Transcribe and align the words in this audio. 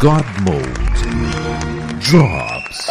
God 0.00 0.24
Mode. 0.42 0.62
Drops. 1.98 2.86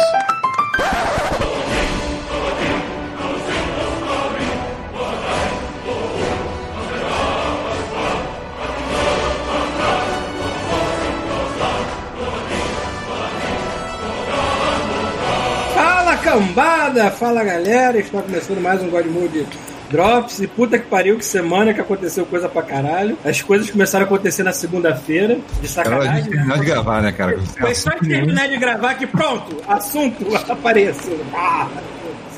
Fala 15.74 16.16
cambada, 16.18 17.10
fala 17.12 17.42
galera, 17.42 17.98
está 17.98 18.20
começando 18.20 18.60
mais 18.60 18.82
um 18.82 18.90
God 18.90 19.06
Mode 19.06 19.46
Drops 19.90 20.40
e 20.40 20.46
puta 20.46 20.78
que 20.78 20.86
pariu, 20.86 21.16
que 21.16 21.24
semana 21.24 21.72
que 21.72 21.80
aconteceu 21.80 22.26
coisa 22.26 22.48
pra 22.48 22.62
caralho. 22.62 23.16
As 23.24 23.40
coisas 23.40 23.70
começaram 23.70 24.04
a 24.04 24.06
acontecer 24.06 24.42
na 24.42 24.52
segunda-feira, 24.52 25.38
de 25.62 25.68
Cara, 25.72 25.96
a 25.96 26.00
gente 26.04 26.12
sacanagem. 26.24 26.30
terminar 26.30 26.58
de 26.58 26.66
gravar, 26.66 27.02
né, 27.02 27.12
cara? 27.12 27.38
Foi 27.58 27.74
só 27.74 27.90
de 27.90 28.08
terminar 28.08 28.48
de 28.48 28.56
gravar 28.58 28.94
que 28.94 29.06
pronto, 29.06 29.56
assunto 29.66 30.26
apareceu. 30.48 31.18
Ah, 31.34 31.68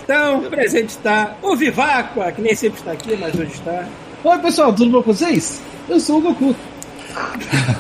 então, 0.05 0.43
presente 0.45 0.91
está 0.91 1.37
o 1.43 1.57
Viváqua, 1.57 2.31
que 2.33 2.41
nem 2.43 2.55
sempre 2.55 2.79
está 2.79 2.93
aqui, 2.93 3.17
mas 3.17 3.35
hoje 3.35 3.53
está. 3.53 3.85
Oi 4.23 4.39
pessoal, 4.39 4.73
tudo 4.73 4.91
bom 4.91 5.03
com 5.03 5.13
vocês? 5.13 5.61
Eu 5.89 5.99
sou 5.99 6.19
o 6.19 6.21
Goku. 6.21 6.55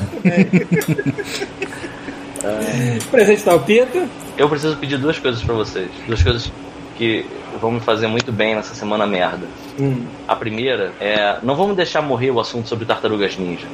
Presente 3.10 3.38
está 3.38 3.54
o 3.54 3.60
Pita. 3.60 4.08
Eu 4.36 4.48
preciso 4.48 4.76
pedir 4.76 4.98
duas 4.98 5.18
coisas 5.18 5.42
pra 5.42 5.54
vocês. 5.54 5.88
Duas 6.06 6.22
coisas 6.22 6.52
que 6.96 7.24
vão 7.61 7.70
me 7.72 7.80
fazer 7.80 8.06
muito 8.06 8.33
bem 8.33 8.55
nessa 8.55 8.75
semana 8.75 9.06
merda. 9.06 9.47
Hum, 9.78 10.05
A 10.27 10.34
primeira 10.36 10.92
é. 11.00 11.39
Não 11.42 11.55
vamos 11.55 11.77
deixar 11.77 12.00
morrer 12.03 12.30
o 12.30 12.41
assunto 12.41 12.69
sobre 12.69 12.84
tartarugas 12.84 13.36
ninja. 13.36 13.66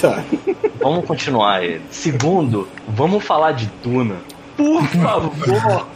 tá. 0.00 0.22
Vamos 0.80 1.04
continuar 1.06 1.62
ele. 1.64 1.80
Segundo, 1.90 2.68
vamos 2.88 3.24
falar 3.24 3.52
de 3.52 3.70
Duna. 3.82 4.16
Por 4.56 4.82
favor! 4.86 5.86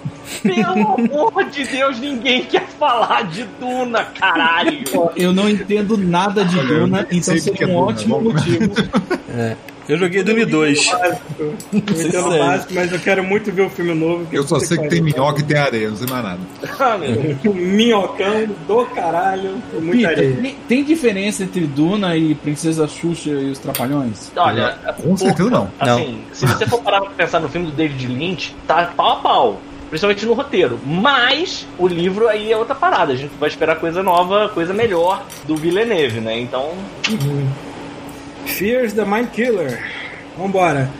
Pelo 0.43 0.95
amor 0.95 1.45
de 1.51 1.65
Deus, 1.65 1.99
ninguém 2.01 2.45
quer 2.45 2.67
falar 2.67 3.23
de 3.25 3.45
Duna, 3.61 4.05
caralho! 4.05 4.83
Eu 5.17 5.33
não 5.33 5.49
entendo 5.49 5.97
nada 5.97 6.45
de 6.45 6.59
Duna, 6.61 7.07
então 7.11 7.39
seria 7.39 7.67
é 7.67 7.69
um 7.69 7.77
ótimo 7.77 8.21
motivo. 8.21 8.73
Eu 9.89 9.97
joguei 9.97 10.23
Dune 10.23 10.45
2. 10.45 10.87
Eu 11.39 11.55
entendo 11.73 12.27
o 12.29 12.39
básico, 12.39 12.75
mas 12.75 12.93
eu 12.93 12.99
quero 13.01 13.25
muito 13.25 13.51
ver 13.51 13.63
o 13.63 13.71
filme 13.71 13.95
novo. 13.95 14.27
Eu 14.31 14.43
só 14.43 14.59
sei 14.61 14.77
que 14.77 14.89
tem 14.89 15.01
minhoca 15.01 15.41
e 15.41 15.43
tem 15.43 15.57
areia, 15.57 15.89
não 15.89 15.97
sei 15.97 16.07
mais 16.09 16.25
nada. 16.25 16.41
Ah, 16.79 16.97
meu 16.99 17.13
Deus. 17.13 17.55
Minhocão 17.57 18.47
do 18.67 18.85
caralho, 18.87 19.55
com 19.73 19.81
muita 19.81 20.09
Peter, 20.09 20.25
areia. 20.27 20.43
tem- 20.43 20.57
tem 20.69 20.85
diferença 20.85 21.43
entre 21.43 21.63
Duna 21.67 22.17
e 22.17 22.35
Princesa 22.35 22.87
Xuxa 22.87 23.31
e 23.31 23.51
os 23.51 23.59
Trapalhões? 23.59 24.31
Olha, 24.37 24.77
Com 25.03 25.17
certeza 25.17 25.51
não. 25.51 25.71
Assim, 25.81 26.21
se 26.33 26.47
você 26.47 26.67
for 26.67 26.83
parar 26.83 27.01
pra 27.01 27.11
pensar 27.11 27.41
no 27.41 27.49
filme 27.49 27.67
do 27.69 27.73
David 27.73 28.07
Lynch, 28.07 28.55
tá 28.67 28.93
pau 28.97 29.13
a 29.13 29.17
pau. 29.17 29.61
Principalmente 29.89 30.27
no 30.27 30.35
roteiro. 30.35 30.79
Mas 30.85 31.67
o 31.79 31.89
livro 31.89 32.29
aí 32.29 32.53
é 32.53 32.57
outra 32.59 32.75
parada. 32.75 33.15
A 33.15 33.17
gente 33.17 33.33
vai 33.41 33.49
esperar 33.49 33.77
coisa 33.77 34.03
nova, 34.03 34.51
coisa 34.51 34.75
melhor 34.75 35.25
do 35.47 35.57
Villeneuve, 35.57 36.21
né? 36.21 36.39
Então. 36.39 36.73
Fears 38.47 38.93
the 38.93 39.05
Mind 39.05 39.29
Killer. 39.31 39.79
Vambora. 40.37 40.91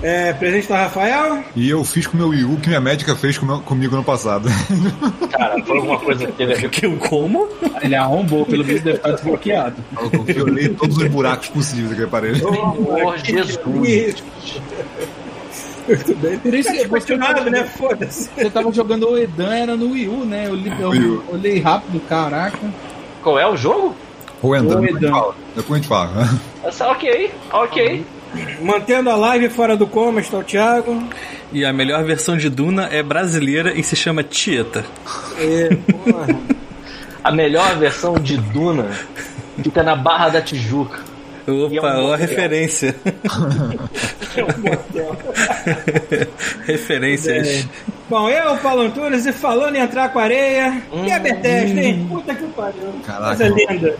É, 0.00 0.32
presente 0.32 0.68
da 0.68 0.82
Rafael. 0.82 1.42
E 1.56 1.68
eu 1.68 1.82
fiz 1.82 2.06
com 2.06 2.14
o 2.14 2.20
meu 2.20 2.28
Wii 2.28 2.44
U 2.44 2.56
que 2.58 2.68
minha 2.68 2.80
médica 2.80 3.16
fez 3.16 3.36
com 3.36 3.44
meu- 3.44 3.58
comigo 3.60 3.96
no 3.96 4.04
passado. 4.04 4.48
Cara, 5.28 5.60
foi 5.64 5.76
alguma 5.76 5.98
coisa 5.98 6.24
que 6.26 6.32
teve 6.34 6.52
a 6.54 6.56
ver 6.56 6.98
como? 6.98 7.48
Ele 7.82 7.96
arrombou, 7.96 8.46
pelo 8.46 8.62
visto 8.62 8.84
deve 8.84 8.98
estar 8.98 9.10
desbloqueado. 9.10 9.74
Eu 10.12 10.22
violei 10.22 10.68
todos 10.68 10.96
os 10.98 11.08
buracos 11.08 11.48
possíveis 11.48 11.88
daquele 11.88 12.06
aparelho. 12.06 12.40
com 12.40 12.54
o 12.54 13.18
Senhor 13.18 13.18
Jesus. 13.18 14.22
Muito 15.88 16.14
bem. 16.16 16.38
Por 16.38 16.54
isso 16.54 16.70
que 16.70 16.78
Tá 16.82 16.88
continuado, 16.88 17.50
né? 17.50 17.64
Foda-se. 17.64 18.30
Você 18.36 18.50
tava 18.50 18.70
jogando 18.72 19.08
o 19.10 19.18
Edan, 19.18 19.52
era 19.54 19.76
no 19.76 19.90
Wii 19.92 20.08
U, 20.08 20.24
né? 20.24 20.44
Eu, 20.46 20.54
li, 20.54 20.72
eu 20.80 21.24
olhei 21.32 21.58
rápido, 21.58 21.98
caraca. 22.08 22.58
Qual 23.22 23.36
é 23.36 23.48
o 23.50 23.56
jogo? 23.56 23.96
Ou 24.42 24.54
Enda, 24.56 24.78
Ô, 24.78 24.80
depois 24.80 24.88
a 24.88 24.92
gente 24.92 25.04
Edan. 25.04 25.10
fala. 25.12 25.34
Depois 25.56 25.70
a 25.72 25.76
gente 25.82 25.88
fala. 25.88 26.40
Essa- 26.64 26.88
Ok, 26.90 27.30
ok. 27.52 28.06
Mantendo 28.60 29.08
a 29.10 29.16
live 29.16 29.48
fora 29.48 29.76
do 29.76 29.86
coma 29.86 30.20
está 30.20 30.36
o 30.38 30.44
Thiago. 30.44 31.02
E 31.50 31.64
a 31.64 31.72
melhor 31.72 32.04
versão 32.04 32.36
de 32.36 32.50
Duna 32.50 32.84
é 32.92 33.02
brasileira 33.02 33.72
e 33.72 33.82
se 33.82 33.96
chama 33.96 34.22
Tieta. 34.22 34.84
É, 35.38 35.74
porra. 35.90 36.26
A 37.24 37.32
melhor 37.32 37.76
versão 37.78 38.14
de 38.14 38.36
Duna 38.36 38.86
fica 39.62 39.82
na 39.82 39.96
Barra 39.96 40.28
da 40.28 40.40
Tijuca. 40.42 41.00
E 41.52 41.76
é 41.76 41.80
um 41.80 41.84
Opa, 41.84 41.86
ó 41.86 41.90
a 41.90 42.02
motel. 42.02 42.16
referência. 42.16 42.94
É 44.36 44.44
um 44.44 44.58
motel. 44.62 45.16
Referências. 46.66 47.66
Bom, 48.08 48.28
eu, 48.30 48.56
Paulo 48.58 48.82
Antunes, 48.82 49.26
e 49.26 49.32
falando 49.32 49.76
em 49.76 49.80
entrar 49.80 50.10
com 50.10 50.18
areia, 50.18 50.80
e 51.06 51.10
a 51.12 51.18
Bethesda, 51.18 51.80
hein? 51.80 52.06
Puta 52.08 52.34
que 52.34 52.46
pariu. 52.46 52.92
Caraca, 53.04 53.36
Coisa 53.36 53.48
linda. 53.48 53.96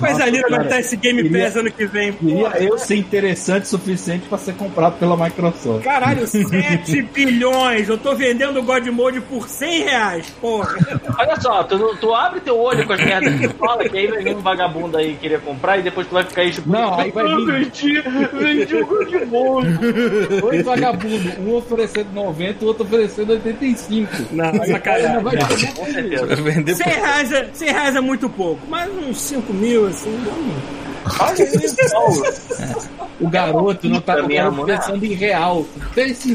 Coisa 0.00 0.26
linda 0.26 0.48
vai 0.50 0.62
estar 0.64 0.80
esse 0.80 0.96
Game 0.96 1.28
Pass 1.30 1.56
ano 1.56 1.70
que 1.70 1.86
vem. 1.86 2.12
Queria 2.14 2.48
eu 2.62 2.76
ser 2.78 2.96
interessante 2.96 3.64
o 3.64 3.68
suficiente 3.68 4.26
pra 4.28 4.38
ser 4.38 4.54
comprado 4.54 4.98
pela 4.98 5.16
Microsoft. 5.16 5.84
Caralho, 5.84 6.26
7 6.26 7.02
bilhões. 7.14 7.88
Eu 7.88 7.98
tô 7.98 8.14
vendendo 8.14 8.58
o 8.58 8.62
God 8.62 8.86
Mode 8.88 9.20
por 9.20 9.48
100 9.48 9.82
reais, 9.84 10.26
porra. 10.40 10.76
Olha 11.16 11.40
só, 11.40 11.62
tu, 11.62 11.96
tu 12.00 12.12
abre 12.14 12.40
teu 12.40 12.58
olho 12.58 12.84
com 12.86 12.92
as 12.92 13.04
merdas 13.04 13.38
que 13.38 13.48
tu 13.48 13.54
fala, 13.54 13.88
que 13.88 13.96
aí 13.96 14.06
vai 14.08 14.22
vir 14.22 14.34
um 14.36 14.40
vagabundo 14.40 14.96
aí 14.96 15.14
querer 15.14 15.40
comprar 15.42 15.78
e 15.78 15.82
depois 15.82 16.06
tu 16.08 16.14
vai 16.14 16.24
ficar 16.36 16.42
aí 16.42 16.50
tipo. 16.50 16.68
Não, 16.70 16.98
aí 17.00 17.10
vai 17.10 17.24
vir- 17.24 17.32
"Ah, 17.32 17.36
Vendi, 17.56 18.02
vendi 18.38 18.76
o 18.76 18.86
Godmode. 18.86 19.78
Dois 20.40 20.64
vagabundos, 20.64 21.38
um 21.38 21.54
oferecendo 21.54 22.12
90 22.12 22.64
o 22.64 22.68
outro 22.68 22.84
oferecendo 22.84 23.32
85. 23.32 24.10
Não, 24.32 24.52
sacanagem. 24.66 25.14
não 25.14 25.22
vai 25.22 25.36
ter 25.36 25.72
Com 25.74 25.84
certeza. 25.86 26.26
Vai 26.26 26.36
vender 26.36 26.74
100 26.74 26.86
reais, 26.86 27.32
é, 27.32 27.48
100 27.52 27.68
reais 27.72 27.96
é 27.96 28.00
muito 28.00 28.28
pouco, 28.28 28.60
mas 28.68 28.90
uns 28.90 29.20
5 29.20 29.52
mil, 29.52 29.86
assim, 29.86 30.10
não. 30.10 30.85
Olha 31.20 31.64
isso, 31.64 31.76
Paulo. 31.90 32.22
O 33.18 33.28
garoto 33.30 33.88
não 33.88 34.00
tá 34.00 34.16
o 34.16 34.26
minha 34.26 34.50
pensando 34.50 35.04
em 35.04 35.14
real. 35.14 35.66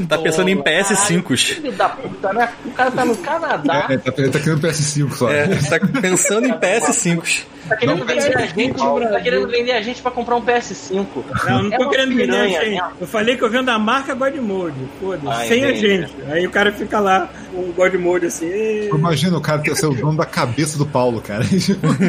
Tá 0.07 0.17
pensando 0.17 0.49
em 0.49 0.55
dólar. 0.55 0.71
PS5s. 0.83 1.37
Filho 1.55 1.71
da 1.73 1.89
puta, 1.89 2.33
né? 2.33 2.49
O 2.65 2.71
cara 2.71 2.89
tá 2.91 3.05
no 3.05 3.15
Canadá, 3.17 3.87
É, 3.89 3.97
tá, 3.97 4.13
ele 4.17 4.29
tá 4.31 4.39
querendo 4.39 4.61
PS5 4.67 5.11
só. 5.13 5.29
É, 5.31 5.47
tá 5.47 5.79
pensando 6.01 6.47
em 6.47 6.53
PS5s. 6.53 7.43
tá 7.69 7.75
querendo 7.75 7.99
Não, 7.99 8.05
vender 8.05 8.35
a 8.35 8.45
gente, 8.47 8.73
tá 8.73 9.19
querendo 9.21 9.47
vender 9.47 9.71
a 9.73 9.81
gente 9.81 10.01
pra 10.01 10.09
comprar 10.11 10.35
um 10.37 10.41
PS5. 10.41 11.05
Não, 11.47 11.63
não 11.63 11.73
É 11.73 11.77
tô 11.77 11.83
uma 11.83 11.91
querendo 11.91 12.09
vender 12.15 12.23
a 12.23 12.33
piranha, 12.45 12.61
gente. 12.65 12.81
né? 12.81 12.91
Eu 12.99 13.07
falei 13.07 13.37
que 13.37 13.43
eu 13.43 13.49
vendo 13.51 13.69
a 13.69 13.77
marca 13.77 14.15
God 14.15 14.35
Mode, 14.37 14.75
foda-se, 14.99 15.27
Ah, 15.27 15.47
sem 15.47 15.63
a 15.63 15.69
entendi. 15.69 15.87
gente. 15.87 16.13
Aí 16.31 16.47
o 16.47 16.49
cara 16.49 16.71
fica 16.71 16.99
lá, 16.99 17.29
um 17.53 17.71
God 17.71 17.93
Mode 17.95 18.25
assim. 18.25 18.49
Imagina 18.87 19.37
o 19.37 19.41
cara 19.41 19.59
ter 19.61 19.75
ser 19.75 19.85
o 19.85 19.93
dono 19.93 20.17
da 20.17 20.25
cabeça 20.25 20.79
do 20.79 20.85
Paulo, 20.85 21.21
cara. 21.21 21.43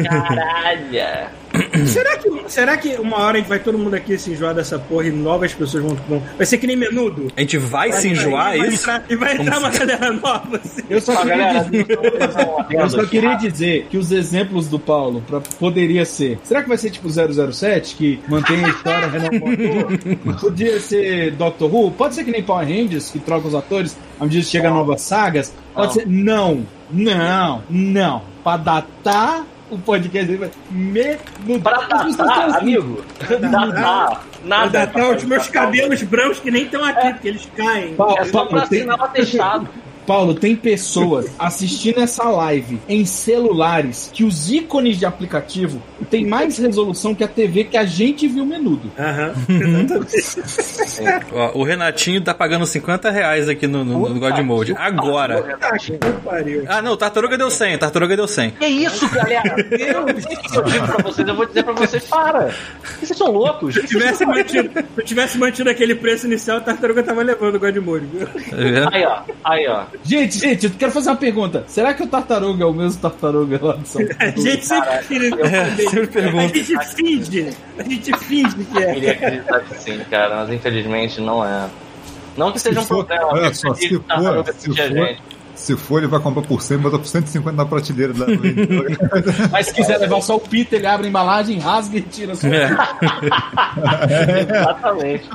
Caralho. 0.09 1.27
Será, 1.85 2.17
que, 2.17 2.51
será 2.51 2.77
que 2.77 2.95
uma 2.95 3.17
hora 3.17 3.37
a 3.37 3.39
gente 3.39 3.47
vai 3.47 3.59
todo 3.59 3.77
mundo 3.77 3.93
aqui 3.93 4.17
se 4.17 4.31
enjoar 4.31 4.55
dessa 4.55 4.79
porra 4.79 5.07
e 5.07 5.11
novas 5.11 5.53
pessoas 5.53 5.83
vão. 5.83 5.95
vão 6.07 6.23
vai 6.37 6.45
ser 6.45 6.57
que 6.57 6.65
nem 6.65 6.75
menudo? 6.75 7.27
A 7.35 7.41
gente 7.41 7.57
vai 7.57 7.91
se 7.91 8.09
enjoar, 8.09 8.55
é 8.55 8.57
vai 8.57 8.67
isso? 8.69 8.89
Entrar, 8.89 9.05
e 9.09 9.15
vai 9.15 9.37
entrar 9.37 9.59
uma 9.59 9.69
galera 9.69 10.11
nova, 10.13 10.57
assim. 10.63 10.81
Eu 10.89 11.01
só 11.01 11.15
queria 11.17 11.37
galera, 11.37 11.59
dizer, 11.63 11.87
eu 12.71 12.89
só 12.89 13.05
queria 13.05 13.35
dizer 13.35 13.87
que 13.89 13.97
os 13.97 14.11
exemplos 14.11 14.67
do 14.67 14.79
Paulo 14.79 15.23
pra, 15.27 15.41
poderia 15.59 16.05
ser. 16.05 16.39
Será 16.43 16.61
que 16.63 16.69
vai 16.69 16.77
ser 16.77 16.89
tipo 16.89 17.07
007 17.09 17.95
que 17.95 18.19
mantém 18.27 18.63
a 18.63 18.69
história 18.69 19.07
renovador? 19.07 20.39
Podia 20.39 20.79
ser 20.79 21.31
Doctor 21.31 21.73
Who? 21.73 21.91
Pode 21.91 22.15
ser 22.15 22.23
que 22.23 22.31
nem 22.31 22.43
Power 22.43 22.67
Rangers 22.67 23.09
que 23.09 23.19
troca 23.19 23.47
os 23.47 23.55
atores 23.55 23.95
à 24.19 24.23
medida 24.23 24.43
que 24.43 24.49
chega 24.49 24.69
novas 24.69 25.01
sagas? 25.01 25.53
Pode 25.73 25.87
Não. 25.87 25.93
ser 25.93 26.07
não, 26.07 26.65
não, 26.91 27.63
não. 27.69 28.21
Pra 28.43 28.57
datar 28.57 29.45
o 29.73 29.79
podcast 29.79 30.25
dele 30.31 30.37
vai. 30.37 31.59
Pra 31.59 31.77
As 31.77 31.85
pessoas 31.87 32.09
estão 32.11 32.25
datar, 32.25 32.57
amigo. 32.57 33.03
Datar. 33.19 33.49
Nada. 33.49 34.19
Nada, 34.43 34.87
tá, 34.87 35.09
os 35.09 35.23
meus 35.23 35.47
cabelos 35.47 36.01
brancos 36.03 36.39
que 36.39 36.51
nem 36.51 36.63
estão 36.63 36.83
aqui, 36.83 37.13
porque 37.13 37.27
eles 37.29 37.47
caem. 37.55 37.95
É 38.17 38.25
só 38.25 38.45
pra 38.45 38.63
assinar 38.63 38.99
o 38.99 39.03
atestado. 39.03 39.69
Paulo, 40.05 40.33
tem 40.33 40.55
pessoas 40.55 41.31
assistindo 41.37 41.99
essa 41.99 42.23
live 42.23 42.79
em 42.87 43.05
celulares 43.05 44.09
que 44.13 44.23
os 44.23 44.51
ícones 44.51 44.97
de 44.97 45.05
aplicativo 45.05 45.81
têm 46.09 46.25
mais 46.25 46.57
resolução 46.57 47.15
que 47.15 47.23
a 47.23 47.27
TV 47.27 47.63
que 47.65 47.77
a 47.77 47.85
gente 47.85 48.27
viu 48.27 48.45
menudo. 48.45 48.91
Aham. 48.97 49.33
Ó, 51.31 51.59
o 51.59 51.63
Renatinho 51.63 52.21
tá 52.21 52.33
pagando 52.33 52.65
50 52.65 53.09
reais 53.11 53.49
aqui 53.49 53.67
no, 53.67 53.83
no, 53.83 54.09
no 54.09 54.19
God 54.19 54.39
Mode. 54.39 54.75
Agora. 54.77 55.57
Ah, 56.67 56.81
não, 56.81 56.97
Tartaruga 56.97 57.37
deu 57.37 57.49
100, 57.49 57.77
Tartaruga 57.77 58.15
deu 58.15 58.27
100. 58.27 58.51
Que 58.51 58.65
isso, 58.65 59.09
galera? 59.09 59.43
Eu, 59.83 60.07
eu 60.07 60.13
digo 60.13 60.85
pra 60.85 61.03
vocês, 61.03 61.27
eu 61.27 61.35
vou 61.35 61.45
dizer 61.45 61.63
pra 61.63 61.73
vocês, 61.73 62.03
para. 62.05 62.53
Vocês 62.99 63.17
são 63.17 63.31
loucos. 63.31 63.75
Se 63.75 63.85
tivesse 63.85 64.25
mantido, 64.25 64.69
se 64.71 64.85
eu 64.97 65.03
tivesse 65.05 65.37
mantido 65.37 65.69
aquele 65.69 65.95
preço 65.95 66.25
inicial, 66.25 66.57
a 66.57 66.61
tartaruga 66.61 67.03
tava 67.03 67.21
levando 67.23 67.55
o 67.55 67.59
God 67.59 67.75
Mode, 67.77 68.05
viu? 68.05 68.27
Aí, 68.91 69.05
ó. 69.05 69.21
Aí, 69.43 69.67
ó. 69.67 69.83
Gente, 70.03 70.37
gente, 70.39 70.65
eu 70.65 70.71
quero 70.71 70.91
fazer 70.91 71.09
uma 71.09 71.15
pergunta. 71.15 71.63
Será 71.67 71.93
que 71.93 72.03
o 72.03 72.07
tartaruga 72.07 72.63
é 72.63 72.67
o 72.67 72.73
mesmo 72.73 72.99
tartaruga 73.01 73.59
lá 73.61 73.75
de 73.77 73.87
São 73.87 74.01
A 74.11 74.15
Paulo? 74.15 74.41
gente 74.41 74.65
sempre, 74.65 74.89
É, 75.41 75.75
sempre 75.75 76.03
a 76.03 76.07
pergunta. 76.07 76.53
gente 76.57 76.85
finge, 76.95 77.49
a 77.77 77.83
gente 77.83 78.17
finge 78.19 78.55
que 78.55 78.77
Eu 78.77 78.93
queria 78.93 79.09
é. 79.09 79.11
acreditar 79.13 79.59
que 79.61 79.75
sim, 79.81 79.99
cara, 80.09 80.35
mas 80.37 80.49
infelizmente 80.53 81.21
não 81.21 81.45
é. 81.45 81.67
Não 82.35 82.51
que 82.51 82.59
seja 82.59 82.79
um 82.79 82.83
Se 82.83 82.89
for- 82.89 83.05
problema. 83.05 83.31
olha 83.33 83.53
só, 83.53 83.73
se 83.75 83.89
for- 83.89 84.03
se 84.07 84.11
a 84.11 84.19
for- 84.21 84.73
gente. 84.75 85.21
Se 85.55 85.77
for, 85.77 85.99
ele 85.99 86.07
vai 86.07 86.19
comprar 86.19 86.41
por 86.41 86.63
100 86.63 86.77
e 86.77 86.79
botar 86.81 86.97
por 86.97 87.05
150 87.07 87.55
na 87.55 87.63
prateleira 87.65 88.11
da. 88.11 88.25
Mas 89.51 89.67
se 89.67 89.73
quiser 89.75 89.99
levar 89.99 90.19
só 90.21 90.35
o 90.35 90.39
Peter, 90.39 90.79
ele 90.79 90.87
abre 90.87 91.05
a 91.05 91.09
embalagem, 91.09 91.59
rasga 91.59 91.99
e 91.99 92.01
tira 92.01 92.33
só. 92.35 92.47
É. 92.47 92.69
Exatamente. 94.41 95.29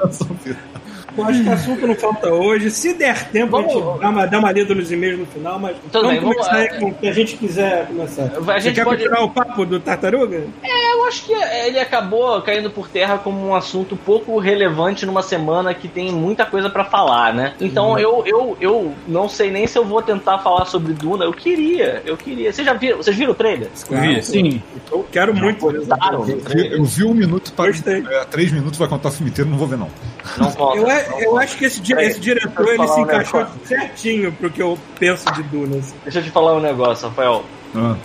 Eu 1.19 1.25
acho 1.27 1.43
que 1.43 1.49
o 1.49 1.53
assunto 1.53 1.87
não 1.87 1.95
falta 1.95 2.33
hoje. 2.33 2.71
Se 2.71 2.93
der 2.95 3.29
tempo, 3.31 3.57
a 3.57 3.61
Vamos- 3.61 3.75
gente 3.75 4.01
dá 4.01 4.09
uma, 4.11 4.27
dá 4.27 4.39
uma 4.39 4.53
lida 4.53 4.75
nos 4.75 4.91
e-mails 4.93 5.19
no 5.19 5.27
final, 5.27 5.59
mas 5.59 5.77
Tudo 5.91 5.93
vamos 5.93 6.09
bem, 6.11 6.21
vamos 6.21 6.37
começar 6.37 6.53
lá. 6.53 6.59
aí 6.63 6.69
com 6.81 6.87
o 6.87 6.95
que 6.95 7.09
a 7.09 7.13
gente 7.13 7.37
quiser 7.37 7.87
começar. 7.87 8.23
A 8.25 8.41
Você 8.41 8.61
gente 8.61 8.75
quer 8.75 8.85
pode- 8.85 9.03
continuar 9.03 9.25
o 9.25 9.31
papo 9.31 9.65
do 9.67 9.81
tartaruga? 9.81 10.45
Eu 10.63 11.05
acho 11.07 11.25
que 11.25 11.33
ele 11.33 11.79
acabou 11.79 12.41
caindo 12.43 12.71
por 12.71 12.89
terra 12.89 13.19
como 13.19 13.47
um 13.47 13.55
assunto 13.55 13.97
pouco 13.97 14.39
relevante 14.39 15.07
numa 15.07 15.23
semana 15.23 15.73
que 15.73 15.89
tem 15.89 16.13
muita 16.13 16.45
coisa 16.45 16.69
pra 16.69 16.85
falar, 16.85 17.33
né? 17.35 17.55
Então 17.61 17.99
eu, 17.99 18.23
eu, 18.27 18.57
eu 18.61 18.93
não 19.07 19.29
sei 19.29 19.51
nem 19.51 19.67
se 19.67 19.79
eu 19.79 19.85
vou 19.85 20.03
tentar 20.03 20.39
falar 20.39 20.65
sobre 20.67 20.93
Duna. 20.93 21.25
Eu 21.25 21.33
queria, 21.33 22.03
eu 22.05 22.17
queria. 22.17 22.53
Vocês 22.53 22.67
já 22.67 22.75
viram? 22.75 22.99
Vocês 22.99 23.17
viram 23.17 23.33
o 23.33 23.35
trailer? 23.35 23.69
Vi. 23.91 24.23
Sim. 24.23 24.63
Eu 24.91 25.07
quero 25.11 25.35
muito. 25.35 25.71
Eu 25.71 25.83
vi, 26.25 26.35
trailer? 26.37 26.73
eu 26.79 26.85
vi 26.85 27.05
um 27.05 27.15
minuto 27.15 27.53
para. 27.53 27.71
É, 27.71 28.25
três 28.31 28.53
minutos 28.53 28.79
vai 28.79 28.89
contar 28.89 29.09
o 29.09 29.13
filme 29.13 29.31
inteiro, 29.31 29.49
não 29.51 29.57
vou 29.59 29.67
ver, 29.69 29.79
não. 29.79 29.89
Não 30.37 30.51
conta. 30.53 30.77
Eu, 30.79 30.89
a- 30.91 30.93
não 31.11 31.21
eu 31.21 31.39
acho 31.39 31.57
que 31.57 31.65
esse, 31.65 31.81
Peraí, 31.83 32.07
esse 32.07 32.21
diretor 32.21 32.69
ele 32.69 32.87
se 32.89 32.93
um 32.99 33.03
encaixou 33.03 33.41
negócio. 33.41 33.61
certinho 33.67 34.33
pro 34.33 34.51
que 34.51 34.63
eu 34.63 34.79
penso 34.99 35.25
de 35.33 35.43
Duna. 35.45 35.79
assim. 35.79 35.95
Deixa 36.05 36.19
eu 36.21 36.23
te 36.25 36.31
falar 36.31 36.55
um 36.57 36.61
negócio, 36.61 37.09
Rafael. 37.09 37.45
Ah, 37.75 37.97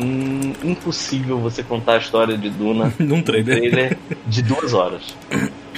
Hum, 0.00 0.52
impossível 0.62 1.38
você 1.40 1.60
contar 1.60 1.94
a 1.94 1.98
história 1.98 2.38
de 2.38 2.48
Duna 2.50 2.94
Num 3.00 3.20
trailer. 3.20 3.58
trailer 3.58 3.98
de 4.28 4.42
duas 4.42 4.72
horas. 4.72 5.02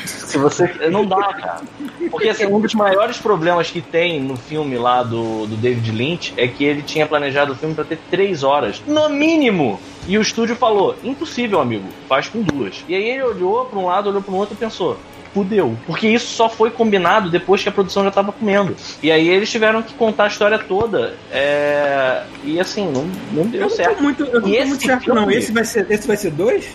Se 0.05 0.37
você. 0.37 0.67
Não 0.91 1.07
dá, 1.07 1.17
cara. 1.33 1.63
Porque 2.11 2.29
assim, 2.29 2.45
um 2.45 2.61
dos 2.61 2.75
maiores 2.75 3.17
problemas 3.17 3.71
que 3.71 3.81
tem 3.81 4.21
no 4.21 4.37
filme 4.37 4.77
lá 4.77 5.03
do, 5.03 5.47
do 5.47 5.57
David 5.57 5.91
Lynch 5.93 6.35
é 6.37 6.47
que 6.47 6.63
ele 6.65 6.83
tinha 6.83 7.07
planejado 7.07 7.53
o 7.53 7.57
filme 7.57 7.75
pra 7.75 7.83
ter 7.85 7.99
três 8.11 8.43
horas. 8.43 8.83
No 8.87 9.09
mínimo! 9.09 9.81
E 10.07 10.19
o 10.19 10.21
estúdio 10.21 10.55
falou: 10.55 10.95
impossível, 11.03 11.59
amigo, 11.59 11.87
faz 12.07 12.29
com 12.29 12.43
duas. 12.43 12.85
E 12.87 12.95
aí 12.95 13.03
ele 13.09 13.23
olhou 13.23 13.65
pra 13.65 13.79
um 13.79 13.87
lado, 13.87 14.11
olhou 14.11 14.21
pro 14.21 14.35
outro 14.35 14.55
e 14.55 14.59
pensou. 14.59 14.99
Fudeu. 15.33 15.77
Porque 15.87 16.09
isso 16.09 16.27
só 16.35 16.49
foi 16.49 16.71
combinado 16.71 17.31
depois 17.31 17.63
que 17.63 17.69
a 17.69 17.73
produção 17.73 18.03
já 18.05 18.11
tava 18.11 18.33
comendo. 18.33 18.75
E 19.03 19.13
aí 19.13 19.29
eles 19.29 19.51
tiveram 19.51 19.81
que 19.83 19.95
contar 19.95 20.25
a 20.25 20.27
história 20.27 20.59
toda. 20.59 21.15
é, 21.31 22.23
E 22.45 22.59
assim, 22.59 22.91
não, 22.91 23.05
não 23.33 23.45
Eu 23.45 23.49
deu 23.49 23.61
não 23.63 23.69
tô 23.69 23.75
certo. 23.77 24.03
muito, 24.03 24.25
eu 24.25 24.41
não 24.41 24.49
E 24.49 24.53
tô 24.53 24.57
esse 24.59 24.67
muito 24.69 24.87
certo, 24.87 25.05
filme? 25.05 25.21
não. 25.21 25.31
Esse 25.31 25.53
vai 25.53 25.65
ser, 25.65 25.87
esse 25.91 26.07
vai 26.07 26.17
ser 26.17 26.31
dois? 26.33 26.67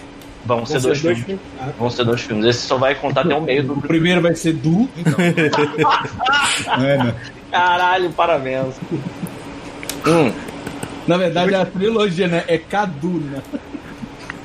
Vão 0.45 0.65
ser 0.65 0.73
Vão 0.73 0.81
dois 0.83 0.99
filmes. 0.99 1.19
filmes? 1.23 1.41
Ah, 1.59 1.69
Vão 1.77 1.89
ser 1.89 2.05
dois 2.05 2.21
filmes. 2.21 2.45
Esse 2.45 2.59
só 2.67 2.77
vai 2.77 2.95
contar 2.95 3.21
até 3.21 3.35
o 3.35 3.41
meio 3.41 3.63
O 3.71 3.75
do. 3.75 3.81
primeiro 3.81 4.21
vai 4.21 4.35
ser 4.35 4.53
Du. 4.53 4.87
é, 6.79 6.97
né? 7.03 7.15
Caralho, 7.51 8.09
parabéns. 8.11 8.75
Hum, 10.05 10.31
Na 11.07 11.17
verdade, 11.17 11.53
é 11.53 11.57
a 11.57 11.65
trilogia, 11.65 12.27
né? 12.27 12.43
É 12.47 12.57
Caduna. 12.57 13.43
É 13.53 13.59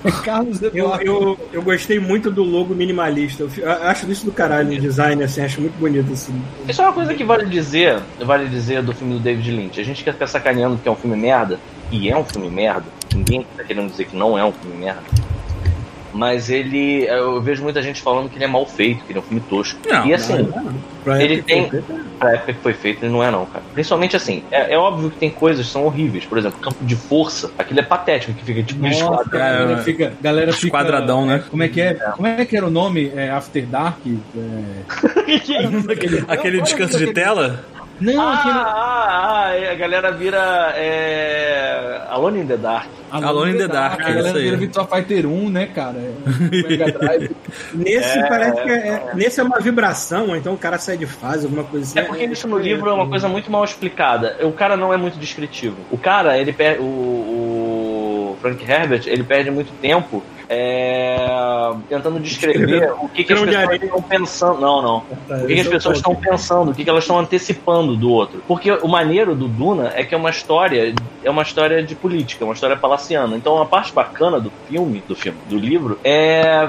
Carlos 0.24 0.62
Eu, 0.62 0.68
Eduardo. 0.68 1.04
eu, 1.04 1.38
eu 1.52 1.62
gostei 1.62 1.98
muito 1.98 2.30
do 2.30 2.42
logo 2.42 2.74
minimalista. 2.74 3.42
Eu 3.42 3.50
eu 3.58 3.70
acho 3.70 4.10
isso 4.10 4.24
do 4.24 4.32
caralho, 4.32 4.72
o 4.76 4.80
design, 4.80 5.22
assim, 5.22 5.42
acho 5.42 5.60
muito 5.60 5.78
bonito 5.78 6.12
assim. 6.12 6.40
isso 6.68 6.80
é 6.80 6.84
uma 6.84 6.92
coisa 6.92 7.14
que 7.14 7.24
vale 7.24 7.46
dizer, 7.46 8.00
vale 8.24 8.48
dizer 8.48 8.82
do 8.82 8.92
filme 8.92 9.14
do 9.14 9.20
David 9.20 9.50
Lynch. 9.50 9.80
A 9.80 9.84
gente 9.84 10.02
quer 10.02 10.12
ficar 10.12 10.26
sacaneando 10.26 10.78
que 10.78 10.88
é 10.88 10.92
um 10.92 10.96
filme 10.96 11.16
merda, 11.16 11.58
e 11.90 12.08
é 12.08 12.16
um 12.16 12.24
filme 12.24 12.48
merda. 12.48 12.84
Ninguém 13.14 13.44
tá 13.56 13.64
querendo 13.64 13.90
dizer 13.90 14.06
que 14.06 14.16
não 14.16 14.38
é 14.38 14.44
um 14.44 14.52
filme 14.52 14.76
merda. 14.76 15.02
Mas 16.12 16.50
ele. 16.50 17.04
Eu 17.06 17.40
vejo 17.40 17.62
muita 17.62 17.80
gente 17.82 18.00
falando 18.02 18.28
que 18.28 18.36
ele 18.36 18.44
é 18.44 18.48
mal 18.48 18.66
feito, 18.66 19.04
que 19.04 19.12
ele 19.12 19.18
é 19.18 19.22
um 19.22 19.24
filme 19.24 19.40
tosco. 19.48 19.78
Não, 19.88 20.06
e 20.06 20.14
assim, 20.14 20.48
Pra 21.04 21.22
Ele 21.22 21.36
época 21.36 21.46
tem- 21.46 21.64
que 21.64 21.70
foi 21.70 21.80
feito, 21.82 22.04
pra 22.18 22.32
época 22.34 22.52
que 22.52 22.58
foi 22.60 22.72
feito, 22.74 23.04
ele 23.04 23.12
não 23.12 23.24
é 23.24 23.30
não, 23.30 23.46
cara. 23.46 23.64
Principalmente 23.72 24.16
assim, 24.16 24.42
é, 24.50 24.74
é 24.74 24.76
óbvio 24.78 25.08
que 25.10 25.16
tem 25.16 25.30
coisas 25.30 25.64
que 25.64 25.72
são 25.72 25.86
horríveis. 25.86 26.26
Por 26.26 26.36
exemplo, 26.36 26.60
campo 26.60 26.76
de 26.84 26.94
força, 26.94 27.50
aquilo 27.58 27.80
é 27.80 27.82
patético, 27.82 28.34
que 28.34 28.44
fica 28.44 28.62
tipo 28.62 28.82
Nossa, 28.82 28.96
esquadro. 28.98 29.30
galera 29.30 29.72
É, 29.72 29.76
fica, 29.82 30.12
galera 30.20 30.52
fica. 30.52 30.66
esquadradão, 30.66 31.24
né? 31.24 31.42
Como 31.48 31.62
é 31.62 31.68
que 31.68 31.80
é? 31.80 31.94
Como 31.94 32.26
é 32.28 32.44
que 32.44 32.54
era 32.54 32.66
o 32.66 32.70
nome? 32.70 33.10
É 33.16 33.30
After 33.30 33.64
Dark? 33.64 33.96
É... 34.06 35.38
que 35.38 35.56
é 35.56 35.62
isso? 35.62 35.90
Aquele, 35.90 36.24
Aquele 36.28 36.60
descanso 36.60 36.98
de 36.98 37.12
tela? 37.14 37.64
Não, 38.00 38.20
Ah, 38.28 38.34
aquele. 38.34 38.54
ah, 38.58 39.44
ah, 39.46 39.54
é, 39.56 39.70
a 39.72 39.74
galera 39.74 40.10
vira 40.12 40.72
é, 40.76 42.00
Alone 42.08 42.40
in 42.40 42.46
the 42.46 42.56
Dark. 42.56 42.86
Alone 43.10 43.52
in 43.52 43.58
the 43.58 43.68
Dark, 43.68 44.00
A 44.00 44.04
é 44.04 44.06
galera 44.14 44.28
isso 44.28 44.36
aí. 44.38 44.44
vira 44.44 44.56
Virtua 44.56 44.86
Fighter 44.86 45.26
1, 45.26 45.50
né, 45.50 45.66
cara? 45.66 45.96
É, 45.98 46.68
Mega 46.68 46.92
Drive. 46.92 47.30
Nesse 47.74 48.18
É, 48.18 48.28
parece 48.28 48.62
que 48.62 48.70
é, 48.70 48.74
é- 48.88 49.14
nesse 49.14 49.40
é 49.40 49.42
uma 49.42 49.60
vibração, 49.60 50.28
ou 50.28 50.36
então 50.36 50.54
o 50.54 50.58
cara 50.58 50.78
sai 50.78 50.96
de 50.96 51.06
fase, 51.06 51.44
alguma 51.44 51.64
coisa 51.64 51.84
assim. 51.86 51.98
É 51.98 52.02
porque 52.02 52.24
isso 52.24 52.48
no 52.48 52.58
livro 52.58 52.88
é 52.88 52.92
uma 52.92 53.08
coisa 53.08 53.28
muito 53.28 53.50
mal 53.50 53.64
explicada. 53.64 54.36
O 54.42 54.52
cara 54.52 54.76
não 54.76 54.92
é 54.94 54.96
muito 54.96 55.18
descritivo. 55.18 55.76
O 55.90 55.98
cara, 55.98 56.38
ele 56.38 56.52
perde. 56.52 56.80
O, 56.80 56.84
o 56.84 58.36
Frank 58.40 58.64
Herbert, 58.64 59.02
ele 59.06 59.22
perde 59.24 59.50
muito 59.50 59.72
tempo 59.80 60.22
é, 60.52 61.72
tentando 61.88 62.18
descrever 62.18 62.92
o 63.00 63.08
que, 63.08 63.22
que 63.22 63.32
as 63.32 63.40
pessoas 63.40 63.82
estão 63.82 64.02
pensando. 64.02 64.60
Não, 64.60 64.82
não. 64.82 65.00
Tá, 65.28 65.36
O 65.36 65.46
que, 65.46 65.54
que 65.54 65.60
as 65.60 65.66
eu 65.66 65.72
pessoas 65.72 66.00
tô- 66.00 66.10
estão 66.12 66.14
pensando, 66.30 66.70
o 66.72 66.74
que, 66.74 66.82
que 66.82 66.90
elas 66.90 67.04
estão 67.04 67.18
antecipando 67.18 67.96
do 67.96 68.10
outro. 68.10 68.42
Porque 68.48 68.70
o 68.72 68.88
maneiro 68.88 69.34
do 69.36 69.46
Duna 69.46 69.92
é 69.94 70.02
que 70.04 70.12
é 70.14 70.18
uma 70.18 70.30
história, 70.30 70.92
é 71.22 71.30
uma 71.30 71.42
história 71.42 71.82
de 71.82 71.94
política, 71.94 72.44
uma 72.44 72.54
história 72.54 72.76
palaciana. 72.76 73.36
Então 73.36 73.62
a 73.62 73.66
parte 73.66 73.92
bacana 73.92 74.40
do 74.40 74.50
filme, 74.68 75.02
do 75.06 75.14
filme, 75.14 75.38
do 75.48 75.56
livro, 75.56 75.98
é 76.02 76.68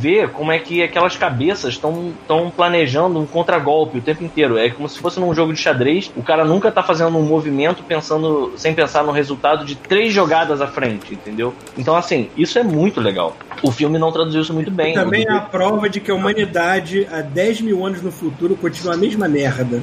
ver 0.00 0.30
como 0.30 0.50
é 0.50 0.58
que 0.58 0.82
aquelas 0.82 1.16
cabeças 1.16 1.74
estão 1.74 2.12
planejando 2.56 3.18
um 3.20 3.26
contragolpe 3.26 3.98
o 3.98 4.02
tempo 4.02 4.24
inteiro. 4.24 4.58
É 4.58 4.70
como 4.70 4.88
se 4.88 4.98
fosse 4.98 5.20
num 5.20 5.32
jogo 5.34 5.52
de 5.52 5.60
xadrez, 5.60 6.10
o 6.16 6.22
cara 6.22 6.44
nunca 6.44 6.72
tá 6.72 6.82
fazendo 6.82 7.16
um 7.16 7.22
movimento 7.22 7.82
pensando, 7.84 8.52
sem 8.56 8.74
pensar 8.74 9.04
no 9.04 9.12
resultado 9.12 9.64
de 9.64 9.76
três 9.76 10.12
jogadas 10.12 10.60
à 10.60 10.66
frente, 10.66 11.12
entendeu? 11.14 11.54
Então, 11.78 11.94
assim, 11.94 12.28
isso 12.36 12.58
é 12.58 12.62
muito 12.62 13.00
legal. 13.00 13.19
O 13.62 13.70
filme 13.70 13.98
não 13.98 14.10
traduziu 14.10 14.40
isso 14.42 14.54
muito 14.54 14.70
bem. 14.70 14.94
Também 14.94 15.24
é 15.28 15.32
O- 15.32 15.36
a 15.36 15.40
prova 15.40 15.88
de 15.88 16.00
que 16.00 16.10
a 16.10 16.14
humanidade, 16.14 17.06
há 17.10 17.20
10 17.20 17.60
mil 17.60 17.84
anos 17.84 18.00
no 18.02 18.10
futuro, 18.10 18.56
continua 18.56 18.94
a 18.94 18.96
mesma 18.96 19.28
merda. 19.28 19.82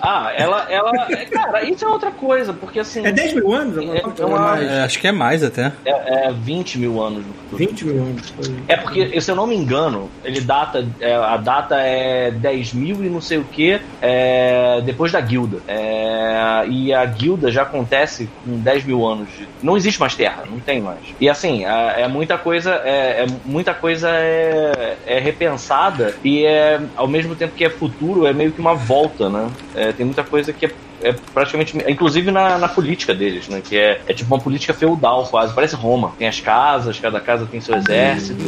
Ah, 0.00 0.32
ela, 0.36 0.66
ela. 0.70 0.92
Cara, 1.30 1.64
isso 1.64 1.84
é 1.84 1.88
outra 1.88 2.10
coisa, 2.10 2.52
porque 2.52 2.80
assim. 2.80 3.04
É 3.06 3.12
10 3.12 3.34
mil 3.34 3.52
anos? 3.52 3.78
É- 3.78 4.02
é 4.22 4.24
uma-? 4.24 4.62
É, 4.62 4.82
acho 4.82 4.98
que 4.98 5.06
é 5.08 5.12
mais 5.12 5.42
até. 5.42 5.72
É, 5.84 6.26
é 6.28 6.32
20 6.32 6.78
mil 6.78 7.00
anos 7.02 7.24
no 7.26 7.32
futuro. 7.34 7.56
20 7.58 7.84
mil 7.86 8.02
anos. 8.02 8.32
É 8.68 8.76
porque, 8.76 9.20
se 9.20 9.30
eu 9.30 9.34
não 9.36 9.46
me 9.46 9.56
engano, 9.56 10.10
ele 10.24 10.40
data. 10.40 10.86
é, 11.00 11.14
a 11.14 11.36
data 11.36 11.76
é 11.80 12.30
10 12.30 12.72
mil 12.72 13.04
e 13.04 13.08
não 13.08 13.20
sei 13.20 13.38
o 13.38 13.44
que 13.44 13.80
depois 14.84 15.12
da 15.12 15.20
guilda. 15.20 15.58
É, 15.66 16.64
e 16.68 16.92
a 16.92 17.04
guilda 17.04 17.50
já 17.50 17.62
acontece 17.62 18.28
com 18.44 18.58
10 18.58 18.84
mil 18.84 19.06
anos. 19.06 19.28
de- 19.36 19.48
não 19.62 19.76
existe 19.76 19.98
mais 20.00 20.14
terra, 20.14 20.44
não 20.48 20.60
tem 20.60 20.80
mais. 20.80 20.98
E 21.20 21.28
assim, 21.28 21.64
é, 21.64 22.02
é 22.02 22.08
muita 22.08 22.38
coisa. 22.38 22.74
É, 22.84 23.24
é 23.24 23.26
muita 23.44 23.74
coisa 23.74 24.08
é, 24.10 24.96
é 25.06 25.18
repensada 25.18 26.14
e 26.22 26.44
é 26.44 26.80
ao 26.96 27.08
mesmo 27.08 27.34
tempo 27.34 27.54
que 27.54 27.64
é 27.64 27.70
futuro, 27.70 28.26
é 28.26 28.32
meio 28.32 28.52
que 28.52 28.60
uma 28.60 28.74
volta, 28.74 29.28
né? 29.28 29.48
É, 29.74 29.87
tem 29.92 30.06
muita 30.06 30.24
coisa 30.24 30.52
que 30.52 30.66
é 30.66 30.70
é 31.02 31.12
praticamente, 31.12 31.76
inclusive 31.88 32.30
na, 32.30 32.58
na 32.58 32.68
política 32.68 33.14
deles, 33.14 33.48
né? 33.48 33.62
Que 33.64 33.78
é, 33.78 34.00
é 34.06 34.12
tipo 34.12 34.34
uma 34.34 34.42
política 34.42 34.74
feudal 34.74 35.26
quase, 35.26 35.54
parece 35.54 35.76
Roma. 35.76 36.12
Tem 36.18 36.26
as 36.26 36.40
casas, 36.40 36.98
cada 36.98 37.20
casa 37.20 37.46
tem 37.46 37.60
seu 37.60 37.76
exército, 37.76 38.42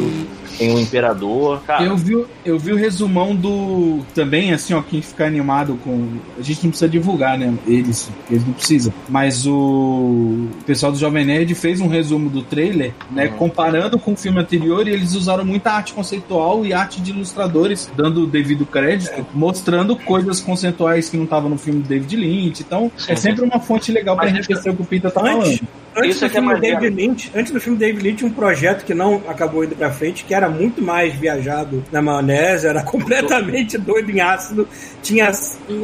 tem 0.61 0.75
um 0.75 0.79
imperador. 0.79 1.61
Cara, 1.65 1.83
Eu 1.83 1.97
vi, 1.97 2.25
eu 2.45 2.59
vi 2.59 2.71
o 2.71 2.75
resumão 2.75 3.35
do. 3.35 3.99
Também, 4.13 4.53
assim, 4.53 4.73
ó, 4.73 4.81
quem 4.81 5.01
ficar 5.01 5.25
animado 5.25 5.77
com. 5.83 6.07
A 6.37 6.41
gente 6.41 6.63
não 6.63 6.69
precisa 6.69 6.89
divulgar, 6.89 7.37
né? 7.37 7.53
Eles, 7.65 8.09
eles 8.29 8.45
não 8.45 8.53
precisam. 8.53 8.93
Mas 9.09 9.45
o 9.47 10.47
pessoal 10.65 10.91
do 10.91 10.97
Jovem 10.97 11.25
Nerd 11.25 11.53
fez 11.55 11.81
um 11.81 11.87
resumo 11.87 12.29
do 12.29 12.43
trailer, 12.43 12.93
né? 13.09 13.25
Uhum. 13.25 13.37
Comparando 13.37 13.97
com 13.97 14.13
o 14.13 14.15
filme 14.15 14.39
anterior, 14.39 14.87
e 14.87 14.91
eles 14.91 15.15
usaram 15.15 15.43
muita 15.43 15.71
arte 15.71 15.93
conceitual 15.93 16.65
e 16.65 16.73
arte 16.73 17.01
de 17.01 17.11
ilustradores, 17.11 17.89
dando 17.95 18.23
o 18.23 18.27
devido 18.27 18.65
crédito, 18.65 19.25
mostrando 19.33 19.95
coisas 19.95 20.39
conceituais 20.39 21.09
que 21.09 21.17
não 21.17 21.23
estavam 21.23 21.49
no 21.49 21.57
filme 21.57 21.81
do 21.81 21.87
David 21.87 22.15
Lynch. 22.15 22.61
Então, 22.61 22.91
Sim, 22.97 23.13
é 23.13 23.15
sempre 23.15 23.43
uma 23.43 23.59
fonte 23.59 23.91
legal 23.91 24.15
pra 24.15 24.25
Mas 24.25 24.33
enriquecer 24.33 24.71
o 24.71 24.75
que 24.75 24.81
o 24.97 25.01
tá 25.01 25.07
Antes, 25.07 25.13
falando. 25.13 25.59
antes 25.97 26.15
Isso 26.15 26.25
é 26.25 26.27
do 26.27 26.31
que 26.31 26.37
é 26.37 26.41
filme 26.41 26.47
do 26.47 26.53
maneiro. 26.53 26.79
David 26.79 27.01
Lynch, 27.01 27.31
antes 27.35 27.51
do 27.51 27.59
filme 27.59 27.77
David 27.77 28.03
Lynch, 28.03 28.17
tinha 28.17 28.29
um 28.29 28.33
projeto 28.33 28.85
que 28.85 28.93
não 28.93 29.21
acabou 29.27 29.63
indo 29.63 29.75
pra 29.75 29.91
frente, 29.91 30.23
que 30.23 30.33
era 30.33 30.49
muito 30.51 30.81
mais 30.81 31.13
viajado 31.15 31.83
na 31.91 32.01
maionese, 32.01 32.67
era 32.67 32.83
completamente 32.85 33.77
doido 33.77 34.11
em 34.11 34.19
ácido. 34.21 34.67
Tinha. 35.01 35.31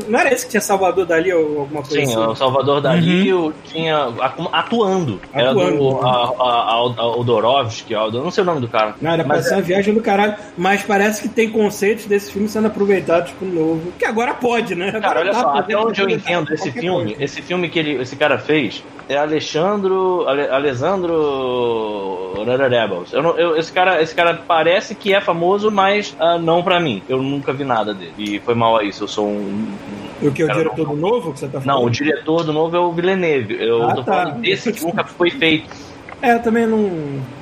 Não 0.07 0.19
era 0.19 0.31
esse 0.31 0.45
que 0.45 0.51
tinha 0.51 0.61
Salvador 0.61 1.05
Dali 1.05 1.33
ou 1.33 1.61
alguma 1.61 1.81
coisa 1.81 1.95
Sim, 1.95 2.03
assim? 2.03 2.17
o 2.17 2.35
Salvador 2.35 2.81
Dali 2.81 3.33
o- 3.33 3.51
tinha 3.63 3.97
atu- 4.21 4.49
atuando. 4.53 5.19
Era 5.33 5.49
Atuando. 5.51 5.77
do 5.77 5.99
Aldo- 7.95 8.23
não 8.23 8.29
sei 8.31 8.43
o 8.43 8.45
nome 8.45 8.61
do 8.61 8.67
cara. 8.67 8.95
Não, 9.01 9.11
era 9.11 9.23
pra 9.23 9.41
ser 9.41 9.55
uma 9.55 9.61
viagem 9.61 9.93
do 9.93 10.01
caralho, 10.01 10.35
mas 10.57 10.83
parece 10.83 11.21
que 11.23 11.29
tem 11.29 11.49
conceitos 11.49 12.05
desse 12.05 12.31
filme 12.31 12.47
sendo 12.47 12.67
aproveitados 12.67 13.31
pro 13.31 13.47
novo. 13.47 13.91
Que 13.97 14.05
agora 14.05 14.33
pode, 14.35 14.75
né? 14.75 14.89
Agora 14.89 15.01
Cara, 15.01 15.19
olha 15.21 15.33
só, 15.33 15.47
até 15.57 15.75
onde 15.77 16.01
eu 16.01 16.09
entendo 16.09 16.53
esse 16.53 16.63
coisa. 16.71 16.79
filme, 16.79 17.15
esse 17.19 17.41
filme 17.41 17.69
que 17.69 17.79
ele, 17.79 18.01
esse 18.01 18.15
cara 18.15 18.37
fez 18.37 18.83
é 19.09 19.17
Alexandro, 19.17 20.27
Ale, 20.27 20.47
Alessandro 20.47 22.33
Rebels. 22.69 23.13
Eu 23.13 23.23
não, 23.23 23.37
eu, 23.37 23.55
esse 23.57 23.71
cara, 23.71 24.01
esse 24.01 24.13
cara 24.13 24.33
parece 24.57 24.95
que 24.95 25.13
é 25.13 25.21
famoso, 25.21 25.69
mas 25.69 26.15
ah, 26.19 26.39
não 26.39 26.63
pra 26.63 26.79
mim. 26.79 27.03
Eu 27.07 27.21
nunca 27.21 27.53
vi 27.53 27.63
nada 27.63 27.93
dele. 27.93 28.13
E 28.17 28.39
foi 28.39 28.55
mal 28.55 28.75
a 28.75 28.83
isso. 28.83 29.03
Eu 29.03 29.07
sou 29.07 29.27
um, 29.27 29.37
um 30.23 30.27
O 30.27 30.31
que, 30.31 30.43
o 30.43 30.47
diretor 30.51 30.87
do 30.87 30.95
novo 30.95 31.31
que 31.31 31.39
você 31.39 31.45
tá 31.47 31.61
falando? 31.61 31.77
Não, 31.79 31.85
o 31.85 31.89
diretor 31.91 32.43
do 32.43 32.51
novo 32.51 32.75
é 32.75 32.79
o 32.79 32.91
Villeneuve. 32.91 33.55
Eu 33.63 33.83
Ah, 33.83 33.93
tô 33.93 34.03
tá. 34.03 34.13
falando 34.13 34.41
desse 34.41 34.73
que 34.73 34.83
nunca 34.83 35.03
foi 35.03 35.29
feito. 35.29 35.69
É, 36.23 36.33
eu 36.33 36.41
também 36.41 36.65
não. 36.65 36.89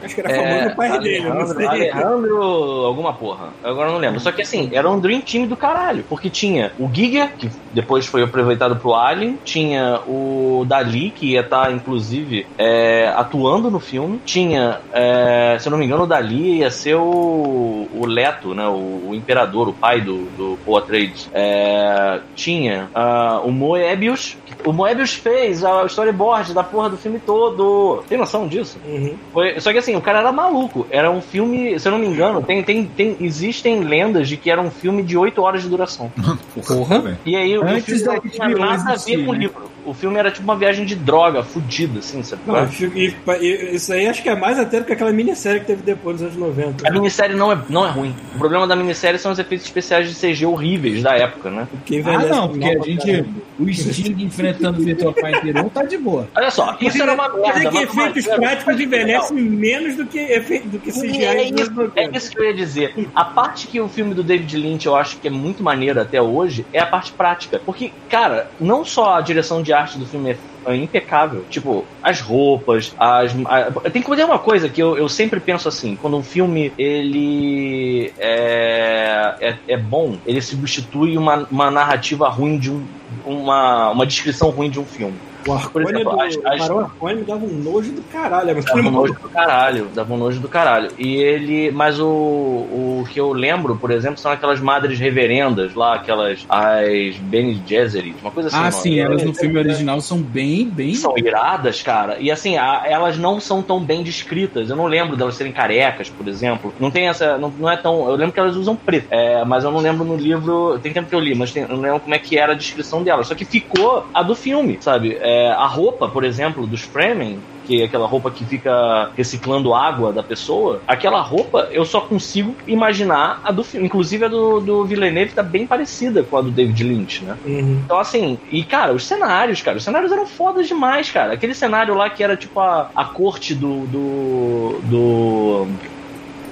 Acho 0.03 0.13
que 0.15 0.19
era 0.19 0.29
famoso 0.29 0.50
É, 0.50 0.69
no 0.69 0.75
pai 0.75 1.00
dele, 1.00 1.24
não 1.24 1.31
Alejandro, 1.31 1.55
sei. 1.57 1.65
Alejandro 1.67 2.43
alguma 2.86 3.13
porra. 3.13 3.48
Agora 3.63 3.88
eu 3.88 3.93
não 3.93 4.00
lembro. 4.00 4.19
Só 4.19 4.34
que 4.34 4.41
assim, 4.41 4.69
era 4.74 4.89
um 4.89 5.00
Dream 5.00 5.22
Team 5.22 5.48
do 5.48 5.55
caralho. 5.55 6.03
Porque 6.10 6.29
tinha 6.29 6.74
o 6.77 6.89
Giga, 6.91 7.27
que 7.29 7.50
depois 7.75 8.05
foi 8.05 8.24
aproveitado 8.24 8.77
pro 8.77 8.94
Alien. 8.96 9.38
Tinha 9.44 10.00
o 10.08 10.63
Dali, 10.65 11.12
que 11.12 11.34
ia 11.34 11.41
estar, 11.41 11.72
inclusive, 11.74 12.48
é, 12.58 13.13
atuando 13.15 13.70
no 13.70 13.82
filme. 13.82 14.22
Tinha, 14.25 14.79
é, 14.94 15.58
se 15.60 15.67
eu 15.67 15.72
não 15.72 15.77
me 15.77 15.86
engano, 15.86 16.03
o 16.03 16.08
Dali 16.08 16.60
ia 16.60 16.72
ser 16.72 16.96
o, 16.96 17.88
o 17.94 18.05
Leto, 18.05 18.55
né? 18.55 18.65
O, 18.65 19.10
o 19.10 19.12
imperador, 19.13 19.67
o 19.67 19.74
pai 19.74 20.00
do, 20.00 20.24
do 20.38 20.58
Paul 20.65 20.77
Atreides. 20.77 21.29
É, 21.34 22.22
tinha 22.34 22.89
ah, 22.96 23.41
o 23.44 23.51
Moebius. 23.51 24.38
O 24.65 24.72
Moebius 24.72 25.13
fez 25.13 25.63
a 25.63 25.86
storyboard 25.86 26.53
da 26.53 26.63
porra 26.63 26.89
do 26.89 26.98
filme 26.98 27.20
todo. 27.20 28.03
Tem 28.08 28.17
noção 28.17 28.48
disso? 28.48 28.79
Uhum. 28.88 29.15
Foi- 29.34 29.60
só 29.60 29.74
que 29.74 29.79
assim, 29.79 29.96
o 29.96 30.01
cara 30.01 30.20
era 30.20 30.32
maluco. 30.32 30.88
Era 30.89 31.12
um 31.12 31.22
filme, 31.22 31.77
se 31.77 31.88
eu 31.88 31.91
não 31.91 32.00
me 32.00 32.08
engano, 32.08 32.41
tem, 32.41 32.63
tem, 32.63 32.86
tem, 32.86 33.17
existem 33.20 33.82
lendas 33.82 34.29
de 34.29 34.38
que 34.38 34.50
era 34.50 34.62
um 34.62 34.72
filme 34.72 35.03
de 35.03 35.17
8 35.17 35.41
horas 35.41 35.62
de 35.62 35.70
duração. 35.70 36.10
Porra. 36.65 37.17
E 37.25 37.36
aí 37.36 37.58
o 37.65 37.75
Antes 37.75 37.86
filme 37.86 38.03
da 38.03 38.13
não 38.13 38.22
tinha 38.22 38.50
nada 38.50 38.93
a 38.93 38.95
ver 38.95 39.25
com 39.25 39.31
o 39.31 39.34
né? 39.34 39.39
livro. 39.39 39.75
O 39.86 39.94
filme 39.94 40.18
era 40.18 40.32
tipo 40.32 40.44
uma 40.44 40.56
viagem 40.56 40.86
de 40.86 40.96
droga, 40.96 41.44
fudida, 41.44 42.00
assim, 42.00 42.24
sabe? 42.24 42.42
Não, 42.46 42.68
e- 42.96 43.13
e- 43.42 43.75
isso 43.75 43.94
aí 43.94 44.08
acho 44.08 44.22
que 44.24 44.30
é 44.30 44.36
mais 44.36 44.58
até 44.60 44.80
do 44.80 44.86
que 44.86 44.94
aquela 44.94 45.12
minissérie 45.12 45.60
que 45.62 45.68
teve 45.68 45.84
depois 45.84 46.20
nos 46.22 46.32
anos 46.34 46.36
90. 46.56 46.88
A 46.88 46.92
minissérie 46.92 47.36
não 47.36 47.51
é, 47.51 47.58
não 47.70 47.86
é 47.86 47.89
ruim. 47.89 48.15
O 48.36 48.39
problema 48.39 48.65
da 48.68 48.75
minissérie 48.75 49.20
são 49.20 49.32
os 49.32 49.39
efeitos 49.39 49.65
especiais 49.65 50.08
de 50.10 50.15
CG 50.15 50.46
horríveis 50.46 51.01
da 51.04 51.15
época, 51.15 51.50
né? 51.50 51.68
Porque 51.70 51.96
Ah, 51.96 52.00
envelhece 52.00 52.30
não, 52.30 52.50
porque 52.50 52.65
a 52.65 52.80
gente. 52.84 53.25
O 53.58 53.74
Sting 53.74 54.15
enfrentando 54.24 54.82
o 54.82 54.84
Vitor 54.84 55.13
Painteiro 55.13 55.70
tá 55.70 55.84
de 55.84 55.98
boa. 55.98 56.27
Olha 56.36 56.51
só, 56.51 56.75
isso 56.82 57.01
era 57.01 57.13
uma 57.13 57.30
Quer 57.30 57.39
merda. 57.42 57.70
dizer 57.70 57.72
que 57.72 57.77
efeitos 58.00 58.25
práticos 58.27 58.80
envelhecem 58.80 59.38
menos 59.38 59.96
do 59.96 60.06
que, 60.06 60.20
efe... 60.20 60.60
do 60.60 60.77
que 60.80 60.92
CGI 60.92 61.24
É 61.24 61.51
dos 61.51 61.62
isso, 61.62 61.72
90. 61.74 62.00
é 62.01 62.18
isso 62.18 62.32
que 62.32 62.39
eu 62.39 62.46
ia 62.46 62.54
dizer. 62.54 62.94
A 63.15 63.24
parte 63.24 63.68
que 63.68 63.80
o 63.80 63.88
filme 63.88 64.13
do 64.13 64.24
David 64.24 64.58
Lynch 64.58 64.86
eu 64.86 64.96
acho 64.96 65.18
que 65.18 65.27
é 65.27 65.32
muito 65.32 65.63
maneira 65.63 66.01
até 66.01 66.22
hoje 66.22 66.65
é 66.74 66.80
a 66.80 66.86
parte 66.86 67.12
prática. 67.13 67.62
Porque, 67.65 67.92
cara, 68.10 68.50
não 68.60 68.84
só 68.84 69.15
a 69.15 69.22
direção 69.22 69.62
de 69.62 69.72
arte 69.79 69.98
do 69.98 70.05
filme 70.05 70.32
é 70.32 70.38
é 70.65 70.75
impecável. 70.75 71.46
Tipo, 71.50 71.86
as 72.01 72.20
roupas, 72.20 72.94
as. 73.00 73.34
a- 73.46 73.89
tem 73.89 74.01
que 74.01 74.15
ter 74.15 74.24
uma 74.25 74.39
coisa 74.39 74.67
que 74.67 74.82
eu, 74.82 74.98
eu 74.98 75.08
sempre 75.08 75.39
penso 75.39 75.67
assim: 75.67 75.96
quando 75.96 76.17
um 76.17 76.24
filme 76.24 76.74
ele 76.77 78.12
é, 78.17 79.36
é, 79.39 79.55
é 79.67 79.77
bom, 79.77 80.17
ele 80.25 80.41
substitui 80.41 81.17
uma, 81.17 81.48
uma 81.51 81.72
narrativa 81.72 82.27
ruim 82.29 82.58
de 82.58 82.72
um. 82.72 82.84
Uma, 83.25 83.91
uma 83.91 84.05
descrição 84.05 84.50
ruim 84.50 84.70
de 84.70 84.79
um 84.79 84.86
filme. 84.86 85.15
O 85.48 85.54
Arcone 85.54 85.86
exemplo, 85.90 86.12
do 86.16 86.22
as- 86.22 86.38
as- 86.46 86.60
Barão 86.60 86.80
Arcone 86.80 87.16
me 87.16 87.24
dava 87.24 87.46
um 87.46 87.54
nojo 87.54 87.92
do 87.92 88.02
caralho. 88.04 88.56
Mas 88.56 88.66
Dava 88.66 88.80
um 88.80 88.92
nojo 88.92 89.14
do 89.14 89.30
caralho, 89.30 89.88
dava 89.94 90.14
um 90.14 90.18
nojo 90.18 90.40
do 90.40 90.48
caralho. 90.50 90.92
E 90.98 91.16
ele. 91.18 91.72
Mas 91.72 92.00
o, 92.00 92.06
o 92.08 93.06
que 93.12 93.20
eu 93.20 93.32
lembro, 93.32 93.75
por 93.75 93.92
exemplo, 93.92 94.18
são 94.18 94.32
aquelas 94.32 94.60
madres 94.60 95.00
reverendas 95.00 95.74
lá, 95.75 95.96
aquelas. 95.96 96.46
As 96.50 97.16
Bene 97.18 97.62
Gesserit, 97.66 98.16
uma 98.22 98.32
coisa 98.32 98.50
assim. 98.50 98.58
Ah, 98.60 98.68
é? 98.68 98.72
sim, 98.72 99.00
elas 99.00 99.24
no 99.24 99.34
filme 99.34 99.58
original 99.60 100.02
são 100.02 100.18
bem, 100.22 100.68
bem. 100.68 100.96
São 100.96 101.14
iradas, 101.18 101.82
cara. 101.82 102.18
E 102.20 102.32
assim, 102.32 102.58
a- 102.58 102.82
elas 102.86 103.18
não 103.18 103.40
são 103.40 103.62
tão 103.62 103.80
bem 103.80 104.02
descritas. 104.04 104.70
Eu 104.70 104.75
não 104.75 104.86
lembro 104.88 105.16
delas 105.16 105.36
serem 105.36 105.52
carecas, 105.54 106.10
por 106.10 106.28
exemplo. 106.28 106.74
Não 106.80 106.90
tem 106.90 107.08
essa. 107.08 107.38
Não, 107.38 107.50
não 107.50 107.70
é 107.70 107.78
tão. 107.78 108.10
Eu 108.10 108.16
lembro 108.16 108.34
que 108.34 108.40
elas 108.40 108.56
usam 108.56 108.75
preto. 108.75 109.08
É, 109.12 109.44
mas 109.46 109.64
eu 109.64 109.72
não 109.72 109.80
lembro 109.80 110.04
no 110.04 110.16
livro. 110.16 110.80
Tem 110.80 110.92
tempo 110.92 111.08
que 111.10 111.16
eu 111.16 111.20
li, 111.20 111.36
mas 111.36 111.52
tem- 111.52 111.64
eu 111.64 111.70
não 111.70 111.82
lembro 111.82 112.00
como 112.00 112.16
é 112.16 112.20
que 112.20 112.38
era 112.38 112.54
a 112.54 112.56
descrição 112.56 113.04
delas. 113.04 113.28
Só 113.28 113.36
que 113.36 113.46
ficou 113.46 114.06
a 114.14 114.24
do 114.24 114.34
filme, 114.36 114.78
sabe? 114.82 115.18
É, 115.22 115.35
a 115.50 115.68
roupa, 115.68 116.08
por 116.08 116.24
exemplo, 116.24 116.65
dos 116.68 116.82
Fremen. 116.82 117.39
Que 117.65 117.82
é 117.82 117.86
aquela 117.86 118.06
roupa 118.06 118.30
que 118.30 118.46
fica 118.46 119.10
reciclando 119.18 119.74
água 119.74 120.13
da 120.13 120.22
pessoa. 120.22 120.84
Aquela 120.88 121.20
roupa 121.20 121.68
eu 121.72 121.84
só 121.84 122.00
consigo 122.00 122.56
imaginar 122.68 123.42
a 123.44 123.51
do 123.51 123.63
filme. 123.63 123.88
Inclusive 123.88 124.25
a 124.25 124.27
do, 124.27 124.60
do 124.60 124.86
Villeneuve 124.86 125.34
tá 125.34 125.42
bem 125.42 125.65
parecida 125.65 126.22
com 126.22 126.38
a 126.38 126.42
do 126.42 126.51
David 126.51 126.84
Lynch, 126.84 127.24
né? 127.24 127.36
Uhum. 127.44 127.82
Então, 127.84 128.00
assim, 128.00 128.38
e 128.51 128.63
cara, 128.63 128.94
os 128.94 129.04
cenários, 129.04 129.63
cara, 129.63 129.77
os 129.77 129.84
cenários 129.84 130.12
eram 130.12 130.27
fodas 130.27 130.68
demais, 130.68 131.10
cara. 131.10 131.34
Aquele 131.34 131.56
cenário 131.56 131.96
lá 131.96 132.08
que 132.08 132.24
era 132.24 132.38
tipo 132.38 132.60
a, 132.60 132.92
a 132.96 133.06
corte 133.06 133.56
do. 133.56 133.88
do. 133.88 134.80
do. 134.84 135.68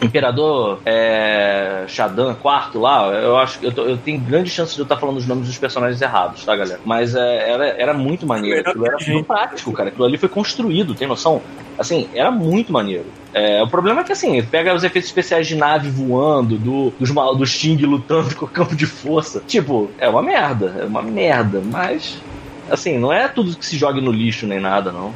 Imperador 0.03 0.79
é, 0.85 1.85
Shadan 1.87 2.31
IV 2.31 2.79
lá, 2.79 3.07
eu 3.13 3.37
acho 3.37 3.59
que 3.59 3.65
eu, 3.65 3.71
eu 3.71 3.97
tenho 3.97 4.19
grande 4.19 4.49
chance 4.49 4.73
de 4.73 4.81
eu 4.81 4.83
estar 4.83 4.97
falando 4.97 5.17
os 5.17 5.27
nomes 5.27 5.47
dos 5.47 5.57
personagens 5.57 6.01
errados, 6.01 6.43
tá, 6.45 6.55
galera? 6.55 6.79
Mas 6.85 7.15
é, 7.15 7.49
era, 7.49 7.67
era 7.67 7.93
muito 7.93 8.25
maneiro, 8.25 8.61
aquilo 8.61 8.85
era 8.85 8.97
tudo 8.97 9.23
prático, 9.23 9.71
cara. 9.71 9.89
Aquilo 9.89 10.05
ali 10.05 10.17
foi 10.17 10.29
construído, 10.29 10.93
tem 10.93 11.07
noção? 11.07 11.41
Assim, 11.77 12.07
era 12.13 12.29
muito 12.31 12.71
maneiro. 12.71 13.05
É, 13.33 13.63
o 13.63 13.67
problema 13.67 14.01
é 14.01 14.03
que 14.03 14.11
assim, 14.11 14.41
pega 14.43 14.73
os 14.73 14.83
efeitos 14.83 15.09
especiais 15.09 15.47
de 15.47 15.55
nave 15.55 15.89
voando, 15.89 16.57
do, 16.57 16.93
dos 16.99 17.09
mal 17.09 17.35
do 17.35 17.45
Sting 17.45 17.77
lutando 17.77 18.35
com 18.37 18.45
o 18.45 18.47
campo 18.47 18.75
de 18.75 18.85
força. 18.85 19.41
Tipo, 19.45 19.89
é 19.97 20.07
uma 20.07 20.21
merda, 20.21 20.75
é 20.79 20.85
uma 20.85 21.01
merda, 21.01 21.61
mas 21.65 22.21
assim, 22.69 22.97
não 22.97 23.11
é 23.11 23.27
tudo 23.27 23.55
que 23.55 23.65
se 23.65 23.77
jogue 23.77 24.01
no 24.01 24.11
lixo 24.11 24.47
nem 24.47 24.59
nada, 24.59 24.91
não. 24.91 25.13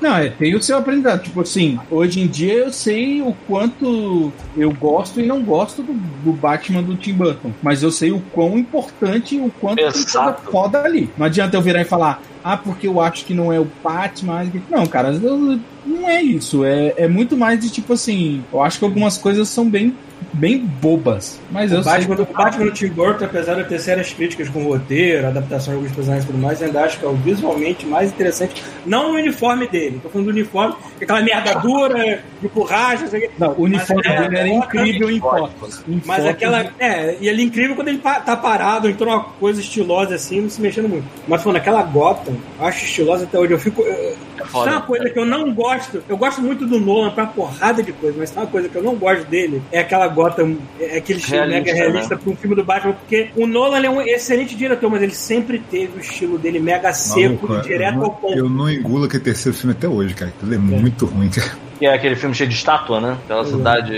Não, 0.00 0.16
é, 0.16 0.28
tem 0.28 0.54
o 0.54 0.62
seu 0.62 0.78
aprendizado. 0.78 1.22
Tipo 1.22 1.40
assim, 1.40 1.78
hoje 1.90 2.20
em 2.20 2.26
dia 2.26 2.54
eu 2.54 2.72
sei 2.72 3.22
o 3.22 3.34
quanto 3.46 4.32
eu 4.56 4.72
gosto 4.72 5.20
e 5.20 5.26
não 5.26 5.42
gosto 5.42 5.82
do, 5.82 5.92
do 5.92 6.32
Batman 6.32 6.82
do 6.82 6.96
Tim 6.96 7.14
Burton. 7.14 7.52
Mas 7.62 7.82
eu 7.82 7.90
sei 7.90 8.12
o 8.12 8.20
quão 8.32 8.58
importante 8.58 9.36
e 9.36 9.40
o 9.40 9.50
quanto 9.60 9.76
tem 9.76 9.84
coisa 9.84 10.08
Exato. 10.08 10.50
foda 10.50 10.82
ali. 10.82 11.10
Não 11.16 11.26
adianta 11.26 11.56
eu 11.56 11.62
virar 11.62 11.80
e 11.80 11.84
falar, 11.84 12.22
ah, 12.44 12.56
porque 12.56 12.86
eu 12.86 13.00
acho 13.00 13.24
que 13.24 13.34
não 13.34 13.52
é 13.52 13.58
o 13.60 13.66
Batman. 13.82 14.44
Não, 14.70 14.86
cara, 14.86 15.10
eu- 15.12 15.58
não 15.84 16.08
é 16.08 16.22
isso. 16.22 16.64
É, 16.64 16.94
é 16.96 17.08
muito 17.08 17.36
mais 17.36 17.60
de 17.60 17.70
tipo 17.70 17.92
assim, 17.92 18.42
eu 18.52 18.62
acho 18.62 18.78
que 18.78 18.84
algumas 18.84 19.16
coisas 19.16 19.48
são 19.48 19.68
bem, 19.68 19.94
bem 20.32 20.58
bobas. 20.58 21.38
Mas 21.50 21.70
eu 21.72 21.80
O 21.80 21.84
Batman, 21.84 22.16
sei. 22.16 22.24
o 22.24 22.36
Batman 22.36 22.64
do 22.66 22.70
Tim 22.72 22.88
Burton, 22.88 23.24
apesar 23.24 23.54
de 23.54 23.60
eu 23.60 23.68
ter 23.68 23.78
sérias 23.78 24.12
críticas 24.12 24.48
com 24.48 24.64
o 24.64 24.68
roteiro, 24.72 25.26
adaptação 25.28 25.72
de 25.72 25.78
alguns 25.78 25.92
personagens 25.94 26.24
e 26.24 26.26
tudo 26.26 26.38
mais, 26.42 26.60
ainda 26.62 26.80
acho 26.82 26.98
que 26.98 27.04
é 27.04 27.08
o 27.08 27.14
visualmente 27.14 27.86
mais 27.86 28.10
interessante. 28.10 28.62
Não 28.84 29.12
o 29.12 29.14
uniforme 29.14 29.66
dele, 29.68 30.00
tô 30.02 30.08
falando 30.08 30.26
do 30.26 30.32
uniforme, 30.32 30.74
é 31.00 31.04
aquela 31.04 31.22
merda 31.22 31.54
dura, 31.54 32.20
de 32.42 32.48
borracha, 32.48 33.02
não 33.02 33.10
sei 33.10 33.18
o 33.18 33.22
quê. 33.22 33.30
Não, 33.38 33.52
o 33.52 33.62
uniforme 33.62 34.02
Mas 34.04 34.14
é- 34.14 34.22
dele 34.22 34.36
era 34.38 34.48
é- 34.48 34.54
incrível 34.54 35.10
em 35.10 35.20
fotos. 35.20 35.82
Mas 35.86 36.16
fotos, 36.16 36.26
aquela. 36.30 36.66
É, 36.78 37.16
e 37.20 37.28
ele 37.28 37.42
é 37.42 37.44
incrível 37.44 37.76
quando 37.76 37.88
ele 37.88 37.98
tá 37.98 38.36
parado, 38.36 38.88
entrou 38.88 39.12
uma 39.12 39.22
coisa 39.24 39.60
estilosa 39.60 40.14
assim, 40.16 40.40
não 40.42 40.50
se 40.50 40.60
mexendo 40.60 40.88
muito. 40.88 41.06
Mas 41.28 41.42
falando, 41.42 41.56
aquela 41.58 41.82
Gotham, 41.82 42.35
acho 42.60 42.84
estilosa 42.84 43.24
até 43.24 43.38
hoje. 43.38 43.52
Eu 43.52 43.58
fico. 43.58 43.82
eu- 43.82 44.16
É 44.38 44.44
foda. 44.44 44.70
é 44.70 44.72
uma 44.74 44.82
coisa 44.82 45.08
que 45.10 45.18
eu 45.18 45.24
não 45.24 45.52
gosto. 45.54 46.02
Eu 46.08 46.16
gosto 46.16 46.42
muito 46.42 46.66
do 46.66 46.78
Nolan 46.78 47.10
pra 47.10 47.26
porrada 47.26 47.82
de 47.82 47.92
coisa, 47.92 48.16
mas 48.18 48.36
é 48.36 48.40
uma 48.40 48.46
coisa 48.46 48.68
que 48.68 48.76
eu 48.76 48.82
não 48.82 48.94
gosto 48.94 49.24
dele. 49.26 49.62
É 49.72 49.78
aquela 49.80 50.06
Gotham, 50.08 50.56
é 50.78 50.98
aquele 50.98 51.18
estilo 51.18 51.38
Realista, 51.38 51.58
mega 51.64 51.74
realista 51.74 52.14
né? 52.14 52.20
pra 52.22 52.32
um 52.32 52.36
filme 52.36 52.54
do 52.56 52.62
Batman, 52.64 52.92
porque 52.92 53.28
o 53.34 53.46
Nolan 53.46 53.78
ele 53.78 53.86
é 53.86 53.90
um 53.90 54.00
excelente 54.02 54.54
diretor, 54.54 54.90
mas 54.90 55.02
ele 55.02 55.14
sempre 55.14 55.58
teve 55.58 55.96
o 55.98 56.00
estilo 56.00 56.38
dele 56.38 56.58
mega 56.60 56.92
seco, 56.92 57.46
Maluco, 57.48 57.66
direto 57.68 57.94
eu, 57.94 58.02
ao 58.02 58.08
não, 58.08 58.10
ponto. 58.10 58.38
eu 58.38 58.48
não 58.50 58.70
engulo 58.70 59.04
aquele 59.06 59.24
terceiro 59.24 59.56
filme 59.56 59.72
até 59.72 59.88
hoje, 59.88 60.12
cara. 60.14 60.30
Aquilo 60.36 60.54
é, 60.54 60.58
muito 60.58 61.06
ruim, 61.06 61.28
cara. 61.30 61.65
Que 61.78 61.86
é 61.86 61.92
aquele 61.94 62.16
filme 62.16 62.34
cheio 62.34 62.48
de 62.48 62.54
estátua, 62.56 63.00
né? 63.00 63.18
Aquela 63.24 63.44
cidade. 63.44 63.94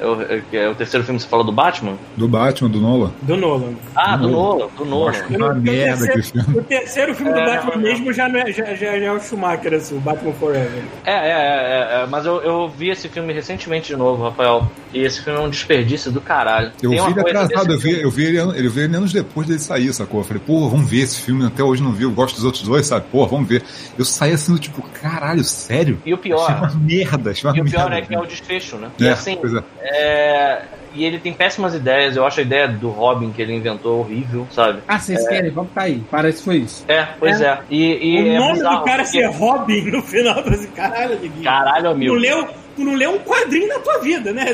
É 0.00 0.06
o, 0.06 0.22
é, 0.22 0.42
é 0.52 0.68
o 0.68 0.74
terceiro 0.74 1.04
filme 1.04 1.18
que 1.18 1.24
você 1.24 1.28
falou 1.30 1.44
do 1.44 1.52
Batman? 1.52 1.94
Do 2.16 2.26
Batman, 2.26 2.68
do 2.70 2.80
Nolan. 2.80 3.12
Do 3.22 3.36
Nolan. 3.36 3.74
Ah, 3.94 4.16
do 4.16 4.28
Nolan, 4.28 4.66
do 4.76 4.84
Nolan. 4.84 5.12
Nossa, 5.12 5.24
uma 5.28 5.54
merda 5.54 6.04
o, 6.04 6.06
que 6.08 6.12
terceiro, 6.14 6.44
filme. 6.44 6.58
o 6.58 6.62
terceiro 6.62 7.14
filme 7.14 7.32
do 7.32 7.38
É, 7.38 7.46
Batman 7.46 7.74
é. 7.74 7.76
mesmo 7.76 8.12
já, 8.12 8.28
não 8.28 8.40
é, 8.40 8.52
já, 8.52 8.64
já, 8.74 8.74
já 8.98 9.04
é 9.04 9.12
o 9.12 9.20
Schumacher, 9.20 9.74
assim, 9.74 9.96
o 9.96 10.00
Batman 10.00 10.32
Forever. 10.32 10.82
É, 11.04 11.12
é, 11.12 11.30
é, 11.30 12.02
é, 12.02 12.06
mas 12.08 12.26
eu, 12.26 12.40
eu 12.42 12.68
vi 12.68 12.88
esse 12.90 13.08
filme 13.08 13.32
recentemente 13.32 13.88
de 13.88 13.96
novo, 13.96 14.24
Rafael. 14.24 14.66
E 14.92 15.00
esse 15.04 15.22
filme 15.22 15.38
é 15.38 15.42
um 15.42 15.50
desperdício 15.50 16.10
do 16.10 16.20
caralho. 16.20 16.72
Eu 16.82 16.90
Tem 16.90 17.00
vi 17.04 17.10
ele 17.12 17.20
atrasado, 17.20 17.72
eu 17.72 17.78
vi, 17.78 18.00
eu 18.00 18.10
vi 18.10 18.24
ele, 18.24 18.38
ele 18.58 18.68
veio 18.68 18.86
ele 18.86 18.96
anos 18.96 19.12
depois 19.12 19.46
dele 19.46 19.60
sair, 19.60 19.92
sacou? 19.92 20.20
Eu 20.20 20.24
falei, 20.24 20.42
pô, 20.44 20.68
vamos 20.68 20.90
ver 20.90 21.02
esse 21.02 21.20
filme, 21.20 21.46
até 21.46 21.62
hoje 21.62 21.80
não 21.82 21.92
vi, 21.92 22.02
eu 22.04 22.10
gosto 22.10 22.34
dos 22.36 22.44
outros 22.44 22.64
dois, 22.64 22.86
sabe? 22.86 23.04
Pô, 23.12 23.24
vamos 23.26 23.48
ver. 23.48 23.62
Eu 23.98 24.04
saí 24.04 24.32
assim, 24.32 24.52
do 24.52 24.58
tipo, 24.58 24.82
caralho, 25.00 25.44
sério? 25.44 26.00
E 26.04 26.12
o 26.14 26.18
pior- 26.18 26.40
Achei 26.50 26.56
uma 26.56 26.74
merda, 26.84 27.19
uma 27.20 27.56
E 27.56 27.60
o 27.60 27.64
pior 27.64 27.90
merda. 27.90 27.96
é 27.98 28.00
que 28.02 28.14
é 28.14 28.18
o 28.18 28.26
desfecho, 28.26 28.76
né? 28.76 28.88
E 28.98 29.06
É, 29.06 29.10
assim, 29.10 29.36
pois 29.40 29.54
é. 29.54 29.62
é, 29.82 30.62
E 30.94 31.04
ele 31.04 31.18
tem 31.20 31.32
péssimas 31.32 31.72
ideias. 31.74 32.16
Eu 32.16 32.26
acho 32.26 32.40
a 32.40 32.42
ideia 32.42 32.66
do 32.66 32.88
Robin 32.90 33.30
que 33.30 33.40
ele 33.40 33.54
inventou 33.54 34.00
horrível, 34.00 34.46
sabe? 34.50 34.80
Ah, 34.88 34.98
vocês 34.98 35.26
querem? 35.28 35.50
Vamos 35.50 35.70
cair. 35.72 36.02
Parece 36.10 36.38
que 36.38 36.44
foi 36.44 36.56
isso. 36.56 36.84
É, 36.88 37.06
pois 37.18 37.40
é. 37.40 37.60
E, 37.70 38.16
e 38.16 38.22
o 38.22 38.26
é 38.34 38.38
nome 38.38 38.52
bizarro, 38.54 38.78
do 38.80 38.84
cara 38.84 39.02
porque- 39.04 39.18
ser 39.20 39.26
Robin 39.30 39.82
no 39.90 40.02
final, 40.02 40.38
assim, 40.40 40.66
caralho, 40.72 41.12
amiguinho. 41.16 41.44
Caralho, 41.44 41.84
Tu 41.84 41.88
amigo. 41.90 42.12
não, 42.14 42.20
leu, 42.20 42.48
tu 42.74 42.84
não 42.84 42.94
leu 42.94 43.10
um 43.14 43.18
quadrinho 43.20 43.68
na 43.68 43.78
tua 43.78 43.98
vida, 44.00 44.32
né? 44.32 44.46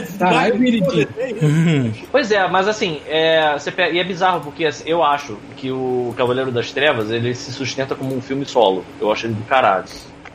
Miriti. 0.59 1.09
Pois 2.13 2.31
é, 2.31 2.47
mas 2.49 2.69
assim, 2.69 3.01
é, 3.09 3.53
você 3.55 3.71
pega- 3.71 3.95
e 3.95 3.99
é 3.99 4.05
bizarro 4.05 4.41
porque 4.41 4.65
assim, 4.67 4.85
eu 4.87 5.03
acho 5.03 5.39
que 5.57 5.71
o 5.71 6.13
Cavaleiro 6.17 6.51
das 6.53 6.71
Trevas 6.73 7.11
ele 7.11 7.35
se 7.35 7.53
sustenta 7.53 7.95
como 7.95 8.15
um 8.15 8.21
filme 8.21 8.45
solo. 8.45 8.85
Eu 9.01 9.11
acho 9.11 9.27
ele 9.27 9.35
do 9.35 9.45
caralho. 9.45 9.85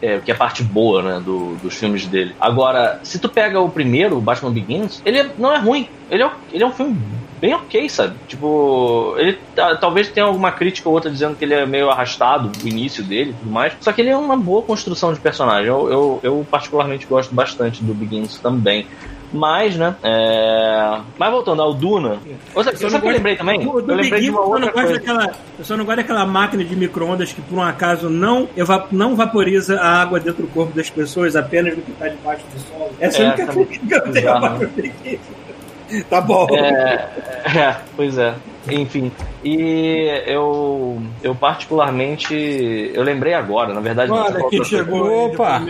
É, 0.01 0.17
que 0.19 0.31
é 0.31 0.33
a 0.33 0.37
parte 0.37 0.63
boa, 0.63 1.03
né, 1.03 1.21
do- 1.23 1.55
dos 1.57 1.75
filmes 1.75 2.07
dele. 2.07 2.35
Agora, 2.39 2.99
se 3.03 3.19
tu 3.19 3.29
pega 3.29 3.59
o 3.59 3.69
primeiro, 3.69 4.17
o 4.17 4.21
Batman 4.21 4.51
Begins, 4.51 4.99
ele 5.05 5.19
é- 5.19 5.29
não 5.37 5.53
é 5.53 5.59
ruim. 5.59 5.87
Ele 6.09 6.23
é, 6.23 6.31
ele 6.51 6.63
é 6.63 6.67
um 6.67 6.71
filme 6.71 6.97
bem 7.39 7.53
ok, 7.53 7.87
sabe? 7.87 8.15
Tipo, 8.27 9.15
ele 9.17 9.37
talvez 9.79 10.09
tenha 10.09 10.25
alguma 10.25 10.51
crítica 10.51 10.89
ou 10.89 10.95
outra 10.95 11.09
dizendo 11.11 11.35
que 11.35 11.43
ele 11.45 11.53
é 11.53 11.65
meio 11.65 11.89
arrastado, 11.89 12.51
o 12.63 12.67
início 12.67 13.03
dele 13.03 13.31
e 13.31 13.33
tudo 13.33 13.51
mais. 13.51 13.73
Só 13.79 13.91
que 13.91 14.01
ele 14.01 14.09
é 14.09 14.17
uma 14.17 14.35
boa 14.37 14.61
construção 14.63 15.13
de 15.13 15.19
personagem. 15.19 15.67
Eu, 15.67 15.91
eu, 15.91 16.19
eu 16.23 16.47
particularmente 16.49 17.05
gosto 17.05 17.33
bastante 17.33 17.83
do 17.83 17.93
Begins 17.93 18.37
também. 18.39 18.87
Mas, 19.33 19.75
né? 19.77 19.95
É... 20.03 20.99
Mas 21.17 21.31
voltando 21.31 21.61
ao 21.61 21.73
Duna. 21.73 22.17
Só 22.53 22.63
sabe 22.63 22.75
o 22.75 22.79
que 23.01 23.07
eu 23.07 23.11
lembrei 23.11 23.35
também? 23.37 23.59
Do, 23.61 23.81
do 23.81 23.91
eu 23.91 23.95
lembrei 23.95 24.03
de 24.03 24.09
Begins, 24.11 24.29
uma 24.33 24.39
eu, 24.41 24.43
só 24.45 24.49
não 24.59 24.67
outra 24.67 24.71
coisa. 24.71 24.93
daquela, 24.93 25.31
eu 25.59 25.65
só 25.65 25.77
não 25.77 25.85
gosto 25.85 25.97
daquela 25.97 26.25
máquina 26.25 26.63
de 26.65 26.75
micro-ondas 26.75 27.31
que, 27.31 27.41
por 27.41 27.57
um 27.57 27.61
acaso, 27.61 28.09
não, 28.09 28.49
eva- 28.57 28.87
não 28.91 29.15
vaporiza 29.15 29.79
a 29.79 30.01
água 30.01 30.19
dentro 30.19 30.41
do 30.43 30.49
corpo 30.49 30.73
das 30.75 30.89
pessoas, 30.89 31.35
apenas 31.35 31.75
do 31.75 31.81
que 31.81 31.91
está 31.91 32.07
debaixo 32.09 32.43
do 32.53 32.59
solo. 32.59 32.89
Essa 32.99 33.21
é, 33.21 33.25
É, 33.25 33.27
a 33.27 33.33
única 33.33 33.47
crítica 33.53 34.01
que 34.01 34.09
eu 34.09 34.13
tenho. 34.13 36.03
Tá 36.09 36.21
bom. 36.21 36.47
É, 36.55 37.07
é, 37.57 37.75
pois 37.95 38.17
é. 38.17 38.33
Enfim. 38.69 39.11
E 39.43 40.23
eu, 40.27 41.01
eu 41.23 41.33
particularmente. 41.33 42.33
Eu 42.93 43.03
lembrei 43.03 43.33
agora, 43.33 43.73
na 43.73 43.81
verdade. 43.81 44.11
Olha 44.11 44.37
não, 44.37 44.49
coisa. 44.49 44.65
chegou 44.65 45.07
aí 45.07 45.33
Opa! 45.33 45.61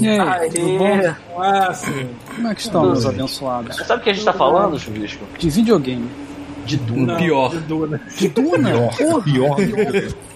E 0.00 0.08
aí, 0.08 0.50
tudo 0.50 0.78
bom? 0.78 1.14
Ah, 1.40 1.72
sim. 1.72 2.08
Como 2.34 2.48
é 2.48 2.54
que 2.54 2.60
estão, 2.60 2.82
meus 2.82 3.06
abençoados? 3.06 3.76
Sabe 3.76 4.00
o 4.00 4.04
que 4.04 4.10
a 4.10 4.12
gente 4.12 4.24
tá 4.24 4.32
falando, 4.32 4.78
Chuvisco? 4.78 5.24
De 5.38 5.50
videogame. 5.50 6.08
De 6.64 6.76
Duna. 6.76 7.12
Não, 7.12 7.18
Pior. 7.18 7.50
de 7.50 7.58
Duna. 7.58 8.00
De 8.16 8.28
Duna? 8.28 8.70
Porra, 8.96 9.22
Pior. 9.22 9.56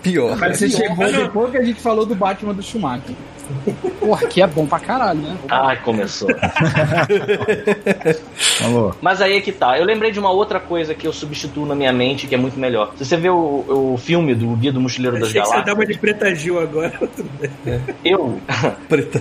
Pior. 0.03 0.37
Mas 0.37 0.59
você 0.59 0.69
Pior, 0.69 0.77
chegou 0.77 1.13
depois 1.13 1.51
que 1.51 1.59
a 1.59 1.65
gente 1.65 1.81
falou 1.81 2.05
do 2.07 2.15
Batman 2.15 2.55
do 2.55 2.63
Schumacher. 2.63 3.15
Porra, 4.01 4.27
que 4.27 4.43
é 4.43 4.47
bom 4.47 4.67
pra 4.67 4.79
caralho, 4.79 5.21
né? 5.21 5.37
Ai, 5.49 5.77
começou. 5.83 6.29
Alô. 8.65 8.95
Mas 9.01 9.21
aí 9.21 9.37
é 9.37 9.41
que 9.41 9.53
tá. 9.53 9.79
Eu 9.79 9.85
lembrei 9.85 10.11
de 10.11 10.19
uma 10.19 10.31
outra 10.31 10.59
coisa 10.61 10.95
que 10.95 11.07
eu 11.07 11.13
substituo 11.13 11.67
na 11.67 11.75
minha 11.75 11.93
mente 11.93 12.27
que 12.27 12.35
é 12.35 12.39
muito 12.39 12.59
melhor. 12.59 12.93
Se 12.97 13.05
você 13.05 13.17
vê 13.17 13.29
o, 13.29 13.93
o 13.95 13.97
filme 13.99 14.35
do 14.35 14.49
Guia 14.57 14.73
do 14.73 14.81
Mochileiro 14.81 15.19
das 15.19 15.29
que 15.29 15.35
você 15.35 15.41
Galáxias, 15.41 15.67
dava 15.67 15.87
de 15.87 15.99
preta 15.99 16.35
Gil 16.35 16.59
agora. 16.61 16.93
eu. 18.05 18.41
Preta. 18.89 19.21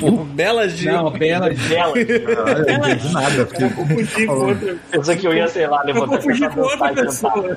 Pô, 0.00 0.10
Bela 0.10 0.68
Gil. 0.68 0.92
Não, 0.92 1.10
Bela 1.10 1.50
Dela. 1.50 1.98
Eu 1.98 2.78
não 2.78 2.88
entendi 2.88 3.12
nada. 3.12 3.46
Porque... 3.46 3.64
Eu 3.64 3.70
confundi 3.70 4.26
com 4.26 4.32
outra. 4.32 4.76
Pensei 4.90 5.16
que 5.16 5.26
eu 5.26 5.34
ia, 5.34 5.48
sei 5.48 5.66
lá, 5.66 5.80
Eu 5.80 5.86
levantar 5.86 6.16
confundi 6.16 6.48
com 6.48 6.60
outra 6.60 6.92
pessoa. 6.92 7.56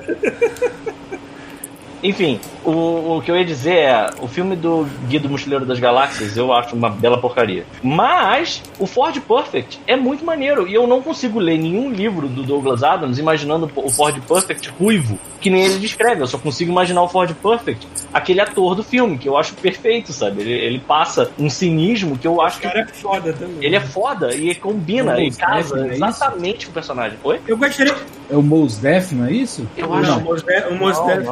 Enfim, 2.02 2.38
o, 2.64 3.16
o 3.16 3.22
que 3.22 3.30
eu 3.30 3.36
ia 3.36 3.44
dizer 3.44 3.74
é: 3.76 4.10
o 4.20 4.26
filme 4.28 4.54
do 4.56 4.86
Guia 5.08 5.20
do 5.20 5.28
Mochileiro 5.28 5.64
das 5.64 5.78
Galáxias 5.78 6.36
eu 6.36 6.52
acho 6.52 6.74
uma 6.76 6.90
bela 6.90 7.18
porcaria. 7.18 7.64
Mas 7.82 8.62
o 8.78 8.86
Ford 8.86 9.18
Perfect 9.20 9.80
é 9.86 9.96
muito 9.96 10.24
maneiro 10.24 10.68
e 10.68 10.74
eu 10.74 10.86
não 10.86 11.00
consigo 11.02 11.38
ler 11.38 11.58
nenhum 11.58 11.90
livro 11.90 12.28
do 12.28 12.42
Douglas 12.42 12.82
Adams 12.82 13.18
imaginando 13.18 13.70
o 13.76 13.90
Ford 13.90 14.20
Perfect 14.22 14.68
ruivo, 14.78 15.18
que 15.40 15.48
nem 15.50 15.64
ele 15.64 15.78
descreve. 15.78 16.22
Eu 16.22 16.26
só 16.26 16.38
consigo 16.38 16.70
imaginar 16.70 17.02
o 17.02 17.08
Ford 17.08 17.32
Perfect, 17.34 17.86
aquele 18.12 18.40
ator 18.40 18.74
do 18.74 18.82
filme, 18.82 19.16
que 19.18 19.28
eu 19.28 19.36
acho 19.36 19.54
perfeito, 19.54 20.12
sabe? 20.12 20.42
Ele, 20.42 20.52
ele 20.52 20.78
passa 20.78 21.30
um 21.38 21.48
cinismo 21.50 22.18
que 22.18 22.26
eu 22.26 22.40
acho 22.40 22.58
O 22.58 22.60
que. 22.60 22.68
cara 22.68 22.80
é 22.80 22.86
foda 22.88 23.32
também. 23.32 23.56
Ele 23.64 23.76
é 23.76 23.80
foda 23.80 24.34
e 24.34 24.54
combina, 24.54 25.12
Não, 25.14 25.20
e 25.20 25.26
Mos 25.26 25.36
casa 25.36 25.74
Def, 25.76 25.84
é 25.84 25.94
isso? 25.94 26.04
exatamente 26.04 26.66
com 26.66 26.70
o 26.70 26.74
personagem. 26.74 27.18
Oi? 27.24 27.40
Eu 27.46 27.56
gostaria. 27.56 27.94
É 28.28 28.36
o 28.36 28.42
Mos 28.42 28.78
Def, 28.78 29.12
não 29.12 29.26
é 29.26 29.32
isso? 29.32 29.66
Eu 29.76 29.86
Não, 29.88 29.94
acho. 29.96 30.18
o 30.18 30.20
Mos 30.22 30.42
Def- 30.42 30.66
o 30.70 30.74
Mos 30.74 30.98
Não, 30.98 31.06
Def. 31.06 31.26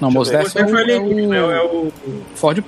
Não. 0.00 0.10
Mos 0.10 0.28
Def 0.30 0.54
é 0.56 0.62
o, 0.64 0.78
é 0.78 0.92
é 0.92 1.00
o- 1.00 1.50
é 1.52 1.62
o. 1.62 1.92
Ford. 2.34 2.62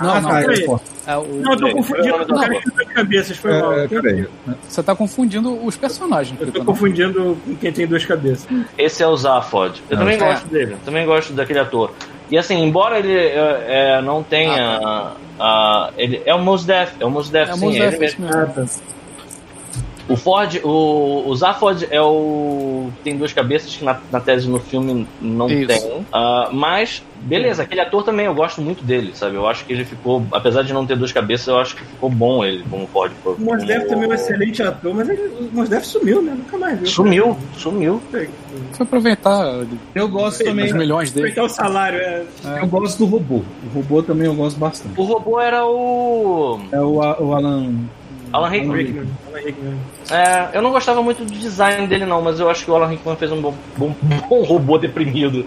Não, 0.00 0.10
Ah, 0.10 0.20
não, 0.20 0.30
tá, 0.30 0.40
peraí. 0.40 0.64
é 1.06 1.16
o... 1.16 1.24
Não, 1.42 1.52
eu 1.52 1.58
tô 1.58 1.70
confundindo 1.72 2.14
com 2.26 2.32
o 2.32 2.38
cara 2.40 2.52
não. 2.54 2.60
que 2.60 2.70
tem 2.70 2.76
duas 2.76 2.88
cabeças, 2.94 3.36
foi 3.36 3.60
mal. 3.60 3.72
É, 3.80 3.88
peraí. 3.88 4.26
Você 4.68 4.82
tá 4.84 4.94
confundindo 4.94 5.64
os 5.66 5.76
personagens. 5.76 6.40
Eu 6.40 6.52
tô 6.52 6.58
não? 6.60 6.66
confundindo 6.66 7.36
com 7.44 7.56
quem 7.56 7.72
tem 7.72 7.86
duas 7.86 8.04
cabeças. 8.04 8.46
Esse 8.78 9.02
é 9.02 9.06
o 9.06 9.16
Zaphod. 9.16 9.82
Eu 9.90 9.96
Ah, 9.96 10.00
também 10.00 10.14
é. 10.14 10.18
gosto 10.18 10.46
dele. 10.48 10.72
eu 10.74 10.78
Também 10.84 11.04
gosto 11.06 11.32
daquele 11.32 11.58
ator. 11.58 11.90
E 12.30 12.38
assim, 12.38 12.62
embora 12.62 12.98
ele 13.00 13.12
é, 13.16 13.64
é, 13.98 14.00
não 14.00 14.22
tenha. 14.22 15.12
ah, 15.40 15.90
ele 15.98 16.22
é 16.24 16.34
o 16.34 16.38
Mos 16.38 16.64
Def, 16.64 16.92
é 17.00 17.04
o 17.04 17.10
Mos 17.10 17.28
Def, 17.28 17.50
É 17.50 17.52
sim, 17.54 17.60
Mos 17.64 17.74
é 17.74 17.78
ele 17.78 17.90
Def, 17.90 17.98
mesmo. 18.00 18.26
isso 18.28 18.36
mesmo. 18.38 18.52
tá. 18.54 18.64
O 20.08 20.16
Ford, 20.16 20.60
o, 20.62 21.24
o 21.26 21.34
Zaphod 21.36 21.86
é 21.90 22.00
o. 22.00 22.90
tem 23.02 23.16
duas 23.16 23.32
cabeças 23.32 23.74
que 23.74 23.84
na, 23.84 23.98
na 24.12 24.20
tese 24.20 24.48
no 24.48 24.58
filme 24.58 25.06
não 25.20 25.48
Isso. 25.48 25.66
tem. 25.66 26.06
Ah, 26.12 26.50
mas, 26.52 27.02
beleza, 27.22 27.62
aquele 27.62 27.80
ator 27.80 28.02
também 28.02 28.26
eu 28.26 28.34
gosto 28.34 28.60
muito 28.60 28.84
dele, 28.84 29.12
sabe? 29.14 29.36
Eu 29.36 29.46
acho 29.48 29.64
que 29.64 29.72
ele 29.72 29.84
ficou, 29.84 30.24
apesar 30.30 30.62
de 30.62 30.72
não 30.72 30.86
ter 30.86 30.96
duas 30.96 31.10
cabeças, 31.10 31.48
eu 31.48 31.58
acho 31.58 31.74
que 31.74 31.84
ficou 31.84 32.10
bom 32.10 32.44
ele 32.44 32.64
como 32.68 32.86
Ford. 32.86 33.12
O 33.24 33.36
Mos 33.38 33.64
Def 33.64 33.88
também 33.88 34.04
é 34.04 34.08
um 34.08 34.14
excelente 34.14 34.62
ator, 34.62 34.94
mas 34.94 35.08
ele, 35.08 35.22
o 35.22 35.50
Mos 35.52 35.68
Def 35.68 35.84
sumiu, 35.84 36.20
né? 36.20 36.34
Nunca 36.36 36.58
mais 36.58 36.78
viu. 36.78 36.86
Sumiu, 36.86 37.38
sumiu. 37.56 38.02
Foi 38.10 38.28
aproveitar 38.80 39.64
Eu 39.94 40.08
gosto 40.08 40.44
também. 40.44 40.66
os 40.66 40.72
milhões 40.72 41.10
dele. 41.10 41.30
Aproveitar 41.30 41.44
o 41.44 41.54
salário. 41.54 41.98
É... 41.98 42.24
Eu 42.60 42.66
gosto 42.66 42.98
do 42.98 43.06
robô. 43.06 43.36
O 43.36 43.74
robô 43.74 44.02
também 44.02 44.26
eu 44.26 44.34
gosto 44.34 44.58
bastante. 44.58 45.00
O 45.00 45.04
robô 45.04 45.40
era 45.40 45.64
o. 45.64 46.60
É 46.70 46.80
o, 46.80 46.96
o 46.96 47.34
Alan. 47.34 47.72
Alan 48.34 48.48
Rickman. 48.48 48.76
Rickman. 48.76 49.06
Alan 49.28 49.38
Rickman. 49.44 49.78
É, 50.10 50.58
eu 50.58 50.60
não 50.60 50.72
gostava 50.72 51.00
muito 51.00 51.24
do 51.24 51.32
design 51.32 51.86
dele, 51.86 52.04
não, 52.04 52.20
mas 52.20 52.40
eu 52.40 52.50
acho 52.50 52.64
que 52.64 52.70
o 52.70 52.74
Alan 52.74 52.88
Rickman 52.88 53.14
fez 53.14 53.30
um 53.30 53.40
bom, 53.40 53.54
bom, 53.76 53.94
bom 54.28 54.42
robô 54.42 54.76
deprimido. 54.76 55.46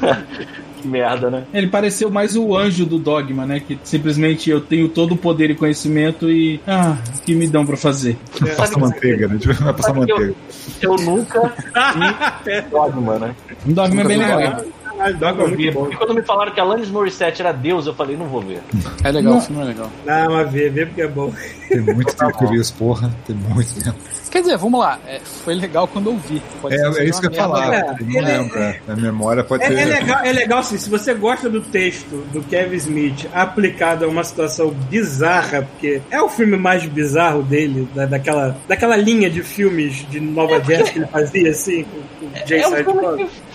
que 0.80 0.86
merda, 0.86 1.28
né? 1.28 1.44
Ele 1.52 1.66
pareceu 1.66 2.08
mais 2.08 2.36
o 2.36 2.56
anjo 2.56 2.86
do 2.86 3.00
Dogma, 3.00 3.44
né? 3.44 3.58
Que 3.58 3.76
simplesmente 3.82 4.48
eu 4.48 4.60
tenho 4.60 4.88
todo 4.88 5.12
o 5.12 5.16
poder 5.16 5.50
e 5.50 5.56
conhecimento 5.56 6.30
e. 6.30 6.60
Ah, 6.66 6.96
o 7.18 7.22
que 7.22 7.34
me 7.34 7.48
dão 7.48 7.66
pra 7.66 7.76
fazer? 7.76 8.16
Passa 8.56 8.78
manteiga, 8.78 9.26
né? 9.26 9.36
Vai 9.60 9.74
passar 9.74 9.92
manteiga. 9.92 10.32
eu, 10.80 10.94
eu 10.94 10.96
nunca 11.04 11.40
vi 12.44 12.70
Dogma, 12.70 13.18
né? 13.18 13.34
Um 13.66 13.72
Dogma 13.72 14.02
é 14.02 14.04
bem 14.04 14.18
legal. 14.18 14.64
Ah, 15.00 15.10
Dogma 15.12 15.44
é 15.44 15.46
muito 15.48 15.72
bom. 15.72 15.88
E 15.90 15.96
quando 15.96 16.14
me 16.14 16.22
falaram 16.22 16.52
que 16.52 16.60
Alanis 16.60 16.90
Morissette 16.90 17.40
era 17.42 17.52
Deus, 17.52 17.86
eu 17.86 17.94
falei, 17.94 18.16
não 18.16 18.26
vou 18.26 18.40
ver. 18.42 18.60
É 19.02 19.10
legal, 19.10 19.36
o 19.36 19.40
filme 19.40 19.62
é 19.62 19.64
legal. 19.66 19.90
Não, 20.04 20.32
mas 20.32 20.50
vê, 20.52 20.68
vê 20.68 20.86
porque 20.86 21.02
é 21.02 21.08
bom. 21.08 21.32
Tem 21.68 21.80
muito 21.80 22.12
tempo 22.16 22.36
que 22.38 22.44
eu 22.44 22.48
vi 22.48 22.56
isso, 22.60 22.74
porra. 22.74 23.10
Tem 23.26 23.34
muito 23.36 23.74
tempo. 23.82 23.96
Quer 24.30 24.42
dizer, 24.42 24.56
vamos 24.58 24.78
lá. 24.78 24.96
é, 25.08 25.18
foi 25.20 25.54
legal 25.54 25.88
quando 25.88 26.10
eu 26.10 26.16
vi. 26.16 26.40
Pode 26.62 26.76
É, 26.76 26.78
é 27.02 27.04
isso 27.04 27.20
que 27.20 27.26
eu 27.26 27.32
ia 27.32 27.36
falar. 27.36 27.74
É, 27.74 27.82
não 28.00 28.08
ele- 28.08 28.20
lembro. 28.20 28.58
é. 28.58 28.80
A 28.86 28.94
memória 28.94 29.42
pode 29.42 29.64
É, 29.64 29.66
ser. 29.68 29.74
é 29.78 29.84
legal, 29.86 30.24
é 30.24 30.32
legal 30.32 30.58
assim, 30.60 30.78
se 30.78 30.88
você 30.88 31.12
gosta 31.14 31.48
do 31.50 31.60
texto 31.60 32.24
do 32.32 32.40
Kevin 32.42 32.76
Smith 32.76 33.26
aplicado 33.32 34.04
a 34.04 34.08
uma 34.08 34.22
situação 34.22 34.70
bizarra, 34.88 35.62
porque 35.62 36.00
é 36.10 36.20
o 36.22 36.28
filme 36.28 36.56
mais 36.56 36.84
bizarro 36.86 37.42
dele, 37.42 37.88
da, 37.94 38.06
daquela, 38.06 38.56
daquela 38.68 38.96
linha 38.96 39.28
de 39.28 39.42
filmes 39.42 40.06
de 40.08 40.20
Nova 40.20 40.62
Jersey 40.62 40.92
que 40.92 40.98
ele 41.00 41.06
fazia, 41.06 41.50
assim, 41.50 41.84
com, 41.84 42.26
com 42.28 42.46
Jay 42.46 42.60
É 42.60 42.68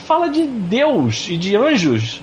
fala 0.06 0.30
de 0.30 0.46
Deus 0.46 1.28
e 1.30 1.38
de 1.38 1.56
anjos. 1.56 2.22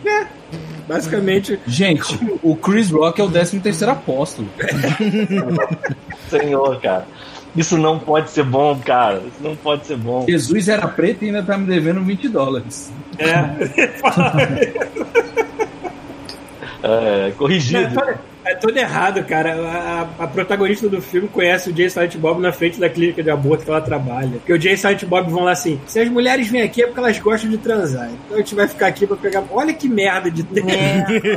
Basicamente, 0.88 1.58
Gente, 1.66 2.18
o 2.42 2.56
Chris 2.56 2.90
Rock 2.90 3.20
é 3.20 3.24
o 3.24 3.30
13 3.30 3.60
terceiro 3.60 3.92
apóstolo. 3.92 4.48
Senhor, 6.28 6.80
cara. 6.80 7.06
Isso 7.54 7.76
não 7.76 7.98
pode 7.98 8.30
ser 8.30 8.44
bom, 8.44 8.78
cara. 8.78 9.18
Isso 9.18 9.42
não 9.42 9.54
pode 9.54 9.86
ser 9.86 9.96
bom. 9.96 10.24
Jesus 10.26 10.68
era 10.68 10.88
preto 10.88 11.22
e 11.24 11.26
ainda 11.26 11.42
tá 11.42 11.56
me 11.58 11.66
devendo 11.66 12.02
20 12.02 12.28
dólares. 12.28 12.92
é. 13.18 13.42
É, 16.84 17.32
corrigido. 17.38 17.94
Falei, 17.94 18.16
É 18.44 18.54
tudo 18.56 18.76
errado, 18.76 19.22
cara. 19.24 19.54
A, 19.54 20.24
a 20.24 20.26
protagonista 20.26 20.88
do 20.88 21.00
filme 21.00 21.28
conhece 21.28 21.70
o 21.70 21.76
Jay 21.76 21.88
Silent 21.88 22.16
Bob 22.16 22.40
na 22.40 22.52
frente 22.52 22.78
da 22.80 22.88
clínica 22.88 23.22
de 23.22 23.30
aborto 23.30 23.64
que 23.64 23.70
ela 23.70 23.80
trabalha. 23.80 24.32
Porque 24.32 24.52
o 24.52 24.60
Jay 24.60 24.76
Silent 24.76 25.04
Bob 25.04 25.30
vão 25.30 25.44
lá 25.44 25.52
assim: 25.52 25.80
se 25.86 26.00
as 26.00 26.08
mulheres 26.08 26.48
vêm 26.48 26.62
aqui 26.62 26.82
é 26.82 26.86
porque 26.86 27.00
elas 27.00 27.18
gostam 27.20 27.48
de 27.50 27.58
transar. 27.58 28.08
Então 28.10 28.36
a 28.36 28.40
gente 28.40 28.54
vai 28.54 28.66
ficar 28.66 28.88
aqui 28.88 29.06
pra 29.06 29.16
pegar. 29.16 29.44
Olha 29.50 29.72
que 29.72 29.88
merda 29.88 30.30
de 30.30 30.42
tempo. 30.42 30.68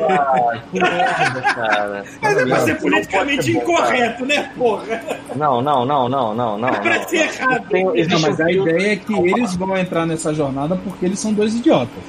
Ah, 0.09 0.59
que 0.71 0.79
merda, 0.79 1.41
cara. 1.41 2.03
Mas 2.21 2.37
é 2.37 2.45
pra 2.45 2.59
ser 2.61 2.75
politicamente 2.81 3.53
bom, 3.53 3.59
incorreto, 3.61 4.25
né, 4.25 4.51
porra? 4.57 5.01
Não, 5.35 5.61
não, 5.61 5.85
não, 5.85 6.09
não, 6.09 6.33
não, 6.35 6.57
não. 6.57 6.69
É 6.69 6.79
pra 6.79 6.97
não. 6.99 7.07
ser 7.07 7.17
errado. 7.17 7.67
Tem- 7.69 7.85
Não, 8.07 8.19
mas 8.19 8.39
a 8.41 8.51
ideia 8.51 8.93
é 8.93 8.95
que 8.95 9.13
eles 9.13 9.55
vão 9.55 9.77
entrar 9.77 10.05
nessa 10.05 10.33
jornada 10.33 10.75
porque 10.75 11.05
eles 11.05 11.19
são 11.19 11.33
dois 11.33 11.53
idiotas. 11.55 12.03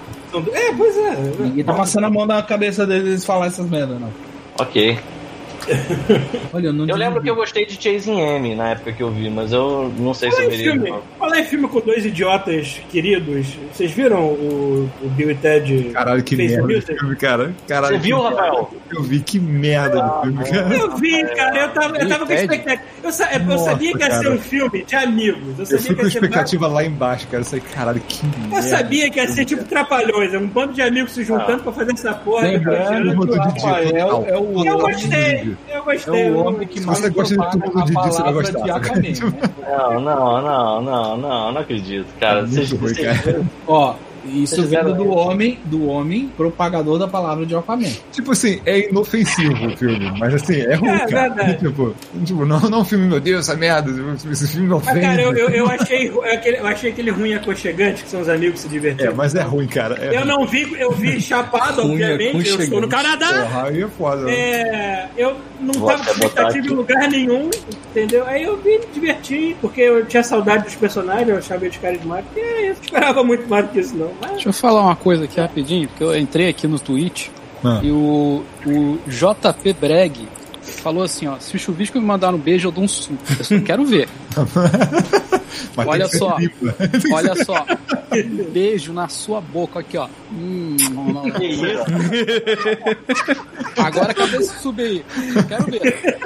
É, 0.53 0.73
pois 0.77 0.97
é. 0.97 1.17
Ninguém 1.41 1.65
tá 1.65 1.73
passando 1.73 2.05
a 2.05 2.11
mão 2.11 2.27
na 2.27 2.43
cabeça 2.43 2.87
deles 2.87 3.25
falar 3.25 3.47
essas 3.47 3.69
merdas, 3.69 3.99
não. 4.01 4.11
Ok. 4.59 5.16
Olha, 6.53 6.67
eu 6.69 6.73
não 6.73 6.87
Eu 6.87 6.97
lembro 6.97 7.21
que 7.23 7.29
eu 7.31 7.35
gostei 7.35 7.67
de 7.67 7.75
Chasing 7.75 8.21
Amy 8.37 8.55
na 8.55 8.71
época 8.71 8.93
que 8.93 9.03
eu 9.03 9.11
vi, 9.11 9.29
mas 9.31 9.53
eu 9.53 9.93
não 9.99 10.15
sei 10.15 10.31
se 10.31 10.37
Fala 10.37 10.49
eu 10.49 10.53
em 10.53 10.57
veria. 10.57 10.73
filme, 10.73 10.95
fala 11.19 11.41
em 11.41 11.45
filme 11.45 11.69
com 11.69 11.81
dois 11.81 12.05
idiotas 12.05 12.81
queridos. 12.91 13.47
Vocês 13.73 13.91
viram 13.91 14.25
o, 14.27 14.91
o 15.03 15.09
Bill 15.11 15.31
e 15.31 15.35
Ted? 15.35 15.91
Caralho, 15.93 16.23
que 16.23 16.37
merda 16.37 16.67
de 16.67 16.81
filme, 16.83 17.17
cara. 17.17 17.55
Caralho, 17.67 17.97
Você 17.97 18.03
viu, 18.03 18.17
que 18.19 18.23
Rafael? 18.25 18.71
Eu 18.91 19.03
vi 19.03 19.21
que 19.21 19.39
merda 19.41 20.01
de 20.01 20.23
filme, 20.23 20.45
cara. 20.45 20.75
Eu 20.77 20.97
vi, 20.97 21.25
cara, 21.35 21.59
eu 21.63 21.69
tava, 21.73 21.97
eu 21.99 22.09
tava 22.09 22.27
com 22.27 22.33
expectativa. 22.33 22.83
Eu, 23.03 23.13
sa- 23.13 23.33
eu 23.33 23.41
Nossa, 23.45 23.65
sabia 23.65 23.93
que 23.93 23.99
ia 24.03 24.11
ser 24.11 24.23
cara. 24.25 24.35
um 24.35 24.39
filme 24.39 24.85
de 24.85 24.97
amigos. 24.97 25.43
Eu 25.59 25.59
Eu 25.59 25.67
sabia 25.67 25.79
fui 25.79 25.89
que 25.89 25.95
com 25.95 26.03
ia 26.03 26.11
ser. 26.11 26.19
expectativa 26.19 26.67
lá 26.69 26.85
embaixo, 26.85 27.27
cara. 27.29 27.43
Eu 27.43 27.47
falei, 27.47 27.65
caralho, 27.75 28.01
que 28.07 28.25
Eu 28.25 28.49
merda. 28.51 28.63
sabia 28.69 29.11
que 29.11 29.19
ia 29.19 29.29
ser 29.29 29.45
tipo 29.45 29.65
trapalhões, 29.65 30.33
é 30.33 30.39
um 30.39 30.47
bando 30.47 30.73
de 30.73 30.83
amigos 30.83 31.13
se 31.13 31.25
juntando 31.25 31.63
pra 31.63 31.73
fazer 31.73 31.93
essa 31.93 32.15
porra. 32.15 32.47
Lembrando 32.49 33.27
que 33.55 33.67
é 33.67 34.01
Eu 34.03 34.79
homem- 34.79 35.56
gostei, 35.57 35.75
eu 35.75 35.79
é 35.79 35.83
gostei. 35.85 36.31
o 36.31 36.37
homem 36.39 36.67
que 36.69 36.81
Se 36.81 36.87
mais 36.87 36.99
você 37.01 37.11
gosta 37.11 37.37
de 37.37 37.51
tudo 37.51 37.79
a 37.79 37.83
de 37.85 37.91
Didi, 37.91 38.03
você 38.07 38.23
vai 38.23 38.33
gostar, 38.33 38.59
né? 38.59 39.13
Não, 39.79 40.01
não, 40.01 40.43
não, 40.43 40.83
não, 40.83 41.17
não, 41.17 41.53
não 41.53 41.61
acredito, 41.61 42.07
cara. 42.21 42.41
É 42.41 42.43
muito 42.43 42.77
Vocês- 42.77 43.25
ruim. 43.25 43.49
Ó, 43.67 43.95
isso 44.35 44.63
vindo 44.67 44.95
do 44.95 45.09
homem, 45.09 45.59
do 45.65 45.87
homem 45.87 46.31
propagador 46.37 46.99
da 46.99 47.07
palavra 47.09 47.45
de 47.47 47.55
Aquaman. 47.55 47.89
Tipo 48.13 48.33
assim, 48.33 48.61
é 48.67 48.89
inofensivo 48.91 49.67
o 49.67 49.77
filme, 49.77 50.13
mas 50.19 50.35
assim, 50.35 50.61
é 50.61 50.75
ruim, 50.75 50.89
É, 50.91 50.99
cara. 51.07 51.29
verdade. 51.29 51.57
Tipo, 51.67 51.95
tipo, 52.25 52.45
não, 52.47 52.61
não 52.61 52.79
é 52.79 52.81
um 52.83 52.85
filme, 52.85 53.07
meu 53.07 53.21
Deus, 53.21 53.49
essa 53.49 53.57
merda, 53.59 53.91
esse 54.31 54.47
filme 54.49 54.69
não 54.69 54.81
Mas, 54.85 55.01
cara, 55.01 55.21
eu, 55.23 55.33
eu, 55.35 55.49
eu 55.51 55.67
achei, 55.71 56.09
eu 56.09 56.23
aquele- 56.25 56.59
eu 56.59 56.67
achei 56.67 56.91
aquele 56.91 57.11
ruim 57.11 57.35
aconchegante, 57.35 58.05
que 58.05 58.11
são 58.11 58.21
os 58.21 58.29
amigos 58.29 58.61
se 58.61 58.69
divertindo. 58.69 59.11
É, 59.11 59.15
mas 59.15 59.35
é 59.35 59.43
ruim, 59.43 59.67
cara. 59.67 59.97
É 60.01 60.15
Eu 60.15 60.21
ruim. 60.21 60.29
não 60.29 60.47
vi, 60.47 60.77
eu 60.79 60.91
vi 60.93 61.21
chapado, 61.21 61.83
Ruim 61.83 61.93
obviamente. 61.95 62.49
Eu 62.49 62.61
estou 62.61 62.81
no 62.81 62.89
Canadá. 62.89 63.27
Porra, 63.43 63.69
aí 63.69 63.83
é 63.83 63.89
foda. 63.89 64.23
né? 64.25 64.33
É, 64.35 65.09
eu 65.17 65.37
não 65.61 65.75
Vou 65.75 65.89
tava 65.89 66.05
com 66.05 66.11
expectativa 66.11 66.67
em 66.67 66.71
lugar 66.71 67.09
nenhum, 67.09 67.51
entendeu? 67.91 68.25
Aí 68.27 68.43
eu 68.45 68.57
me 68.59 68.79
diverti, 68.93 69.57
porque 69.61 69.81
eu 69.81 70.05
tinha 70.07 70.23
saudade 70.23 70.65
dos 70.65 70.75
personagens, 70.75 71.29
eu 71.29 71.39
achava 71.39 71.65
eles 71.65 71.77
carismáticos, 71.79 72.37
e 72.37 72.41
é 72.41 72.67
não 72.67 72.73
esperava 72.73 73.25
muito 73.25 73.49
mais 73.49 73.65
do 73.67 73.73
que 73.73 73.81
isso, 73.81 73.97
não. 73.97 74.11
Deixa 74.33 74.49
eu 74.49 74.53
falar 74.53 74.83
uma 74.83 74.97
coisa 74.97 75.25
aqui 75.25 75.41
rapidinho, 75.41 75.89
porque 75.89 76.05
eu 76.05 76.17
entrei 76.19 76.49
aqui 76.49 76.67
no 76.67 76.79
Twitch 76.79 77.29
Ah. 77.65 77.81
e 77.83 77.91
o, 77.91 78.43
o 78.67 78.99
JP 79.09 79.73
Breg 79.81 80.29
falou 80.63 81.03
assim, 81.03 81.27
ó, 81.27 81.37
se 81.39 81.57
o 81.57 81.59
chuvisco 81.59 81.99
me 82.01 82.05
mandar 82.07 82.35
um 82.35 82.39
beijo, 82.39 82.69
eu 82.69 82.73
dou 82.73 82.85
um 82.85 82.89
suco. 82.89 83.17
Eu 83.39 83.45
só 83.45 83.59
quero 83.61 83.85
ver. 83.85 84.09
Mas 85.75 85.87
Olha 85.89 86.09
só. 86.09 86.39
né? 86.39 86.51
Olha 87.13 87.45
só. 87.45 87.65
Beijo 88.53 88.93
na 88.93 89.09
sua 89.09 89.41
boca 89.41 89.81
aqui, 89.81 89.97
ó. 89.97 90.07
Hum, 90.33 90.77
não, 90.93 91.05
não, 91.07 91.23
não. 91.25 91.33
Agora 93.77 94.15
cadê 94.15 94.37
esse 94.39 94.59
sub 94.61 94.83
aí? 94.83 95.05
Quero 95.49 95.65
ver. 95.65 96.19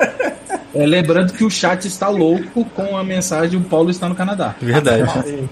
É, 0.74 0.86
lembrando 0.86 1.32
que 1.32 1.44
o 1.44 1.50
chat 1.50 1.84
está 1.86 2.08
louco 2.08 2.64
com 2.66 2.96
a 2.96 3.02
mensagem 3.04 3.58
o 3.58 3.62
Paulo 3.64 3.90
está 3.90 4.08
no 4.08 4.14
Canadá. 4.14 4.54
Verdade. 4.60 5.48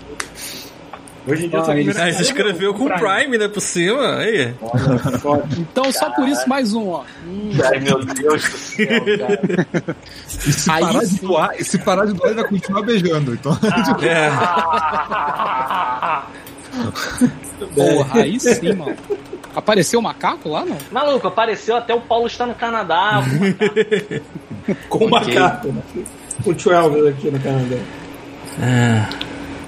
Hoje 1.29 1.47
em 1.47 1.49
dia 1.49 1.59
eu 1.59 1.65
Ah, 1.65 1.77
eles- 1.79 1.99
Ah, 1.99 2.13
você 2.13 2.23
escreveu 2.23 2.75
com 2.75 2.89
Prime, 2.89 3.39
né, 3.39 3.49
por 3.49 3.61
cima. 3.61 4.17
Aí. 4.17 4.55
Então 5.59 5.91
só 5.93 6.11
por 6.11 6.29
isso 6.29 6.49
mais 6.49 6.75
um, 6.75 6.89
ó. 6.89 7.03
Hum, 7.27 7.51
Ai, 7.65 7.81
meu 7.81 8.05
Deus 8.05 8.43
do 8.43 8.59
céu, 8.59 8.89
cara. 9.19 9.97
E 10.47 10.53
se 10.53 10.71
Aí 10.71 10.81
parar 10.83 11.01
de 11.01 11.07
sim. 11.07 11.27
doar, 11.27 11.51
e 11.59 11.65
se 11.65 11.79
parar 11.79 12.07
de 12.07 12.13
doar, 12.15 12.31
ele 12.31 12.41
vai 12.41 12.51
continuar 12.51 12.83
beijando. 12.83 13.35
Então, 13.35 13.59
É. 14.03 14.29
porra, 17.75 18.21
aí 18.23 18.39
sim, 18.41 18.73
mano. 18.75 18.97
Apareceu 19.55 19.99
o 19.99 20.03
macaco 20.03 20.49
lá, 20.49 20.65
não? 20.65 20.77
Maluco, 20.93 21.27
apareceu 21.27 21.77
até 21.77 21.95
o 21.95 22.01
Paulo 22.01 22.27
está 22.27 22.47
no 22.47 22.55
Canadá. 22.55 23.23
com 24.89 25.07
o 25.07 25.11
macaco, 25.11 25.69
né? 25.69 25.83
com 26.45 26.51
o 26.51 26.55
12 26.55 27.09
aqui 27.09 27.31
no 27.31 27.41
Canadá. 27.41 27.77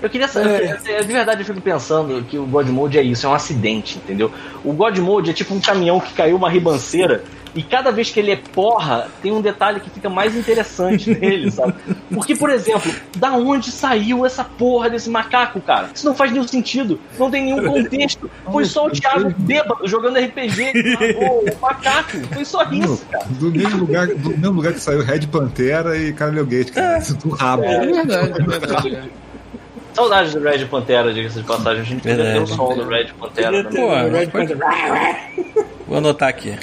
Eu 0.03 0.09
queria 0.09 0.29
saber, 0.29 0.79
eu- 0.87 1.05
de 1.05 1.13
verdade 1.13 1.41
eu 1.43 1.47
fico 1.47 1.61
pensando 1.61 2.23
que 2.25 2.39
o 2.39 2.47
God 2.47 2.69
Mode 2.69 2.99
é 2.99 3.03
isso, 3.03 3.27
é 3.27 3.29
um 3.29 3.35
acidente, 3.35 3.99
entendeu? 3.99 4.31
O 4.65 4.73
God 4.73 4.97
Mode 4.99 5.31
é 5.31 5.33
tipo 5.33 5.55
um 5.55 5.61
caminhão 5.61 6.01
que 6.01 6.13
caiu 6.15 6.37
uma 6.37 6.49
ribanceira 6.51 7.23
e 7.53 7.63
cada 7.65 7.91
vez 7.91 8.09
que 8.11 8.21
ele 8.21 8.31
é 8.31 8.37
porra, 8.37 9.09
tem 9.21 9.33
um 9.33 9.41
detalhe 9.43 9.81
que 9.81 9.91
fica 9.91 10.09
mais 10.09 10.37
interessante 10.37 11.11
nele, 11.19 11.51
sabe? 11.51 11.75
Porque, 12.15 12.35
por 12.37 12.49
exemplo, 12.49 12.93
da 13.17 13.33
onde 13.33 13.71
saiu 13.73 14.25
essa 14.25 14.45
porra 14.45 14.89
desse 14.89 15.11
macaco, 15.11 15.61
cara? 15.61 15.91
Isso 15.93 16.07
não 16.07 16.15
faz 16.15 16.31
nenhum 16.31 16.47
sentido, 16.47 16.99
não 17.19 17.29
tem 17.31 17.43
nenhum 17.45 17.65
contexto. 17.67 18.31
Foi 18.51 18.65
só 18.65 18.87
o 18.87 18.91
Thiago 18.91 19.35
bêbado 19.37 19.87
jogando 19.87 20.17
RPG 20.19 20.73
que 20.73 20.95
largou 20.95 21.41
o 21.45 21.61
macaco. 21.61 22.19
Foi 22.33 22.45
só 22.45 22.63
isso, 22.71 23.05
cara. 23.11 23.25
do 23.31 23.51
mesmo 23.51 23.79
lugar, 23.81 24.07
do 24.07 24.31
mesmo 24.31 24.53
lugar 24.57 24.73
que 24.73 24.81
saiu 24.81 25.03
Red 25.03 25.27
Pantera 25.27 25.99
e 25.99 26.13
Caralho 26.13 26.47
Gate, 26.47 26.71
cara. 26.71 26.99
Isso 26.99 27.17
do 27.17 27.31
rabo. 27.31 27.65
É 27.65 27.85
verdade, 27.87 28.33
é 28.41 28.45
verdade. 28.45 29.11
Saudades 29.93 30.33
do 30.35 30.41
Red 30.41 30.65
Pantera, 30.67 31.13
diga-se 31.13 31.41
de 31.41 31.47
passagem. 31.47 31.83
A 31.83 31.85
gente 31.85 32.01
podia 32.03 32.17
ter 32.17 32.41
o 32.43 32.47
som 32.47 32.75
do 32.75 32.85
Red 32.89 33.09
Pantera. 33.19 33.65
Também. 33.65 33.81
Pô, 33.81 33.89
o 33.93 34.11
Red 34.11 34.27
Panther. 34.29 34.59
Vou 35.87 35.99
anotar 35.99 36.29
aqui. 36.29 36.57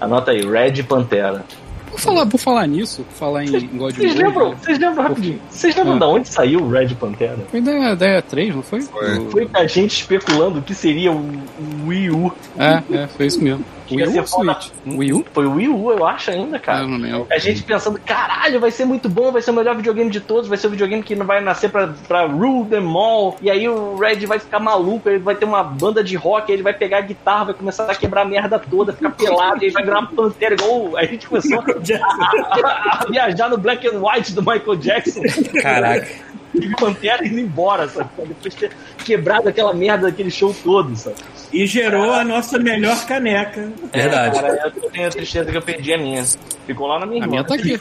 Anota 0.00 0.30
aí, 0.32 0.40
Red 0.40 0.82
Pantera. 0.84 1.44
Por 1.90 1.98
falar, 2.00 2.26
por 2.26 2.38
falar 2.38 2.66
nisso, 2.66 3.04
falar 3.18 3.44
em 3.44 3.66
God 3.76 3.94
Vocês 3.96 4.14
lembram? 4.14 4.54
Vocês 4.54 4.78
lembram 4.78 5.02
rapidinho? 5.04 5.40
Vocês 5.50 5.74
lembram 5.74 5.94
Ah. 5.94 5.98
de 5.98 6.04
onde 6.04 6.28
saiu 6.28 6.60
o 6.60 6.68
Red 6.70 6.88
Pantera? 6.94 7.38
Foi 7.50 7.60
da, 7.60 7.94
da 7.94 8.22
3, 8.22 8.54
não 8.54 8.62
foi? 8.62 8.82
Foi. 8.82 9.30
Foi 9.30 9.48
a 9.54 9.66
gente 9.66 9.92
especulando 10.00 10.60
que 10.62 10.74
seria 10.74 11.10
o 11.12 11.16
o 11.16 11.88
Wii 11.88 12.10
U. 12.10 12.32
É, 12.58 12.82
é, 12.94 13.06
foi 13.08 13.26
isso 13.26 13.42
mesmo. 13.42 13.64
Que 13.88 13.96
Wii 13.96 14.04
ia 14.04 14.08
U 14.08 14.12
ser 14.12 14.20
ou 14.20 14.26
foda. 14.26 14.52
Switch? 14.60 14.72
Wii 14.86 15.12
U? 15.14 15.24
Foi 15.32 15.46
o 15.46 15.52
Wii 15.54 15.68
U, 15.68 15.90
eu 15.92 16.06
acho 16.06 16.30
ainda, 16.30 16.56
Ah, 16.56 16.60
cara. 16.60 16.82
eu 16.82 16.88
não 16.88 16.98
lembro. 16.98 17.26
A 17.30 17.38
gente 17.38 17.62
pensando, 17.62 17.98
caralho, 18.04 18.60
vai 18.60 18.70
ser 18.70 18.84
muito 18.84 19.08
bom, 19.08 19.32
vai 19.32 19.40
ser 19.42 19.50
o 19.50 19.54
melhor 19.54 19.74
videogame 19.76 20.10
de 20.10 20.20
todos, 20.20 20.48
vai 20.48 20.58
ser 20.58 20.66
o 20.66 20.70
videogame 20.70 21.02
que 21.02 21.16
não 21.16 21.24
vai 21.26 21.40
nascer 21.40 21.70
pra, 21.70 21.88
pra 22.06 22.26
rule 22.26 22.68
them 22.68 22.86
all, 22.96 23.36
e 23.40 23.50
aí 23.50 23.68
o 23.68 23.96
Red 23.96 24.26
vai 24.26 24.38
ficar 24.38 24.60
maluco, 24.60 25.08
ele 25.08 25.18
vai 25.18 25.34
ter 25.34 25.44
uma 25.44 25.62
banda 25.64 26.04
de 26.04 26.14
rock, 26.16 26.50
aí 26.50 26.56
ele 26.56 26.62
vai 26.62 26.74
pegar 26.74 26.98
a 26.98 27.02
guitarra, 27.02 27.46
vai 27.46 27.54
começar 27.54 27.90
a 27.90 27.94
quebrar 27.94 28.22
a 28.22 28.24
merda 28.24 28.58
toda, 28.58 28.92
ficar 28.92 29.10
pelado, 29.10 29.62
e 29.62 29.66
aí 29.66 29.70
vai 29.72 29.82
virar 29.84 30.00
uma 30.00 30.08
pantera 30.08 30.54
igual. 30.54 30.96
Aí 30.96 31.06
a 31.06 31.08
gente 31.10 31.26
começou 31.26 31.58
a, 31.60 31.64
a 33.02 33.06
viajar 33.10 33.48
no 33.48 33.56
black 33.58 33.86
and 33.86 34.00
white 34.00 34.32
do 34.34 34.42
Michael 34.42 34.76
Jackson. 34.76 35.22
Caraca. 35.62 36.08
E 36.54 36.68
Pantera 36.76 37.26
indo 37.26 37.38
embora, 37.38 37.88
sabe? 37.88 38.08
Depois 38.16 38.54
de 38.54 38.60
ter 38.60 38.70
quebrado 39.04 39.48
aquela 39.48 39.72
merda 39.74 40.06
daquele 40.10 40.30
show 40.30 40.54
todo, 40.64 40.94
sabe? 40.96 41.16
E 41.52 41.66
gerou 41.66 42.12
a 42.12 42.24
nossa 42.24 42.58
melhor 42.58 43.06
caneca. 43.06 43.70
Verdade. 43.92 44.38
É, 44.38 44.42
cara, 44.42 44.72
eu 44.76 44.90
tenho 44.90 45.06
a 45.06 45.10
tristeza 45.10 45.50
que 45.50 45.56
eu 45.56 45.62
perdi 45.62 45.94
a 45.94 45.98
minha. 45.98 46.24
Ficou 46.66 46.86
lá 46.86 46.98
na 47.00 47.06
minha 47.06 47.22
A 47.22 47.24
irmã. 47.24 47.30
minha 47.30 47.44
tá 47.44 47.54
aqui. 47.54 47.78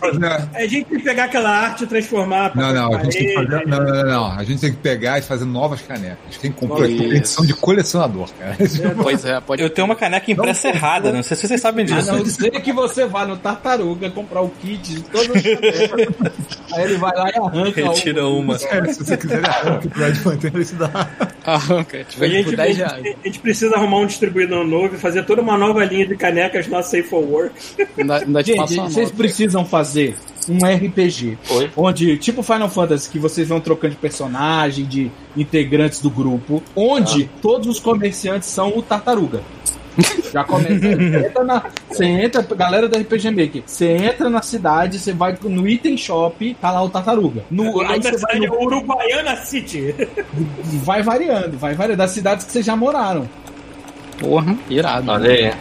A 0.56 0.62
gente 0.66 0.86
tem 0.86 0.98
que 0.98 1.04
pegar 1.04 1.26
aquela 1.26 1.50
arte 1.50 1.84
e 1.84 1.88
transformar. 1.88 2.56
Não, 2.56 2.74
não, 2.74 2.96
a 2.96 3.04
gente 3.04 3.18
tem 3.18 3.28
que 3.28 3.34
fazer. 3.34 3.68
Não, 3.68 3.78
não, 3.80 3.94
não, 3.94 4.04
não. 4.06 4.32
A 4.32 4.44
gente 4.46 4.62
tem 4.62 4.72
que 4.72 4.78
pegar 4.78 5.20
e 5.20 5.22
fazer 5.22 5.44
novas 5.44 5.82
canecas. 5.82 6.18
A 6.24 6.32
gente 6.32 6.40
tem 6.40 6.52
que 6.54 6.60
comprar 6.60 6.88
edição 6.90 7.46
de 7.46 7.54
colecionador, 7.54 8.30
cara. 8.40 8.56
Pois 9.02 9.26
é, 9.26 9.42
pode. 9.42 9.62
Eu 9.62 9.70
tenho 9.70 9.86
uma 9.86 9.96
caneca 9.96 10.32
impressa 10.32 10.70
errada, 10.70 11.12
não 11.12 11.22
sei 11.22 11.36
se 11.36 11.48
vocês 11.48 11.60
sabem 11.60 11.84
A 11.84 11.88
disso. 11.88 12.12
não 12.14 12.26
ser 12.26 12.52
que 12.62 12.72
você 12.72 13.06
vá 13.06 13.26
no 13.26 13.36
Tartaruga 13.36 14.10
comprar 14.10 14.42
o 14.42 14.50
kit 14.50 14.96
de 14.96 15.02
todas 15.04 15.36
as 15.36 15.42
canecas. 15.42 16.38
Aí 16.74 16.84
ele 16.84 16.98
vai 16.98 17.16
lá 17.16 17.30
e 17.30 17.38
arranca 17.38 17.82
Retira 17.82 18.26
uma. 18.28 18.58
Sério, 18.70 18.94
se 18.94 19.04
você 19.04 19.18
quiser, 19.18 19.46
arranca 19.46 19.90
pro 19.90 20.04
Red 20.04 20.16
Pantera, 20.24 20.60
isso 20.60 20.76
dá. 20.76 21.10
Arranca, 21.46 22.02
A 22.02 22.04
tiver 22.04 22.30
gente, 22.30 22.46
por 22.46 22.54
a, 22.54 22.58
10 22.58 22.78
gente, 22.78 22.88
reais. 22.88 23.16
a 23.24 23.28
gente 23.28 23.40
precisa 23.40 23.76
arrumar 23.76 23.98
um 24.00 24.06
distribuidor 24.06 24.66
novo 24.66 24.96
e 24.96 24.98
fazer 24.98 25.24
toda 25.26 25.42
uma 25.42 25.58
nova 25.58 25.84
linha 25.86 26.06
de 26.06 26.16
canecas 26.16 26.68
nossa 26.68 26.90
Safe 26.90 27.04
for 27.04 27.24
Work. 27.24 27.56
Ainda 27.98 28.44
te 28.44 28.54
Gente, 28.54 28.78
uma 28.80 28.90
vocês 28.90 29.12
precisam 29.12 29.66
fazer 29.66 30.16
um 30.50 30.58
RPG. 30.66 31.38
Oi? 31.50 31.72
Onde, 31.76 32.18
tipo 32.18 32.42
Final 32.44 32.70
Fantasy, 32.70 33.10
que 33.10 33.20
vocês 33.20 33.48
vão 33.48 33.60
trocando 33.60 33.96
de 33.96 34.00
personagem, 34.00 34.86
de 34.86 35.12
integrantes 35.36 36.02
do 36.02 36.10
grupo, 36.10 36.64
onde 36.76 37.30
todos 37.42 37.68
os 37.68 37.80
comerciantes 37.80 38.50
são 38.50 38.78
o 38.78 38.82
tartaruga. 38.82 39.42
Já 40.32 40.44
começa. 40.44 40.80
Você 40.80 41.26
entra, 41.28 41.44
na, 41.44 41.64
você 41.90 42.06
entra, 42.06 42.42
galera 42.56 42.88
do 42.88 42.98
RPG 42.98 43.32
Maker, 43.32 43.64
você 43.66 43.88
entra 43.92 44.30
na 44.30 44.42
cidade, 44.42 45.00
você 45.00 45.14
vai 45.14 45.38
no 45.44 45.68
item 45.68 45.98
shop, 45.98 46.56
tá 46.62 46.72
lá 46.72 46.84
o 46.84 46.90
tartaruga. 46.90 47.44
No, 47.50 47.82
aí 47.82 48.00
da 48.00 48.12
você 48.12 48.18
vai, 48.18 48.20
cidade 48.36 48.46
é 48.46 48.48
no- 48.48 48.62
Uruguaiana 48.62 49.36
City. 49.38 49.96
vai 50.84 51.02
variando, 51.02 51.58
vai 51.58 51.74
variando. 51.74 51.98
Das 51.98 52.12
cidades 52.12 52.46
que 52.46 52.52
vocês 52.52 52.66
já 52.66 52.76
moraram. 52.76 53.28
Porra, 54.20 54.56
irado. 54.70 55.12
Olha 55.12 55.32
aí. 55.32 55.54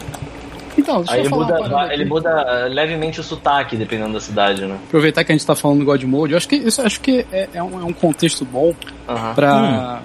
Então, 0.77 0.97
deixa 0.97 1.13
Aí 1.13 1.23
eu 1.23 1.29
falar 1.31 1.45
muda, 1.59 1.93
ele 1.93 2.03
aqui. 2.03 2.05
muda 2.05 2.65
levemente 2.67 3.19
o 3.19 3.23
sotaque, 3.23 3.75
dependendo 3.75 4.13
da 4.13 4.19
cidade, 4.21 4.63
né? 4.63 4.77
Aproveitar 4.87 5.23
que 5.23 5.31
a 5.31 5.35
gente 5.35 5.45
tá 5.45 5.55
falando 5.55 5.79
do 5.79 5.85
God 5.85 6.03
Mode, 6.03 6.33
eu 6.33 6.37
acho 6.37 6.47
que 6.47 6.55
isso 6.55 6.81
acho 6.83 7.01
que 7.01 7.25
é, 7.31 7.49
é 7.55 7.63
um, 7.63 7.81
é 7.81 7.83
um 7.83 7.91
contexto 7.93 8.45
bom 8.45 8.75
Aham. 9.09 9.33
pra. 9.33 9.49
fa- 9.51 10.01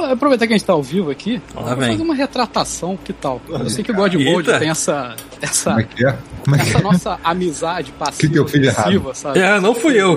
Aproveitar 0.00 0.46
que 0.46 0.52
a 0.54 0.56
gente 0.56 0.66
tá 0.66 0.72
ao 0.72 0.82
vivo 0.82 1.10
aqui, 1.10 1.40
pra 1.52 1.74
vem. 1.74 1.90
fazer 1.92 2.02
uma 2.02 2.14
retratação, 2.14 2.96
que 2.96 3.12
tal? 3.12 3.40
Eu 3.48 3.68
sei 3.68 3.84
que 3.84 3.90
o 3.92 3.94
God 3.94 4.14
Mode 4.14 4.48
Eita. 4.48 4.58
tem 4.58 4.70
essa, 4.70 5.14
essa, 5.40 5.70
Como 5.70 5.80
é 5.80 5.84
que 5.84 6.06
é? 6.06 6.18
Como 6.44 6.56
é 6.56 6.58
que 6.58 6.68
essa 6.70 6.78
nossa 6.80 7.20
amizade 7.24 7.92
Que 8.18 8.28
que 8.28 8.38
eu 8.38 8.46
fiz 8.48 8.60
de 8.60 8.66
errado? 8.68 8.84
passiva, 8.84 9.14
sabe? 9.14 9.38
É, 9.40 9.60
não 9.60 9.74
fui 9.74 10.00
eu. 10.00 10.16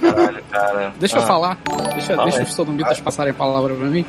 Caralho, 0.00 0.42
cara. 0.50 0.92
Deixa 1.00 1.16
eu 1.16 1.22
Ah. 1.22 1.26
falar, 1.26 1.58
deixa, 1.94 2.14
Fala 2.14 2.28
deixa 2.30 2.42
os 2.42 2.52
sodomitas 2.54 3.00
passarem 3.00 3.30
a 3.30 3.34
palavra 3.34 3.74
pra 3.74 3.86
mim. 3.86 4.04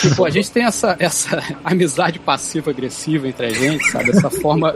Tipo, 0.00 0.24
a 0.24 0.30
gente 0.30 0.50
tem 0.50 0.64
essa, 0.64 0.96
essa 0.98 1.40
amizade 1.64 2.18
passiva-agressiva 2.18 3.28
entre 3.28 3.46
a 3.46 3.50
gente, 3.50 3.84
sabe? 3.92 4.10
Essa 4.10 4.28
forma 4.30 4.74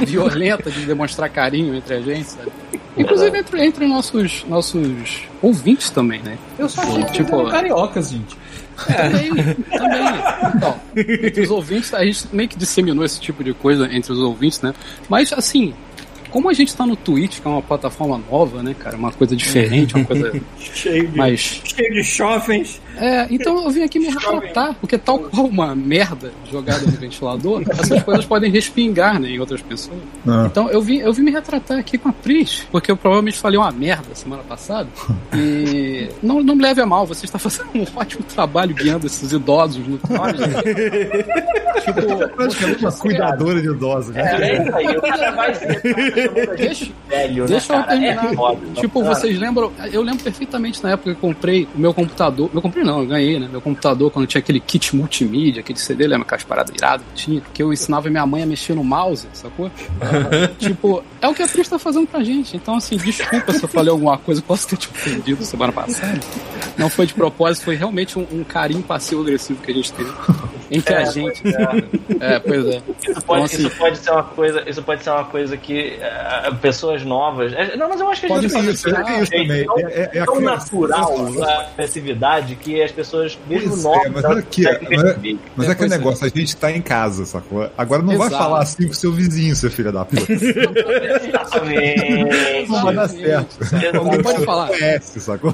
violenta 0.00 0.70
de 0.70 0.84
demonstrar 0.84 1.28
carinho 1.30 1.74
entre 1.74 1.94
a 1.94 2.00
gente, 2.00 2.30
sabe? 2.30 2.50
Inclusive 2.96 3.38
entre, 3.38 3.64
entre 3.64 3.86
nossos, 3.86 4.44
nossos 4.48 5.22
ouvintes 5.40 5.90
também, 5.90 6.20
né? 6.22 6.36
Eu 6.58 6.68
só 6.68 6.82
achei 6.82 7.04
que 7.04 7.12
Tipo- 7.12 7.36
tipo, 7.38 7.50
cariocas, 7.50 8.10
gente. 8.10 8.36
Também, 8.86 9.30
também. 9.76 10.54
Então, 10.54 10.80
entre 10.96 11.42
os 11.42 11.50
ouvintes, 11.50 11.92
a 11.94 12.04
gente 12.04 12.28
meio 12.32 12.48
que 12.48 12.56
disseminou 12.56 13.04
esse 13.04 13.20
tipo 13.20 13.42
de 13.42 13.52
coisa 13.52 13.88
entre 13.92 14.12
os 14.12 14.18
ouvintes, 14.18 14.60
né? 14.60 14.74
Mas, 15.08 15.32
assim, 15.32 15.74
como 16.30 16.48
a 16.48 16.52
gente 16.52 16.74
tá 16.74 16.86
no 16.86 16.96
Twitch, 16.96 17.40
que 17.40 17.46
é 17.46 17.50
uma 17.50 17.62
plataforma 17.62 18.20
nova, 18.30 18.62
né, 18.62 18.74
cara? 18.78 18.96
Uma 18.96 19.12
coisa 19.12 19.34
diferente, 19.34 19.94
uma 19.94 20.04
coisa 20.04 20.32
Cheio 20.58 21.08
de, 21.08 21.16
mais 21.16 21.40
cheio 21.40 21.92
de 21.92 22.04
chofens. 22.04 22.80
É, 22.96 23.26
então 23.30 23.64
eu 23.64 23.70
vim 23.70 23.82
aqui 23.82 23.98
me 23.98 24.08
retratar, 24.08 24.74
porque 24.74 24.98
tal 24.98 25.20
qual 25.20 25.46
uma 25.46 25.74
merda 25.74 26.32
jogada 26.50 26.84
no 26.84 26.92
ventilador, 26.92 27.62
essas 27.68 28.02
coisas 28.02 28.24
podem 28.24 28.50
respingar 28.50 29.20
né, 29.20 29.30
em 29.30 29.38
outras 29.38 29.62
pessoas. 29.62 29.98
Ah. 30.26 30.46
Então 30.50 30.68
eu 30.68 30.82
vim, 30.82 30.98
eu 30.98 31.12
vim 31.12 31.22
me 31.22 31.30
retratar 31.30 31.78
aqui 31.78 31.96
com 31.96 32.08
a 32.08 32.12
Pris, 32.12 32.66
porque 32.70 32.90
eu 32.90 32.96
provavelmente 32.96 33.38
falei 33.38 33.58
uma 33.58 33.70
merda 33.70 34.14
semana 34.14 34.42
passada. 34.42 34.88
E 35.34 35.87
não, 36.22 36.42
não 36.42 36.54
me 36.54 36.62
leve 36.62 36.80
a 36.80 36.86
mal, 36.86 37.06
você 37.06 37.24
está 37.24 37.38
fazendo 37.38 37.70
um 37.74 37.86
ótimo 37.94 38.22
trabalho 38.24 38.74
guiando 38.74 39.06
esses 39.06 39.32
idosos 39.32 39.86
no 39.86 39.98
Olha, 40.18 40.36
gente. 40.36 40.78
Tipo, 41.84 42.28
Praticamente 42.36 42.84
uma 42.84 42.92
cuidadora 42.92 43.60
de 43.60 43.68
idosos, 43.68 44.14
né? 44.14 44.22
É 44.40 44.62
isso 44.62 44.76
aí, 44.76 44.96
o 44.96 45.02
cara 45.02 45.30
vai 45.32 45.54
ser 45.54 45.82
Deixa, 46.56 46.92
velho, 47.08 47.46
Deixa 47.46 47.72
né, 47.72 47.78
eu 47.78 47.84
cara? 47.84 47.98
terminar. 47.98 48.52
É. 48.76 48.80
Tipo, 48.80 49.04
vocês 49.04 49.38
lembram? 49.38 49.72
Eu 49.92 50.02
lembro 50.02 50.22
perfeitamente 50.22 50.82
na 50.82 50.90
época 50.90 51.14
que 51.14 51.16
eu 51.16 51.20
comprei 51.20 51.68
o 51.74 51.78
meu 51.78 51.94
computador. 51.94 52.50
Meu 52.52 52.62
comprei 52.62 52.84
não, 52.84 53.00
eu 53.00 53.06
ganhei, 53.06 53.38
né? 53.38 53.48
Meu 53.50 53.60
computador 53.60 54.10
quando 54.10 54.26
tinha 54.26 54.40
aquele 54.40 54.60
kit 54.60 54.94
multimídia, 54.94 55.60
aquele 55.60 55.78
CD, 55.78 56.06
lembra 56.06 56.26
aquelas 56.26 56.44
paradas 56.44 56.74
iradas 56.74 57.06
que 57.08 57.14
tinha? 57.14 57.42
Que 57.52 57.62
eu 57.62 57.72
ensinava 57.72 58.08
minha 58.10 58.26
mãe 58.26 58.42
a 58.42 58.46
mexer 58.46 58.74
no 58.74 58.84
mouse, 58.84 59.26
sacou? 59.32 59.70
tipo, 60.58 61.02
é 61.20 61.28
o 61.28 61.34
que 61.34 61.42
a 61.42 61.48
Pris 61.48 61.68
tá 61.68 61.78
fazendo 61.78 62.06
pra 62.06 62.22
gente. 62.22 62.56
Então, 62.56 62.76
assim, 62.76 62.96
desculpa 62.96 63.52
se 63.52 63.62
eu 63.62 63.68
falei 63.68 63.90
alguma 63.90 64.18
coisa, 64.18 64.42
posso 64.42 64.68
ter 64.68 64.76
te 64.76 64.88
ofendido 64.88 65.44
semana 65.44 65.72
passada. 65.72 65.87
Não 66.76 66.88
foi 66.88 67.06
de 67.06 67.14
propósito, 67.14 67.64
foi 67.64 67.74
realmente 67.76 68.18
um, 68.18 68.26
um 68.32 68.44
carinho 68.44 68.82
passivo-agressivo 68.82 69.60
que 69.62 69.70
a 69.70 69.74
gente 69.74 69.92
teve 69.92 70.10
entre 70.70 70.94
a 70.94 71.04
gente. 71.06 71.42
É, 72.20 72.38
pois 72.38 72.66
é. 72.66 72.82
Isso 73.08 73.22
pode, 73.22 73.42
Então, 73.42 73.44
assim- 73.44 73.66
isso 73.66 73.70
pode 73.76 73.98
ser 73.98 74.10
uma 74.10 74.22
coisa, 74.22 74.62
isso 74.68 74.82
pode 74.82 75.02
ser 75.02 75.10
uma 75.10 75.24
coisa 75.24 75.56
que 75.56 75.98
eh, 76.00 76.50
pessoas 76.60 77.02
novas. 77.04 77.52
eh, 77.54 77.74
Não, 77.76 77.88
mas 77.88 78.00
eu 78.00 78.08
acho 78.10 78.20
que 78.20 78.26
a 78.26 78.28
Pode 78.28 78.48
gente 78.48 78.52
ser 78.52 78.70
isso, 78.70 78.88
é 78.88 79.22
isso 79.22 79.30
também. 79.32 79.64
tão, 79.64 79.78
É, 79.78 79.82
é, 79.92 80.10
é 80.18 80.24
tão 80.24 80.40
natural 80.40 81.16
a 81.42 81.62
agressividade 81.72 82.54
que 82.56 82.82
as 82.82 82.92
pessoas, 82.92 83.38
mesmo 83.48 83.70
Pois 83.70 83.82
novas, 83.84 84.04
é, 84.06 84.08
mas 84.10 84.24
elas 84.24 84.38
aqui, 84.38 84.62
mas 84.62 85.04
é-. 85.04 85.36
Mas 85.56 85.66
É, 85.66 85.70
é 85.70 85.72
aquele 85.72 85.94
é. 85.94 85.98
negócio, 85.98 86.26
a 86.26 86.28
gente 86.28 86.56
tá 86.56 86.70
em 86.70 86.82
casa, 86.82 87.24
sacou? 87.24 87.68
Agora 87.78 88.02
não 88.02 88.16
vai 88.18 88.28
Exato. 88.28 88.42
falar 88.44 88.60
assim 88.62 88.86
com 88.86 88.92
seu 88.94 89.12
vizinho, 89.12 89.56
seu 89.56 89.70
filho 89.70 89.90
da 89.92 90.04
puta. 90.04 90.22
Exatamente. 91.28 92.68
Não 92.70 92.82
vai 92.82 92.94
dar 92.94 93.08
certo. 93.08 93.56
Não 93.94 94.22
pode 94.22 94.44
falar. 94.44 94.68
Conhece, 94.68 95.20
sacou? 95.20 95.52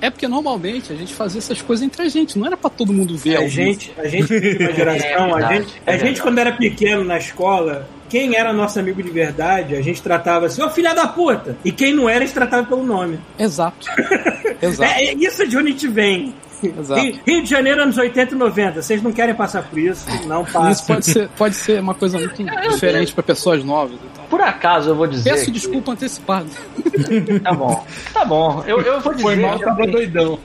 É 0.00 0.10
porque 0.10 0.26
normalmente 0.28 0.92
a 0.92 0.96
gente 0.96 1.14
fazia 1.14 1.38
essas 1.38 1.60
coisas 1.62 1.84
entre 1.84 2.02
a 2.02 2.08
gente, 2.08 2.38
não 2.38 2.46
era 2.46 2.56
pra 2.56 2.70
todo 2.70 2.92
mundo 2.92 3.16
ver. 3.16 3.36
A 3.36 3.48
gente, 3.48 3.92
a 3.96 4.06
gente 4.06 4.32
uma 4.60 4.72
geração, 4.74 5.34
a 5.34 5.38
verdade, 5.38 5.54
gente, 5.54 5.82
é 5.86 5.90
a 5.90 5.92
gente 5.92 6.02
verdade. 6.02 6.22
quando 6.22 6.38
era 6.38 6.52
pequeno 6.52 7.04
na 7.04 7.18
escola, 7.18 7.88
quem 8.08 8.36
era 8.36 8.52
nosso 8.52 8.78
amigo 8.78 9.02
de 9.02 9.10
verdade, 9.10 9.74
a 9.74 9.82
gente 9.82 10.00
tratava 10.02 10.46
assim, 10.46 10.62
ô 10.62 10.70
filha 10.70 10.94
da 10.94 11.06
puta! 11.06 11.56
E 11.64 11.72
quem 11.72 11.94
não 11.94 12.08
era, 12.08 12.22
a 12.22 12.26
gente 12.26 12.34
tratava 12.34 12.64
pelo 12.64 12.84
nome. 12.84 13.18
Exato. 13.38 13.88
Exato. 14.62 14.92
É, 14.92 15.04
é 15.06 15.14
isso 15.14 15.46
de 15.46 15.56
onde 15.56 15.68
a 15.68 15.70
gente 15.72 15.88
vem. 15.88 16.34
Exato. 16.78 17.00
Rio, 17.00 17.20
Rio 17.26 17.42
de 17.42 17.50
Janeiro, 17.50 17.82
anos 17.82 17.96
80 17.98 18.34
e 18.34 18.38
90. 18.38 18.82
Vocês 18.82 19.02
não 19.02 19.12
querem 19.12 19.34
passar 19.34 19.62
por 19.68 19.78
isso? 19.78 20.06
Não 20.26 20.42
Isso 20.42 20.52
passem. 20.52 20.86
pode 20.94 21.06
ser, 21.06 21.28
pode 21.36 21.54
ser 21.54 21.80
uma 21.80 21.94
coisa 21.94 22.18
muito 22.18 22.42
diferente 22.70 23.12
pra 23.12 23.22
pessoas 23.22 23.62
novas. 23.64 23.94
Então. 24.12 24.24
Por 24.30 24.40
acaso 24.40 24.90
eu 24.90 24.94
vou 24.94 25.06
dizer. 25.06 25.30
Peço 25.30 25.46
que- 25.46 25.50
desculpa 25.52 25.92
antecipada. 25.92 26.46
Tá 27.42 27.52
bom. 27.52 27.84
Tá 28.12 28.24
bom. 28.24 28.64
Eu, 28.66 28.80
eu 28.80 29.00
vou 29.00 29.12
dizer. 29.12 29.22
Foi 29.22 29.36
mal, 29.36 29.58
que- 29.58 29.64
tava 29.64 29.86
doidão. 29.86 30.38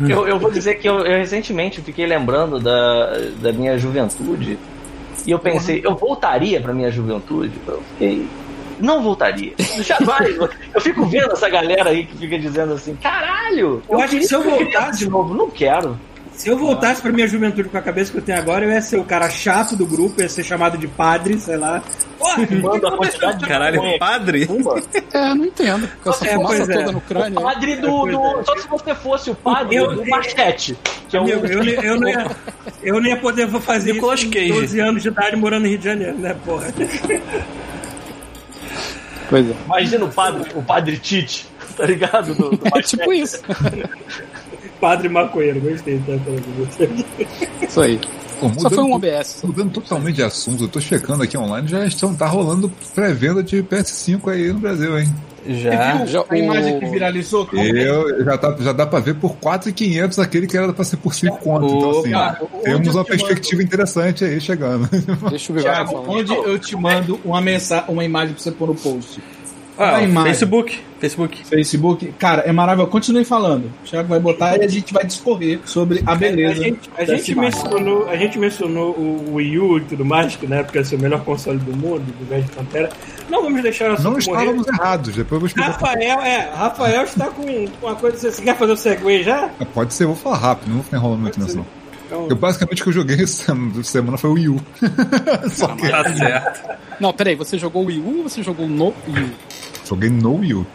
Eu, 0.00 0.28
eu 0.28 0.38
vou 0.38 0.50
dizer 0.50 0.74
que 0.74 0.86
eu, 0.88 0.98
eu 0.98 1.18
recentemente 1.18 1.80
fiquei 1.80 2.06
lembrando 2.06 2.60
da, 2.60 3.16
da 3.40 3.52
minha 3.52 3.78
juventude. 3.78 4.58
E 5.26 5.30
eu 5.30 5.38
pensei, 5.38 5.80
eu 5.82 5.96
voltaria 5.96 6.60
pra 6.60 6.72
minha 6.74 6.90
juventude? 6.90 7.52
Eu 7.66 7.82
fiquei. 7.92 8.26
Não 8.80 9.02
voltaria. 9.02 9.52
Jamais. 9.82 10.36
Eu 10.74 10.80
fico 10.80 11.04
vendo 11.06 11.32
essa 11.32 11.48
galera 11.48 11.90
aí 11.90 12.04
que 12.06 12.16
fica 12.18 12.38
dizendo 12.38 12.74
assim: 12.74 12.94
caralho! 12.96 13.82
Eu 13.88 14.00
acho 14.00 14.16
que 14.18 14.24
se 14.26 14.34
eu 14.34 14.42
voltasse- 14.42 14.98
de 15.00 15.08
novo, 15.10 15.34
não 15.34 15.50
quero. 15.50 15.98
Se 16.32 16.50
eu 16.50 16.58
voltasse 16.58 17.00
pra 17.00 17.10
minha 17.10 17.26
juventude 17.26 17.66
com 17.70 17.78
a 17.78 17.80
cabeça 17.80 18.12
que 18.12 18.18
eu 18.18 18.22
tenho 18.22 18.36
agora, 18.36 18.62
eu 18.62 18.70
ia 18.70 18.82
ser 18.82 18.98
o 18.98 19.04
cara 19.04 19.30
chato 19.30 19.74
do 19.74 19.86
grupo, 19.86 20.20
ia 20.20 20.28
ser 20.28 20.44
chamado 20.44 20.76
de 20.76 20.86
padre, 20.86 21.38
sei 21.38 21.56
lá. 21.56 21.82
Porra, 22.18 22.46
Manda 22.62 22.88
a 22.88 22.96
quantidade 22.98 23.38
de 23.38 23.46
Caralho, 23.46 23.80
padre? 23.98 24.46
É, 25.14 25.34
não 25.34 25.46
entendo. 25.46 25.88
Com 26.04 26.10
essa 26.10 26.26
É, 26.28 26.34
é. 26.34 26.38
toda 26.38 26.92
no 26.92 27.00
crânio. 27.00 27.40
Padre 27.40 27.76
do. 27.76 28.04
Do- 28.04 28.40
é. 28.40 28.44
Só 28.44 28.56
se 28.58 28.68
você 28.68 28.94
fosse 28.94 29.30
o 29.30 29.34
padre 29.34 29.76
Eu- 29.76 29.94
do 29.94 30.06
machete. 30.10 30.76
Que 31.08 31.16
é 31.16 31.20
um. 31.22 31.26
Eu, 31.26 31.40
não- 31.40 31.48
eu, 31.48 32.00
não 32.00 32.08
ia, 32.08 32.26
eu 32.82 33.00
não 33.00 33.06
ia 33.08 33.16
poder 33.16 33.48
fazer 33.62 33.94
Nicolas 33.94 34.20
isso 34.20 34.30
com 34.30 34.54
12 34.60 34.78
anos 34.78 35.02
de 35.02 35.08
idade 35.08 35.36
morando 35.36 35.62
no 35.62 35.68
Rio 35.70 35.78
de 35.78 35.84
Janeiro, 35.86 36.18
né, 36.18 36.36
porra? 36.44 36.66
Pois 39.28 39.48
é. 39.50 39.54
Imagina 39.66 40.04
o 40.04 40.12
padre, 40.12 40.50
o 40.54 40.62
padre 40.62 40.98
Tite, 40.98 41.46
tá 41.76 41.84
ligado? 41.86 42.34
Do, 42.34 42.50
do 42.50 42.60
É 42.76 42.82
tipo 42.82 43.12
isso. 43.12 43.40
Padre 44.80 45.08
maconheiro, 45.08 45.58
gostei. 45.60 45.98
Tá, 46.00 46.12
tá, 46.12 47.64
Isso 47.66 47.80
aí. 47.80 47.98
Pô, 48.38 48.50
Só 48.60 48.68
foi 48.68 48.78
um 48.84 48.88
mudando- 48.90 49.14
OBS. 49.16 49.40
Mudando 49.42 49.72
totalmente 49.72 50.16
de 50.16 50.22
assunto, 50.22 50.64
eu 50.64 50.68
tô 50.68 50.78
checando 50.80 51.22
aqui 51.22 51.36
online, 51.38 51.66
já 51.66 51.86
estão, 51.86 52.14
tá 52.14 52.26
rolando 52.26 52.70
pré-venda 52.94 53.42
de 53.42 53.62
PS5 53.62 54.30
aí 54.30 54.52
no 54.52 54.58
Brasil, 54.58 54.98
hein? 54.98 55.12
Já. 55.48 56.04
Já 56.06 56.24
A 56.28 56.36
imagem 56.38 56.76
o- 56.76 56.80
que 56.80 56.86
viralizou, 56.86 57.46
como 57.46 57.62
Eu, 57.62 58.24
já, 58.24 58.38
tá, 58.38 58.56
já 58.60 58.72
dá 58.72 58.86
pra 58.86 58.98
ver 59.00 59.14
por 59.14 59.36
4,500 59.36 60.18
aquele 60.18 60.46
que 60.46 60.56
era 60.56 60.72
pra 60.72 60.84
ser 60.84 60.96
por 60.96 61.14
5 61.14 61.36
conto. 61.38 61.66
Então, 61.66 62.00
assim, 62.00 62.10
Cara, 62.10 62.40
temos 62.62 62.94
uma 62.94 63.04
te 63.04 63.08
perspectiva 63.08 63.62
interessante 63.62 64.24
aí 64.24 64.40
chegando. 64.40 64.88
Deixa 65.30 65.52
eu 65.52 65.56
ver 65.56 65.62
Thiago, 65.62 66.04
onde 66.08 66.32
eu 66.34 66.58
te 66.58 66.76
mando 66.76 67.20
uma 67.24 67.40
mensagem, 67.40 67.84
uma 67.88 68.04
imagem 68.04 68.34
pra 68.34 68.42
você 68.42 68.50
pôr 68.52 68.68
no 68.68 68.74
post. 68.74 69.20
Ah, 69.78 69.96
A. 69.98 70.22
Facebook. 70.24 70.78
Facebook. 70.98 71.44
Facebook, 71.44 72.12
cara, 72.18 72.42
é 72.42 72.52
maravilhoso. 72.52 72.90
Continue 72.90 73.24
falando. 73.24 73.66
O 73.82 73.84
Thiago 73.84 74.08
vai 74.08 74.18
botar 74.18 74.56
e 74.56 74.64
a 74.64 74.68
gente 74.68 74.92
vai 74.94 75.04
discorrer 75.04 75.60
sobre 75.66 76.02
a 76.06 76.12
A 76.12 76.14
beleza. 76.14 76.62
gente, 76.62 76.90
a, 76.96 77.04
gente 77.04 77.34
mencionou, 77.34 78.08
a 78.08 78.16
gente 78.16 78.38
mencionou 78.38 78.92
o 78.92 79.34
Wii 79.34 79.58
U 79.58 79.78
e 79.78 79.80
tudo 79.82 80.04
mais, 80.04 80.34
que 80.36 80.46
na 80.46 80.56
época 80.56 80.78
ia 80.78 80.84
ser 80.84 80.96
o 80.96 80.98
melhor 80.98 81.20
console 81.22 81.58
do 81.58 81.76
mundo, 81.76 82.02
do 82.18 82.26
Velho 82.26 82.48
Pantera. 82.54 82.88
Não 83.28 83.42
vamos 83.42 83.62
deixar 83.62 83.90
o 83.90 84.02
Não 84.02 84.12
morrer. 84.12 84.18
estávamos 84.20 84.66
errados, 84.66 85.14
depois 85.14 85.32
eu 85.32 85.40
vou 85.40 85.46
explicar. 85.46 85.70
Rafael, 85.72 86.20
é, 86.20 86.50
Rafael 86.54 87.02
está 87.04 87.26
com 87.28 87.42
uma 87.82 87.94
coisa 87.96 88.16
assim. 88.16 88.30
Você 88.30 88.42
quer 88.42 88.56
fazer 88.56 88.72
o 88.72 88.76
segue 88.76 89.22
já? 89.22 89.48
Pode 89.74 89.92
ser, 89.92 90.04
eu 90.04 90.08
vou 90.08 90.16
falar 90.16 90.38
rápido, 90.38 90.68
não 90.68 90.76
vou 90.76 90.84
ficar 90.84 90.96
enrolando 90.96 91.20
muito 91.20 91.38
nisso 91.40 91.56
não. 91.56 91.66
Então, 92.06 92.28
Eu, 92.30 92.36
basicamente 92.36 92.80
o 92.80 92.84
que 92.84 92.88
eu 92.90 92.94
joguei 92.94 93.20
essa 93.22 93.52
semana 93.82 94.16
foi 94.16 94.30
o 94.30 94.34
Wii 94.34 94.48
U. 94.48 94.60
Só 95.50 95.66
que 95.74 95.88
Tá 95.88 96.04
certo. 96.14 96.76
Não, 97.00 97.12
peraí, 97.12 97.34
você 97.34 97.58
jogou 97.58 97.82
o 97.82 97.86
Wii 97.86 98.00
U 98.00 98.18
ou 98.18 98.22
você 98.28 98.42
jogou 98.42 98.68
no 98.68 98.94
Wii 99.08 99.24
U? 99.24 99.30
Joguei 99.86 100.10
no 100.10 100.36
Wii 100.36 100.54
U. 100.54 100.66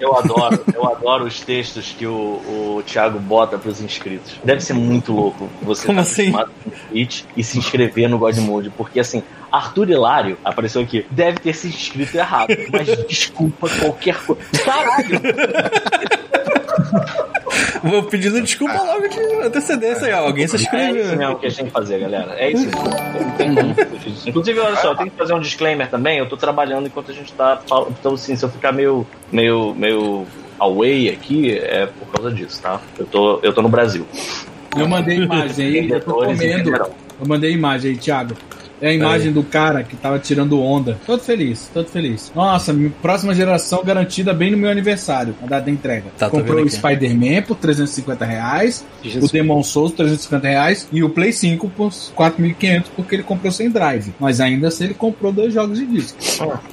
Eu 0.00 0.16
adoro, 0.16 0.64
eu 0.74 0.88
adoro 0.90 1.24
os 1.24 1.40
textos 1.40 1.94
que 1.96 2.06
o, 2.06 2.40
o 2.78 2.82
Thiago 2.86 3.18
bota 3.18 3.58
pros 3.58 3.80
inscritos. 3.80 4.38
Deve 4.42 4.60
ser 4.60 4.72
muito 4.72 5.12
louco 5.12 5.48
você 5.62 5.86
Como 5.86 5.98
tá 5.98 6.02
assim? 6.02 6.32
Twitch 6.88 7.24
e 7.36 7.44
se 7.44 7.58
inscrever 7.58 8.08
no 8.08 8.18
God 8.18 8.36
Mode, 8.38 8.70
porque 8.70 9.00
assim, 9.00 9.22
Arthur 9.50 9.90
Hilário 9.90 10.38
apareceu 10.44 10.82
aqui, 10.82 11.04
deve 11.10 11.38
ter 11.38 11.54
se 11.54 11.68
inscrito 11.68 12.16
errado, 12.16 12.54
mas 12.72 12.86
desculpa 13.06 13.68
qualquer 13.68 14.16
coisa. 14.24 14.42
Caralho! 14.64 15.20
Vou 17.82 18.02
pedindo 18.04 18.40
desculpa 18.40 18.80
logo 18.82 19.08
de 19.08 19.18
antecedência 19.42 20.06
aí, 20.06 20.12
ó. 20.12 20.26
Alguém 20.26 20.46
se 20.46 20.56
É 20.74 20.90
isso 20.90 21.16
mesmo 21.16 21.38
que 21.38 21.46
a 21.46 21.48
gente 21.48 21.58
tem 21.58 21.66
que 21.66 21.72
fazer, 21.72 21.98
galera. 21.98 22.34
É 22.38 22.50
isso 22.50 22.68
fugir 23.90 24.10
disso. 24.12 24.28
Inclusive, 24.28 24.58
olha 24.60 24.76
só, 24.76 24.92
eu 24.92 24.96
tenho 24.96 25.10
que 25.10 25.16
fazer 25.16 25.32
um 25.32 25.40
disclaimer 25.40 25.88
também. 25.88 26.18
Eu 26.18 26.28
tô 26.28 26.36
trabalhando 26.36 26.86
enquanto 26.86 27.10
a 27.10 27.14
gente 27.14 27.32
tá 27.32 27.60
falando. 27.66 27.94
Então, 27.98 28.14
assim, 28.14 28.36
se 28.36 28.44
eu 28.44 28.48
ficar 28.48 28.72
meio, 28.72 29.06
meio, 29.32 29.74
meio 29.74 30.26
away 30.58 31.08
aqui, 31.08 31.58
é 31.58 31.86
por 31.86 32.08
causa 32.08 32.34
disso, 32.34 32.60
tá? 32.60 32.80
Eu 32.98 33.06
tô, 33.06 33.40
eu 33.42 33.52
tô 33.52 33.62
no 33.62 33.68
Brasil. 33.68 34.06
Eu 34.76 34.88
mandei 34.88 35.16
imagem 35.16 35.66
aí, 35.66 35.90
eu 35.90 36.00
tô 36.00 36.14
comendo. 36.14 36.70
Eu 36.70 37.26
mandei 37.26 37.52
imagem 37.52 37.92
aí, 37.92 37.96
Thiago. 37.96 38.34
É 38.80 38.88
a 38.88 38.92
imagem 38.92 39.32
do 39.32 39.42
cara 39.42 39.82
que 39.82 39.96
tava 39.96 40.18
tirando 40.18 40.60
onda. 40.60 40.98
Todo 41.06 41.22
feliz, 41.22 41.70
todo 41.72 41.88
feliz. 41.88 42.32
Nossa, 42.34 42.74
próxima 43.02 43.34
geração 43.34 43.84
garantida 43.84 44.32
bem 44.32 44.50
no 44.50 44.56
meu 44.56 44.70
aniversário, 44.70 45.34
a 45.42 45.46
data 45.46 45.66
da 45.66 45.70
entrega. 45.70 46.04
Tá, 46.16 46.30
Comprou 46.30 46.64
o. 46.64 46.70
Spider-Man 46.70 47.42
por 47.42 47.56
350 47.56 48.24
reais, 48.24 48.84
Jesus. 49.02 49.28
o 49.28 49.32
Demon 49.32 49.62
Souls 49.62 49.92
350 49.92 50.48
reais 50.48 50.88
e 50.90 51.02
o 51.02 51.10
Play 51.10 51.32
5 51.32 51.68
por 51.70 51.90
4.500 51.90 52.84
porque 52.96 53.16
ele 53.16 53.22
comprou 53.22 53.52
sem 53.52 53.70
drive. 53.70 54.14
Mas 54.18 54.40
ainda 54.40 54.68
assim 54.68 54.84
ele 54.84 54.94
comprou 54.94 55.32
dois 55.32 55.52
jogos 55.52 55.78
de 55.78 55.86
disco. 55.86 56.18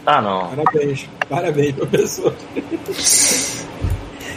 Ah, 0.05 0.21
não. 0.21 0.55
Parabéns. 0.55 1.09
Parabéns, 1.29 1.75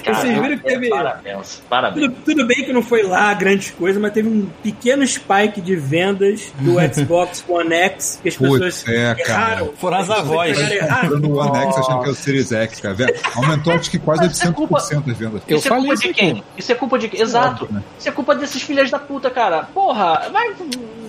professor. 0.02 0.26
Vocês 0.26 0.40
viram 0.42 0.58
que 0.58 0.64
teve- 0.64 0.88
Parabéns. 0.90 1.62
Parabéns. 1.68 2.06
Tudo, 2.06 2.16
tudo 2.24 2.46
bem 2.46 2.64
que 2.64 2.72
não 2.72 2.82
foi 2.82 3.02
lá 3.02 3.32
grandes 3.34 3.70
coisas, 3.70 4.00
mas 4.00 4.12
teve 4.12 4.28
um 4.28 4.46
pequeno 4.62 5.06
spike 5.06 5.60
de 5.60 5.76
vendas 5.76 6.52
do 6.60 6.76
Xbox 6.94 7.44
One 7.48 7.72
X 7.74 8.18
que 8.22 8.28
as 8.28 8.36
Putz, 8.36 8.50
pessoas 8.52 8.88
é, 8.88 9.14
cara. 9.14 9.20
erraram. 9.54 9.72
Foram 9.76 9.98
as 9.98 10.10
avós. 10.10 10.56
Pegaram 10.56 10.74
errado. 10.74 11.00
Comprando 11.00 11.30
o 11.30 11.38
One 11.38 11.58
X 11.58 11.76
achando 11.78 12.02
que 12.02 12.08
é 12.08 12.12
o 12.12 12.14
Series 12.14 12.52
X, 12.52 12.80
cara. 12.80 12.96
Aumentou 13.36 13.72
acho 13.72 13.90
que 13.90 13.98
quase 13.98 14.22
Mas 14.22 14.32
isso 14.36 14.48
é 14.48 14.52
culpa- 14.52 14.78
800% 14.80 15.04
das 15.06 15.16
vendas. 15.18 15.42
Eu 15.48 15.56
isso 15.58 15.68
é 15.68 15.70
culpa 15.76 15.94
isso 15.94 16.02
de 16.02 16.14
quem? 16.14 16.44
Isso 16.56 16.72
é 16.72 16.74
culpa 16.74 16.98
de 16.98 17.08
quem? 17.08 17.20
Exato. 17.20 17.68
né? 17.70 17.82
Isso 17.98 18.08
é 18.08 18.12
culpa 18.12 18.34
desses 18.34 18.62
filhos 18.62 18.90
da 18.90 18.98
puta, 18.98 19.30
cara. 19.30 19.64
Porra, 19.74 20.28
vai. 20.32 20.54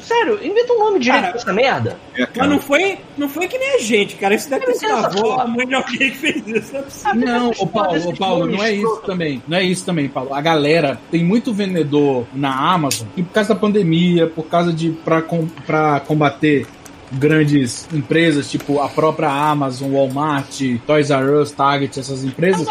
Sério, 0.02 0.40
inventa 0.44 0.74
um 0.74 0.80
nome 0.80 1.00
direito 1.00 1.22
Cara, 1.22 1.32
pra 1.34 1.42
essa 1.42 1.54
merda. 1.54 2.00
É, 2.16 2.22
Mas 2.22 2.30
cara. 2.30 2.48
não 2.48 2.60
foi, 2.60 2.98
não 3.18 3.30
foi 3.30 3.48
que 3.48 3.58
nem 3.58 3.76
a 3.76 3.80
gente, 3.80 4.16
cara. 4.16 4.36
Isso 4.36 4.50
deve 4.50 4.66
ter 4.66 4.74
sido 4.76 4.94
a 4.94 5.00
Essa 5.00 5.08
avó, 5.08 5.40
a 5.40 5.48
mãe 5.48 5.68
de 5.68 5.76
alguém 5.76 5.98
que 5.98 6.12
fez 6.12 6.48
isso. 6.48 6.74
Não 6.74 6.80
é 6.80 6.84
possível. 6.84 7.16
Não, 7.16 7.52
ô 7.52 7.68
Paulo, 7.68 7.94
desses 7.94 8.18
Paulo, 8.18 8.48
não 8.48 8.64
é 8.64 8.74
isso 8.74 9.02
também. 9.06 9.44
Não 9.48 9.58
é 9.58 9.64
isso 9.64 9.86
também, 9.86 10.10
Paulo. 10.10 10.34
A 10.34 10.42
galera 10.42 11.00
tem 11.10 11.24
muito 11.24 11.54
vendedor 11.54 12.26
na 12.34 12.54
Amazon 12.54 13.08
e 13.16 13.24
por 13.24 13.34
causa 13.34 13.54
da 13.54 13.60
pandemia, 13.60 14.28
por 14.28 14.46
causa 14.46 14.74
de 14.74 14.90
pra, 14.90 15.22
com, 15.22 15.48
pra 15.48 16.00
combater 16.02 16.68
grandes 17.12 17.88
empresas, 17.94 18.50
tipo 18.50 18.80
a 18.80 18.88
própria 18.88 19.30
Amazon, 19.30 19.92
Walmart, 19.92 20.62
Toys 20.88 21.10
R 21.10 21.42
Us, 21.42 21.52
Target, 21.52 22.00
essas 22.00 22.24
empresas. 22.24 22.66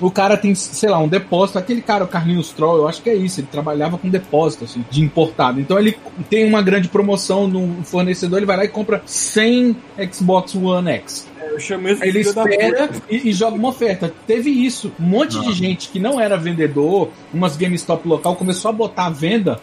O 0.00 0.10
cara 0.10 0.36
tem, 0.36 0.54
sei 0.54 0.88
lá, 0.88 0.98
um 0.98 1.08
depósito. 1.08 1.58
Aquele 1.58 1.82
cara, 1.82 2.04
o 2.04 2.08
Carlinhos 2.08 2.50
Troll, 2.50 2.78
eu 2.78 2.88
acho 2.88 3.02
que 3.02 3.10
é 3.10 3.14
isso. 3.14 3.40
Ele 3.40 3.48
trabalhava 3.50 3.98
com 3.98 4.08
depósito, 4.08 4.64
assim, 4.64 4.84
de 4.90 5.02
importado. 5.02 5.60
Então 5.60 5.78
ele 5.78 5.96
tem 6.28 6.46
uma 6.46 6.62
grande 6.62 6.88
promoção 6.88 7.46
no 7.46 7.82
fornecedor, 7.84 8.38
ele 8.38 8.46
vai 8.46 8.56
lá 8.56 8.64
e 8.64 8.68
compra 8.68 9.02
100 9.04 9.76
Xbox 10.12 10.54
One 10.54 10.90
X. 10.90 11.28
Eu 11.50 11.58
chamo 11.58 11.88
isso 11.88 11.96
de 11.96 12.04
Aí 12.04 12.08
ele 12.10 12.20
espera 12.20 12.90
e, 13.10 13.28
e 13.28 13.32
joga 13.32 13.56
uma 13.56 13.68
oferta. 13.68 14.12
Teve 14.26 14.50
isso. 14.50 14.92
Um 15.00 15.04
monte 15.04 15.40
de 15.40 15.52
gente 15.52 15.88
que 15.88 15.98
não 15.98 16.20
era 16.20 16.36
vendedor, 16.36 17.10
umas 17.32 17.56
GameStop 17.56 18.06
local, 18.06 18.36
começou 18.36 18.68
a 18.68 18.72
botar 18.72 19.06
à 19.06 19.10
venda. 19.10 19.60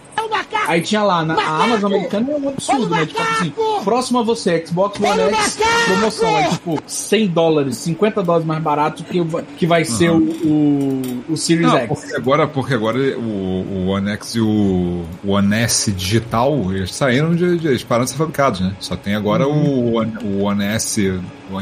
Aí 0.68 0.82
tinha 0.82 1.04
lá, 1.04 1.24
na 1.24 1.36
a 1.36 1.63
Amazon 1.63 1.94
americana 1.94 2.32
é 2.32 2.36
um 2.36 2.50
absurdo, 2.50 2.90
né? 2.90 3.06
Tipo 3.06 3.22
assim, 3.22 3.54
próximo 3.84 4.20
a 4.20 4.24
você, 4.24 4.66
Xbox 4.66 5.00
One 5.00 5.22
X, 5.34 5.60
promoção. 5.86 6.36
Aí, 6.36 6.50
tipo, 6.50 6.78
100 6.86 7.28
dólares, 7.28 7.78
50 7.78 8.24
dólares 8.24 8.46
mais 8.46 8.62
barato 8.62 9.04
que, 9.04 9.22
o- 9.22 9.44
que 9.58 9.66
vai 9.66 9.86
ser 9.86 10.10
o, 10.12 10.18
o, 10.18 11.24
o 11.30 11.38
Series 11.38 11.68
Não, 11.68 11.78
X. 11.78 11.88
porque 11.88 12.16
agora, 12.16 12.48
porque 12.48 12.74
agora 12.74 12.98
o, 13.18 13.66
o 13.86 13.88
One 13.88 14.10
X 14.12 14.36
e 14.36 14.42
o, 14.42 15.04
o 15.24 15.30
One 15.32 15.56
S 15.56 15.92
digital 15.92 16.54
eles 16.74 16.94
saíram 16.94 17.36
de, 17.36 17.58
de 17.58 17.68
eles 17.68 17.84
pararam 17.84 18.06
de 18.06 18.12
ser 18.12 18.18
fabricados, 18.18 18.60
né? 18.60 18.74
Só 18.80 18.96
tem 18.96 19.16
agora 19.16 19.48
o, 19.48 19.96
One, 19.96 20.13
o 20.24 20.44
One 20.44 20.63
S, 20.66 21.08
o, 21.10 21.22
o 21.54 21.58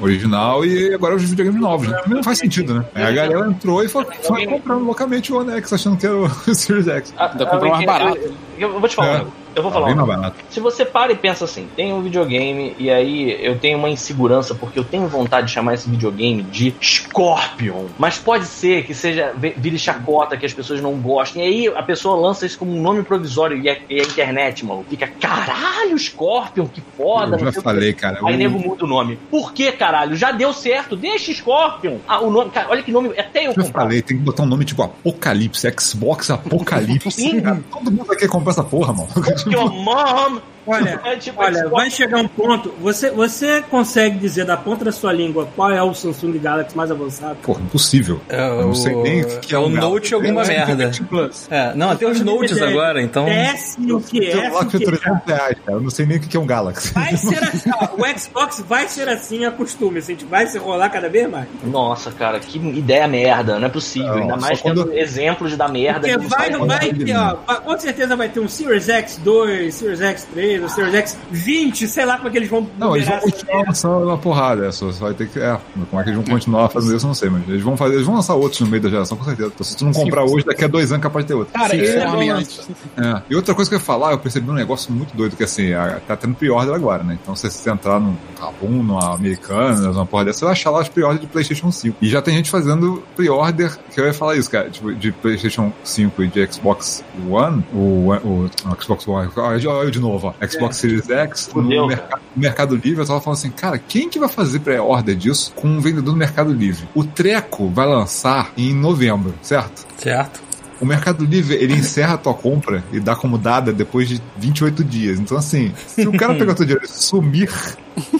original 0.00 0.64
e 0.64 0.94
agora 0.94 1.14
os 1.16 1.22
videogames 1.22 1.60
novos, 1.60 1.88
né? 1.88 1.96
Também 1.98 2.16
não 2.16 2.22
faz 2.24 2.38
sentido, 2.38 2.74
né? 2.74 2.84
Aí 2.94 3.02
a 3.04 3.10
galera 3.12 3.48
entrou 3.50 3.82
e 3.82 3.88
foi, 3.88 4.04
foi 4.22 4.46
comprando 4.46 4.84
loucamente 4.84 5.32
o 5.32 5.38
One 5.40 5.52
X, 5.52 5.72
achando 5.72 5.96
que 5.96 6.06
era 6.06 6.16
o 6.16 6.28
Series 6.54 6.86
X. 6.88 7.14
Ah, 7.16 7.30
Ainda 7.32 7.46
comprou 7.46 7.70
mais 7.70 7.82
eu- 7.82 7.86
barato. 7.86 8.18
Eu, 8.58 8.72
eu 8.74 8.80
vou 8.80 8.88
te 8.88 8.94
falar. 8.96 9.22
É. 9.22 9.26
Eu 9.54 9.62
vou 9.62 9.72
falar. 9.72 9.86
Um 9.86 9.94
mais 9.94 9.98
negócio. 9.98 10.20
barato. 10.22 10.36
Se 10.50 10.60
você 10.60 10.84
para 10.84 11.12
e 11.12 11.16
pensa 11.16 11.44
assim, 11.44 11.68
tem 11.76 11.92
um 11.92 12.02
videogame 12.02 12.74
e 12.78 12.90
aí 12.90 13.38
eu 13.44 13.58
tenho 13.58 13.78
uma 13.78 13.88
insegurança 13.90 14.54
porque 14.54 14.78
eu 14.78 14.84
tenho 14.84 15.06
vontade 15.08 15.46
de 15.48 15.52
chamar 15.52 15.74
esse 15.74 15.88
videogame 15.88 16.42
de 16.42 16.74
Scorpion, 16.80 17.86
mas 17.98 18.18
pode 18.18 18.46
ser 18.46 18.84
que 18.84 18.94
seja 18.94 19.32
vi- 19.36 19.54
vire 19.56 19.78
chacota, 19.78 20.36
que 20.36 20.46
as 20.46 20.52
pessoas 20.52 20.80
não 20.80 20.94
gostem. 20.94 21.42
E 21.42 21.46
aí 21.46 21.68
a 21.76 21.82
pessoa 21.82 22.16
lança 22.16 22.46
isso 22.46 22.58
como 22.58 22.72
um 22.74 22.80
nome 22.80 23.02
provisório 23.02 23.56
e 23.56 23.68
a, 23.68 23.76
e 23.88 24.00
a 24.00 24.04
internet, 24.04 24.64
mano, 24.64 24.84
fica 24.88 25.06
caralho, 25.06 25.98
Scorpion, 25.98 26.66
que 26.66 26.80
foda. 26.96 27.36
Eu 27.36 27.38
já 27.40 27.44
sei 27.44 27.48
o 27.48 27.52
quê." 27.52 27.60
falei, 27.62 27.92
cara. 27.92 28.18
Aí 28.24 28.34
o- 28.34 28.38
nego 28.38 28.58
muda 28.58 28.84
o 28.84 28.88
nome. 28.88 29.18
Por 29.30 29.52
que, 29.52 29.72
caralho? 29.72 30.14
Já 30.16 30.30
deu 30.32 30.52
certo, 30.52 30.96
deixa 30.96 31.32
Scorpion. 31.32 31.96
Ah, 32.06 32.20
o 32.20 32.30
nome, 32.30 32.50
cara, 32.50 32.68
olha 32.70 32.82
que 32.82 32.92
nome, 32.92 33.10
até 33.18 33.40
eu 33.46 33.50
Eu 33.50 33.54
já 33.54 33.62
comprar. 33.62 33.82
falei, 33.82 34.02
tem 34.02 34.16
que 34.16 34.22
botar 34.22 34.42
um 34.42 34.46
nome 34.46 34.64
tipo 34.64 34.82
Apocalipse, 34.82 35.66
Xbox 35.78 36.30
Apocalipse. 36.30 37.40
Cara, 37.40 37.60
todo 37.70 37.90
mundo 37.90 38.04
vai 38.04 38.16
querer 38.16 38.28
comprar 38.30 38.52
essa 38.52 38.64
porra, 38.64 38.92
mano. 38.92 39.08
Your 39.46 39.70
mom. 39.70 40.42
Olha, 40.68 41.00
É 41.04 41.16
tipo 41.16 41.40
olha, 41.40 41.54
Xbox. 41.58 41.70
vai 41.70 41.90
chegar 41.90 42.18
um 42.18 42.28
ponto. 42.28 42.72
Você, 42.80 43.10
você 43.10 43.62
consegue 43.62 44.18
dizer 44.18 44.44
da 44.44 44.56
ponta 44.56 44.84
da 44.84 44.92
sua 44.92 45.12
língua 45.12 45.48
qual 45.56 45.70
é 45.70 45.82
o 45.82 45.94
Samsung 45.94 46.38
Galaxy 46.38 46.76
mais 46.76 46.90
avançado? 46.90 47.36
Porra, 47.42 47.60
impossível. 47.62 48.20
É 48.28 48.38
Eu 48.48 48.62
não 48.66 48.74
sei 48.74 48.94
nem 48.94 49.22
o 49.22 49.40
que 49.40 49.54
é 49.54 49.56
é 49.56 49.60
o 49.60 49.66
um 49.66 49.72
Galaxy. 49.72 49.90
Note 49.90 50.14
alguma 50.14 50.42
É, 50.44 50.46
merda. 50.66 50.90
Plus. 51.08 51.46
É, 51.50 51.74
não, 51.74 51.96
tem 51.96 52.08
os 52.08 52.20
Notes 52.20 52.60
agora, 52.60 53.00
então. 53.02 53.26
S 53.28 53.78
o 53.90 54.00
que 54.00 54.18
é, 54.30 54.50
o 54.50 54.66
que 54.66 54.76
é 54.76 54.78
que 54.80 54.84
é. 54.84 54.86
300 54.86 55.00
reais, 55.26 55.56
cara. 55.64 55.78
Eu 55.78 55.80
não 55.80 55.90
sei 55.90 56.06
nem 56.06 56.16
o 56.18 56.20
que 56.20 56.36
é 56.36 56.40
um 56.40 56.46
Galaxy. 56.46 56.92
Vai 56.92 57.16
ser 57.16 57.42
assim, 57.42 57.70
ó, 57.74 57.88
o 57.96 58.18
Xbox 58.18 58.64
vai 58.68 58.88
ser 58.88 59.08
assim, 59.08 59.44
acostume, 59.44 59.98
assim, 59.98 60.16
vai 60.28 60.46
se 60.46 60.58
rolar 60.58 60.88
cada 60.90 61.08
vez 61.08 61.30
mais. 61.30 61.46
Nossa, 61.64 62.10
cara, 62.10 62.38
que 62.40 62.58
ideia 62.58 63.06
merda, 63.08 63.58
não 63.58 63.66
é 63.66 63.70
possível. 63.70 64.08
Não, 64.14 64.22
Ainda 64.22 64.36
mais 64.36 64.60
quando- 64.60 64.84
tendo 64.84 64.98
exemplos 64.98 65.56
da 65.56 65.68
merda. 65.68 66.00
Porque 66.00 66.18
que 66.18 66.26
vai, 66.28 66.46
eles 66.48 66.58
vai 66.58 66.68
fazem. 66.78 66.94
ter, 67.06 67.16
ó, 67.16 67.36
vai- 67.46 67.60
com 67.60 67.78
certeza 67.78 68.16
vai 68.16 68.28
ter 68.28 68.40
um 68.40 68.48
Series 68.48 68.86
X2, 68.88 69.70
Series 69.72 70.00
X3, 70.00 70.57
o 70.64 70.68
Series 70.68 71.16
X20, 71.32 71.86
sei 71.86 72.04
lá 72.04 72.16
como 72.16 72.28
é 72.28 72.30
que 72.32 72.38
eles 72.38 72.48
vão 72.50 72.66
Não, 72.78 72.96
eles 72.96 73.08
vão 73.08 73.18
continuar 73.20 73.64
lançando 73.66 74.04
uma 74.06 74.18
porrada. 74.18 74.66
É, 74.66 74.72
só, 74.72 74.88
vai 74.90 75.14
ter 75.14 75.28
que. 75.28 75.38
É, 75.38 75.58
como 75.90 76.00
é 76.00 76.04
que 76.04 76.10
eles 76.10 76.24
vão 76.24 76.34
continuar 76.34 76.68
fazendo 76.68 76.96
isso, 76.96 77.04
eu 77.06 77.08
não 77.08 77.14
sei, 77.14 77.30
mas 77.30 77.48
eles 77.48 77.62
vão 77.62 77.76
fazer, 77.76 77.94
eles 77.94 78.06
vão 78.06 78.14
lançar 78.16 78.34
outros 78.34 78.60
no 78.60 78.66
meio 78.66 78.82
da 78.82 78.88
geração, 78.88 79.16
com 79.16 79.24
certeza. 79.24 79.50
Então, 79.54 79.64
se 79.64 79.76
tu 79.76 79.84
não 79.84 79.92
comprar 79.92 80.24
hoje, 80.24 80.44
daqui 80.44 80.64
a 80.64 80.68
dois 80.68 80.90
anos 80.92 81.02
capaz 81.02 81.24
de 81.24 81.28
ter 81.28 81.34
outro. 81.34 81.52
Cara, 81.54 81.70
Sim, 81.70 81.76
ele 81.76 81.86
sim, 81.86 81.98
é 81.98 82.30
antes. 82.30 82.70
É. 82.96 83.22
E 83.30 83.36
outra 83.36 83.54
coisa 83.54 83.70
que 83.70 83.74
eu 83.74 83.78
ia 83.78 83.84
falar, 83.84 84.12
eu 84.12 84.18
percebi 84.18 84.50
um 84.50 84.54
negócio 84.54 84.92
muito 84.92 85.16
doido, 85.16 85.36
que 85.36 85.44
assim, 85.44 85.72
a- 85.72 86.00
tá 86.06 86.16
tendo 86.16 86.34
pre-order 86.34 86.74
agora, 86.74 87.02
né? 87.02 87.18
Então 87.20 87.34
se 87.36 87.50
você 87.50 87.70
entrar 87.70 88.00
no 88.00 88.16
Kabum, 88.38 88.82
numa 88.82 89.14
Americana, 89.14 89.88
numa 89.92 90.06
porra 90.06 90.26
dessa, 90.26 90.40
você 90.40 90.44
vai 90.44 90.52
achar 90.52 90.70
lá 90.70 90.80
as 90.80 90.88
pre-orders 90.88 91.20
de 91.20 91.26
Playstation 91.26 91.70
5. 91.70 91.96
E 92.00 92.08
já 92.08 92.20
tem 92.22 92.34
gente 92.34 92.50
fazendo 92.50 93.02
pre-order, 93.16 93.76
que 93.92 94.00
eu 94.00 94.06
ia 94.06 94.14
falar 94.14 94.36
isso, 94.36 94.50
cara, 94.50 94.70
tipo, 94.70 94.94
de 94.94 95.12
Playstation 95.12 95.72
5 95.84 96.22
e 96.22 96.28
de 96.28 96.52
Xbox 96.52 97.04
One, 97.28 97.64
o, 97.72 97.76
o, 98.12 98.44
o 98.46 98.82
Xbox 98.82 99.06
One, 99.06 99.28
olha 99.36 99.90
de 99.90 100.00
novo, 100.00 100.28
ó, 100.28 100.34
Xbox 100.50 100.76
Series 100.76 101.08
X, 101.08 101.50
no, 101.54 101.86
mercado, 101.86 102.22
Mercado 102.36 102.76
Livre, 102.76 103.02
eu 103.02 103.06
tava 103.06 103.20
falando 103.20 103.38
assim, 103.38 103.50
cara, 103.50 103.78
quem 103.78 104.08
que 104.08 104.18
vai 104.18 104.28
fazer 104.28 104.60
pré-order 104.60 105.16
disso 105.16 105.52
com 105.54 105.68
um 105.68 105.80
vendedor 105.80 106.12
do 106.12 106.16
Mercado 106.16 106.52
Livre? 106.52 106.88
O 106.94 107.04
Treco 107.04 107.68
vai 107.68 107.86
lançar 107.86 108.52
em 108.56 108.74
novembro, 108.74 109.34
certo? 109.42 109.86
Certo? 109.96 110.48
O 110.80 110.86
Mercado 110.86 111.24
Livre, 111.24 111.56
ele 111.56 111.74
encerra 111.74 112.14
a 112.14 112.18
tua 112.18 112.34
compra 112.34 112.84
e 112.92 113.00
dá 113.00 113.16
como 113.16 113.36
dada 113.36 113.72
depois 113.72 114.08
de 114.08 114.22
28 114.36 114.84
dias. 114.84 115.18
Então, 115.18 115.36
assim, 115.36 115.72
se 115.86 116.06
o 116.06 116.12
cara 116.12 116.34
pegar 116.36 116.54
teu 116.54 116.64
dinheiro 116.64 116.84
e 116.84 116.88
sumir, 116.88 117.50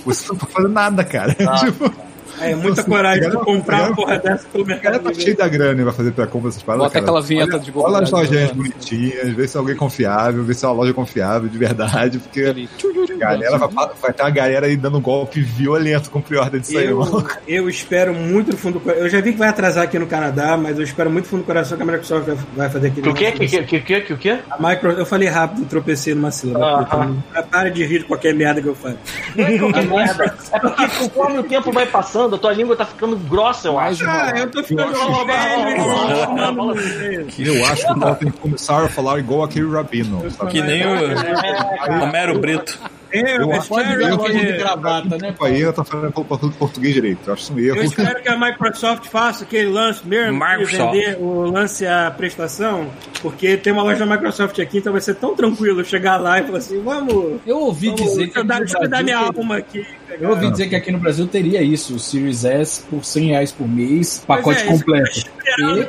você 0.05 0.29
não 0.29 0.37
pode 0.37 0.53
fazer 0.53 0.69
nada, 0.69 1.05
cara. 1.05 1.35
Tipo, 1.61 1.93
É 2.41 2.55
muita 2.55 2.69
Nossa, 2.69 2.85
coragem 2.85 3.21
de 3.23 3.31
cara, 3.33 3.45
comprar 3.45 3.77
cara, 3.79 3.89
uma 3.91 3.97
porra 3.97 4.19
dessa 4.19 4.49
pelo 4.49 4.65
o 4.65 4.67
cara 4.67 4.81
mercado 4.81 5.03
tá 5.03 5.15
cheio 5.15 5.37
da 5.37 5.49
grana 5.49 5.81
e 5.81 5.85
vai 5.85 5.93
fazer 5.95 6.13
pra 6.13 6.27
compra 6.27 6.49
essas 6.51 6.63
paradas. 6.63 6.87
Bota 6.87 6.93
cara. 6.95 7.05
aquela 7.05 7.23
vinheta 7.23 7.55
olha, 7.57 7.63
de 7.65 7.73
Olha 7.75 7.99
as 8.05 8.11
lojinhas 8.11 8.49
né? 8.49 8.55
bonitinhas, 8.55 9.29
vê 9.35 9.49
se 9.49 9.57
é 9.57 9.61
alguém 9.61 9.77
confiável, 9.77 10.45
vê 10.45 10.55
se 10.55 10.65
é 10.65 10.69
uma 10.69 10.75
loja 10.75 10.93
confiável 10.95 11.49
de 11.49 11.59
verdade, 11.59 12.19
porque 12.19 12.43
a 12.45 13.15
galera 13.17 13.59
vai, 13.59 13.89
vai 14.01 14.13
ter 14.13 14.23
uma 14.23 14.31
galera 14.31 14.67
aí 14.67 14.77
dando 14.77 15.01
golpe 15.01 15.41
violento 15.41 16.11
com 16.11 16.21
pre-order 16.21 16.61
disso 16.61 16.79
aí, 16.79 16.87
Eu, 16.87 16.99
mano. 16.99 17.27
eu 17.47 17.69
espero 17.69 18.15
muito 18.15 18.53
no 18.53 18.57
fundo 18.57 18.75
do 18.75 18.81
coração. 18.81 19.05
Eu 19.05 19.11
já 19.11 19.21
vi 19.21 19.33
que 19.33 19.39
vai 19.39 19.49
atrasar 19.49 19.85
aqui 19.85 19.99
no 19.99 20.07
Canadá, 20.07 20.57
mas 20.57 20.77
eu 20.79 20.85
espero 20.85 21.11
muito 21.11 21.25
no 21.25 21.31
fundo 21.31 21.41
do 21.43 21.47
coração 21.47 21.77
que 21.77 21.83
a 21.83 21.87
Microsoft 21.87 22.27
vai- 22.27 22.37
vai 22.57 22.71
fazer 22.71 22.89
aquele. 22.89 23.03
Que 23.03 23.09
o 23.09 23.15
quê? 23.15 23.33
Que, 23.33 23.47
que, 23.47 23.63
que, 23.63 23.81
que, 23.81 24.01
que, 24.03 24.13
o 24.13 24.19
quê? 24.19 24.39
A 24.51 24.59
Micro... 24.69 24.91
Eu 24.93 25.07
falei 25.07 25.29
rápido, 25.29 25.65
tropecei 25.67 26.15
numa 26.15 26.31
sílaba. 26.31 26.83
Aham. 26.83 27.17
Então, 27.31 27.43
Para 27.51 27.71
de 27.71 27.85
rir 27.85 28.01
de 28.01 28.05
qualquer 28.05 28.35
merda 28.35 28.61
que 28.61 28.69
eu 28.69 28.75
falo. 28.75 28.97
Não 29.35 29.45
é 29.45 29.59
qualquer 29.59 29.87
merda. 29.87 30.35
É 30.53 30.59
porque 30.59 30.87
conforme 30.99 31.39
o 31.39 31.43
tempo 31.45 31.73
vai 31.73 31.87
passando, 31.87 32.28
a 32.35 32.39
tua 32.39 32.53
língua 32.53 32.77
tá 32.77 32.85
ficando 32.85 33.17
grossa, 33.17 33.69
eu 33.69 33.79
acho. 33.79 34.09
Ah, 34.09 34.33
eu 34.37 34.51
tô 34.51 34.63
ficando 34.63 34.93
Eu- 34.95 35.27
velho. 35.27 35.71
Eu- 37.39 37.59
Eu 37.59 37.67
acho 37.67 37.87
que 37.87 37.93
o 37.93 37.97
tem 38.17 38.31
que 38.31 38.39
começar 38.39 38.85
a 38.85 38.89
falar 38.89 39.19
igual 39.19 39.43
aquele 39.45 39.71
Rabino. 39.71 40.23
Que 40.51 40.61
nem 40.63 40.83
o 40.87 42.03
Homero 42.03 42.39
Brito. 42.39 42.79
Eu, 43.11 43.27
Eu 43.27 43.53
acho 43.53 43.79
espero 43.79 43.99
que- 43.99 44.11
Loja 44.19 44.33
de 44.39 44.47
que, 44.47 44.53
gravata, 44.59 45.19
né? 45.19 45.35
Aí 45.41 45.63
ela 45.63 45.73
tá 45.73 45.85
falando 45.85 46.13
por- 46.13 46.53
português 46.53 46.95
direito. 46.95 47.21
Eu 47.27 47.33
acho 47.33 47.43
isso 47.45 47.53
um 47.55 47.59
erro. 47.59 47.77
eu 47.79 47.85
espero 47.85 48.23
que 48.23 48.29
a 48.29 48.39
Microsoft 48.39 49.07
faça 49.07 49.45
aquele 49.45 49.69
lance 49.71 50.07
mesmo 50.07 50.39
de 50.59 50.65
vender 50.65 51.17
o 51.21 51.43
lance 51.51 51.87
a 51.87 52.11
prestação, 52.11 52.89
porque 53.23 53.57
tem 53.57 53.73
uma 53.73 53.83
loja 53.83 54.05
da 54.05 54.15
Microsoft 54.15 54.59
aqui, 54.59 54.79
então 54.79 54.93
vai 54.93 55.01
ser 55.01 55.15
tão 55.15 55.35
tranquilo 55.35 55.85
chegar 55.85 56.17
lá 56.19 56.41
e 56.41 56.45
falar 56.45 56.59
assim, 56.59 56.83
vamos, 56.83 57.41
Eu 57.47 57.59
ouvi 57.61 57.87
vamos 57.91 58.03
dizer 58.03 58.15
que 58.15 58.25
deixa 58.27 58.39
eu 58.41 58.45
dar, 58.45 58.59
deixa 58.59 58.79
eu 58.79 58.89
dar 58.89 59.03
minha 59.03 59.19
alma 59.19 59.57
aqui. 59.57 59.87
Eu 60.21 60.31
ouvi 60.31 60.51
dizer 60.51 60.69
que 60.69 60.75
aqui 60.77 60.91
no 60.91 60.99
Brasil 60.99 61.27
teria 61.27 61.63
isso, 61.63 61.95
o 61.95 61.99
Series 61.99 62.45
S 62.45 62.83
por 62.91 63.05
100 63.05 63.27
reais 63.29 63.53
por 63.53 63.69
mês, 63.69 64.23
pacote 64.27 64.61
é, 64.61 64.67
eu 64.67 64.73
completo. 64.73 65.21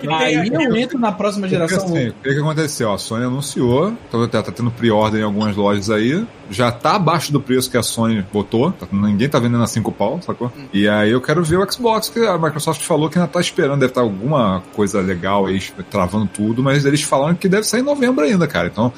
E 0.03 0.09
aí 0.13 0.49
eu 0.53 0.75
entro 0.75 0.99
na 0.99 1.11
próxima 1.11 1.47
geração. 1.47 1.85
assim, 1.85 2.09
o 2.09 2.13
que, 2.13 2.29
que 2.33 2.39
aconteceu? 2.39 2.91
A 2.93 2.97
Sony 2.97 3.25
anunciou, 3.25 3.93
então 4.07 4.27
tá, 4.27 4.43
tá 4.43 4.51
tendo 4.51 4.71
pre-order 4.71 5.21
em 5.21 5.23
algumas 5.23 5.55
lojas 5.55 5.89
aí, 5.89 6.25
já 6.49 6.71
tá 6.71 6.95
abaixo 6.95 7.31
do 7.31 7.39
preço 7.39 7.69
que 7.69 7.77
a 7.77 7.83
Sony 7.83 8.25
botou, 8.33 8.71
tá- 8.71 8.87
ninguém 8.91 9.29
tá 9.29 9.39
vendendo 9.39 9.63
a 9.63 9.67
5 9.67 9.91
pau, 9.91 10.19
sacou? 10.21 10.51
E 10.73 10.87
aí 10.87 11.11
eu 11.11 11.21
quero 11.21 11.43
ver 11.43 11.57
o 11.57 11.71
Xbox, 11.71 12.09
que 12.09 12.19
a 12.25 12.37
Microsoft 12.37 12.81
falou 12.81 13.09
que 13.09 13.17
ainda 13.17 13.29
tá 13.29 13.39
esperando, 13.39 13.79
deve 13.79 13.91
estar 13.91 14.01
alguma 14.01 14.61
coisa 14.75 14.99
legal 15.01 15.45
aí, 15.45 15.61
travando 15.89 16.27
tudo, 16.33 16.61
mas 16.63 16.85
eles 16.85 17.01
falaram 17.03 17.35
que 17.35 17.47
deve 17.47 17.63
sair 17.63 17.81
em 17.81 17.83
novembro 17.83 18.23
ainda, 18.25 18.47
cara. 18.47 18.67
Então, 18.67 18.91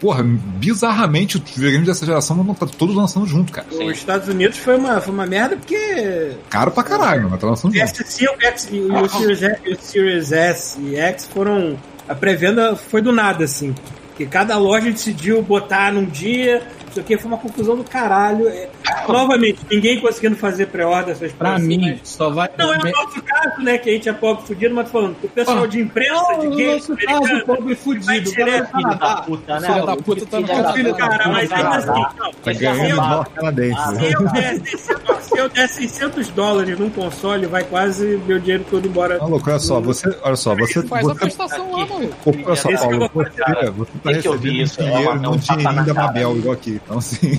porra, 0.00 0.22
bizarramente 0.22 1.36
os 1.38 1.42
videogames 1.50 1.86
dessa 1.86 2.04
geração 2.06 2.36
não 2.36 2.54
tá 2.54 2.66
todos 2.66 2.94
lançando 2.94 3.26
junto, 3.26 3.52
cara. 3.52 3.66
Os 3.70 3.96
Estados 3.96 4.28
Unidos 4.28 4.58
foi 4.58 4.76
uma, 4.76 5.00
foi 5.00 5.12
uma 5.12 5.26
merda 5.26 5.56
porque 5.56 6.32
Caro 6.50 6.70
pra 6.70 6.82
caralho, 6.82 7.28
mas 7.30 7.40
tá 7.40 7.46
lançando 7.46 7.74
junto. 7.74 7.84
PS5 7.84 8.28
o 8.36 8.42
X, 8.42 8.68
e 8.70 8.80
o 8.80 9.08
Series, 9.08 9.42
S, 9.42 9.60
e 9.64 9.72
o 9.72 9.78
Series 9.80 10.32
S 10.32 10.80
e 10.80 10.96
X 10.96 11.24
foram. 11.26 11.76
A 12.08 12.14
pré-venda 12.14 12.74
foi 12.76 13.02
do 13.02 13.12
nada, 13.12 13.44
assim. 13.44 13.74
Que 14.16 14.24
cada 14.26 14.56
loja 14.58 14.90
decidiu 14.90 15.42
botar 15.42 15.92
num 15.92 16.04
dia, 16.04 16.62
sei 16.98 17.02
o 17.02 17.04
que, 17.04 17.18
foi 17.18 17.28
uma 17.30 17.38
confusão 17.38 17.76
do 17.76 17.84
caralho. 17.84 18.48
É, 18.48 18.68
novamente, 19.08 19.60
ninguém 19.70 20.00
conseguindo 20.00 20.36
fazer 20.36 20.66
pré-order 20.66 21.12
essas 21.14 21.32
Pra 21.32 21.50
coisas, 21.52 21.66
mim, 21.66 21.80
mas- 21.80 22.00
só 22.08 22.30
vai. 22.30 22.48
Não 22.58 22.72
é 22.72 22.78
o 22.78 22.84
nosso 22.90 23.22
caso, 23.22 23.60
né? 23.62 23.78
Que 23.78 23.90
a 23.90 23.92
gente 23.92 24.08
é 24.08 24.12
pobre 24.12 24.46
fudido, 24.46 24.74
mas 24.74 24.90
falando, 24.90 25.16
o 25.22 25.28
pessoal 25.28 25.66
de 25.66 25.80
imprensa, 25.80 26.38
de 26.40 26.46
o 26.46 26.50
games, 26.50 26.88
nosso 26.88 26.96
caso, 26.96 27.44
pobre 27.46 27.74
fudido. 27.74 28.30
Filho 28.30 28.98
da 28.98 29.22
puta, 29.22 29.60
né? 29.60 29.68
Filha 29.68 29.86
da 29.86 29.96
puta 29.96 30.26
tá 30.26 30.40
no 30.40 30.46
Filho 30.46 30.72
filho, 30.72 30.94
cara, 30.96 31.28
mas 31.28 31.52
ainda 31.52 31.68
assim, 31.76 31.88
não, 32.18 32.30
Tá 32.32 32.52
ganhando 32.52 33.24
canadense. 33.34 33.78
Ah, 33.78 33.92
Se 33.98 34.12
eu, 34.12 34.28
der 34.28 34.58
600, 34.60 35.24
se 35.24 35.38
eu 35.38 35.48
der 35.48 35.68
600 35.68 36.28
dólares 36.30 36.78
num 36.78 36.90
console, 36.90 37.46
vai 37.46 37.64
quase 37.64 38.20
meu 38.26 38.38
dinheiro 38.38 38.64
todo 38.70 38.86
embora. 38.86 39.18
Maluco, 39.18 39.48
olha 39.50 39.58
só, 39.58 39.80
você, 39.80 40.08
olha 40.22 40.36
só, 40.36 40.54
você, 40.54 40.82
Faz 40.82 41.04
a 41.04 41.08
você 41.12 41.20
prestação 41.20 41.70
lá, 41.72 41.86
mano. 41.86 42.10
Olha 42.46 42.56
só, 42.56 42.70
Esse 42.70 42.86
que 42.88 42.94
eu 42.94 42.98
Paulo, 42.98 43.10
vou 43.14 43.24
você, 43.24 43.92
tá 44.02 44.10
recebendo 44.10 44.34
é 44.34 44.38
dinheiro 44.38 44.70
é 44.70 44.76
tapa 44.76 45.36
dinheirinho 45.38 45.84
da. 45.84 45.94
Mabel, 45.94 46.36
igual 46.36 46.54
aqui. 46.54 46.80
Então, 46.88 46.98
assim, 46.98 47.38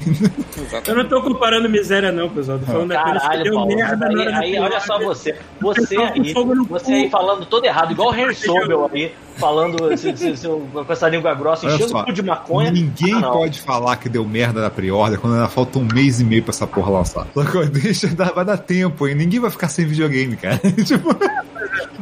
Eu 0.85 0.95
não 0.95 1.05
tô 1.09 1.23
comparando 1.23 1.67
miséria, 1.67 2.11
não, 2.11 2.29
pessoal. 2.29 2.59
Tô 2.59 2.65
falando 2.67 2.91
apenas 2.91 3.21
que 3.23 3.27
Caralho, 3.27 3.43
deu 3.45 3.53
Paulo. 3.55 3.75
merda 3.75 4.09
na 4.09 4.21
Aí, 4.39 4.55
aí, 4.55 4.59
olha 4.59 4.79
só 4.79 4.99
você. 4.99 5.35
Você 5.59 5.97
aí, 5.97 6.33
você 6.69 6.85
cu. 6.85 6.91
aí 6.91 7.09
falando 7.09 7.45
todo 7.47 7.65
errado, 7.65 7.91
igual 7.91 8.09
o 8.11 8.15
Henry 8.15 8.35
Sobel 8.35 8.87
aí, 8.93 9.11
falando 9.37 9.97
se- 9.97 10.15
se- 10.15 10.37
se- 10.37 10.47
com 10.47 10.85
essa 10.87 11.09
língua 11.09 11.33
grossa, 11.33 11.65
olha 11.65 11.75
enchendo 11.75 11.89
só. 11.89 12.01
o 12.01 12.05
cu 12.05 12.13
de 12.13 12.21
maconha. 12.21 12.69
Ninguém 12.71 13.15
Ah, 13.15 13.31
pode 13.31 13.59
falar 13.59 13.95
que 13.95 14.07
deu 14.07 14.23
merda 14.23 14.61
na 14.61 14.69
pre-order 14.69 15.19
quando 15.19 15.33
ainda 15.33 15.47
falta 15.47 15.79
um 15.79 15.87
mês 15.91 16.19
e 16.19 16.23
meio 16.23 16.43
pra 16.43 16.51
essa 16.51 16.67
porra 16.67 16.91
lançar. 16.91 17.25
Sacou? 17.33 17.65
Deixa, 17.65 18.07
dá- 18.09 18.25
vai 18.31 18.45
dar 18.45 18.57
tempo, 18.57 19.07
hein? 19.07 19.15
Ninguém 19.15 19.39
vai 19.39 19.49
ficar 19.49 19.67
sem 19.69 19.85
videogame, 19.85 20.35
cara. 20.37 20.59
tipo, 20.85 21.09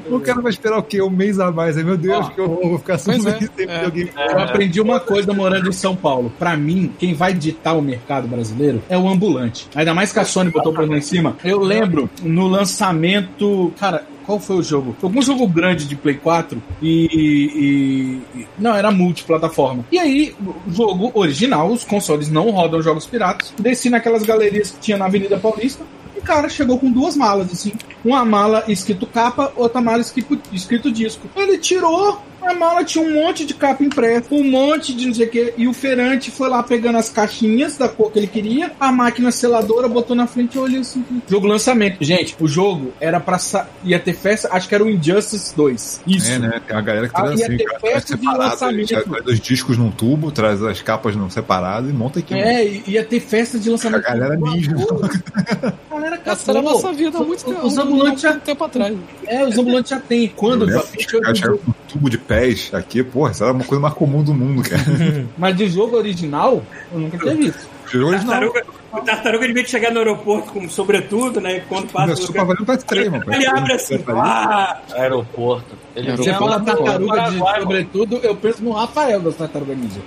o 0.10 0.20
cara 0.20 0.42
vai 0.42 0.52
esperar 0.52 0.78
o 0.78 0.84
quê? 0.84 1.02
Um 1.02 1.10
mês 1.10 1.40
a 1.40 1.52
mais. 1.52 1.78
Aí, 1.78 1.84
meu 1.84 1.98
Deus, 1.98 2.26
Ó, 2.26 2.30
que 2.30 2.42
horror, 2.42 2.70
vou 2.70 2.78
ficar 2.80 2.98
sem, 2.98 3.16
é, 3.16 3.20
sem 3.20 3.32
é. 3.34 3.40
videogame. 3.76 4.12
Eu 4.18 4.40
aprendi 4.40 4.82
uma 4.82 5.00
coisa 5.00 5.34
morando 5.34 5.68
em 5.70 5.72
São 5.74 5.96
Paulo. 5.96 6.32
Pra 6.40 6.56
mim, 6.58 6.92
quem 6.98 7.14
vai 7.14 7.27
ditar 7.34 7.78
o 7.78 7.82
mercado 7.82 8.28
brasileiro 8.28 8.82
é 8.90 8.98
o 8.98 9.08
ambulante. 9.08 9.68
Ainda 9.76 9.94
mais 9.94 10.12
que 10.12 10.20
a 10.20 10.26
Sony 10.26 10.50
botou 10.52 10.74
pra 10.74 10.86
lá 10.86 10.98
em 10.98 11.02
cima. 11.02 11.36
Eu 11.44 11.60
lembro 11.60 12.10
no 12.22 12.48
lançamento. 12.48 13.72
Cara, 13.80 14.04
qual 14.26 14.40
foi 14.40 14.58
o 14.58 14.64
jogo? 14.64 14.96
Foi 15.00 15.10
algum 15.10 15.22
jogo 15.22 15.48
grande 15.48 15.86
de 15.86 15.96
Play 15.96 16.16
4 16.16 16.62
e. 16.82 18.22
e- 18.36 18.48
não, 18.60 18.76
era 18.76 18.92
multiplataforma. 18.92 19.86
E 19.92 19.98
aí, 19.98 20.36
o 20.68 20.72
jogo 20.72 21.12
original, 21.14 21.72
os 21.72 21.84
consoles 21.84 22.30
não 22.30 22.50
rodam 22.52 22.82
jogos 22.82 23.06
piratas. 23.06 23.54
Desci 23.60 23.90
naquelas 23.90 24.24
galerias 24.24 24.72
que 24.72 24.80
tinha 24.80 24.98
na 24.98 25.06
Avenida 25.06 25.38
Paulista. 25.38 25.84
O 26.16 26.22
cara 26.22 26.50
chegou 26.50 26.78
com 26.80 26.92
duas 26.92 27.16
malas, 27.16 27.52
assim. 27.52 27.72
Uma 28.08 28.24
mala 28.24 28.64
escrito 28.68 29.06
capa, 29.06 29.52
outra 29.56 29.82
mala 29.82 30.00
escrito, 30.00 30.40
escrito 30.54 30.90
disco. 30.92 31.28
Ele 31.36 31.58
tirou, 31.58 32.22
a 32.42 32.54
mala 32.54 32.84
tinha 32.86 33.04
um 33.04 33.14
monte 33.14 33.46
de 33.46 33.54
capa 33.54 33.84
impressa, 33.84 34.28
um 34.32 34.44
monte 34.50 34.96
de 34.96 35.08
não 35.08 35.14
sei 35.14 35.28
o 35.28 35.30
que. 35.30 35.54
E 35.58 35.68
o 35.68 35.74
feirante 35.74 36.32
foi 36.32 36.48
lá 36.48 36.64
pegando 36.64 36.98
as 36.98 37.10
caixinhas 37.10 37.76
da 37.78 37.90
cor 37.90 38.10
que 38.12 38.20
ele 38.20 38.28
queria, 38.28 38.72
a 38.80 38.92
máquina 38.92 39.30
seladora 39.32 39.88
botou 39.90 40.16
na 40.16 40.26
frente 40.26 40.56
e 40.56 40.60
olhei 40.60 40.80
assim. 40.80 41.04
Jogo 41.28 41.48
lançamento. 41.48 41.98
Gente, 42.00 42.36
o 42.40 42.48
jogo 42.48 42.94
era 43.02 43.20
pra. 43.20 43.38
sa- 43.38 43.68
ia 43.84 44.00
ter 44.00 44.14
festa, 44.14 44.48
acho 44.54 44.70
que 44.70 44.76
era 44.76 44.84
o 44.86 44.90
Injustice 44.90 45.54
2. 45.56 46.02
Isso. 46.08 46.32
É, 46.32 46.40
né? 46.40 46.62
Tem 46.66 46.76
uma 46.76 46.82
galera 46.82 47.10
que 47.10 47.16
Ah, 47.16 47.24
traz 47.24 47.40
ia 47.42 47.46
assim, 47.48 47.58
ter 47.58 47.64
cara, 47.66 47.80
traz 47.80 47.94
festa 47.96 48.18
de 48.18 48.26
lançamento. 48.26 48.90
já 48.90 49.02
traz 49.04 49.26
os 49.26 49.40
discos 49.42 49.78
num 49.78 49.92
tubo, 49.92 50.32
traz 50.32 50.64
as 50.64 50.82
capas 50.82 51.14
num 51.16 51.30
separado 51.30 51.90
e 51.90 51.94
monta 51.94 52.20
aqui. 52.20 52.34
É, 52.34 52.66
e- 52.66 52.84
ia 52.88 53.04
ter 53.04 53.20
festa 53.20 53.60
de 53.60 53.68
A 53.68 53.72
lançamento. 53.74 54.04
galera 54.04 54.38
ninja. 54.38 54.72
A 55.90 56.00
galera 56.00 56.22
Essa 56.26 56.52
era 56.52 56.60
a 56.60 56.64
caçou. 56.64 56.82
nossa 56.82 56.94
vida 56.94 57.18
há 57.18 57.24
muito 57.24 57.44
tempo. 57.44 57.66
Ambulantes 57.98 58.22
já- 58.22 58.34
tempo 58.36 58.64
atrás. 58.64 58.98
É, 59.26 59.44
os 59.46 59.58
ambulantes 59.58 59.90
já 59.92 60.00
tem. 60.00 60.28
Quando 60.30 60.70
Eu 60.70 60.82
chegaram 60.98 61.58
com 61.58 61.72
um 61.72 61.74
tubo 61.88 62.10
de 62.10 62.18
pés 62.18 62.70
aqui, 62.74 63.04
porra, 63.04 63.32
isso 63.32 63.44
era 63.44 63.54
uma 63.54 63.64
coisa 63.64 63.82
mais 63.82 63.94
comum 63.94 64.24
do 64.24 64.34
mundo, 64.34 64.62
cara. 64.68 64.84
Mas 65.38 65.56
de 65.56 65.68
jogo 65.68 65.98
original, 65.98 66.64
eu 66.92 67.00
nunca 67.00 67.18
tinha 67.18 67.36
visto. 67.36 67.68
Jogo 67.90 68.08
original. 68.08 68.32
Tartaruga, 68.40 68.66
o 68.92 69.02
tartaruga 69.02 69.48
devia 69.48 69.66
chegar 69.66 69.92
no 69.92 70.00
aeroporto 70.00 70.52
com 70.52 70.70
sobretudo, 70.70 71.40
né? 71.40 71.62
Quando 71.70 71.90
passa. 71.92 72.14
Começou 72.14 72.34
pra 72.34 72.44
valer 72.44 72.66
pra 72.66 72.78
três, 72.78 73.10
mano. 73.10 73.24
Ele 73.34 73.46
abre 73.48 73.74
assim, 73.74 74.04
ah, 74.08 74.78
Aeroporto. 74.94 75.76
Ele 75.96 76.12
Você 76.16 76.34
fala 76.34 76.60
tartaruga 76.60 77.22
de 77.32 77.38
sobretudo, 77.62 78.18
eu 78.18 78.36
penso 78.36 78.64
no 78.64 78.72
Rafael 78.72 79.20
das 79.22 79.36
tartarugas 79.36 79.78
ninja. 79.78 80.02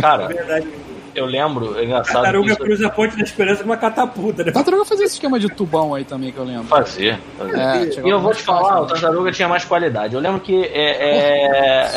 Cara, 0.00 0.28
verdade. 0.28 0.66
Eu 1.16 1.26
lembro, 1.26 1.78
é 1.78 1.84
engraçado. 1.84 2.14
Tartaruga 2.14 2.52
isso 2.52 2.58
cruza 2.58 2.86
a 2.86 2.90
ponte 2.90 3.16
da 3.16 3.22
esperança 3.22 3.62
com 3.62 3.70
uma 3.70 3.76
catapulta, 3.76 4.44
né? 4.44 4.52
Tartaruga 4.52 4.84
fazia 4.84 5.06
esse 5.06 5.14
esquema 5.14 5.40
de 5.40 5.48
tubão 5.48 5.94
aí 5.94 6.04
também 6.04 6.30
que 6.30 6.38
eu 6.38 6.44
lembro. 6.44 6.64
Fazer. 6.64 7.18
fazer. 7.38 7.58
É, 7.58 8.06
E 8.06 8.10
eu 8.10 8.20
vou 8.20 8.34
te 8.34 8.42
falar, 8.42 8.68
fácil, 8.68 8.82
o 8.82 8.86
Tartaruga 8.86 9.32
tinha 9.32 9.48
mais 9.48 9.64
qualidade. 9.64 10.14
Eu 10.14 10.20
lembro 10.20 10.40
que 10.40 10.64
é, 10.64 10.90
é, 10.90 11.46
é, 11.46 11.90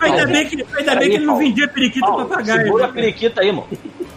Ainda 0.00 0.26
bem 0.26 0.48
que, 0.48 0.66
ainda 0.76 0.96
bem 0.96 1.10
que 1.10 1.16
ele 1.16 1.26
não 1.26 1.38
vendia 1.38 1.68
periquito 1.68 2.06
Paulo, 2.06 2.26
papagaio. 2.26 2.62
Segura 2.64 2.84
a 2.84 2.88
né? 2.88 2.92
periquita 2.94 3.40
aí, 3.42 3.52
mano. 3.52 3.68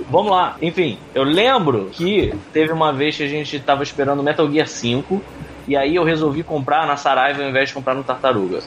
Vamos 0.10 0.32
lá. 0.32 0.56
Enfim, 0.62 0.98
eu 1.14 1.24
lembro 1.24 1.90
que 1.92 2.34
teve 2.54 2.72
uma 2.72 2.94
vez 2.94 3.18
que 3.18 3.24
a 3.24 3.28
gente 3.28 3.60
tava 3.60 3.84
esperando 3.84 4.24
Metal 4.24 4.50
Gear 4.50 4.68
5 4.68 5.22
e 5.68 5.76
aí 5.76 5.96
eu 5.96 6.04
resolvi 6.04 6.44
comprar 6.44 6.86
na 6.86 6.96
Saraiva 6.96 7.42
ao 7.44 7.50
invés 7.50 7.70
de 7.70 7.76
comprar 7.76 7.96
no 7.96 8.04
Tartaruga. 8.04 8.60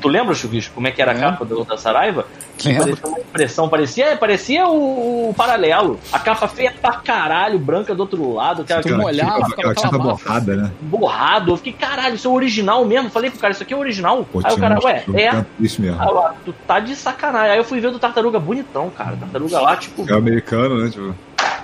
Tu 0.00 0.08
lembra, 0.08 0.34
Chuvisco, 0.34 0.74
como 0.74 0.86
é 0.86 0.90
que 0.90 1.00
era 1.00 1.12
a 1.12 1.14
capa 1.14 1.44
do, 1.44 1.64
da 1.64 1.76
Saraiva? 1.76 2.26
Parecia 2.62 3.06
uma 3.06 3.18
impressão, 3.20 3.68
parecia, 3.68 4.16
parecia 4.16 4.66
o, 4.66 5.30
o 5.30 5.34
paralelo. 5.34 5.98
A 6.12 6.18
capa 6.18 6.48
feia 6.48 6.74
pra 6.80 6.94
caralho, 6.94 7.58
branca 7.58 7.94
do 7.94 8.00
outro 8.00 8.34
lado, 8.34 8.62
aquela, 8.62 8.80
aquela 8.80 9.12
tinta 9.12 9.70
aquela 9.70 10.04
massa. 10.04 10.24
borrada, 10.24 10.56
né? 10.56 10.72
borrado. 10.80 11.52
Eu 11.52 11.56
fiquei, 11.56 11.72
caralho, 11.72 12.16
isso 12.16 12.28
é 12.28 12.30
original 12.30 12.84
mesmo. 12.84 13.10
Falei 13.10 13.30
pro 13.30 13.38
cara, 13.38 13.52
isso 13.52 13.62
aqui 13.62 13.72
é 13.72 13.76
original. 13.76 14.26
Pô, 14.30 14.40
aí 14.44 14.52
o 14.52 14.58
cara, 14.58 14.78
ué, 14.82 15.04
é. 15.14 15.44
Isso 15.60 15.80
mesmo. 15.80 16.00
Aí 16.00 16.08
eu, 16.08 16.18
ah, 16.18 16.34
tu 16.44 16.52
tá 16.66 16.80
de 16.80 16.96
sacanagem. 16.96 17.52
Aí 17.52 17.58
eu 17.58 17.64
fui 17.64 17.80
ver 17.80 17.92
do 17.92 17.98
Tartaruga 17.98 18.40
bonitão, 18.40 18.90
cara. 18.90 19.16
Tartaruga 19.16 19.60
lá, 19.60 19.76
tipo, 19.76 20.08
É 20.10 20.14
americano, 20.14 20.82
né? 20.82 20.90
Tipo, 20.90 21.14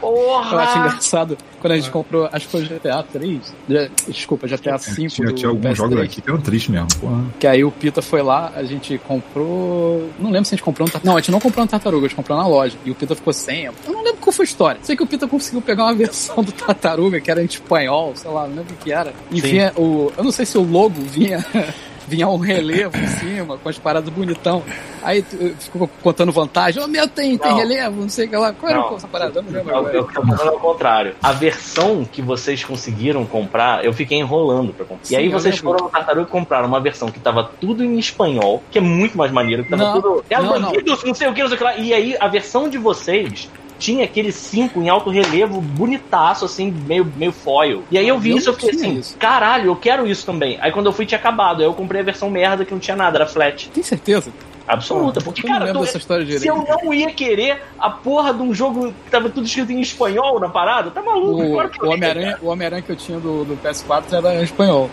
Eu 0.05 0.39
acho 0.39 0.51
porra! 0.73 0.87
engraçado 0.87 1.39
quando 1.61 1.73
a 1.73 1.77
gente 1.77 1.91
comprou, 1.91 2.29
acho 2.31 2.47
que 2.47 2.53
foi 2.53 2.63
o 2.63 2.67
GTA 2.69 3.03
3. 3.03 3.41
já- 3.69 3.89
Desculpa, 4.09 4.47
GTA 4.47 4.79
5 4.79 5.09
tinha, 5.09 5.29
do 5.29 5.33
tinha 5.35 5.49
alguns 5.49 5.65
PS3, 5.65 5.75
jogos 5.77 6.01
aqui 6.01 6.21
que 6.21 6.29
eram 6.31 6.41
tristes 6.41 6.69
mesmo. 6.71 6.89
Porra. 7.01 7.25
Que 7.41 7.47
aí 7.47 7.65
o 7.65 7.71
Pita 7.71 8.03
foi 8.03 8.23
lá, 8.23 8.53
a 8.55 8.63
gente 8.65 8.99
comprou. 8.99 10.09
Não 10.19 10.31
lembro 10.31 10.45
se 10.45 10.55
a 10.55 10.57
gente 10.57 10.65
comprou 10.65 10.87
um 10.87 10.91
tartaruga. 10.91 11.11
Não, 11.11 11.17
a 11.17 11.21
gente 11.21 11.31
não 11.31 11.41
comprou 11.41 11.65
um 11.65 11.67
tartaruga, 11.67 12.05
a 12.07 12.09
gente 12.09 12.17
comprou 12.17 12.37
na 12.37 12.47
loja. 12.47 12.77
E 12.85 12.91
o 12.91 12.95
Pita 12.95 13.15
ficou 13.17 13.33
sem. 13.33 13.65
Eu 13.65 13.75
não 13.87 14.03
lembro 14.03 14.19
qual 14.21 14.33
foi 14.33 14.45
a 14.45 14.49
história. 14.49 14.81
Sei 14.83 14.97
que 14.97 15.03
o 15.03 15.07
Pita 15.07 15.27
conseguiu 15.27 15.63
pegar 15.63 15.85
uma 15.85 15.95
versão 15.97 16.43
do 16.45 16.53
tartaruga 16.53 17.21
que 17.21 17.31
era 17.31 17.41
em 17.43 17.47
espanhol, 17.47 18.13
sei 18.15 18.31
lá, 18.31 18.47
não 18.47 18.57
lembro 18.57 18.75
o 18.75 18.77
que 18.85 18.93
era. 18.93 19.13
E 19.31 19.41
Sim. 19.41 19.49
vinha 19.49 19.73
o. 19.77 20.13
Eu 20.17 20.25
não 20.25 20.33
sei 20.33 20.45
se 20.45 20.59
o 20.59 20.63
logo 20.63 20.95
vinha. 21.01 21.45
Vinha 22.07 22.29
um 22.29 22.37
relevo 22.37 22.97
em 22.99 23.07
cima, 23.07 23.57
com 23.57 23.69
as 23.69 23.79
paradas 23.79 24.09
bonitão. 24.11 24.63
Aí 25.03 25.23
ficou 25.59 25.89
contando 26.03 26.33
vantagem. 26.33 26.83
Ô 26.83 26.87
meu, 26.89 27.09
tem, 27.09 27.37
tem 27.39 27.51
Não. 27.51 27.59
relevo, 27.59 28.01
não 28.03 28.09
sei 28.09 28.27
o 28.27 28.29
que 28.31 28.37
lá. 28.37 28.53
Qual 28.53 28.71
era 28.71 28.81
Não. 28.81 28.97
essa 28.97 29.09
parada? 29.09 29.39
Eu 29.39 29.43
não 29.43 29.53
lembro 29.53 29.75
Eu, 29.75 29.89
eu 29.89 30.05
tô 30.05 30.23
falando 30.23 30.49
ao 30.49 30.61
contrário. 30.61 31.15
A 31.23 31.33
versão 31.33 32.05
que 32.05 32.21
vocês 32.23 32.63
conseguiram 32.65 33.25
comprar, 33.27 33.85
eu 33.85 33.93
fiquei 33.93 34.19
enrolando 34.19 34.73
pra 34.73 34.85
comprar. 34.85 35.05
Sim, 35.05 35.15
e 35.15 35.17
aí 35.17 35.29
vocês 35.29 35.57
lembro. 35.57 35.71
foram 35.73 35.85
no 35.87 35.91
Tartaruga 35.91 36.27
e 36.29 36.31
compraram 36.31 36.69
uma 36.69 36.81
versão 36.81 37.11
que 37.11 37.21
tava 37.21 37.51
tudo 37.61 37.85
em 37.85 37.99
espanhol, 37.99 38.63
que 38.71 38.79
é 38.79 38.81
muito 38.81 39.17
mais 39.17 39.31
maneiro, 39.33 39.65
que 39.65 39.71
tava 39.71 39.83
Não, 39.85 40.01
tudo. 40.01 40.25
É 40.31 40.39
não, 40.41 40.49
bandidos, 40.61 41.05
não. 41.05 41.15
sei 41.15 41.29
o 41.29 41.35
que, 41.35 41.41
não 41.43 41.49
sei 41.49 41.55
o 41.57 41.59
que 41.59 41.65
lá. 41.65 41.77
E 41.77 41.93
aí 41.93 42.17
a 42.21 42.29
versão 42.29 42.69
de 42.69 42.79
vocês. 42.79 43.49
Tinha 43.79 44.05
aquele 44.05 44.31
5 44.33 44.81
em 44.81 44.89
alto 44.89 45.11
relevo, 45.11 45.61
bonitaço, 45.61 46.45
assim, 46.45 46.71
meio, 46.87 47.05
meio 47.17 47.33
foil. 47.33 47.83
E 47.91 47.99
aí 47.99 48.07
eu 48.09 48.19
vi 48.19 48.31
Eu 48.31 48.37
isso, 48.39 48.49
eu 48.51 48.53
não 48.53 48.61
fiquei 48.61 48.75
assim, 48.79 48.99
isso. 48.99 49.17
caralho, 49.19 49.67
eu 49.67 49.77
quero 49.77 50.07
isso 50.07 50.25
também. 50.25 50.59
Aí 50.61 50.71
quando 50.73 50.87
eu 50.87 50.93
fui 50.93 51.05
tinha 51.07 51.19
acabado, 51.19 51.61
aí 51.61 51.67
eu 51.67 51.75
comprei 51.75 52.01
a 52.01 52.05
versão 52.05 52.31
merda 52.31 52.65
que 52.65 52.73
não 52.73 52.79
tinha 52.79 52.97
nada, 52.97 53.19
era 53.19 53.27
flat. 53.27 53.69
Tem 53.71 53.83
certeza? 53.83 54.31
Absoluta. 54.67 55.21
Porque, 55.21 55.45
Eu 55.47 55.51
não 55.51 55.59
cara, 55.59 55.67
história 55.99 56.39
se 56.39 56.47
eu 56.47 56.57
não 56.57 56.95
ia 56.95 57.11
querer 57.11 57.63
a 57.79 57.91
porra 57.91 58.33
de 58.33 58.41
um 58.43 58.55
jogo 58.55 58.95
que 59.05 59.11
tava 59.11 59.29
tudo 59.29 59.47
escrito 59.47 59.71
em 59.73 59.81
espanhol 59.81 60.41
na 60.41 60.49
parada, 60.49 60.91
tá 60.91 61.03
maluco? 61.03 61.43
O, 61.43 61.53
Claro 61.53 61.71
o 61.83 61.91
Homem-Aranha 61.91 62.39
Homem-Aranha 62.43 62.83
que 62.83 62.91
eu 62.93 62.97
tinha 62.97 63.21
do, 63.21 63.45
do 63.45 63.57
PS4 63.63 64.05
era 64.13 64.37
em 64.37 64.43
espanhol. 64.43 64.89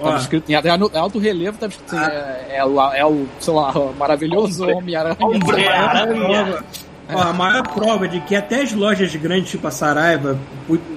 Tava 0.00 0.14
Ó. 0.14 0.16
escrito 0.18 0.50
em 0.50 0.54
alto 0.54 1.18
relevo, 1.18 1.58
tava 1.58 1.70
escrito 1.72 1.94
assim, 1.94 2.10
é, 2.10 2.56
é, 2.56 2.64
lá- 2.64 2.96
é 2.96 3.04
o, 3.04 3.26
sei 3.38 3.52
lá, 3.52 3.70
o 3.72 3.92
maravilhoso 3.92 4.66
Homem-Aranha. 4.66 5.16
Homem-Aranha. 5.20 6.64
Ó, 7.12 7.20
a 7.22 7.32
maior 7.32 7.62
prova 7.68 8.06
de 8.08 8.20
que 8.20 8.34
até 8.34 8.62
as 8.62 8.72
lojas 8.72 9.14
grandes, 9.16 9.50
tipo 9.50 9.66
a 9.66 9.70
Saraiva, 9.70 10.38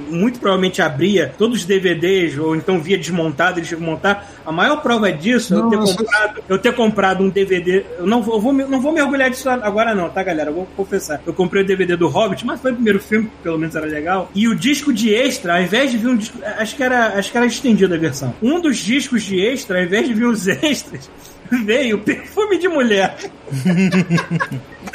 muito 0.10 0.40
provavelmente 0.40 0.82
abria 0.82 1.34
todos 1.38 1.60
os 1.60 1.66
DVDs, 1.66 2.38
ou 2.38 2.56
então 2.56 2.80
via 2.80 2.98
desmontado, 2.98 3.60
eles 3.60 3.68
tinham 3.68 3.80
que 3.80 3.86
montar. 3.86 4.30
A 4.46 4.52
maior 4.52 4.78
prova 4.82 5.12
disso 5.12 5.54
é 5.56 5.58
eu 5.58 5.70
ter, 5.70 5.76
Nossa. 5.78 5.98
comprado, 5.98 6.44
eu 6.50 6.58
ter 6.60 6.74
comprado 6.76 7.24
um 7.24 7.30
DVD. 7.30 7.84
Eu 7.98 8.06
não 8.06 8.22
vou, 8.22 8.36
eu 8.36 8.42
vou, 8.42 8.54
me- 8.54 8.66
não 8.66 8.80
vou 8.80 8.92
mergulhar 8.92 9.30
disso 9.30 9.50
agora, 9.50 9.96
não, 9.96 10.10
tá, 10.10 10.22
galera? 10.24 10.50
Eu 10.50 10.54
vou 10.56 10.68
confessar. 10.78 11.22
Eu 11.26 11.34
comprei 11.34 11.64
o 11.64 11.66
DVD 11.66 11.96
do 11.96 12.08
Hobbit, 12.08 12.46
mas 12.46 12.60
foi 12.62 12.72
o 12.72 12.76
primeiro 12.76 13.00
filme, 13.00 13.26
que 13.28 13.44
pelo 13.44 13.58
menos 13.58 13.76
era 13.76 13.86
legal. 13.88 14.30
E 14.36 14.48
o 14.48 14.56
disco 14.56 14.94
de 14.94 15.14
extra, 15.14 15.56
ao 15.56 15.62
invés 15.64 15.90
de 15.92 15.98
vir 15.98 16.08
um 16.10 16.16
disco. 16.18 16.38
Acho 16.58 16.76
que 16.76 16.84
era, 16.84 17.18
acho 17.18 17.32
que 17.32 17.38
era 17.38 17.46
estendida 17.48 17.96
a 17.96 18.00
versão. 18.00 18.34
Um 18.42 18.60
dos 18.60 18.78
discos 18.78 19.24
de 19.24 19.40
extra, 19.44 19.80
ao 19.80 19.84
invés 19.86 20.08
de 20.08 20.14
vir 20.14 20.26
os 20.26 20.46
extras, 20.62 21.10
veio 21.50 21.98
perfume 22.00 22.58
de 22.60 22.68
mulher. 22.68 23.16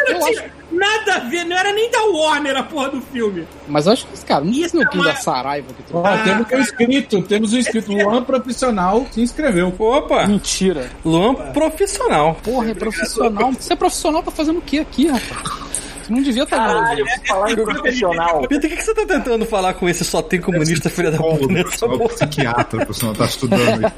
Eu 0.09 0.16
acho, 0.27 0.43
Nada 0.79 1.14
a 1.16 1.18
ver, 1.20 1.45
não 1.45 1.57
era 1.57 1.72
nem 1.72 1.91
da 1.91 2.03
Warner 2.05 2.57
a 2.57 2.62
porra 2.62 2.89
do 2.91 3.01
filme. 3.01 3.47
mas 3.66 3.87
eu 3.87 3.93
acho 3.93 4.07
que, 4.07 4.24
cara, 4.24 4.45
não 4.45 4.53
Isso 4.53 4.70
tinha 4.70 4.85
é 4.85 4.99
o 4.99 5.03
da 5.05 5.14
Saraiva 5.16 5.68
que 5.74 5.83
Ó, 5.93 6.03
trouxe. 6.03 6.24
temos 6.24 6.53
um 6.53 6.59
inscrito, 6.59 7.22
temos 7.22 7.53
um 7.53 7.59
inscrito. 7.59 7.93
Luan 7.93 8.22
Profissional 8.22 9.07
se 9.11 9.20
inscreveu. 9.20 9.74
Opa! 9.79 10.26
Mentira. 10.26 10.91
Luan 11.05 11.35
profissional. 11.53 12.37
Porra, 12.43 12.70
é 12.70 12.74
profissional. 12.74 13.53
Você 13.53 13.72
é 13.72 13.76
profissional 13.76 14.22
tá 14.22 14.31
fazendo 14.31 14.59
o 14.59 14.62
que 14.62 14.79
aqui, 14.79 15.09
rapaz? 15.09 15.68
Não 16.09 16.22
devia 16.22 16.44
estar 16.44 16.56
Caralho, 16.56 17.04
por 17.04 17.26
falar 17.26 17.50
em 17.50 17.56
profissional. 17.56 18.40
Peter, 18.48 18.59
o 18.59 18.70
que, 18.70 18.76
que 18.76 18.84
você 18.84 18.94
tá 18.94 19.06
tentando 19.06 19.44
falar 19.44 19.74
com 19.74 19.88
esse 19.88 20.04
só 20.04 20.22
tem 20.22 20.40
comunista 20.40 20.88
filha 20.88 21.11
da 21.11 21.18
puta 21.18 21.46
nessa 21.52 21.86
porra? 21.86 22.09
psiquiatra, 22.09 22.82
o 22.82 22.84
profissional 22.84 23.14
tá 23.14 23.24
estudando. 23.24 23.92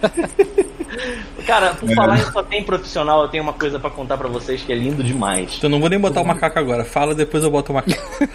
Cara, 1.46 1.74
por 1.74 1.88
falar 1.94 2.18
em 2.18 2.32
só 2.32 2.42
tem 2.42 2.62
profissional, 2.62 3.22
eu 3.22 3.28
tenho 3.28 3.42
uma 3.42 3.52
coisa 3.52 3.78
pra 3.78 3.90
contar 3.90 4.18
pra 4.18 4.28
vocês 4.28 4.62
que 4.62 4.72
é 4.72 4.76
lindo 4.76 5.02
demais. 5.02 5.54
Então 5.56 5.70
não 5.70 5.80
vou 5.80 5.88
nem 5.88 5.98
botar 5.98 6.20
o 6.20 6.26
macaco 6.26 6.58
agora. 6.58 6.84
Fala, 6.84 7.14
depois 7.14 7.42
eu 7.42 7.50
boto 7.50 7.72
o 7.72 7.74
macaco. 7.74 8.28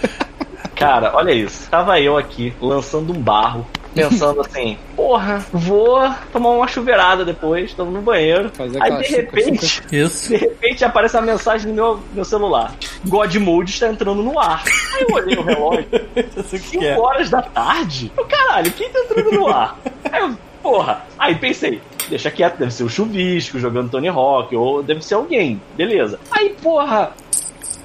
Cara, 0.76 1.12
olha 1.16 1.32
isso. 1.32 1.70
Tava 1.70 2.00
eu 2.00 2.18
aqui, 2.18 2.54
lançando 2.62 3.14
um 3.14 3.20
barro, 3.20 3.66
pensando 3.96 4.42
assim, 4.42 4.78
porra, 4.96 5.44
vou 5.52 6.00
tomar 6.32 6.50
uma 6.52 6.68
chuveirada 6.68 7.24
depois, 7.26 7.74
tamo 7.74 7.92
no 7.92 8.02
banheiro. 8.02 8.50
Fazer 8.54 8.82
Aí 8.82 8.98
de 8.98 9.04
chuca- 9.06 9.16
repente, 9.22 9.84
Isso. 9.92 10.30
de 10.30 10.36
repente 10.38 10.86
aparece 10.86 11.18
a 11.18 11.22
mensagem 11.22 11.70
no 11.70 11.74
meu, 11.76 12.00
meu 12.14 12.26
celular. 12.26 12.74
God 13.06 13.34
Mode 13.36 13.72
está 13.72 13.88
entrando 13.88 14.22
no 14.22 14.40
ar. 14.40 14.64
Aí 14.96 15.06
eu 15.10 15.16
olhei 15.16 15.38
o 15.38 15.42
relógio, 15.42 15.88
Isso 16.38 16.50
que 16.52 16.60
5 16.60 16.84
é. 16.84 17.00
horas 17.00 17.30
da 17.30 17.42
tarde? 17.42 18.12
Eu, 18.18 18.26
caralho, 18.26 18.72
quem 18.72 18.90
tá 18.90 19.00
entrando 19.00 19.32
no 19.32 19.48
ar? 19.48 19.78
Aí 20.12 20.22
eu, 20.22 20.38
porra. 20.62 21.04
Aí 21.18 21.36
pensei, 21.36 21.82
deixa 22.10 22.30
quieto, 22.32 22.58
deve 22.58 22.72
ser 22.74 22.84
o 22.84 22.90
Chuvisco 22.90 23.58
jogando 23.60 23.90
Tony 23.90 24.08
Hawk, 24.10 24.56
ou 24.56 24.84
deve 24.84 25.02
ser 25.04 25.16
alguém, 25.16 25.62
beleza. 25.76 26.20
Aí, 26.32 26.56
porra, 26.62 27.12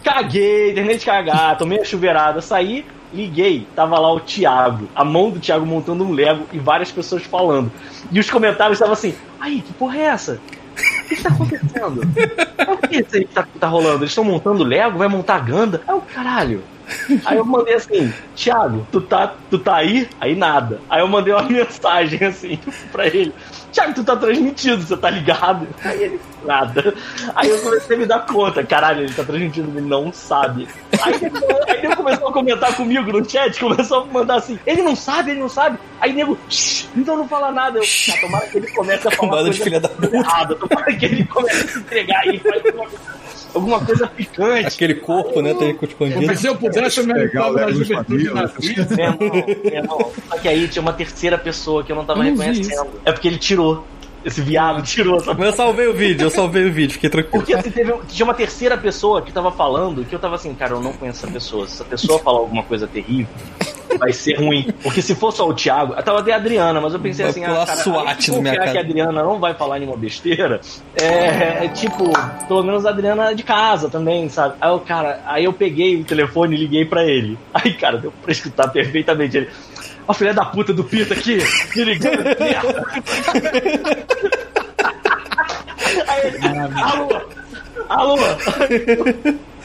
caguei, 0.03 0.73
terminei 0.73 0.97
de 0.99 1.05
cagar, 1.05 1.57
tomei 1.59 1.81
a 1.81 1.85
chuveirada, 1.85 2.41
saí, 2.41 2.85
liguei, 3.13 3.67
tava 3.75 3.99
lá 3.99 4.13
o 4.13 4.21
Thiago, 4.21 4.89
a 4.95 5.05
mão 5.05 5.31
do 5.31 5.41
Thiago 5.41 5.67
montando 5.67 6.05
um 6.05 6.13
Lego 6.13 6.47
e 6.53 6.59
várias 6.59 6.91
pessoas 6.91 7.23
falando. 7.23 7.71
E 8.11 8.19
os 8.19 8.31
comentários 8.31 8.77
estavam 8.77 8.95
assim, 8.95 9.15
aí, 9.41 9.61
que 9.61 9.73
porra 9.73 9.99
é 9.99 10.03
essa? 10.03 10.41
O 10.75 11.09
que, 11.09 11.17
que 11.17 11.23
tá 11.23 11.29
acontecendo? 11.31 12.01
O 12.71 12.89
que 12.89 12.97
é 12.97 13.01
isso 13.01 13.17
aí 13.17 13.25
que 13.25 13.35
tá, 13.35 13.47
tá 13.59 13.67
rolando? 13.67 13.99
Eles 13.99 14.11
estão 14.11 14.23
montando 14.23 14.63
Lego, 14.63 14.99
vai 14.99 15.09
montar 15.09 15.41
Ganda? 15.41 15.83
Aí 15.87 15.95
o 15.95 16.01
caralho. 16.01 16.63
Aí 17.25 17.37
eu 17.37 17.45
mandei 17.45 17.75
assim, 17.75 18.13
Thiago, 18.35 18.87
tu 18.91 19.01
tá, 19.01 19.35
tu 19.49 19.59
tá 19.59 19.77
aí? 19.77 20.09
Aí 20.21 20.35
nada. 20.35 20.81
Aí 20.89 21.01
eu 21.01 21.09
mandei 21.09 21.33
uma 21.33 21.43
mensagem 21.49 22.23
assim 22.25 22.59
pra 22.91 23.07
ele. 23.07 23.33
Thiago, 23.73 23.95
tu 23.95 24.05
tá 24.05 24.17
transmitindo, 24.17 24.83
você 24.87 24.97
tá 24.97 25.09
ligado? 25.11 25.67
Aí 25.85 26.03
ele, 26.03 26.21
nada. 26.45 26.95
Aí 27.35 27.49
eu 27.49 27.59
comecei 27.61 27.97
a 27.97 27.99
me 27.99 28.07
dar 28.07 28.27
conta, 28.27 28.65
caralho, 28.65 29.03
ele 29.05 29.13
tá 29.15 29.23
transmitindo, 29.25 29.71
ele 29.79 29.87
não 29.89 30.13
sabe. 30.13 30.69
Aí, 31.03 31.19
depois- 31.19 31.45
aí 31.69 31.79
ele 31.85 31.97
começou 31.97 32.29
a 32.29 32.33
comentar 32.33 32.75
comigo 32.75 33.13
no 33.13 33.29
chat, 33.29 33.59
começou 33.61 34.03
a 34.03 34.05
mandar 34.07 34.37
assim, 34.37 34.59
ele 34.67 34.83
não 34.83 34.95
sabe, 34.97 35.31
ele 35.33 35.41
não 35.41 35.49
sabe. 35.49 35.79
Aí 36.01 36.13
nego, 36.13 36.37
"Shh, 36.49 36.87
então 36.97 37.17
não 37.17 37.29
fala 37.29 37.53
nada. 37.53 37.79
Eu, 37.79 37.85
ah, 37.85 38.21
tomara 38.21 38.47
que 38.47 38.59
ele 38.59 38.71
comece 38.73 39.07
a 39.09 39.11
falar 39.11 39.17
Cambada 39.31 39.43
de 39.51 39.59
coisa 39.59 39.65
filha 39.65 39.81
da 39.81 39.89
puta. 39.89 40.17
errada, 40.17 40.55
tomara 40.57 40.93
que 40.97 41.05
ele 41.05 41.25
comece 41.27 41.65
a 41.65 41.69
se 41.69 41.79
entregar 41.79 42.21
aí, 42.21 42.39
faz 42.39 42.65
alguma, 42.67 42.87
alguma 43.55 43.85
coisa 43.85 44.07
picante. 44.07 44.67
Aquele 44.67 44.95
corpo, 44.95 45.41
né? 45.41 45.55
Tem 45.55 45.77
expandido. 45.83 46.27
Mas 46.27 46.41
se 46.41 46.47
eu 46.47 46.57
pudesse, 46.57 47.01
eu 47.01 47.07
me 47.07 47.13
alimentava 47.13 47.61
na 47.61 47.71
juventude 47.73 48.25
mamilos. 48.25 48.53
nazista. 48.55 48.97
Meu 48.97 49.05
irmão, 49.05 49.47
meu 49.65 49.75
irmão. 49.75 50.13
Só 50.29 50.39
que 50.39 50.49
aí 50.49 50.69
tinha 50.69 50.83
uma 50.83 50.93
terceira 50.93 51.39
pessoa 51.39 51.85
que 51.85 51.93
eu 51.93 51.97
não 51.97 52.05
tava 52.05 52.21
Eu 52.21 52.25
não 52.25 52.37
vi 52.37 52.47
reconhecendo. 52.47 52.91
É 53.05 53.13
porque 53.13 53.29
ele 53.29 53.39
tirou. 53.39 53.87
Esse 54.25 54.43
viado 54.43 54.83
tirou 54.83 55.17
essa 55.17 55.33
Mas 55.33 55.47
eu 55.47 55.53
salvei 55.53 55.87
o 55.87 55.95
vídeo, 55.95 56.27
eu 56.27 56.31
salvei 56.31 56.69
o 56.69 56.73
vídeo, 56.73 56.95
fiquei 56.95 57.09
tranquilo. 57.09 57.39
Porque 57.39 57.55
assim, 57.55 57.71
teve, 57.71 57.93
tinha 58.09 58.25
uma 58.25 58.35
terceira 58.35 58.77
pessoa 58.77 59.23
que 59.23 59.33
tava 59.33 59.51
falando 59.51 60.05
que 60.05 60.15
eu 60.15 60.19
tava 60.19 60.35
assim, 60.35 60.55
cara, 60.55 60.73
eu 60.73 60.81
não 60.81 60.93
conheço 60.93 61.25
essa 61.25 61.33
pessoa. 61.33 61.67
Se 61.67 61.75
essa 61.75 61.85
pessoa 61.85 62.19
falar 62.19 62.39
alguma 62.39 62.63
coisa 62.63 62.87
terrível, 62.87 63.33
vai 63.99 64.13
ser 64.13 64.35
ruim. 64.35 64.69
Porque 64.83 65.01
se 65.01 65.15
for 65.15 65.33
só 65.33 65.49
o 65.49 65.55
Thiago, 65.55 65.95
eu 65.95 66.03
tava 66.03 66.21
até 66.21 66.33
a 66.33 66.37
Adriana, 66.37 66.81
mas 66.81 66.93
eu 66.93 67.01
pensei 67.01 67.25
Vai 67.25 67.31
assim, 67.31 67.45
ah, 67.45 67.67
cara, 67.67 67.83
SWAT 67.83 68.31
aí 68.31 68.41
minha 68.41 68.51
confiar 68.51 68.55
cara. 68.57 68.73
que 68.73 68.79
a 68.79 68.81
Adriana 68.81 69.23
não 69.23 69.39
vai 69.39 69.55
falar 69.55 69.79
nenhuma 69.79 69.97
besteira, 69.97 70.61
é, 70.95 71.65
é 71.65 71.69
tipo, 71.69 72.11
pelo 72.47 72.63
menos 72.63 72.85
a 72.87 72.91
Adriana 72.91 73.31
é 73.31 73.35
de 73.35 73.43
casa 73.43 73.89
também, 73.89 74.29
sabe? 74.29 74.55
Aí 74.61 74.71
eu, 74.71 74.81
cara, 74.81 75.21
aí 75.27 75.45
eu 75.45 75.53
peguei 75.53 76.01
o 76.01 76.05
telefone 76.05 76.57
e 76.57 76.59
liguei 76.59 76.85
pra 76.85 77.05
ele. 77.05 77.39
Aí, 77.53 77.73
cara, 77.75 77.99
deu 77.99 78.13
pra 78.23 78.33
escutar 78.33 78.69
perfeitamente 78.69 79.37
ele. 79.37 79.49
Ó, 80.11 80.13
filha 80.13 80.35
da 80.35 80.45
puta 80.45 80.73
do 80.73 80.83
Pita 80.83 81.15
aqui, 81.15 81.39
me 81.77 81.85
ligando. 81.85 82.25
Aí 86.09 86.27
ele, 86.27 86.39
alô, 86.83 87.21
alô. 87.89 88.17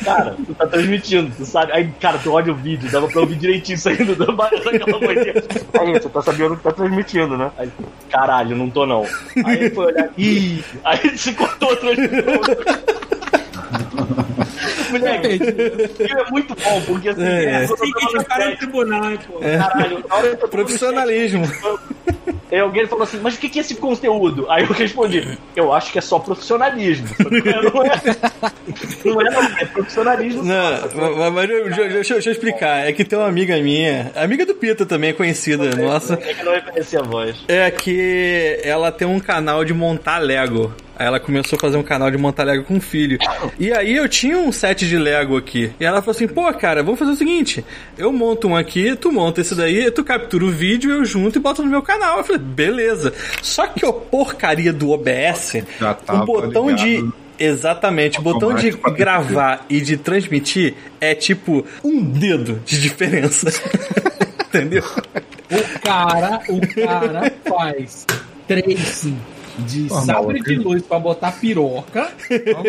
Cara, 0.04 0.36
tu 0.46 0.54
tá 0.54 0.68
transmitindo, 0.68 1.32
tu 1.36 1.44
sabe? 1.46 1.72
Aí, 1.72 1.92
cara, 2.00 2.20
tu 2.20 2.32
olha 2.32 2.52
o 2.52 2.56
vídeo, 2.56 2.92
dava 2.92 3.08
pra 3.08 3.22
ouvir 3.22 3.38
direitinho 3.38 3.80
saindo 3.80 4.16
da 4.16 4.32
barra 4.32 4.52
daquela. 4.52 5.00
Aí, 5.82 6.00
tu 6.00 6.10
tá 6.10 6.22
sabendo 6.22 6.58
que 6.58 6.64
tá 6.64 6.72
transmitindo, 6.72 7.36
né? 7.36 7.50
Aí, 7.58 7.72
caralho, 8.12 8.56
não 8.56 8.70
tô 8.70 8.86
não. 8.86 9.04
Aí 9.44 9.58
ele 9.58 9.72
foi 9.72 9.86
olhar, 9.88 10.10
ih, 10.16 10.64
aí 10.84 11.18
se 11.18 11.34
cortou 11.34 11.74
a 11.74 11.76
transmissão. 11.76 12.22
Moleque, 15.00 15.40
é 16.04 16.32
muito 16.32 16.56
bom, 16.56 16.82
porque 16.86 17.10
assim, 17.10 17.24
É, 17.24 17.64
é. 17.64 17.68
Tem 17.68 17.92
que 17.92 18.50
no 18.50 18.58
tribunal, 18.58 19.12
hein, 19.12 19.20
pô. 19.28 19.40
Caralho, 19.40 20.04
na 20.08 20.16
hora 20.16 20.28
que 20.28 20.34
eu 20.34 20.38
tava 20.38 20.46
no 20.46 20.48
Profissionalismo. 20.50 21.44
Aí 22.52 22.60
alguém 22.60 22.86
falou 22.86 23.04
assim, 23.04 23.20
mas 23.22 23.36
o 23.36 23.40
que 23.40 23.58
é 23.58 23.62
esse 23.62 23.76
conteúdo? 23.76 24.46
Aí 24.50 24.64
eu 24.64 24.70
respondi, 24.72 25.38
eu 25.56 25.74
acho 25.74 25.92
que 25.92 25.98
é 25.98 26.02
só 26.02 26.20
profissionalismo. 26.20 27.08
Só 27.08 27.24
que 27.30 27.42
Não 27.42 27.82
é, 27.84 27.96
não 29.06 29.22
é, 29.22 29.30
não, 29.32 29.44
é 29.58 29.66
profissionalismo. 29.66 30.44
Não, 30.44 30.72
mas, 30.96 31.34
mas 31.34 31.50
eu- 31.50 31.66
deixa, 31.66 32.14
deixa- 32.14 32.30
eu 32.30 32.32
explicar. 32.32 32.88
É 32.88 32.92
que 32.94 33.04
tem 33.04 33.18
uma 33.18 33.28
amiga 33.28 33.58
minha, 33.58 34.12
amiga 34.16 34.46
do 34.46 34.54
Pita 34.54 34.86
também, 34.86 35.14
conhecida, 35.14 35.76
nossa. 35.76 36.14
É 36.22 36.34
que 36.34 36.42
eu 36.42 36.46
não 36.46 36.54
reconheci 36.54 36.98
a 36.98 37.02
voz. 37.02 37.36
É 37.48 37.70
que 37.72 38.60
ela 38.64 38.92
tem 38.92 39.08
um 39.08 39.20
canal 39.20 39.64
de 39.66 39.74
montar 39.74 40.20
Lego. 40.20 40.74
Aí 40.98 41.06
ela 41.06 41.20
começou 41.20 41.58
a 41.58 41.60
fazer 41.60 41.76
um 41.76 41.84
canal 41.84 42.10
de 42.10 42.18
montar 42.18 42.44
Lego 42.46 42.64
com 42.64 42.78
o 42.78 42.82
filho. 42.82 43.18
E 43.60 43.70
aí 43.74 43.94
eu 43.98 44.08
tinha 44.08 44.38
um 44.38 44.50
set 44.50 44.88
de 44.88 44.98
Lego 44.98 45.36
aqui. 45.36 45.70
E 45.78 45.84
ela 45.84 46.02
falou 46.02 46.12
assim: 46.16 46.26
pô, 46.26 46.52
cara, 46.54 46.82
vamos 46.82 46.98
fazer 46.98 47.12
o 47.12 47.16
seguinte: 47.18 47.66
eu 47.98 48.14
monto 48.14 48.48
um 48.48 48.56
aqui, 48.56 48.96
tu 48.96 49.12
monta 49.12 49.42
esse 49.42 49.54
daí, 49.56 49.92
tu 49.92 50.06
captura 50.06 50.46
o 50.46 50.50
vídeo, 50.50 50.92
eu 50.92 51.04
junto 51.04 51.38
e 51.38 51.42
boto 51.42 51.62
no 51.62 51.70
meu 51.70 51.82
canal. 51.82 52.20
Eu 52.20 52.24
falei: 52.24 52.42
beleza. 52.46 53.14
Só 53.42 53.68
que 53.68 53.86
a 53.86 53.92
porcaria 53.92 54.72
do 54.72 54.92
OBS, 54.92 55.64
o 56.08 56.26
botão 56.26 56.74
de. 56.74 56.98
ligado. 56.98 57.26
Exatamente, 57.38 58.18
o 58.20 58.22
botão 58.22 58.54
de 58.54 58.72
gravar 58.72 59.66
e 59.70 59.82
de 59.82 59.98
transmitir 59.98 60.74
é 61.02 61.14
tipo 61.14 61.66
um 61.84 62.02
dedo 62.02 62.62
de 62.66 62.82
diferença. 62.82 63.50
Entendeu? 64.48 64.84
O 65.52 65.80
cara, 65.82 66.42
o 66.48 66.62
cara 66.74 67.34
faz 67.46 68.06
tracing 68.48 69.18
de 69.60 69.90
sabre 69.90 70.40
de 70.42 70.56
luz 70.56 70.82
pra 70.84 71.00
botar 71.00 71.32
piroca, 71.34 72.10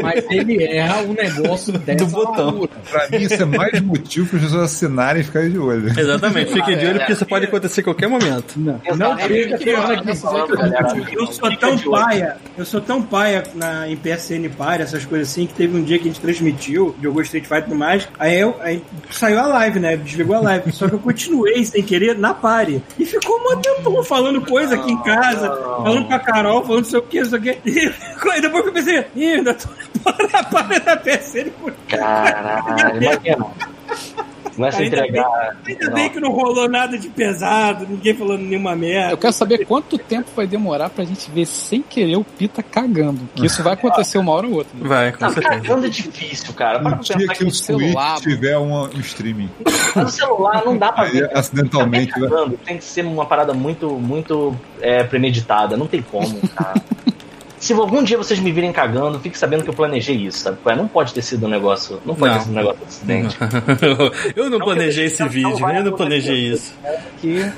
mas 0.02 0.24
ele 0.30 0.62
erra 0.62 1.02
o 1.02 1.12
negócio 1.12 1.72
dessa 1.72 2.04
Do 2.04 2.10
botão. 2.10 2.68
Pra 2.90 3.08
mim, 3.10 3.24
isso 3.24 3.34
é 3.34 3.44
mais 3.44 3.80
motivo 3.80 4.28
para 4.28 4.38
as 4.38 4.44
pessoas 4.44 4.62
assinarem 4.64 5.22
e 5.22 5.24
ficarem 5.24 5.50
de 5.50 5.58
olho. 5.58 5.98
Exatamente, 5.98 6.52
fique 6.52 6.76
de 6.76 6.86
olho 6.86 6.98
porque 6.98 7.12
isso 7.12 7.26
pode 7.26 7.44
acontecer 7.46 7.80
a 7.80 7.84
qualquer 7.84 8.08
momento. 8.08 8.54
Não, 8.56 8.80
não 8.96 9.16
que 9.16 9.74
hora 9.74 10.02
que. 10.02 10.10
Eu 11.16 11.26
sou 11.26 11.56
tão 11.56 11.78
paia, 11.78 12.36
eu 12.56 12.64
sou 12.64 12.80
tão 12.80 13.02
paia 13.02 13.44
na, 13.54 13.88
em 13.88 13.96
PSN 13.96 14.48
Party, 14.56 14.82
essas 14.82 15.04
coisas 15.04 15.30
assim, 15.30 15.46
que 15.46 15.54
teve 15.54 15.76
um 15.76 15.82
dia 15.82 15.98
que 15.98 16.04
a 16.04 16.12
gente 16.12 16.20
transmitiu, 16.20 16.94
jogou 17.02 17.22
Street 17.22 17.44
Fighter 17.44 17.58
e 17.58 17.62
tudo 17.64 17.76
mais, 17.76 18.08
aí, 18.18 18.38
eu, 18.38 18.56
aí 18.60 18.82
saiu 19.10 19.38
a 19.38 19.46
live, 19.46 19.80
né? 19.80 19.96
Desligou 19.96 20.36
a 20.36 20.40
live. 20.40 20.72
Só 20.72 20.88
que 20.88 20.94
eu 20.94 20.98
continuei 20.98 21.64
sem 21.64 21.82
querer 21.82 22.18
na 22.18 22.34
party. 22.34 22.82
E 22.98 23.04
ficou 23.04 23.36
um 23.36 23.56
tempão 23.56 24.02
falando 24.04 24.40
coisa 24.40 24.74
aqui 24.74 24.92
em 24.92 25.02
casa, 25.02 25.48
falando 25.48 26.06
com 26.06 26.14
a 26.14 26.18
Carol, 26.18 26.64
falando 26.64 26.75
não 26.78 26.84
sei 26.84 26.98
o 26.98 27.02
que, 27.02 27.20
não 27.20 27.30
sei 27.30 27.38
o 27.38 27.42
que. 27.42 27.60
E 27.64 28.40
depois 28.40 28.66
eu 28.66 28.72
pensei, 28.72 29.06
ainda 29.16 29.54
tô 29.54 29.68
na 30.32 30.42
party 30.44 30.80
da 30.80 30.96
PSN. 30.96 31.50
Caralho, 31.88 33.02
imagina. 33.02 33.46
Começa 34.56 34.78
a 34.78 34.80
Ainda 34.80 34.96
entregar. 34.96 35.56
Ainda 35.66 35.90
bem 35.90 36.08
que 36.10 36.18
não 36.18 36.32
rolou 36.32 36.68
nada 36.68 36.96
de 36.98 37.08
pesado, 37.08 37.86
ninguém 37.88 38.14
falando 38.14 38.40
nenhuma 38.40 38.74
merda. 38.74 39.12
Eu 39.12 39.18
quero 39.18 39.32
saber 39.32 39.64
quanto 39.66 39.98
tempo 39.98 40.28
vai 40.34 40.46
demorar 40.46 40.88
pra 40.90 41.04
gente 41.04 41.30
ver 41.30 41.46
sem 41.46 41.82
querer 41.82 42.16
o 42.16 42.24
Pita 42.24 42.62
cagando. 42.62 43.20
Que 43.34 43.46
isso 43.46 43.62
vai 43.62 43.74
acontecer 43.74 44.18
uma 44.18 44.32
hora 44.32 44.46
ou 44.46 44.54
outra. 44.54 44.72
né? 44.78 44.88
Vai, 44.88 45.12
com 45.12 45.24
Não, 45.24 45.32
certeza. 45.32 45.54
cagando 45.60 45.86
é 45.86 45.88
difícil, 45.90 46.54
cara. 46.54 46.80
Para 46.80 46.88
Um 46.88 46.98
pra 46.98 47.16
dia 47.16 47.28
que 47.28 47.34
que 47.34 47.42
o 47.44 47.46
no 47.46 47.52
celular, 47.52 48.16
Switch 48.18 48.34
tiver 48.34 48.56
uma- 48.56 48.88
um 48.88 49.00
streaming. 49.00 49.50
celular 50.08 50.64
não 50.64 50.76
dá 50.76 50.90
pra 50.92 51.04
Aí, 51.04 51.12
ver. 51.12 51.30
acidentalmente, 51.36 52.18
né? 52.18 52.28
Cagando, 52.28 52.58
Tem 52.64 52.78
que 52.78 52.84
ser 52.84 53.04
uma 53.04 53.26
parada 53.26 53.52
muito, 53.54 53.90
muito 53.98 54.56
é, 54.80 55.04
premeditada. 55.04 55.76
Não 55.76 55.86
tem 55.86 56.02
como, 56.02 56.40
cara. 56.48 56.74
Se 57.58 57.72
algum 57.72 58.02
dia 58.02 58.18
vocês 58.18 58.38
me 58.38 58.52
virem 58.52 58.72
cagando, 58.72 59.18
fique 59.18 59.38
sabendo 59.38 59.64
que 59.64 59.70
eu 59.70 59.74
planejei 59.74 60.16
isso, 60.16 60.40
sabe? 60.40 60.58
é? 60.66 60.76
Não 60.76 60.86
pode 60.86 61.14
ter 61.14 61.22
sido 61.22 61.46
um 61.46 61.48
negócio. 61.48 62.00
Não 62.04 62.14
pode 62.14 62.32
Não. 62.32 62.38
ter 62.38 62.44
sido 62.44 62.52
um 62.52 62.56
negócio 62.56 62.78
de 62.78 62.84
acidente. 62.84 63.36
eu 64.36 64.50
não 64.50 64.58
planejei 64.58 65.06
esse 65.06 65.22
não 65.22 65.28
vídeo, 65.28 65.68
eu 65.68 65.84
não 65.84 65.92
planejei 65.92 66.52
isso. 66.52 66.74
Que 67.20 67.50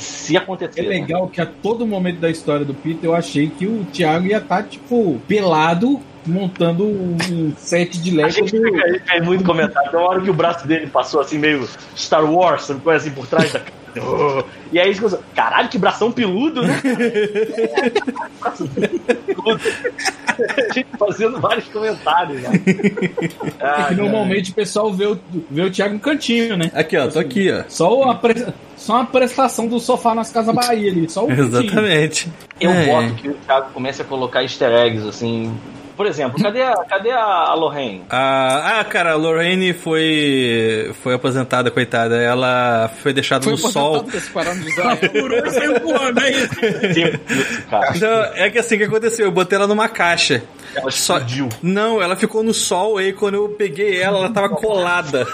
se 0.00 0.36
acontecer. 0.36 0.80
É 0.80 0.82
né? 0.84 0.88
legal 0.88 1.28
que 1.28 1.40
a 1.40 1.46
todo 1.46 1.86
momento 1.86 2.18
da 2.20 2.30
história 2.30 2.64
do 2.64 2.74
Peter 2.74 3.04
eu 3.04 3.14
achei 3.14 3.48
que 3.48 3.66
o 3.66 3.84
Thiago 3.92 4.26
ia 4.26 4.38
estar, 4.38 4.62
tipo, 4.64 5.20
pelado, 5.28 6.00
montando 6.26 6.84
um 6.84 7.52
set 7.56 8.00
de 8.00 8.10
A 8.10 8.14
Lego 8.14 8.30
gente 8.30 8.56
do. 8.56 8.64
fica 8.64 8.84
aí, 8.84 9.00
fez 9.00 9.24
muito 9.24 9.44
comentário. 9.44 9.88
Então, 9.88 10.00
a 10.00 10.08
hora 10.08 10.20
que 10.20 10.30
o 10.30 10.34
braço 10.34 10.66
dele 10.66 10.86
passou 10.86 11.20
assim, 11.20 11.38
meio 11.38 11.68
Star 11.96 12.24
Wars, 12.24 12.64
sabe? 12.64 12.80
Coisa 12.80 13.06
assim 13.06 13.14
por 13.14 13.26
trás 13.26 13.52
da. 13.52 13.60
E 14.72 14.78
aí, 14.78 14.94
pensa, 14.94 15.20
caralho, 15.34 15.68
que 15.68 15.78
bração 15.78 16.12
peludo, 16.12 16.62
né? 16.62 16.80
Bração 18.40 18.66
peludo. 18.68 19.60
A 20.68 20.72
gente 20.72 20.86
fazendo 20.98 21.38
vários 21.40 21.66
comentários. 21.66 22.40
Né? 22.42 22.50
Ah, 23.60 23.86
que 23.88 23.94
normalmente 23.94 24.50
o 24.52 24.54
pessoal 24.54 24.92
vê 24.92 25.06
o, 25.06 25.18
vê 25.50 25.62
o 25.62 25.70
Thiago 25.70 25.94
no 25.94 26.00
cantinho, 26.00 26.56
né? 26.56 26.70
Aqui, 26.74 26.96
ó, 26.96 27.08
tô 27.08 27.18
aqui, 27.18 27.50
ó. 27.52 27.64
Só, 27.68 28.02
a 28.10 28.14
pre- 28.14 28.46
só 28.76 28.94
uma 28.94 29.06
prestação 29.06 29.66
do 29.66 29.78
sofá 29.78 30.14
nas 30.14 30.30
Casas 30.32 30.54
Bahia 30.54 30.90
ali, 30.90 31.08
só 31.10 31.24
o 31.24 31.28
cantinho. 31.34 31.46
Exatamente. 31.48 32.28
Eu 32.60 32.70
É. 32.70 32.86
boto 32.86 33.14
que 33.14 33.28
o 33.28 33.34
Thiago 33.34 33.70
comece 33.74 34.00
a 34.02 34.04
colocar 34.04 34.42
easter 34.42 34.70
eggs, 34.72 35.06
assim. 35.06 35.52
Por 36.00 36.06
exemplo, 36.06 36.42
cadê 36.42 36.62
a, 36.62 36.74
cadê 36.88 37.10
a 37.10 37.52
Lorraine? 37.52 38.04
Ah, 38.08 38.78
ah, 38.80 38.84
cara, 38.84 39.12
a 39.12 39.16
Lorraine 39.16 39.74
foi 39.74 40.90
foi 41.02 41.12
aposentada, 41.12 41.70
coitada. 41.70 42.16
Ela 42.16 42.90
foi 43.02 43.12
deixada 43.12 43.44
Foi 43.44 43.52
no 43.52 43.58
sol. 43.58 44.06
usar. 44.06 44.96
Por 45.12 45.30
hoje 45.30 45.50
saiu 45.50 45.78
voando, 45.80 46.18
é 46.20 46.30
isso. 46.30 46.54
Não, 48.00 48.24
é 48.34 48.48
que 48.48 48.58
assim 48.58 48.78
que 48.78 48.84
aconteceu, 48.84 49.26
eu 49.26 49.30
botei 49.30 49.56
ela 49.58 49.66
numa 49.66 49.90
caixa. 49.90 50.42
Ela 50.74 50.90
Só... 50.90 51.16
explodiu. 51.18 51.50
Não, 51.62 52.00
ela 52.00 52.16
ficou 52.16 52.42
no 52.42 52.54
sol 52.54 52.96
aí 52.96 53.12
quando 53.12 53.34
eu 53.34 53.50
peguei 53.50 54.00
ela, 54.00 54.20
ela 54.20 54.30
tava 54.32 54.48
colada. 54.48 55.26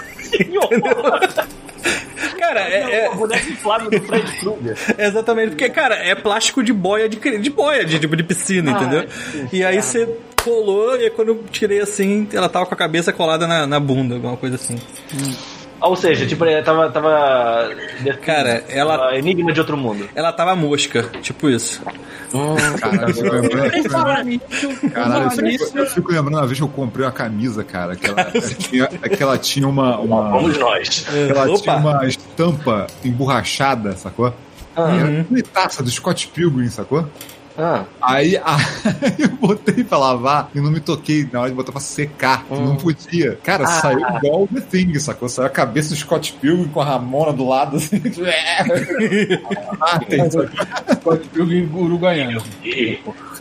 Cara, 2.39 2.61
é, 2.61 3.05
é- 3.05 3.11
O 3.11 3.15
boneco 3.17 3.51
inflável 3.51 3.91
do 3.91 4.01
Fred 4.03 4.33
Krueger. 4.41 4.77
é 4.99 5.07
exatamente, 5.07 5.51
porque, 5.51 5.69
cara, 5.69 5.95
é 5.95 6.15
plástico 6.17 6.61
de 6.63 6.73
boia 6.73 7.09
de, 7.09 7.19
de 7.39 7.51
boia, 7.51 7.85
de 7.85 7.99
tipo 7.99 8.17
de 8.17 8.23
piscina, 8.25 8.73
Ah, 8.77 8.83
entendeu? 8.83 9.07
que 9.51 9.57
E 9.59 9.65
aí 9.65 9.81
você 9.81 10.09
colou, 10.51 10.97
e 10.97 11.05
aí 11.05 11.11
quando 11.11 11.29
eu 11.29 11.45
tirei 11.51 11.81
assim, 11.81 12.29
ela 12.33 12.49
tava 12.49 12.67
com 12.67 12.75
a 12.75 12.77
cabeça 12.77 13.13
colada 13.13 13.47
na, 13.47 13.67
na 13.67 13.81
bunda, 13.81 14.15
alguma 14.15 14.37
coisa 14.37 14.55
assim. 14.57 14.77
Ou 15.79 15.95
seja, 15.95 16.27
tipo, 16.27 16.43
ele 16.47 16.63
tava. 16.63 16.89
tava 16.91 17.69
Cara, 18.25 18.65
ela- 18.69 19.15
Enigma 19.17 19.53
de 19.53 19.61
outro 19.61 19.77
mundo. 19.77 20.09
Ela 20.15 20.33
tava 20.33 20.57
mosca, 20.57 21.03
tipo 21.21 21.51
isso. 21.51 21.83
Caralho, 22.81 23.09
eu 23.11 23.15
fico 23.15 23.29
lembrando- 23.35 23.71
Sem 23.73 23.83
falar 23.89 24.25
nisso, 24.25 24.45
Caralho, 24.93 25.25
eu 25.25 25.31
fico, 25.59 25.79
eu 25.79 25.87
fico 25.87 26.13
lembrando 26.13 26.39
uma 26.39 26.47
vez 26.47 26.59
que 26.59 26.65
eu 26.65 26.69
comprei 26.69 27.05
uma 27.05 27.13
camisa, 27.13 27.63
cara, 27.63 27.95
que 27.95 28.07
ela, 28.07 28.25
tinha, 28.59 28.87
que 28.87 29.23
ela 29.23 29.37
tinha 29.39 29.69
uma, 29.69 29.99
uma, 29.99 30.31
Vamos 30.31 30.57
nós. 30.59 31.07
ela 31.15 31.45
Opa. 31.47 31.59
tinha 31.61 31.77
uma 31.77 32.07
estampa 32.07 32.87
emborrachada, 33.05 33.93
sacou? 33.97 34.33
Ah, 34.75 34.91
Era 34.95 35.25
bonitaça 35.25 35.83
do 35.83 35.91
Scott 35.91 36.29
Pilgrim, 36.29 36.69
sacou? 36.69 37.07
Ah. 37.59 37.85
Aí, 38.03 38.37
aí 38.45 39.15
eu 39.19 39.29
botei 39.31 39.83
pra 39.85 39.99
lavar 39.99 40.51
e 40.55 40.61
não 40.61 40.71
me 40.71 40.81
toquei 40.81 41.29
na 41.33 41.41
hora 41.41 41.51
de 41.51 41.57
botar 41.57 41.73
pra 41.73 41.81
secar. 41.81 42.45
Não 42.51 42.77
podia. 42.77 43.39
Cara, 43.43 43.65
Ah. 43.65 43.67
saiu 43.67 44.01
igual 44.01 44.43
o 44.43 44.49
The 44.49 44.61
Thing, 44.61 44.99
sacou? 44.99 45.29
Saiu 45.29 45.47
a 45.47 45.51
cabeça 45.51 45.91
do 45.91 45.97
Scott 45.97 46.33
Pilgrim 46.41 46.69
com 46.69 46.81
a 46.81 46.85
Ramona 46.85 47.33
do 47.33 47.47
lado. 47.49 47.77
Assim, 47.77 48.01
ah, 49.81 49.99
tem? 50.09 50.31
Scott 50.31 51.29
Pilgrim 51.33 51.69
uruguaiano. 51.75 52.43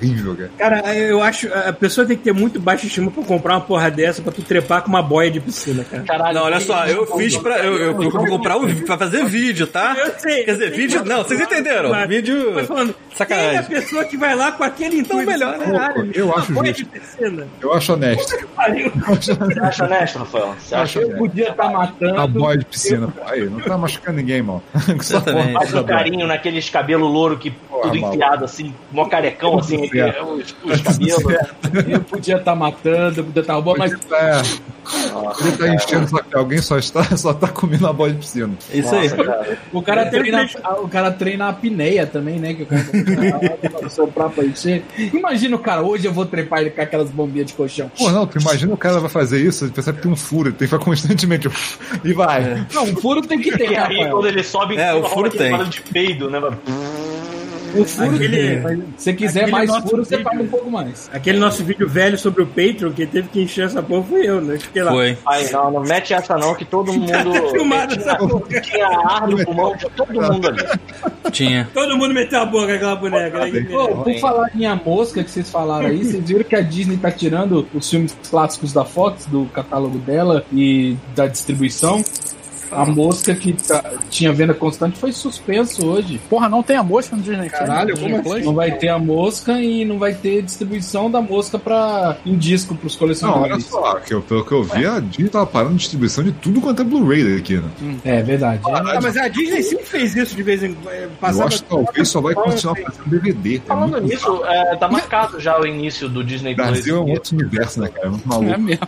horrível, 0.02 0.36
cara. 0.36 0.82
Cara, 0.82 0.96
eu 0.96 1.22
acho. 1.22 1.48
A 1.54 1.74
pessoa 1.74 2.06
tem 2.06 2.18
que 2.18 2.24
ter 2.24 2.34
muito 2.34 2.60
baixa 2.60 2.86
estima 2.86 3.10
pra 3.12 3.24
comprar 3.24 3.54
uma 3.56 3.62
porra 3.62 3.90
dessa 3.92 4.22
pra 4.22 4.32
tu 4.32 4.42
trepar 4.42 4.82
com 4.82 4.90
uma 4.90 5.02
boia 5.02 5.30
de 5.32 5.40
piscina, 5.40 5.84
cara. 5.84 6.04
Caralho. 6.04 6.36
Não, 6.36 6.44
olha 6.44 6.60
só, 6.60 6.86
eu 6.86 7.06
fiz 7.18 7.38
pra. 7.38 7.60
Eu, 7.60 7.74
eu, 7.78 8.02
eu 8.02 8.12
vou 8.12 8.26
comprar 8.28 8.58
um, 8.58 8.74
pra 8.84 8.98
fazer 8.98 9.26
vídeo, 9.26 9.68
tá? 9.68 9.96
Eu 9.98 10.14
sei. 10.20 10.44
Quer 10.44 10.54
dizer, 10.54 10.72
vídeo. 10.72 11.04
Não, 11.06 11.24
vocês 11.24 11.40
entenderam? 11.40 11.90
Mas- 11.92 12.06
Vídeo. 12.10 12.66
Falando, 12.66 12.96
Sacanagem. 13.16 13.64
Quem 13.64 13.76
é 13.76 13.80
a 13.80 13.82
pessoa 13.82 14.05
que 14.06 14.18
vai 14.18 14.36
lá 14.36 14.52
com 14.52 14.64
aquele 14.64 15.00
intuito? 15.00 15.26
melhor, 15.26 15.58
né? 15.58 15.66
Caralho, 15.66 16.12
Eu 16.14 16.28
uma 16.28 16.38
acho 16.38 16.54
boia 16.54 16.74
justo. 16.74 16.84
de 16.94 17.00
piscina. 17.00 17.48
Eu 17.62 17.74
acho 17.74 17.94
honesto. 17.94 18.48
Pariu. 18.56 18.92
Você 18.96 19.60
acha 19.60 19.86
honesto, 19.86 20.20
Rafael? 20.20 20.56
Você 20.60 20.76
acha 20.76 21.00
Eu 21.00 21.18
podia 21.18 21.50
estar 21.50 21.70
matando. 21.70 22.20
A 22.20 22.28
boia 22.28 22.58
de 22.58 22.66
piscina, 22.66 23.08
pô. 23.08 23.22
Aí, 23.28 23.50
não 23.50 23.60
tá 23.60 23.78
machucando 23.78 24.18
ninguém, 24.18 24.44
porra, 24.44 24.62
Faz 25.54 25.74
um 25.74 25.84
carinho 25.84 26.28
naqueles 26.28 26.70
cabelos 26.70 27.12
louro 27.12 27.38
que 27.38 27.52
tudo 27.52 27.88
maluco. 27.96 28.16
enfiado 28.16 28.46
assim, 28.46 28.74
mó 28.92 29.06
carecão 29.06 29.60
assim, 29.60 29.88
certo. 29.90 30.24
os, 30.26 30.56
os 30.64 30.82
cabelos. 30.82 31.24
Eu 31.88 32.02
podia 32.02 32.38
estar 32.38 32.56
matando, 32.56 33.20
eu 33.20 33.24
podia 33.26 33.42
estar 33.42 33.54
roubando, 33.54 33.80
mas 33.80 33.92
É, 33.92 34.42
ele 35.42 35.58
tá 35.58 35.68
enchendo, 35.74 36.08
só 36.08 36.20
que 36.22 36.36
alguém 36.36 36.62
só 36.62 36.78
está, 36.78 37.04
só 37.18 37.34
tá 37.34 37.48
comendo 37.48 37.88
a 37.88 37.94
bola 37.94 38.12
de 38.12 38.20
piscina. 38.20 38.54
Isso 38.74 38.94
aí. 38.96 39.10
Nossa, 39.10 39.24
cara. 39.24 39.58
o 39.74 39.82
cara, 39.82 40.02
É, 40.02 40.06
treina, 40.10 40.50
o 40.82 40.88
cara 40.88 41.12
treina 41.12 41.46
a 41.46 41.50
apneia 41.50 42.06
também, 42.06 42.40
né? 42.40 42.54
Que 42.54 42.64
o 42.64 42.66
cara 42.66 42.84
soprar 43.96 44.30
pra 44.30 44.44
encher. 44.44 44.84
Imagina 45.14 45.56
o 45.56 45.60
cara, 45.60 45.82
hoje 45.82 46.06
eu 46.08 46.14
vou 46.14 46.26
trepar 46.26 46.60
ele 46.62 46.70
com 46.72 46.82
aquelas 46.82 47.10
bombinhas 47.10 47.48
de 47.48 47.54
colchão. 47.54 47.90
Pô, 47.98 48.12
não, 48.12 48.28
tu 48.28 48.38
imagina 48.40 48.74
o 48.74 48.78
cara 48.78 49.00
vai 49.00 49.10
fazer 49.10 49.42
isso, 49.42 49.66
ele 49.66 49.72
percebe 49.72 49.98
que 49.98 50.04
tem 50.04 50.12
um 50.12 50.16
furo, 50.16 50.50
ele 50.50 50.56
tem 50.56 50.68
que 50.68 50.74
ficar 50.74 50.84
constantemente. 50.84 51.50
E 52.04 52.14
vai. 52.14 52.66
Não, 52.74 52.84
o 52.92 53.02
furo 53.02 53.22
tem 53.22 53.40
que 53.40 53.52
ter, 53.58 53.64
E 53.72 53.76
aí, 53.76 53.76
Rafael. 53.76 54.12
quando 54.12 54.28
ele 54.28 54.44
sobe, 54.44 54.78
É, 54.78 54.94
o 54.94 55.04
furo 55.06 55.30
tem. 55.30 55.58
de 55.70 55.82
peido, 55.82 56.30
né? 56.30 56.40
O 57.82 57.86
furo 57.86 58.16
Aquele- 58.16 58.38
tem. 58.62 58.78
Se 58.98 59.04
você 59.04 59.14
quiser 59.14 59.48
mais 59.48 59.70
nosso 59.70 59.88
furo, 59.88 60.06
você 60.06 60.18
vídeo- 60.18 60.30
paga 60.30 60.44
um 60.44 60.48
pouco 60.48 60.70
mais. 60.72 61.10
Aquele 61.14 61.38
nosso 61.40 61.64
vídeo 61.64 61.88
velho 61.88 62.18
sobre 62.18 62.44
o 62.44 62.48
Patreon, 62.48 62.92
que 62.92 63.06
teve 63.06 63.28
que 63.30 63.42
encher 63.42 63.66
essa 63.66 63.82
porra, 63.84 64.04
fui 64.04 64.28
eu, 64.28 64.42
né? 64.42 64.58
Fiquei 64.60 64.84
lá. 64.84 64.92
Foi. 64.92 65.18
Ai, 65.26 65.50
não, 65.52 65.72
não 65.72 65.82
mete 65.82 66.14
essa 66.14 66.36
não, 66.38 66.56
que 66.56 66.66
todo 66.66 66.94
mundo. 66.94 67.50
Filmado 67.52 67.94
essa 67.96 68.16
porra. 68.16 68.62
tinha 68.62 68.88
ar 68.88 69.28
no 69.28 69.44
pulmão 69.46 69.76
de 69.76 69.86
todo 69.90 70.14
mundo 70.14 70.48
ali. 70.48 70.64
Tinha. 71.32 71.68
Todo 71.74 71.98
mundo 71.98 72.14
meteu 72.14 72.40
a 72.42 72.46
boca 72.46 72.68
naquela 72.74 72.96
boneca. 72.96 73.40
né? 73.40 73.52
Que 73.52 73.62
Pô, 73.66 73.88
por 74.04 74.20
falar 74.20 74.50
em 74.56 74.66
a 74.66 74.76
mosca 74.76 75.24
que 75.24 75.30
vocês 75.32 75.50
falaram 75.50 75.88
aí, 75.88 76.04
vocês 76.04 76.24
viram 76.28 76.44
que 76.44 76.56
a 76.56 76.62
Disney 76.62 76.98
tá 76.98 77.12
tirando 77.12 77.68
os 77.74 77.90
filmes 77.90 78.16
clássicos 78.30 78.72
da 78.72 78.86
Fox, 78.86 79.26
do 79.26 79.46
catálogo 79.46 79.98
dela 80.00 80.46
e 80.54 80.96
da 81.16 81.28
distribuição? 81.28 82.02
A 82.76 82.86
mosca 82.86 83.34
que 83.36 83.54
tá- 83.54 83.84
tinha 84.10 84.32
venda 84.34 84.54
constante 84.54 84.98
foi 85.00 85.12
suspenso 85.12 85.86
hoje. 85.86 86.20
Porra, 86.30 86.48
não 86.50 86.62
tem 86.64 86.76
a 86.78 86.84
mosca 86.84 87.16
no 87.16 87.22
Disney 87.22 87.50
Caralho, 87.50 87.98
como 88.00 88.16
assim? 88.18 88.44
Não 88.44 88.54
vai 88.54 88.72
ter 88.72 88.90
a 88.90 89.00
mosca 89.00 89.60
e 89.62 89.86
não 89.86 89.98
vai 90.00 90.14
ter 90.14 90.42
distribuição 90.42 91.10
da 91.10 91.22
mosca 91.22 91.58
pra, 91.60 92.18
em 92.26 92.38
disco 92.38 92.76
pros 92.76 92.94
Não, 92.96 93.08
olha 93.08 93.16
colecionadores. 93.16 93.66
só, 93.66 93.96
que 93.96 94.14
eu- 94.14 94.22
pelo 94.22 94.46
que 94.46 94.52
eu 94.52 94.64
vi, 94.64 94.86
a 94.86 95.00
Disney 95.00 95.30
tava 95.30 95.46
parando 95.46 95.76
distribuição 95.76 96.24
de 96.24 96.32
tudo 96.32 96.62
quanto 96.62 96.82
é 96.82 96.86
Blu-ray 96.86 97.38
aqui, 97.38 97.58
né? 97.58 97.70
É 98.04 98.22
verdade. 98.22 98.62
Ah, 98.66 99.00
mas 99.02 99.16
a 99.18 99.28
Disney 99.28 99.62
sempre 99.64 99.86
fez 99.86 100.16
isso 100.16 100.36
de 100.36 100.44
vez 100.44 100.64
em 100.64 100.74
quando. 100.74 100.94
Eu 100.96 101.10
Passava 101.20 101.48
acho 101.48 101.64
que 101.64 101.70
talvez 101.70 102.08
só 102.08 102.22
vai 102.22 102.34
continuar 102.34 102.76
fazendo 102.76 103.06
DVD. 103.10 103.56
É 103.58 103.60
Falando 103.60 103.92
muito 103.94 104.08
nisso, 104.08 104.46
é, 104.46 104.76
tá 104.76 104.88
marcado 104.88 105.40
já 105.40 105.60
o 105.60 105.66
início 105.66 106.08
do 106.10 106.24
Disney 106.24 106.54
O 106.54 106.56
Plus. 106.56 106.68
Brasil 106.70 106.96
é 106.98 107.00
um 107.00 107.10
outro 107.12 107.36
universo, 107.36 107.80
né, 107.82 107.88
cara? 107.90 108.08
É 108.08 108.10
muito 108.10 108.28
maluco. 108.28 108.52
É 108.52 108.58
mesmo. 108.58 108.88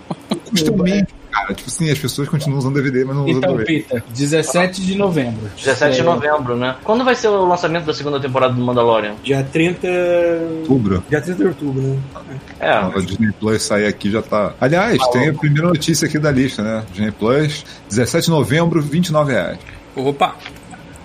Custa 0.49 0.71
o 0.71 0.77
mínimo, 0.83 1.07
cara. 1.41 1.53
Tipo 1.53 1.69
assim, 1.69 1.89
as 1.91 1.99
pessoas 1.99 2.27
continuam 2.29 2.59
usando 2.59 2.73
DVD, 2.75 3.05
mas 3.05 3.15
não 3.15 3.23
usam 3.25 3.37
Então, 3.37 3.55
Blu-ray. 3.55 3.81
Peter, 3.83 4.03
17 4.13 4.85
de 4.85 4.95
novembro. 4.95 5.49
17 5.57 5.95
de 5.97 6.03
novembro, 6.03 6.55
né? 6.55 6.75
Quando 6.83 7.03
vai 7.03 7.15
ser 7.15 7.27
o 7.29 7.45
lançamento 7.47 7.85
da 7.85 7.93
segunda 7.93 8.19
temporada 8.19 8.53
do 8.53 8.61
Mandalorian? 8.61 9.15
Dia 9.23 9.43
30. 9.43 9.87
Outubro. 10.61 11.03
Dia 11.09 11.21
30 11.21 11.37
de 11.37 11.47
outubro, 11.47 11.81
né? 11.81 11.97
É, 12.59 12.69
A 12.71 12.89
Disney 12.99 13.31
Plus 13.39 13.61
sair 13.63 13.85
aqui 13.85 14.09
já 14.11 14.21
tá. 14.21 14.53
Aliás, 14.59 14.97
tem 15.09 15.29
a 15.29 15.33
primeira 15.33 15.67
notícia 15.67 16.07
aqui 16.07 16.17
da 16.19 16.31
lista, 16.31 16.61
né? 16.63 16.83
Disney 16.91 17.11
Plus, 17.11 17.65
17 17.89 18.25
de 18.25 18.31
novembro, 18.31 18.81
29 18.81 19.31
reais. 19.31 19.59
Opa. 19.95 20.35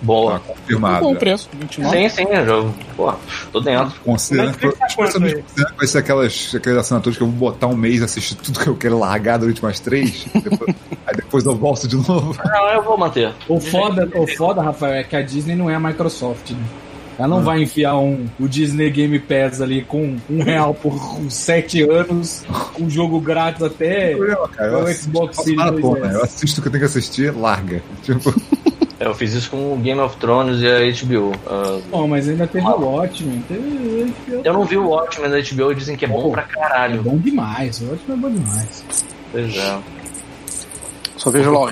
Tá 0.03 0.07
boa. 0.07 0.39
confirmado. 0.39 1.05
Bom 1.05 1.13
já. 1.13 1.19
preço, 1.19 1.49
29. 1.57 1.97
Sim, 1.97 2.09
sim, 2.09 2.23
eu 2.29 2.45
já, 2.45 2.69
pô, 2.97 3.13
tô 3.51 3.59
dentro. 3.61 3.93
Considerando 4.03 4.57
que, 4.57 4.65
Mas 4.65 4.75
tá 4.77 4.87
quanto 4.95 5.23
aí? 5.23 5.33
considerando 5.33 5.71
que 5.71 5.77
vai 5.77 5.87
ser 5.87 5.97
aquelas, 5.99 6.51
aquelas 6.55 6.79
assinaturas 6.79 7.17
que 7.17 7.23
eu 7.23 7.27
vou 7.27 7.51
botar 7.51 7.67
um 7.67 7.75
mês 7.75 8.01
e 8.01 8.03
assistir 8.03 8.35
tudo 8.35 8.59
que 8.59 8.67
eu 8.67 8.75
quero 8.75 8.99
largar 8.99 9.39
durante 9.39 9.61
umas 9.61 9.79
três. 9.79 10.25
depois- 10.33 10.75
aí 11.07 11.15
depois 11.15 11.45
eu 11.45 11.55
volto 11.55 11.87
de 11.87 11.95
novo. 11.95 12.35
Não, 12.45 12.69
eu 12.69 12.83
vou 12.83 12.97
manter. 12.97 13.31
O 13.47 13.59
foda, 13.59 14.09
o 14.15 14.27
foda, 14.27 14.61
Rafael, 14.61 14.95
é 14.95 15.03
que 15.03 15.15
a 15.15 15.21
Disney 15.21 15.55
não 15.55 15.69
é 15.69 15.75
a 15.75 15.79
Microsoft, 15.79 16.51
né? 16.51 16.63
Ela 17.15 17.27
não 17.27 17.43
vai 17.43 17.61
enfiar 17.61 17.95
um, 17.95 18.25
o 18.39 18.47
Disney 18.47 18.89
Game 18.89 19.19
Pass 19.19 19.61
ali 19.61 19.83
com 19.83 20.17
um 20.27 20.41
real 20.41 20.73
por 20.73 20.99
sete 21.29 21.83
anos, 21.83 22.43
um 22.79 22.89
jogo 22.89 23.19
grátis 23.21 23.61
até 23.61 24.15
problema, 24.15 24.47
cara. 24.49 24.71
Eu 24.71 24.79
o 24.79 24.81
assisto, 24.81 25.03
Xbox 25.11 25.35
Series 25.37 25.55
maratona, 25.57 26.07
2S. 26.07 26.13
Eu 26.13 26.23
assisto 26.23 26.59
o 26.59 26.61
que 26.63 26.67
eu 26.67 26.71
tenho 26.71 26.81
que 26.81 26.85
assistir, 26.87 27.31
larga. 27.37 27.83
Tipo, 28.01 28.33
É, 28.99 29.05
Eu 29.07 29.13
fiz 29.15 29.33
isso 29.33 29.49
com 29.49 29.73
o 29.73 29.77
Game 29.77 29.99
of 29.99 30.15
Thrones 30.17 30.61
e 30.61 30.67
a 30.67 30.79
HBO. 31.05 31.31
Ah, 31.47 31.79
Bom, 31.89 32.07
mas 32.07 32.27
ainda 32.29 32.45
teve 32.47 32.65
o 32.65 32.79
Watchmen. 32.79 33.43
Teve, 33.47 34.13
eu 34.43 34.53
não 34.53 34.65
vi 34.65 34.77
o 34.77 34.87
Watchmen 34.89 35.29
da 35.29 35.37
HBO 35.41 35.71
e 35.71 35.75
dizem 35.75 35.95
que 35.97 36.05
é 36.05 36.07
bom 36.07 36.31
pra 36.31 36.43
É 36.43 36.45
caralho. 36.45 37.01
bom 37.03 37.17
demais, 37.17 37.81
o 37.81 37.89
Watchmen 37.89 38.17
é 38.17 38.21
bom 38.21 38.29
demais. 38.31 38.85
Pois 39.31 39.55
é. 39.57 39.79
Só 41.17 41.29
vejo 41.31 41.51
Law 41.51 41.69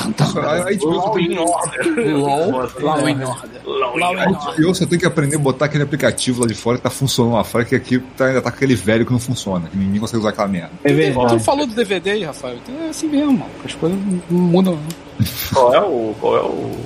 and 0.00 0.14
Order. 0.24 0.66
aí, 0.66 0.76
tipo, 0.76 0.88
Order. 0.90 2.16
LOL, 2.16 2.50
Law 2.80 3.08
é. 3.08 3.12
and 3.12 3.26
Order. 3.26 3.60
And 3.64 4.04
Order. 4.04 4.28
Order. 4.28 4.64
Eu 4.64 4.74
só 4.74 4.86
tenho 4.86 5.00
que 5.00 5.06
aprender 5.06 5.36
a 5.36 5.38
botar 5.38 5.66
aquele 5.66 5.84
aplicativo 5.84 6.42
lá 6.42 6.46
de 6.46 6.54
fora 6.54 6.76
que 6.76 6.82
tá 6.82 6.90
funcionando 6.90 7.34
lá 7.34 7.44
fora, 7.44 7.64
que 7.64 7.74
aqui 7.74 7.98
tá, 8.16 8.26
ainda 8.26 8.42
tá 8.42 8.48
aquele 8.48 8.74
velho 8.74 9.04
que 9.04 9.12
não 9.12 9.20
funciona, 9.20 9.68
que 9.68 9.76
ninguém 9.76 10.00
consegue 10.00 10.18
usar 10.18 10.30
aquela 10.30 10.48
merda. 10.48 10.70
É 10.84 11.12
Tu 11.12 11.40
falou 11.40 11.66
do 11.66 11.74
DVD 11.74 12.10
aí, 12.10 12.24
Rafael. 12.24 12.56
É 12.84 12.88
assim 12.88 13.08
mesmo, 13.08 13.32
mano. 13.32 13.50
As 13.64 13.74
coisas 13.74 13.98
não 14.30 14.38
mudam. 14.38 14.74
não. 14.74 15.08
Qual 15.52 15.74
é 15.74 15.80
o, 15.80 16.14
qual 16.20 16.36
é 16.36 16.40
o, 16.42 16.76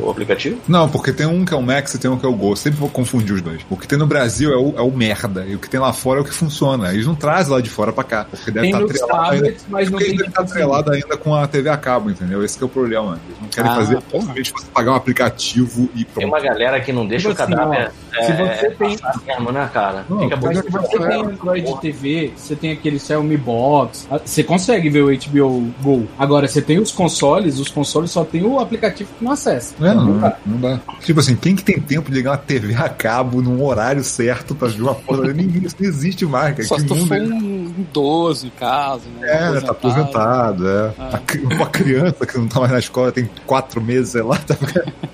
o- 0.00 0.10
aplicativo? 0.10 0.58
Não, 0.68 0.88
porque 0.88 1.12
tem 1.12 1.26
um 1.26 1.44
que 1.44 1.52
é 1.54 1.56
o 1.56 1.62
Max 1.62 1.94
e 1.94 1.98
tem 1.98 2.10
um 2.10 2.18
que 2.18 2.26
é 2.26 2.28
o 2.28 2.32
Go. 2.34 2.52
Eu 2.52 2.56
sempre 2.56 2.78
vou 2.78 2.88
confundir 2.88 3.34
os 3.34 3.42
dois. 3.42 3.60
O 3.70 3.76
que 3.76 3.86
tem 3.88 3.98
no 3.98 4.06
Brasil 4.06 4.52
é 4.52 4.56
o, 4.56 4.74
é 4.76 4.80
o 4.82 4.90
merda, 4.90 5.44
e 5.46 5.54
o 5.54 5.58
que 5.58 5.68
tem 5.68 5.80
lá 5.80 5.92
fora 5.92 6.20
é 6.20 6.22
o 6.22 6.24
que 6.24 6.32
funciona. 6.34 6.92
Eles 6.92 7.06
não 7.06 7.14
trazem 7.14 7.52
lá 7.52 7.60
de 7.60 7.70
fora 7.70 7.92
pra 7.92 8.04
cá. 8.04 8.26
Porque 8.30 8.50
deve 8.50 8.66
Tem 8.66 8.70
estar 8.70 8.80
nos 8.80 9.02
atrelado 9.02 9.32
ainda. 9.34 9.54
mas 9.68 9.90
não 9.90 9.98
Porque 9.98 10.04
tem 10.10 10.16
deve 10.16 10.28
estar 10.28 10.42
atrelado 10.42 10.92
ainda 10.92 11.16
com 11.16 11.34
a 11.34 11.46
TV 11.46 11.68
a 11.68 11.76
cabo, 11.76 12.10
entendeu? 12.10 12.44
Esse 12.44 12.56
que 12.58 12.64
é 12.64 12.66
o 12.66 12.70
problema. 12.70 13.18
Eles 13.26 13.40
não 13.40 13.48
querem 13.48 13.70
Ah, 13.70 13.74
fazer 13.74 13.94
porra. 14.02 14.22
simplesmente 14.22 14.52
você 14.52 14.66
pagar 14.72 14.92
um 14.92 14.96
aplicativo 14.96 15.88
e 15.94 16.04
Tem 16.04 16.06
pronto. 16.06 16.28
uma 16.28 16.40
galera 16.40 16.80
que 16.80 16.92
não 16.92 17.06
deixa 17.06 17.28
Tipo 17.28 17.40
o 17.40 17.44
assim, 17.44 17.54
cadáver 17.54 17.90
ó, 17.90 18.24
se 18.24 18.32
é, 18.32 18.56
você 18.56 18.70
tem- 18.70 18.98
passar 18.98 19.20
mesmo, 19.26 19.52
né, 19.52 19.70
cara? 19.72 20.04
Não, 20.08 20.20
Fica 20.20 20.36
bom. 20.36 20.54
Se 20.54 20.70
você 20.70 20.98
tem 20.98 21.20
Android 21.22 21.80
TV, 21.80 22.32
você 22.36 22.56
tem 22.56 22.72
aquele 22.72 22.98
Xiaomi 22.98 23.36
Box, 23.36 24.06
ah, 24.10 24.20
você 24.24 24.42
consegue 24.42 24.88
ver 24.88 25.02
o 25.02 25.10
HBO 25.10 25.72
Go. 25.82 26.06
Agora, 26.18 26.46
você 26.48 26.60
tem 26.62 26.78
os 26.78 26.90
consoles, 26.90 27.58
os 27.58 27.68
consoles 27.68 28.10
só 28.10 28.24
tem 28.24 28.42
o 28.44 28.58
aplicativo 28.58 29.10
que 29.18 29.24
não 29.24 29.32
acessa. 29.32 29.74
É, 29.80 29.94
não, 29.94 30.04
não, 30.46 30.60
dá. 30.60 30.80
Tipo 31.00 31.20
assim, 31.20 31.34
quem 31.36 31.56
que 31.56 31.64
tem 31.64 31.80
tempo 31.80 32.10
de 32.10 32.16
ligar 32.16 32.32
uma 32.32 32.36
TV 32.38 32.74
a 32.74 32.88
cabo 32.88 33.40
num 33.40 33.62
horário 33.64 34.02
certo 34.04 34.54
pra 34.54 34.68
ver 34.68 34.82
uma 34.82 34.94
porra? 34.94 35.32
Ninguém, 35.32 35.64
isso 35.64 35.76
não 35.80 35.88
existe 35.88 36.26
mais, 36.26 36.54
cara. 36.56 36.68
Só 36.68 36.74
que 36.76 36.80
se 36.82 36.86
tu 36.86 36.94
mundo 36.96 37.08
for 37.08 37.16
é- 37.16 37.20
um 37.22 37.74
idoso 37.78 38.46
em 38.46 38.50
casa, 38.50 39.04
né? 39.18 39.56
É, 39.56 39.60
tá 39.60 39.72
aposentado, 39.72 40.68
é. 40.68 40.92
Cri- 41.26 41.44
Uma 41.46 41.66
criança 41.66 42.26
que 42.26 42.36
não 42.38 42.46
tá 42.48 42.60
mais 42.60 42.72
na 42.72 42.78
escola 42.78 43.10
tem 43.12 43.28
quatro 43.46 43.80
meses, 43.80 44.10
sei 44.10 44.22
lá, 44.22 44.36
tá 44.36 44.56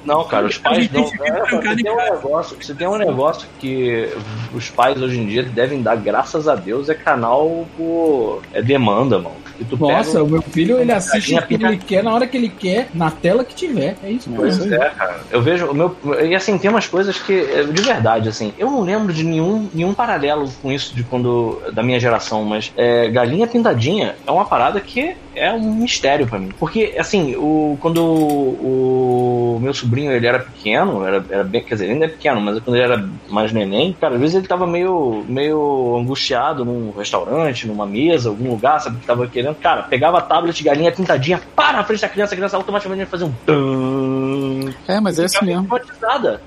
Não, 0.05 0.25
cara, 0.25 0.47
os 0.47 0.59
pais 0.59 0.91
não. 0.93 1.05
É, 1.23 1.43
tem 1.73 1.91
um 1.93 1.97
negócio, 1.97 2.57
você 2.61 2.75
tem 2.75 2.87
um 2.89 2.97
negócio 2.99 3.47
que 3.59 4.09
os 4.55 4.69
pais 4.71 5.01
hoje 5.01 5.19
em 5.21 5.27
dia 5.27 5.43
devem 5.43 5.83
dar, 5.83 5.97
graças 5.97 6.49
a 6.49 6.55
Deus, 6.55 6.89
é 6.89 6.95
canal 6.95 7.67
por. 7.77 8.43
É 8.53 8.61
demanda, 8.63 9.19
mano. 9.19 9.37
E 9.61 9.65
tu 9.65 9.77
Nossa, 9.77 10.13
pega 10.13 10.25
o 10.25 10.29
meu 10.29 10.43
filho, 10.43 10.79
ele 10.79 10.93
assiste 10.93 11.35
o 11.35 11.47
que 11.47 11.55
ele 11.55 11.77
quer 11.79 12.03
na 12.03 12.13
hora 12.13 12.27
que 12.27 12.37
ele 12.37 12.49
quer, 12.49 12.89
na 12.95 13.11
tela 13.11 13.45
que 13.45 13.55
tiver. 13.55 13.97
É 14.03 14.11
isso, 14.11 14.31
Pois 14.35 14.59
mesmo. 14.59 14.75
é, 14.75 14.91
cara. 14.91 15.21
Eu 15.31 15.41
vejo 15.43 15.67
o 15.67 15.75
meu. 15.75 15.97
E 16.25 16.35
assim, 16.35 16.59
tem 16.59 16.71
umas 16.71 16.87
coisas 16.87 17.19
que, 17.19 17.33
eh, 17.33 17.65
de 17.65 17.83
verdade, 17.83 18.29
assim, 18.29 18.53
eu 18.59 18.71
não 18.71 18.83
lembro 18.83 19.13
de 19.13 19.25
nenhum, 19.25 19.69
nenhum 19.73 19.95
paralelo 19.95 20.51
com 20.63 20.71
isso 20.71 20.95
de 20.95 21.03
quando. 21.03 21.61
da 21.73 21.83
minha 21.83 21.99
geração, 21.99 22.45
mas 22.45 22.73
é, 22.77 23.09
Galinha 23.09 23.47
Pintadinha 23.47 24.17
é 24.27 24.31
uma 24.31 24.45
parada 24.45 24.81
que 24.81 25.17
é 25.37 25.53
um 25.53 25.75
mistério 25.75 26.27
pra 26.27 26.39
mim. 26.39 26.51
Porque, 26.59 26.95
assim, 26.99 27.37
o, 27.37 27.77
quando 27.81 27.99
o, 28.03 29.57
o 29.57 29.61
meu 29.61 29.75
sobrinho 29.75 30.11
ele 30.11 30.27
era 30.27 30.39
pequeno, 30.39 31.05
era, 31.05 31.25
era 31.29 31.45
bem. 31.45 31.63
Quer 31.63 31.75
dizer, 31.75 31.85
ele 31.85 31.95
ainda 31.95 32.07
é 32.07 32.09
pequeno, 32.09 32.41
mas 32.41 32.59
quando 32.61 32.77
ele 32.77 32.85
era 32.85 33.09
mais 33.29 33.53
neném, 33.53 33.93
cara, 34.01 34.15
às 34.15 34.21
vezes 34.21 34.37
ele 34.37 34.47
tava 34.47 34.67
meio, 34.67 35.25
meio 35.29 35.97
angustiado 35.97 36.65
num 36.65 36.91
restaurante, 36.91 37.67
numa 37.67 37.87
mesa, 37.87 38.31
algum 38.31 38.51
lugar, 38.51 38.81
sabe, 38.81 38.99
que 38.99 39.07
tava 39.07 39.27
querendo. 39.27 39.55
Cara, 39.57 39.83
pegava 39.83 40.19
a 40.19 40.23
tablet, 40.23 40.63
galinha 40.65 40.91
pintadinha, 40.91 41.41
para 41.55 41.79
na 41.79 41.85
frente 41.85 42.01
da 42.01 42.09
criança, 42.09 42.35
a 42.35 42.37
criança 42.37 42.57
automaticamente 42.57 43.01
ia 43.01 43.07
fazer 43.07 43.25
um. 43.25 44.71
É, 44.89 45.01
mas 45.01 45.19
é 45.19 45.25
assim 45.25 45.45
mesmo. 45.45 45.69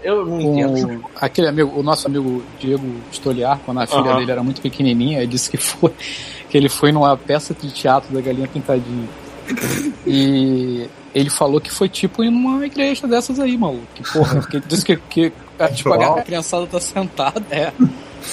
Eu 0.04 0.26
não 0.26 0.42
entendo. 0.42 1.00
O, 1.00 1.10
aquele 1.16 1.48
amigo, 1.48 1.80
o 1.80 1.84
nosso 1.84 2.08
amigo 2.08 2.44
Diego 2.60 2.86
Stoliar, 3.12 3.60
quando 3.66 3.82
a 3.82 3.88
filha 3.88 4.02
Aham. 4.02 4.20
dele 4.20 4.32
era 4.32 4.44
muito 4.44 4.62
pequenininha, 4.62 5.20
ele 5.20 5.28
disse 5.28 5.50
que 5.50 5.58
foi 5.58 5.92
que 6.50 6.58
ele 6.58 6.70
foi 6.70 6.92
numa 6.92 7.16
peça 7.16 7.54
de 7.54 7.72
teatro 7.72 8.14
da 8.14 8.22
Galinha 8.22 8.48
Pintadinha. 8.48 9.08
E 10.06 10.88
ele 11.14 11.30
falou 11.30 11.60
que 11.60 11.72
foi 11.72 11.90
tipo 11.90 12.24
em 12.24 12.30
uma 12.30 12.66
igreja 12.66 13.08
dessas 13.08 13.40
aí, 13.40 13.58
maluco. 13.58 13.86
Que 13.96 14.04
porra, 14.12 14.42
que 14.42 14.60
disse 14.60 14.86
que, 14.86 14.96
que 14.96 15.34
a, 15.58 15.68
tipo, 15.70 15.94
a, 15.94 16.20
a 16.20 16.24
criançada 16.24 16.66
tá 16.68 16.80
sentada, 16.80 17.44
é. 17.52 17.72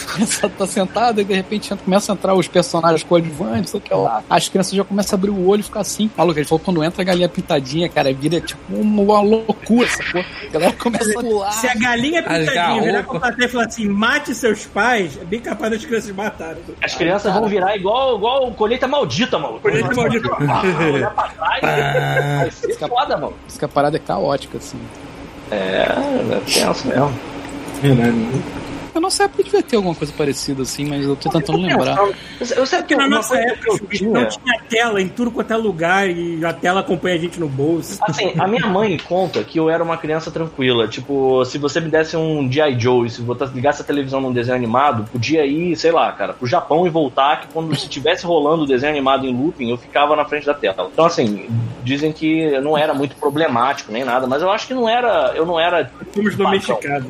Criançada 0.06 0.52
tá 0.58 0.66
sentada 0.66 1.20
e 1.20 1.24
de 1.24 1.34
repente 1.34 1.74
começa 1.76 2.12
a 2.12 2.14
entrar 2.14 2.34
os 2.34 2.48
personagens 2.48 3.02
coadjuvantes, 3.02 3.70
sei 3.70 3.78
o 3.78 3.82
que 3.82 3.94
lá. 3.94 4.22
As 4.28 4.48
crianças 4.48 4.72
já 4.72 4.84
começam 4.84 5.16
a 5.16 5.18
abrir 5.18 5.30
o 5.30 5.46
olho 5.46 5.60
e 5.60 5.62
ficar 5.62 5.80
assim. 5.80 6.10
Maluco, 6.16 6.38
ele 6.38 6.46
falou 6.46 6.58
que 6.58 6.64
quando 6.64 6.84
entra 6.84 7.02
a 7.02 7.04
galinha 7.04 7.28
pintadinha, 7.28 7.88
cara, 7.88 8.12
vira 8.12 8.40
tipo 8.40 8.60
uma, 8.74 9.20
loucura, 9.20 9.88
sacou? 9.88 10.20
A 10.20 10.50
galera 10.50 10.72
começa 10.72 11.10
a 11.10 11.22
pular. 11.22 11.52
Se 11.52 11.68
a 11.68 11.74
galinha 11.74 12.22
Rasgar 12.22 12.40
pintadinha 12.40 12.80
a 12.80 12.84
virar 12.84 13.02
pra 13.04 13.20
plateia 13.20 13.46
e 13.46 13.48
falar 13.48 13.66
assim, 13.66 13.88
mate 13.88 14.34
seus 14.34 14.66
pais, 14.66 15.18
é 15.20 15.24
bem 15.24 15.40
capaz 15.40 15.72
das 15.72 15.84
crianças 15.84 16.14
matarem. 16.14 16.62
As 16.82 16.94
crianças 16.94 17.32
vão 17.32 17.46
virar 17.48 17.76
igual, 17.76 18.16
igual 18.16 18.52
colheita 18.52 18.86
maldita, 18.86 19.38
mano. 19.38 19.60
Colheita 19.60 19.94
maldita. 19.94 20.28
Olhar 20.92 21.14
pra 21.14 21.28
trás. 21.28 21.60
Vai 22.40 22.50
ser 22.50 22.88
foda, 22.88 23.16
mano. 23.16 23.34
Diz 23.46 23.56
que 23.56 23.64
a 23.64 23.68
parada 23.68 23.96
é 23.96 24.00
caótica, 24.00 24.58
assim. 24.58 24.78
É, 25.50 25.86
é 26.36 26.40
tenso 26.44 26.88
mesmo. 26.88 27.12
Eu 27.82 27.94
não 29.00 29.10
sei 29.10 29.28
porque 29.28 29.42
devia 29.44 29.62
ter 29.62 29.76
alguma 29.76 29.94
coisa 29.94 30.12
parecida 30.12 30.62
assim, 30.62 30.84
mas 30.86 31.04
eu 31.04 31.16
tô 31.16 31.28
tentando 31.30 31.58
lembrar. 31.58 31.96
Eu, 32.40 32.66
sei 32.66 32.78
Porque 32.78 32.94
que 32.94 32.96
na 32.96 33.08
nossa 33.08 33.36
época 33.38 33.68
eu 33.70 33.78
tinha- 33.88 34.10
não 34.10 34.28
tinha 34.28 34.60
tela 34.68 35.00
em 35.00 35.08
tudo 35.08 35.30
quanto 35.30 35.52
é 35.52 35.56
lugar 35.56 36.08
e 36.08 36.44
a 36.44 36.52
tela 36.52 36.80
acompanha 36.80 37.16
a 37.16 37.18
gente 37.18 37.38
no 37.40 37.48
bolso. 37.48 37.98
Assim, 38.02 38.32
a 38.38 38.46
minha 38.46 38.66
mãe 38.66 38.96
conta 38.98 39.42
que 39.44 39.58
eu 39.58 39.68
era 39.70 39.82
uma 39.82 39.96
criança 39.96 40.30
tranquila. 40.30 40.88
Tipo, 40.88 41.44
se 41.44 41.58
você 41.58 41.80
me 41.80 41.88
desse 41.90 42.16
um 42.16 42.50
G.I. 42.50 42.78
Joe 42.78 43.06
e 43.06 43.10
se 43.10 43.22
você 43.22 43.44
ligasse 43.46 43.82
a 43.82 43.84
televisão 43.84 44.20
num 44.20 44.32
desenho 44.32 44.56
animado, 44.56 45.04
podia 45.10 45.44
ir, 45.46 45.76
sei 45.76 45.92
lá, 45.92 46.10
cara, 46.12 46.32
pro 46.32 46.46
Japão 46.46 46.86
e 46.86 46.90
voltar, 46.90 47.40
que 47.40 47.48
quando 47.52 47.74
se 47.76 47.84
estivesse 47.84 48.24
rolando 48.26 48.64
o 48.64 48.66
desenho 48.66 48.92
animado 48.92 49.26
em 49.26 49.34
looping, 49.36 49.70
eu 49.70 49.76
ficava 49.76 50.14
na 50.16 50.24
frente 50.24 50.46
da 50.46 50.54
tela. 50.54 50.88
Então, 50.92 51.04
assim, 51.06 51.48
dizem 51.82 52.12
que 52.12 52.58
não 52.60 52.76
era 52.76 52.92
muito 52.94 53.16
problemático 53.16 53.92
nem 53.92 54.04
nada, 54.04 54.26
mas 54.26 54.42
eu 54.42 54.50
acho 54.50 54.66
que 54.66 54.74
não 54.74 54.88
era. 54.88 55.32
Eu 55.34 55.44
não 55.46 55.58
era. 55.58 55.90
Fomos 56.14 56.36
domesticados. 56.36 57.06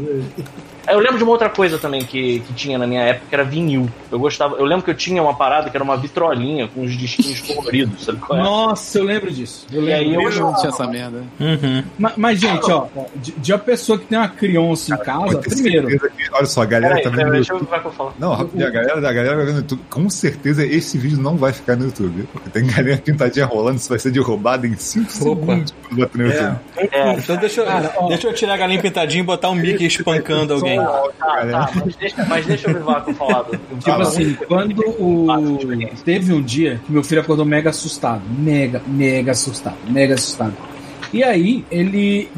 Eu 0.89 0.99
lembro 1.01 1.19
de 1.19 1.25
uma 1.25 1.33
outra 1.33 1.49
coisa 1.51 1.79
também 1.79 2.05
que, 2.05 2.41
que 2.41 2.53
tinha 2.55 2.79
na 2.79 2.87
minha 2.87 3.03
época, 3.03 3.27
que 3.29 3.35
era 3.35 3.45
vinil. 3.45 3.89
Eu 4.11 4.19
gostava. 4.19 4.57
Eu 4.57 4.65
lembro 4.65 4.85
que 4.85 4.91
eu 4.91 4.95
tinha 4.95 5.23
uma 5.23 5.35
parada 5.35 5.69
que 5.71 5.77
era 5.77 5.83
uma 5.85 5.97
vitrolinha 5.97 6.69
com 6.69 6.83
os 6.83 6.97
disquinhos 6.97 7.41
coloridos, 7.47 8.05
sabe 8.05 8.19
qual 8.19 8.39
é? 8.39 8.43
Nossa, 8.43 8.99
eu 8.99 9.05
lembro 9.05 9.31
disso. 9.33 9.67
Eu 9.73 9.83
E 9.85 9.93
aí 9.93 10.09
lembro. 10.09 10.25
eu 10.25 10.31
Eu 10.33 10.41
não 10.41 10.55
tinha 10.55 10.69
essa 10.69 10.87
merda. 10.87 11.23
Uhum. 11.41 11.85
Mas, 11.99 12.13
mas, 12.17 12.41
gente, 12.41 12.71
ó, 12.71 12.87
de, 13.17 13.33
de 13.33 13.53
uma 13.53 13.59
pessoa 13.59 13.99
que 13.99 14.07
tem 14.07 14.19
uma 14.19 14.29
criança 14.29 14.95
em 14.95 14.99
casa, 14.99 15.39
primeiro, 15.39 15.89
certeza 15.91 16.11
olha 16.33 16.47
só, 16.47 16.63
a 16.63 16.67
galera 16.67 16.95
Peraí, 16.95 17.05
também 17.05 17.19
peraí, 17.19 17.31
no 17.31 17.37
deixa 17.37 17.53
eu 17.53 17.57
o 17.59 17.67
que 17.67 17.87
eu 17.87 17.93
falo. 17.93 18.13
Não, 18.19 18.35
rapidinho, 18.35 18.67
a 18.67 18.71
galera, 18.71 18.97
a 18.99 19.13
galera 19.13 19.37
vai 19.37 19.47
ver 19.47 19.53
no 19.53 19.59
YouTube. 19.59 19.81
Com 19.91 20.11
certeza 20.11 20.65
esse 20.65 20.99
vídeo 20.99 21.19
não 21.21 21.37
vai 21.37 21.53
ficar 21.53 21.77
no 21.77 21.85
YouTube. 21.87 22.29
Porque 22.33 22.51
tem 22.51 22.67
galinha 22.67 22.97
pintadinha 22.99 23.47
rolando, 23.47 23.77
isso 23.79 23.89
vai 23.89 23.99
ser 23.99 24.11
derrubado 24.11 24.67
em 24.67 24.77
5 24.77 25.11
segundos 25.11 25.75
quando 25.89 26.01
bater 26.01 26.19
no 26.19 26.27
YouTube. 26.27 26.57
É, 26.77 27.13
Então 27.15 27.37
deixa, 27.37 27.61
eu- 27.61 27.67
Cara, 27.67 27.93
ó. 27.97 28.09
deixa 28.09 28.29
eu 28.29 28.33
tirar 28.35 28.55
a 28.55 28.57
galinha 28.57 28.81
pintadinha 28.81 29.23
e 29.23 29.27
botar 29.27 29.51
um 29.51 29.55
Mickey 29.55 29.87
espancando 29.87 30.55
alguém. 30.55 30.76
Tá, 30.77 31.47
tá, 31.47 31.71
mas 31.85 31.97
deixa, 31.97 32.25
mas 32.27 32.47
deixa 32.47 32.71
eu 32.71 32.75
ver 32.75 32.83
o 32.91 33.01
que 33.03 33.11
eu 33.11 33.15
falar. 33.15 33.43
do- 33.43 33.57
Tipo 33.77 33.81
Fala. 33.83 34.03
assim, 34.03 34.35
quando 34.47 34.81
o. 34.99 35.27
Teve 36.05 36.33
um 36.33 36.43
dia 36.43 36.81
que 36.85 36.93
meu 36.93 37.03
filho 37.05 37.21
acordou 37.21 37.45
mega 37.45 37.71
assustado. 37.71 38.23
Mega, 38.39 38.81
mega 38.87 39.33
assustado. 39.33 39.77
Mega 39.89 40.15
assustado. 40.15 40.55
E 41.13 41.23
aí, 41.23 41.65
ele 41.71 42.29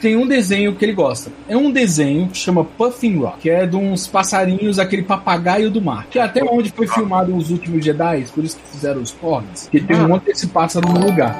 tem 0.00 0.16
um 0.16 0.26
desenho 0.26 0.74
que 0.74 0.84
ele 0.84 0.92
gosta. 0.92 1.30
É 1.48 1.56
um 1.56 1.70
desenho 1.70 2.26
que 2.28 2.36
chama 2.36 2.64
Puffin 2.64 3.16
Rock, 3.18 3.38
que 3.42 3.48
é 3.50 3.64
de 3.66 3.76
uns 3.76 4.06
passarinhos, 4.08 4.78
aquele 4.80 5.02
papagaio 5.02 5.70
do 5.70 5.80
mar. 5.80 6.06
Que 6.10 6.18
é 6.18 6.22
até 6.22 6.42
onde 6.42 6.70
foi 6.70 6.88
filmado 6.88 7.34
os 7.34 7.50
últimos 7.50 7.84
Jedi, 7.84 8.26
por 8.34 8.42
isso 8.44 8.56
que 8.58 8.68
fizeram 8.68 9.00
os 9.00 9.12
cornes. 9.12 9.68
Que 9.70 9.80
tem 9.80 9.96
um 9.96 10.08
monte 10.08 10.24
desse 10.24 10.48
pássaro 10.48 10.88
no 10.88 11.06
lugar. 11.06 11.36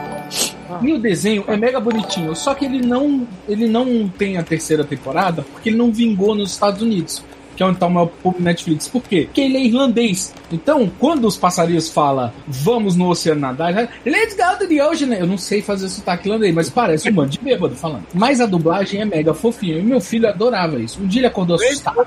E 0.82 0.92
o 0.92 0.98
desenho 0.98 1.44
é 1.46 1.56
mega 1.56 1.80
bonitinho, 1.80 2.34
só 2.34 2.54
que 2.54 2.64
ele 2.64 2.84
não, 2.84 3.26
ele 3.48 3.66
não 3.66 4.08
tem 4.08 4.36
a 4.36 4.42
terceira 4.42 4.84
temporada 4.84 5.42
porque 5.52 5.68
ele 5.68 5.76
não 5.76 5.92
vingou 5.92 6.34
nos 6.34 6.52
Estados 6.52 6.82
Unidos 6.82 7.22
que 7.56 7.62
é 7.62 7.66
onde 7.66 7.78
tá 7.78 7.86
o 7.86 7.90
maior 7.90 8.06
público 8.06 8.42
Netflix. 8.42 8.88
Por 8.88 9.02
quê? 9.02 9.22
Porque 9.26 9.40
ele 9.40 9.56
é 9.56 9.64
irlandês. 9.64 10.34
Então, 10.52 10.90
quando 10.98 11.26
os 11.26 11.36
passarinhos 11.36 11.88
falam 11.90 12.32
vamos 12.46 12.94
no 12.96 13.08
oceano 13.08 13.40
nadar, 13.40 13.70
ele 13.70 13.86
fala, 13.86 13.90
let's 14.04 14.36
go 14.36 14.58
to 14.58 14.68
the 14.68 14.84
ocean. 14.86 15.14
Eu 15.14 15.26
não 15.26 15.38
sei 15.38 15.62
fazer 15.62 15.88
sotaque 15.88 16.28
irlandês, 16.28 16.54
mas 16.54 16.70
parece 16.70 17.08
um 17.08 17.12
bando 17.12 17.30
de 17.30 17.38
bêbado 17.38 17.74
falando. 17.74 18.04
Mas 18.14 18.40
a 18.40 18.46
dublagem 18.46 19.00
é 19.00 19.04
mega 19.04 19.34
fofinha. 19.34 19.78
E 19.78 19.82
meu 19.82 20.00
filho 20.00 20.28
adorava 20.28 20.78
isso. 20.78 21.00
Um 21.02 21.06
dia 21.06 21.20
ele 21.20 21.26
acordou 21.26 21.56
assustado. 21.56 22.06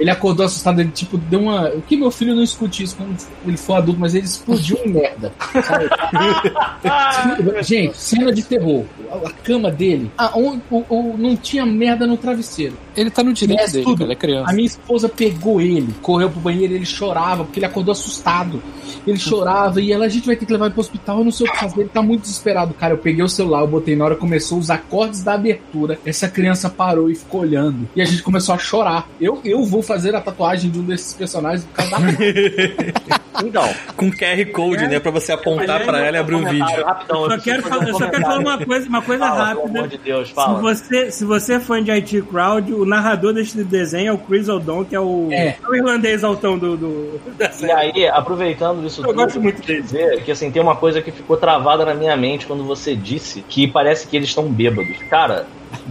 Ele 0.00 0.10
acordou 0.10 0.46
assustado, 0.46 0.80
ele 0.80 0.90
tipo 0.90 1.16
deu 1.18 1.40
uma. 1.40 1.68
O 1.70 1.82
que 1.82 1.96
meu 1.96 2.10
filho 2.10 2.34
não 2.34 2.42
escute 2.42 2.82
isso 2.82 2.96
quando 2.96 3.16
ele 3.46 3.56
for 3.56 3.74
adulto, 3.74 4.00
mas 4.00 4.14
ele 4.14 4.24
explodiu 4.26 4.78
em 4.84 4.88
merda. 4.88 5.32
Gente, 7.62 7.96
cena 7.96 8.32
de 8.32 8.42
terror. 8.42 8.84
a 9.24 9.30
cama 9.42 9.70
dele, 9.70 10.10
a, 10.16 10.36
o- 10.38 10.60
o- 10.70 11.16
não 11.16 11.36
tinha 11.36 11.64
merda 11.66 12.06
no 12.06 12.16
travesseiro. 12.16 12.74
Ele 12.98 13.10
tá 13.10 13.22
no 13.22 13.32
direito 13.32 13.60
Mas 13.60 13.72
dele, 13.72 13.84
tudo. 13.84 14.02
ele 14.02 14.12
é 14.12 14.16
criança. 14.16 14.50
A 14.50 14.52
minha 14.52 14.66
esposa 14.66 15.08
pegou 15.08 15.60
ele, 15.60 15.94
correu 16.02 16.28
pro 16.28 16.40
banheiro, 16.40 16.74
ele 16.74 16.84
chorava, 16.84 17.44
porque 17.44 17.60
ele 17.60 17.66
acordou 17.66 17.92
assustado. 17.92 18.60
Ele 19.06 19.18
chorava 19.18 19.80
e 19.80 19.92
ela, 19.92 20.04
a 20.06 20.08
gente 20.08 20.26
vai 20.26 20.36
ter 20.36 20.46
que 20.46 20.52
levar 20.52 20.66
ele 20.66 20.74
pro 20.74 20.80
hospital, 20.80 21.18
eu 21.18 21.24
não 21.24 21.32
sei 21.32 21.46
o 21.46 21.52
que 21.52 21.58
fazer, 21.58 21.80
ele 21.80 21.88
tá 21.90 22.02
muito 22.02 22.22
desesperado. 22.22 22.74
Cara, 22.74 22.94
eu 22.94 22.98
peguei 22.98 23.22
o 23.24 23.28
celular, 23.28 23.60
eu 23.60 23.68
botei 23.68 23.94
na 23.96 24.04
hora, 24.04 24.16
começou 24.16 24.58
os 24.58 24.70
acordes 24.70 25.22
da 25.22 25.34
abertura. 25.34 25.98
Essa 26.04 26.28
criança 26.28 26.68
parou 26.70 27.10
e 27.10 27.14
ficou 27.14 27.40
olhando. 27.42 27.88
E 27.94 28.02
a 28.02 28.04
gente 28.04 28.22
começou 28.22 28.54
a 28.54 28.58
chorar. 28.58 29.08
Eu, 29.20 29.40
eu 29.44 29.64
vou 29.64 29.82
fazer 29.82 30.14
a 30.14 30.20
tatuagem 30.20 30.70
de 30.70 30.78
um 30.78 30.82
desses 30.84 31.12
personagens 31.14 31.64
por 31.64 31.74
causa 31.74 31.90
da 31.92 31.98
Então, 33.44 33.62
Com 33.96 34.10
QR 34.10 34.44
Code, 34.52 34.88
né? 34.88 34.98
Pra 34.98 35.12
você 35.12 35.30
apontar 35.30 35.84
pra 35.84 36.04
ela 36.04 36.16
e 36.16 36.20
abrir 36.20 36.34
um 36.34 36.44
vídeo. 36.44 36.84
Rapidão, 36.84 37.24
Eu 37.24 37.30
só 37.30 37.38
quero, 37.38 37.62
fazer 37.62 37.76
um 37.76 37.78
falar, 37.78 37.88
eu 37.90 37.94
só 37.98 38.10
quero 38.10 38.22
falar 38.22 38.38
uma 38.40 38.64
coisa, 38.66 38.88
uma 38.88 39.02
coisa 39.02 39.24
Fala, 39.28 39.48
Pelo 39.50 39.60
amor 39.62 39.76
rápida. 39.82 39.88
de 39.88 39.98
Deus, 39.98 40.28
Se 40.28 40.34
fala. 40.34 40.60
você, 40.60 41.10
se 41.12 41.24
você 41.24 41.54
é 41.54 41.60
fã 41.60 41.82
de 41.82 41.90
IT 41.92 42.22
Crowd, 42.22 42.74
o 42.74 42.84
narrador 42.84 43.32
deste 43.32 43.62
desenho 43.62 44.08
é 44.08 44.12
o 44.12 44.18
Chris 44.18 44.48
O'Donnell, 44.48 44.84
que 44.86 44.96
é 44.96 45.00
o, 45.00 45.28
É. 45.30 45.56
o 45.68 45.74
irlandês 45.74 46.24
altão 46.24 46.58
do, 46.58 46.76
do, 46.76 47.20
E 47.62 47.70
aí, 47.70 48.08
aproveitando 48.08 48.77
isso 48.86 49.00
Eu 49.00 49.06
tudo, 49.06 49.16
gosto 49.16 49.40
muito 49.40 49.60
dele. 49.62 49.82
dizer 49.82 50.22
que 50.24 50.30
assim, 50.30 50.50
tem 50.50 50.62
uma 50.62 50.76
coisa 50.76 51.02
que 51.02 51.10
ficou 51.10 51.36
travada 51.36 51.84
na 51.84 51.94
minha 51.94 52.16
mente 52.16 52.46
quando 52.46 52.64
você 52.64 52.94
disse 52.94 53.42
que 53.48 53.66
parece 53.66 54.06
que 54.06 54.16
eles 54.16 54.28
estão 54.28 54.48
bêbados. 54.50 54.96
Cara, 55.10 55.46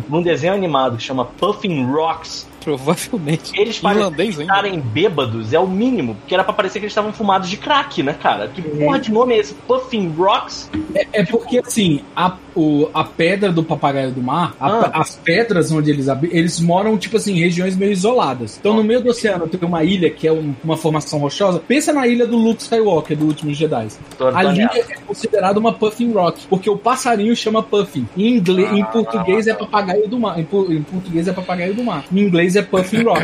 num 0.10 0.22
desenho 0.22 0.54
animado 0.54 0.98
que 0.98 1.04
chama 1.04 1.26
Puffin 1.26 1.86
Rocks, 1.86 2.47
Provavelmente. 2.68 3.52
eles 3.60 3.80
parecem 3.80 4.04
Irlandês 4.06 4.40
estarem 4.40 4.80
bêbados 4.80 5.54
é 5.54 5.60
o 5.60 5.68
mínimo, 5.68 6.16
porque 6.16 6.34
era 6.34 6.44
pra 6.44 6.54
parecer 6.54 6.80
que 6.80 6.86
eles 6.86 6.92
estavam 6.92 7.14
fumados 7.14 7.50
de 7.50 7.58
crack, 7.58 8.04
né, 8.04 8.14
cara? 8.14 8.48
Que 8.48 8.62
porra 8.62 9.00
de 9.00 9.12
nome 9.12 9.36
é 9.36 9.40
esse? 9.40 9.54
Puffin 9.54 10.10
Rocks? 10.18 10.70
É, 10.94 11.08
é 11.22 11.26
porque 11.26 11.60
assim, 11.60 12.02
a, 12.16 12.36
o, 12.56 12.90
a 12.94 13.04
pedra 13.04 13.52
do 13.52 13.64
papagaio 13.64 14.12
do 14.12 14.22
mar, 14.22 14.56
a- 14.60 14.68
Ah. 14.68 14.92
as 15.02 15.16
pedras 15.16 15.72
onde 15.72 15.90
eles 15.90 16.08
eles 16.32 16.60
moram, 16.60 16.98
tipo 16.98 17.18
assim, 17.18 17.34
em 17.34 17.40
regiões 17.40 17.76
meio 17.76 17.92
isoladas. 17.92 18.58
Então, 18.60 18.74
no 18.76 18.84
meio 18.84 19.02
do 19.02 19.10
oceano 19.10 19.48
tem 19.48 19.60
uma 19.68 19.84
ilha 19.84 20.10
que 20.10 20.28
é 20.28 20.32
um- 20.32 20.54
uma 20.64 20.76
formação 20.76 21.20
rochosa. 21.20 21.60
Pensa 21.60 21.94
na 21.94 22.06
ilha 22.08 22.28
do 22.28 22.36
Luke 22.36 22.62
Skywalker, 22.62 23.18
do 23.18 23.26
Último 23.26 23.54
Jedi. 23.54 23.88
Ali 24.34 24.62
é 24.64 24.96
considerado 25.06 25.58
uma 25.58 25.72
Puffin 25.74 26.12
Rock, 26.12 26.48
porque 26.48 26.70
o 26.70 26.78
passarinho 26.78 27.36
chama 27.36 27.64
Puffin. 27.64 28.08
Em, 28.18 28.36
inglês, 28.38 28.72
em 28.74 28.84
português 28.86 29.48
é 29.48 29.54
papagaio 29.54 30.08
do 30.08 30.20
mar. 30.20 30.38
Em, 30.38 30.42
em 30.42 30.82
português 30.84 31.28
é 31.28 31.32
papagaio 31.34 31.74
do 31.74 31.84
mar. 31.84 32.04
Em 32.12 32.20
inglês 32.20 32.56
é 32.58 32.62
Puffin 32.62 33.04
Rock. 33.04 33.24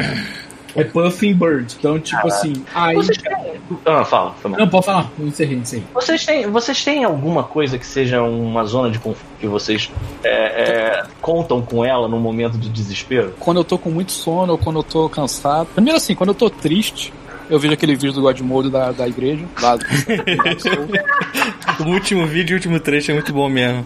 É 0.76 0.84
Puffin 0.84 1.34
Bird. 1.34 1.76
Então, 1.78 2.00
tipo 2.00 2.28
assim. 2.28 2.54
Aí. 2.74 2.96
Vocês 2.96 3.18
têm... 3.18 3.34
Ah, 3.86 4.04
fala, 4.04 4.36
mal. 4.44 4.60
Não, 4.60 4.68
pode 4.68 4.86
falar. 4.86 5.12
Encerrei, 5.20 5.58
encerrei. 5.58 5.86
Vocês 5.94 6.26
têm, 6.26 6.48
vocês 6.48 6.84
têm 6.84 7.04
alguma 7.04 7.44
coisa 7.44 7.78
que 7.78 7.86
seja 7.86 8.22
uma 8.22 8.64
zona 8.66 8.90
de 8.90 9.00
conforto 9.00 9.26
que 9.40 9.48
vocês 9.48 9.92
é, 10.24 10.30
é, 10.30 11.04
contam 11.22 11.62
com 11.62 11.86
ela 11.86 12.08
num 12.08 12.20
momento 12.20 12.58
de 12.58 12.70
desespero? 12.70 13.34
Quando 13.40 13.58
eu 13.58 13.64
tô 13.64 13.78
com 13.78 13.90
muito 13.90 14.12
sono 14.12 14.54
ou 14.54 14.58
quando 14.58 14.80
eu 14.80 14.84
tô 14.84 15.08
cansado. 15.08 15.68
Primeiro 15.74 15.98
assim, 15.98 16.16
quando 16.16 16.30
eu 16.30 16.36
tô 16.36 16.50
triste, 16.50 17.14
eu 17.50 17.60
vejo 17.60 17.74
aquele 17.74 17.94
vídeo 17.94 18.14
do 18.14 18.22
Godmode 18.22 18.70
da, 18.70 18.92
da 18.92 19.08
igreja. 19.08 19.46
Lá 19.62 19.76
do... 19.76 19.86
O 21.80 21.86
último 21.90 22.28
vídeo 22.28 22.54
e 22.54 22.56
o 22.56 22.58
último 22.58 22.80
trecho 22.80 23.12
é 23.12 23.14
muito 23.16 23.34
bom 23.34 23.50
mesmo. 23.50 23.86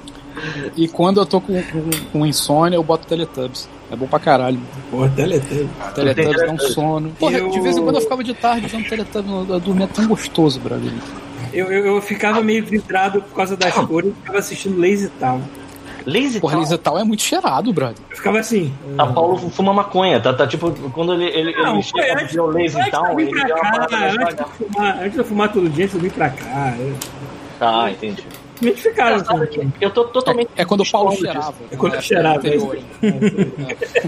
e 0.76 0.88
quando 0.88 1.22
eu 1.22 1.26
tô 1.26 1.40
com, 1.40 1.62
com, 1.64 1.90
com 2.12 2.26
insônia, 2.26 2.76
eu 2.76 2.84
boto 2.84 3.08
Teletubbies. 3.08 3.70
É 3.92 3.96
bom 3.96 4.06
pra 4.08 4.20
caralho. 4.20 4.60
Pô, 4.92 5.08
Teletubbies. 5.10 5.70
Teletubbies 5.96 6.42
dá 6.46 6.52
um 6.52 6.60
sono. 6.60 7.10
Porra, 7.20 7.38
Eu- 7.38 7.50
de 7.50 7.60
vez 7.62 7.78
em 7.78 7.84
quando 7.84 7.96
eu 7.96 8.02
ficava 8.02 8.24
de 8.24 8.34
tarde 8.34 8.68
vendo 8.68 8.88
Teletubbies, 8.90 9.32
eu- 9.32 9.54
eu 9.56 9.60
dormia 9.60 9.88
tão 9.88 10.06
gostoso, 10.08 10.60
brother. 10.60 10.92
Eu, 11.54 11.72
eu, 11.72 11.86
eu 11.96 12.02
ficava 12.02 12.42
meio 12.44 12.66
vidrado 12.66 13.22
por 13.22 13.34
causa 13.36 13.56
das 13.56 13.74
cores 13.74 14.12
e 14.12 14.14
ficava 14.16 14.40
assistindo 14.40 14.78
Lazy 14.80 15.10
Town. 15.20 15.42
Lazy 16.06 16.40
Porra, 16.40 16.54
Town. 16.54 16.62
Lazy 16.64 16.78
Tal 16.78 16.98
é 17.00 17.04
muito 17.04 17.22
cheirado, 17.22 17.72
brother. 17.74 17.96
Eu 18.10 18.16
ficava 18.18 18.40
assim. 18.40 18.74
A 18.98 19.08
Paulo 19.08 19.38
fuma 19.52 19.74
maconha, 19.74 20.20
tá, 20.20 20.34
tá 20.34 20.46
tipo, 20.48 20.72
quando 20.92 21.14
ele, 21.14 21.26
ele, 21.26 21.54
Não, 21.56 21.74
ele 21.76 21.84
chega 21.84 22.22
antes- 22.22 22.36
no 22.36 22.46
Lazy 22.48 22.78
Antes 22.78 22.86
eu 22.86 22.92
Town, 22.92 23.20
ele 23.20 23.30
pra 23.32 23.44
deu 23.46 23.56
uma 23.56 23.88
cá, 23.88 24.06
antes 24.08 24.36
de, 24.36 24.42
eu 24.42 24.48
fumar, 24.48 24.98
antes 25.00 25.12
de 25.14 25.18
eu 25.18 25.26
fumar 25.26 25.52
todo 25.54 25.70
dia, 25.70 25.90
eu 25.94 26.00
vir 26.00 26.12
pra 26.12 26.30
cá. 26.30 26.76
Eu 26.80 26.96
Ah, 27.60 27.90
entendi. 27.92 28.24
Me 28.62 28.72
assim. 28.72 29.70
que 29.78 29.86
eu 29.86 29.90
tô 29.90 30.06
totalmente. 30.06 30.50
É 30.56 30.66
quando 30.66 30.82
o 30.82 30.92
Paulo 30.92 31.12
dispondo 31.12 31.32
cheirava. 31.34 31.56
É 31.72 31.76
quando 31.76 31.94
eu 31.94 31.98
né, 31.98 32.02
cheirava, 32.04 32.38
anterior. 32.38 32.78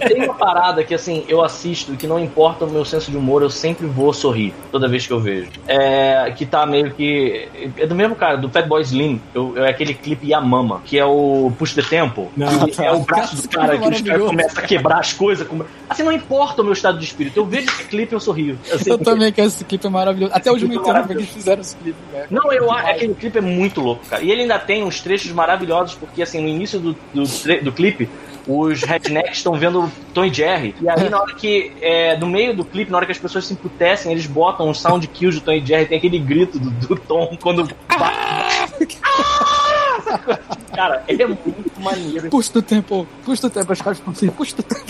Tem 0.07 0.23
uma 0.23 0.33
parada 0.33 0.83
que, 0.83 0.93
assim, 0.93 1.23
eu 1.27 1.43
assisto 1.43 1.93
e 1.93 1.97
que 1.97 2.07
não 2.07 2.19
importa 2.19 2.65
o 2.65 2.69
meu 2.69 2.83
senso 2.85 3.11
de 3.11 3.17
humor, 3.17 3.41
eu 3.41 3.49
sempre 3.49 3.85
vou 3.85 4.13
sorrir 4.13 4.53
toda 4.71 4.87
vez 4.87 5.05
que 5.05 5.13
eu 5.13 5.19
vejo. 5.19 5.49
É, 5.67 6.31
que 6.35 6.45
tá 6.45 6.65
meio 6.65 6.91
que. 6.91 7.47
É 7.77 7.85
do 7.85 7.95
mesmo 7.95 8.15
cara, 8.15 8.37
do 8.37 8.49
Fatboy 8.49 8.81
Slim. 8.81 9.21
Eu, 9.33 9.57
é 9.57 9.69
aquele 9.69 9.93
clipe 9.93 10.27
Yamama, 10.27 10.81
que 10.85 10.97
é 10.97 11.05
o 11.05 11.51
Push 11.57 11.73
the 11.75 11.81
Tempo. 11.81 12.31
Não. 12.35 12.67
Que 12.67 12.83
é 12.83 12.91
o 12.91 12.99
braço 12.99 13.41
do 13.41 13.49
cara 13.49 13.77
que 13.77 13.89
os 13.89 14.01
caras 14.01 14.23
começam 14.23 14.63
a 14.63 14.67
quebrar 14.67 14.99
as 14.99 15.13
coisas. 15.13 15.47
come- 15.47 15.65
Assim, 15.89 16.03
não 16.03 16.11
importa 16.11 16.61
o 16.61 16.63
meu 16.65 16.73
estado 16.73 16.97
de 16.97 17.05
espírito. 17.05 17.37
Eu 17.37 17.45
vejo 17.45 17.67
esse 17.67 17.83
clipe 17.85 18.13
e 18.13 18.15
eu 18.15 18.19
sorrio. 18.19 18.57
Assim, 18.71 18.89
Eu 18.89 18.97
também 18.97 19.31
quero 19.31 19.47
esse 19.47 19.63
clipe 19.63 19.85
é 19.85 19.89
maravilhoso. 19.89 20.33
Até 20.33 20.51
hoje 20.51 20.65
eu 20.65 20.69
não 20.69 20.75
Clipe 20.75 20.89
entendo 20.89 21.07
porque 21.07 21.13
eles 21.21 21.29
fizeram 21.33 21.61
esse 21.61 21.75
clipe, 21.75 21.97
velho. 22.11 22.27
Não, 22.29 22.51
eu 22.53 22.71
acho 22.71 22.87
aquele 22.89 23.13
clipe 23.13 23.37
é 23.37 23.41
muito 23.41 23.81
louco, 23.81 24.05
cara. 24.09 24.23
E 24.23 24.31
ele 24.31 24.38
ainda 24.41 24.59
tem 24.59 24.83
uns 24.83 25.01
trechos 25.01 25.31
maravilhosos, 25.31 25.95
porque 25.95 26.21
assim, 26.21 26.41
no 26.41 26.47
início 26.47 26.79
do, 26.79 26.93
do, 27.13 27.23
do 27.63 27.71
clipe, 27.71 28.09
os 28.47 28.81
rednecks 28.81 29.37
estão 29.37 29.53
vendo 29.53 29.91
Tom 30.13 30.25
e 30.25 30.33
Jerry. 30.33 30.73
E 30.81 30.89
aí, 30.89 31.09
na 31.09 31.21
hora 31.21 31.35
que. 31.35 31.71
É, 31.81 32.17
no 32.17 32.27
meio 32.27 32.55
do 32.55 32.65
clipe, 32.65 32.91
na 32.91 32.97
hora 32.97 33.05
que 33.05 33.11
as 33.11 33.19
pessoas 33.19 33.45
se 33.45 33.53
emputecem, 33.53 34.11
eles 34.11 34.25
botam 34.25 34.69
os 34.69 34.81
sound 34.81 35.07
kills 35.07 35.39
do 35.39 35.45
Tom 35.45 35.51
e 35.51 35.63
Jerry, 35.65 35.85
tem 35.85 35.97
aquele 35.97 36.17
grito 36.17 36.57
do, 36.57 36.71
do 36.71 36.95
Tom 36.95 37.37
quando. 37.41 37.69
Cara, 40.73 41.03
ele 41.07 41.23
é 41.23 41.27
muito 41.27 41.68
maneiro. 41.79 42.29
Puxa 42.29 42.53
do 42.53 42.61
tempo, 42.61 43.07
puxa 43.23 43.41
do 43.43 43.49
tempo, 43.49 43.71
as 43.71 43.81
caras 43.81 44.01
assim, 44.07 44.29
puxa 44.29 44.55
do 44.55 44.63
tempo. 44.63 44.83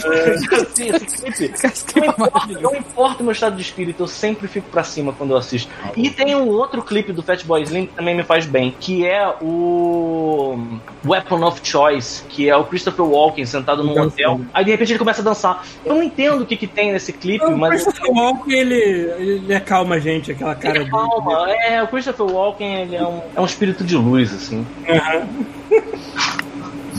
Assim, 0.61 0.89
esse 0.95 1.17
clipe. 1.21 1.53
Esse 1.65 1.85
Não 1.95 2.03
é 2.03 2.07
importa, 2.07 2.47
não 2.61 2.75
importa 2.75 3.21
o 3.21 3.23
meu 3.23 3.31
estado 3.33 3.55
de 3.55 3.61
espírito, 3.61 4.03
eu 4.03 4.07
sempre 4.07 4.47
fico 4.47 4.69
pra 4.69 4.83
cima 4.83 5.13
quando 5.13 5.31
eu 5.31 5.37
assisto. 5.37 5.71
E 5.95 6.09
tem 6.09 6.35
um 6.35 6.47
outro 6.49 6.81
clipe 6.81 7.11
do 7.11 7.21
Fatboy 7.23 7.61
Slim 7.63 7.85
que 7.87 7.93
também 7.95 8.15
me 8.15 8.23
faz 8.23 8.45
bem, 8.45 8.75
que 8.79 9.05
é 9.05 9.27
o 9.41 10.57
Weapon 11.05 11.43
of 11.45 11.59
Choice, 11.63 12.23
que 12.29 12.49
é 12.49 12.55
o 12.55 12.63
Christopher 12.65 13.05
Walken 13.05 13.45
sentado 13.45 13.83
num 13.83 13.99
hotel. 13.99 14.41
Aí 14.53 14.63
de 14.65 14.71
repente 14.71 14.91
ele 14.91 14.99
começa 14.99 15.21
a 15.21 15.23
dançar. 15.23 15.65
Eu 15.85 15.95
não 15.95 16.03
entendo 16.03 16.41
o 16.43 16.45
que, 16.45 16.55
que 16.57 16.67
tem 16.67 16.91
nesse 16.91 17.13
clipe, 17.13 17.45
O 17.45 17.57
mas. 17.57 17.83
Christopher 17.83 18.11
Walken, 18.11 18.53
ele, 18.59 18.75
ele 18.75 19.55
acalma 19.55 19.95
a 19.95 19.99
gente, 19.99 20.31
aquela 20.31 20.55
cara 20.55 20.75
Ele 20.75 20.85
dele. 20.85 20.91
calma, 20.91 21.51
é, 21.51 21.81
o 21.83 21.87
Christopher 21.87 22.25
Walken 22.25 22.81
ele 22.81 22.95
é, 22.95 23.03
um, 23.03 23.21
é 23.35 23.41
um 23.41 23.45
espírito 23.45 23.83
de 23.83 23.95
luz, 23.95 24.33
assim. 24.33 24.65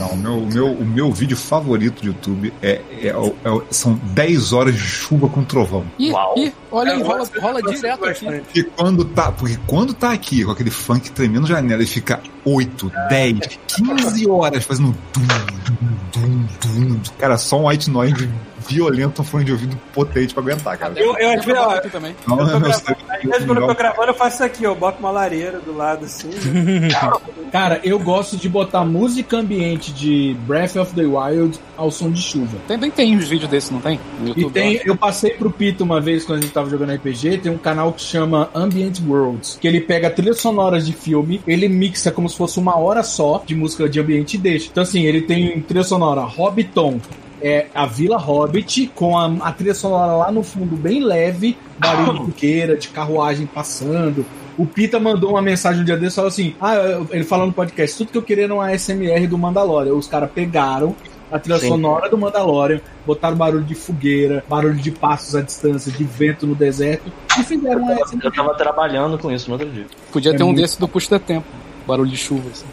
Não, 0.01 0.09
o 0.13 0.17
meu, 0.17 0.37
o 0.37 0.45
meu, 0.47 0.67
o 0.71 0.85
meu 0.85 1.11
vídeo 1.11 1.37
favorito 1.37 2.01
do 2.01 2.07
YouTube 2.07 2.51
é, 2.61 2.81
é 3.01 3.07
é 3.07 3.15
o- 3.51 3.63
são 3.69 3.93
10 4.13 4.51
horas 4.53 4.73
de 4.73 4.81
chuva 4.81 5.29
com 5.29 5.43
trovão. 5.43 5.85
Ih, 5.99 6.11
Uau. 6.11 6.33
ih, 6.37 6.51
olha 6.71 6.93
aí, 6.93 6.99
Eu 7.01 7.05
rola, 7.07 7.29
rola 7.39 7.61
direto 7.61 8.05
aqui. 8.05 8.25
Porque 8.25 8.63
quando 8.63 9.05
tá, 9.05 9.31
porque 9.31 9.59
quando 9.67 9.93
tá 9.93 10.11
aqui 10.11 10.43
com 10.43 10.51
aquele 10.51 10.71
funk 10.71 11.11
tremendo 11.11 11.45
janela 11.47 11.83
e 11.83 11.87
fica 11.87 12.19
8, 12.43 12.91
10, 13.09 13.39
15 13.67 14.27
horas 14.29 14.63
fazendo 14.63 14.95
dum, 15.13 15.27
dum, 16.13 16.45
dum, 16.61 16.87
dum. 16.95 16.99
Cara, 17.19 17.37
só 17.37 17.59
um 17.59 17.67
white 17.67 17.89
noise 17.89 18.27
violento, 18.67 19.21
um 19.21 19.25
fone 19.25 19.45
de 19.45 19.51
ouvido 19.51 19.77
potente 19.93 20.33
pra 20.33 20.43
aguentar, 20.43 20.77
cara. 20.77 20.93
Eu, 20.95 21.15
eu, 21.17 21.29
ó, 21.55 21.69
aqui 21.71 21.89
também. 21.89 22.15
Não, 22.27 22.39
eu 22.39 22.45
tô 22.45 22.51
não, 22.51 22.59
não, 22.59 22.69
gravando, 22.69 22.97
às 23.09 23.21
vezes 23.21 23.45
quando 23.45 23.61
eu 23.61 23.67
tô 23.67 23.75
gravando, 23.75 24.07
eu 24.07 24.13
faço 24.13 24.35
isso 24.35 24.43
aqui, 24.43 24.63
eu 24.63 24.75
boto 24.75 24.99
uma 24.99 25.11
lareira 25.11 25.59
do 25.59 25.75
lado 25.75 26.05
assim. 26.05 26.29
Cara, 27.51 27.81
eu 27.83 27.99
gosto 27.99 28.37
de 28.37 28.47
botar 28.47 28.85
música 28.85 29.37
ambiente 29.37 29.91
de 29.91 30.35
Breath 30.47 30.75
of 30.77 30.93
the 30.93 31.03
Wild 31.03 31.59
ao 31.75 31.91
som 31.91 32.09
de 32.09 32.21
chuva. 32.21 32.57
Também 32.67 32.89
tem 32.89 33.15
uns 33.17 33.27
vídeos 33.27 33.49
desses, 33.49 33.69
não 33.71 33.81
tem? 33.81 33.99
No 34.19 34.27
E 34.27 34.29
YouTube. 34.29 34.53
tem, 34.53 34.81
eu 34.85 34.95
passei 34.95 35.31
pro 35.31 35.51
Pito 35.51 35.83
uma 35.83 35.99
vez 35.99 36.23
quando 36.23 36.39
a 36.39 36.41
gente 36.41 36.53
tava 36.53 36.69
jogando 36.69 36.93
RPG, 36.93 37.39
tem 37.39 37.51
um 37.51 37.57
canal 37.57 37.91
que 37.91 38.01
chama 38.01 38.49
Ambient 38.53 38.99
Worlds, 39.05 39.57
que 39.59 39.67
ele 39.67 39.81
pega 39.81 40.09
trilhas 40.09 40.39
sonoras 40.39 40.85
de 40.85 40.93
filme, 40.93 41.41
ele 41.45 41.67
mixa 41.67 42.11
como 42.11 42.29
se 42.29 42.37
fosse 42.37 42.59
uma 42.59 42.77
hora 42.77 43.03
só 43.03 43.43
de 43.45 43.55
música 43.55 43.89
de 43.89 43.99
ambiente 43.99 44.35
e 44.35 44.37
deixa. 44.37 44.69
Então 44.71 44.83
assim, 44.83 45.03
ele 45.03 45.21
tem 45.21 45.59
trilha 45.61 45.83
sonora 45.83 46.21
Hobbiton, 46.21 46.99
é 47.41 47.67
a 47.73 47.85
Vila 47.85 48.17
Hobbit, 48.17 48.91
com 48.95 49.17
a, 49.17 49.25
a 49.41 49.51
trilha 49.51 49.73
sonora 49.73 50.13
lá 50.13 50.31
no 50.31 50.43
fundo 50.43 50.75
bem 50.75 51.03
leve, 51.03 51.57
barulho 51.79 52.13
de 52.13 52.17
fogueira, 52.31 52.75
de 52.77 52.87
carruagem 52.89 53.45
passando. 53.45 54.25
O 54.57 54.65
Pita 54.65 54.99
mandou 54.99 55.31
uma 55.31 55.41
mensagem 55.41 55.81
um 55.81 55.85
dia 55.85 55.97
desse, 55.97 56.15
falou 56.17 56.27
assim, 56.29 56.55
ah, 56.61 56.75
eu- 56.75 57.07
ele 57.11 57.23
falando 57.23 57.47
no 57.47 57.53
podcast, 57.53 57.97
tudo 57.97 58.11
que 58.11 58.17
eu 58.17 58.21
queria 58.21 58.43
era 58.43 58.53
uma 58.53 58.71
SMR 58.77 59.25
do 59.27 59.37
Mandalorian. 59.37 59.93
Os 59.93 60.07
caras 60.07 60.29
pegaram 60.31 60.95
a 61.31 61.39
trilha 61.39 61.57
Sim. 61.59 61.69
sonora 61.69 62.09
do 62.09 62.17
Mandalorian, 62.17 62.81
botaram 63.05 63.35
barulho 63.37 63.63
de 63.63 63.73
fogueira, 63.73 64.43
barulho 64.49 64.75
de 64.75 64.91
passos 64.91 65.33
à 65.35 65.41
distância, 65.41 65.91
de 65.91 66.03
vento 66.03 66.45
no 66.45 66.53
deserto, 66.53 67.11
e 67.39 67.43
fizeram 67.43 67.81
uma 67.81 67.93
SMR. 68.05 68.25
Eu 68.25 68.31
tava 68.31 68.53
trabalhando 68.53 69.17
com 69.17 69.31
isso 69.31 69.47
no 69.49 69.53
outro 69.53 69.69
dia. 69.69 69.85
Podia 70.11 70.31
É 70.33 70.35
ter 70.37 70.43
um 70.43 70.47
muito- 70.47 70.61
desse 70.61 70.77
do 70.79 70.87
Puxa 70.87 71.17
do 71.17 71.23
Tempo. 71.25 71.47
Barulho 71.87 72.09
de 72.11 72.17
chuva, 72.17 72.49
assim. 72.51 72.65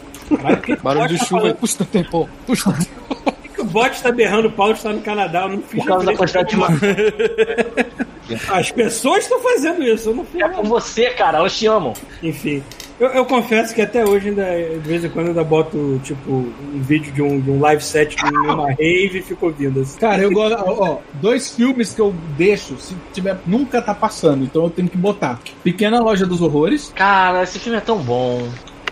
Barulho 0.83 1.07
de 1.07 1.17
chuva 1.17 1.25
e 1.25 1.41
falando- 1.41 1.55
puxa 1.55 1.77
do 1.79 1.85
tempo. 1.85 2.29
Puxa 2.45 2.69
do 2.71 2.77
tempo. 2.85 3.38
O 3.59 3.63
bot 3.65 4.01
tá 4.01 4.11
berrando 4.11 4.47
o 4.47 4.51
pau 4.51 4.71
está 4.71 4.91
no 4.91 5.01
Canadá? 5.01 5.43
Eu 5.43 5.49
não 5.49 5.61
fiz 5.61 5.79
Por 5.79 5.87
causa 5.87 6.05
da 6.05 6.15
quantidade 6.15 6.49
de. 6.49 6.59
As 8.49 8.71
pessoas 8.71 9.23
estão 9.23 9.39
fazendo 9.39 9.83
isso, 9.83 10.09
eu 10.09 10.15
não 10.15 10.23
fiz. 10.23 10.41
É 10.41 10.49
com 10.49 10.63
você, 10.63 11.09
cara, 11.11 11.39
elas 11.39 11.57
te 11.57 11.65
amam. 11.65 11.93
Enfim. 12.21 12.63
Eu, 12.99 13.07
eu 13.09 13.25
confesso 13.25 13.73
que 13.73 13.81
até 13.81 14.05
hoje, 14.05 14.29
ainda, 14.29 14.43
de 14.43 14.87
vez 14.87 15.05
em 15.05 15.09
quando, 15.09 15.27
ainda 15.27 15.43
boto, 15.43 15.99
tipo, 16.03 16.31
um 16.31 16.81
vídeo 16.81 17.13
de 17.13 17.21
um, 17.21 17.39
de 17.39 17.49
um 17.49 17.59
live 17.59 17.81
set 17.81 18.17
numa 18.25 18.71
rave 18.71 19.19
e 19.19 19.21
fico 19.21 19.45
ouvindo. 19.45 19.79
Assim. 19.79 19.97
Cara, 19.97 20.21
eu 20.21 20.31
gosto. 20.31 20.61
Ó, 20.65 20.83
ó, 20.83 20.97
dois 21.13 21.49
filmes 21.55 21.93
que 21.93 22.01
eu 22.01 22.13
deixo, 22.37 22.77
se 22.77 22.93
tiver. 23.13 23.37
Nunca 23.47 23.81
tá 23.81 23.95
passando, 23.95 24.43
então 24.43 24.63
eu 24.63 24.69
tenho 24.69 24.89
que 24.89 24.97
botar. 24.97 25.39
Pequena 25.63 26.01
Loja 26.01 26.25
dos 26.25 26.41
Horrores 26.41 26.91
Cara, 26.93 27.43
esse 27.43 27.57
filme 27.57 27.77
é 27.77 27.81
tão 27.81 27.97
bom. 27.97 28.47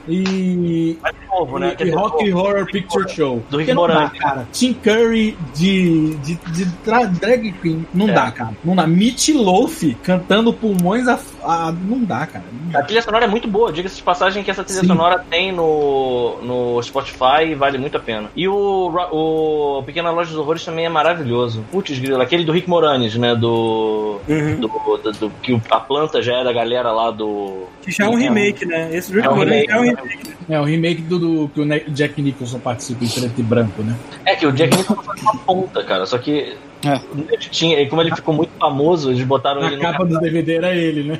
e. 0.07 0.97
Novo, 1.40 1.60
né? 1.60 1.76
e, 1.80 1.84
e 1.84 1.90
Rock 1.92 2.32
pô, 2.32 2.38
Horror 2.40 2.66
Picture 2.66 3.10
Show. 3.10 3.44
do 3.50 3.58
Rick 3.58 3.72
Porque 3.72 3.74
não 3.74 3.88
dá, 3.88 3.94
Moranis. 3.94 4.20
cara. 4.20 4.48
Tim 4.52 4.74
Curry 4.74 5.38
de, 5.56 6.16
de, 6.16 6.36
de 6.36 6.66
tra- 6.84 7.06
drag 7.06 7.52
queen. 7.54 7.86
Não 7.94 8.10
É. 8.10 8.14
dá, 8.14 8.32
cara. 8.32 8.52
Não 8.64 8.76
dá. 8.76 8.88
Meat 8.88 9.34
Loaf 9.34 9.84
cantando 10.04 10.52
pulmões 10.54 11.08
a, 11.08 11.20
a- 11.44 11.72
Não 11.72 12.04
dá, 12.04 12.26
cara. 12.26 12.46
Não 12.52 12.72
dá. 12.72 12.80
A 12.80 12.84
trilha 12.84 13.02
sonora 13.02 13.26
é 13.26 13.28
muito 13.28 13.48
boa, 13.48 13.72
diga-se 13.72 13.98
de 13.98 14.04
passagem 14.04 14.44
que 14.44 14.52
essa 14.52 14.64
trilha 14.64 14.82
Sim. 14.82 14.88
sonora 14.88 15.24
tem 15.30 15.52
no, 15.52 16.38
no 16.42 16.82
Spotify 16.84 17.46
e 17.52 17.56
vale 17.56 17.78
muito 17.78 17.98
a 17.98 18.00
pena. 18.00 18.30
E 18.36 18.48
o, 18.48 18.92
o 19.12 19.84
Pequena 19.84 20.12
Loja 20.12 20.30
dos 20.32 20.40
Horrores 20.40 20.64
também 20.66 20.86
é 20.86 20.90
maravilhoso. 20.90 21.64
Putz, 21.72 21.98
grilo, 22.00 22.22
aquele 22.22 22.44
do 22.44 22.52
Rick 22.52 22.70
Moranis, 22.70 23.16
né? 23.16 23.36
Do. 23.36 24.20
Uhum. 24.28 24.60
do, 24.60 24.68
do- 24.68 25.12
do- 25.12 25.30
que 25.42 25.60
a 25.70 25.80
planta 25.80 26.22
já 26.22 26.38
é 26.40 26.44
da 26.44 26.52
galera 26.54 26.92
lá 26.92 27.12
do. 27.12 27.64
Que 27.82 27.92
já 27.92 28.06
é 28.06 28.10
um 28.10 28.16
remake, 28.16 28.66
né? 28.66 28.90
Esse 28.94 29.12
do 29.12 29.20
É 29.20 29.30
um 29.30 29.34
Rick 29.34 29.46
remake, 29.50 29.72
é 29.72 29.78
um 29.78 29.82
né? 29.84 29.88
remake. 29.90 30.38
É 30.50 30.60
o 30.60 30.64
remake 30.64 31.02
do, 31.02 31.20
do 31.28 31.47
que 31.49 31.61
o 31.61 31.91
Jack 31.91 32.21
Nicholson 32.21 32.59
participa 32.59 33.03
em 33.03 33.09
preto 33.09 33.39
e 33.39 33.43
branco, 33.43 33.84
né? 33.84 33.95
É 34.25 34.36
que 34.36 34.45
o 34.47 34.51
Jack 34.51 34.75
Nicholson 34.78 35.03
faz 35.03 35.21
uma 35.21 35.36
ponta, 35.38 35.84
cara. 35.84 36.05
Só 36.05 36.17
que. 36.17 36.55
É. 36.86 37.01
Tinha, 37.39 37.89
como 37.89 38.03
ele 38.03 38.15
ficou 38.15 38.36
muito 38.36 38.51
famoso, 38.59 39.09
eles 39.09 39.23
botaram 39.23 39.63
A 39.63 39.65
ele 39.65 39.78
no 39.78 39.82
capa 39.82 40.05
do 40.05 40.19
DVD 40.19 40.57
era 40.57 40.75
ele, 40.75 41.03
né? 41.11 41.19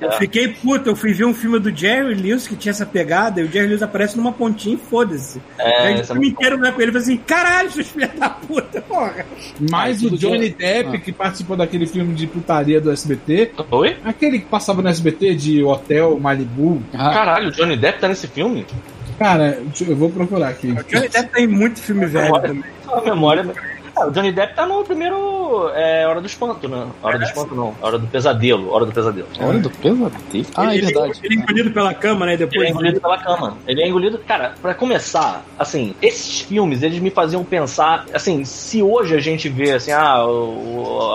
Eu 0.00 0.10
fiquei 0.12 0.48
puto, 0.48 0.90
eu 0.90 0.96
fui 0.96 1.12
ver 1.12 1.24
um 1.26 1.32
filme 1.32 1.60
do 1.60 1.70
Jerry 1.74 2.12
Lewis 2.12 2.48
que 2.48 2.56
tinha 2.56 2.70
essa 2.72 2.84
pegada 2.84 3.40
e 3.40 3.44
o 3.44 3.48
Jerry 3.50 3.68
Lewis 3.68 3.82
aparece 3.84 4.16
numa 4.16 4.32
pontinha 4.32 4.74
e 4.74 4.78
foda-se. 4.78 5.40
É, 5.56 5.86
Aí 5.86 5.94
o 5.94 6.00
é 6.00 6.04
filme 6.04 6.28
inteiro 6.30 6.58
vai 6.58 6.72
com 6.72 6.80
ele 6.80 6.90
e 6.90 6.92
fala 6.92 7.04
assim: 7.04 7.16
caralho, 7.18 7.70
seus 7.70 7.88
filhos 7.88 8.10
da 8.18 8.30
puta, 8.30 8.80
porra. 8.82 9.24
Mais 9.70 10.02
Ah, 10.02 10.06
o 10.08 10.18
Johnny 10.18 10.48
de- 10.48 10.56
Depp, 10.56 10.96
Ah. 10.96 10.98
que 10.98 11.12
participou 11.12 11.56
daquele 11.56 11.86
filme 11.86 12.12
de 12.12 12.26
putaria 12.26 12.80
do 12.80 12.90
SBT. 12.90 13.52
Oi? 13.70 13.96
Aquele 14.04 14.40
que 14.40 14.46
passava 14.46 14.82
no 14.82 14.88
SBT 14.88 15.36
de 15.36 15.62
Hotel 15.62 16.18
Malibu. 16.18 16.82
Ah, 16.92 17.10
Caralho, 17.14 17.48
o 17.50 17.52
Johnny 17.52 17.76
Depp 17.76 18.00
tá 18.00 18.08
nesse 18.08 18.26
filme? 18.26 18.66
Cara, 19.20 19.62
eu 19.86 19.96
vou 19.96 20.08
procurar 20.08 20.48
aqui. 20.48 20.72
Depp 20.72 21.30
tem 21.34 21.46
muito 21.46 21.78
filme 21.78 22.06
velho 22.06 22.40
também. 22.40 22.64
A 22.90 23.02
memória. 23.02 23.44
Ah, 24.00 24.06
o 24.06 24.10
Johnny 24.10 24.32
Depp 24.32 24.54
tá 24.54 24.66
no 24.66 24.84
primeiro. 24.84 25.68
É, 25.74 26.06
Hora 26.06 26.20
do 26.20 26.26
Espanto, 26.26 26.68
né? 26.68 26.86
Hora 27.02 27.18
do 27.18 27.24
Espanto 27.24 27.54
não. 27.54 27.74
Hora 27.82 27.98
do 27.98 28.06
Pesadelo. 28.06 28.72
Hora 28.72 28.86
do 28.86 28.92
Pesadelo. 28.92 29.26
Hora 29.40 29.58
do 29.58 29.70
pesadelo. 29.70 30.50
Ah, 30.56 30.72
é 30.72 30.76
ele, 30.78 30.86
verdade. 30.86 31.20
Ele 31.22 31.34
é 31.34 31.38
engolido 31.42 31.70
pela 31.72 31.92
cama, 31.94 32.26
né? 32.26 32.32
Ele 32.34 32.46
Depois. 32.46 32.68
é 32.68 32.70
engolido 32.70 33.00
pela 33.00 33.18
cama. 33.18 33.56
Ele 33.66 33.82
é 33.82 33.88
engolido. 33.88 34.18
Cara, 34.26 34.54
pra 34.62 34.74
começar, 34.74 35.44
assim, 35.58 35.94
esses 36.00 36.40
filmes, 36.40 36.82
eles 36.82 36.98
me 37.00 37.10
faziam 37.10 37.44
pensar, 37.44 38.06
assim, 38.14 38.44
se 38.44 38.82
hoje 38.82 39.14
a 39.16 39.20
gente 39.20 39.48
vê, 39.48 39.72
assim, 39.72 39.90
ah, 39.92 40.24
o- 40.24 41.10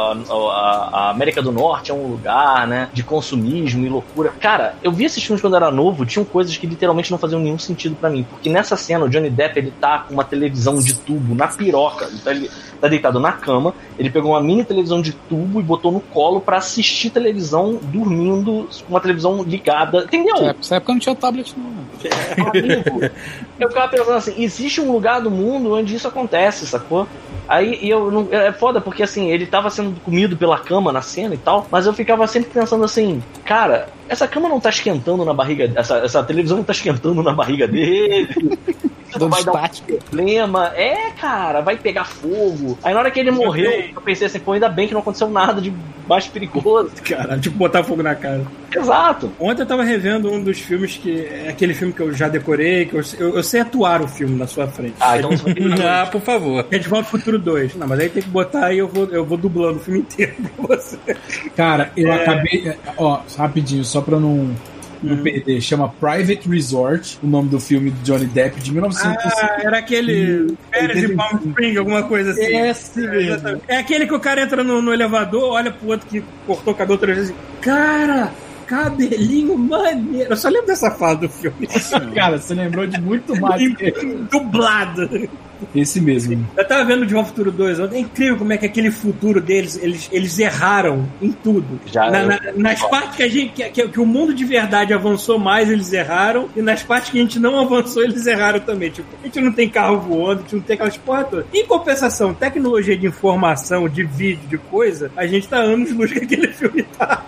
a, 0.52 0.90
a- 0.92 1.10
América 1.12 1.42
do 1.42 1.52
Norte 1.52 1.92
é 1.92 1.94
um 1.94 2.08
lugar, 2.08 2.68
né, 2.68 2.90
de 2.94 3.04
consumismo 3.04 3.86
e 3.86 3.90
loucura. 3.90 4.34
Cara, 4.40 4.76
eu 4.84 4.92
vi 4.92 5.06
esses 5.06 5.24
filmes 5.24 5.42
quando 5.42 5.54
eu 5.54 5.58
era 5.58 5.72
novo, 5.72 6.06
tinham 6.06 6.26
coisas 6.26 6.56
que 6.58 6.68
literalmente 6.68 7.12
não 7.12 7.18
faziam 7.18 7.40
nenhum 7.40 7.58
sentido 7.60 7.96
pra 7.96 8.10
mim. 8.10 8.24
Porque 8.30 8.50
nessa 8.50 8.76
cena, 8.76 9.06
o 9.06 9.10
Johnny 9.10 9.30
Depp, 9.30 9.58
ele 9.60 9.72
tá 9.80 10.00
com 10.00 10.14
uma 10.14 10.24
televisão 10.24 10.78
de 10.80 10.94
tubo 10.96 11.34
na 11.36 11.48
piroca. 11.48 12.06
Ele 12.06 12.20
tá, 12.20 12.32
ele 12.32 12.50
tá 12.76 12.88
deitado 12.88 13.20
na 13.20 13.32
cama, 13.32 13.74
ele 13.98 14.10
pegou 14.10 14.32
uma 14.32 14.42
mini 14.42 14.64
televisão 14.64 15.02
de 15.02 15.14
tubo 15.14 15.60
e 15.60 15.64
botou 15.64 15.92
no 15.92 16.00
colo 16.00 16.42
pra 16.42 16.58
assistir 16.58 17.10
televisão 17.10 17.80
dormindo 17.82 18.68
com 18.86 18.90
uma 18.90 19.00
televisão 19.00 19.44
ligada. 19.44 20.04
Entendeu? 20.04 20.42
Nessa 20.42 20.76
época 20.76 20.94
não 20.94 21.00
tinha 21.00 21.16
tablet, 21.16 21.54
não. 21.58 21.70
né? 21.70 21.86
Amigo, 22.38 23.12
eu 23.60 23.70
ficava 23.70 23.88
pensando 23.88 24.14
assim, 24.14 24.44
existe 24.44 24.82
um 24.82 24.92
lugar 24.92 25.22
do 25.22 25.32
mundo 25.32 25.74
onde 25.74 25.96
isso 25.96 26.08
acontece, 26.08 26.68
sacou? 26.68 27.08
Aí 27.48 27.80
e 27.82 27.90
eu 27.90 28.12
não. 28.12 28.28
É 28.32 28.52
foda, 28.52 28.82
porque 28.82 29.04
assim, 29.04 29.30
ele 29.30 29.46
tava 29.46 29.70
sendo 29.70 30.00
comido 30.02 30.36
pela 30.36 30.58
cama 30.58 30.92
na 30.92 31.02
cena 31.02 31.36
e 31.36 31.38
tal, 31.38 31.68
mas 31.72 31.86
eu 31.86 31.94
ficava 31.94 32.26
sempre 32.28 32.50
pensando 32.50 32.84
assim, 32.84 33.22
cara, 33.44 33.88
essa 34.10 34.28
cama 34.28 34.50
não 34.50 34.60
tá 34.60 34.70
esquentando 34.70 35.24
na 35.24 35.34
barriga. 35.34 35.72
Essa, 35.76 35.98
essa 36.00 36.24
televisão 36.24 36.58
não 36.58 36.64
tá 36.64 36.74
esquentando 36.74 37.22
na 37.22 37.34
barriga 37.34 37.68
dele. 37.68 38.28
Dando 39.14 39.30
vai 39.30 39.44
dar 39.44 39.52
um 39.54 39.98
problema. 39.98 40.74
É, 40.76 41.12
cara, 41.12 41.62
vai 41.62 41.78
pegar 41.78 42.06
fogo. 42.06 42.78
Aí 42.84 42.94
na 42.94 43.00
hora 43.00 43.12
que 43.12 43.20
ele 43.20 43.32
morreu, 43.32 43.72
eu 43.96 44.02
pensei 44.02 44.28
assim, 44.28 44.40
pô, 44.40 44.54
ainda 44.54 44.70
bem 44.70 44.88
que 44.88 44.94
não 44.94 45.02
aconteceu 45.02 45.30
nada 45.30 45.62
de 45.62 45.74
mais 46.08 46.28
perigoso. 46.28 46.92
Caralho, 47.04 47.42
tipo 47.42 47.58
botar 47.58 47.84
fogo 47.84 48.04
na 48.04 48.14
cara. 48.16 48.46
Exato. 48.76 49.32
Ontem 49.40 49.62
eu 49.62 49.66
tava 49.66 49.84
revendo 49.84 50.32
um 50.32 50.44
dos 50.44 50.60
filmes 50.60 50.98
que. 50.98 51.26
É 51.26 51.50
aquele 51.50 51.74
filme 51.74 51.94
que 51.94 52.02
eu 52.02 52.14
já 52.14 52.28
decorei, 52.28 52.86
que 52.86 52.96
eu, 52.96 53.02
eu, 53.20 53.36
eu 53.38 53.44
sei 53.44 53.62
atuar 53.62 54.02
o 54.02 54.08
filme 54.08 54.36
na 54.38 54.48
sua 54.48 54.68
frente. 54.68 54.96
Ah, 55.00 55.18
então 55.18 55.32
você 55.32 55.54
Ah, 55.88 56.06
por 56.12 56.22
favor. 56.22 56.66
É 56.72 56.78
de 56.78 56.88
Volta 56.88 57.06
ao 57.08 57.12
Futuro 57.12 57.40
2. 57.40 57.76
Não, 57.76 57.88
mas 57.88 58.00
aí 58.00 58.10
tem 58.10 58.22
que 58.22 58.30
botar 58.30 58.74
e 58.74 58.80
eu 58.80 58.88
vou, 58.88 59.06
eu 59.06 59.26
vou 59.26 59.38
dublando 59.38 59.78
o 59.78 59.80
filme 59.80 60.00
inteiro 60.06 60.34
pra 60.58 60.76
você. 60.76 60.98
Cara, 61.56 61.92
eu 61.96 62.12
É. 62.12 62.16
acabei. 62.22 62.76
Ó, 62.98 63.20
rapidinho, 63.38 63.84
só 63.86 64.02
pra 64.02 64.20
não, 64.20 64.50
não 65.06 65.18
perder. 65.24 65.62
Chama 65.62 65.90
Private 65.90 66.48
Resort, 66.50 67.20
o 67.24 67.28
nome 67.28 67.50
do 67.50 67.60
filme 67.60 67.92
de 67.92 68.02
Johnny 68.04 68.26
Depp, 68.26 68.60
de 68.60 68.72
1950. 68.72 69.46
Ah, 69.46 69.58
era 69.62 69.78
aquele 69.78 70.56
Férias 70.72 71.00
de 71.00 71.16
Palm 71.16 71.38
Spring, 71.48 71.78
alguma 71.78 72.04
coisa 72.04 72.32
assim. 72.32 72.58
Esse 72.58 73.06
É, 73.06 73.10
mesmo. 73.10 73.62
É 73.68 73.78
aquele 73.78 74.06
que 74.08 74.14
o 74.14 74.20
cara 74.20 74.42
entra 74.42 74.64
no, 74.64 74.82
no 74.82 74.94
elevador, 74.94 75.54
olha 75.54 75.72
pro 75.72 75.90
outro 75.90 76.08
que 76.08 76.24
cortou 76.46 76.74
o 76.74 76.78
cabelo 76.78 76.98
três 76.98 77.18
vezes. 77.18 77.36
Cara, 77.62 78.32
cabelinho 78.66 79.58
maneiro. 79.58 80.32
Eu 80.32 80.38
só 80.38 80.50
lembro 80.50 80.68
dessa 80.68 80.92
fala 80.92 81.16
do 81.16 81.30
filme. 81.30 81.68
Cara, 82.14 82.38
você 82.40 82.54
lembrou 82.54 82.86
de 82.88 83.00
muito 83.00 83.40
mais 83.40 83.62
que 83.76 83.92
Dublado. 84.32 85.30
esse 85.74 86.02
mesmo. 86.02 86.46
Eu 86.58 86.68
tava 86.68 86.84
vendo 86.84 87.06
de 87.06 87.16
ao 87.16 87.26
Futuro 87.26 87.52
2 87.52 87.80
ontem. 87.80 87.98
É 87.98 88.00
incrível 88.02 88.38
como 88.38 88.52
é 88.54 88.58
que 88.58 88.66
aquele 88.66 88.92
futuro 88.92 89.40
deles, 89.42 89.80
eles, 89.82 90.10
eles 90.12 90.38
erraram 90.38 91.08
em 91.22 91.32
tudo. 91.32 91.80
Já 91.86 92.10
Na- 92.12 92.22
eu- 92.22 92.28
na- 92.28 92.40
nas 92.58 92.82
partes 92.84 93.16
que, 93.16 93.24
a 93.24 93.28
gente, 93.30 93.54
que, 93.54 93.70
que- 93.70 93.88
que 93.88 94.00
o 94.00 94.06
mundo 94.06 94.34
de 94.34 94.44
verdade 94.44 94.94
avançou 94.94 95.40
mais, 95.40 95.70
eles 95.70 95.92
erraram. 95.94 96.50
E 96.56 96.62
nas 96.62 96.84
partes 96.84 97.10
que 97.12 97.18
a 97.18 97.22
gente 97.22 97.40
não 97.40 97.60
avançou, 97.60 98.04
eles 98.04 98.26
erraram 98.26 98.60
também. 98.60 98.90
Tipo, 98.92 99.08
a 99.22 99.26
gente 99.26 99.40
não 99.42 99.52
tem 99.52 99.70
carro 99.70 100.00
voando, 100.00 100.40
a 100.40 100.44
gente 100.44 100.56
não 100.56 100.62
tem 100.62 100.74
aquelas 100.76 100.98
toda. 101.30 101.46
Em 101.54 101.66
compensação, 101.66 102.34
tecnologia 102.34 102.98
de 102.98 103.08
informação, 103.08 103.88
de 103.88 104.04
vídeo, 104.04 104.48
de 104.50 104.58
coisa, 104.58 105.10
a 105.16 105.26
gente 105.26 105.48
tá 105.48 105.58
anos 105.58 105.92
luz 105.92 106.12
que 106.12 106.20
aquele 106.20 106.48
filme 106.50 106.84
tá. 106.98 107.24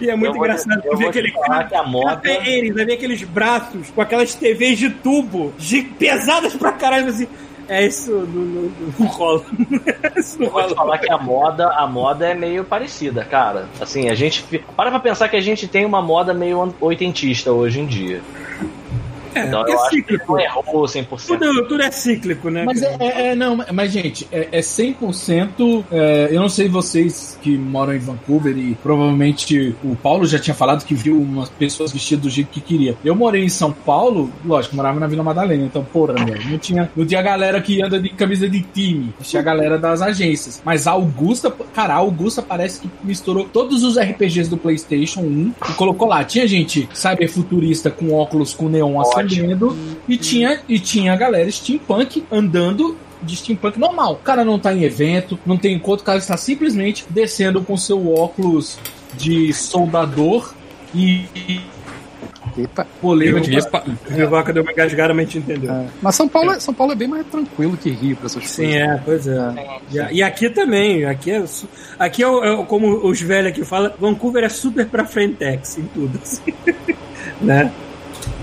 E 0.00 0.10
é 0.10 0.16
muito 0.16 0.32
Eu 0.34 0.36
engraçado 0.38 0.82
ver 0.82 0.88
vou 0.88 0.98
te 0.98 1.06
aquele 1.06 1.32
falar 1.32 1.64
que 1.64 1.74
a 1.74 1.82
moda- 1.82 2.20
Eles, 2.24 2.74
ver 2.74 2.92
aqueles 2.92 3.22
braços 3.22 3.90
com 3.90 4.00
aquelas 4.00 4.34
TVs 4.34 4.78
de 4.78 4.90
tubo, 4.90 5.52
de, 5.58 5.82
pesadas 5.82 6.54
pra 6.54 6.72
caralho, 6.72 7.08
assim. 7.08 7.26
É 7.68 7.86
isso, 7.86 8.10
não, 8.10 8.26
não, 8.26 8.72
não 8.98 9.06
rola. 9.06 9.42
isso 10.16 10.38
não 10.38 10.46
Eu 10.46 10.52
vou 10.52 10.62
te 10.62 10.64
rola. 10.64 10.76
falar 10.76 10.98
que 10.98 11.12
a 11.12 11.18
moda, 11.18 11.68
a 11.68 11.86
moda 11.86 12.26
é 12.28 12.34
meio 12.34 12.64
parecida, 12.64 13.24
cara. 13.24 13.68
Assim, 13.80 14.08
a 14.08 14.14
gente. 14.14 14.42
Para 14.76 14.90
pra 14.90 14.98
pensar 14.98 15.28
que 15.28 15.36
a 15.36 15.40
gente 15.40 15.68
tem 15.68 15.84
uma 15.86 16.02
moda 16.02 16.34
meio 16.34 16.74
oitentista 16.80 17.52
hoje 17.52 17.78
em 17.80 17.86
dia. 17.86 18.20
É, 19.34 19.46
Então 19.46 19.62
eu 19.62 19.68
é 19.68 19.74
acho 19.74 19.90
que 19.90 19.96
cíclico. 19.96 20.32
não 20.32 20.40
errou 20.40 20.84
100%. 20.86 21.26
Tudo, 21.26 21.68
tudo 21.68 21.82
é 21.82 21.90
cíclico, 21.90 22.50
né? 22.50 22.64
Mas 22.64 22.82
é, 22.82 22.96
é- 23.00 23.26
é- 23.28 23.34
não, 23.34 23.58
mas 23.72 23.92
gente, 23.92 24.26
é, 24.32 24.48
é 24.52 24.62
100%. 24.62 25.84
é, 25.90 26.28
eu 26.30 26.40
não 26.40 26.48
sei 26.48 26.68
vocês 26.68 27.38
que 27.42 27.56
moram 27.56 27.94
em 27.94 27.98
Vancouver 27.98 28.56
e 28.56 28.74
provavelmente 28.82 29.74
o 29.84 29.96
Paulo 29.96 30.26
já 30.26 30.38
tinha 30.38 30.54
falado 30.54 30.84
que 30.84 30.94
viu 30.94 31.16
umas 31.20 31.48
pessoas 31.48 31.92
vestidas 31.92 32.22
do 32.22 32.30
jeito 32.30 32.48
que 32.50 32.60
queria. 32.60 32.96
Eu 33.04 33.14
morei 33.14 33.44
em 33.44 33.48
São 33.48 33.72
Paulo, 33.72 34.30
lógico, 34.44 34.76
morava 34.76 34.98
na 35.00 35.06
Vila 35.06 35.22
Madalena, 35.22 35.64
então, 35.64 35.84
porra, 35.84 36.14
meu, 36.14 36.36
não 36.50 36.58
tinha, 36.58 36.90
não 36.96 37.06
tinha 37.06 37.22
galera 37.22 37.60
que 37.60 37.82
anda 37.82 38.00
de 38.00 38.08
camisa 38.10 38.48
de 38.48 38.60
time, 38.60 39.12
tinha 39.22 39.40
a 39.40 39.44
galera 39.44 39.78
das 39.78 40.02
agências. 40.02 40.60
Mas 40.64 40.86
a 40.86 40.92
Augusta, 40.92 41.50
cara, 41.74 41.94
a 41.94 41.96
Augusta 41.96 42.42
parece 42.42 42.80
que 42.80 42.90
misturou 43.02 43.44
todos 43.44 43.82
os 43.82 43.96
RPGs 43.98 44.48
do 44.50 44.56
PlayStation 44.56 45.20
1 45.20 45.52
e 45.70 45.72
colocou 45.74 46.08
lá. 46.08 46.24
Tinha 46.24 46.46
gente 46.46 46.88
cyberfuturista 46.92 47.90
com 47.90 48.12
óculos 48.12 48.54
com 48.54 48.68
neon 48.68 48.96
Ótimo. 48.96 49.14
E 50.08 50.16
tinha, 50.16 50.60
e 50.68 50.78
tinha 50.78 51.12
a 51.12 51.16
galera 51.16 51.50
steampunk 51.50 52.24
andando 52.30 52.96
de 53.22 53.36
steampunk 53.36 53.78
normal. 53.78 54.14
O 54.14 54.16
cara 54.16 54.44
não 54.44 54.58
tá 54.58 54.72
em 54.72 54.82
evento, 54.84 55.38
não 55.44 55.56
tem 55.56 55.74
encontro, 55.74 56.02
o 56.02 56.06
cara 56.06 56.18
está 56.18 56.36
simplesmente 56.36 57.04
descendo 57.10 57.62
com 57.62 57.76
seu 57.76 58.12
óculos 58.14 58.78
de 59.16 59.52
soldador 59.52 60.54
e 60.94 61.24
Epa. 62.56 62.86
polema 63.00 63.40
de 63.40 63.56
Epa. 63.56 63.84
Deu 64.52 64.62
uma 64.62 64.72
engasgada, 64.72 65.14
mas 65.14 65.28
a 65.28 65.30
gente 65.30 65.38
entendeu. 65.38 65.72
É. 65.72 65.86
Mas 66.02 66.14
São 66.16 66.26
Paulo, 66.28 66.52
é- 66.52 66.60
São 66.60 66.74
Paulo 66.74 66.92
é 66.92 66.96
bem 66.96 67.06
mais 67.08 67.26
tranquilo 67.26 67.76
que 67.76 67.90
Rio 67.90 68.16
pra 68.16 68.26
essas 68.26 68.48
Sim, 68.48 68.64
coisas. 68.64 68.80
é, 68.80 69.02
pois 69.04 69.26
é. 69.26 69.54
E, 69.92 70.00
a- 70.00 70.12
e 70.12 70.22
aqui 70.22 70.50
também, 70.50 71.04
aqui 71.04 71.30
é, 71.30 71.44
aqui 71.98 72.22
é, 72.22 72.26
o- 72.28 72.42
é 72.62 72.64
como 72.64 73.06
os 73.06 73.20
velhos 73.20 73.50
aqui 73.52 73.64
falam, 73.64 73.92
Vancouver 74.00 74.44
é 74.44 74.48
super 74.48 74.86
pra 74.86 75.04
frentex 75.04 75.78
em 75.78 75.82
tudo, 75.94 76.18
assim. 76.22 76.52
né? 77.40 77.70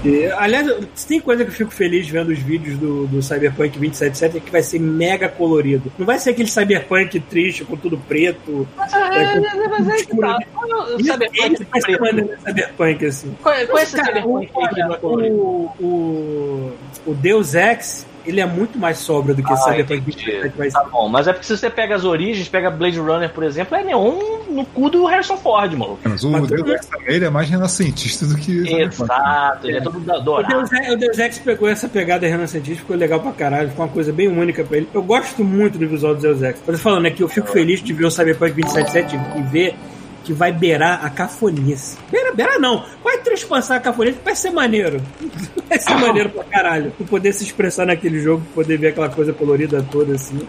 E, 0.07 0.31
aliás, 0.31 0.65
se 0.95 1.05
tem 1.05 1.19
coisa 1.19 1.43
que 1.43 1.51
eu 1.51 1.55
fico 1.55 1.71
feliz 1.71 2.07
vendo 2.07 2.29
os 2.29 2.39
vídeos 2.39 2.77
do, 2.77 3.07
do 3.07 3.21
Cyberpunk 3.21 3.77
2077 3.77 4.37
é 4.37 4.39
que 4.39 4.51
vai 4.51 4.63
ser 4.63 4.79
mega 4.79 5.27
colorido. 5.27 5.91
Não 5.97 6.05
vai 6.05 6.17
ser 6.17 6.29
aquele 6.29 6.49
Cyberpunk 6.49 7.19
triste 7.19 7.65
com 7.65 7.75
tudo 7.75 7.97
preto. 7.97 8.67
Mas 8.77 8.93
é, 8.93 9.39
mas 9.67 9.87
é 9.89 10.05
que 10.05 10.17
tá. 10.17 10.39
O 10.95 11.03
Cyberpunk 11.03 11.65
vai 11.65 11.81
ser 11.81 11.97
preto. 11.97 12.01
maneiro 12.01 12.39
Cyberpunk, 12.39 13.05
assim. 13.05 13.35
É 13.45 13.63
é 13.63 13.73
o, 13.73 13.77
Cyberpunk 13.85 14.51
é 14.79 14.87
o, 15.03 15.71
o, 15.79 16.73
o 17.05 17.13
Deus 17.13 17.53
Ex, 17.53 18.05
ele 18.27 18.39
é 18.41 18.45
muito 18.45 18.77
mais 18.77 18.97
sóbrio 18.99 19.33
do 19.35 19.41
que 19.43 19.51
Ah, 19.51 19.57
Cyberpunk 19.57 19.99
entendi. 19.99 20.15
2077 20.15 20.57
vai 20.57 20.69
ser. 20.69 20.77
Tá 20.77 20.83
bom, 20.83 21.07
mas 21.09 21.27
é 21.27 21.33
porque 21.33 21.45
se 21.47 21.57
você 21.57 21.69
pega 21.69 21.95
as 21.95 22.03
origens, 22.05 22.47
pega 22.47 22.69
Blade 22.69 22.99
Runner, 22.99 23.29
por 23.31 23.43
exemplo, 23.43 23.75
é 23.77 23.83
neon 23.83 24.19
no 24.49 24.65
cu 24.65 24.89
do 24.89 25.05
Harrison 25.05 25.37
Ford, 25.37 25.73
maluco. 25.73 25.99
Mas 26.03 26.23
o 26.23 26.29
Mas 26.31 26.47
Deus 26.47 26.67
Ex 26.69 26.85
também, 26.85 27.15
ele 27.15 27.25
é 27.25 27.29
mais 27.29 27.49
renascentista 27.49 28.25
do 28.25 28.35
que. 28.35 28.63
Exato, 28.81 29.67
ele 29.67 29.77
é 29.77 29.81
todo 29.81 29.99
da- 29.99 30.17
O 30.17 30.21
dourado. 30.21 30.53
Deus, 30.53 30.71
Ex, 30.71 30.89
o 30.93 30.97
Deus 30.97 31.17
Ex 31.19 31.39
pegou 31.39 31.67
essa 31.69 31.87
pegada 31.87 32.27
renascentista, 32.27 32.81
ficou 32.81 32.95
legal 32.95 33.19
pra 33.19 33.31
caralho, 33.31 33.69
ficou 33.69 33.85
uma 33.85 33.91
coisa 33.91 34.11
bem 34.11 34.27
única 34.27 34.63
pra 34.63 34.77
ele. 34.77 34.89
Eu 34.93 35.01
gosto 35.03 35.43
muito 35.43 35.77
do 35.77 35.87
visual 35.87 36.15
do 36.15 36.21
Deus 36.21 36.41
Ex. 36.41 36.57
Eu 36.67 36.73
tô 36.73 36.79
falando 36.79 37.05
aqui, 37.05 37.21
eu 37.21 37.29
fico 37.29 37.47
feliz 37.47 37.81
de 37.81 37.93
ver 37.93 38.05
o 38.05 38.11
Cyberpunk 38.11 38.53
2077 38.61 39.15
e 39.37 39.41
ver 39.43 39.75
que 40.23 40.33
vai 40.33 40.51
beirar 40.51 41.05
a 41.05 41.09
cafonice. 41.09 41.97
Beira, 42.11 42.33
beira 42.33 42.59
não. 42.59 42.83
Transpassar 43.27 43.77
a 43.77 43.79
cafonice, 43.81 44.17
vai 44.23 44.35
ser 44.35 44.51
maneiro. 44.51 45.01
Vai 45.67 45.77
ser 45.77 45.95
maneiro 45.95 46.29
pra 46.29 46.45
caralho. 46.45 46.93
Tu 46.97 47.03
poder 47.03 47.33
se 47.33 47.43
expressar 47.43 47.85
naquele 47.85 48.21
jogo, 48.21 48.41
poder 48.55 48.77
ver 48.77 48.87
aquela 48.87 49.09
coisa 49.09 49.33
colorida 49.33 49.85
toda 49.91 50.15
assim. 50.15 50.39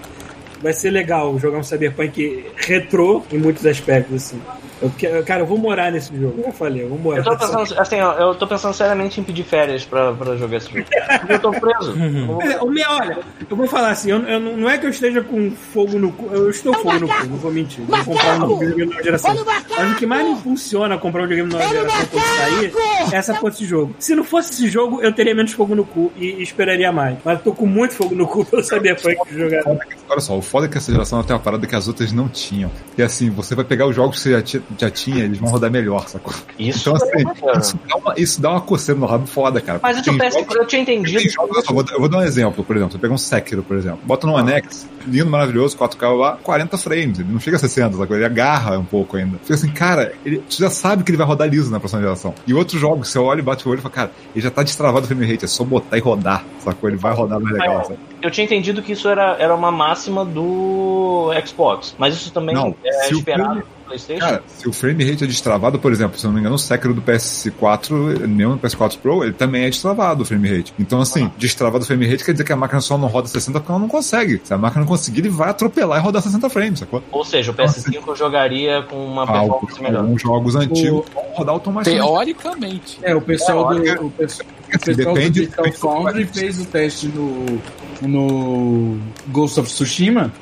Vai 0.62 0.72
ser 0.72 0.90
legal 0.90 1.36
jogar 1.40 1.58
um 1.58 1.62
Cyberpunk 1.62 2.46
retrô 2.56 3.22
em 3.32 3.38
muitos 3.38 3.66
aspectos, 3.66 4.14
assim. 4.14 4.40
Eu, 4.80 4.90
que- 4.90 5.22
cara, 5.22 5.42
eu 5.42 5.46
vou 5.46 5.58
morar 5.58 5.90
nesse 5.90 6.14
jogo. 6.16 6.34
Eu 6.38 6.44
já 6.44 6.52
falei, 6.52 6.82
eu 6.84 6.88
vou 6.88 6.98
morar. 6.98 7.18
Eu 7.18 7.24
tô 7.24 7.36
pensando, 7.36 7.80
assim, 7.80 8.00
ó, 8.00 8.12
eu 8.14 8.34
tô 8.34 8.46
pensando 8.46 8.72
seriamente 8.74 9.20
em 9.20 9.24
pedir 9.24 9.42
férias 9.44 9.84
pra, 9.84 10.12
pra 10.12 10.36
jogar 10.36 10.56
esse 10.58 10.70
jogo. 10.72 10.84
Porque 11.20 11.32
eu 11.32 11.38
tô 11.40 11.50
preso. 11.50 11.94
Eu 11.98 12.26
vou- 12.26 12.42
É, 12.42 12.56
o 12.62 12.70
meu, 12.70 12.88
olha, 12.90 13.18
eu 13.50 13.56
vou 13.56 13.66
falar 13.66 13.90
assim, 13.90 14.10
eu, 14.10 14.18
eu 14.22 14.38
não 14.40 14.68
é 14.68 14.78
que 14.78 14.86
eu 14.86 14.90
esteja 14.90 15.20
com 15.22 15.50
fogo 15.50 15.98
no 15.98 16.12
cu, 16.12 16.28
eu 16.32 16.48
estou 16.50 16.72
fogo 16.74 16.98
no 16.98 17.08
cu, 17.08 17.26
não 17.26 17.36
vou 17.36 17.50
mentir. 17.52 17.84
Vou 17.84 18.04
comprar 18.04 18.42
um 18.44 18.58
videogame 18.58 18.90
nova 18.90 19.02
geração. 19.02 19.34
Mas 19.76 19.92
o 19.92 19.96
que 19.96 20.06
mais 20.06 20.24
me 20.26 20.32
impulsiona 20.32 20.94
a 20.94 20.98
comprar 20.98 21.22
um 21.24 21.26
videogame 21.28 21.52
nova 21.52 21.68
geração 21.74 22.06
quando 22.10 22.24
sair 22.24 22.72
é 23.12 23.16
essa 23.16 23.34
porra 23.34 23.50
desse 23.50 23.64
jogo. 23.64 23.94
Se 23.98 24.14
não 24.14 24.24
fosse 24.24 24.52
esse 24.52 24.68
jogo, 24.68 25.00
eu 25.02 25.12
teria 25.12 25.34
menos 25.34 25.52
fogo 25.52 25.74
no 25.74 25.84
cu 25.84 26.12
e, 26.16 26.26
e 26.34 26.42
esperaria 26.42 26.92
mais. 26.92 27.18
Mas 27.24 27.38
eu 27.38 27.44
tô 27.44 27.52
com 27.52 27.66
muito 27.66 27.94
fogo 27.94 28.14
no 28.14 28.26
cu 28.26 28.44
pelo 28.46 28.62
Cyberpunk 28.62 29.16
jogar. 29.32 29.62
Olha 30.08 30.20
só, 30.20 30.36
o 30.36 30.42
foda 30.42 30.66
é 30.66 30.68
que 30.68 30.78
essa 30.78 30.90
geração 30.92 31.22
tem 31.22 31.34
uma 31.34 31.42
parada 31.42 31.66
que 31.66 31.74
as 31.74 31.88
outras 31.88 32.12
não 32.12 32.28
tinham. 32.28 32.70
E 32.96 33.02
assim, 33.02 33.30
você 33.30 33.54
vai 33.54 33.64
pegar 33.64 33.86
os 33.86 33.94
jogos 33.96 34.16
que 34.16 34.22
você 34.22 34.30
já, 34.32 34.42
ti- 34.42 34.62
já 34.78 34.90
tinha, 34.90 35.24
eles 35.24 35.38
vão 35.38 35.48
rodar 35.50 35.70
melhor, 35.70 36.08
sacou? 36.08 36.32
Isso 36.58 36.80
Então, 36.90 36.94
é 36.94 36.96
assim, 36.96 37.58
isso 37.60 37.78
dá, 37.88 37.96
uma, 37.96 38.14
isso 38.16 38.40
dá 38.42 38.50
uma 38.50 38.60
coceira 38.60 39.00
no 39.00 39.06
rabo 39.06 39.26
foda, 39.26 39.60
cara. 39.60 39.78
Mas 39.82 40.02
Tem 40.02 40.12
eu, 40.12 40.18
peço, 40.18 40.38
jogos- 40.38 40.56
eu 40.56 40.66
tinha 40.66 40.82
entendido. 40.82 41.20
jogos- 41.30 41.64
eu, 41.68 41.74
vou, 41.74 41.84
eu 41.92 42.00
vou 42.00 42.08
dar 42.08 42.18
um 42.18 42.22
exemplo, 42.22 42.64
por 42.64 42.76
exemplo. 42.76 42.92
Você 42.92 42.98
pega 42.98 43.14
um 43.14 43.18
Sekiro, 43.18 43.62
por 43.62 43.76
exemplo. 43.76 44.00
Bota 44.04 44.26
num 44.26 44.36
Anex, 44.36 44.88
lindo, 45.06 45.30
maravilhoso, 45.30 45.76
4K 45.76 46.08
lá, 46.16 46.38
40 46.42 46.76
frames. 46.76 47.18
Ele 47.18 47.32
não 47.32 47.40
chega 47.40 47.56
a 47.56 47.60
60, 47.60 47.96
sacou? 47.96 48.16
Ele 48.16 48.24
agarra 48.24 48.78
um 48.78 48.84
pouco 48.84 49.16
ainda. 49.16 49.38
Fica 49.38 49.54
assim, 49.54 49.70
cara, 49.70 50.12
ele, 50.24 50.42
você 50.48 50.62
já 50.62 50.70
sabe 50.70 51.02
que 51.04 51.10
ele 51.10 51.18
vai 51.18 51.26
rodar 51.26 51.48
liso 51.48 51.70
na 51.70 51.78
próxima 51.80 52.02
geração. 52.02 52.34
E 52.46 52.52
outros 52.52 52.80
jogos, 52.80 53.08
você 53.08 53.18
olha 53.18 53.38
e 53.40 53.42
bate 53.42 53.66
o 53.66 53.70
olho 53.70 53.78
e 53.78 53.82
fala, 53.82 53.94
cara, 53.94 54.10
ele 54.34 54.42
já 54.42 54.50
tá 54.50 54.62
destravado 54.62 55.04
o 55.04 55.08
frame 55.08 55.26
rate, 55.30 55.44
é 55.44 55.48
só 55.48 55.64
botar 55.64 55.96
e 55.96 56.00
rodar, 56.00 56.44
sacou? 56.60 56.88
Ele 56.90 56.98
vai 56.98 57.14
rodar 57.14 57.40
mais 57.40 57.56
legal, 57.56 57.84
sabe? 57.84 57.98
Eu 58.20 58.30
tinha 58.30 58.44
entendido 58.44 58.82
que 58.82 58.92
isso 58.92 59.08
era, 59.08 59.36
era 59.38 59.54
uma 59.54 59.70
máxima 59.70 60.24
do 60.24 61.30
Xbox. 61.46 61.94
Mas 61.98 62.14
isso 62.14 62.32
também 62.32 62.54
Não, 62.54 62.74
é 62.84 63.10
esperado 63.10 63.48
filme- 63.54 63.62
PlayStation. 63.88 64.20
Cara, 64.20 64.42
se 64.46 64.68
o 64.68 64.72
frame 64.72 65.04
rate 65.10 65.24
é 65.24 65.26
destravado, 65.26 65.78
por 65.78 65.90
exemplo, 65.92 66.18
se 66.18 66.24
eu 66.24 66.28
não 66.28 66.34
me 66.34 66.40
engano, 66.40 66.54
o 66.54 66.58
Sekiro 66.58 66.94
do 66.94 67.02
PS4, 67.02 68.20
nem 68.26 68.46
no 68.46 68.58
PS4 68.58 68.98
Pro, 68.98 69.24
ele 69.24 69.32
também 69.32 69.64
é 69.64 69.70
destravado 69.70 70.22
o 70.22 70.26
frame 70.26 70.48
rate. 70.56 70.72
Então, 70.78 71.00
assim, 71.00 71.30
destravado 71.38 71.84
o 71.84 71.86
frame 71.86 72.06
rate 72.08 72.24
quer 72.24 72.32
dizer 72.32 72.44
que 72.44 72.52
a 72.52 72.56
máquina 72.56 72.80
só 72.80 72.96
não 72.98 73.08
roda 73.08 73.28
60 73.28 73.58
porque 73.60 73.72
ela 73.72 73.80
não 73.80 73.88
consegue. 73.88 74.40
Se 74.44 74.52
a 74.54 74.58
máquina 74.58 74.82
não 74.82 74.88
conseguir, 74.88 75.20
ele 75.20 75.28
vai 75.30 75.50
atropelar 75.50 75.98
e 75.98 76.02
rodar 76.02 76.22
60 76.22 76.48
frames, 76.50 76.78
sacou? 76.80 77.02
Ou 77.10 77.24
seja, 77.24 77.50
o 77.50 77.54
PS5 77.54 78.02
eu 78.06 78.16
jogaria 78.16 78.82
com 78.82 78.96
uma 79.04 79.22
Algo, 79.22 79.54
performance 79.66 79.82
melhor. 79.82 80.00
alguns 80.02 80.22
jogos 80.22 80.56
antigos 80.56 81.04
vão 81.14 81.24
rodar 81.34 81.54
automaticamente. 81.54 82.06
Teoricamente. 82.06 82.98
É, 83.02 83.14
o 83.14 83.20
pessoal 83.20 83.74
do. 83.74 84.06
O 84.06 84.10
pessoal, 84.10 84.48
o 84.48 84.76
Assim, 84.76 84.84
pessoal 84.84 85.14
do 85.14 85.20
depende- 85.20 85.40
Digital 85.40 85.64
do 85.64 85.72
Foundry 85.72 86.24
país. 86.26 86.38
fez 86.38 86.60
o 86.60 86.64
teste 86.66 87.06
no, 87.08 87.58
no 88.02 88.98
Ghost 89.28 89.58
of 89.60 89.68
Tsushima. 89.68 90.32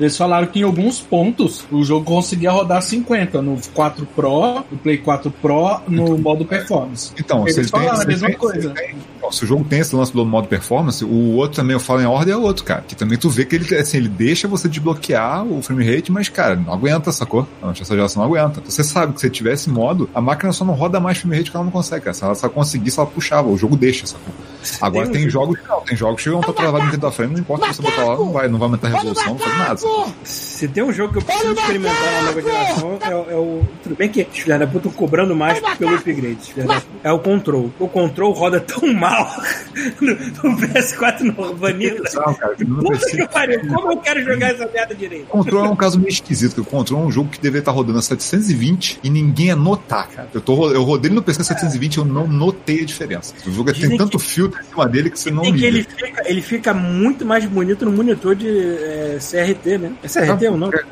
Eles 0.00 0.16
falaram 0.16 0.46
que 0.46 0.60
em 0.60 0.62
alguns 0.62 0.98
pontos 0.98 1.64
o 1.70 1.84
jogo 1.84 2.04
conseguia 2.06 2.50
rodar 2.50 2.80
50 2.80 3.42
no 3.42 3.58
4 3.74 4.06
Pro, 4.16 4.64
no 4.70 4.78
Play 4.78 4.96
4 4.98 5.30
Pro, 5.30 5.80
no 5.86 6.16
modo 6.18 6.44
performance. 6.46 7.12
Então, 7.18 7.42
Eles 7.42 7.54
se 7.54 7.60
tem, 7.60 7.68
falaram 7.70 8.00
a 8.00 8.04
mesma 8.06 8.28
tem- 8.28 8.36
coisa. 8.38 8.70
tem- 8.70 8.94
ó, 9.22 9.30
se 9.30 9.44
o 9.44 9.46
jogo 9.46 9.62
tem 9.64 9.80
esse 9.80 9.94
lance 9.94 10.10
do 10.12 10.24
modo 10.24 10.48
performance, 10.48 11.04
o 11.04 11.34
outro 11.34 11.56
também, 11.56 11.74
eu 11.74 11.80
falo 11.80 12.00
em 12.00 12.06
ordem, 12.06 12.32
é 12.32 12.36
outro, 12.36 12.64
cara. 12.64 12.82
Que 12.88 12.96
também 12.96 13.18
tu 13.18 13.28
vê 13.28 13.44
que 13.44 13.56
ele, 13.56 13.74
assim, 13.76 13.98
ele 13.98 14.08
deixa 14.08 14.48
você 14.48 14.68
desbloquear 14.68 15.44
o 15.44 15.60
frame 15.60 15.84
rate, 15.84 16.10
mas, 16.10 16.30
cara, 16.30 16.56
não 16.56 16.72
aguenta, 16.72 17.12
sacou? 17.12 17.46
Não, 17.60 17.70
essa 17.70 17.84
geração 17.94 18.22
não 18.26 18.34
aguenta. 18.34 18.62
Você 18.64 18.82
sabe 18.82 19.12
que 19.12 19.20
se 19.20 19.28
tivesse 19.28 19.64
esse 19.64 19.70
modo, 19.70 20.08
a 20.14 20.20
máquina 20.20 20.50
só 20.52 20.64
não 20.64 20.72
roda 20.72 20.98
mais 20.98 21.18
frame 21.18 21.36
rate 21.36 21.50
que 21.50 21.56
ela 21.56 21.64
não 21.64 21.70
consegue, 21.72 22.04
cara. 22.06 22.14
Se 22.14 22.24
ela 22.24 22.34
só 22.34 22.48
conseguisse, 22.48 22.98
ela 22.98 23.06
puxava, 23.06 23.48
o 23.48 23.56
jogo 23.58 23.76
deixa, 23.76 24.06
sacou? 24.06 24.32
Agora 24.80 25.06
Tem 25.06 25.22
tem, 25.22 25.30
jogo- 25.30 25.54
jogos 25.54 25.60
que 25.60 25.68
não, 25.68 25.80
tem 25.82 25.96
jogos 25.96 26.22
que 26.22 26.30
vão 26.30 26.40
estar 26.40 26.52
travados 26.52 26.86
em 26.86 26.90
30 26.90 27.10
frame, 27.12 27.32
não 27.34 27.40
importa 27.40 27.72
se 27.72 27.76
você 27.76 27.82
botar 27.82 28.04
lá, 28.04 28.16
não 28.16 28.32
vai, 28.32 28.48
não 28.48 28.58
vai 28.58 28.66
aumentar 28.66 28.88
a 28.88 28.90
resolução, 28.90 29.26
não 29.28 29.38
faz 29.38 29.58
nada. 29.58 29.80
Se 30.24 30.68
tem 30.68 30.82
um 30.82 30.92
jogo 30.92 31.12
que 31.12 31.18
eu 31.18 31.22
preciso 31.22 31.52
experimentar 31.52 32.12
na 32.12 32.22
nova 32.22 32.42
geração, 32.42 32.98
é, 33.00 33.08
o- 33.14 33.30
é 33.30 33.34
o. 33.36 33.62
Tudo 33.82 33.94
bem 33.96 34.08
que 34.08 34.22
os 34.30 34.38
filhos 34.38 34.58
da 34.58 34.66
puta 34.66 34.88
cobrando 34.90 35.34
mais 35.34 35.60
pelo 35.78 35.94
upgrade. 35.94 36.52
da. 36.56 36.82
É 37.02 37.12
o 37.12 37.18
Control. 37.18 37.70
O 37.78 37.88
Control 37.88 38.32
roda 38.32 38.60
tão 38.60 38.92
mal 38.92 39.30
no, 40.00 40.12
no 40.50 40.58
PS4 40.58 41.20
no 41.22 41.54
Vanilla. 41.56 42.00
Puta 42.10 43.06
que 43.10 43.28
pariu, 43.28 43.60
como 43.68 43.92
eu 43.92 43.96
quero 43.98 44.22
jogar 44.24 44.50
essa 44.50 44.66
merda 44.68 44.94
direito? 44.94 45.24
O 45.24 45.38
Control 45.38 45.64
é 45.64 45.68
um 45.70 45.76
caso 45.76 45.98
meio 45.98 46.10
esquisito, 46.10 46.54
porque 46.54 46.68
o 46.68 46.70
Control 46.78 47.02
é 47.02 47.06
um 47.06 47.10
jogo 47.12 47.28
que 47.30 47.38
deveria 47.40 47.60
estar 47.60 47.72
rodando 47.72 47.98
a 47.98 48.02
720 48.02 49.00
e 49.02 49.10
ninguém 49.10 49.46
ia 49.46 49.56
notar, 49.56 50.08
cara. 50.08 50.28
Eu, 50.34 50.40
tô, 50.40 50.70
eu 50.70 50.82
rodei 50.82 51.10
no 51.10 51.22
PC 51.22 51.44
720 51.44 51.94
e 51.94 51.98
eu 51.98 52.04
não 52.04 52.26
notei 52.26 52.82
a 52.82 52.84
diferença. 52.84 53.34
O 53.46 53.50
jogo 53.50 53.72
Dizem 53.72 53.90
tem 53.90 53.98
tanto 53.98 54.18
que- 54.18 54.24
filtro 54.24 54.49
em 54.58 54.64
cima 54.64 54.88
dele 54.88 55.10
que 55.10 55.18
você 55.18 55.30
não 55.30 55.42
Tem 55.42 55.54
que 55.54 55.64
ele 55.64 55.82
fica, 55.82 56.22
ele 56.28 56.42
fica 56.42 56.74
muito 56.74 57.24
mais 57.24 57.44
bonito 57.46 57.84
no 57.84 57.92
monitor 57.92 58.34
de 58.34 58.48
é, 58.48 59.18
CRT, 59.18 59.78
né? 59.78 59.92
É 60.02 60.08
CRT 60.08 60.48
ou 60.48 60.56
não? 60.56 60.68
É, 60.68 60.82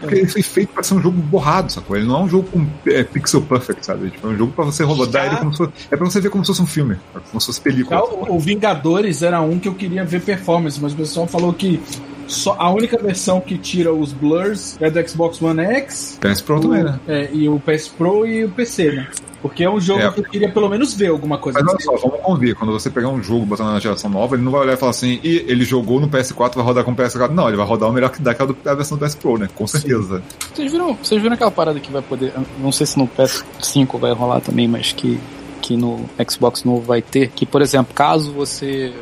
porque 0.00 0.14
ele 0.14 0.28
foi 0.28 0.42
feito 0.42 0.72
pra 0.72 0.82
ser 0.82 0.94
um 0.94 1.02
jogo 1.02 1.20
borrado, 1.20 1.72
sacou? 1.72 1.96
Ele 1.96 2.06
não 2.06 2.20
é 2.20 2.22
um 2.24 2.28
jogo 2.28 2.48
com 2.50 2.66
é, 2.90 3.02
pixel 3.02 3.42
perfect, 3.42 3.84
sabe? 3.84 4.10
Tipo, 4.10 4.28
é 4.28 4.30
um 4.30 4.36
jogo 4.36 4.52
pra 4.52 4.64
você 4.64 4.82
rodar 4.84 5.26
ele 5.26 5.36
como 5.36 5.52
se 5.52 5.58
fosse, 5.58 5.72
É 5.90 5.96
pra 5.96 6.06
você 6.06 6.20
ver 6.20 6.30
como 6.30 6.44
se 6.44 6.48
fosse 6.48 6.62
um 6.62 6.66
filme, 6.66 6.96
como 7.30 7.40
se 7.40 7.46
fosse 7.46 7.60
película. 7.60 7.98
Já 7.98 8.04
o, 8.04 8.36
o 8.36 8.38
Vingadores 8.38 9.22
era 9.22 9.40
um 9.40 9.58
que 9.58 9.68
eu 9.68 9.74
queria 9.74 10.04
ver 10.04 10.20
performance, 10.22 10.80
mas 10.80 10.92
o 10.92 10.96
pessoal 10.96 11.26
falou 11.26 11.52
que 11.52 11.80
só 12.28 12.54
a 12.58 12.70
única 12.70 12.96
versão 13.02 13.40
que 13.40 13.58
tira 13.58 13.92
os 13.92 14.12
blurs 14.12 14.76
é 14.80 14.88
do 14.90 15.08
Xbox 15.08 15.40
One 15.42 15.60
X 15.62 16.18
PS 16.20 16.40
Pro 16.42 16.60
também, 16.60 16.84
né? 16.84 17.00
é, 17.08 17.28
e 17.32 17.48
o 17.48 17.58
PS 17.58 17.88
Pro 17.88 18.24
e 18.26 18.44
o 18.44 18.50
PC, 18.50 18.92
né? 18.92 19.08
Porque 19.40 19.62
é 19.62 19.70
um 19.70 19.80
jogo 19.80 20.00
É. 20.02 20.10
que 20.10 20.18
eu 20.20 20.24
queria 20.24 20.50
pelo 20.50 20.68
menos 20.68 20.94
ver 20.94 21.06
alguma 21.10 21.38
coisa. 21.38 21.60
Mas 21.62 21.68
olha 21.72 21.80
só, 22.00 22.08
vamos 22.08 22.24
convir. 22.24 22.56
Quando 22.56 22.72
você 22.72 22.90
pegar 22.90 23.08
um 23.08 23.22
jogo 23.22 23.46
botando 23.46 23.68
na 23.68 23.78
geração 23.78 24.10
nova, 24.10 24.34
ele 24.34 24.42
não 24.42 24.50
vai 24.50 24.62
olhar 24.62 24.72
e 24.74 24.76
falar 24.76 24.90
assim, 24.90 25.20
e 25.22 25.44
ele 25.46 25.64
jogou 25.64 26.00
no 26.00 26.08
PS4, 26.08 26.56
vai 26.56 26.64
rodar 26.64 26.82
com 26.84 26.90
o 26.90 26.96
PS4. 26.96 27.30
Não, 27.30 27.46
ele 27.46 27.56
vai 27.56 27.64
rodar 27.64 27.88
o 27.88 27.92
melhor 27.92 28.10
que 28.10 28.20
daquela 28.20 28.52
da 28.64 28.74
versão 28.74 28.98
do 28.98 29.06
PS 29.06 29.14
Pro, 29.14 29.38
né? 29.38 29.48
Com 29.54 29.64
certeza. 29.66 30.22
Vocês 30.52 30.72
viram, 30.72 30.94
vocês 31.00 31.22
viram 31.22 31.34
aquela 31.34 31.52
parada 31.52 31.78
que 31.78 31.90
vai 31.92 32.02
poder. 32.02 32.32
Não 32.58 32.72
sei 32.72 32.84
se 32.84 32.98
no 32.98 33.06
PS5 33.06 33.98
vai 34.00 34.12
rolar 34.12 34.40
também, 34.40 34.66
mas 34.66 34.92
que, 34.92 35.20
que 35.62 35.76
no 35.76 36.04
Xbox 36.28 36.64
novo 36.64 36.80
vai 36.82 37.00
ter. 37.00 37.28
Que, 37.30 37.46
por 37.46 37.62
exemplo, 37.62 37.94
caso 37.94 38.32
você 38.32 38.92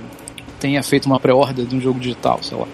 tenha 0.61 0.83
feito 0.83 1.07
uma 1.07 1.19
pré-order 1.19 1.65
de 1.65 1.75
um 1.75 1.81
jogo 1.81 1.99
digital, 1.99 2.41
sei 2.43 2.59
lá, 2.59 2.67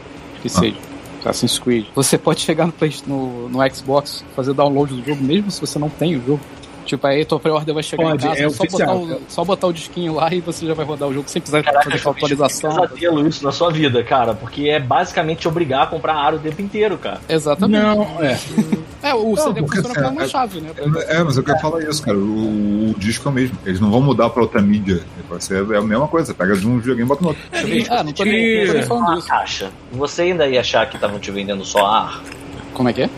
que 0.42 0.48
seja. 0.48 0.76
Assassin's 1.20 1.58
Creed. 1.58 1.86
Você 1.94 2.18
pode 2.18 2.40
chegar 2.40 2.66
no, 2.66 2.74
no, 3.06 3.48
no 3.48 3.74
Xbox, 3.74 4.24
fazer 4.34 4.52
download 4.52 4.92
do 4.92 5.04
jogo, 5.06 5.22
mesmo 5.22 5.50
se 5.50 5.60
você 5.60 5.78
não 5.78 5.88
tem 5.88 6.16
o 6.16 6.26
jogo. 6.26 6.40
Tipo, 6.84 7.06
aí 7.06 7.24
tua 7.24 7.38
pré-order 7.40 7.74
vai 7.74 7.82
chegar 7.82 8.02
Pode, 8.04 8.24
em 8.24 8.28
casa, 8.28 8.40
é 8.42 8.48
só, 8.50 8.62
oficial, 8.64 8.98
botar 8.98 9.08
cara. 9.08 9.20
o, 9.20 9.32
só 9.32 9.44
botar 9.44 9.66
o 9.68 9.72
disquinho 9.72 10.14
lá 10.14 10.32
e 10.32 10.40
você 10.40 10.66
já 10.66 10.74
vai 10.74 10.84
rodar 10.84 11.08
o 11.08 11.14
jogo 11.14 11.28
sem 11.28 11.40
precisar 11.40 11.62
Caraca, 11.62 11.84
fazer 11.84 11.96
aquela 11.96 12.14
atualização. 12.16 12.70
pesadelo 12.70 13.28
isso 13.28 13.44
na 13.44 13.52
sua 13.52 13.70
vida, 13.70 14.02
cara, 14.02 14.34
porque 14.34 14.68
é 14.68 14.80
basicamente 14.80 15.40
te 15.40 15.48
obrigar 15.48 15.82
a 15.84 15.86
comprar 15.86 16.14
aro 16.14 16.36
o 16.36 16.40
tempo 16.40 16.60
inteiro, 16.60 16.98
cara. 16.98 17.20
Exatamente. 17.28 17.82
Não, 17.82 18.02
é. 18.22 18.38
É, 19.02 19.14
o 19.14 19.36
CD 19.36 19.60
porque 19.62 19.78
funciona 19.82 19.94
como 19.94 20.06
assim, 20.06 20.16
uma 20.16 20.22
é- 20.22 20.28
chave, 20.28 20.60
né? 20.60 20.70
É, 21.08 21.22
mas 21.24 21.36
eu 21.36 21.42
quero 21.42 21.58
falar 21.58 21.82
isso, 21.82 22.02
cara. 22.02 22.16
O, 22.16 22.90
o 22.90 22.94
disco 22.96 23.28
é 23.28 23.30
o 23.32 23.34
mesmo. 23.34 23.58
Eles 23.66 23.80
não 23.80 23.90
vão 23.90 24.00
mudar 24.00 24.30
pra 24.30 24.42
outra 24.42 24.62
mídia. 24.62 25.00
Vai 25.28 25.40
ser 25.40 25.68
é 25.72 25.76
a 25.76 25.82
mesma 25.82 26.06
coisa. 26.06 26.26
Você 26.26 26.34
pega 26.34 26.54
de 26.56 26.66
um 26.66 26.78
videogame 26.78 27.06
e 27.06 27.08
bota 27.08 27.22
no 27.22 27.28
outro. 27.28 27.42
Ah, 27.90 28.02
não 28.04 28.12
tô 28.12 28.24
nem, 28.24 28.60
não 28.60 28.66
tô 28.66 28.72
nem 28.74 28.82
falando 28.84 29.06
Uma 29.08 29.18
isso. 29.18 29.26
caixa. 29.26 29.70
Você 29.92 30.22
ainda 30.22 30.46
ia 30.46 30.60
achar 30.60 30.88
que 30.88 30.94
estavam 30.96 31.18
te 31.18 31.30
vendendo 31.32 31.64
só 31.64 31.84
ar? 31.84 32.22
Como 32.72 32.88
é 32.88 32.92
que 32.92 33.02
é? 33.02 33.10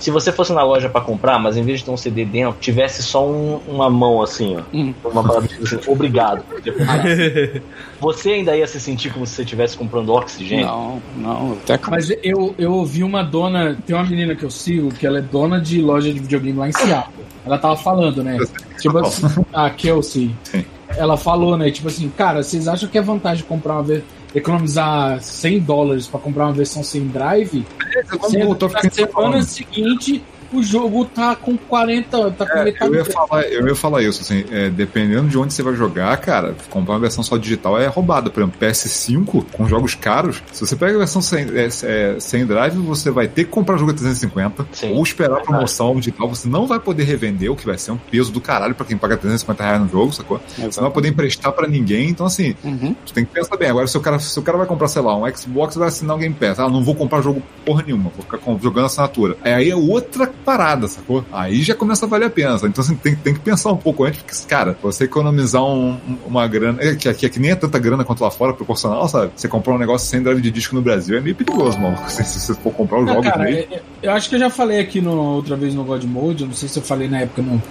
Se 0.00 0.10
você 0.10 0.32
fosse 0.32 0.52
na 0.52 0.62
loja 0.62 0.88
pra 0.88 1.00
comprar, 1.00 1.38
mas 1.38 1.56
em 1.56 1.62
vez 1.62 1.78
de 1.80 1.84
ter 1.84 1.90
um 1.90 1.96
CD 1.96 2.24
dentro, 2.24 2.56
tivesse 2.60 3.02
só 3.02 3.24
um- 3.26 3.60
uma 3.68 3.88
mão 3.90 4.22
assim, 4.22 4.56
ó. 4.56 4.62
Hum. 4.74 4.94
Uma 5.04 5.22
palavra 5.22 5.48
assim, 5.62 5.78
obrigado. 5.86 6.42
por 6.44 6.60
ter 6.60 6.72
comprado. 6.76 7.62
você 8.00 8.30
ainda 8.32 8.56
ia 8.56 8.66
se 8.66 8.80
sentir 8.80 9.12
como 9.12 9.26
se 9.26 9.34
você 9.34 9.42
estivesse 9.42 9.76
comprando 9.76 10.08
oxigênio? 10.12 10.66
Não, 10.66 11.02
não, 11.16 11.52
até 11.52 11.78
Mas 11.88 12.10
eu, 12.22 12.54
eu 12.58 12.72
ouvi 12.72 13.04
uma 13.04 13.22
dona, 13.22 13.76
tem 13.86 13.94
uma 13.94 14.04
menina 14.04 14.34
que 14.34 14.42
eu 14.44 14.50
sigo, 14.50 14.90
que 14.92 15.06
ela 15.06 15.18
é 15.18 15.22
dona 15.22 15.60
de 15.60 15.80
loja 15.80 16.12
de 16.12 16.18
videogame 16.18 16.58
lá 16.58 16.68
em 16.68 16.72
Seattle. 16.72 17.24
Ela 17.44 17.58
tava 17.58 17.76
falando, 17.76 18.22
né? 18.24 18.38
Tipo 18.80 18.98
assim, 18.98 19.26
a 19.52 19.68
Kelsey. 19.70 20.34
Sim. 20.44 20.64
ela 20.96 21.16
falou, 21.16 21.56
né? 21.56 21.70
Tipo 21.70 21.88
assim, 21.88 22.08
cara, 22.08 22.42
vocês 22.42 22.66
acham 22.66 22.88
que 22.88 22.98
é 22.98 23.02
vantagem 23.02 23.44
comprar 23.46 23.74
uma 23.74 23.82
vez 23.82 24.02
economizar 24.34 25.22
100 25.22 25.60
dólares 25.60 26.06
pra 26.06 26.20
comprar 26.20 26.46
uma 26.46 26.52
versão 26.52 26.82
sem 26.82 27.06
drive? 27.08 27.66
Vamos 28.10 28.30
Sendo 28.30 28.46
voltar 28.46 28.68
tá 28.70 28.90
semana 28.90 29.12
falando. 29.12 29.42
seguinte 29.42 30.22
o 30.52 30.62
jogo 30.62 31.04
tá 31.04 31.34
com 31.36 31.56
40, 31.56 32.30
tá 32.32 32.46
com 32.46 32.58
É, 32.58 32.64
metade 32.64 32.90
eu, 32.92 32.98
ia 32.98 33.04
falar, 33.04 33.42
eu 33.44 33.66
ia 33.68 33.74
falar 33.74 34.02
isso, 34.02 34.20
assim, 34.22 34.44
é, 34.50 34.68
dependendo 34.70 35.28
de 35.28 35.38
onde 35.38 35.52
você 35.54 35.62
vai 35.62 35.74
jogar, 35.74 36.16
cara, 36.18 36.54
comprar 36.68 36.94
uma 36.94 37.00
versão 37.00 37.22
só 37.22 37.36
digital 37.36 37.78
é 37.80 37.86
roubada. 37.86 38.30
Por 38.30 38.42
exemplo, 38.42 38.58
PS5, 38.60 39.44
com 39.52 39.66
jogos 39.68 39.94
caros, 39.94 40.42
se 40.52 40.66
você 40.66 40.74
pega 40.76 40.94
a 40.94 40.98
versão 40.98 41.20
sem, 41.22 41.44
é, 41.56 41.68
é, 41.82 42.16
sem 42.20 42.44
drive, 42.46 42.76
você 42.78 43.10
vai 43.10 43.28
ter 43.28 43.44
que 43.44 43.50
comprar 43.50 43.76
o 43.76 43.78
jogo 43.78 43.90
a 43.92 43.94
350 43.94 44.66
Sim, 44.72 44.92
ou 44.94 45.02
esperar 45.02 45.38
a 45.38 45.40
promoção 45.40 45.94
digital. 45.96 46.28
Você 46.28 46.48
não 46.48 46.66
vai 46.66 46.80
poder 46.80 47.04
revender, 47.04 47.50
o 47.50 47.56
que 47.56 47.66
vai 47.66 47.78
ser 47.78 47.92
um 47.92 47.96
peso 47.96 48.32
do 48.32 48.40
caralho 48.40 48.74
pra 48.74 48.86
quem 48.86 48.96
paga 48.96 49.16
350 49.16 49.62
reais 49.62 49.80
no 49.82 49.88
jogo, 49.88 50.12
sacou? 50.12 50.40
Você 50.56 50.80
não 50.80 50.88
vai 50.88 50.90
poder 50.90 51.08
emprestar 51.08 51.52
pra 51.52 51.66
ninguém, 51.68 52.08
então 52.08 52.26
assim, 52.26 52.54
Uhum. 52.64 52.94
tu 53.06 53.12
tem 53.12 53.24
que 53.24 53.32
pensar 53.32 53.56
bem. 53.56 53.68
Agora, 53.68 53.86
se 53.86 53.96
o 53.96 54.00
cara, 54.00 54.18
se 54.18 54.38
o 54.38 54.42
cara 54.42 54.58
vai 54.58 54.66
comprar, 54.66 54.88
sei 54.88 55.02
lá, 55.02 55.16
um 55.16 55.28
Xbox, 55.36 55.76
vai 55.76 55.88
assinar 55.88 56.16
o 56.16 56.18
Game 56.18 56.34
Pass. 56.34 56.58
Ah, 56.58 56.68
não 56.68 56.82
vou 56.84 56.94
comprar 56.94 57.20
jogo 57.22 57.42
porra 57.64 57.82
nenhuma, 57.86 58.10
vou 58.10 58.22
ficar 58.24 58.38
com- 58.38 58.58
jogando 58.58 58.86
assinatura. 58.86 59.36
É, 59.44 59.54
aí 59.54 59.70
é 59.70 59.76
outra 59.76 60.26
parada, 60.40 60.88
sacou? 60.88 61.24
Aí 61.32 61.62
já 61.62 61.74
começa 61.74 62.06
a 62.06 62.08
valer 62.08 62.26
a 62.26 62.30
pena. 62.30 62.56
Então, 62.64 62.82
assim, 62.82 62.94
tem, 62.96 63.14
tem 63.14 63.34
que 63.34 63.40
pensar 63.40 63.70
um 63.72 63.76
pouco 63.76 64.04
antes, 64.04 64.22
porque, 64.22 64.34
cara, 64.48 64.76
você 64.82 65.04
economizar 65.04 65.62
um- 65.64 65.92
um- 65.92 66.18
uma 66.26 66.46
grana, 66.48 66.78
é, 66.82 66.94
que 66.94 67.08
aqui 67.08 67.28
que 67.28 67.38
nem 67.38 67.50
é 67.52 67.54
tanta 67.54 67.78
grana 67.78 68.04
quanto 68.04 68.22
lá 68.22 68.30
fora, 68.30 68.52
proporcional, 68.52 69.08
sabe? 69.08 69.32
Você 69.36 69.46
comprar 69.48 69.74
um 69.74 69.78
negócio 69.78 70.08
sem 70.08 70.22
drive 70.22 70.40
de 70.40 70.50
disco 70.50 70.74
no 70.74 70.82
Brasil 70.82 71.16
é 71.16 71.20
meio 71.20 71.34
perigoso, 71.36 71.78
mano. 71.78 71.96
Se, 72.10 72.24
se 72.24 72.40
você 72.40 72.54
for 72.54 72.72
comprar 72.72 72.98
os 73.00 73.06
Não, 73.06 73.14
jogos 73.14 73.30
cara, 73.30 73.44
mesmo. 73.44 73.58
é- 73.72 73.76
é- 73.76 73.82
eu 74.02 74.12
acho 74.12 74.28
que 74.28 74.34
eu 74.34 74.40
já 74.40 74.50
falei 74.50 74.80
aqui 74.80 75.00
no, 75.00 75.12
outra 75.14 75.56
vez 75.56 75.74
no 75.74 75.84
God 75.84 76.02
Mode, 76.04 76.42
eu 76.42 76.48
não 76.48 76.54
sei 76.54 76.68
se 76.68 76.78
eu 76.78 76.82
falei 76.82 77.08
na 77.08 77.20
época 77.20 77.42
no, 77.42 77.62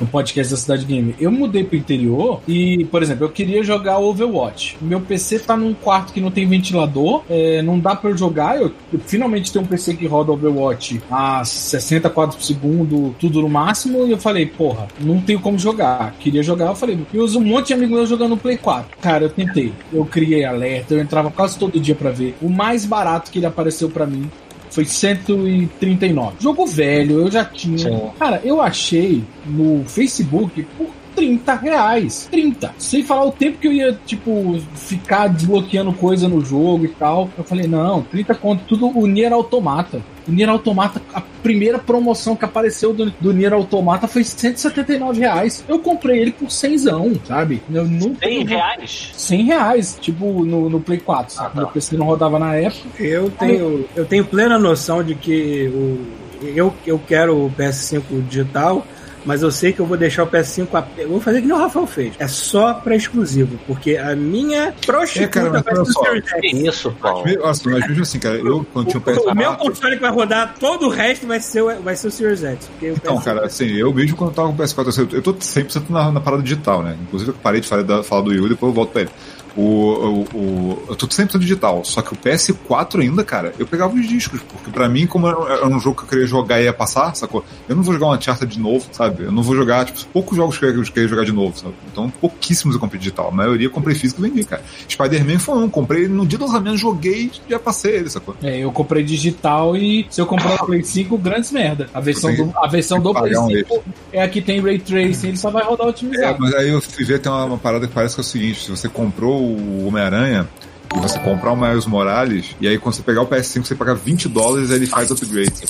no 0.00 0.06
podcast 0.06 0.52
da 0.52 0.56
Cidade 0.56 0.84
Game. 0.84 1.14
Eu 1.18 1.30
mudei 1.30 1.64
pro 1.64 1.76
interior 1.76 2.40
e, 2.46 2.84
por 2.90 3.02
exemplo, 3.02 3.24
eu 3.24 3.30
queria 3.30 3.62
jogar 3.62 3.98
Overwatch. 3.98 4.76
Meu 4.80 5.00
PC 5.00 5.40
tá 5.40 5.56
num 5.56 5.74
quarto 5.74 6.12
que 6.12 6.20
não 6.20 6.30
tem 6.30 6.46
ventilador, 6.46 7.22
é, 7.28 7.62
não 7.62 7.78
dá 7.78 7.94
pra 7.94 8.10
eu 8.10 8.16
jogar. 8.16 8.56
Eu, 8.56 8.72
eu 8.92 8.98
finalmente 9.00 9.52
tenho 9.52 9.64
um 9.64 9.68
PC 9.68 9.94
que 9.94 10.06
roda 10.06 10.32
Overwatch 10.32 11.02
a 11.10 11.44
60 11.44 12.10
quadros 12.10 12.36
por 12.36 12.44
segundo, 12.44 13.14
tudo 13.18 13.40
no 13.40 13.48
máximo, 13.48 14.06
e 14.06 14.10
eu 14.10 14.18
falei, 14.18 14.46
porra, 14.46 14.88
não 15.00 15.20
tenho 15.20 15.40
como 15.40 15.58
jogar. 15.58 16.14
Queria 16.18 16.42
jogar, 16.42 16.66
eu 16.66 16.76
falei, 16.76 16.98
eu 17.12 17.22
uso 17.22 17.38
um 17.38 17.44
monte 17.44 17.68
de 17.68 17.74
amigo 17.74 17.94
meu 17.94 18.06
jogando 18.06 18.36
Play 18.36 18.56
4. 18.56 18.98
Cara, 19.00 19.24
eu 19.24 19.30
tentei. 19.30 19.72
Eu 19.92 20.04
criei 20.04 20.44
alerta, 20.44 20.94
eu 20.94 21.00
entrava 21.00 21.30
quase 21.30 21.58
todo 21.58 21.80
dia 21.80 21.94
pra 21.94 22.10
ver. 22.10 22.36
O 22.40 22.48
mais 22.48 22.84
barato 22.84 23.30
que 23.30 23.38
ele 23.38 23.46
apareceu 23.46 23.88
pra 23.88 24.06
mim 24.06 24.30
foi 24.76 24.84
139. 24.84 26.36
Jogo 26.38 26.66
velho, 26.66 27.20
eu 27.20 27.30
já 27.30 27.46
tinha. 27.46 27.78
Sim. 27.78 28.10
Cara, 28.18 28.42
eu 28.44 28.60
achei 28.60 29.24
no 29.46 29.82
Facebook 29.86 30.62
por 30.76 30.88
30 31.16 31.54
reais. 31.54 32.28
30. 32.30 32.74
Sem 32.78 33.02
falar 33.02 33.24
o 33.24 33.32
tempo 33.32 33.58
que 33.58 33.66
eu 33.66 33.72
ia, 33.72 33.98
tipo, 34.04 34.60
ficar 34.74 35.28
desbloqueando 35.28 35.92
coisa 35.92 36.28
no 36.28 36.44
jogo 36.44 36.84
e 36.84 36.88
tal. 36.88 37.30
Eu 37.36 37.42
falei, 37.42 37.66
não, 37.66 38.02
30 38.02 38.34
conto, 38.34 38.64
tudo 38.68 38.86
o 38.86 39.06
Nier 39.06 39.32
Automata. 39.32 40.02
O 40.28 40.32
Nier 40.32 40.48
Automata, 40.48 41.00
a 41.14 41.20
primeira 41.20 41.78
promoção 41.78 42.36
que 42.36 42.44
apareceu 42.44 42.92
do, 42.92 43.10
do 43.10 43.32
Nier 43.32 43.52
Automata 43.52 44.06
foi 44.06 44.24
179 44.24 45.20
reais. 45.20 45.64
Eu 45.66 45.78
comprei 45.78 46.20
ele 46.20 46.32
por 46.32 46.50
100, 46.50 46.78
sabe? 47.24 47.62
Eu 47.72 47.84
nunca. 47.84 48.26
100 48.26 48.44
reais? 48.44 49.10
100 49.14 49.44
reais, 49.44 49.98
tipo, 50.00 50.44
no, 50.44 50.68
no 50.68 50.80
Play 50.80 50.98
4, 50.98 51.34
sabe? 51.34 51.46
Ah, 51.46 51.50
tá. 51.50 51.60
Meu 51.60 51.68
PC 51.68 51.96
não 51.96 52.06
rodava 52.06 52.38
na 52.38 52.56
época. 52.56 53.02
Eu 53.02 53.30
tenho, 53.30 53.84
eu 53.94 54.04
tenho 54.04 54.24
plena 54.24 54.58
noção 54.58 55.02
de 55.02 55.14
que 55.14 55.68
o, 55.68 56.26
eu, 56.42 56.74
eu 56.86 56.98
quero 56.98 57.46
o 57.46 57.50
PS5 57.50 58.02
digital, 58.28 58.86
mas 59.26 59.42
eu 59.42 59.50
sei 59.50 59.72
que 59.72 59.80
eu 59.80 59.86
vou 59.86 59.96
deixar 59.96 60.22
o 60.22 60.26
PS5. 60.26 60.68
a- 60.74 60.86
Eu 60.96 61.08
vou 61.10 61.20
fazer 61.20 61.40
que 61.42 61.46
nem 61.46 61.54
o 61.56 61.58
Rafael 61.60 61.86
fez. 61.86 62.14
É 62.18 62.26
só 62.28 62.72
pra 62.74 62.96
exclusivo, 62.96 63.58
porque 63.66 63.96
a 63.96 64.16
minha 64.16 64.72
prostituta 64.86 65.24
É, 65.24 65.28
cara, 65.28 65.50
mas 65.50 65.62
vai 65.64 65.74
ser 65.84 66.36
o. 66.36 66.40
Que 66.40 66.68
isso, 66.68 66.90
Paulo? 67.00 67.24
Nossa, 67.38 67.68
mas 67.68 67.88
mesmo 67.88 68.02
assim, 68.02 68.18
cara, 68.18 68.36
eu 68.36 68.64
quando 68.72 68.86
tinha 68.88 69.00
o 69.00 69.26
O, 69.26 69.30
o 69.32 69.34
meu 69.34 69.50
PS4. 69.52 69.58
console 69.58 69.96
que 69.96 70.02
vai 70.02 70.10
rodar 70.10 70.54
todo 70.58 70.86
o 70.86 70.88
resto 70.88 71.26
vai 71.26 71.40
ser, 71.40 71.62
o- 71.62 71.82
vai 71.82 71.96
ser 71.96 72.06
o 72.08 72.10
Series 72.10 72.42
X. 72.44 72.66
Porque 72.68 72.90
o 72.90 72.94
Então, 72.94 73.16
PS5 73.16 73.24
cara, 73.24 73.44
assim, 73.46 73.66
eu 73.72 73.92
mesmo 73.92 74.16
quando 74.16 74.30
eu 74.30 74.34
tava 74.34 74.48
com 74.48 74.54
o 74.54 74.56
PS4, 74.56 74.88
assim, 74.88 75.08
eu 75.12 75.22
tô 75.22 75.34
100% 75.34 75.90
na, 75.90 76.10
na 76.12 76.20
parada 76.20 76.42
digital, 76.42 76.82
né? 76.82 76.96
Inclusive, 77.02 77.32
eu 77.32 77.36
parei 77.42 77.60
de 77.60 77.66
falar, 77.68 77.82
da, 77.82 78.02
falar 78.02 78.22
do 78.22 78.30
Wii, 78.30 78.48
depois 78.50 78.70
eu 78.70 78.74
volto 78.74 78.90
pra 78.92 79.02
ele. 79.02 79.10
O, 79.56 79.62
o, 79.62 80.20
o, 80.36 80.82
eu 80.90 80.96
tô 80.96 81.06
100% 81.06 81.38
digital, 81.38 81.82
só 81.84 82.02
que 82.02 82.12
o 82.12 82.16
PS4 82.16 83.00
ainda, 83.00 83.24
cara, 83.24 83.54
eu 83.58 83.66
pegava 83.66 83.94
os 83.94 84.06
discos, 84.06 84.40
porque 84.42 84.70
pra 84.70 84.88
mim, 84.88 85.06
como 85.06 85.26
era, 85.26 85.66
um 85.66 85.80
jogo 85.80 85.96
que 85.96 86.04
eu 86.04 86.08
queria 86.08 86.26
jogar 86.26 86.60
e 86.60 86.64
ia 86.64 86.72
passar, 86.72 87.14
sacou? 87.16 87.44
Eu 87.68 87.74
não 87.74 87.82
vou 87.82 87.94
jogar 87.94 88.06
uma 88.06 88.16
Uncharted 88.16 88.52
de 88.52 88.60
novo, 88.60 88.86
sabe? 88.92 89.24
Eu 89.24 89.32
não 89.32 89.42
vou 89.42 89.56
jogar, 89.56 89.86
tipo, 89.86 90.04
poucos 90.12 90.36
jogos 90.36 90.58
que 90.58 90.64
eu 90.64 90.82
queria 90.84 91.08
jogar 91.08 91.24
de 91.24 91.32
novo, 91.32 91.56
sabe? 91.58 91.74
Então, 91.90 92.10
pouquíssimos 92.10 92.74
eu 92.74 92.80
comprei 92.80 92.98
digital. 92.98 93.28
A 93.28 93.30
maioria 93.30 93.66
eu 93.66 93.70
comprei 93.70 93.94
físico 93.96 94.24
e 94.24 94.28
vendi, 94.28 94.44
cara. 94.44 94.62
Spider-Man 94.88 95.38
foi 95.38 95.56
um, 95.56 95.68
comprei 95.68 96.06
no 96.06 96.26
dia 96.26 96.38
do 96.38 96.46
lançamento, 96.46 96.76
joguei 96.76 97.30
e 97.46 97.50
já 97.50 97.58
passei 97.58 97.96
ele, 97.96 98.10
sacou? 98.10 98.36
É, 98.42 98.58
eu 98.58 98.70
comprei 98.72 99.02
digital 99.02 99.76
e 99.76 100.06
se 100.10 100.20
eu 100.20 100.26
comprar 100.26 100.62
o 100.62 100.66
Play 100.66 100.82
5, 100.82 101.16
grandes 101.18 101.50
merda. 101.50 101.88
A 101.94 102.00
versão 102.00 102.34
do, 102.34 102.52
a 102.56 102.68
versão 102.68 103.00
do 103.00 103.12
Play 103.12 103.32
pagar 103.32 103.46
um 103.46 103.50
5 103.50 103.84
é 104.12 104.22
a 104.22 104.28
que 104.28 104.40
tem 104.40 104.60
Ray 104.60 104.78
Tracing, 104.78 105.28
ele 105.28 105.36
só 105.36 105.50
vai 105.50 105.64
rodar 105.64 105.86
É, 105.86 105.90
otimizado. 105.90 106.36
mas 106.40 106.54
aí 106.54 106.68
eu 106.68 106.80
fui 106.80 107.04
ver, 107.04 107.20
tem 107.20 107.30
uma, 107.30 107.44
uma 107.44 107.58
parada 107.58 107.86
que 107.86 107.94
parece 107.94 108.14
que 108.14 108.20
é 108.20 108.22
o 108.22 108.24
seguinte: 108.24 108.64
se 108.64 108.70
você 108.70 108.88
comprou 108.88 109.45
o 109.46 109.86
Homem-Aranha 109.86 110.48
e 110.94 111.00
você 111.00 111.18
comprar 111.18 111.52
o 111.52 111.56
Miles 111.56 111.86
Morales, 111.86 112.54
e 112.60 112.68
aí 112.68 112.78
quando 112.78 112.94
você 112.94 113.02
pegar 113.02 113.22
o 113.22 113.26
PS5, 113.26 113.66
você 113.66 113.74
pagar 113.74 113.94
20 113.94 114.28
dólares, 114.28 114.70
ele 114.70 114.86
faz 114.86 115.10
upgrade. 115.10 115.64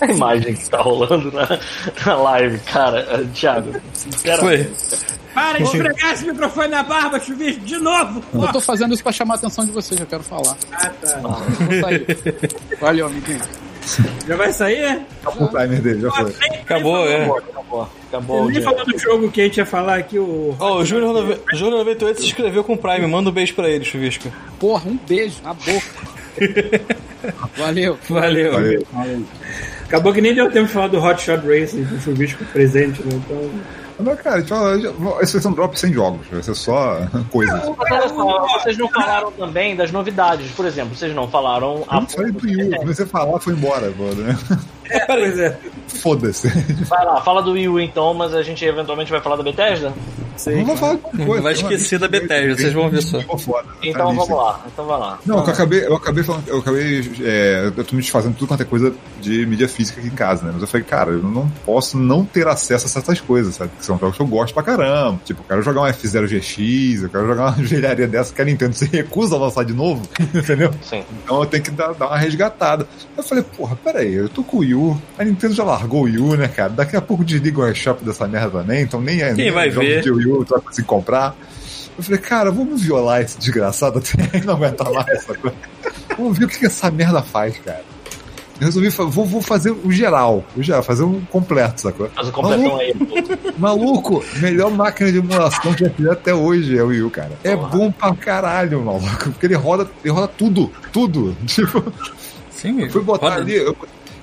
A 0.00 0.06
imagem 0.06 0.54
que 0.54 0.68
tá 0.68 0.80
rolando 0.80 1.30
na, 1.30 1.58
na 2.06 2.14
live, 2.14 2.58
cara. 2.60 3.00
Eh, 3.00 3.26
Thiago, 3.34 3.72
sinceramente. 3.92 4.70
Para 5.34 5.58
de 5.58 5.64
esfregar 5.64 6.14
esse 6.14 6.26
microfone 6.26 6.68
na 6.68 6.82
barba, 6.82 7.20
chuvisco, 7.20 7.60
de 7.60 7.76
novo! 7.76 8.22
Eu 8.32 8.52
tô 8.52 8.60
fazendo 8.60 8.94
isso 8.94 9.02
pra 9.02 9.12
chamar 9.12 9.34
a 9.34 9.36
atenção 9.36 9.64
de 9.64 9.70
vocês, 9.70 10.00
eu 10.00 10.06
quero 10.06 10.22
falar. 10.22 10.56
Ah, 10.72 10.90
tá. 11.00 11.20
Sair. 11.80 12.06
Valeu, 12.80 13.06
amiguinho. 13.06 13.40
Já 14.26 14.36
vai 14.36 14.52
sair? 14.52 15.00
Acabou 15.24 15.48
o 15.48 15.50
timer 15.50 15.80
dele, 15.82 16.00
já 16.02 16.10
foi. 16.10 16.34
Acabou, 16.60 17.08
é. 17.08 17.24
Acabou, 17.24 17.88
acabou. 18.08 18.50
Nem 18.50 18.62
falou 18.62 18.84
do 18.84 18.98
jogo 18.98 19.30
que 19.30 19.40
a 19.40 19.44
gente 19.44 19.56
ia 19.58 19.66
falar 19.66 19.96
aqui, 19.96 20.18
o. 20.18 20.54
Ó, 20.58 20.78
o 20.78 20.84
Júnior 20.84 21.12
nove- 21.14 21.38
Júnior 21.54 21.78
98 21.78 22.20
se 22.20 22.26
inscreveu 22.26 22.62
com 22.62 22.74
o 22.74 22.78
Prime. 22.78 23.06
Manda 23.06 23.30
um 23.30 23.32
beijo 23.32 23.54
pra 23.54 23.68
ele, 23.68 23.84
Chuvisco. 23.84 24.30
Porra, 24.58 24.88
um 24.88 24.98
beijo 25.08 25.36
na 25.42 25.54
boca. 25.54 25.86
Valeu. 27.56 27.98
Valeu. 28.08 28.52
Valeu. 28.92 29.24
Acabou 29.84 30.12
que 30.12 30.20
nem 30.20 30.34
deu 30.34 30.50
tempo 30.50 30.66
de 30.68 30.72
falar 30.72 30.88
do 30.88 31.02
Hot 31.02 31.20
Shot 31.20 31.44
Racing 31.46 31.84
com 31.84 31.96
o 31.96 32.00
chuvisco 32.00 32.44
presente, 32.46 33.02
né? 33.02 33.10
Então. 33.14 33.50
Mas, 34.02 34.20
cara, 34.20 34.36
a 34.36 34.38
gente 34.40 34.48
fala, 34.48 34.78
já- 34.80 34.90
esse 35.20 35.32
vai 35.34 35.42
ser 35.42 35.48
um 35.48 35.52
drop 35.52 35.78
sem 35.78 35.92
jogos, 35.92 36.26
vai 36.30 36.42
ser 36.42 36.54
só 36.54 36.98
coisas. 37.30 37.54
Mas 37.76 37.90
olha 37.92 38.08
só, 38.08 38.46
vocês 38.58 38.78
não 38.78 38.88
falaram 38.88 39.30
também 39.32 39.76
das 39.76 39.90
novidades. 39.92 40.50
Por 40.52 40.64
exemplo, 40.66 40.94
vocês 40.96 41.14
não 41.14 41.28
falaram 41.28 41.84
Eu 41.90 42.00
não 42.00 42.06
falei 42.08 42.32
do 42.32 42.44
Wii 42.44 42.68
U, 42.74 42.76
comecei 42.78 43.04
a 43.04 43.08
falar, 43.08 43.38
foi 43.40 43.52
embora, 43.54 43.88
né? 43.90 44.38
É, 44.90 45.06
pois 45.06 45.38
é. 45.38 45.56
Foda-se. 45.88 46.48
Vai 46.88 47.04
lá, 47.04 47.20
fala 47.22 47.42
do 47.42 47.52
Wii 47.52 47.68
U 47.68 47.80
então, 47.80 48.14
mas 48.14 48.34
a 48.34 48.42
gente 48.42 48.64
eventualmente 48.64 49.10
vai 49.10 49.20
falar 49.20 49.36
da 49.36 49.42
Bethesda? 49.42 49.92
Não 50.46 50.64
vou 50.64 50.76
falar 50.76 50.96
coisa. 50.96 51.42
Vai 51.42 51.52
esquecer 51.52 51.98
da 51.98 52.08
Bethesda, 52.08 52.56
vocês 52.56 52.72
vão 52.72 52.88
ver 52.88 53.02
só. 53.02 53.20
Foda, 53.36 53.68
Então 53.82 54.14
vamos 54.14 54.28
lá, 54.30 54.64
então 54.72 54.86
vai 54.86 54.98
lá. 54.98 55.18
Não, 55.26 55.36
eu 55.38 55.44
acabei, 55.44 55.86
eu 55.86 55.94
acabei 55.96 56.24
falando, 56.24 56.48
eu 56.48 56.58
acabei, 56.58 57.12
é, 57.22 57.72
eu 57.76 57.84
tô 57.84 57.94
me 57.94 58.00
desfazendo 58.00 58.34
tudo 58.34 58.48
quanto 58.48 58.62
é 58.62 58.64
coisa 58.66 58.94
de 59.20 59.44
mídia 59.44 59.68
física 59.68 60.00
aqui 60.00 60.08
em 60.08 60.14
casa, 60.14 60.44
né? 60.44 60.50
Mas 60.52 60.62
eu 60.62 60.68
falei, 60.68 60.86
cara, 60.86 61.10
eu 61.10 61.22
não 61.22 61.48
posso 61.64 61.98
não 61.98 62.24
ter 62.24 62.46
acesso 62.48 62.86
a 62.86 62.88
certas 62.88 63.20
coisas, 63.20 63.54
sabe? 63.54 63.70
Que 63.78 63.84
são 63.84 63.98
jogos 63.98 64.16
que 64.16 64.22
eu 64.22 64.26
gosto 64.26 64.54
pra 64.54 64.62
caramba. 64.62 65.20
Tipo, 65.24 65.42
eu 65.42 65.46
quero 65.48 65.62
jogar 65.62 65.82
um 65.82 65.84
F0 65.84 66.26
GX, 66.26 67.02
eu 67.02 67.10
quero 67.10 67.26
jogar 67.26 67.52
uma 67.52 67.60
engenharia 67.62 68.08
dessa 68.08 68.32
que 68.32 68.40
a 68.40 68.44
Nintendo 68.44 68.74
se 68.74 68.86
recusa 68.86 69.36
a 69.36 69.38
lançar 69.38 69.64
de 69.64 69.74
novo, 69.74 70.02
entendeu? 70.34 70.70
Sim. 70.82 71.04
Então 71.22 71.40
eu 71.40 71.46
tenho 71.46 71.62
que 71.62 71.70
dar, 71.70 71.92
dar 71.92 72.06
uma 72.06 72.18
resgatada. 72.18 72.86
Eu 73.16 73.22
falei, 73.22 73.44
porra, 73.44 73.76
peraí, 73.76 74.14
eu 74.14 74.28
tô 74.28 74.42
com 74.42 74.58
o 74.58 74.60
Wii 74.60 74.74
U, 74.80 75.02
a 75.18 75.24
Nintendo 75.24 75.54
já 75.54 75.64
largou 75.64 76.02
o 76.02 76.04
Wii 76.04 76.18
U, 76.18 76.36
né, 76.36 76.48
cara? 76.48 76.70
Daqui 76.70 76.96
a 76.96 77.00
pouco 77.00 77.24
desliga 77.24 77.60
o 77.60 77.68
eShop 77.68 78.04
dessa 78.04 78.26
merda 78.26 78.60
também, 78.60 78.82
então 78.82 79.00
nem 79.00 79.20
é. 79.22 79.34
Quem 79.34 79.44
nem 79.46 79.50
vai 79.52 79.70
jogo 79.70 79.86
ver? 79.86 80.02
de 80.02 80.10
Wii 80.10 80.26
U 80.26 80.44
tu 80.44 80.54
vai 80.54 80.60
conseguir 80.60 80.86
comprar. 80.86 81.36
Eu 81.96 82.02
falei, 82.04 82.20
cara, 82.20 82.50
vamos 82.50 82.82
violar 82.82 83.20
esse 83.20 83.38
desgraçado 83.38 83.98
até 83.98 84.40
não 84.44 84.54
aguentar 84.54 84.90
mais 84.90 85.08
essa 85.08 85.34
coisa. 85.34 85.56
Vamos 86.16 86.38
ver 86.38 86.44
o 86.46 86.48
que 86.48 86.64
essa 86.66 86.90
merda 86.90 87.22
faz, 87.22 87.58
cara. 87.58 87.84
Eu 88.60 88.66
resolvi, 88.66 88.88
vou, 88.90 89.24
vou 89.24 89.40
fazer 89.40 89.70
o 89.70 89.90
geral, 89.90 90.44
o 90.54 90.62
geral, 90.62 90.82
fazer 90.82 91.02
um 91.02 91.20
completo, 91.22 91.80
sacou? 91.80 92.10
Faz 92.10 92.28
o 92.28 92.32
completão 92.32 92.76
aí. 92.78 92.94
Maluco, 93.56 94.22
melhor 94.36 94.70
máquina 94.70 95.10
de 95.10 95.16
emulação 95.18 95.72
que 95.72 95.84
já 95.84 95.90
fiz 95.90 96.06
até 96.06 96.34
hoje 96.34 96.76
é 96.76 96.82
o 96.82 96.88
Wii 96.88 97.02
U, 97.02 97.10
cara. 97.10 97.32
É 97.42 97.56
Porra. 97.56 97.68
bom 97.68 97.90
pra 97.90 98.14
caralho, 98.14 98.82
maluco. 98.84 99.30
Porque 99.30 99.46
ele 99.46 99.54
roda, 99.54 99.88
ele 100.04 100.12
roda 100.12 100.28
tudo, 100.28 100.70
tudo. 100.92 101.34
Tipo, 101.46 101.90
Sim, 102.50 102.82
eu 102.82 102.90
fui 102.90 103.02
botar 103.02 103.30
roda. 103.30 103.40
ali, 103.40 103.54
eu, 103.54 103.74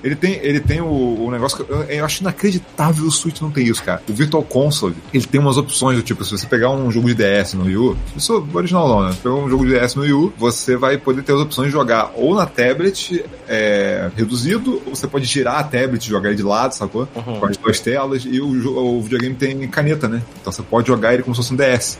ele 0.02 0.14
tem, 0.14 0.34
ele 0.42 0.60
tem 0.60 0.80
o, 0.80 1.24
o 1.24 1.30
negócio 1.30 1.64
que 1.64 1.72
eu, 1.72 1.82
eu 1.84 2.04
acho 2.04 2.22
inacreditável 2.22 3.04
o 3.04 3.10
Switch 3.10 3.40
não 3.40 3.50
tem 3.50 3.66
isso, 3.66 3.82
cara. 3.82 4.02
O 4.08 4.12
Virtual 4.12 4.42
Console, 4.42 4.94
ele 5.12 5.26
tem 5.26 5.40
umas 5.40 5.56
opções 5.56 5.96
do 5.96 6.02
tipo, 6.02 6.24
se 6.24 6.30
você 6.30 6.46
pegar 6.46 6.70
um 6.70 6.90
jogo 6.90 7.12
de 7.12 7.14
DS 7.14 7.54
no 7.54 7.64
Wii 7.64 7.76
U, 7.76 7.96
isso 8.16 8.32
é 8.32 8.56
original 8.56 8.88
não, 8.88 9.04
né? 9.04 9.12
Se 9.12 9.18
pegar 9.18 9.34
um 9.34 9.48
jogo 9.48 9.66
de 9.66 9.78
DS 9.78 9.94
no 9.94 10.02
Wii 10.02 10.12
U, 10.12 10.32
você 10.36 10.76
vai 10.76 10.98
poder 10.98 11.22
ter 11.22 11.32
as 11.32 11.40
opções 11.40 11.68
de 11.68 11.72
jogar 11.72 12.12
ou 12.14 12.34
na 12.34 12.46
tablet 12.46 13.24
é, 13.48 14.10
reduzido, 14.16 14.82
ou 14.86 14.94
você 14.94 15.06
pode 15.06 15.24
girar 15.24 15.58
a 15.58 15.64
tablet 15.64 16.04
e 16.04 16.08
jogar 16.08 16.28
ele 16.28 16.36
de 16.36 16.42
lado, 16.42 16.72
sacou? 16.74 17.06
Com 17.40 17.46
as 17.46 17.56
duas 17.56 17.80
telas, 17.80 18.24
e 18.24 18.40
o, 18.40 18.98
o 18.98 19.02
videogame 19.02 19.34
tem 19.34 19.68
caneta, 19.68 20.08
né? 20.08 20.22
Então 20.40 20.52
você 20.52 20.62
pode 20.62 20.86
jogar 20.86 21.14
ele 21.14 21.22
como 21.22 21.34
se 21.34 21.42
fosse 21.42 21.52
um 21.52 21.56
DS. 21.56 21.98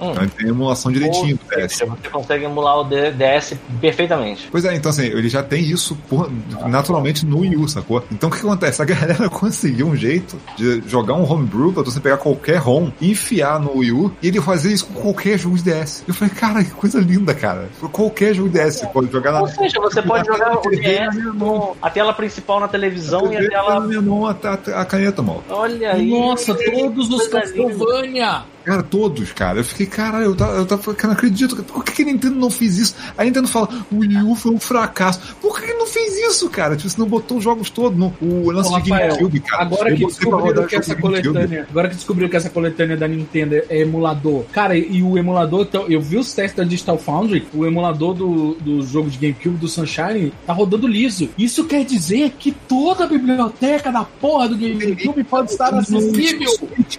Hum. 0.00 0.10
Então 0.10 0.22
ele 0.22 0.32
tem 0.32 0.48
emulação 0.48 0.92
direitinho 0.92 1.36
do 1.38 1.56
DS. 1.56 1.78
Você 1.78 2.08
consegue 2.10 2.44
emular 2.44 2.78
o 2.80 2.84
DS 2.84 3.54
perfeitamente. 3.80 4.48
Pois 4.50 4.64
é, 4.64 4.74
então 4.74 4.90
assim, 4.90 5.06
ele 5.06 5.28
já 5.28 5.42
tem 5.42 5.62
isso 5.62 5.96
por- 6.08 6.30
naturalmente 6.66 7.24
no 7.26 7.40
Wii 7.40 7.56
U, 7.56 7.68
sacou? 7.68 8.02
Então 8.10 8.28
o 8.28 8.32
que 8.32 8.38
acontece? 8.38 8.80
A 8.82 8.84
galera 8.84 9.28
conseguiu 9.30 9.88
um 9.88 9.96
jeito 9.96 10.36
de 10.56 10.82
jogar 10.86 11.14
um 11.14 11.30
homebrew 11.30 11.72
pra 11.72 11.82
você 11.82 12.00
pegar 12.00 12.16
qualquer 12.18 12.56
ROM 12.56 12.90
enfiar 13.00 13.58
no 13.60 13.78
Wii 13.78 13.92
U 13.92 14.12
e 14.22 14.28
ele 14.28 14.40
fazer 14.40 14.72
isso 14.72 14.86
com 14.86 15.00
qualquer 15.00 15.38
jogo 15.38 15.56
de 15.56 15.64
DS. 15.64 16.04
Eu 16.06 16.14
falei, 16.14 16.34
cara, 16.34 16.64
que 16.64 16.70
coisa 16.70 17.00
linda, 17.00 17.34
cara. 17.34 17.68
Qualquer 17.92 18.34
jogo 18.34 18.48
de 18.48 18.58
DS, 18.58 18.76
você 18.80 18.86
pode 18.86 19.10
jogar 19.12 19.32
na. 19.32 19.40
Ou 19.40 19.48
seja, 19.48 19.80
você 19.80 20.02
pode 20.02 20.26
jogar 20.26 20.56
o 20.56 20.70
DS 20.70 21.14
na 21.16 21.32
com 21.34 21.76
a 21.82 21.90
tela 21.90 22.12
principal 22.12 22.60
na 22.60 22.68
televisão 22.68 23.32
e 23.32 23.36
a 23.36 23.48
tela. 23.48 23.80
minha 23.80 24.00
mão 24.02 24.26
a, 24.26 24.30
a, 24.30 24.80
a 24.80 24.84
caneta, 24.84 25.22
mal. 25.22 25.42
Olha 25.48 25.92
aí. 25.92 26.10
Nossa, 26.10 26.54
todos 26.54 27.10
os. 27.10 27.28
Castlevania! 27.28 28.42
Cara, 28.68 28.82
todos, 28.82 29.32
cara. 29.32 29.60
Eu 29.60 29.64
fiquei, 29.64 29.86
caralho, 29.86 30.26
eu 30.26 30.36
tava, 30.36 30.52
eu 30.52 30.66
tava 30.66 30.94
cara, 30.94 31.08
não 31.08 31.12
acredito. 31.14 31.56
Por 31.64 31.82
que, 31.82 31.92
que 31.92 32.02
a 32.02 32.04
Nintendo 32.04 32.34
não 32.34 32.50
fez 32.50 32.76
isso? 32.76 32.94
A 33.16 33.24
Nintendo 33.24 33.48
fala, 33.48 33.66
o 33.90 34.00
Wii 34.00 34.22
U 34.24 34.34
foi 34.34 34.52
um 34.52 34.60
fracasso. 34.60 35.20
Por 35.40 35.58
que, 35.58 35.68
que 35.68 35.72
não 35.72 35.86
fez 35.86 36.18
isso, 36.18 36.50
cara? 36.50 36.76
Tipo, 36.76 36.90
você 36.90 37.00
não 37.00 37.08
botou 37.08 37.38
os 37.38 37.44
jogos 37.44 37.70
todos 37.70 37.98
no 37.98 38.14
o 38.20 38.50
lance 38.50 38.70
Ô, 38.70 38.78
de 38.78 38.90
Rafael, 38.90 39.08
GameCube, 39.12 39.40
cara. 39.40 39.62
Agora 39.62 39.90
Eu 39.90 39.96
que 39.96 40.04
descobriram 40.04 40.66
que 40.66 40.76
essa 40.76 40.94
coletânea, 40.94 41.66
agora 41.70 41.88
que 41.88 41.94
descobriram 41.94 42.28
que 42.28 42.36
essa 42.36 42.50
coletânea 42.50 42.94
da 42.94 43.08
Nintendo 43.08 43.54
é 43.54 43.80
emulador. 43.80 44.44
Cara, 44.52 44.76
e 44.76 45.02
o 45.02 45.16
emulador, 45.16 45.62
então, 45.62 45.86
eu 45.88 46.02
vi 46.02 46.18
os 46.18 46.30
testes 46.34 46.56
da 46.58 46.64
Digital 46.64 46.98
Foundry, 46.98 47.48
o 47.54 47.64
emulador 47.64 48.12
do, 48.12 48.52
do 48.56 48.82
jogo 48.82 49.08
de 49.08 49.16
GameCube 49.16 49.56
do 49.56 49.66
Sunshine 49.66 50.30
tá 50.46 50.52
rodando 50.52 50.86
liso. 50.86 51.30
Isso 51.38 51.64
quer 51.64 51.86
dizer 51.86 52.34
que 52.38 52.52
toda 52.52 53.04
a 53.04 53.06
biblioteca 53.06 53.90
da 53.90 54.04
porra 54.04 54.46
do 54.46 54.58
GameCube 54.58 55.24
pode 55.24 55.52
estar 55.52 55.72
acessível. 55.72 56.50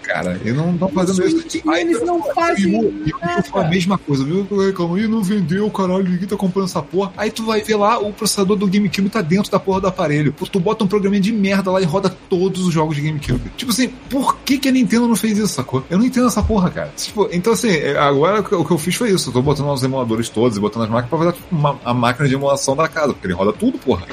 Cara. 0.02 0.40
E 0.44 0.52
não 0.52 0.74
estão 0.74 0.90
fazendo 0.90 1.28
isso. 1.28 1.59
E 1.66 1.70
eles 1.82 2.02
não 2.06 2.22
fazem 2.34 2.72
E 2.72 2.76
o 2.76 2.82
e 2.82 3.12
o 3.12 3.16
Wii 3.16 3.40
U 3.40 3.44
foi 3.52 3.64
a 3.64 3.68
mesma 3.68 3.98
coisa, 3.98 4.24
viu? 4.24 4.48
Reclamo, 4.66 4.98
e 4.98 5.08
não 5.08 5.22
vendeu, 5.24 5.70
caralho, 5.70 6.04
ninguém 6.04 6.28
tá 6.28 6.36
comprando 6.36 6.66
essa 6.68 6.82
porra. 6.82 7.12
Aí 7.18 7.32
tu 7.32 7.44
vai 7.46 7.62
ver 7.62 7.76
lá, 7.76 8.00
o 8.00 8.12
processador 8.14 8.56
do 8.58 8.68
GameCube 8.68 9.10
tá 9.10 9.22
dentro 9.22 9.52
da 9.52 9.60
porra 9.60 9.82
do 9.82 9.88
aparelho. 9.88 10.34
Tu 10.52 10.60
bota 10.60 10.84
um 10.84 10.88
programinha 10.88 11.22
de 11.22 11.32
merda 11.32 11.72
lá 11.72 11.82
e 11.82 11.86
roda 11.86 12.10
todos 12.30 12.66
os 12.68 12.74
jogos 12.74 12.96
de 12.96 13.02
GameCube. 13.02 13.52
Tipo 13.58 13.72
assim, 13.72 13.88
por 14.10 14.38
que, 14.40 14.58
que 14.58 14.70
a 14.70 14.72
Nintendo 14.72 15.08
não 15.08 15.16
fez 15.16 15.38
isso, 15.38 15.54
sacou? 15.54 15.84
Eu 15.90 15.98
não 15.98 16.06
entendo 16.06 16.28
essa 16.28 16.42
porra, 16.44 16.70
cara. 16.70 16.92
Tipo, 16.96 17.28
então 17.32 17.54
assim, 17.54 17.70
é, 17.70 17.98
agora 17.98 18.42
o 18.42 18.66
que- 18.66 18.74
eu 18.74 18.78
fiz 18.78 18.96
foi 18.96 19.12
isso. 19.12 19.30
Eu 19.30 19.34
tô 19.34 19.42
botando 19.42 19.70
os 19.70 19.84
emuladores 19.84 20.30
todos 20.30 20.58
e 20.58 20.60
botando 20.60 20.84
as 20.84 20.90
máquinas 20.90 21.10
pra 21.10 21.20
fazer 21.32 21.36
uma, 21.52 21.80
a 21.84 21.94
máquina 21.94 22.28
de 22.28 22.34
emulação 22.36 22.76
da 22.76 22.88
casa, 22.88 23.14
porque 23.14 23.28
ele 23.28 23.34
roda 23.34 23.54
tudo, 23.54 23.78
porra. 23.78 24.06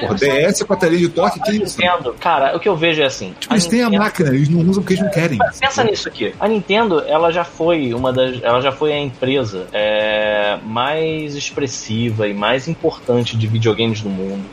Porra, 0.00 0.14
DS 0.14 0.62
com 0.62 0.72
a 0.72 0.76
telinha 0.76 1.00
de 1.00 1.08
toque, 1.08 1.40
que 1.40 1.52
isso? 1.52 1.80
Nintendo, 1.80 2.14
cara, 2.18 2.56
o 2.56 2.60
que 2.60 2.68
eu 2.68 2.76
vejo 2.76 3.02
é 3.02 3.06
assim. 3.06 3.34
Tipo, 3.38 3.54
eles 3.54 3.66
têm 3.66 3.80
a 3.82 3.84
Nintendo- 3.84 4.02
máquina, 4.04 4.28
eles 4.30 4.48
não 4.48 4.60
usam 4.60 4.82
porque 4.82 4.94
eles 4.94 5.04
não 5.04 5.10
querem. 5.10 5.38
Pensa 5.60 5.84
nisso 5.84 6.08
aqui. 6.08 6.34
A 6.40 6.48
Nintendo, 6.48 7.02
ela 7.06 7.30
já 7.30 7.44
foi 7.44 7.92
uma 7.94 8.12
das, 8.12 8.42
ela 8.42 8.60
já 8.60 8.72
foi 8.72 8.92
a 8.92 8.98
empresa 8.98 9.66
é, 9.72 10.58
mais 10.64 11.34
expressiva 11.34 12.26
e 12.28 12.34
mais 12.34 12.68
importante 12.68 13.36
de 13.36 13.46
videogames 13.46 14.00
do 14.00 14.08
mundo. 14.08 14.44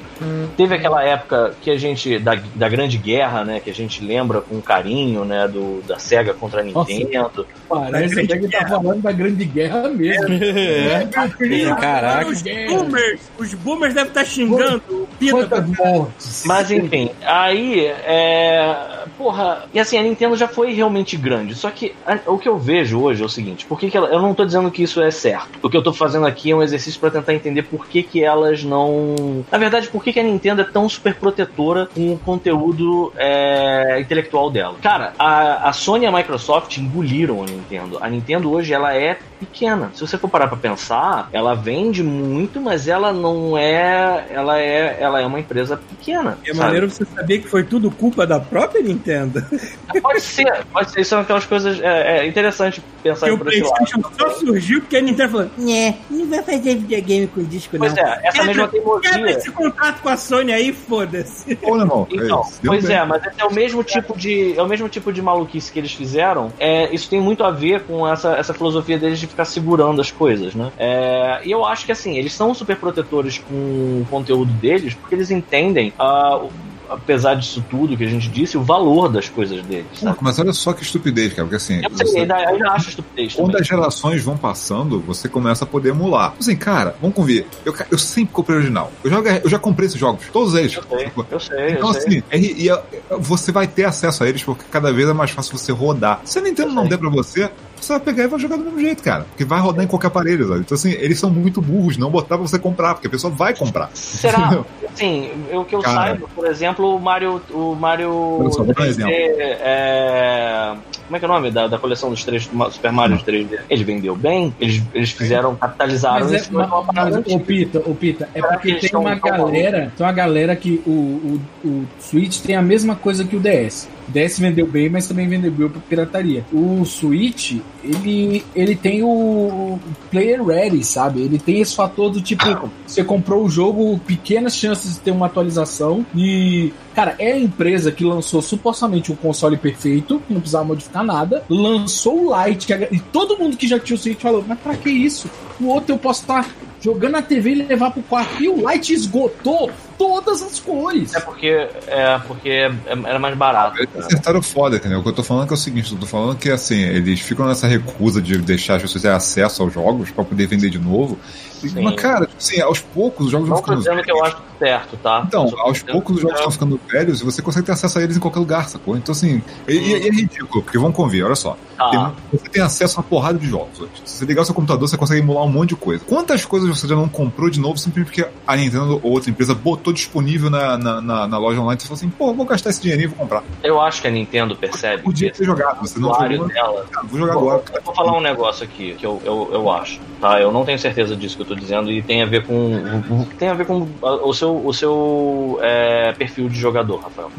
Teve 0.56 0.76
aquela 0.76 1.04
época 1.04 1.54
que 1.62 1.72
a 1.72 1.78
gente 1.78 2.20
da, 2.20 2.36
da 2.56 2.70
Grande 2.70 2.98
Guerra, 2.98 3.44
né, 3.44 3.60
que 3.60 3.70
a 3.70 3.74
gente 3.74 4.04
lembra 4.04 4.42
com 4.42 4.62
carinho, 4.62 5.26
né, 5.26 5.48
do 5.48 5.82
da 5.88 5.98
Sega 5.98 6.34
contra 6.34 6.62
a 6.62 6.64
Nossa. 6.64 6.92
Nintendo. 6.92 7.46
Parece 7.68 8.20
até 8.20 8.38
que 8.38 8.48
tá 8.48 8.68
falando 8.68 9.02
da 9.02 9.12
Grande 9.12 9.46
Guerra 9.46 9.90
mesmo. 9.90 10.28
É. 10.34 11.76
Caraca. 11.80 12.30
Os 12.30 12.42
boomers, 12.42 13.22
os 13.38 13.54
boomers 13.56 13.94
devem 13.94 14.10
estar 14.10 14.26
xingando 14.26 14.82
o 14.90 15.08
Pita. 15.20 15.32
Quantas 15.32 15.68
mortes? 15.68 16.44
Mas 16.46 16.72
enfim, 16.72 17.12
aí 17.24 17.86
é. 17.86 18.91
Porra, 19.22 19.66
e 19.72 19.80
assim, 19.80 20.00
a 20.00 20.02
Nintendo 20.02 20.36
já 20.36 20.48
foi 20.48 20.74
realmente 20.74 21.16
grande. 21.16 21.54
Só 21.54 21.70
que 21.70 21.94
a- 22.08 22.18
o 22.26 22.40
que 22.40 22.50
eu 22.50 22.58
vejo 22.58 23.00
hoje 23.00 23.22
é 23.22 23.26
o 23.26 23.30
seguinte: 23.30 23.68
por 23.68 23.80
que, 23.80 23.92
que 23.92 23.96
ela, 23.96 24.08
eu 24.08 24.20
não 24.20 24.34
tô 24.34 24.44
dizendo 24.44 24.72
que 24.72 24.82
isso 24.82 25.00
é 25.00 25.12
certo. 25.12 25.60
O 25.62 25.70
que 25.70 25.78
eu 25.78 25.84
tô 25.84 25.94
fazendo 25.94 26.26
aqui 26.26 26.50
é 26.50 26.56
um 26.56 26.64
exercício 26.64 27.00
pra 27.00 27.12
tentar 27.12 27.36
entender 27.36 27.62
por 27.62 27.86
que, 27.86 28.02
que 28.02 28.24
elas 28.24 28.64
não. 28.64 29.46
Na 29.52 29.60
verdade, 29.60 29.90
por 29.90 30.04
que, 30.04 30.12
que 30.12 30.20
a 30.20 30.24
Nintendo 30.24 30.62
é 30.62 30.64
tão 30.64 30.90
super 30.90 31.14
protetora 31.14 31.88
com 31.94 32.14
o 32.14 32.18
conteúdo 32.18 33.14
é, 33.16 34.00
intelectual 34.00 34.50
dela. 34.50 34.76
Cara, 34.82 35.14
a, 35.20 35.70
a 35.70 35.74
Sony 35.74 36.06
e 36.06 36.08
a 36.08 36.12
Microsoft 36.12 36.76
engoliram 36.78 37.44
a 37.44 37.46
Nintendo. 37.46 38.00
A 38.02 38.10
Nintendo 38.10 38.52
hoje 38.52 38.74
ela 38.74 38.96
é 38.96 39.20
pequena. 39.40 39.92
Se 39.94 40.02
você 40.02 40.18
for 40.18 40.30
parar 40.30 40.48
pra 40.48 40.58
pensar, 40.58 41.30
ela 41.32 41.54
vende 41.54 42.02
muito, 42.04 42.60
mas 42.60 42.88
ela 42.88 43.14
não 43.14 43.56
é. 43.56 44.26
Ela 44.32 44.60
é, 44.60 44.98
ela 45.00 45.22
é 45.22 45.26
uma 45.28 45.40
empresa 45.40 45.78
pequena. 45.78 46.40
É 46.44 46.48
sabe? 46.48 46.60
maneiro 46.60 46.90
você 46.90 47.06
saber 47.06 47.40
que 47.40 47.48
foi 47.48 47.64
tudo 47.64 47.92
culpa 47.92 48.26
da 48.26 48.40
própria 48.40 48.82
Nintendo. 48.82 49.11
Pode 50.02 50.22
ser, 50.22 50.66
pode 50.72 50.90
ser. 50.92 51.02
Isso 51.02 51.10
são 51.10 51.20
aquelas 51.20 51.46
coisas. 51.46 51.80
É, 51.82 52.20
é 52.20 52.28
interessante 52.28 52.82
pensar 53.04 53.30
o 53.32 53.38
por 53.38 53.48
esse 53.50 53.62
lado. 53.62 53.74
PlayStation 53.76 54.10
só 54.18 54.30
surgiu 54.40 54.80
porque 54.80 54.96
a 54.96 55.02
Nintendo 55.02 55.32
falou: 55.32 55.50
Né, 55.58 55.96
não 56.10 56.30
vai 56.30 56.42
fazer 56.42 56.76
videogame 56.76 57.28
com 57.28 57.44
disco, 57.44 57.78
não. 57.78 57.88
Pois 57.88 57.98
é, 57.98 58.22
essa 58.24 58.44
mesma 58.44 58.68
Quebra 58.70 59.02
teimosia. 59.02 59.38
esse 59.38 59.52
contrato 59.52 60.02
com 60.02 60.08
a 60.10 60.16
Sony 60.16 60.54
aí, 60.54 60.72
foda-se. 60.72 61.60
Ou 61.62 61.78
não? 61.78 62.08
Então. 62.10 62.42
Deu 62.62 62.72
pois 62.72 62.86
bem. 62.86 62.96
é, 62.96 63.04
mas 63.06 63.26
esse 63.26 63.42
é 63.42 63.46
o 63.46 63.54
mesmo 63.54 63.84
tipo 63.84 64.18
de 64.18 64.58
é 64.58 64.62
o 64.64 64.68
mesmo 64.68 64.88
tipo 64.88 65.12
de 65.12 65.22
maluquice 65.22 65.72
que 65.72 65.80
eles 65.80 65.92
fizeram. 65.92 66.54
É, 66.58 66.94
isso 66.96 67.10
tem 67.10 67.20
muito 67.20 67.44
a 67.44 67.52
ver 67.52 67.82
com 67.82 68.08
essa, 68.08 68.36
essa 68.38 68.54
filosofia 68.54 68.98
deles 68.98 69.20
de 69.20 69.28
ficar 69.28 69.44
segurando 69.46 70.00
as 70.00 70.10
coisas, 70.10 70.56
né? 70.56 70.72
É, 70.78 71.42
e 71.44 71.52
eu 71.52 71.66
acho 71.66 71.86
que 71.86 71.92
assim 71.92 72.18
eles 72.18 72.32
são 72.34 72.54
super 72.54 72.78
protetores 72.78 73.38
com 73.40 73.54
o 73.54 74.08
conteúdo 74.10 74.52
deles 74.54 74.94
porque 74.94 75.16
eles 75.16 75.30
entendem 75.32 75.92
o- 76.00 76.50
apesar 76.92 77.36
disso 77.36 77.64
tudo 77.70 77.96
que 77.98 78.04
a 78.04 78.08
gente 78.10 78.30
disse, 78.30 78.58
o 78.58 78.62
valor 78.64 79.10
das 79.10 79.30
coisas 79.30 79.62
deles. 79.64 79.86
Sabe? 79.96 80.18
Mas 80.22 80.38
olha 80.40 80.54
só 80.54 80.74
que 80.74 80.84
estupidez, 80.84 81.30
cara. 81.34 81.44
Porque 81.44 81.56
assim, 81.56 81.82
Eu 81.84 81.96
sei, 81.98 82.08
você- 82.08 82.20
ainda, 82.20 82.36
ainda 82.36 82.72
acho 82.72 82.90
estupidez 82.90 83.34
quando 83.34 83.48
também. 83.48 83.62
as 83.62 83.68
gerações 83.68 84.22
vão 84.24 84.38
passando, 84.38 85.00
você 85.00 85.28
começa 85.30 85.64
a 85.64 85.68
poder 85.68 85.90
emular. 85.90 86.34
Assim, 86.40 86.56
cara, 86.56 86.96
vamos 87.02 87.16
convir. 87.16 87.46
Eu, 87.66 87.74
eu 87.90 87.98
sempre 87.98 88.34
comprei 88.34 88.58
original. 88.58 88.92
Eu 89.04 89.10
já, 89.10 89.20
eu 89.44 89.50
já 89.50 89.60
comprei 89.60 89.88
esses 89.88 90.00
jogos, 90.00 90.26
todos 90.32 90.54
eles. 90.56 90.76
Eu 90.76 90.84
sei, 90.84 91.12
eu 91.32 91.40
sei, 91.40 91.70
Então, 91.72 91.88
eu 91.90 91.94
sei. 91.94 92.02
assim, 92.20 92.24
e, 92.34 92.64
e, 92.66 92.70
é, 92.70 92.84
você 93.20 93.52
vai 93.52 93.68
ter 93.68 93.86
acesso 93.86 94.24
a 94.24 94.30
eles 94.30 94.44
porque 94.44 94.64
cada 94.70 94.92
vez 94.92 95.08
é 95.10 95.14
mais 95.14 95.32
fácil 95.32 95.58
você 95.58 95.72
rodar. 95.72 96.22
Se 96.26 96.40
a 96.40 96.42
Nintendo 96.42 96.72
não 96.74 96.88
der 96.88 96.98
pra 96.98 97.10
você, 97.10 97.50
você 97.86 97.94
vai 97.94 98.02
pegar 98.02 98.24
e 98.24 98.28
vai 98.28 98.40
jogar 98.40 98.58
do 98.58 98.64
mesmo 98.64 98.80
jeito, 98.80 99.04
cara. 99.04 99.26
Porque 99.26 99.46
vai 99.46 99.60
rodar 99.60 99.84
em 99.84 99.88
qualquer 99.88 100.08
aparelho, 100.08 100.48
sabe? 100.48 100.62
Então, 100.62 100.76
assim, 100.76 100.92
eles 100.92 101.20
são 101.20 101.30
muito 101.30 101.62
burros 101.62 101.98
não 101.98 102.10
botar 102.10 102.38
pra 102.38 102.48
você 102.48 102.60
comprar, 102.60 102.96
porque 102.96 103.08
a 103.08 103.10
pessoa 103.10 103.34
vai 103.34 103.56
comprar. 103.56 103.90
Será? 103.94 104.64
Sim, 104.96 105.30
o 105.54 105.64
que 105.64 105.76
eu 105.76 105.80
Cara. 105.82 105.96
saiba, 105.96 106.28
por 106.36 106.46
exemplo, 106.48 106.96
o 106.96 107.00
Mario. 107.00 107.42
O 107.52 107.76
Mario. 107.76 108.50
Só, 108.52 108.62
um 108.64 108.68
3D, 108.68 108.86
exemplo. 108.86 109.12
é, 109.12 110.76
Como 111.06 111.16
é 111.16 111.20
que 111.20 111.26
é 111.26 111.28
o 111.28 111.32
nome 111.32 111.52
da, 111.52 111.68
da 111.68 111.78
coleção 111.78 112.10
dos 112.10 112.24
três 112.24 112.50
Super 112.72 112.92
Mario 112.92 113.18
3D? 113.18 113.60
Ele 113.70 113.84
vendeu 113.84 114.16
bem, 114.16 114.54
eles, 114.60 114.84
eles 114.94 115.12
fizeram, 115.12 115.56
capitalizaram 115.56 116.26
Mas 116.26 116.34
é, 116.34 116.38
isso, 116.38 116.54
mas 116.54 116.70
mas, 116.94 117.16
ô 117.16 117.40
Pita, 117.40 117.80
ô 117.80 117.96
Pita, 117.96 118.30
é 118.34 118.42
Será 118.42 118.54
porque 118.54 118.76
tem 118.76 119.00
uma 119.00 119.16
galera, 119.16 119.92
tem 119.96 120.06
uma 120.06 120.12
galera 120.14 120.56
que 120.56 120.82
o, 120.86 120.92
o, 120.92 121.42
o 121.68 121.88
Switch 122.00 122.40
tem 122.42 122.56
a 122.56 122.62
mesma 122.62 122.96
coisa 122.96 123.24
que 123.24 123.36
o 123.36 123.40
DS. 123.40 123.88
DS 124.12 124.40
vendeu 124.40 124.68
bem, 124.68 124.90
mas 124.90 125.08
também 125.08 125.28
vendeu 125.28 125.52
bem 125.52 125.70
pra 125.70 125.82
pirataria. 125.82 126.46
O 126.52 126.84
Switch, 126.86 127.58
ele, 127.84 128.44
ele 128.56 128.76
tem 128.76 129.04
o, 129.04 129.80
player 130.10 130.44
ready, 130.44 130.84
sabe? 130.84 131.22
Ele 131.22 131.40
tem 131.40 131.62
esse 131.62 131.76
fator 131.76 132.10
do 132.10 132.22
tipo, 132.22 132.44
você 132.86 133.04
comprou 133.04 133.44
o 133.44 133.50
jogo, 133.50 134.00
pequenas 134.00 134.56
chances 134.56 134.96
de 134.96 135.00
ter 135.00 135.12
uma 135.12 135.26
atualização 135.26 136.06
e 136.16 136.72
Cara, 136.94 137.16
é 137.20 137.32
a 137.32 137.40
empresa 137.40 137.90
que 137.90 138.04
lançou 138.04 138.42
supostamente 138.42 139.14
um 139.14 139.16
console 139.16 139.56
perfeito, 139.56 140.22
que 140.28 140.34
não 140.34 140.42
precisava 140.42 140.66
modificar 140.66 141.04
nada, 141.06 141.44
lançou 141.50 142.28
o 142.28 142.46
Lite, 142.46 142.68
e 142.92 143.00
todo 143.00 143.38
mundo 143.38 143.56
que 143.56 143.66
já 143.66 143.80
tinha 143.80 143.96
o 143.96 144.00
Switch 144.00 144.20
falou, 144.20 144.44
mas 144.46 144.60
pra 144.60 144.76
que 144.76 144.90
isso? 144.90 145.30
O 145.60 145.68
outro 145.68 145.94
eu 145.94 145.98
posso 145.98 146.22
estar 146.22 146.50
jogando 146.82 147.14
na 147.14 147.22
TV 147.22 147.52
e 147.52 147.56
levar 147.64 147.92
pro 147.92 148.02
quarto. 148.04 148.42
E 148.42 148.50
o 148.50 148.70
Lite 148.70 148.94
esgotou 148.94 149.72
todas 149.98 150.42
as 150.42 150.60
cores. 150.60 151.14
É 151.14 151.20
porque, 151.20 151.48
é 151.88 152.20
porque 152.28 152.50
é- 152.50 152.72
era 153.06 153.20
mais 153.20 153.38
barato. 153.38 153.78
Eles 153.80 154.06
acertaram 154.06 154.42
foda, 154.42 154.78
entendeu? 154.78 155.00
O 155.00 155.04
que 155.04 155.10
eu 155.10 155.14
tô 155.14 155.24
falando 155.24 155.48
é, 155.48 155.52
é 155.52 155.54
o 155.54 155.58
seguinte, 155.58 155.94
eu 155.94 156.00
tô 156.00 156.08
falando 156.08 156.36
que 156.38 156.50
assim, 156.50 156.82
eles 156.82 157.20
ficam 157.20 157.46
nessa 157.48 157.68
recusa 157.68 158.22
de 158.22 158.38
deixar 158.40 158.76
as 158.76 158.82
pessoas 158.82 159.02
terem 159.04 159.16
acesso 159.16 159.62
aos 159.62 159.74
jogos 159.74 160.10
pra 160.10 160.24
poder 160.24 160.48
vender 160.48 160.70
de 160.70 160.80
novo. 160.80 161.20
E, 161.64 161.70
Sim. 161.70 161.82
Mas, 161.84 161.96
cara, 161.96 162.26
tipo 162.26 162.38
assim, 162.38 162.62
aos 162.62 162.80
poucos 162.80 163.26
os 163.28 163.32
jogos 163.32 163.48
vão 163.48 163.58
Não 163.58 163.64
tô 163.64 163.72
ficando 163.72 163.84
dizendo 163.84 164.04
que 164.04 164.12
eu 164.12 164.24
acho 164.26 164.38
certo, 164.60 164.98
tá? 164.98 165.24
Então, 165.28 165.48
tô 165.50 165.60
aos 165.60 165.82
poucos 165.84 166.16
os 166.18 166.22
jogos 166.22 166.38
estão 166.38 166.52
ficando 166.52 166.80
velhos 166.90 167.22
e 167.22 167.26
você 167.26 167.42
consegue 167.42 167.66
ter 167.66 167.72
acesso 167.72 167.98
a 168.00 168.04
eles 168.04 168.18
em 168.18 168.20
qualquer 168.20 168.40
lugar, 168.40 168.68
sacou? 168.70 168.96
Então, 168.98 169.12
assim, 169.12 169.42
e, 169.68 169.74
e- 169.74 169.90
e 169.90 169.94
é 170.08 170.12
ridículo, 170.12 170.64
porque 170.64 170.78
vamos 170.78 170.96
convir, 170.96 171.26
olha 171.26 171.36
só. 171.36 171.58
Tá. 171.78 171.90
Tem- 171.90 172.40
você 172.40 172.50
tem 172.50 172.62
acesso 172.62 172.98
a 173.00 173.02
uma 173.02 173.08
porrada 173.10 173.40
de 173.40 173.48
jogos 173.48 173.80
hoje. 173.80 173.92
Se 174.06 174.18
você 174.20 174.26
ligar 174.26 174.44
o 174.44 174.46
seu 174.46 174.54
computador, 174.54 174.88
você 174.88 174.98
consegue 174.98 175.22
emular 175.22 175.44
um 175.44 175.50
monte 175.50 175.70
de 175.70 175.76
coisa. 175.76 176.04
Quantas 176.06 176.46
coisas 176.46 176.70
você 176.70 176.88
já 176.88 176.96
não 176.96 177.10
comprou 177.10 177.50
de 177.50 177.60
novo 177.60 177.78
simplesmente 177.78 178.06
porque 178.22 178.32
a 178.46 178.56
Nintendo 178.56 179.00
ou 179.02 179.12
outra 179.14 179.30
empresa 179.32 179.56
botou 179.56 179.92
disponível 179.92 180.50
na, 180.50 180.78
na, 180.78 181.02
na, 181.02 181.28
na 181.28 181.38
loja 181.40 181.60
online, 181.60 181.80
você 181.80 181.88
falou 181.88 181.98
assim, 181.98 182.10
pô, 182.10 182.34
vou 182.34 182.46
gastar 182.46 182.70
esse 182.70 182.82
dinheirinho 182.82 183.06
e 183.08 183.10
vou 183.10 183.18
comprar. 183.18 183.44
Eu 183.64 183.82
acho 183.82 184.02
que 184.02 184.08
a 184.08 184.12
Nintendo 184.12 184.56
percebe. 184.56 185.02
Podia 185.02 185.32
ter 185.32 185.44
jogado, 185.44 185.80
você 185.82 186.00
não 186.00 186.14
jogou. 186.14 186.48
dela. 186.48 186.86
Cara, 186.92 187.08
vou 187.08 187.20
jogar 187.20 187.34
Vou- 187.34 187.50
agora. 187.50 187.64
Eu 187.74 187.82
vou 187.82 187.96
falar 187.96 188.16
um 188.16 188.22
negócio 188.22 188.64
aqui 188.64 188.94
que 188.94 189.06
eu, 189.06 189.20
eu, 189.26 189.50
eu 189.52 189.72
acho, 189.72 190.00
tá? 190.20 190.40
Eu 190.40 190.52
não 190.52 190.64
tenho 190.64 190.78
certeza 190.78 191.16
disso 191.16 191.36
que 191.36 191.42
eu 191.42 191.48
tô 191.48 191.51
dizendo 191.56 191.92
e 191.92 192.02
tem 192.02 192.22
a 192.22 192.26
ver 192.26 192.46
com 192.46 193.26
tem 193.38 193.50
a 193.50 193.54
ver 193.54 193.66
com 193.66 193.88
o 194.02 194.34
seu, 194.34 194.66
o 194.66 194.74
seu 194.74 195.60
é, 195.62 196.14
perfil 196.14 196.50
de 196.50 196.60
jogador, 196.60 196.98
Rafael. 197.02 197.32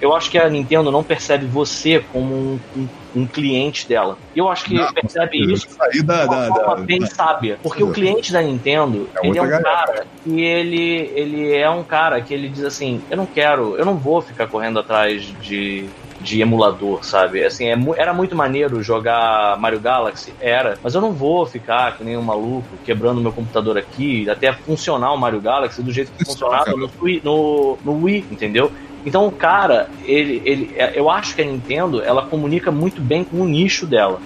Eu 0.00 0.14
acho 0.16 0.30
que 0.30 0.38
a 0.38 0.48
Nintendo 0.48 0.90
não 0.90 1.04
percebe 1.04 1.44
você 1.44 2.02
como 2.12 2.34
um, 2.34 2.58
um- 2.76 2.88
um 3.14 3.26
cliente 3.26 3.86
dela. 3.88 4.16
E 4.34 4.38
eu 4.38 4.48
acho 4.48 4.64
que 4.64 4.74
Não, 4.74 4.90
percebe 4.94 5.52
isso 5.52 5.66
da, 5.76 5.88
de 5.88 6.00
uma 6.00 6.26
da, 6.26 6.46
forma 6.46 6.76
da- 6.76 6.82
bem 6.82 7.04
sábia. 7.04 7.58
Porque 7.62 7.82
o 7.82 7.90
cliente 7.92 8.32
da 8.32 8.40
Nintendo, 8.40 9.08
É 9.22 9.26
ele 9.26 9.36
é 9.38 9.42
um 9.42 9.46
galera. 9.48 9.62
cara 9.62 10.06
que 10.24 10.40
ele, 10.40 11.10
ele 11.14 11.52
é 11.54 11.68
um 11.68 11.82
cara 11.82 12.20
que 12.22 12.32
ele 12.32 12.48
diz 12.48 12.64
assim, 12.64 13.02
eu 13.10 13.16
não 13.16 13.26
quero, 13.26 13.76
eu 13.76 13.84
não 13.84 13.96
vou 13.96 14.22
ficar 14.22 14.46
correndo 14.46 14.78
atrás 14.78 15.22
de 15.42 15.86
de 16.20 16.40
emulador, 16.40 17.04
sabe? 17.04 17.44
Assim, 17.44 17.66
é 17.66 17.78
era 17.96 18.12
muito 18.12 18.36
maneiro 18.36 18.82
jogar 18.82 19.58
Mario 19.58 19.80
Galaxy, 19.80 20.32
era, 20.40 20.78
mas 20.82 20.94
eu 20.94 21.00
não 21.00 21.12
vou 21.12 21.46
ficar 21.46 21.96
que 21.96 22.04
nem 22.04 22.16
um 22.16 22.22
maluco 22.22 22.68
quebrando 22.84 23.20
meu 23.20 23.32
computador 23.32 23.78
aqui 23.78 24.28
até 24.28 24.52
funcionar 24.52 25.12
o 25.12 25.16
Mario 25.16 25.40
Galaxy 25.40 25.82
do 25.82 25.92
jeito 25.92 26.12
que 26.12 26.22
Isso, 26.22 26.32
funcionava 26.32 26.72
no, 26.72 26.90
Wii- 27.00 27.22
no, 27.24 27.78
no 27.84 28.04
Wii, 28.04 28.26
entendeu? 28.30 28.70
Então 29.04 29.26
o 29.26 29.32
cara, 29.32 29.88
ele, 30.04 30.42
ele, 30.44 30.74
é, 30.76 30.92
eu 30.94 31.08
acho 31.08 31.34
que 31.34 31.40
a 31.40 31.44
Nintendo, 31.44 32.02
ela 32.02 32.26
comunica 32.26 32.70
muito 32.70 33.00
bem 33.00 33.24
com 33.24 33.38
o 33.40 33.46
nicho 33.46 33.86
dela. 33.86 34.20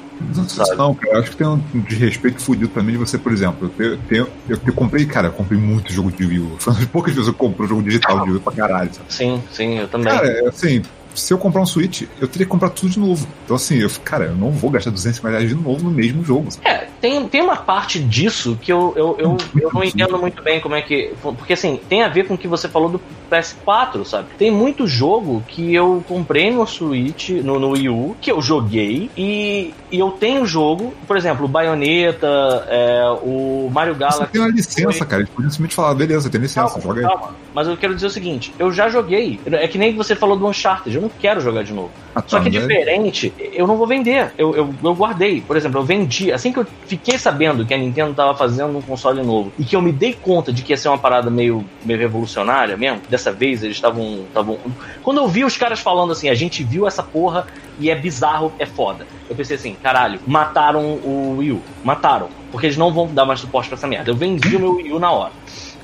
Não, 0.76 0.94
cara. 0.94 1.16
Eu 1.16 1.20
acho 1.20 1.30
que 1.30 1.36
tem 1.36 1.46
um 1.46 1.60
desrespeito 1.74 2.40
fudido 2.40 2.68
pra 2.68 2.82
mim 2.82 2.92
de 2.92 2.98
você, 2.98 3.16
por 3.16 3.32
exemplo. 3.32 3.70
Eu, 3.78 3.96
tenho, 4.08 4.26
eu, 4.48 4.58
eu 4.66 4.72
comprei, 4.72 5.04
cara, 5.06 5.28
eu 5.28 5.32
comprei 5.32 5.58
muito 5.60 5.92
jogo 5.92 6.10
de 6.10 6.24
Wii 6.24 6.38
U. 6.40 6.56
Foi 6.58 6.72
uma 6.72 6.80
das 6.80 6.88
poucas 6.88 7.14
vezes 7.14 7.28
que 7.30 7.34
eu 7.34 7.38
comprei 7.48 7.68
jogo 7.68 7.82
digital 7.82 8.20
de 8.20 8.30
Wii 8.30 8.36
U 8.38 8.40
pra 8.40 8.52
caralho. 8.52 8.92
Sabe? 8.92 9.06
Sim, 9.12 9.42
sim, 9.52 9.78
eu 9.78 9.86
também. 9.88 10.12
Cara, 10.12 10.26
é 10.26 10.48
assim, 10.48 10.82
se 11.14 11.32
eu 11.32 11.38
comprar 11.38 11.62
um 11.62 11.66
Switch, 11.66 12.02
eu 12.20 12.28
teria 12.28 12.46
que 12.46 12.50
comprar 12.50 12.70
tudo 12.70 12.90
de 12.90 12.98
novo. 12.98 13.26
Então, 13.44 13.56
assim, 13.56 13.76
eu, 13.76 13.90
cara, 14.02 14.26
eu 14.26 14.36
não 14.36 14.50
vou 14.50 14.70
gastar 14.70 14.90
250 14.90 15.36
reais 15.36 15.48
de 15.48 15.54
novo 15.54 15.84
no 15.84 15.90
mesmo 15.90 16.24
jogo. 16.24 16.48
É, 16.64 16.88
tem, 17.04 17.28
tem 17.28 17.42
uma 17.42 17.56
parte 17.56 18.00
disso 18.00 18.58
que 18.62 18.72
eu, 18.72 18.94
eu, 18.96 19.14
eu, 19.18 19.36
eu 19.60 19.70
não 19.74 19.84
entendo 19.84 20.16
muito 20.16 20.42
bem 20.42 20.58
como 20.58 20.74
é 20.74 20.80
que. 20.80 21.12
Porque 21.20 21.52
assim, 21.52 21.78
tem 21.86 22.02
a 22.02 22.08
ver 22.08 22.26
com 22.26 22.32
o 22.32 22.38
que 22.38 22.48
você 22.48 22.66
falou 22.66 22.88
do 22.88 22.98
PS4, 23.30 24.06
sabe? 24.06 24.28
Tem 24.38 24.50
muito 24.50 24.86
jogo 24.86 25.44
que 25.46 25.74
eu 25.74 26.02
comprei 26.08 26.50
no 26.50 26.66
Switch, 26.66 27.28
no, 27.28 27.60
no 27.60 27.72
Wii 27.72 27.88
U, 27.90 28.16
que 28.22 28.32
eu 28.32 28.40
joguei, 28.40 29.10
e, 29.14 29.74
e 29.92 29.98
eu 29.98 30.12
tenho 30.12 30.46
jogo, 30.46 30.94
por 31.06 31.18
exemplo, 31.18 31.44
o 31.44 31.48
Bayonetta, 31.48 32.26
é, 32.68 33.04
o 33.22 33.68
Mario 33.70 33.92
Você 33.92 34.00
Galaxy. 34.00 34.32
tem 34.32 34.40
uma 34.40 34.50
licença, 34.50 35.04
cara. 35.04 35.20
Eles 35.22 35.30
podiam 35.30 35.50
simplesmente 35.50 35.74
falar, 35.74 35.94
beleza, 35.94 36.30
tem 36.30 36.40
licença, 36.40 36.80
Calma, 36.80 36.82
joga 36.82 37.00
aí. 37.00 37.06
calma. 37.06 37.34
Mas 37.54 37.68
eu 37.68 37.76
quero 37.76 37.94
dizer 37.94 38.06
o 38.06 38.10
seguinte, 38.10 38.52
eu 38.58 38.72
já 38.72 38.88
joguei. 38.88 39.38
É 39.46 39.68
que 39.68 39.76
nem 39.76 39.94
você 39.94 40.16
falou 40.16 40.36
do 40.36 40.46
Uncharted, 40.46 40.96
eu 40.96 41.02
não 41.02 41.10
quero 41.10 41.40
jogar 41.40 41.62
de 41.64 41.72
novo. 41.72 41.90
Ah, 42.14 42.22
tá, 42.22 42.28
Só 42.28 42.40
que 42.40 42.50
mas 42.50 42.56
é- 42.56 42.66
diferente, 42.66 43.32
eu 43.52 43.66
não 43.66 43.76
vou 43.76 43.86
vender. 43.86 44.32
Eu, 44.38 44.54
eu, 44.56 44.74
eu 44.82 44.94
guardei. 44.94 45.40
Por 45.40 45.56
exemplo, 45.56 45.80
eu 45.80 45.84
vendi. 45.84 46.32
Assim 46.32 46.52
que 46.52 46.58
eu 46.58 46.66
fiquei 46.96 47.18
sabendo 47.18 47.66
que 47.66 47.74
a 47.74 47.76
Nintendo 47.76 48.14
tava 48.14 48.34
fazendo 48.36 48.78
um 48.78 48.82
console 48.82 49.20
novo 49.22 49.52
e 49.58 49.64
que 49.64 49.74
eu 49.74 49.82
me 49.82 49.90
dei 49.90 50.14
conta 50.14 50.52
de 50.52 50.62
que 50.62 50.72
ia 50.72 50.76
ser 50.76 50.88
uma 50.88 50.98
parada 50.98 51.28
meio, 51.28 51.64
meio 51.84 51.98
revolucionária 51.98 52.76
mesmo, 52.76 53.02
dessa 53.08 53.32
vez 53.32 53.64
eles 53.64 53.76
estavam. 53.76 54.24
estavam. 54.28 54.58
Quando 55.02 55.18
eu 55.18 55.26
vi 55.26 55.44
os 55.44 55.56
caras 55.56 55.80
falando 55.80 56.12
assim, 56.12 56.28
a 56.28 56.34
gente 56.34 56.62
viu 56.62 56.86
essa 56.86 57.02
porra 57.02 57.46
e 57.80 57.90
é 57.90 57.96
bizarro, 57.96 58.52
é 58.58 58.66
foda. 58.66 59.06
Eu 59.28 59.34
pensei 59.34 59.56
assim, 59.56 59.74
caralho, 59.82 60.20
mataram 60.24 60.82
o 60.82 61.36
Wii 61.38 61.52
U. 61.52 61.62
Mataram. 61.82 62.28
Porque 62.52 62.66
eles 62.66 62.76
não 62.76 62.92
vão 62.92 63.08
dar 63.12 63.24
mais 63.24 63.40
suporte 63.40 63.68
pra 63.68 63.76
essa 63.76 63.88
merda. 63.88 64.10
Eu 64.10 64.14
vendi 64.14 64.54
o 64.54 64.60
meu 64.60 64.76
Wii 64.76 64.92
U 64.92 65.00
na 65.00 65.10
hora. 65.10 65.32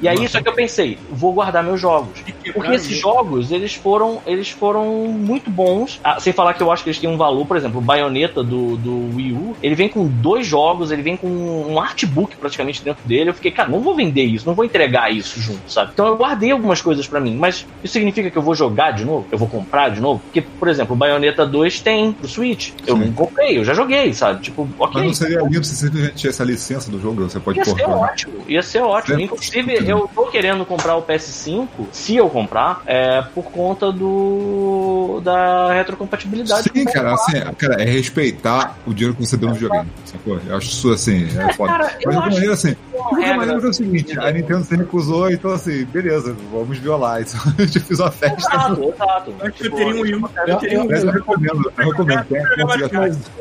E 0.02 0.08
aí, 0.08 0.28
só 0.28 0.40
que 0.40 0.48
eu 0.48 0.52
pensei, 0.52 0.98
vou 1.10 1.32
guardar 1.32 1.62
meus 1.62 1.80
jogos. 1.80 2.22
Porque 2.52 2.72
esses 2.72 2.96
jogos, 2.98 3.50
eles 3.52 3.74
foram, 3.74 4.20
eles 4.26 4.50
foram 4.50 4.86
muito 5.06 5.50
bons. 5.50 6.00
Ah, 6.02 6.18
sem 6.18 6.32
falar 6.32 6.54
que 6.54 6.62
eu 6.62 6.70
acho 6.72 6.82
que 6.82 6.90
eles 6.90 6.98
têm 6.98 7.08
um 7.08 7.16
valor, 7.16 7.46
por 7.46 7.56
exemplo, 7.56 7.78
o 7.78 7.82
Bayonetta 7.82 8.42
do, 8.42 8.76
do 8.76 9.16
Wii 9.16 9.32
U, 9.32 9.56
ele 9.62 9.74
vem 9.74 9.88
com 9.88 10.06
dois 10.06 10.46
jogos, 10.46 10.90
ele 10.90 11.02
vem 11.02 11.16
com 11.16 11.28
um 11.28 11.78
artbook 11.80 12.36
praticamente 12.36 12.82
dentro 12.82 13.06
dele. 13.06 13.30
Eu 13.30 13.34
fiquei, 13.34 13.50
cara, 13.50 13.68
não 13.68 13.80
vou 13.80 13.94
vender 13.94 14.24
isso, 14.24 14.46
não 14.46 14.54
vou 14.54 14.64
entregar 14.64 15.12
isso 15.12 15.40
junto, 15.40 15.60
sabe? 15.70 15.90
Então 15.92 16.06
eu 16.06 16.16
guardei 16.16 16.50
algumas 16.50 16.80
coisas 16.80 17.06
pra 17.06 17.20
mim, 17.20 17.36
mas 17.36 17.66
isso 17.82 17.92
significa 17.92 18.30
que 18.30 18.38
eu 18.38 18.42
vou 18.42 18.54
jogar 18.54 18.92
de 18.92 19.04
novo? 19.04 19.26
Eu 19.30 19.38
vou 19.38 19.48
comprar 19.48 19.90
de 19.90 20.00
novo? 20.00 20.20
Porque, 20.20 20.40
por 20.40 20.68
exemplo, 20.68 20.94
o 20.94 20.98
Bayonetta 20.98 21.46
2 21.46 21.80
tem 21.80 22.12
pro 22.12 22.28
Switch. 22.28 22.70
Eu 22.86 22.96
Sim. 22.96 23.04
não 23.06 23.12
comprei, 23.12 23.58
eu 23.58 23.64
já 23.64 23.74
joguei, 23.74 24.12
sabe? 24.14 24.40
Tipo, 24.40 24.68
ok. 24.78 24.94
Mas 24.94 25.04
não 25.06 25.14
seria 25.14 25.40
lindo 25.40 25.64
se 25.64 25.76
simplesmente 25.76 26.14
tivesse 26.14 26.42
a 26.42 26.44
licença 26.44 26.90
do 26.90 27.00
jogo, 27.00 27.22
você 27.22 27.38
pode 27.38 27.58
Ia 27.58 27.64
pôr. 27.64 27.76
ser 27.76 27.88
ótimo, 27.88 28.34
ia 28.48 28.62
ser 28.62 28.82
ótimo. 28.82 29.20
Inclusive. 29.20 29.89
Eu 29.90 30.08
tô 30.14 30.26
querendo 30.26 30.64
comprar 30.64 30.96
o 30.96 31.02
PS5, 31.02 31.68
se 31.92 32.16
eu 32.16 32.28
comprar, 32.30 32.82
é 32.86 33.22
por 33.34 33.44
conta 33.44 33.90
do 33.92 35.20
da 35.22 35.72
retrocompatibilidade. 35.72 36.70
Sim, 36.74 36.84
cara, 36.84 37.12
PS4. 37.12 37.14
assim, 37.14 37.54
cara, 37.54 37.82
é 37.82 37.84
respeitar 37.84 38.76
o 38.86 38.92
dinheiro 38.94 39.14
que 39.16 39.26
você 39.26 39.36
deu 39.36 39.48
no 39.48 39.54
videogame. 39.54 39.88
Sacou? 40.04 40.38
Eu 40.46 40.56
acho 40.56 40.68
isso 40.68 40.90
assim, 40.92 41.26
é 41.38 41.52
foda. 41.52 41.72
cara, 41.72 41.96
eu 42.00 42.12
Mas 42.12 42.24
de 42.24 42.30
maneira, 42.30 42.52
assim, 42.54 42.68
de 42.70 43.20
regra- 43.20 43.36
maneira 43.36 43.66
é 43.66 43.68
o 43.68 43.72
seguinte, 43.72 44.18
a 44.18 44.30
Nintendo 44.30 44.64
se 44.64 44.76
recusou, 44.76 45.30
então 45.30 45.50
assim, 45.52 45.84
beleza, 45.84 46.34
vamos 46.52 46.78
violar 46.78 47.22
isso. 47.22 47.36
A 47.58 47.62
gente 47.62 47.80
fez 47.80 48.00
uma 48.00 48.10
festa. 48.10 48.36
Exato, 48.38 48.82
exato. 48.82 49.34
Acho 49.40 49.52
que 49.52 49.60
eu 49.62 49.64
Tipo, 49.64 49.76
teria 49.76 49.94
um 49.94 50.00
Wii. 50.02 50.12
Eu 50.12 50.18
um 50.18 50.92
eu 50.92 51.10
recomendo, 51.12 51.72
eu 51.78 51.84
recomendo. 51.90 52.26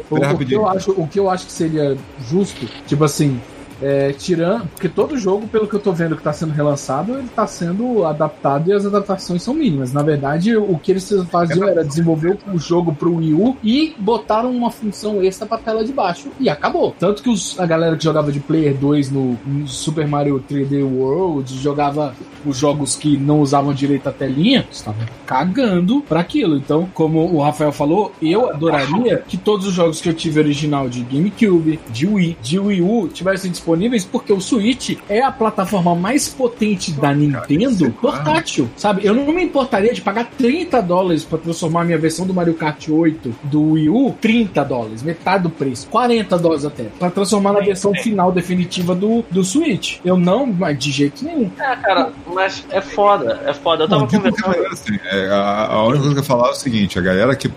O, 0.10 0.38
que 0.46 0.54
eu 0.54 0.68
acho, 0.68 0.92
o 0.92 1.08
que 1.08 1.20
eu 1.20 1.30
acho 1.30 1.46
que 1.46 1.52
seria 1.52 1.98
justo, 2.30 2.66
tipo 2.88 3.04
assim, 3.04 3.40
é, 3.82 4.12
tirando. 4.14 4.68
Porque 4.68 4.90
todo 4.90 5.18
jogo, 5.18 5.48
pelo 5.48 5.68
que 5.68 5.76
eu 5.76 5.80
tô 5.80 5.92
vendo 5.92 6.16
que 6.16 6.24
tá 6.24 6.34
sendo 6.34 6.52
relançado, 6.54 7.18
ele 7.18 7.28
tá 7.36 7.46
sendo 7.48 8.06
adaptado 8.06 8.70
e 8.70 8.74
as 8.74 8.86
adaptações 8.86 9.42
são 9.44 9.54
mínimas. 9.54 9.94
Na 9.94 10.02
verdade, 10.04 10.56
o 10.56 10.78
que 10.78 10.92
eles 10.92 11.10
faziam 11.30 11.68
era 11.68 11.84
desenvolver 11.84 12.38
o 12.54 12.58
jogo 12.58 12.94
pro 12.94 13.16
Wii 13.16 13.34
U 13.34 13.58
e 13.64 13.94
botaram 13.98 14.52
uma 14.52 14.70
função 14.72 15.22
extra 15.24 15.48
pra 15.48 15.58
tela 15.58 15.84
de 15.84 15.92
baixo 15.94 16.30
e 16.40 16.50
acabou. 16.50 16.96
Tanto 17.00 17.22
que 17.24 17.30
os- 17.30 17.60
a 17.60 17.66
galera 17.66 17.96
que 17.98 18.04
jogava 18.04 18.32
de 18.32 18.40
Player 18.40 18.76
2 18.76 19.10
no, 19.12 19.38
no 19.46 19.68
Super 19.68 20.08
Mario 20.08 20.44
3D 20.50 20.84
World 20.84 21.54
jogava 21.58 22.14
os 22.46 22.58
jogos 22.58 22.96
que 22.96 23.18
não 23.18 23.42
usavam 23.42 23.74
direito 23.74 24.08
a 24.08 24.12
telinha, 24.12 24.66
estavam 24.72 25.06
cagando 25.26 26.02
pra 26.02 26.20
aquilo. 26.22 26.56
Então, 26.58 26.90
como 26.94 27.20
o 27.34 27.42
Rafael 27.42 27.72
falou, 27.72 28.12
eu 28.22 28.50
adoraria 28.50 29.18
que 29.28 29.38
todos 29.38 29.68
os 29.68 29.74
jogos 29.74 30.02
que 30.02 30.10
eu 30.10 30.14
tive 30.14 30.40
original 30.40 30.90
de 30.90 31.02
GameCube, 31.04 31.80
de 31.92 32.08
Wii, 32.08 32.38
de 32.42 32.60
Wii 32.60 32.82
U 32.82 33.08
tivessem 33.08 33.52
disponíveis, 33.70 34.06
porque 34.06 34.34
o 34.34 34.42
Switch 34.42 34.98
é 35.08 35.22
a 35.22 35.32
plataforma 35.32 35.94
mais 35.96 36.28
potente 36.28 36.92
da 36.92 37.14
Nintendo 37.14 37.92
portátil, 37.92 38.70
sabe? 38.76 39.06
Eu 39.06 39.14
não 39.14 39.32
me 39.32 39.44
importaria 39.44 39.94
de 39.94 40.02
pagar 40.02 40.26
30 40.38 40.82
dólares 40.82 41.24
pra 41.24 41.38
transformar 41.38 41.82
a 41.82 41.86
minha 41.86 41.98
versão 41.98 42.26
do 42.26 42.34
Mario 42.34 42.54
Kart 42.56 42.90
8 42.90 43.36
do 43.44 43.72
Wii 43.74 43.90
U, 43.90 44.16
30 44.20 44.64
dólares, 44.64 45.04
metade 45.04 45.44
do 45.44 45.50
preço, 45.50 45.88
40 45.90 46.38
dólares 46.38 46.66
até, 46.66 46.86
pra 46.98 47.12
transformar 47.12 47.54
na 47.54 47.60
versão 47.60 47.94
final 47.94 48.32
definitiva 48.32 48.96
do, 48.96 49.24
do 49.30 49.44
Switch. 49.44 50.00
Eu 50.04 50.18
não, 50.18 50.46
mas 50.46 50.78
de 50.78 50.92
jeito 50.92 51.24
nenhum. 51.24 51.52
É, 51.60 51.76
cara, 51.76 52.12
mas 52.28 52.66
é 52.72 52.82
foda, 52.82 53.42
é 53.46 53.54
foda. 53.54 53.84
Eu 53.84 53.90
tava 53.90 54.08
conversando. 54.08 54.68
assim, 54.72 55.00
é, 55.06 55.28
a, 55.28 55.68
a 55.74 55.84
única 55.84 56.00
coisa 56.00 56.16
que 56.16 56.20
eu 56.20 56.24
ia 56.24 56.28
falar 56.28 56.48
é 56.48 56.52
o 56.52 56.56
seguinte, 56.56 56.98
a 56.98 57.02
galera 57.02 57.36
que 57.36 57.52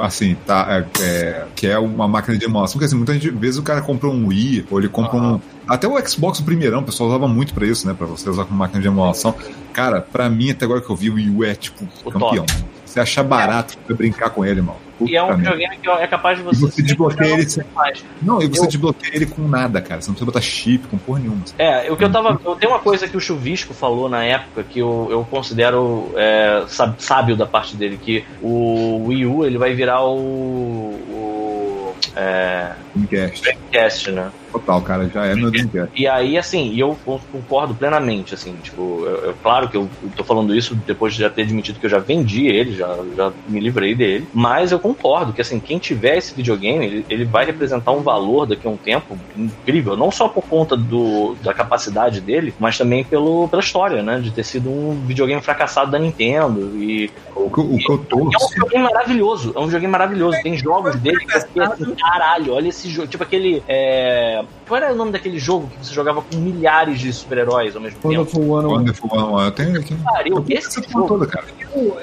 assim, 0.00 0.36
tá, 0.46 0.66
é, 0.68 1.02
é, 1.02 1.46
que 1.54 1.66
é 1.66 1.78
uma 1.78 2.06
máquina 2.08 2.36
de 2.36 2.44
emulação, 2.44 2.74
porque 2.74 2.86
assim, 2.86 2.96
muitas 2.96 3.22
vezes 3.22 3.58
o 3.58 3.62
cara 3.62 3.80
compra 3.80 4.08
um 4.08 4.28
Wii, 4.28 4.66
ou 4.70 4.78
ele 4.78 4.88
compra 4.88 5.16
um. 5.16 5.40
Até 5.66 5.88
o 5.88 6.08
Xbox, 6.08 6.40
o 6.40 6.44
primeirão, 6.44 6.80
o 6.80 6.82
pessoal 6.82 7.08
usava 7.08 7.26
muito 7.26 7.54
pra 7.54 7.66
isso, 7.66 7.86
né? 7.86 7.94
Pra 7.96 8.06
você 8.06 8.28
usar 8.28 8.44
como 8.44 8.58
máquina 8.58 8.80
de 8.80 8.86
emulação. 8.86 9.34
Cara, 9.72 10.00
pra 10.00 10.28
mim, 10.28 10.50
até 10.50 10.64
agora 10.64 10.80
que 10.80 10.90
eu 10.90 10.96
vi, 10.96 11.10
o 11.10 11.14
Wii 11.14 11.30
U 11.30 11.44
é 11.44 11.54
tipo 11.54 11.88
O 12.04 12.10
campeão. 12.10 12.44
Você 12.94 13.00
achar 13.00 13.24
barato, 13.24 13.76
você 13.84 13.92
brincar 13.92 14.30
com 14.30 14.44
ele, 14.44 14.62
mano. 14.62 14.78
E 15.00 15.16
é 15.16 15.22
um 15.24 15.34
videogame 15.36 15.76
que 15.78 15.90
é 15.90 16.06
capaz 16.06 16.38
de 16.38 16.44
você. 16.44 16.58
E 16.58 16.60
você 16.70 16.80
desbloqueia 16.80 17.32
ele 17.32 17.50
sem. 17.50 17.64
Não, 18.22 18.40
e 18.40 18.46
você 18.46 18.62
Eu- 18.62 18.66
desbloqueia 18.68 19.16
ele 19.16 19.26
com 19.26 19.42
nada, 19.48 19.80
cara. 19.80 20.00
Você 20.00 20.06
não 20.06 20.14
precisa 20.14 20.24
botar 20.26 20.40
chip, 20.40 20.86
com 20.86 20.96
porra 20.96 21.18
nenhuma. 21.18 21.42
É, 21.58 21.90
o 21.90 21.96
que 21.96 22.04
eu 22.04 22.12
tava. 22.12 22.40
Eu 22.44 22.54
tenho 22.54 22.70
uma 22.72 22.78
coisa 22.78 23.08
que 23.08 23.16
o 23.16 23.20
Chuvisco 23.20 23.74
falou 23.74 24.08
na 24.08 24.22
época 24.22 24.62
que 24.62 24.78
eu, 24.78 25.08
eu 25.10 25.26
considero 25.28 26.12
é, 26.14 26.62
sá- 26.68 26.94
sábio 26.96 27.34
da 27.36 27.46
parte 27.46 27.74
dele, 27.74 27.98
que 28.00 28.24
o 28.40 29.06
Wii 29.08 29.26
U 29.26 29.44
ele 29.44 29.58
vai 29.58 29.74
virar 29.74 30.04
o. 30.04 30.14
o 30.14 31.33
é, 32.16 32.72
Dreamcast. 32.94 33.42
Dreamcast, 33.42 34.10
né? 34.12 34.30
Total, 34.52 34.80
cara, 34.82 35.08
já 35.08 35.26
é 35.26 35.34
meu 35.34 35.50
Dreamcast. 35.50 35.90
E 35.96 36.06
aí, 36.06 36.38
assim, 36.38 36.70
e 36.70 36.78
eu 36.78 36.96
con- 37.04 37.18
concordo 37.32 37.74
plenamente, 37.74 38.34
assim, 38.34 38.54
tipo, 38.62 39.02
eu, 39.04 39.16
eu- 39.24 39.34
claro 39.42 39.68
que 39.68 39.76
eu 39.76 39.88
tô 40.14 40.22
falando 40.22 40.54
isso 40.54 40.76
depois 40.86 41.12
de 41.14 41.20
já 41.22 41.28
ter 41.30 41.42
admitido 41.42 41.80
que 41.80 41.86
eu 41.86 41.90
já 41.90 41.98
vendi 41.98 42.46
ele, 42.46 42.76
já, 42.76 42.96
já 43.16 43.32
me 43.48 43.58
livrei 43.58 43.96
dele, 43.96 44.28
mas 44.32 44.70
eu 44.70 44.78
concordo 44.78 45.32
que, 45.32 45.40
assim, 45.40 45.58
quem 45.58 45.78
tiver 45.78 46.16
esse 46.18 46.32
videogame, 46.34 46.86
ele, 46.86 47.06
ele 47.10 47.24
vai 47.24 47.44
representar 47.44 47.90
um 47.90 48.00
valor 48.00 48.46
daqui 48.46 48.66
a 48.66 48.70
um 48.70 48.76
tempo 48.76 49.18
incrível, 49.36 49.96
não 49.96 50.12
só 50.12 50.28
por 50.28 50.44
conta 50.44 50.76
do, 50.76 51.34
da 51.42 51.52
capacidade 51.52 52.20
dele, 52.20 52.54
mas 52.60 52.78
também 52.78 53.02
pelo, 53.02 53.48
pela 53.48 53.60
história, 53.62 54.02
né, 54.04 54.20
de 54.20 54.30
ter 54.30 54.44
sido 54.44 54.70
um 54.70 55.02
videogame 55.04 55.42
fracassado 55.42 55.90
da 55.90 55.98
Nintendo 55.98 56.70
e 56.76 57.10
O 57.34 57.50
que, 57.50 57.60
o 57.60 57.76
que 57.76 57.90
eu 57.90 58.06
é 58.12 58.44
um 58.44 58.48
videogame 58.48 58.84
maravilhoso, 58.84 59.52
é 59.56 59.58
um 59.58 59.64
videogame 59.64 59.90
maravilhoso. 59.90 60.38
Tem 60.42 60.56
jogos 60.56 60.94
dele 61.00 61.18
que 61.18 61.36
assim, 61.36 61.94
caralho, 62.12 62.52
olha 62.54 62.68
esse 62.68 62.88
jogo, 62.88 63.08
tipo 63.08 63.22
aquele. 63.22 63.62
É... 63.68 64.42
Qual 64.68 64.80
era 64.80 64.92
o 64.92 64.96
nome 64.96 65.12
daquele 65.12 65.38
jogo 65.38 65.68
que 65.68 65.86
você 65.86 65.92
jogava 65.94 66.22
com 66.22 66.36
milhares 66.36 66.98
de 67.00 67.12
super-heróis 67.12 67.74
ao 67.76 67.82
mesmo 67.82 67.98
tempo? 68.00 68.08
Wonderful 68.14 68.48
One 68.50 68.66
Wonderful 68.66 69.10
One, 69.12 69.44
eu 69.46 69.52
tenho 69.52 69.78
aqui. 69.78 69.94
Pariu, 70.04 70.36
Eu 70.36 70.58
esse 70.58 70.82
jogo. 70.90 71.08
toda, 71.08 71.26
cara. 71.26 71.46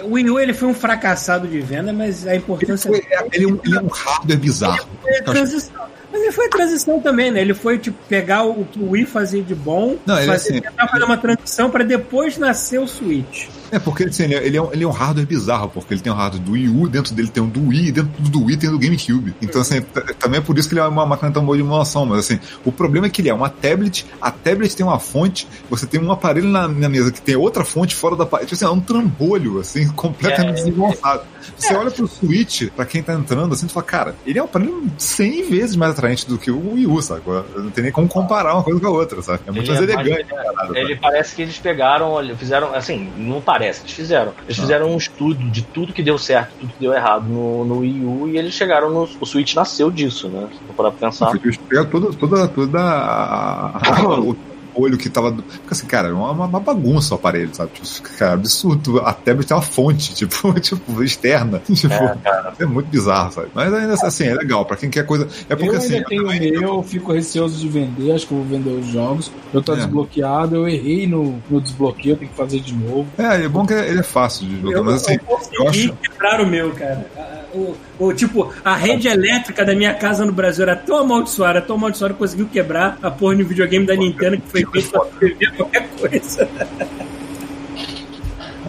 O 0.04 0.14
Wii 0.14 0.30
U 0.30 0.40
ele 0.40 0.54
foi 0.54 0.68
um 0.68 0.74
fracassado 0.74 1.48
de 1.48 1.60
venda, 1.62 1.94
mas 1.94 2.28
a 2.28 2.32
Ele, 2.32 2.38
importância 2.40 2.90
foi- 2.90 3.00
ele 3.32 3.46
é 3.46 3.48
um- 3.48 3.60
ele 3.64 3.78
é 3.78 3.82
um 3.82 3.88
hardware 3.88 4.38
bizarro. 4.40 4.88
foi 5.02 5.18
a 5.18 5.24
transição. 5.24 5.82
Mas 6.12 6.22
ele 6.24 6.32
foi 6.34 6.46
a 6.48 6.50
transição 6.50 7.00
também, 7.00 7.32
né? 7.32 7.40
Ele 7.40 7.54
foi 7.54 7.78
tipo 7.80 7.98
pegar 8.10 8.44
o 8.44 8.66
que 8.66 8.78
o 8.80 8.90
Wii 8.92 9.06
fazia 9.06 9.42
de 9.42 9.56
bom, 9.56 9.96
Não, 10.06 10.18
ele, 10.18 10.28
fazer, 10.28 10.50
assim- 10.56 10.62
tentar 10.62 10.88
fazer 10.90 11.04
uma 11.06 11.18
transição 11.18 11.70
para 11.70 11.86
depois 11.86 12.38
nascer 12.38 12.80
o 12.80 12.88
Switch. 12.88 13.48
É, 13.72 13.80
porque 13.80 14.04
assim, 14.04 14.24
ele, 14.24 14.36
é- 14.36 14.46
ele 14.46 14.58
é 14.58 14.62
um, 14.62 14.74
ele 14.74 14.84
é 14.84 14.88
um 14.88 14.92
hardware 14.92 15.26
bizarro, 15.26 15.70
porque 15.70 15.94
ele 15.94 16.02
tem 16.02 16.12
um 16.12 16.16
hardware 16.16 16.44
do 16.44 16.52
Wii 16.52 16.68
U, 16.70 16.88
dentro 16.90 17.14
dele 17.14 17.30
tem 17.30 17.42
um 17.42 17.48
do 17.50 17.68
Wii, 17.68 17.92
dentro 17.92 18.12
do 18.30 18.44
Wii 18.46 18.58
tem 18.58 18.70
um 18.70 18.74
do 18.74 18.80
GameCube. 18.80 19.34
Então, 19.42 19.62
assim, 19.62 19.82
também 20.20 20.40
é 20.40 20.44
por 20.44 20.58
isso 20.58 20.68
que 20.68 20.74
ele 20.74 20.82
é 20.82 20.86
uma 20.86 21.06
máquina 21.06 21.32
tão 21.32 21.44
boa 21.46 21.56
de 21.58 21.64
emulação. 21.64 22.06
Mas, 22.06 22.20
assim, 22.20 22.40
o 22.66 22.72
problema 22.72 23.08
é 23.08 23.10
que 23.10 23.22
ele 23.22 23.30
é 23.30 23.34
uma 23.34 23.50
tablet, 23.50 24.06
a 24.22 24.30
tablet 24.32 24.76
tem 24.76 24.86
uma 24.86 25.00
fonte, 25.00 25.48
você 25.70 25.86
tem 25.88 26.02
um 26.02 26.12
aparelho 26.12 26.50
na, 26.50 26.68
na 26.68 26.90
mesa 26.90 27.12
que 27.12 27.22
tem 27.22 27.36
outra 27.36 27.64
fonte 27.64 27.96
fora 27.96 28.16
da 28.16 28.26
parede. 28.26 28.50
Tipo 28.50 28.56
assim, 28.66 28.66
é 28.66 28.76
um 28.76 28.82
trambolho, 28.82 29.60
assim, 29.60 29.88
completamente 29.94 30.60
É. 30.60 30.64
desengonçado. 30.64 31.22
Você 31.58 31.74
olha 31.74 31.90
pro 31.92 32.08
Switch, 32.08 32.70
pra 32.76 32.86
quem 32.86 33.02
tá 33.02 33.14
entrando, 33.14 33.54
assim, 33.54 33.68
tu 33.68 33.74
fala, 33.74 33.86
cara, 33.86 34.16
ele 34.26 34.38
é 34.38 34.42
um 34.42 34.46
aparelho 34.46 34.84
100 34.98 35.50
vezes 35.50 35.76
mais 35.76 35.92
atraente 35.92 36.28
do 36.28 36.38
que 36.38 36.52
o 36.52 36.74
Wii 36.74 36.88
U, 36.88 37.02
sabe? 37.02 37.22
Não 37.56 37.70
tem 37.72 37.84
nem 37.84 37.92
como 37.94 38.08
comparar 38.08 38.54
uma 38.54 38.64
coisa 38.64 38.80
com 38.80 38.88
a 38.88 38.92
outra, 38.92 39.22
sabe? 39.22 39.40
É 39.48 39.52
muito 39.52 39.72
Ele 39.72 39.78
mais 39.80 39.90
é 39.90 39.96
mais- 39.96 40.08
elegante. 40.08 40.30
sabe? 40.56 40.80
Ele 40.80 40.96
parece 40.96 41.36
que 41.36 41.42
eles 41.42 41.58
pegaram, 41.58 42.16
fizeram, 42.38 42.74
assim, 42.76 43.10
não 43.18 43.40
parece, 43.42 43.61
eles 43.66 43.80
fizeram. 43.92 44.34
Eles 44.46 44.58
Ah. 44.58 44.62
fizeram 44.62 44.92
um 44.92 44.98
estudo 44.98 45.44
de 45.50 45.62
tudo 45.62 45.94
que 45.94 46.02
deu 46.04 46.18
certo, 46.18 46.52
tudo 46.60 46.74
que 46.74 46.80
deu 46.80 46.94
errado 46.94 47.28
no, 47.28 47.66
no 47.66 47.80
Wii 47.80 48.06
U 48.06 48.28
e 48.28 48.38
eles 48.38 48.54
chegaram 48.54 48.90
no. 48.90 49.08
O 49.20 49.26
Switch 49.26 49.54
nasceu 49.56 49.90
disso, 49.92 50.28
né? 50.30 50.48
Se 50.52 50.60
for 50.66 50.74
parar 50.76 50.92
pra 50.92 51.08
pensar. 51.10 51.28
Porque 51.32 51.48
eles 51.48 51.58
pegaram 51.58 51.90
toda, 51.90 52.14
toda, 52.14 52.48
toda 52.48 52.80
a, 52.80 53.78
a- 53.78 54.10
o 54.20 54.36
olho 54.76 54.98
que 54.98 55.10
tava. 55.10 55.32
Porque 55.32 55.52
assim, 55.72 55.86
cara, 55.88 56.10
é 56.10 56.14
uma, 56.14 56.32
uma 56.32 56.60
bagunça 56.60 57.14
o 57.14 57.18
aparelho, 57.18 57.54
sabe? 57.54 57.72
Tipo, 57.74 58.10
cara, 58.18 58.34
absurdo. 58.34 59.00
A 59.02 59.14
tablet 59.14 59.48
tem 59.48 59.56
uma 59.58 59.62
fonte, 59.64 60.14
tipo, 60.16 60.54
tipo 60.60 61.04
externa. 61.04 61.62
Tipo, 61.74 61.94
É, 61.94 62.16
cara. 62.24 62.54
é 62.60 62.66
muito 62.66 62.88
bizarro, 62.88 63.32
sabe? 63.32 63.48
Mas 63.54 63.74
ainda 63.74 63.94
assim, 63.94 64.26
é 64.26 64.34
legal. 64.36 64.66
Pra 64.66 64.78
quem 64.78 64.90
quer 64.90 65.06
coisa. 65.06 65.28
É 65.50 65.56
porque 65.56 65.70
eu 65.70 65.78
assim. 65.78 65.96
ainda 65.96 66.08
tenho 66.08 66.24
o 66.24 66.28
também- 66.28 66.52
meu, 66.52 66.84
fico 66.84 67.12
receoso 67.14 67.58
de 67.60 67.68
vender, 67.68 68.12
acho 68.14 68.28
que 68.28 68.34
eu 68.34 68.38
vou 68.40 68.46
vender 68.48 68.70
os 68.70 68.88
jogos. 68.88 69.32
Eu 69.54 69.62
tô 69.62 69.74
É. 69.74 69.78
desbloqueado, 69.78 70.56
eu 70.56 70.68
errei 70.68 71.08
no, 71.08 71.42
no 71.50 71.60
desbloqueio, 71.62 72.16
tenho 72.16 72.30
que 72.32 72.38
fazer 72.38 72.60
de 72.60 72.74
novo. 72.74 73.08
É, 73.18 73.44
é 73.44 73.48
bom 73.48 73.66
que 73.66 73.74
ele 73.74 74.00
é 74.00 74.04
fácil 74.04 74.48
de 74.48 74.62
jogar, 74.62 74.78
Eu, 74.78 74.84
mas 74.84 74.96
assim, 74.96 75.14
eu 75.28 75.40
eu 75.64 75.68
acho. 75.70 75.94
quebrar 75.94 76.42
o 76.42 76.48
meu, 76.48 76.72
cara. 76.72 77.08
O, 77.54 77.76
o- 78.00 78.14
tipo, 78.14 78.52
a 78.64 78.76
rede 78.76 79.08
elétrica 79.08 79.66
da 79.66 79.76
minha 79.76 79.94
casa 79.94 80.26
no 80.26 80.32
Brasil 80.32 80.64
era 80.64 80.76
tão 80.76 80.98
amaldiçoada, 81.00 81.62
tão 81.62 81.76
amaldiçoada, 81.76 82.14
conseguiu 82.14 82.48
quebrar 82.48 82.98
a 83.02 83.12
porra 83.12 83.36
de 83.36 83.44
videogame 83.44 83.86
da 83.86 83.96
Nintendo 83.96 84.38
que 84.38 84.48
foi 84.50 84.66
feito 84.66 84.90
pra 84.92 85.02
a 85.02 85.52
qualquer 85.58 85.88
coisa. 86.00 86.48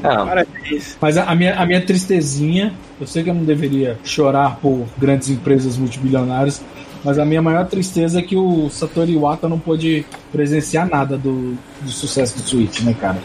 Parabéns. 0.02 0.96
Mas 1.00 1.16
a, 1.16 1.24
a 1.24 1.34
minha, 1.34 1.54
a 1.54 1.64
minha 1.64 1.80
tristezinha, 1.80 2.74
eu 3.00 3.06
sei 3.06 3.22
que 3.22 3.30
eu 3.30 3.34
não 3.34 3.44
deveria 3.44 3.98
chorar 4.04 4.56
por 4.56 4.84
grandes 4.98 5.28
empresas 5.30 5.76
multibilionárias, 5.76 6.60
mas 7.04 7.18
a 7.18 7.24
minha 7.24 7.40
maior 7.40 7.66
tristeza 7.66 8.18
é 8.18 8.22
que 8.22 8.36
o 8.36 8.68
Satoru 8.68 9.10
Iwata 9.10 9.48
não 9.48 9.59
pôde 9.59 10.04
presenciar 10.32 10.88
nada 10.88 11.16
do, 11.16 11.56
do 11.80 11.90
sucesso 11.90 12.36
do 12.36 12.42
Switch, 12.42 12.80
né, 12.80 12.94
cara? 13.00 13.18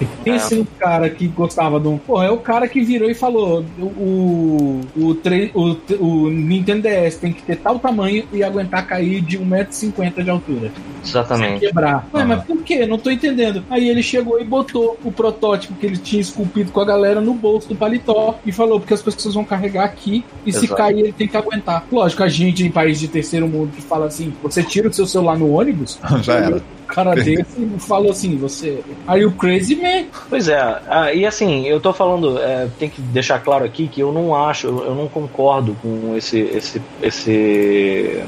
E 0.00 0.04
Pensa 0.24 0.54
em 0.54 0.60
um 0.60 0.66
cara 0.78 1.08
que 1.08 1.26
gostava 1.26 1.80
de 1.80 1.88
um. 1.88 1.96
Pô, 1.96 2.22
é 2.22 2.30
o 2.30 2.36
cara 2.38 2.68
que 2.68 2.82
virou 2.82 3.08
e 3.08 3.14
falou: 3.14 3.64
o, 3.80 4.80
o, 4.96 5.14
tre- 5.14 5.50
o, 5.54 5.76
o 6.00 6.30
Nintendo 6.30 6.82
DS 6.88 7.16
tem 7.16 7.32
que 7.32 7.42
ter 7.42 7.56
tal 7.56 7.78
tamanho 7.78 8.24
e 8.32 8.42
aguentar 8.42 8.86
cair 8.86 9.20
de 9.22 9.38
1,50m 9.38 10.22
de 10.24 10.30
altura. 10.30 10.70
exatamente. 11.04 11.60
Quebrar. 11.60 12.06
Ué, 12.12 12.20
Aham. 12.22 12.28
mas 12.28 12.44
por 12.44 12.62
quê? 12.62 12.86
Não 12.86 12.98
tô 12.98 13.10
entendendo. 13.10 13.64
Aí 13.70 13.88
ele 13.88 14.02
chegou 14.02 14.40
e 14.40 14.44
botou 14.44 14.98
o 15.04 15.10
protótipo 15.10 15.74
que 15.74 15.86
ele 15.86 15.96
tinha 15.96 16.20
esculpido 16.20 16.70
com 16.72 16.80
a 16.80 16.84
galera 16.84 17.20
no 17.20 17.32
bolso 17.34 17.68
do 17.68 17.74
paletó 17.76 18.38
e 18.44 18.52
falou: 18.52 18.78
porque 18.80 18.94
as 18.94 19.02
pessoas 19.02 19.34
vão 19.34 19.44
carregar 19.44 19.84
aqui 19.84 20.24
e 20.44 20.52
se 20.52 20.66
Exato. 20.66 20.74
cair 20.76 20.98
ele 21.00 21.12
tem 21.12 21.26
que 21.28 21.36
aguentar. 21.36 21.86
Lógico, 21.90 22.22
a 22.22 22.28
gente 22.28 22.64
em 22.66 22.70
país 22.70 22.98
de 23.00 23.08
terceiro 23.08 23.48
mundo 23.48 23.70
que 23.74 23.80
fala 23.82 24.06
assim: 24.06 24.32
você 24.42 24.62
tira 24.62 24.88
o 24.88 24.92
seu 24.92 25.06
celular 25.06 25.38
no 25.38 25.50
ônibus? 25.52 25.98
Já 26.22 26.34
era. 26.34 26.62
O 26.88 26.94
cara 26.94 27.14
desse 27.16 27.68
falou 27.80 28.12
assim: 28.12 28.36
você. 28.36 28.82
Are 29.06 29.20
you 29.20 29.32
crazy, 29.32 29.76
man? 29.76 30.06
Pois 30.28 30.48
é, 30.48 30.80
ah, 30.88 31.12
e 31.12 31.26
assim, 31.26 31.66
eu 31.66 31.80
tô 31.80 31.92
falando, 31.92 32.38
é, 32.38 32.68
tem 32.78 32.88
que 32.88 33.00
deixar 33.00 33.40
claro 33.40 33.64
aqui 33.64 33.88
que 33.88 34.00
eu 34.00 34.12
não 34.12 34.34
acho, 34.34 34.68
eu 34.68 34.94
não 34.94 35.08
concordo 35.08 35.76
com 35.82 36.16
esse, 36.16 36.38
esse, 36.38 36.80
esse, 37.02 38.22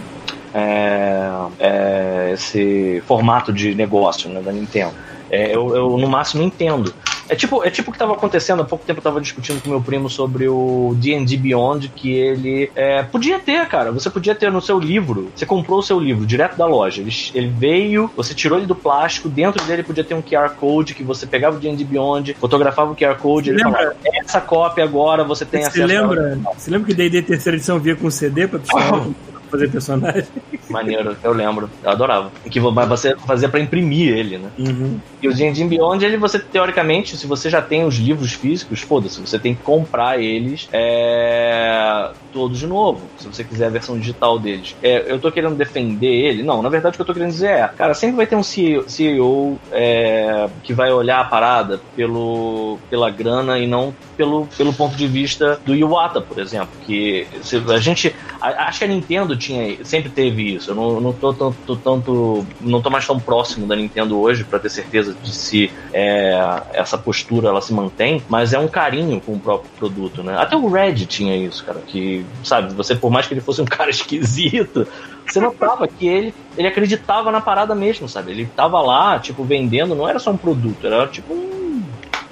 é, 0.52 1.30
é, 1.60 2.30
esse 2.34 3.02
formato 3.06 3.52
de 3.52 3.74
negócio 3.74 4.28
né, 4.28 4.40
da 4.40 4.52
Nintendo. 4.52 4.92
É, 5.30 5.54
eu, 5.54 5.74
eu, 5.74 5.96
no 5.96 6.08
máximo 6.08 6.42
entendo. 6.42 6.92
É 7.28 7.34
tipo, 7.34 7.62
é 7.64 7.70
tipo 7.70 7.90
o 7.90 7.92
que 7.92 7.96
estava 7.96 8.12
acontecendo, 8.14 8.62
há 8.62 8.64
pouco 8.64 8.84
tempo 8.84 8.98
eu 8.98 9.00
estava 9.00 9.20
discutindo 9.20 9.60
com 9.62 9.68
meu 9.68 9.80
primo 9.80 10.08
sobre 10.08 10.48
o 10.48 10.94
D&D 10.96 11.36
Beyond, 11.36 11.88
que 11.94 12.12
ele 12.12 12.70
é, 12.74 13.02
podia 13.02 13.38
ter, 13.38 13.66
cara, 13.66 13.92
você 13.92 14.08
podia 14.08 14.34
ter 14.34 14.50
no 14.50 14.60
seu 14.60 14.78
livro, 14.78 15.30
você 15.34 15.44
comprou 15.44 15.78
o 15.78 15.82
seu 15.82 15.98
livro 15.98 16.24
direto 16.26 16.56
da 16.56 16.66
loja, 16.66 17.02
ele, 17.02 17.12
ele 17.34 17.48
veio, 17.48 18.10
você 18.16 18.34
tirou 18.34 18.58
ele 18.58 18.66
do 18.66 18.74
plástico, 18.74 19.28
dentro 19.28 19.62
dele 19.64 19.82
podia 19.82 20.04
ter 20.04 20.14
um 20.14 20.22
QR 20.22 20.50
Code, 20.50 20.94
que 20.94 21.02
você 21.02 21.26
pegava 21.26 21.56
o 21.56 21.60
D&D 21.60 21.84
Beyond, 21.84 22.34
fotografava 22.40 22.92
o 22.92 22.96
QR 22.96 23.16
Code, 23.16 23.50
ele 23.50 23.62
Lembra? 23.62 23.78
falava, 23.78 23.96
essa 24.14 24.40
cópia 24.40 24.84
agora 24.84 25.22
você 25.24 25.44
tem 25.44 25.62
Você 25.62 25.82
acesso 25.82 25.92
a 25.92 25.94
ela." 25.94 26.08
lembra? 26.14 26.38
Você 26.56 26.70
lembra 26.70 26.86
que 26.86 26.94
D&D 26.94 27.22
terceira 27.22 27.56
edição 27.56 27.78
via 27.78 27.94
com 27.96 28.10
CD 28.10 28.48
pra 28.48 28.58
pessoal 28.60 29.06
fazer 29.48 29.70
personagem? 29.70 30.24
Maneiro, 30.70 31.16
eu 31.22 31.32
lembro, 31.32 31.70
eu 31.82 31.90
adorava. 31.90 32.30
E 32.44 32.50
que 32.50 32.60
você 32.60 33.16
fazia 33.26 33.48
pra 33.48 33.60
imprimir 33.60 34.16
ele, 34.16 34.38
né? 34.38 34.50
Uhum. 34.58 34.98
E 35.22 35.28
o 35.28 35.34
D&D 35.34 35.64
Beyond, 35.64 36.04
ele 36.04 36.16
você 36.16 36.38
teoricamente, 36.38 37.16
se 37.16 37.26
você 37.26 37.50
já 37.50 37.60
tem 37.62 37.84
os 37.84 37.96
livros 37.96 38.32
físicos, 38.32 38.80
foda-se, 38.80 39.20
você 39.20 39.38
tem 39.38 39.54
que 39.54 39.62
comprar 39.62 40.20
eles 40.20 40.68
é, 40.72 42.10
todos 42.32 42.58
de 42.58 42.66
novo, 42.66 43.02
se 43.18 43.26
você 43.26 43.44
quiser 43.44 43.66
a 43.66 43.70
versão 43.70 43.98
digital 43.98 44.38
deles. 44.38 44.74
É, 44.82 45.10
eu 45.10 45.18
tô 45.18 45.30
querendo 45.30 45.56
defender 45.56 46.06
ele? 46.06 46.42
Não, 46.42 46.62
na 46.62 46.68
verdade 46.68 46.94
o 46.94 46.96
que 46.96 47.02
eu 47.02 47.06
tô 47.06 47.12
querendo 47.14 47.30
dizer 47.30 47.50
é, 47.50 47.68
cara, 47.68 47.94
sempre 47.94 48.16
vai 48.16 48.26
ter 48.26 48.36
um 48.36 48.42
CEO, 48.42 48.88
CEO, 48.88 49.58
é, 49.72 50.48
que 50.62 50.72
vai 50.72 50.92
olhar 50.92 51.20
a 51.20 51.24
parada 51.24 51.80
pelo, 51.96 52.78
pela 52.90 53.10
grana 53.10 53.58
e 53.58 53.66
não 53.66 53.94
pelo, 54.16 54.48
pelo 54.56 54.72
ponto 54.72 54.96
de 54.96 55.06
vista 55.06 55.60
do 55.64 55.74
Iwata, 55.74 56.20
por 56.20 56.38
exemplo, 56.38 56.70
que 56.84 57.26
se 57.42 57.56
a 57.56 57.78
gente 57.78 58.14
a- 58.40 58.68
acho 58.68 58.80
que 58.80 58.84
a 58.84 58.88
Nintendo 58.88 59.36
tinha 59.36 59.84
sempre 59.84 60.10
teve 60.10 60.54
isso. 60.54 60.70
Eu 60.70 60.74
não, 60.74 61.00
não 61.00 61.12
tô 61.12 61.32
tanto, 61.32 61.76
tanto 61.76 62.46
não 62.60 62.82
tô 62.82 62.90
mais 62.90 63.06
tão 63.06 63.18
próximo 63.20 63.66
da 63.66 63.76
Nintendo 63.76 64.18
hoje 64.20 64.44
para 64.44 64.58
ter 64.58 64.70
certeza 64.70 65.14
de 65.22 65.32
se 65.32 65.70
é, 65.92 66.36
essa 66.72 66.98
postura 66.98 67.48
ela 67.48 67.60
se 67.60 67.72
mantém, 67.72 68.22
mas 68.28 68.52
é 68.52 68.58
um 68.58 68.68
carinho 68.68 69.20
com 69.20 69.34
o 69.34 69.40
próprio 69.40 69.70
produto, 69.76 70.22
né? 70.22 70.36
Até 70.36 70.56
o 70.56 70.68
Red 70.68 71.06
tinha 71.06 71.36
isso, 71.36 71.64
cara, 71.64 71.80
que 71.86 72.17
sabe, 72.42 72.72
você 72.74 72.94
por 72.94 73.10
mais 73.10 73.26
que 73.26 73.34
ele 73.34 73.40
fosse 73.40 73.60
um 73.60 73.64
cara 73.66 73.90
esquisito, 73.90 74.86
você 75.26 75.40
notava 75.40 75.86
que 75.86 76.06
ele, 76.06 76.34
ele 76.56 76.68
acreditava 76.68 77.30
na 77.30 77.40
parada 77.40 77.74
mesmo, 77.74 78.08
sabe? 78.08 78.32
Ele 78.32 78.46
tava 78.56 78.80
lá, 78.80 79.18
tipo, 79.18 79.44
vendendo, 79.44 79.94
não 79.94 80.08
era 80.08 80.18
só 80.18 80.30
um 80.30 80.36
produto, 80.36 80.86
era 80.86 81.06
tipo 81.06 81.34
um, 81.34 81.82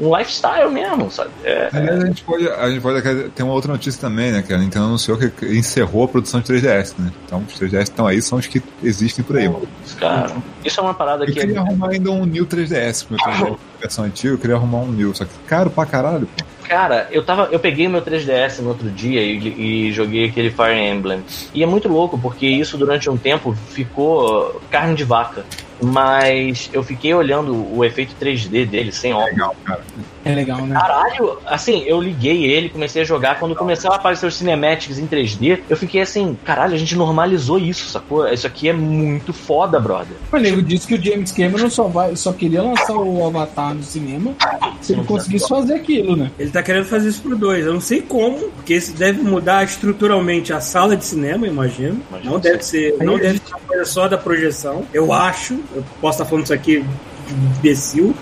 um 0.00 0.16
lifestyle 0.16 0.70
mesmo, 0.70 1.10
sabe? 1.10 1.30
É, 1.44 1.68
Aliás, 1.72 2.02
a 2.02 2.06
gente 2.06 2.22
pode, 2.22 2.48
a 2.48 2.68
gente 2.68 2.80
pode 2.80 3.28
ter 3.30 3.42
uma 3.42 3.52
outra 3.52 3.72
notícia 3.72 4.00
também, 4.00 4.32
né? 4.32 4.42
Que 4.42 4.52
a 4.52 4.58
Nintendo 4.58 4.86
anunciou 4.86 5.16
que 5.16 5.46
encerrou 5.46 6.04
a 6.04 6.08
produção 6.08 6.40
de 6.40 6.52
3DS, 6.52 6.94
né? 6.98 7.10
Então, 7.24 7.42
os 7.46 7.58
3DS 7.58 7.82
estão 7.82 8.06
aí, 8.06 8.20
são 8.20 8.38
os 8.38 8.46
que 8.46 8.62
existem 8.82 9.24
por 9.24 9.36
aí. 9.36 9.48
mano. 9.48 9.68
cara, 9.98 10.36
isso 10.64 10.80
é 10.80 10.82
uma 10.82 10.94
parada 10.94 11.24
Eu 11.24 11.28
que 11.28 11.40
queria 11.40 11.56
é, 11.56 11.58
arrumar 11.58 11.90
ainda 11.90 12.10
um 12.10 12.26
New 12.26 12.46
3DS, 12.46 13.06
porque 13.06 13.28
eu 13.28 13.34
tenho 13.34 13.58
versão 13.80 14.04
antiga, 14.04 14.34
eu 14.34 14.38
queria 14.38 14.56
arrumar 14.56 14.78
um 14.78 14.92
New, 14.92 15.14
só 15.14 15.24
que 15.24 15.32
caro 15.46 15.70
pra 15.70 15.86
caralho, 15.86 16.26
pô. 16.26 16.44
Cara, 16.68 17.08
eu 17.10 17.24
tava. 17.24 17.48
Eu 17.52 17.58
peguei 17.58 17.88
meu 17.88 18.02
3DS 18.02 18.60
no 18.60 18.68
outro 18.68 18.90
dia 18.90 19.20
e, 19.20 19.86
e 19.88 19.92
joguei 19.92 20.26
aquele 20.28 20.50
Fire 20.50 20.78
Emblem. 20.78 21.22
E 21.54 21.62
é 21.62 21.66
muito 21.66 21.88
louco, 21.88 22.18
porque 22.18 22.46
isso 22.46 22.76
durante 22.76 23.08
um 23.08 23.16
tempo 23.16 23.52
ficou 23.52 24.60
carne 24.70 24.94
de 24.94 25.04
vaca. 25.04 25.44
Mas 25.80 26.70
eu 26.72 26.82
fiquei 26.82 27.12
olhando 27.14 27.54
o 27.74 27.84
efeito 27.84 28.14
3D 28.20 28.66
dele 28.66 28.90
sem 28.92 29.12
óculos. 29.12 29.32
Legal, 29.32 29.56
cara. 29.64 29.82
É 30.26 30.34
legal, 30.34 30.60
né? 30.66 30.74
Caralho, 30.78 31.38
assim, 31.46 31.84
eu 31.86 32.00
liguei 32.00 32.44
ele, 32.44 32.68
comecei 32.68 33.02
a 33.02 33.04
jogar. 33.04 33.38
Quando 33.38 33.54
começaram 33.54 33.94
a 33.94 33.98
aparecer 33.98 34.26
os 34.26 34.34
cinematics 34.34 34.98
em 34.98 35.06
3D, 35.06 35.60
eu 35.70 35.76
fiquei 35.76 36.00
assim, 36.00 36.36
caralho, 36.44 36.74
a 36.74 36.76
gente 36.78 36.96
normalizou 36.96 37.58
isso, 37.58 37.88
sacou? 37.88 38.26
Isso 38.28 38.46
aqui 38.46 38.68
é 38.68 38.72
muito 38.72 39.32
foda, 39.32 39.78
brother. 39.78 40.16
O 40.32 40.36
nego 40.36 40.60
disse 40.60 40.86
que 40.86 40.94
o 40.94 41.02
James 41.02 41.30
Cameron 41.30 41.70
só, 41.70 41.84
vai, 41.84 42.16
só 42.16 42.32
queria 42.32 42.60
lançar 42.62 42.96
o 42.96 43.24
Avatar 43.26 43.72
no 43.74 43.82
cinema 43.82 44.34
se 44.80 44.92
ele 44.94 45.04
conseguisse 45.04 45.48
fazer 45.48 45.74
aquilo, 45.74 46.16
né? 46.16 46.30
Ele 46.38 46.50
tá 46.50 46.62
querendo 46.62 46.86
fazer 46.86 47.08
isso 47.08 47.22
pro 47.22 47.36
2. 47.36 47.64
Eu 47.66 47.74
não 47.74 47.80
sei 47.80 48.02
como, 48.02 48.50
porque 48.50 48.74
isso 48.74 48.92
deve 48.96 49.22
mudar 49.22 49.62
estruturalmente 49.64 50.52
a 50.52 50.60
sala 50.60 50.96
de 50.96 51.04
cinema, 51.04 51.46
imagino. 51.46 52.00
Imagino 52.10 52.32
não 52.32 52.40
deve 52.40 52.62
ser, 52.64 52.96
Aí 52.98 53.06
não 53.06 53.16
deve 53.16 53.34
gente- 53.34 53.46
ser 53.48 53.54
uma 53.54 53.60
coisa 53.60 53.84
só 53.84 54.08
da 54.08 54.18
projeção. 54.18 54.84
Eu 54.92 55.12
acho, 55.12 55.54
eu 55.74 55.84
posso 56.00 56.16
estar 56.20 56.24
falando 56.28 56.44
isso 56.44 56.54
aqui 56.54 56.84
de 57.28 57.34
imbecil, 57.58 58.14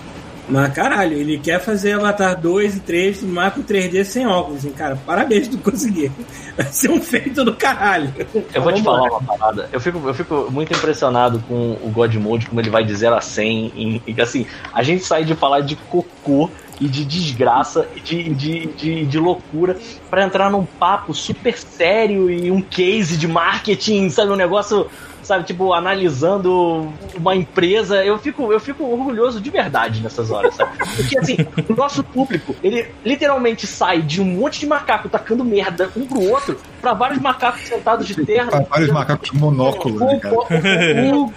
Mas 0.47 0.73
caralho, 0.73 1.13
ele 1.13 1.39
quer 1.39 1.59
fazer 1.59 1.93
Avatar 1.93 2.39
2 2.39 2.77
e 2.77 2.79
3 2.81 3.23
no 3.23 3.51
com 3.51 3.63
3D 3.63 4.03
sem 4.03 4.27
óculos. 4.27 4.59
Assim, 4.59 4.71
cara, 4.71 4.95
parabéns 4.95 5.47
tu 5.47 5.57
conseguir. 5.57 6.11
Vai 6.55 6.67
ser 6.67 6.89
um 6.89 7.01
feito 7.01 7.43
do 7.43 7.55
caralho. 7.55 8.13
Eu 8.53 8.61
vou 8.61 8.71
te 8.71 8.81
falar 8.81 9.09
uma 9.09 9.21
parada. 9.21 9.69
Eu 9.73 9.79
fico, 9.79 9.99
eu 10.07 10.13
fico 10.13 10.47
muito 10.49 10.71
impressionado 10.73 11.43
com 11.47 11.77
o 11.83 11.89
God 11.89 12.15
Mode, 12.15 12.45
como 12.45 12.61
ele 12.61 12.69
vai 12.69 12.85
de 12.85 12.95
0 12.95 13.15
a 13.15 13.21
100. 13.21 13.73
Em, 13.75 14.01
em, 14.07 14.21
assim, 14.21 14.45
a 14.73 14.81
gente 14.81 15.03
sai 15.03 15.25
de 15.25 15.35
falar 15.35 15.61
de 15.61 15.75
cocô 15.75 16.49
e 16.79 16.87
de 16.87 17.03
desgraça 17.03 17.87
e 17.95 17.99
de, 17.99 18.33
de, 18.33 18.65
de, 18.67 19.05
de 19.05 19.19
loucura 19.19 19.77
para 20.09 20.23
entrar 20.23 20.49
num 20.49 20.65
papo 20.65 21.13
super 21.13 21.57
sério 21.57 22.29
e 22.29 22.51
um 22.51 22.61
case 22.61 23.17
de 23.17 23.27
marketing, 23.27 24.09
sabe? 24.09 24.31
Um 24.31 24.35
negócio 24.35 24.87
sabe, 25.25 25.43
tipo, 25.43 25.73
analisando 25.73 26.93
uma 27.15 27.35
empresa. 27.35 28.03
Eu 28.05 28.17
fico, 28.17 28.51
eu 28.53 28.59
fico 28.59 28.83
orgulhoso 28.85 29.41
de 29.41 29.49
verdade 29.49 30.01
nessas 30.01 30.29
horas, 30.31 30.55
sabe? 30.55 30.77
Porque 30.95 31.17
assim, 31.17 31.37
o 31.67 31.73
nosso 31.73 32.03
público, 32.03 32.55
ele 32.63 32.87
literalmente 33.03 33.65
sai 33.65 34.01
de 34.01 34.21
um 34.21 34.25
monte 34.25 34.59
de 34.59 34.67
macaco 34.67 35.09
tacando 35.09 35.43
merda 35.43 35.89
um 35.95 36.05
pro 36.05 36.21
outro 36.29 36.57
pra 36.79 36.93
vários 36.93 37.19
macacos 37.19 37.61
sentados 37.61 38.07
de 38.07 38.25
terra. 38.25 38.49
Pra 38.49 38.59
vários 38.61 38.91
macacos 38.91 39.29
com 39.29 39.37
monóculo, 39.37 39.99
né, 39.99 40.19
cara? 40.19 40.35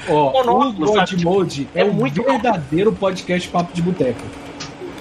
O, 0.09 0.33
Monóculo, 0.33 0.93
o 0.93 1.23
Mode 1.23 1.69
é, 1.75 1.81
É 1.81 1.85
um 1.85 2.05
verdadeiro 2.09 2.93
podcast 2.93 3.49
Papo 3.49 3.73
de 3.75 3.83
Boteco. 3.83 4.21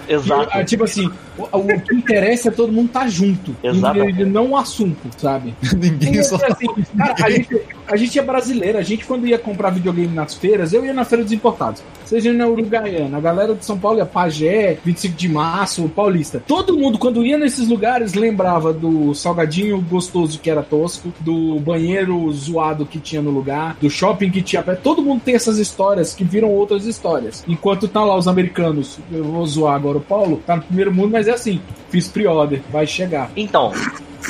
Exato. 0.08 0.50
Ah, 0.52 0.64
tipo 0.64 0.84
assim, 0.86 1.12
o, 1.38 1.58
o 1.58 1.82
que 1.82 1.96
interessa 1.96 2.50
é 2.50 2.52
todo 2.52 2.72
mundo 2.72 2.90
tá 2.90 3.08
junto. 3.08 3.56
Exatamente. 3.64 4.22
E, 4.22 4.26
não 4.26 4.52
o 4.52 4.58
assunto, 4.58 5.10
sabe? 5.18 5.56
Ninguém 5.78 6.24
só. 6.24 6.36
assim, 6.36 6.68
cara, 6.98 7.16
a, 7.24 7.30
gente, 7.30 7.62
a 7.88 7.96
gente 7.96 8.20
é 8.20 8.22
brasileiro, 8.22 8.78
a 8.78 8.82
gente 8.82 9.06
quando 9.06 9.28
ia 9.28 9.38
comprar 9.38 9.70
videogame 9.70 10.14
nas 10.14 10.34
feiras, 10.34 10.74
eu 10.74 10.86
ia 10.86 10.94
na 10.94 11.06
feira 11.06 11.24
dos 11.24 11.34
importados. 11.34 11.84
Seja 12.06 12.32
na 12.32 12.48
Uruguaiana, 12.48 13.18
a 13.18 13.22
galera 13.22 13.54
de 13.54 13.66
São 13.66 13.78
Paulo 13.78 13.98
ia 13.98 14.06
Pajé, 14.06 14.78
25 14.84 15.16
de 15.16 15.28
março, 15.28 15.90
Paulista. 15.90 16.42
Todo 16.48 16.78
mundo, 16.78 16.98
quando 16.98 17.26
ia 17.26 17.38
nesses 17.38 17.68
lugares, 17.68 18.14
lembrava 18.14 18.72
do 18.72 19.14
salgadinho 19.14 19.82
gostoso 19.82 20.40
que 20.40 20.50
era 20.50 20.64
tosco, 20.64 21.14
do 21.20 21.60
banheiro 21.60 22.32
zoado 22.32 22.86
que 22.86 23.00
tinha 23.00 23.22
no 23.22 23.30
lugar, 23.30 23.76
do 23.82 23.90
shopping 23.90 24.30
que 24.30 24.42
tinha. 24.42 24.64
Todo 24.64 25.02
mundo 25.02 25.22
tem 25.24 25.36
essas 25.36 25.58
histórias 25.58 26.14
que 26.14 26.24
viram 26.24 26.50
outras 26.50 26.86
histórias. 26.86 27.44
Enquanto 27.48 27.88
tá 27.88 28.04
lá 28.04 28.16
os 28.16 28.28
americanos, 28.28 29.00
eu 29.12 29.24
vou 29.24 29.46
zoar 29.46 29.76
agora 29.76 29.98
o 29.98 30.02
Paulo, 30.02 30.42
tá 30.46 30.56
no 30.56 30.62
primeiro 30.64 30.94
mundo, 30.94 31.12
mas 31.12 31.27
é 31.28 31.34
assim, 31.34 31.62
fiz 31.90 32.08
pre-order, 32.08 32.62
vai 32.72 32.88
chegar. 32.88 33.32
Então, 33.36 33.72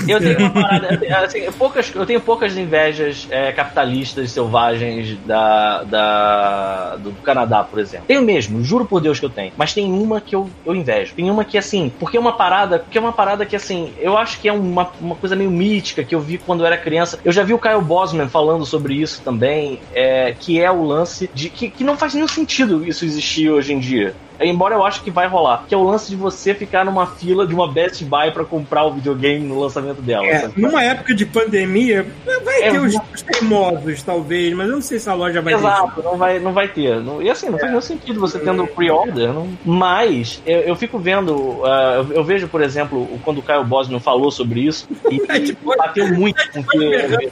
eu 0.07 0.19
tenho 0.19 0.39
uma 0.39 0.49
parada. 0.49 0.99
assim, 1.23 1.51
poucas, 1.51 1.93
eu 1.93 2.05
tenho 2.05 2.22
poucas 2.22 2.57
invejas 2.57 3.27
é, 3.30 3.51
capitalistas 3.51 4.31
selvagens 4.31 5.18
da, 5.26 5.84
da, 5.84 6.95
do 6.97 7.11
Canadá, 7.23 7.64
por 7.64 7.80
exemplo. 7.80 8.05
Tenho 8.07 8.22
mesmo, 8.22 8.64
juro 8.64 8.85
por 8.85 9.01
Deus 9.01 9.19
que 9.19 9.26
eu 9.26 9.30
tenho. 9.30 9.51
Mas 9.57 9.73
tem 9.73 9.91
uma 9.91 10.22
que 10.22 10.35
eu, 10.35 10.49
eu 10.65 10.76
invejo. 10.76 11.14
Tem 11.15 11.30
uma 11.30 11.43
que, 11.43 11.57
assim, 11.57 11.91
porque 11.99 12.18
é 12.18 12.19
uma 12.19 12.34
parada, 12.34 12.84
que 12.89 12.97
é 12.97 13.01
uma 13.01 13.14
parada 13.14 13.45
que, 13.45 13.55
assim, 13.55 13.93
eu 13.99 14.18
acho 14.18 14.39
que 14.39 14.47
é 14.47 14.53
uma, 14.53 14.91
uma 14.99 15.15
coisa 15.15 15.35
meio 15.35 15.51
mítica 15.51 16.03
que 16.03 16.14
eu 16.14 16.19
vi 16.19 16.38
quando 16.38 16.61
eu 16.61 16.68
era 16.68 16.77
criança. 16.77 17.19
Eu 17.23 17.31
já 17.31 17.43
vi 17.43 17.53
o 17.53 17.59
Kyle 17.59 17.81
Bosman 17.81 18.27
falando 18.27 18.65
sobre 18.65 18.95
isso 18.95 19.22
também, 19.22 19.80
é, 19.93 20.35
que 20.38 20.59
é 20.59 20.72
o 20.72 20.84
lance 20.84 21.30
de 21.34 21.49
que, 21.49 21.69
que 21.69 21.84
não 21.84 21.97
faz 21.97 22.14
nenhum 22.14 22.27
sentido 22.27 22.85
isso 22.85 23.05
existir 23.05 23.49
hoje 23.49 23.73
em 23.73 23.80
dia. 23.80 24.15
Embora 24.39 24.76
eu 24.76 24.85
acho 24.85 25.01
que 25.01 25.09
vai 25.09 25.27
rolar. 25.27 25.65
Que 25.68 25.73
é 25.73 25.77
o 25.77 25.84
lance 25.84 26.09
de 26.09 26.15
você 26.15 26.53
ficar 26.53 26.85
numa 26.85 27.07
fila 27.07 27.45
de 27.47 27.53
uma 27.53 27.72
Best 27.72 28.03
Buy 28.05 28.31
pra 28.31 28.45
comprar 28.45 28.85
o 28.85 28.93
videogame 28.93 29.45
no 29.45 29.59
lançamento 29.59 29.86
dela. 29.93 30.26
É, 30.26 30.49
numa 30.55 30.84
época 30.84 31.14
de 31.14 31.26
pandemia, 31.26 32.05
vai 32.43 32.64
É, 32.64 32.72
ter 32.72 32.80
os, 32.80 32.95
os 33.14 33.22
teimosos, 33.22 34.03
talvez, 34.03 34.53
mas 34.53 34.68
eu 34.68 34.73
não 34.76 34.81
sei 34.81 34.99
se 34.99 35.09
a 35.09 35.14
loja 35.14 35.41
vai 35.41 35.53
Exato, 35.53 36.01
não 36.03 36.18
vai, 36.18 36.39
não 36.39 36.53
vai 36.53 36.68
ter. 36.68 36.99
Não- 37.01 37.22
e 37.22 37.30
assim, 37.30 37.49
não 37.49 37.57
faz 37.57 37.69
nenhum 37.72 37.81
sentido 37.81 38.19
você 38.19 38.39
tendo 38.39 38.65
pre-order. 38.68 39.31
Mas 39.65 40.41
eu, 40.45 40.59
eu 40.61 40.76
fico 40.76 40.97
vendo, 40.99 41.61
ah, 41.65 42.05
eu, 42.09 42.23
vejo, 42.23 42.47
por 42.47 42.61
exemplo, 42.61 43.07
quando 43.23 43.39
o 43.39 43.41
Kyle 43.43 43.64
Bosman 43.64 43.99
falou 43.99 44.31
sobre 44.31 44.61
isso, 44.61 44.88
e 45.11 45.22
É 45.30 45.39
tipo- 45.39 45.76
bateu 45.77 46.07
muito 46.14 46.41
com 46.51 46.59
o 46.59 46.64
que. 46.64 47.30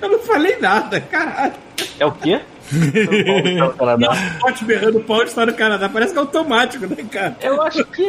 Eu 0.00 0.08
não 0.08 0.18
falei 0.20 0.56
nada, 0.60 1.00
caralho. 1.00 1.54
É 1.98 2.06
o 2.06 2.12
quê? 2.12 2.40
Não, 3.56 3.72
Canadá. 3.72 4.16
Pote 4.40 4.64
berrando 4.64 5.00
pau 5.00 5.22
está 5.22 5.46
no 5.46 5.54
Canadá. 5.54 5.88
Parece 5.88 6.12
que 6.12 6.18
é 6.18 6.22
automático, 6.22 6.86
né, 6.86 6.96
cara? 7.10 7.36
Eu 7.40 7.62
acho 7.62 7.84
que. 7.84 8.08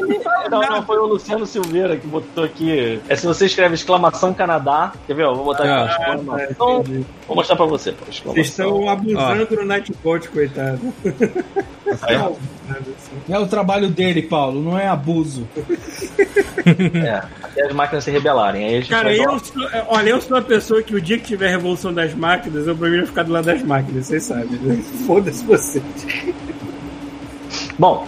Não, 0.50 0.62
não, 0.62 0.84
foi 0.86 0.98
o 0.98 1.06
Luciano 1.06 1.46
Silveira 1.46 1.96
que 1.98 2.08
botou 2.08 2.44
aqui. 2.44 3.02
É 3.08 3.16
se 3.16 3.26
você 3.26 3.46
escreve 3.46 3.76
exclamação 3.76 4.34
Canadá. 4.34 4.94
Quer 5.08 5.14
ver? 5.16 5.24
Eu 5.24 5.36
vou 5.36 5.46
botar 5.46 5.64
aqui. 5.64 5.72
Ah, 5.72 6.14
exclamação. 6.14 6.84
Vou 7.28 7.36
mostrar 7.36 7.56
pra 7.56 7.66
você. 7.66 7.92
pô, 7.92 8.06
Vocês 8.34 8.48
estão 8.48 8.90
abusando 8.90 9.46
do 9.46 9.66
Nightbot, 9.66 10.30
coitado. 10.30 10.80
É 13.30 13.40
o 13.40 13.48
trabalho 13.48 13.90
dele, 13.90 14.22
Paulo, 14.24 14.62
não 14.62 14.78
é 14.78 14.88
abuso. 14.88 15.48
É, 16.66 17.22
até 17.44 17.66
as 17.68 17.74
máquinas 17.74 18.04
se 18.04 18.12
rebelarem. 18.12 18.66
Aí 18.66 18.76
a 18.76 18.80
gente 18.80 18.90
Cara, 18.90 19.16
eu 19.16 19.40
sou, 19.40 19.56
olha, 19.88 20.10
eu 20.10 20.22
sou 20.22 20.38
a 20.38 20.42
pessoa 20.42 20.82
que 20.84 20.96
o 20.96 21.02
dia 21.02 21.18
que 21.18 21.26
tiver 21.26 21.48
a 21.48 21.52
revolução 21.52 21.94
das 21.94 22.14
máquinas, 22.14 22.68
eu 22.68 22.76
prefiro 22.76 23.08
ficar 23.08 23.24
do 23.24 23.32
lado 23.32 23.46
das 23.46 23.62
máquinas, 23.64 24.06
vocês 24.08 24.24
sabem. 24.24 24.60
Né? 24.60 24.82
Foda-se 25.08 25.44
você. 25.46 25.82
Bom, 27.78 28.08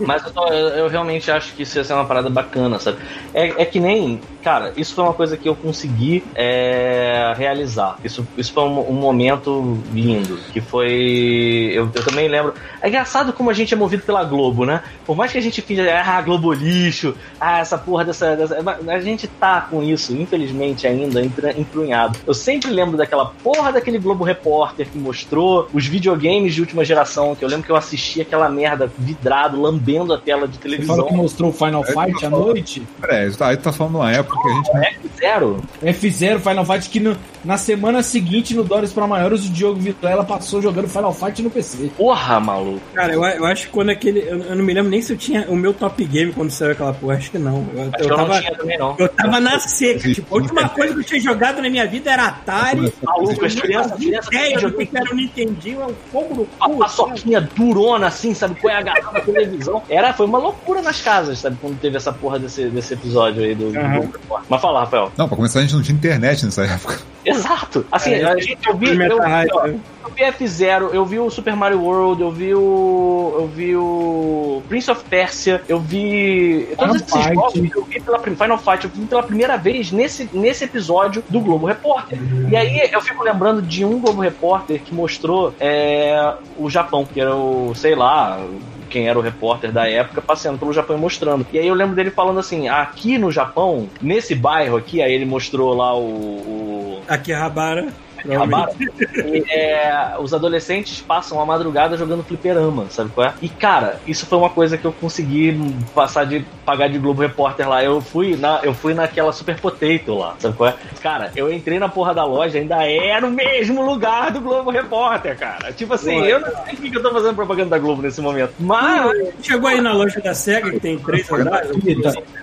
mas 0.00 0.24
eu, 0.24 0.32
tô- 0.32 0.48
eu- 0.48 0.68
eu 0.68 0.88
realmente 0.88 1.30
acho 1.30 1.52
que 1.54 1.62
isso 1.62 1.76
ia 1.78 1.84
ser 1.84 1.92
uma 1.92 2.04
parada 2.06 2.30
bacana, 2.30 2.78
sabe? 2.78 2.98
É, 3.34 3.62
é 3.62 3.64
que 3.64 3.78
nem. 3.78 4.20
Cara, 4.46 4.72
isso 4.76 4.94
foi 4.94 5.02
uma 5.02 5.12
coisa 5.12 5.36
que 5.36 5.48
eu 5.48 5.56
consegui 5.56 6.22
é, 6.32 7.34
realizar. 7.36 7.98
Isso, 8.04 8.24
isso 8.38 8.52
foi 8.52 8.62
um, 8.62 8.90
um 8.90 8.92
momento 8.92 9.76
lindo. 9.92 10.38
Que 10.52 10.60
foi. 10.60 11.72
Eu, 11.74 11.90
eu 11.92 12.04
também 12.04 12.28
lembro. 12.28 12.54
É 12.80 12.86
engraçado 12.86 13.32
como 13.32 13.50
a 13.50 13.52
gente 13.52 13.74
é 13.74 13.76
movido 13.76 14.04
pela 14.04 14.22
Globo, 14.22 14.64
né? 14.64 14.84
Por 15.04 15.16
mais 15.16 15.32
que 15.32 15.38
a 15.38 15.40
gente 15.40 15.60
finja, 15.60 16.00
ah, 16.00 16.22
Globo 16.22 16.52
lixo, 16.52 17.16
ah, 17.40 17.58
essa 17.58 17.76
porra 17.76 18.04
dessa. 18.04 18.36
dessa 18.36 18.62
mas 18.62 18.78
a 18.88 19.00
gente 19.00 19.26
tá 19.26 19.62
com 19.62 19.82
isso, 19.82 20.16
infelizmente, 20.16 20.86
ainda 20.86 21.20
emprunhado. 21.58 22.16
Eu 22.24 22.32
sempre 22.32 22.70
lembro 22.70 22.96
daquela 22.96 23.26
porra 23.42 23.72
daquele 23.72 23.98
Globo 23.98 24.22
Repórter 24.22 24.88
que 24.88 24.96
mostrou 24.96 25.68
os 25.74 25.88
videogames 25.88 26.54
de 26.54 26.60
última 26.60 26.84
geração, 26.84 27.34
que 27.34 27.44
eu 27.44 27.48
lembro 27.48 27.66
que 27.66 27.72
eu 27.72 27.76
assisti 27.76 28.20
aquela 28.20 28.48
merda 28.48 28.88
vidrado, 28.96 29.60
lambendo 29.60 30.14
a 30.14 30.18
tela 30.18 30.46
de 30.46 30.54
Você 30.54 30.62
televisão. 30.62 30.94
fala 30.94 31.08
que 31.08 31.14
mostrou 31.14 31.50
o 31.50 31.52
Final 31.52 31.82
Fight 31.82 32.24
à 32.24 32.30
noite? 32.30 32.86
Peraí, 33.00 33.32
aí 33.40 33.56
tu 33.56 33.62
tá 33.64 33.72
falando 33.72 33.96
uma 33.96 34.12
época 34.12 34.35
que 34.42 34.48
a 34.48 34.54
gente. 34.54 34.70
É 34.76 34.94
zero. 35.20 35.60
F0 35.82 36.38
Final 36.40 36.64
Fight 36.64 36.88
que 36.90 37.00
no- 37.00 37.16
na 37.46 37.56
semana 37.56 38.02
seguinte 38.02 38.54
no 38.54 38.64
Dólares 38.64 38.92
para 38.92 39.06
Maiores 39.06 39.46
o 39.46 39.50
Diogo 39.50 39.78
Vilela 39.78 40.24
passou 40.24 40.60
jogando 40.60 40.88
Final 40.88 41.14
Fight 41.14 41.40
no 41.42 41.48
PC. 41.50 41.90
Porra, 41.96 42.40
maluco. 42.40 42.80
Cara, 42.92 43.14
eu, 43.14 43.24
eu 43.24 43.46
acho 43.46 43.66
que 43.66 43.72
quando 43.72 43.90
aquele. 43.90 44.20
Eu, 44.20 44.38
eu 44.42 44.56
não 44.56 44.64
me 44.64 44.74
lembro 44.74 44.90
nem 44.90 45.00
se 45.00 45.12
eu 45.12 45.16
tinha 45.16 45.46
o 45.48 45.54
meu 45.54 45.72
top 45.72 46.04
game 46.04 46.32
quando 46.32 46.50
saiu 46.50 46.72
aquela 46.72 46.92
porra. 46.92 47.14
Acho 47.14 47.30
que 47.30 47.38
não. 47.38 47.64
Eu, 47.72 47.82
Acho 47.82 47.90
eu 47.98 48.04
eu 48.04 48.08
não 48.08 48.16
tava, 48.16 48.40
tinha 48.40 48.54
também, 48.56 48.78
não. 48.78 48.96
eu 48.98 49.08
tava 49.08 49.40
na 49.40 49.58
seca. 49.60 50.12
Tipo, 50.12 50.34
a 50.34 50.38
última 50.40 50.68
coisa 50.68 50.94
que 50.94 51.00
eu 51.00 51.04
tinha 51.04 51.20
jogado 51.20 51.62
na 51.62 51.70
minha 51.70 51.86
vida 51.86 52.10
era 52.10 52.26
Atari. 52.26 52.92
Maluco, 53.02 53.44
as 53.44 53.54
Eu 53.54 53.62
crianças, 53.62 54.02
ideia 54.02 54.58
do 54.58 54.72
que 54.76 54.96
era 54.96 55.12
o 55.12 55.14
Nintendinho, 55.14 55.82
é 55.82 55.86
um 55.86 55.94
fogo 56.10 56.34
no 56.34 56.48
a 56.60 56.68
cu. 56.68 56.78
paçoquinha 56.78 57.40
durona, 57.54 58.08
assim, 58.08 58.34
sabe? 58.34 58.60
Põe 58.60 58.72
agarrado 58.72 59.12
na 59.12 59.20
televisão. 59.20 59.82
Era, 59.88 60.12
foi 60.12 60.26
uma 60.26 60.38
loucura 60.38 60.82
nas 60.82 61.00
casas, 61.00 61.38
sabe? 61.38 61.56
Quando 61.60 61.78
teve 61.78 61.96
essa 61.96 62.12
porra 62.12 62.40
desse, 62.40 62.68
desse 62.68 62.94
episódio 62.94 63.44
aí 63.44 63.54
do, 63.54 63.70
do. 63.70 63.72
Globo 63.72 64.12
Repórter. 64.12 64.46
Mas 64.48 64.60
fala, 64.60 64.80
Rafael. 64.80 65.12
Não, 65.16 65.28
pra 65.28 65.36
começar, 65.36 65.60
a 65.60 65.62
gente 65.62 65.74
não 65.74 65.82
tinha 65.82 65.96
internet 65.96 66.44
nessa 66.44 66.64
época. 66.64 66.98
Exato. 67.26 67.84
Assim, 67.90 68.14
É, 68.14 68.24
a 68.24 68.36
gente, 68.38 68.58
eu 68.66 68.76
vi, 68.76 68.96
eu, 68.96 69.16
ó, 69.18 69.20
raiva. 69.20 69.66
eu 69.68 70.10
vi 70.10 70.22
F0, 70.22 70.90
eu 70.92 71.04
vi 71.04 71.18
o 71.18 71.28
Super 71.30 71.56
Mario 71.56 71.80
World, 71.82 72.22
eu 72.22 72.30
vi 72.30 72.54
o. 72.54 73.34
Eu 73.38 73.46
vi 73.48 73.76
o. 73.76 74.62
Prince 74.68 74.90
of 74.90 75.04
Persia, 75.04 75.62
eu 75.68 75.80
vi. 75.80 76.68
Todos 76.78 76.96
esses 76.96 77.12
Fight. 77.12 77.34
jogos 77.34 77.54
eu 77.74 77.84
vi 77.84 78.00
pela 78.00 78.18
Final 78.20 78.58
Fight, 78.58 78.84
eu 78.84 78.90
vi 78.90 79.06
pela 79.06 79.22
primeira 79.22 79.56
vez 79.56 79.90
nesse, 79.92 80.28
nesse 80.32 80.64
episódio 80.64 81.22
do 81.28 81.40
Globo 81.40 81.66
Repórter. 81.66 82.18
E 82.50 82.56
aí 82.56 82.88
eu 82.92 83.00
fico 83.00 83.22
lembrando 83.24 83.60
de 83.60 83.84
um 83.84 83.98
Globo 84.00 84.22
Repórter 84.22 84.80
que 84.80 84.94
mostrou 84.94 85.52
é, 85.58 86.34
o 86.56 86.70
Japão, 86.70 87.04
que 87.04 87.20
era 87.20 87.34
o, 87.34 87.74
sei 87.74 87.94
lá. 87.94 88.38
Quem 88.86 89.08
era 89.08 89.18
o 89.18 89.22
repórter 89.22 89.70
da 89.72 89.88
época, 89.88 90.22
passeando 90.22 90.58
pelo 90.58 90.72
Japão 90.72 90.96
e 90.96 91.00
mostrando. 91.00 91.46
E 91.52 91.58
aí 91.58 91.66
eu 91.66 91.74
lembro 91.74 91.94
dele 91.94 92.10
falando 92.10 92.40
assim: 92.40 92.68
aqui 92.68 93.18
no 93.18 93.30
Japão, 93.30 93.88
nesse 94.00 94.34
bairro 94.34 94.76
aqui, 94.76 95.02
aí 95.02 95.12
ele 95.12 95.24
mostrou 95.24 95.74
lá 95.74 95.94
o- 95.96 96.00
o, 96.02 97.02
Akihabara. 97.08 97.88
Acabaram. 98.34 98.72
E, 98.80 99.44
é, 99.50 100.16
os 100.18 100.32
adolescentes 100.32 101.00
passam 101.00 101.40
a 101.40 101.46
madrugada 101.46 101.96
jogando 101.96 102.24
fliperama, 102.24 102.86
sabe 102.90 103.10
qual 103.10 103.28
é? 103.28 103.34
E 103.40 103.48
cara, 103.48 104.00
isso 104.06 104.26
foi 104.26 104.38
uma 104.38 104.50
coisa 104.50 104.76
que 104.76 104.84
eu 104.84 104.92
consegui 104.92 105.58
passar 105.94 106.24
de 106.24 106.44
pagar 106.64 106.88
de 106.88 106.98
Globo 106.98 107.22
Repórter 107.22 107.68
lá. 107.68 107.82
Eu 107.82 108.00
fui 108.00 108.36
na, 108.36 108.60
eu 108.62 108.74
fui 108.74 108.94
naquela 108.94 109.32
Super 109.32 109.58
Potato 109.60 110.14
lá, 110.14 110.34
sabe 110.38 110.56
qual 110.56 110.70
é? 110.70 110.74
Cara, 111.02 111.30
eu 111.36 111.52
entrei 111.52 111.78
na 111.78 111.88
porra 111.88 112.14
da 112.14 112.24
loja, 112.24 112.58
ainda 112.58 112.84
era 112.84 113.26
o 113.26 113.30
mesmo 113.30 113.84
lugar 113.84 114.30
do 114.30 114.40
Globo 114.40 114.70
Repórter, 114.70 115.36
cara. 115.38 115.72
Tipo 115.72 115.94
assim, 115.94 116.16
eu 116.24 116.40
não 116.40 116.48
sei 116.64 116.76
por 116.76 116.90
que 116.90 116.96
eu 116.96 117.02
tô 117.02 117.12
fazendo 117.12 117.34
propaganda 117.34 117.70
da 117.70 117.78
Globo 117.78 118.02
nesse 118.02 118.20
momento. 118.20 118.54
Mas 118.58 119.36
Chegou 119.42 119.68
aí 119.68 119.80
na 119.80 119.92
loja 119.92 120.20
da 120.20 120.34
SEGA, 120.34 120.70
que 120.70 120.80
tem 120.80 120.98
três 120.98 121.30
andares. 121.30 121.70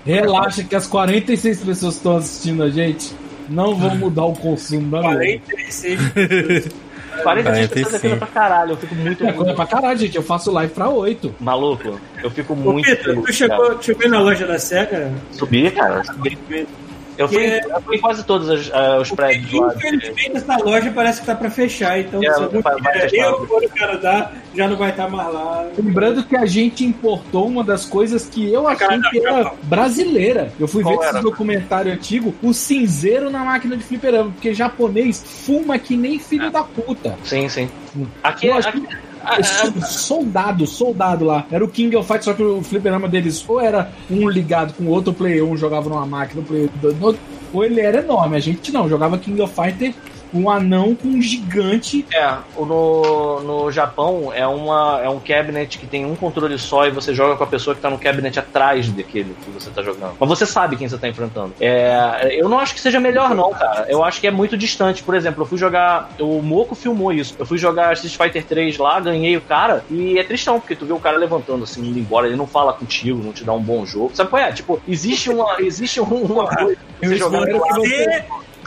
Relaxa 0.06 0.64
que 0.64 0.76
as 0.76 0.88
46 0.88 1.64
pessoas 1.64 1.94
que 1.96 2.00
estão 2.00 2.18
assistindo 2.18 2.64
a 2.64 2.70
gente 2.70 3.14
não 3.50 3.76
vão 3.76 3.96
mudar 3.96 4.26
o 4.26 4.34
consumo 4.34 4.90
da 4.90 5.00
Globo. 5.02 5.16
46. 5.16 6.00
46 7.22 7.68
pessoas 7.70 7.94
é 7.94 8.00
coisa 8.00 8.18
pra 8.18 8.28
caralho. 8.28 8.72
Eu 8.72 8.78
fico 8.78 8.96
muito. 8.96 9.26
É 9.26 9.32
coisa 9.32 9.54
pra 9.54 9.66
caralho, 9.66 10.00
gente. 10.00 10.16
Eu 10.16 10.24
faço 10.24 10.52
live 10.52 10.74
pra 10.74 10.90
8. 10.90 11.36
Maluco, 11.40 12.00
eu 12.24 12.32
fico 12.32 12.54
Ô, 12.54 12.56
muito. 12.56 12.86
Peter, 12.86 13.04
feliz, 13.04 13.16
tu 13.20 13.24
cara. 13.24 13.34
chegou, 13.34 13.76
tu 13.76 13.86
chegou 13.86 14.10
na 14.10 14.20
loja 14.20 14.48
da 14.48 14.58
SEGA? 14.58 15.12
Subi, 15.32 15.70
cara. 15.72 16.04
Subi. 16.04 16.38
Eu 17.18 17.28
fui, 17.28 17.38
Que- 17.38 17.68
eu 17.72 17.82
fui 17.82 17.98
em 17.98 18.02
quase 18.02 18.24
todos 18.26 18.50
os, 18.50 18.72
ah, 18.74 18.98
os 19.02 19.12
prédios 19.12 19.52
lá. 19.54 19.74
Infelizmente, 19.76 20.32
essa 20.38 20.58
loja 20.58 20.92
parece 20.92 21.20
que 21.22 21.26
tá 21.28 21.36
pra 21.36 21.50
fechar. 21.50 22.00
Então, 22.00 22.24
É, 22.24 22.34
se 22.34 22.42
algum 22.44 22.62
vai- 22.62 22.76
vai 22.82 23.00
fechar. 23.02 23.26
eu 23.28 23.48
for 23.48 23.62
no 23.62 23.70
Canadá, 23.70 24.32
já 24.56 24.68
não 24.68 24.76
vai 24.78 24.90
estar 24.90 25.08
mais 25.10 25.34
lá. 25.34 25.68
Lembrando 25.78 26.24
que 26.24 26.36
a 26.36 26.46
gente 26.46 26.84
importou 26.86 27.48
uma 27.48 27.64
das 27.64 27.86
coisas 27.86 28.26
que 28.28 28.52
eu 28.52 28.68
achei 28.68 28.88
Canadá, 28.88 29.10
que 29.12 29.20
era 29.20 29.44
Japão. 29.44 29.58
brasileira. 29.64 30.52
Eu 30.60 30.68
fui 30.68 30.82
Qual 30.84 30.96
ver 30.98 31.02
esse 31.06 31.10
era? 31.16 31.22
documentário 31.22 31.94
antigo, 31.94 32.34
o 32.42 32.54
cinzeiro 32.54 33.30
na 33.30 33.40
máquina 33.46 33.78
de 33.78 33.84
fliperama, 33.84 34.32
porque 34.32 34.54
japonês 34.54 35.24
fuma 35.46 35.78
que 35.78 35.96
nem 35.96 36.18
filho 36.20 36.50
da 36.52 36.64
puta. 36.64 37.16
Sim, 37.24 37.48
sim. 37.50 37.70
Aqui, 38.24 38.48
Eu 38.48 38.56
acho 38.56 38.70
aqui- 38.70 38.82
que- 38.82 38.88
Esse 38.88 39.13
soldado, 39.88 40.68
soldado 40.68 41.26
lá. 41.26 41.46
Era 41.52 41.64
o 41.64 41.68
King 41.68 41.96
of 41.96 42.08
Fight, 42.08 42.24
só 42.26 42.34
que 42.34 42.44
o 42.44 42.62
fliperama 42.62 43.08
deles 43.08 43.44
ou 43.48 43.60
era 43.60 43.92
um 44.10 44.30
ligado 44.30 44.74
com 44.74 44.86
o 44.86 44.90
outro 44.90 45.14
player, 45.14 45.44
um 45.44 45.58
jogava 45.58 45.90
numa 45.90 46.06
máquina, 46.06 46.42
o 46.42 46.46
player 46.46 46.70
do 46.82 46.94
no 46.94 47.18
ou 47.54 47.64
ele 47.64 47.80
era 47.80 48.00
enorme. 48.00 48.36
A 48.36 48.40
gente 48.40 48.72
não, 48.72 48.90
jogava 48.90 49.18
King 49.18 49.40
of 49.42 49.54
Fighter 49.54 49.94
um 50.34 50.50
anão 50.50 50.96
com 50.96 51.08
um 51.10 51.22
gigante. 51.22 52.06
É, 52.14 52.36
no, 52.58 53.40
no 53.42 53.72
Japão 53.72 54.32
é, 54.34 54.46
uma, 54.48 55.00
é 55.04 55.10
um 55.10 55.20
cabinet 55.20 55.78
que 55.78 55.86
tem 55.88 56.06
um 56.06 56.16
controle 56.16 56.58
só 56.58 56.86
e 56.88 56.92
você 56.92 57.14
joga 57.14 57.36
com 57.36 57.44
a 57.44 57.48
pessoa 57.48 57.76
que 57.76 57.82
tá 57.82 57.90
no 57.90 57.98
cabinet 58.00 58.38
atrás 58.40 58.90
daquele 58.92 59.36
que 59.44 59.52
você 59.52 59.70
tá 59.70 59.82
jogando. 59.82 60.16
Mas 60.20 60.30
você 60.30 60.46
sabe 60.46 60.76
quem 60.76 60.88
você 60.88 60.98
tá 60.98 61.08
enfrentando. 61.08 61.54
É, 61.60 62.30
eu 62.32 62.50
não 62.50 62.60
acho 62.60 62.74
que 62.74 62.82
seja 62.82 63.00
melhor, 63.00 63.36
não, 63.36 63.52
cara. 63.52 63.86
Eu 63.90 64.04
acho 64.04 64.20
que 64.20 64.28
é 64.28 64.32
muito 64.32 64.58
distante. 64.58 65.04
Por 65.04 65.16
exemplo, 65.16 65.44
eu 65.44 65.48
fui 65.48 65.58
jogar. 65.58 66.10
O 66.20 66.42
Moco 66.42 66.76
filmou 66.76 67.12
isso. 67.12 67.36
Eu 67.38 67.46
fui 67.46 67.58
jogar 67.58 67.94
Street 67.94 68.16
Fighter 68.16 68.46
3 68.46 68.78
lá, 68.78 69.00
ganhei 69.00 69.36
o 69.38 69.42
cara, 69.42 69.84
e 69.90 70.18
é 70.18 70.24
tristão, 70.24 70.60
porque 70.60 70.76
tu 70.76 70.86
vê 70.86 70.94
o 70.94 71.00
cara 71.00 71.18
levantando 71.18 71.64
assim, 71.64 71.82
indo 71.88 72.00
embora, 72.00 72.28
ele 72.28 72.36
não 72.36 72.48
fala 72.48 72.74
contigo, 72.74 73.22
não 73.24 73.32
te 73.32 73.44
dá 73.44 73.54
um 73.54 73.62
bom 73.62 73.86
jogo. 73.86 74.12
Sabe 74.14 74.30
qual 74.30 74.42
é? 74.42 74.52
Tipo, 74.52 74.82
existe 74.88 75.30
uma. 75.30 75.62
Existe 75.62 76.00
um- 76.02 76.04
uma 76.24 76.48
coisa. 76.48 76.78
Eu 77.02 77.10
Você 77.10 78.22
que 78.22 78.24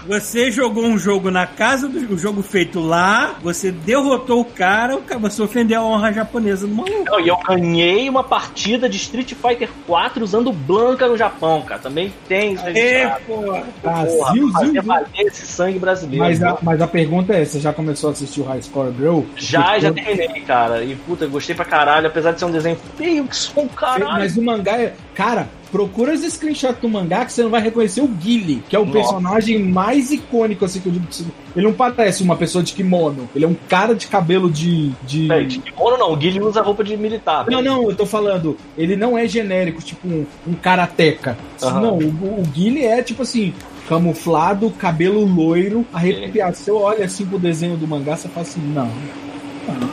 Você, 0.06 0.50
jogou 0.50 0.84
um 0.84 0.98
jogo 0.98 1.30
na 1.30 1.46
casa 1.46 1.88
do 1.88 2.06
o 2.14 2.18
jogo 2.18 2.42
feito 2.42 2.78
lá, 2.78 3.36
você 3.42 3.72
derrotou 3.72 4.40
o 4.40 4.44
cara, 4.44 4.96
o 4.96 5.02
cara- 5.02 5.18
você 5.20 5.42
ofendeu 5.42 5.80
a 5.80 5.84
honra 5.84 6.12
japonesa 6.12 6.66
do 6.66 6.74
maluco. 6.74 7.04
Não, 7.04 7.20
e 7.20 7.28
eu 7.28 7.36
ganhei 7.46 8.08
uma 8.08 8.22
partida 8.22 8.88
de 8.88 8.96
Street 8.96 9.32
Fighter 9.34 9.68
4 9.86 10.22
usando 10.22 10.52
Blanca 10.52 11.08
no 11.08 11.16
Japão, 11.16 11.62
cara. 11.62 11.80
Também 11.80 12.12
tem 12.28 12.52
isso 12.54 12.64
É, 12.66 13.08
porra. 13.26 13.64
Brasil, 13.82 14.50
Zil, 14.58 14.82
valer 14.82 15.06
esse 15.18 15.46
sangue 15.46 15.78
brasileiro. 15.78 16.24
Mas 16.24 16.42
a, 16.42 16.58
mas 16.62 16.80
a 16.80 16.86
pergunta 16.86 17.34
é: 17.34 17.44
você 17.44 17.58
já 17.58 17.72
começou 17.72 18.10
a 18.10 18.12
assistir 18.12 18.40
o 18.40 18.44
High 18.44 18.62
Score 18.62 18.92
Girl? 18.96 19.20
Já, 19.36 19.78
já 19.78 19.92
terminei, 19.92 20.42
cara. 20.42 20.84
E 20.84 20.94
puta, 20.94 21.26
gostei 21.26 21.54
pra 21.54 21.64
caralho, 21.64 22.06
apesar 22.06 22.32
de 22.32 22.38
ser 22.38 22.44
um 22.44 22.50
desenho 22.50 22.78
feio 22.96 23.24
que 23.26 23.36
sou 23.36 23.64
um 23.64 23.68
caralho. 23.68 24.12
Mas 24.12 24.36
o 24.36 24.42
mangá 24.42 24.80
é. 24.80 24.94
Cara, 25.16 25.48
procura 25.72 26.12
os 26.12 26.20
screenshots 26.20 26.78
do 26.78 26.88
mangá 26.90 27.24
que 27.24 27.32
você 27.32 27.42
não 27.42 27.48
vai 27.48 27.62
reconhecer 27.62 28.02
o 28.02 28.06
Guile, 28.06 28.62
que 28.68 28.76
é 28.76 28.78
o 28.78 28.84
Nossa. 28.84 28.98
personagem 28.98 29.58
mais 29.58 30.12
icônico, 30.12 30.66
assim, 30.66 30.78
que 30.78 30.88
eu 30.88 30.92
digo. 30.92 31.32
Ele 31.56 31.66
não 31.66 31.72
parece 31.72 32.22
uma 32.22 32.36
pessoa 32.36 32.62
de 32.62 32.74
kimono. 32.74 33.26
Ele 33.34 33.46
é 33.46 33.48
um 33.48 33.56
cara 33.66 33.94
de 33.94 34.06
cabelo 34.08 34.50
de. 34.50 34.90
de... 35.06 35.26
Peraí, 35.26 35.46
de 35.46 35.58
kimono 35.58 35.96
não, 35.96 36.12
o 36.12 36.16
Guilherme 36.16 36.46
usa 36.46 36.60
roupa 36.60 36.84
de 36.84 36.98
militar. 36.98 37.46
Não, 37.48 37.62
não, 37.62 37.88
eu 37.88 37.96
tô 37.96 38.04
falando, 38.04 38.58
ele 38.76 38.94
não 38.94 39.16
é 39.16 39.26
genérico, 39.26 39.80
tipo 39.82 40.06
um, 40.06 40.26
um 40.46 40.52
karateca. 40.52 41.38
Aham. 41.62 41.80
Não, 41.80 41.98
o, 41.98 42.40
o 42.40 42.42
Guile 42.52 42.84
é 42.84 43.02
tipo 43.02 43.22
assim, 43.22 43.54
camuflado, 43.88 44.70
cabelo 44.72 45.24
loiro, 45.24 45.86
arrepiado. 45.94 46.58
Você 46.58 46.70
olha 46.70 47.06
assim 47.06 47.24
pro 47.24 47.38
desenho 47.38 47.78
do 47.78 47.88
mangá, 47.88 48.18
você 48.18 48.28
fala 48.28 48.46
assim, 48.46 48.60
não, 48.60 48.90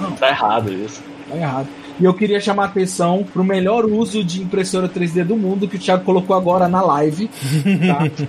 não, 0.02 0.12
Tá 0.18 0.28
errado 0.28 0.74
isso. 0.74 1.02
tá 1.30 1.38
errado. 1.38 1.68
E 2.00 2.06
eu 2.06 2.14
queria 2.14 2.40
chamar 2.40 2.64
a 2.64 2.66
atenção 2.68 3.26
pro 3.32 3.44
melhor 3.44 3.86
uso 3.86 4.24
de 4.24 4.42
impressora 4.42 4.90
3D 4.90 5.24
do 5.24 5.36
mundo 5.36 5.68
que 5.68 5.76
o 5.76 5.80
Thiago 5.80 6.04
colocou 6.04 6.36
agora 6.36 6.68
na 6.68 6.82
live. 6.82 7.28
Tá? 7.88 8.10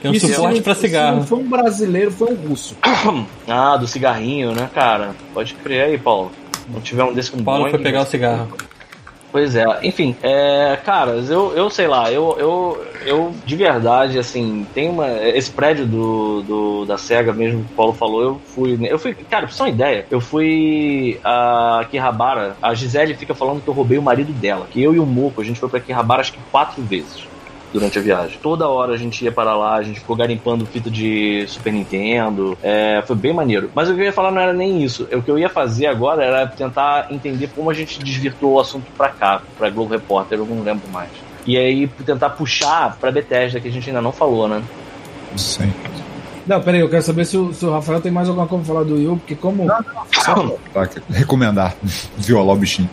Tem 0.00 0.10
um 0.10 0.14
Isso 0.14 0.26
suporte 0.26 0.60
pra 0.60 0.74
Se 0.74 0.82
não 0.82 0.88
cigarro. 0.88 1.22
foi 1.24 1.38
um 1.38 1.48
brasileiro, 1.48 2.10
foi 2.10 2.32
um 2.32 2.48
russo. 2.48 2.76
Ah, 3.46 3.76
do 3.76 3.86
cigarrinho, 3.86 4.52
né, 4.52 4.68
cara? 4.74 5.14
Pode 5.32 5.54
crer 5.54 5.84
aí, 5.84 5.98
Paulo. 5.98 6.32
Não 6.72 6.80
tiver 6.80 7.04
um 7.04 7.12
desse 7.12 7.30
com 7.30 7.42
Paulo 7.42 7.62
Boeing, 7.62 7.70
foi 7.72 7.80
pegar 7.80 8.02
o 8.02 8.06
cigarro. 8.06 8.48
Pois 9.32 9.56
é, 9.56 9.64
enfim, 9.82 10.14
é, 10.22 10.76
caras, 10.84 11.30
eu, 11.30 11.56
eu 11.56 11.70
sei 11.70 11.88
lá, 11.88 12.12
eu, 12.12 12.36
eu, 12.38 12.86
eu 13.06 13.34
de 13.46 13.56
verdade, 13.56 14.18
assim, 14.18 14.66
tem 14.74 14.90
uma. 14.90 15.10
Esse 15.26 15.50
prédio 15.50 15.86
do, 15.86 16.42
do, 16.42 16.84
da 16.84 16.98
SEGA 16.98 17.32
mesmo 17.32 17.64
que 17.64 17.72
o 17.72 17.74
Paulo 17.74 17.94
falou, 17.94 18.22
eu 18.22 18.38
fui. 18.44 18.78
Eu 18.86 18.98
fui, 18.98 19.14
cara, 19.14 19.46
pra 19.46 19.64
uma 19.64 19.70
ideia, 19.70 20.06
eu 20.10 20.20
fui 20.20 21.18
a 21.24 21.80
Akihabara, 21.80 22.58
a 22.60 22.74
Gisele 22.74 23.14
fica 23.14 23.34
falando 23.34 23.62
que 23.62 23.68
eu 23.68 23.72
roubei 23.72 23.96
o 23.96 24.02
marido 24.02 24.34
dela, 24.34 24.66
que 24.70 24.82
eu 24.82 24.94
e 24.94 24.98
o 24.98 25.06
Moco, 25.06 25.40
a 25.40 25.44
gente 25.44 25.58
foi 25.58 25.70
pra 25.70 25.78
Akihabara 25.78 26.20
acho 26.20 26.34
que 26.34 26.42
quatro 26.50 26.82
vezes 26.82 27.31
durante 27.72 27.98
a 27.98 28.02
viagem. 28.02 28.38
Toda 28.42 28.68
hora 28.68 28.94
a 28.94 28.96
gente 28.96 29.24
ia 29.24 29.32
para 29.32 29.56
lá, 29.56 29.76
a 29.76 29.82
gente 29.82 30.00
ficou 30.00 30.14
garimpando 30.14 30.66
fita 30.66 30.90
de 30.90 31.44
Super 31.48 31.72
Nintendo. 31.72 32.56
É, 32.62 33.02
foi 33.06 33.16
bem 33.16 33.32
maneiro. 33.32 33.70
Mas 33.74 33.88
o 33.88 33.94
que 33.94 34.00
eu 34.00 34.04
ia 34.04 34.12
falar 34.12 34.30
não 34.30 34.40
era 34.40 34.52
nem 34.52 34.82
isso. 34.82 35.08
O 35.12 35.22
que 35.22 35.30
eu 35.30 35.38
ia 35.38 35.48
fazer 35.48 35.86
agora 35.86 36.24
era 36.24 36.46
tentar 36.46 37.08
entender 37.10 37.48
como 37.54 37.70
a 37.70 37.74
gente 37.74 37.98
desvirtuou 37.98 38.54
o 38.54 38.60
assunto 38.60 38.84
pra 38.96 39.08
cá, 39.08 39.40
pra 39.56 39.70
Globo 39.70 39.92
Repórter, 39.92 40.38
eu 40.38 40.46
não 40.46 40.62
lembro 40.62 40.88
mais. 40.90 41.10
E 41.46 41.56
aí 41.56 41.88
tentar 41.88 42.30
puxar 42.30 42.96
pra 43.00 43.10
Bethesda, 43.10 43.60
que 43.60 43.68
a 43.68 43.72
gente 43.72 43.88
ainda 43.88 44.00
não 44.00 44.12
falou, 44.12 44.46
né? 44.46 44.62
Sim. 45.36 45.72
Não, 46.46 46.60
peraí, 46.60 46.80
eu 46.80 46.88
quero 46.88 47.02
saber 47.02 47.24
se 47.24 47.36
o, 47.36 47.52
se 47.52 47.64
o 47.64 47.72
Rafael 47.72 48.00
tem 48.00 48.10
mais 48.10 48.28
alguma 48.28 48.46
coisa 48.46 48.64
pra 48.64 48.74
falar 48.74 48.84
do 48.84 48.96
Yu, 49.00 49.16
porque 49.16 49.34
como. 49.34 49.66
Tá, 49.66 50.88
recomendar. 51.08 51.74
Violar 52.18 52.56
o 52.56 52.58
bichinho. 52.58 52.90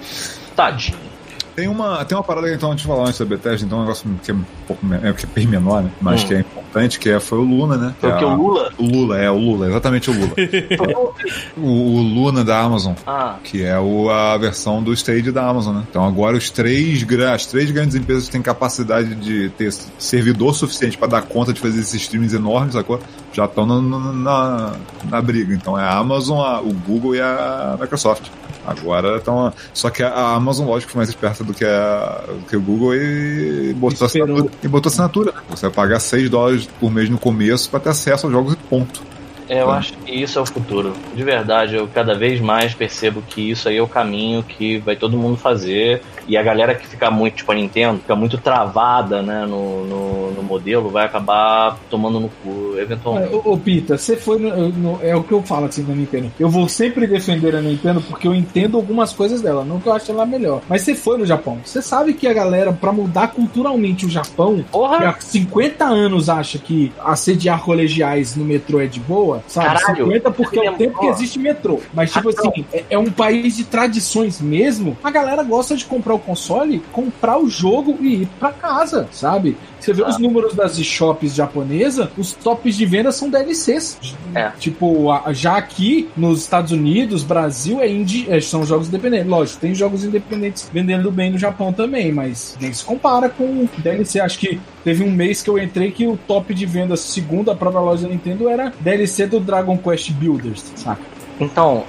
Tadinho. 0.56 1.09
Tem 1.56 1.68
uma, 1.68 2.04
tem 2.06 2.18
uma 2.18 2.24
parada 2.24 2.48
que 2.48 2.54
então, 2.56 2.70
a 2.72 2.76
gente 2.76 2.86
falar 2.88 3.04
antes 3.08 3.20
da 3.20 3.26
Bethesda, 3.26 3.66
então 3.66 3.78
é 3.80 3.82
um 3.82 3.84
negócio 3.86 4.10
que 4.24 4.32
é 4.32 4.34
um 4.34 4.44
pouco 4.68 4.86
é, 4.94 5.14
que 5.14 5.26
é 5.26 5.30
bem 5.36 5.48
menor, 5.48 5.84
né? 5.84 5.92
Mas 6.02 6.24
Hum. 6.24 6.28
que 6.28 6.34
é 6.36 6.40
importante, 6.40 7.00
que 7.00 7.10
é, 7.10 7.20
foi 7.20 7.38
o 7.40 7.44
Luna, 7.44 7.78
né? 7.78 7.94
O 7.98 8.02
que? 8.02 8.24
é 8.24 8.26
O 8.28 8.36
Lula? 8.36 8.72
O 8.78 8.84
Lula, 8.86 9.18
é, 9.18 9.30
o 9.30 9.38
Lula, 9.38 9.68
exatamente 9.68 10.10
o 10.10 10.14
Lula. 10.14 10.32
o, 11.58 11.62
o 11.62 12.02
Luna 12.02 12.44
da 12.44 12.60
Amazon. 12.60 12.94
Ah, 13.06 13.38
Que 13.44 13.64
é 13.64 13.78
o, 13.80 14.10
a 14.10 14.38
versão 14.38 14.82
do 14.82 14.94
Stage 14.94 15.32
da 15.32 15.48
Amazon, 15.48 15.76
né? 15.78 15.84
Então 15.90 16.06
agora 16.06 16.38
os 16.38 16.50
três, 16.50 17.06
as 17.34 17.46
três 17.46 17.72
grandes 17.72 17.96
empresas 17.96 18.26
que 18.26 18.32
têm 18.32 18.42
capacidade 18.42 19.16
de 19.16 19.50
ter 19.58 19.72
servidor 19.98 20.54
suficiente 20.54 20.98
para 20.98 21.08
dar 21.08 21.22
conta 21.24 21.52
de 21.54 21.60
fazer 21.60 21.80
esses 21.80 21.96
streams 22.02 22.36
enormes, 22.36 22.74
sacou? 22.74 23.00
Já 23.34 23.46
estão 23.46 23.66
na, 23.66 23.82
na, 23.82 24.00
na- 24.14 24.74
na 25.10 25.22
briga. 25.22 25.54
Então 25.54 25.78
é 25.80 25.84
a 25.84 25.98
Amazon, 25.98 26.40
a- 26.40 26.62
o 26.62 26.74
Google 26.74 27.16
e 27.16 27.22
a 27.22 27.78
Microsoft. 27.80 28.28
Agora 28.70 29.18
estão. 29.18 29.52
Só 29.74 29.90
que 29.90 30.04
a 30.04 30.34
Amazon, 30.34 30.68
lógico, 30.68 30.92
foi 30.92 31.00
mais 31.00 31.10
esperta 31.10 31.44
do 31.44 31.54
que, 31.54 31.66
a, 31.66 32.24
do 32.28 32.46
que 32.46 32.56
o 32.56 32.62
Google 32.62 32.96
e 32.96 33.74
botou, 33.74 34.06
Esperou. 34.06 34.36
assinatura, 34.36 34.58
e 34.64 34.68
botou 34.68 34.90
assinatura. 34.90 35.32
Né? 35.32 35.42
Você 35.50 35.62
vai 35.68 35.72
pagar 35.72 36.00
6 36.00 36.30
dólares 36.30 36.70
por 36.80 36.92
mês 36.92 37.10
no 37.10 37.18
começo 37.18 37.70
para 37.70 37.80
ter 37.80 37.90
acesso 37.90 38.28
aos 38.28 38.34
jogos 38.34 38.54
e 38.54 38.58
ponto. 38.58 39.02
É, 39.50 39.62
eu 39.62 39.72
acho 39.72 39.94
que 39.94 40.12
isso 40.12 40.38
é 40.38 40.42
o 40.42 40.46
futuro. 40.46 40.94
De 41.16 41.24
verdade, 41.24 41.76
eu 41.76 41.88
cada 41.88 42.14
vez 42.14 42.40
mais 42.40 42.74
percebo 42.74 43.22
que 43.22 43.50
isso 43.50 43.68
aí 43.68 43.78
é 43.78 43.82
o 43.82 43.88
caminho 43.88 44.44
que 44.44 44.78
vai 44.78 44.96
todo 44.96 45.18
mundo 45.18 45.36
fazer. 45.38 46.02
E 46.28 46.38
a 46.38 46.44
galera 46.44 46.76
que 46.76 46.86
fica 46.88 47.10
muito, 47.10 47.38
tipo 47.38 47.52
a 47.52 47.56
Nintendo, 47.56 48.00
fica 48.00 48.16
muito 48.16 48.38
travada 48.38 49.22
né, 49.24 49.46
no, 49.48 49.84
no, 49.86 50.32
no 50.34 50.44
modelo, 50.44 50.90
vai 50.90 51.06
acabar 51.06 51.76
tomando 51.90 52.20
no 52.20 52.30
cu, 52.30 52.76
eventualmente. 52.78 53.34
Ô, 53.34 53.54
ô 53.54 53.58
Pita, 53.58 53.98
você 53.98 54.16
foi 54.16 54.38
no, 54.38 54.70
no- 54.70 55.00
É 55.02 55.16
o 55.16 55.24
que 55.24 55.32
eu 55.32 55.42
falo 55.42 55.66
assim 55.66 55.84
da 55.84 55.94
Nintendo. 55.96 56.32
Eu 56.40 56.50
vou 56.50 56.70
sempre 56.70 57.08
defender 57.08 57.56
a 57.56 57.62
Nintendo 57.62 58.00
porque 58.02 58.28
eu 58.28 58.36
entendo 58.36 58.78
algumas 58.78 59.12
coisas 59.12 59.42
dela, 59.42 59.64
não 59.66 59.80
que 59.80 59.88
eu 59.88 59.94
acho 59.94 60.12
ela 60.12 60.26
melhor. 60.26 60.62
Mas 60.70 60.84
você 60.84 60.94
foi 60.94 61.18
no 61.18 61.26
Japão. 61.26 61.58
Você 61.66 61.82
sabe 61.82 62.14
que 62.14 62.28
a 62.28 62.34
galera, 62.34 62.72
pra 62.72 62.92
mudar 62.92 63.30
culturalmente 63.30 64.06
o 64.06 64.10
Japão, 64.10 64.58
que 64.58 64.64
Porra! 64.64 65.10
há 65.10 65.20
50 65.20 65.84
anos 65.86 66.30
acha 66.30 66.60
que 66.60 66.92
assediar 67.04 67.62
colegiais 67.64 68.36
no 68.36 68.46
metrô 68.46 68.80
é 68.80 68.86
de 68.86 69.00
boa, 69.00 69.39
sabe? 69.48 69.68
Caralho, 69.68 70.06
50 70.06 70.32
porque 70.32 70.60
é 70.60 70.72
o 70.72 70.76
tempo 70.76 71.00
que 71.00 71.08
existe 71.08 71.40
metrô. 71.40 71.80
Mas, 71.94 72.12
tipo 72.12 72.30
assim, 72.30 72.66
é, 72.72 72.86
é 72.92 72.98
um 72.98 73.12
país 73.12 73.58
de 73.58 73.64
tradições 73.64 74.42
mesmo. 74.42 74.98
A 75.04 75.12
galera 75.12 75.44
gosta 75.44 75.76
de 75.76 75.86
comprar 75.86 76.14
o 76.14 76.20
console, 76.20 76.84
comprar 76.92 77.38
o 77.38 77.50
jogo 77.50 77.98
e 78.00 78.24
ir 78.24 78.30
pra 78.40 78.52
casa, 78.52 79.08
sabe? 79.12 79.58
Você 79.80 79.94
vê 79.94 80.04
Ah. 80.04 80.10
os 80.10 80.18
números 80.18 80.54
das 80.54 80.78
shops 80.80 81.34
japonesas, 81.34 82.10
os 82.18 82.34
tops 82.34 82.76
de 82.76 82.86
venda 82.86 83.12
são 83.12 83.30
DLCs. 83.30 83.98
É. 84.36 84.50
Tipo, 84.60 85.08
já 85.32 85.58
aqui 85.58 86.10
nos 86.18 86.42
Estados 86.42 86.72
Unidos, 86.72 87.24
Brasil, 87.24 87.80
é 87.80 87.90
indie, 87.90 88.26
é, 88.30 88.40
são 88.42 88.66
jogos 88.66 88.88
independentes. 88.88 89.28
Lógico, 89.28 89.60
tem 89.60 89.74
jogos 89.74 90.04
independentes 90.04 90.70
vendendo 90.74 91.12
bem 91.12 91.32
no 91.32 91.38
Japão 91.38 91.72
também, 91.72 92.12
mas 92.12 92.58
nem 92.60 92.74
se 92.74 92.84
compara 92.84 93.30
com 93.30 93.68
DLC. 93.78 94.20
Acho 94.20 94.40
que 94.40 94.60
teve 94.84 95.04
um 95.04 95.12
mês 95.12 95.42
que 95.42 95.50
eu 95.50 95.58
entrei 95.58 95.92
que 95.92 96.06
o 96.06 96.18
top 96.28 96.54
de 96.54 96.66
vendas, 96.66 97.00
segundo 97.00 97.50
a 97.52 97.56
própria 97.56 97.82
loja 97.82 98.04
da 98.04 98.10
Nintendo, 98.10 98.50
era 98.50 98.74
DLC 98.80 99.26
do 99.28 99.40
Dragon 99.40 99.78
Quest 99.78 100.12
Builders, 100.12 100.64
saca? 100.76 101.02
Então, 101.40 101.84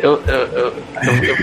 Eu, 0.00 0.22
eu, 0.26 0.46
eu, 0.46 0.72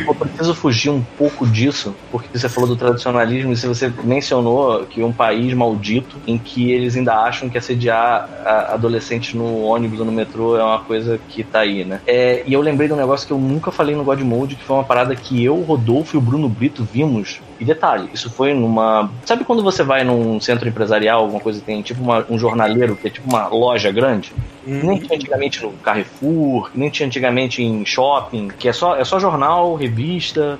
eu, 0.07 0.15
preciso 0.15 0.55
fugir 0.55 0.89
um 0.89 1.01
pouco 1.17 1.45
disso, 1.45 1.95
porque 2.11 2.37
você 2.37 2.47
falou 2.47 2.69
do 2.69 2.75
tradicionalismo 2.75 3.51
e 3.51 3.55
você 3.55 3.91
mencionou 4.03 4.85
que 4.85 5.03
um 5.03 5.11
país 5.11 5.53
maldito 5.53 6.17
em 6.25 6.37
que 6.37 6.71
eles 6.71 6.95
ainda 6.95 7.15
acham 7.15 7.49
que 7.49 7.57
assediar 7.57 8.29
adolescentes 8.69 9.33
no 9.33 9.61
ônibus 9.63 9.99
ou 9.99 10.05
no 10.05 10.11
metrô 10.11 10.57
é 10.57 10.63
uma 10.63 10.79
coisa 10.79 11.19
que 11.29 11.43
tá 11.43 11.59
aí, 11.59 11.83
né? 11.83 11.99
É, 12.07 12.43
e 12.45 12.53
eu 12.53 12.61
lembrei 12.61 12.87
de 12.87 12.93
um 12.93 12.97
negócio 12.97 13.27
que 13.27 13.33
eu 13.33 13.37
nunca 13.37 13.71
falei 13.71 13.95
no 13.95 14.03
God 14.03 14.21
Mode, 14.21 14.55
que 14.55 14.63
foi 14.63 14.75
uma 14.75 14.83
parada 14.83 15.15
que 15.15 15.43
eu, 15.43 15.55
Rodolfo 15.61 16.15
e 16.15 16.17
o 16.17 16.21
Bruno 16.21 16.47
Brito 16.47 16.87
vimos. 16.91 17.41
E 17.59 17.63
detalhe, 17.63 18.09
isso 18.13 18.29
foi 18.29 18.53
numa. 18.53 19.09
Sabe 19.25 19.43
quando 19.45 19.63
você 19.63 19.81
vai 19.83 20.03
num 20.03 20.39
centro 20.41 20.67
empresarial, 20.67 21.21
alguma 21.21 21.39
coisa 21.39 21.61
tem 21.65 21.81
tipo 21.81 22.01
uma- 22.03 22.25
um 22.29 22.37
jornaleiro, 22.37 22.95
que 22.95 23.07
é 23.07 23.09
tipo 23.09 23.29
uma 23.29 23.47
loja 23.47 23.91
grande? 23.91 24.33
Que 24.63 24.71
nem 24.71 24.99
tinha 24.99 25.15
antigamente 25.17 25.61
no 25.63 25.71
Carrefour, 25.73 26.69
nem 26.75 26.89
tinha 26.89 27.07
antigamente 27.07 27.63
em 27.63 27.85
shopping, 27.85 28.49
que 28.59 28.67
é 28.67 28.73
só, 28.73 28.95
é 28.97 29.05
só 29.05 29.19
jornal, 29.19 29.73
revista. 29.75 30.59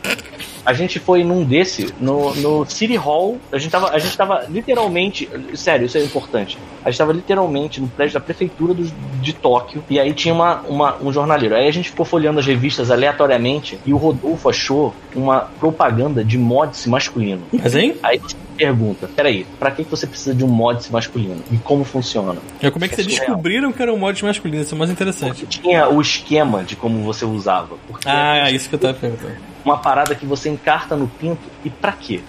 A 0.65 0.73
gente 0.73 0.99
foi 0.99 1.23
num 1.23 1.43
desse, 1.43 1.93
no, 1.99 2.33
no 2.35 2.65
City 2.65 2.95
Hall. 2.95 3.37
A 3.51 3.57
gente, 3.57 3.71
tava, 3.71 3.89
a 3.91 3.99
gente 3.99 4.17
tava 4.17 4.45
literalmente. 4.49 5.29
Sério, 5.53 5.85
isso 5.85 5.97
é 5.97 6.03
importante. 6.03 6.57
A 6.83 6.89
gente 6.89 6.97
tava 6.97 7.13
literalmente 7.13 7.79
no 7.79 7.87
prédio 7.87 8.15
da 8.15 8.19
prefeitura 8.19 8.73
do- 8.73 8.91
de 9.21 9.33
Tóquio. 9.33 9.83
E 9.89 9.99
aí 9.99 10.13
tinha 10.13 10.33
uma, 10.33 10.61
uma- 10.67 10.95
um 11.01 11.11
jornaleiro. 11.13 11.55
Aí 11.55 11.67
a 11.67 11.71
gente 11.71 11.89
ficou 11.89 12.05
folheando 12.05 12.39
as 12.39 12.45
revistas 12.45 12.89
aleatoriamente. 12.91 13.77
E 13.85 13.93
o 13.93 13.97
Rodolfo 13.97 14.49
achou 14.49 14.93
uma 15.15 15.41
propaganda 15.59 16.23
de 16.23 16.37
mods 16.37 16.85
masculino. 16.87 17.43
Mas, 17.53 17.75
hein? 17.75 17.95
Aí 18.03 18.19
pergunta: 18.57 19.09
peraí, 19.15 19.45
pra 19.59 19.69
que 19.71 19.83
você 19.83 20.07
precisa 20.07 20.33
de 20.33 20.43
um 20.43 20.47
mods 20.47 20.89
masculino? 20.89 21.41
E 21.51 21.57
como 21.57 21.83
funciona? 21.83 22.39
É 22.61 22.71
como 22.71 22.85
é 22.85 22.87
que 22.87 22.93
É 22.93 22.97
vocês 22.97 23.07
surreal. 23.07 23.27
descobriram 23.35 23.71
que 23.71 23.81
eram 23.81 23.97
mods 23.97 24.21
masculinos? 24.21 24.65
Isso 24.65 24.75
é 24.75 24.77
mais 24.77 24.89
interessante. 24.91 25.45
Tinha 25.45 25.89
o 25.89 26.01
esquema 26.01 26.63
de 26.63 26.75
como 26.75 27.03
você 27.03 27.23
usava. 27.25 27.75
Porque 27.87 28.07
Ah, 28.07 28.49
isso 28.51 28.67
que 28.69 28.75
eu 28.75 28.79
tava 28.79 28.93
perguntando. 28.93 29.35
Uma 29.65 29.77
parada 29.77 30.13
que 30.15 30.25
você 30.25 30.49
encarta 30.49 30.95
no 30.95 31.07
pinto 31.07 31.41
e 31.63 31.69
pra 31.69 31.91
quê? 31.91 32.21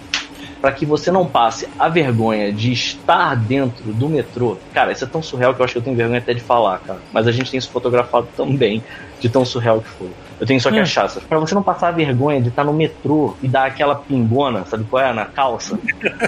Pra 0.59 0.71
que 0.71 0.87
você 0.87 1.11
não 1.11 1.25
passe 1.25 1.69
a 1.77 1.87
vergonha 1.87 2.51
de 2.51 2.71
estar 2.71 3.35
dentro 3.35 3.93
do 3.93 4.09
metrô. 4.09 4.57
Cara, 4.73 4.91
isso 4.91 5.03
é 5.03 5.07
tão 5.07 5.21
surreal 5.21 5.53
que 5.53 5.61
eu 5.61 5.63
acho 5.63 5.73
que 5.73 5.77
eu 5.77 5.83
tenho 5.83 5.95
vergonha 5.95 6.17
até 6.17 6.33
de 6.33 6.41
falar, 6.41 6.79
cara. 6.79 6.99
Mas 7.13 7.27
a 7.27 7.31
gente 7.31 7.51
tem 7.51 7.59
isso 7.59 7.69
fotografado 7.69 8.27
também, 8.35 8.83
de 9.19 9.29
tão 9.29 9.45
surreal 9.45 9.81
que 9.81 9.89
foi. 9.89 10.09
Eu 10.39 10.45
tenho 10.45 10.59
só 10.61 10.71
que 10.71 10.79
achar, 10.79 11.05
essas. 11.05 11.23
Pra 11.23 11.39
você 11.39 11.55
não 11.55 11.63
passar 11.63 11.89
a 11.89 11.91
vergonha 11.91 12.41
de 12.41 12.49
estar 12.49 12.63
no 12.63 12.73
metrô 12.73 13.35
e 13.41 13.47
dar 13.47 13.65
aquela 13.65 13.95
pingona, 13.95 14.65
sabe 14.65 14.83
qual 14.83 15.03
é? 15.03 15.13
Na 15.13 15.25
calça. 15.25 15.79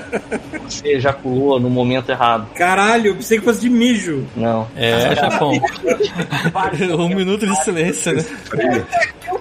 Você 0.66 0.88
ejaculou 0.90 1.60
no 1.60 1.70
momento 1.70 2.10
errado. 2.10 2.48
Caralho, 2.56 3.08
eu 3.08 3.16
pensei 3.16 3.40
que 3.40 3.46
fosse 3.46 3.62
de 3.62 3.70
mijo. 3.70 4.26
Não. 4.36 4.68
É, 4.76 5.16
Japão. 5.16 5.52
um 6.98 7.10
minuto 7.10 7.46
de 7.46 7.56
silêncio, 7.64 8.14
né? 8.14 8.26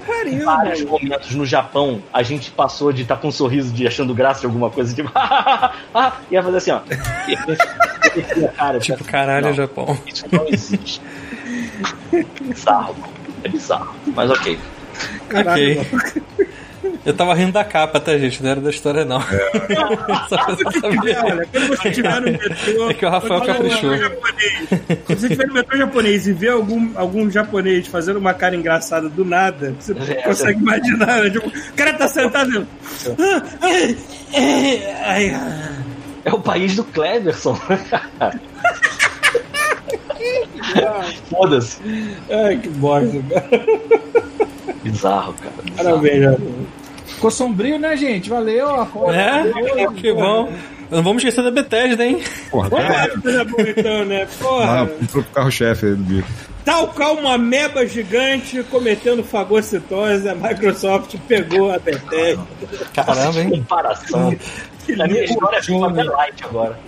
Pariu, 0.08 0.44
vários 0.44 0.82
momentos 0.84 1.34
no 1.34 1.44
Japão, 1.44 2.02
a 2.12 2.22
gente 2.22 2.50
passou 2.50 2.92
de 2.92 3.02
estar 3.02 3.16
com 3.16 3.28
um 3.28 3.32
sorriso 3.32 3.70
de 3.72 3.86
achando 3.86 4.14
graça 4.14 4.40
de 4.40 4.46
alguma 4.46 4.70
coisa, 4.70 4.94
tipo, 4.94 5.10
ah, 5.14 6.16
ia 6.30 6.42
fazer 6.42 6.56
assim, 6.56 6.70
ó. 6.70 6.80
Cara, 8.56 8.78
Tipo, 8.80 9.04
caralho, 9.04 9.46
não, 9.46 9.54
Japão. 9.54 9.98
Isso 10.06 10.24
não 10.32 10.46
existe. 10.48 11.00
bizarro. 12.40 12.96
É 13.44 13.48
bizarro. 13.48 13.94
Mas 14.06 14.30
ok. 14.30 14.58
Caralho. 15.28 15.80
Ok. 15.82 16.22
Eu 17.08 17.14
tava 17.14 17.32
rindo 17.32 17.52
da 17.52 17.64
capa, 17.64 17.98
tá, 17.98 18.18
gente? 18.18 18.42
Não 18.42 18.50
era 18.50 18.60
da 18.60 18.68
história, 18.68 19.02
não. 19.02 19.18
Quando 21.50 21.68
você 21.68 21.88
estiver 21.88 22.20
no 22.20 22.30
metrô. 22.32 22.90
É 22.90 22.94
que 22.94 23.06
o 23.06 23.08
Rafael 23.08 23.40
caprichou. 23.40 23.90
Quando 25.06 25.18
você 25.18 25.26
estiver 25.26 25.46
no 25.46 25.54
metrô 25.54 25.78
japonês 25.78 26.26
e 26.28 26.34
ver 26.34 26.50
algum, 26.50 26.90
algum 26.94 27.30
japonês 27.30 27.86
fazendo 27.86 28.18
uma 28.18 28.34
cara 28.34 28.54
engraçada 28.54 29.08
do 29.08 29.24
nada, 29.24 29.74
você 29.80 29.92
É, 29.92 30.22
consegue 30.22 30.60
imaginar, 30.60 31.22
né? 31.24 31.30
Tipo, 31.30 31.48
o 31.48 31.72
cara 31.74 31.94
tá 31.94 32.08
sentado. 32.08 32.68
Ah, 33.18 33.42
ai, 33.62 33.96
ai, 34.36 35.30
ai. 35.30 35.70
É 36.26 36.32
o 36.34 36.40
país 36.40 36.76
do 36.76 36.84
Cleverson. 36.84 37.58
Foda-se. 41.30 41.78
Ai, 42.30 42.58
que 42.58 42.68
bosta, 42.68 43.22
cara. 43.30 43.48
Bizarro, 44.82 45.32
cara. 45.34 45.54
Bizarro. 45.64 45.76
Parabéns, 45.76 46.22
já. 46.22 46.36
Ficou 47.18 47.32
sombrio, 47.32 47.80
né, 47.80 47.96
gente? 47.96 48.30
Valeu. 48.30 48.80
apoio. 48.80 49.12
É? 49.12 49.42
Que 49.96 50.12
bom. 50.12 50.52
Não 50.88 51.02
vamos 51.02 51.16
esquecer 51.22 51.42
da 51.42 51.50
Bethesda, 51.50 52.06
hein? 52.06 52.22
Porra, 52.48 52.68
Vamos 52.68 52.86
tá 52.86 52.92
lá, 52.92 53.08
coisa 53.20 53.44
boa 53.44 53.68
então, 53.68 54.04
né? 54.04 54.28
Porra. 54.38 54.82
lá 54.82 54.88
pro 55.10 55.24
carro-chefe 55.24 55.86
aí 55.86 55.94
do 55.96 56.04
bico. 56.04 56.28
Tal 56.64 56.88
qual 56.88 57.16
uma 57.16 57.36
meba 57.36 57.84
gigante 57.84 58.62
cometendo 58.70 59.24
fagocitose, 59.24 60.28
a 60.28 60.34
Microsoft 60.36 61.16
pegou 61.26 61.72
a 61.72 61.78
Bethesda. 61.80 62.46
Caramba, 62.94 63.40
hein? 63.40 63.50
Comparação. 63.50 64.36
A 65.00 65.06
minha 65.08 65.24
história 65.24 65.60
ficou 65.60 65.84
até 65.86 66.04
light 66.04 66.44
agora. 66.44 66.78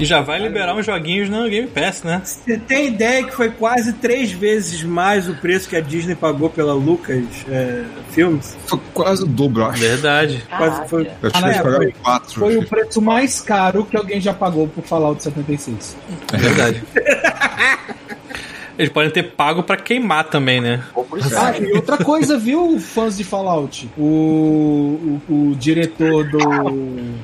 E 0.00 0.04
já 0.06 0.22
vai 0.22 0.38
liberar 0.40 0.74
uns 0.74 0.86
joguinhos 0.86 1.28
no 1.28 1.46
Game 1.46 1.68
Pass, 1.68 2.02
né? 2.02 2.22
Você 2.24 2.56
tem 2.56 2.86
ideia 2.86 3.22
que 3.22 3.36
foi 3.36 3.50
quase 3.50 3.92
três 3.92 4.32
vezes 4.32 4.82
mais 4.82 5.28
o 5.28 5.34
preço 5.34 5.68
que 5.68 5.76
a 5.76 5.80
Disney 5.82 6.14
pagou 6.14 6.48
pela 6.48 6.72
Lucas 6.72 7.22
é, 7.50 7.84
Filmes? 8.10 8.56
Foi 8.66 8.80
quase 8.94 9.24
o 9.24 9.26
dobro, 9.26 9.66
acho. 9.66 9.78
Verdade. 9.78 10.42
Quase 10.56 10.88
foi. 10.88 11.02
Eu 11.02 11.28
acho 11.30 11.38
que 11.38 11.44
eles 11.44 11.56
é, 11.56 11.62
pagaram 11.62 11.82
foi- 11.82 11.92
quatro. 12.02 12.40
Foi 12.40 12.56
o 12.56 12.66
preço 12.66 13.02
mais 13.02 13.40
caro 13.42 13.84
que 13.84 13.94
alguém 13.94 14.18
já 14.22 14.32
pagou 14.32 14.66
por 14.68 14.82
Fallout 14.82 15.22
76. 15.22 15.94
Verdade. 16.32 16.82
Eles 18.80 18.90
podem 18.90 19.10
ter 19.10 19.24
pago 19.24 19.62
pra 19.62 19.76
queimar 19.76 20.24
também, 20.24 20.58
né? 20.58 20.82
Ah, 21.36 21.58
e 21.58 21.70
outra 21.72 21.98
coisa, 21.98 22.38
viu, 22.38 22.80
fãs 22.80 23.18
de 23.18 23.24
Fallout? 23.24 23.90
O, 23.94 25.20
o, 25.28 25.50
o 25.50 25.54
diretor 25.54 26.24
do. 26.24 26.38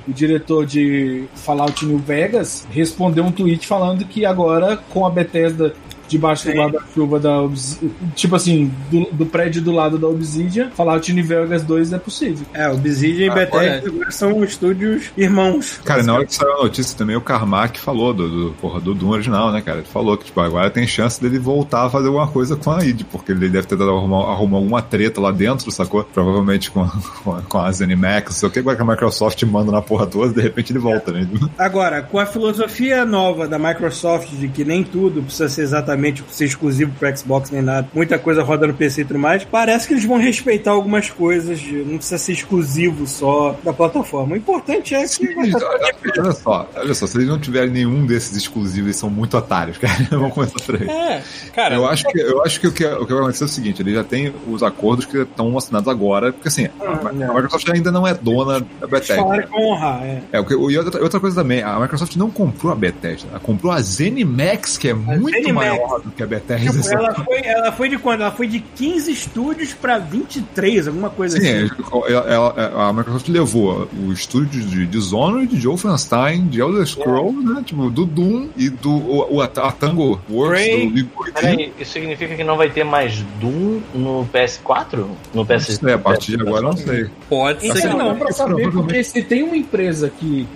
O 0.06 0.12
diretor 0.12 0.66
de 0.66 1.24
Fallout 1.34 1.86
New 1.86 1.96
Vegas 1.96 2.68
respondeu 2.70 3.24
um 3.24 3.32
tweet 3.32 3.66
falando 3.66 4.04
que 4.04 4.26
agora, 4.26 4.76
com 4.76 5.06
a 5.06 5.10
Bethesda 5.10 5.72
debaixo 6.08 6.46
do 6.50 6.54
guarda-chuva 6.56 7.18
da 7.20 7.40
Obs- 7.42 7.80
Tipo 8.14 8.36
assim, 8.36 8.70
do, 8.90 9.08
do 9.12 9.26
prédio 9.26 9.60
do 9.62 9.72
lado 9.72 9.98
da 9.98 10.06
Obsidian, 10.06 10.70
Fallout 10.70 11.12
New 11.12 11.24
Vegas 11.24 11.62
2 11.62 11.92
é 11.92 11.98
possível. 11.98 12.46
É, 12.54 12.68
Obsidian 12.68 13.26
e 13.26 13.30
Ah, 13.30 13.34
Bethesda 13.34 13.88
agora 13.88 14.10
são 14.10 14.44
estúdios 14.44 15.04
irmãos. 15.16 15.80
Cara, 15.84 16.02
na 16.02 16.14
hora 16.14 16.26
que 16.26 16.34
saiu 16.34 16.52
a 16.60 16.62
notícia 16.64 16.96
também, 16.96 17.16
o 17.16 17.20
Carmack 17.20 17.78
falou 17.80 18.12
do, 18.14 18.28
do, 18.28 18.52
porra, 18.54 18.80
do 18.80 18.94
Doom 18.94 19.10
original, 19.10 19.52
né, 19.52 19.60
cara? 19.60 19.78
Ele 19.78 19.86
falou 19.86 20.16
que, 20.16 20.26
tipo, 20.26 20.40
agora 20.40 20.70
tem 20.70 20.86
chance 20.86 21.20
dele 21.20 21.38
voltar 21.38 21.86
a 21.86 21.90
fazer 21.90 22.06
alguma 22.06 22.26
coisa 22.28 22.56
com 22.56 22.70
a 22.70 22.84
id, 22.84 23.02
porque 23.10 23.32
ele 23.32 23.48
deve 23.48 23.66
ter 23.66 23.76
dado 23.76 23.90
arrumar, 23.90 24.30
arrumar 24.32 24.58
alguma 24.58 24.82
treta 24.82 25.20
lá 25.20 25.30
dentro, 25.30 25.70
sacou? 25.70 26.04
Provavelmente 26.04 26.70
com, 26.70 26.86
com, 27.24 27.34
a- 27.34 27.42
com 27.42 27.58
a 27.58 27.70
ZeniMax, 27.72 28.30
não 28.32 28.38
sei 28.40 28.48
o 28.48 28.52
que, 28.52 28.58
agora 28.60 28.76
que 28.76 28.82
a 28.82 28.86
Microsoft 28.86 29.42
manda 29.44 29.70
na 29.72 29.82
porra 29.82 30.06
toda, 30.06 30.32
de 30.32 30.40
repente 30.40 30.72
ele 30.72 30.78
volta, 30.78 31.12
né? 31.12 31.26
Agora, 31.58 32.02
com 32.02 32.18
a 32.18 32.26
filosofia 32.26 33.04
nova 33.04 33.46
da 33.48 33.58
Microsoft 33.58 34.30
de 34.32 34.48
que 34.48 34.64
nem 34.64 34.82
tudo 34.84 35.22
precisa 35.22 35.48
ser 35.48 35.62
exatamente 35.62 35.95
ser 36.30 36.44
exclusivo 36.44 36.92
para 36.98 37.14
Xbox 37.16 37.50
nem 37.50 37.62
nada, 37.62 37.88
muita 37.94 38.18
coisa 38.18 38.42
roda 38.42 38.66
no 38.66 38.74
PC 38.74 39.02
e 39.02 39.04
tudo 39.04 39.18
mais, 39.18 39.44
parece 39.44 39.86
que 39.88 39.94
eles 39.94 40.04
vão 40.04 40.18
respeitar 40.18 40.70
algumas 40.72 41.10
coisas, 41.10 41.58
de- 41.58 41.84
não 41.84 41.96
precisa 41.96 42.18
ser 42.18 42.32
exclusivo 42.32 43.06
só 43.06 43.56
da 43.64 43.72
plataforma. 43.72 44.34
O 44.34 44.36
importante 44.36 44.94
é 44.94 44.98
que 45.06 45.24
estar 45.24 45.58
tudo 45.58 46.20
olha 46.20 46.32
só, 46.32 46.68
olha 46.76 46.94
só, 46.94 47.06
se 47.06 47.16
eles 47.16 47.28
não 47.28 47.38
tiverem 47.38 47.70
nenhum 47.70 48.06
desses 48.06 48.36
exclusivos, 48.36 48.86
eles 48.88 48.96
são 48.96 49.10
muito 49.10 49.36
otários, 49.36 49.78
cara. 49.78 49.96
Vamos 50.10 50.32
começar 50.32 50.58
por 50.64 50.76
aí. 50.80 50.88
É, 50.88 51.22
cara. 51.54 51.74
Eu 51.76 51.86
acho 51.86 52.04
que, 52.04 52.18
eu 52.20 52.42
acho 52.44 52.60
que 52.60 52.66
o, 52.66 52.72
que 52.72 52.84
o 52.84 53.06
que 53.06 53.12
vai 53.12 53.22
acontecer 53.22 53.44
é 53.44 53.46
o 53.46 53.48
seguinte: 53.48 53.82
ele 53.82 53.94
já 53.94 54.04
tem 54.04 54.32
os 54.48 54.62
acordos 54.62 55.04
que 55.06 55.18
estão 55.18 55.56
assinados 55.56 55.88
agora, 55.88 56.32
porque 56.32 56.48
assim, 56.48 56.68
a, 56.80 56.92
a 57.08 57.12
Microsoft 57.34 57.68
ainda 57.68 57.90
não 57.90 58.06
é 58.06 58.14
dona 58.14 58.60
da 58.80 58.86
Bethesda. 58.86 59.22
falaram 59.22 59.48
com 59.48 59.62
honrar, 59.72 60.02
é. 60.04 60.22
É, 60.32 60.40
o 60.40 60.44
que- 60.44 60.54
e 60.54 60.78
outra, 60.78 61.02
outra 61.02 61.20
coisa 61.20 61.36
também, 61.42 61.62
a 61.62 61.78
Microsoft 61.78 62.16
não 62.16 62.30
comprou 62.30 62.72
a 62.72 62.76
Bethesda, 62.76 63.28
ela 63.30 63.40
comprou 63.40 63.72
a 63.72 63.80
ZeniMax, 63.80 64.78
que 64.78 64.88
é 64.88 64.94
muito 64.94 65.30
ZeniMax. 65.30 65.54
maior 65.54 65.85
do 66.04 66.10
que 66.10 66.22
a 66.22 66.26
Bethesda. 66.26 66.70
Tipo, 66.82 66.94
ela, 66.94 67.14
foi, 67.14 67.40
ela 67.44 67.72
foi 67.72 67.88
de 67.88 67.98
quando? 67.98 68.20
Ela 68.22 68.30
foi 68.32 68.46
de 68.46 68.60
15 68.60 69.10
estúdios 69.12 69.72
pra 69.74 69.98
23, 69.98 70.88
alguma 70.88 71.10
coisa 71.10 71.38
Sim, 71.40 71.48
assim. 71.48 71.70
é, 72.08 72.12
ela- 72.12 72.54
ela- 72.56 72.88
a 72.88 72.92
Microsoft 72.92 73.28
levou 73.28 73.88
o 74.06 74.12
estúdio 74.12 74.62
de 74.62 74.86
Dishonored, 74.86 75.56
de 75.56 75.66
Wolfenstein, 75.66 76.46
de 76.46 76.60
Elder 76.60 76.86
Scrolls, 76.86 77.44
né? 77.46 77.62
Tipo, 77.64 77.90
do 77.90 78.04
Doom 78.04 78.48
e 78.56 78.68
do 78.68 78.90
o, 78.92 79.36
o- 79.36 79.42
a 79.42 79.48
Tango 79.48 80.20
Works 80.30 80.60
Prey. 80.62 80.88
do 80.88 80.94
Liberty. 80.94 81.32
Peraí, 81.32 81.72
isso 81.78 81.92
significa 81.92 82.34
que 82.34 82.44
não 82.44 82.56
vai 82.56 82.70
ter 82.70 82.84
mais 82.84 83.22
Doom 83.40 83.80
no 83.94 84.26
PS4? 84.32 84.98
No 84.98 85.08
Não 85.34 85.46
PS... 85.46 85.78
sei, 85.78 85.92
a 85.92 85.98
partir 85.98 86.36
de 86.36 86.42
agora 86.42 86.58
eu 86.66 86.70
não 86.70 86.76
sei. 86.76 87.06
Pode 87.28 87.60
ser 87.62 87.72
que 87.72 87.78
Assim, 87.78 87.88
não 87.88 87.98
não. 88.10 88.16
pra 88.16 88.32
saber, 88.32 88.70
porque 88.70 89.02
se 89.04 89.22
tem 89.22 89.42
uma 89.42 89.56
empresa 89.56 90.10
que, 90.10 90.46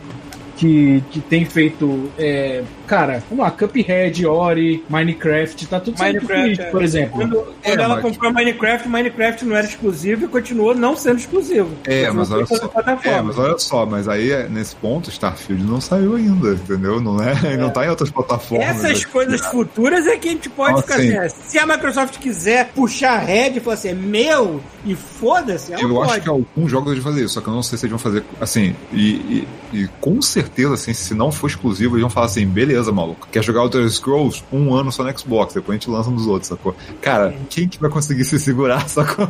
que, 0.57 1.03
que 1.11 1.21
tem 1.21 1.45
feito 1.45 2.11
é, 2.19 2.63
cara, 2.91 3.23
vamos 3.31 3.45
lá, 3.45 3.51
Cuphead, 3.53 4.27
Ori, 4.27 4.85
Minecraft, 4.89 5.67
tá 5.69 5.79
tudo 5.79 5.97
Minecraft, 5.97 6.45
Switch, 6.57 6.59
é. 6.59 6.71
por 6.71 6.83
exemplo. 6.83 7.13
Quando, 7.21 7.37
quando 7.37 7.55
É, 7.63 7.71
ela 7.85 7.95
mas- 7.95 8.03
comprou 8.03 8.33
Minecraft, 8.33 8.89
Minecraft 8.89 9.45
não 9.45 9.55
era 9.57 9.65
exclusivo 9.67 10.25
e 10.25 10.29
continuou 10.29 10.75
não 10.75 10.97
sendo 10.97 11.19
exclusivo. 11.21 11.71
É, 11.85 12.11
mas 12.11 12.31
olha 12.33 12.45
só. 12.47 12.57
É, 13.05 13.23
mas 13.23 13.39
olha 13.39 13.59
só, 13.59 13.87
mas 13.87 14.09
aí 14.09 14.33
é, 14.33 14.49
nesse 14.49 14.75
ponto, 14.75 15.09
Starfield 15.09 15.63
não 15.65 15.81
saiu 15.81 16.17
ainda, 16.17 16.51
entendeu? 16.55 17.01
Não 17.01 17.23
é, 17.23 17.31
Ele 17.45 17.59
não 17.59 17.71
tá 17.71 17.87
em 17.87 17.89
outras 17.91 18.11
plataformas. 18.11 18.67
Essas 18.85 19.05
coisas 19.05 19.41
futuras 19.47 20.07
é 20.09 20.17
que 20.17 20.29
a 20.29 20.33
gente 20.33 20.49
pode 20.49 20.81
Ah, 20.81 20.83
ficar 20.83 20.97
sim. 20.97 21.17
assim. 21.17 21.17
é, 21.17 21.29
Se 21.47 21.59
a 21.61 21.67
Microsoft 21.67 22.19
quiser 22.19 22.71
puxar 22.75 23.13
a 23.13 23.19
rede 23.19 23.59
e 23.59 23.61
falar 23.61 23.75
assim, 23.75 23.91
é 23.91 23.95
meu, 23.95 24.61
e 24.85 24.97
foda-se, 24.97 25.73
ela 25.73 25.83
Eu 25.83 25.91
pode. 25.91 26.11
acho 26.13 26.21
que 26.23 26.29
alguns 26.29 26.71
jogos 26.71 26.91
eles 26.93 27.05
vão 27.05 27.13
fazer 27.13 27.25
isso, 27.25 27.35
só 27.35 27.41
que 27.41 27.49
eu 27.49 27.55
não 27.55 27.63
sei 27.63 27.79
se 27.79 27.85
eles 27.87 27.91
vão 27.91 27.99
fazer 28.01 28.25
assim. 28.41 28.75
E, 28.93 29.11
e- 29.15 29.49
e 29.73 29.89
com 30.01 30.21
certeza, 30.21 30.75
assim, 30.75 30.93
se 30.93 31.15
não 31.15 31.31
for 31.31 31.47
exclusivo, 31.49 31.95
eles 31.95 32.01
vão 32.03 32.11
falar 32.11 32.27
assim: 32.27 32.45
beleza, 32.47 32.80
maluco, 32.89 33.29
quer 33.31 33.43
jogar 33.43 33.63
Elder 33.63 33.89
Scrolls? 33.91 34.43
Um 34.53 34.75
ano 34.75 34.91
só 34.91 35.05
no 35.05 35.19
Xbox, 35.19 35.55
depois 35.55 35.77
a 35.77 35.79
gente 35.79 35.91
lança 35.91 36.11
nos 36.11 36.27
outros, 36.27 36.49
sacou? 36.49 36.75
Cara, 37.01 37.35
quem 37.49 37.69
que 37.69 37.81
vai 37.81 37.91
conseguir 37.91 38.25
se 38.25 38.39
segurar, 38.39 38.89
sacou? 38.89 39.27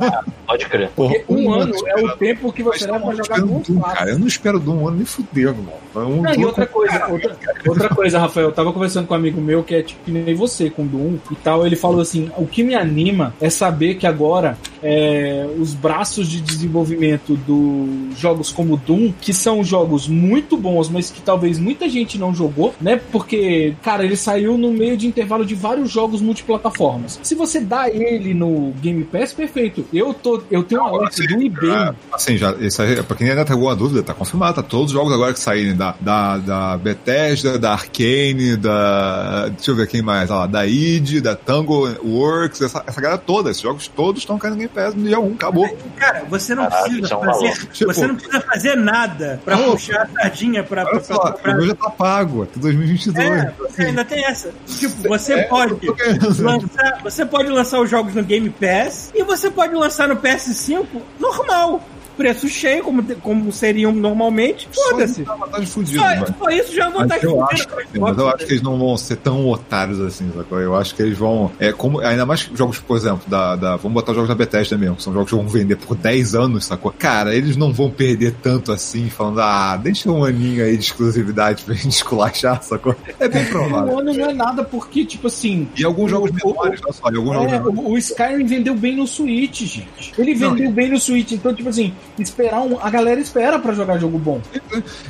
Pode 0.46 0.66
crer. 0.66 0.90
Porra, 0.90 1.14
Porque 1.14 1.32
um 1.32 1.52
ano 1.52 1.72
é 1.86 2.04
o 2.04 2.16
tempo 2.16 2.52
que 2.52 2.62
você 2.62 2.86
leva 2.86 3.00
pra 3.00 3.10
eu 3.10 3.16
jogar 3.16 3.40
com 3.40 3.60
Doom, 3.60 3.80
cara. 3.80 4.10
Eu 4.10 4.18
não 4.18 4.26
espero 4.26 4.58
Doom 4.58 4.82
um 4.82 4.88
ano 4.88 4.96
nem 4.98 5.06
fudendo, 5.06 5.62
mano. 5.62 6.08
Um, 6.08 6.22
Não, 6.22 6.34
e 6.34 6.44
outra 6.44 6.66
coisa, 6.66 7.06
outra, 7.08 7.36
outra 7.66 7.88
coisa, 7.88 8.18
Rafael, 8.18 8.46
eu 8.46 8.52
tava 8.52 8.72
conversando 8.72 9.06
com 9.06 9.14
um 9.14 9.16
amigo 9.16 9.40
meu 9.40 9.64
que 9.64 9.74
é 9.74 9.82
tipo 9.82 10.04
que 10.04 10.10
nem 10.10 10.34
você, 10.34 10.70
com 10.70 10.86
Doom 10.86 11.18
e 11.30 11.34
tal. 11.36 11.66
Ele 11.66 11.76
falou 11.76 12.00
assim: 12.00 12.30
o 12.36 12.46
que 12.46 12.62
me 12.62 12.74
anima 12.74 13.34
é 13.40 13.50
saber 13.50 13.96
que 13.96 14.06
agora 14.06 14.56
é, 14.82 15.46
os 15.58 15.74
braços 15.74 16.28
de 16.28 16.40
desenvolvimento 16.40 17.36
dos 17.36 18.18
jogos 18.18 18.50
como 18.50 18.76
Doom, 18.76 19.12
que 19.20 19.32
são 19.32 19.62
jogos 19.64 20.08
muito 20.08 20.56
bons, 20.56 20.88
mas 20.88 21.10
que 21.10 21.20
talvez 21.20 21.58
muita 21.58 21.88
gente 21.88 22.18
não 22.18 22.34
jogou, 22.34 22.74
né? 22.80 23.00
Porque, 23.10 23.36
cara, 23.82 24.04
ele 24.04 24.16
saiu 24.16 24.56
no 24.58 24.72
meio 24.72 24.96
de 24.96 25.06
intervalo 25.06 25.44
de 25.44 25.54
vários 25.54 25.90
jogos 25.90 26.20
multiplataformas. 26.20 27.18
Se 27.22 27.34
você 27.34 27.60
dá 27.60 27.88
ele 27.88 28.34
no 28.34 28.72
Game 28.80 29.04
Pass, 29.04 29.32
perfeito. 29.32 29.84
Eu, 29.92 30.12
tô, 30.14 30.42
eu 30.50 30.62
tenho 30.62 30.82
uma 30.82 31.04
lista 31.04 31.22
do 31.26 31.42
eBay. 31.42 31.70
Ah, 31.70 31.94
Assim, 32.12 32.36
já, 32.36 32.52
isso 32.60 32.82
aí, 32.82 33.02
pra 33.02 33.16
quem 33.16 33.30
ainda 33.30 33.44
tem 33.44 33.54
alguma 33.54 33.74
dúvida, 33.76 34.02
tá 34.02 34.14
confirmado, 34.14 34.54
tá? 34.56 34.62
Todos 34.62 34.86
os 34.86 34.92
jogos 34.92 35.12
agora 35.12 35.32
que 35.32 35.40
saírem 35.40 35.74
da, 35.76 35.94
da, 36.00 36.38
da 36.38 36.76
Bethesda, 36.78 37.58
da 37.58 37.72
Arcane, 37.72 38.56
da. 38.56 39.48
Deixa 39.48 39.70
eu 39.70 39.76
ver 39.76 39.86
quem 39.86 40.02
mais, 40.02 40.30
ó, 40.30 40.46
da 40.46 40.66
id, 40.66 41.20
da 41.20 41.34
Tango 41.36 41.88
Works, 42.04 42.60
essa, 42.62 42.82
essa 42.86 43.00
galera 43.00 43.18
toda, 43.18 43.50
esses 43.50 43.62
jogos 43.62 43.88
todos 43.88 44.22
estão 44.22 44.38
caindo 44.38 44.54
no 44.54 44.58
Game 44.60 44.72
Pass 44.74 44.94
no 44.94 45.06
dia 45.06 45.18
1, 45.20 45.32
acabou. 45.34 45.68
Cara, 45.96 46.24
você 46.28 46.54
não 46.54 46.64
Caralho, 46.68 46.82
precisa 46.84 47.04
isso 47.06 47.14
é 47.14 47.16
um 47.16 47.24
fazer. 47.24 47.66
Tipo- 47.72 47.92
você 47.94 48.06
não 48.06 48.14
precisa 48.16 48.40
fazer 48.40 48.74
nada 48.76 49.40
pra 49.44 49.56
Não. 49.56 49.70
puxar 49.72 50.02
a 50.02 50.22
sardinha 50.22 50.62
pra, 50.62 50.82
pra, 50.84 50.90
pra, 50.92 51.00
só, 51.02 51.30
pra- 51.32 51.52
o 51.52 51.56
meu 51.56 51.66
já 51.66 51.74
tá 51.74 51.90
pago, 51.90 52.42
até 52.44 52.58
2022. 52.60 53.26
É, 53.26 53.29
você 53.58 53.82
ainda 53.82 54.04
tem 54.04 54.24
essa. 54.24 54.52
Tipo, 54.66 55.08
você 55.08 55.32
É, 55.34 55.42
pode 55.44 55.74
lançar, 56.38 57.00
você 57.02 57.26
pode 57.26 57.48
lançar 57.48 57.80
os 57.80 57.90
jogos 57.90 58.14
no 58.14 58.22
Game 58.22 58.50
Pass 58.50 59.10
e 59.14 59.22
você 59.22 59.50
pode 59.50 59.74
lançar 59.74 60.08
no 60.08 60.16
PS5 60.16 60.86
normal. 61.18 61.82
Preço 62.20 62.48
cheio, 62.48 62.84
como, 62.84 63.02
como 63.16 63.50
seriam 63.50 63.92
normalmente. 63.92 64.68
Foda-se. 64.70 65.24
Só 65.24 65.34
uma 65.36 65.46
Só, 65.46 65.52
mano. 66.20 66.34
só 66.38 66.50
isso 66.50 66.74
já 66.74 66.84
é 66.84 66.88
Mas 66.90 66.94
vantagem 66.98 67.24
eu 67.30 67.44
acho, 67.46 67.66
mas 67.98 68.18
eu 68.18 68.28
acho 68.28 68.46
que 68.46 68.52
eles 68.52 68.62
não 68.62 68.78
vão 68.78 68.94
ser 68.98 69.16
tão 69.16 69.48
otários 69.48 69.98
assim, 70.00 70.30
sacou? 70.36 70.60
Eu 70.60 70.76
acho 70.76 70.94
que 70.94 71.00
eles 71.02 71.16
vão. 71.16 71.50
É 71.58 71.72
como, 71.72 72.00
ainda 72.00 72.26
mais 72.26 72.40
jogos, 72.54 72.78
por 72.78 72.96
exemplo, 72.98 73.22
da, 73.26 73.56
da. 73.56 73.76
Vamos 73.76 73.94
botar 73.94 74.12
os 74.12 74.16
jogos 74.16 74.28
da 74.28 74.34
Bethesda 74.34 74.76
mesmo, 74.76 74.96
que 74.96 75.02
são 75.02 75.14
jogos 75.14 75.30
que 75.30 75.34
vão 75.36 75.48
vender 75.48 75.76
por 75.76 75.96
10 75.96 76.34
anos, 76.34 76.66
sacou? 76.66 76.92
Cara, 76.98 77.34
eles 77.34 77.56
não 77.56 77.72
vão 77.72 77.90
perder 77.90 78.34
tanto 78.42 78.70
assim, 78.70 79.08
falando, 79.08 79.40
ah, 79.40 79.78
deixa 79.78 80.10
um 80.10 80.22
aninho 80.22 80.62
aí 80.62 80.76
de 80.76 80.84
exclusividade 80.84 81.62
pra 81.64 81.74
gente 81.74 81.92
esculachar, 81.92 82.62
sacou? 82.62 82.94
É 83.18 83.28
bem 83.28 83.42
Um 83.44 83.46
provável. 83.46 83.98
ano 83.98 84.12
não 84.12 84.30
é 84.30 84.32
nada, 84.34 84.62
porque, 84.62 85.06
tipo 85.06 85.26
assim, 85.28 85.68
E 85.74 85.84
alguns 85.84 86.10
jogos 86.10 86.30
menores, 86.32 86.80
olha 86.84 86.92
só, 86.92 87.10
e 87.10 87.16
alguns 87.16 87.32
jogos 87.34 87.52
É, 87.52 87.58
menores. 87.58 87.78
o, 87.78 87.90
o 87.92 87.98
Skyrim 87.98 88.44
vendeu 88.46 88.74
bem 88.74 88.96
no 88.96 89.06
Switch, 89.06 89.60
gente. 89.62 90.12
Ele 90.18 90.34
Não, 90.34 90.50
vendeu 90.54 90.70
bem 90.70 90.90
no 90.90 90.98
Switch, 91.00 91.32
então, 91.32 91.54
tipo 91.54 91.68
assim, 91.70 91.94
esperar 92.22 92.60
um. 92.60 92.78
A 92.80 92.90
galera 92.90 93.20
espera 93.20 93.58
pra 93.58 93.72
jogar 93.74 93.98
jogo 93.98 94.18
bom. 94.18 94.40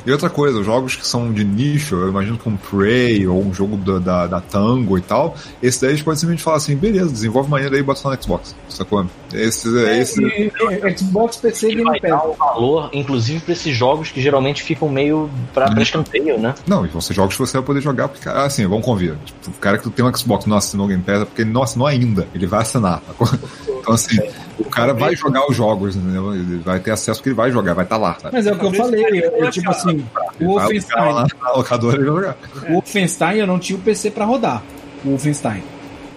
E 0.05 0.11
outra 0.11 0.29
coisa, 0.29 0.59
os 0.59 0.65
jogos 0.65 0.95
que 0.95 1.05
são 1.05 1.31
de 1.31 1.43
nicho, 1.43 1.95
eu 1.95 2.09
imagino 2.09 2.37
como 2.37 2.57
Prey 2.57 3.27
ou 3.27 3.41
um 3.43 3.53
jogo 3.53 3.77
da, 3.77 3.99
da, 3.99 4.27
da 4.27 4.41
Tango 4.41 4.97
e 4.97 5.01
tal, 5.01 5.35
esse 5.61 5.81
daí 5.81 5.91
eles 5.91 6.01
podem 6.01 6.17
simplesmente 6.19 6.43
falar 6.43 6.57
assim, 6.57 6.75
beleza, 6.75 7.11
desenvolve 7.11 7.49
maneira 7.49 7.75
aí 7.75 7.81
e 7.81 7.83
bota 7.83 7.99
só 7.99 8.09
no 8.13 8.21
Xbox, 8.21 8.55
sacou? 8.69 9.05
Esse, 9.33 9.69
esse, 9.91 10.21
E- 10.23 10.51
e- 10.87 10.97
Xbox, 10.97 11.37
PC 11.37 11.71
e 11.71 11.83
vai 11.83 11.99
Game 11.99 12.13
dar 12.13 12.17
Pass. 12.19 12.29
um 12.29 12.33
valor, 12.37 12.89
inclusive, 12.93 13.39
pra 13.41 13.53
esses 13.53 13.75
jogos 13.75 14.11
que 14.11 14.21
geralmente 14.21 14.61
ficam 14.63 14.89
meio 14.89 15.29
pra, 15.53 15.69
pra 15.71 15.81
escanteio, 15.81 16.37
né? 16.39 16.53
Não, 16.67 16.85
e 16.85 16.89
vão 16.89 16.99
ser 17.01 17.13
jogos 17.13 17.35
que 17.35 17.39
você 17.39 17.53
vai 17.57 17.65
poder 17.65 17.81
jogar, 17.81 18.07
porque, 18.09 18.23
cara, 18.23 18.43
assim, 18.45 18.65
vamos 18.67 18.85
convir. 18.85 19.15
Tipo, 19.25 19.49
o 19.49 19.53
cara 19.53 19.77
que 19.77 19.89
tem 19.89 20.05
um 20.05 20.13
Xbox 20.15 20.45
não 20.45 20.57
assinou 20.57 20.85
o 20.85 20.89
Game 20.89 21.01
Pass 21.03 21.21
é 21.21 21.25
porque 21.25 21.41
ele 21.43 21.51
não 21.51 21.63
assinou 21.63 21.87
ainda. 21.87 22.27
Ele 22.35 22.45
vai 22.47 22.61
assinar. 22.61 23.01
sacou? 23.07 23.27
Então, 23.81 23.95
assim, 23.95 24.15
o 24.61 24.69
cara 24.69 24.93
vai 24.93 25.15
jogar 25.15 25.49
os 25.49 25.55
jogos, 25.55 25.95
entendeu? 25.95 26.33
Ele 26.33 26.59
vai 26.59 26.79
ter 26.79 26.91
acesso 26.91 27.19
porque 27.19 27.29
ele 27.29 27.35
vai 27.35 27.51
jogar, 27.51 27.73
vai 27.73 27.83
estar 27.83 27.97
lá. 27.97 28.17
Sabe? 28.21 28.35
Mas 28.35 28.47
é 28.47 28.53
o 28.53 28.57
que 28.59 28.65
eu 28.65 28.73
falei, 28.73 29.05
é, 29.05 29.47
é 29.47 29.49
tipo 29.51 29.69
assim, 29.69 30.05
o 30.39 30.55
vai 30.55 30.65
Wolfenstein, 30.65 30.81
ficar 30.81 31.13
lá 31.13 31.27
na 31.41 31.51
locadora 31.51 31.97
vai 31.97 32.05
jogar. 32.05 32.37
o 32.69 32.73
Wolfenstein 32.73 33.37
eu 33.37 33.47
não 33.47 33.59
tinha 33.59 33.77
o 33.77 33.81
PC 33.81 34.11
pra 34.11 34.25
rodar. 34.25 34.61
O 35.03 35.09
Wolfenstein. 35.09 35.63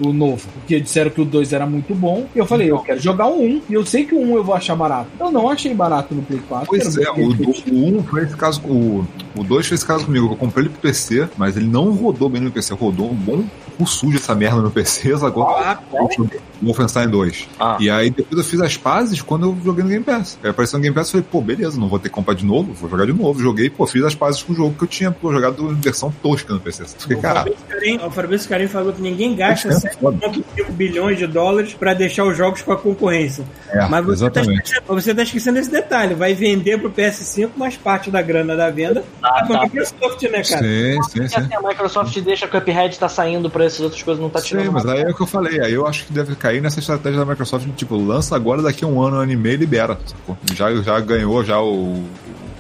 O 0.01 0.13
novo. 0.13 0.47
Porque 0.55 0.81
disseram 0.81 1.11
que 1.11 1.21
o 1.21 1.25
2 1.25 1.53
era 1.53 1.67
muito 1.67 1.95
bom. 1.95 2.27
E 2.35 2.39
eu 2.39 2.47
falei, 2.47 2.71
eu 2.71 2.79
quero 2.79 3.01
jogar 3.01 3.27
o 3.27 3.43
1. 3.43 3.63
E 3.69 3.75
eu 3.75 3.85
sei 3.85 4.05
que 4.05 4.15
o 4.15 4.21
1 4.21 4.37
eu 4.37 4.45
vou 4.45 4.55
achar 4.55 4.75
barato. 4.75 5.09
Eu 5.19 5.31
não 5.31 5.49
achei 5.49 5.75
barato 5.75 6.15
no 6.15 6.23
Play 6.23 6.41
4. 6.49 6.67
Pois 6.67 6.97
é, 6.97 7.11
o, 7.11 7.35
divertido. 7.35 7.77
o 7.77 7.99
1 7.99 8.05
foi 8.05 8.25
esse 8.25 8.37
caso, 8.37 8.61
o, 8.65 9.07
o 9.37 9.45
2 9.45 9.67
foi 9.67 9.75
esse 9.75 9.87
caso 9.87 10.05
comigo. 10.07 10.33
Eu 10.33 10.37
comprei 10.37 10.65
ele 10.65 10.71
pro 10.71 10.81
PC, 10.83 11.29
mas 11.37 11.57
ele 11.57 11.67
não 11.67 11.93
rodou 11.93 12.29
bem 12.29 12.41
no 12.41 12.51
PC. 12.51 12.75
Rodou 12.75 13.11
um 13.11 13.15
bom 13.15 13.45
cu 13.77 13.87
sujo 13.87 14.17
essa 14.17 14.35
merda 14.35 14.61
no 14.61 14.71
PC, 14.71 15.13
agora 15.15 15.55
Ah, 15.75 15.79
o 15.93 16.67
Wolfenstein 16.67 17.09
2. 17.09 17.49
Ah. 17.59 17.77
E 17.81 17.91
aí 17.91 18.11
depois 18.11 18.39
eu 18.39 18.45
fiz 18.45 18.61
as 18.61 18.77
pazes 18.77 19.21
quando 19.21 19.47
eu 19.47 19.57
joguei 19.65 19.83
no 19.83 19.91
Game 19.91 20.05
Pass. 20.05 20.39
Aí 20.43 20.51
apareceu 20.51 20.79
no 20.79 20.83
Game 20.83 20.95
Pass 20.95 21.09
e 21.09 21.13
falei, 21.13 21.27
pô, 21.31 21.41
beleza, 21.41 21.79
não 21.79 21.89
vou 21.89 21.99
ter 21.99 22.09
que 22.09 22.15
comprar 22.15 22.35
de 22.35 22.45
novo, 22.45 22.73
vou 22.73 22.89
jogar 22.89 23.07
de 23.07 23.13
novo. 23.13 23.41
Joguei, 23.41 23.69
pô, 23.69 23.87
fiz 23.87 24.03
as 24.05 24.15
pazes 24.15 24.43
com 24.43 24.53
o 24.53 24.57
jogo 24.57 24.75
que 24.77 24.85
eu 24.85 24.89
tinha 24.89 25.11
pô, 25.11 25.33
jogado 25.33 25.71
em 25.71 25.75
versão 25.75 26.13
tosca 26.23 26.53
no 26.53 26.61
PC. 26.61 26.85
Fiquei, 26.99 27.17
O 27.17 27.21
cara, 27.21 27.45
O 28.07 28.11
Fabrício 28.11 28.49
Carim 28.49 28.69
falou 28.69 28.93
que 28.93 29.03
ninguém 29.03 29.35
gasta. 29.35 29.69
7,5 29.85 30.71
bilhões 30.71 31.19
de 31.19 31.27
dólares 31.27 31.75
pra 31.75 31.95
deixar 31.95 32.25
os 32.25 32.37
jogos 32.37 32.63
com 32.63 32.73
a 32.73 32.77
concorrência. 32.77 33.45
é, 33.71 33.87
Mas 33.89 34.05
você 34.05 34.31
tá, 34.31 34.41
exatamente. 34.41 34.73
esquecendo, 34.73 35.17
tá 35.17 35.23
esquecendo 35.23 35.59
esse 35.59 35.71
detalhe. 35.71 36.15
Vai 36.15 36.35
vender 36.35 36.79
pro 36.79 36.91
PS5, 36.91 37.51
mas 37.57 37.77
parte 37.77 38.11
da 38.11 38.23
grana 38.23 38.57
da 38.57 38.71
venda 38.71 39.05
Ah, 39.23 39.45
tá. 39.47 39.63
Microsoft, 39.63 40.23
né, 40.23 40.43
cara? 40.43 40.63
Sim, 40.65 41.03
sim, 41.11 41.29
sim. 41.29 41.37
assim, 41.37 41.55
a 41.55 41.61
Microsoft 41.69 42.19
deixa 42.21 42.47
a 42.47 42.49
Cuphead 42.49 42.99
tá 42.99 43.09
saindo 43.09 43.49
pra 43.51 43.65
essas 43.65 43.81
outras 43.81 44.03
coisas, 44.03 44.23
não 44.23 44.31
tá 44.31 44.41
tirando 44.41 44.67
Sim, 44.67 44.71
mas 44.73 44.87
aí 44.87 45.03
é 45.03 45.11
o 45.11 45.15
que 45.15 45.23
eu 45.23 45.27
falei. 45.27 45.61
Aí 45.61 45.73
eu 45.73 45.87
acho 45.87 46.07
que 46.07 46.13
deve 46.13 46.35
cair 46.37 46.61
nessa 46.61 46.81
estratégia 46.81 47.19
da 47.21 47.27
Microsoft, 47.27 47.67
de, 47.67 47.73
tipo, 47.73 47.97
lança 47.97 48.35
agora, 48.37 48.63
daqui 48.63 48.85
a 48.85 48.89
um 48.89 49.01
ano, 49.03 49.17
um 49.17 49.21
ano 49.21 49.33
e 49.33 49.37
meio, 49.37 49.59
libera. 49.59 49.99
sacou? 50.07 50.37
Já, 50.55 50.75
já 50.83 51.01
ganhou 51.01 51.45
já 51.45 51.61
o, 51.61 52.05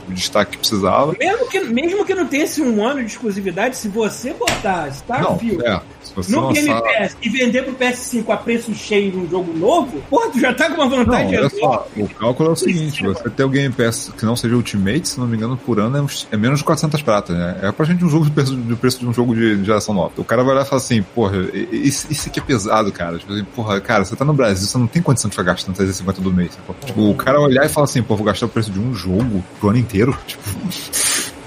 o 0.09 0.13
destaque 0.13 0.53
que 0.53 0.59
precisava. 0.59 1.15
Mesmo 1.19 1.49
que, 1.49 1.61
mesmo 1.61 2.05
que 2.05 2.15
não 2.15 2.27
tenha 2.27 2.45
esse 2.45 2.61
um 2.63 2.85
ano 2.85 3.01
de 3.01 3.07
exclusividade, 3.11 3.77
se 3.77 3.89
você 3.89 4.33
botar 4.33 4.83
Não, 4.87 4.89
Starfield 4.93 5.65
é. 5.67 5.81
No 6.29 6.53
Game. 6.53 6.69
Pass 6.69 7.17
e 7.23 7.29
vender 7.29 7.63
pro 7.65 7.75
PS5 7.75 8.29
a 8.31 8.37
preço 8.37 8.75
cheio 8.75 9.13
num 9.17 9.29
jogo 9.29 9.53
novo, 9.57 10.01
porra, 10.11 10.31
tu 10.31 10.41
já 10.41 10.53
tá 10.55 10.69
com 10.71 10.75
uma 10.75 10.87
Não, 10.87 11.05
vantagem 11.05 11.29
olha 11.39 11.47
enorme. 11.47 11.59
só, 11.61 11.89
o 11.97 12.09
cálculo 12.09 12.49
é 12.51 12.53
o 12.53 12.57
seguinte, 12.57 13.03
você 13.03 13.31
ter 13.31 13.45
o 13.45 13.49
Game 13.49 13.75
Pass 13.75 14.13
que 14.17 14.25
não 14.25 14.37
seja 14.37 14.55
Ultimate, 14.55 15.09
se 15.09 15.19
não 15.21 15.27
me 15.27 15.37
engano, 15.37 15.57
por 15.57 15.79
ano 15.81 15.97
é, 15.97 16.03
uns- 16.03 16.27
é 16.31 16.37
menos 16.37 16.59
de 16.61 16.65
400 16.65 17.03
pratas, 17.03 17.37
né? 17.37 17.59
É 17.63 17.73
pra 17.73 17.85
gente 17.87 18.05
um 18.05 18.09
jogo 18.09 18.25
de 18.25 18.31
preço, 18.31 18.57
de 18.57 18.77
preço 18.77 18.99
de 19.01 19.07
um 19.07 19.13
jogo 19.13 19.35
de 19.35 19.65
geração 19.65 19.95
nova. 19.95 20.13
O 20.17 20.25
cara 20.25 20.43
vai 20.43 20.55
olhar 20.55 20.65
e 20.65 20.69
fala 20.69 20.81
assim, 20.81 21.03
porra, 21.03 21.37
isso, 21.73 22.07
isso 22.11 22.29
aqui 22.29 22.39
é 22.39 22.43
pesado, 22.43 22.91
cara. 22.93 23.19
Tipo 23.19 23.33
assim, 23.33 23.45
porra, 23.45 23.81
cara, 23.81 24.05
você 24.05 24.15
tá 24.17 24.25
no 24.25 24.35
Brasil, 24.35 24.67
você 24.67 24.79
não 24.79 24.87
tem 24.87 25.03
condição 25.03 25.29
de 25.29 25.37
ficar 25.37 25.51
gastando 25.53 25.75
350 25.75 26.21
do 26.21 26.33
mês. 26.33 26.53
Tipo, 26.85 27.11
o 27.11 27.15
cara 27.15 27.41
olhar 27.41 27.65
e 27.65 27.69
falar 27.69 27.85
assim, 27.85 28.03
pô, 28.03 28.17
vou 28.17 28.25
gastar 28.27 28.47
o 28.47 28.49
preço 28.49 28.71
de 28.71 28.79
um 28.79 28.95
jogo 28.95 29.45
pro 29.61 29.71
ano 29.71 29.79
inteiro. 29.79 30.17
Tipo, 30.27 30.43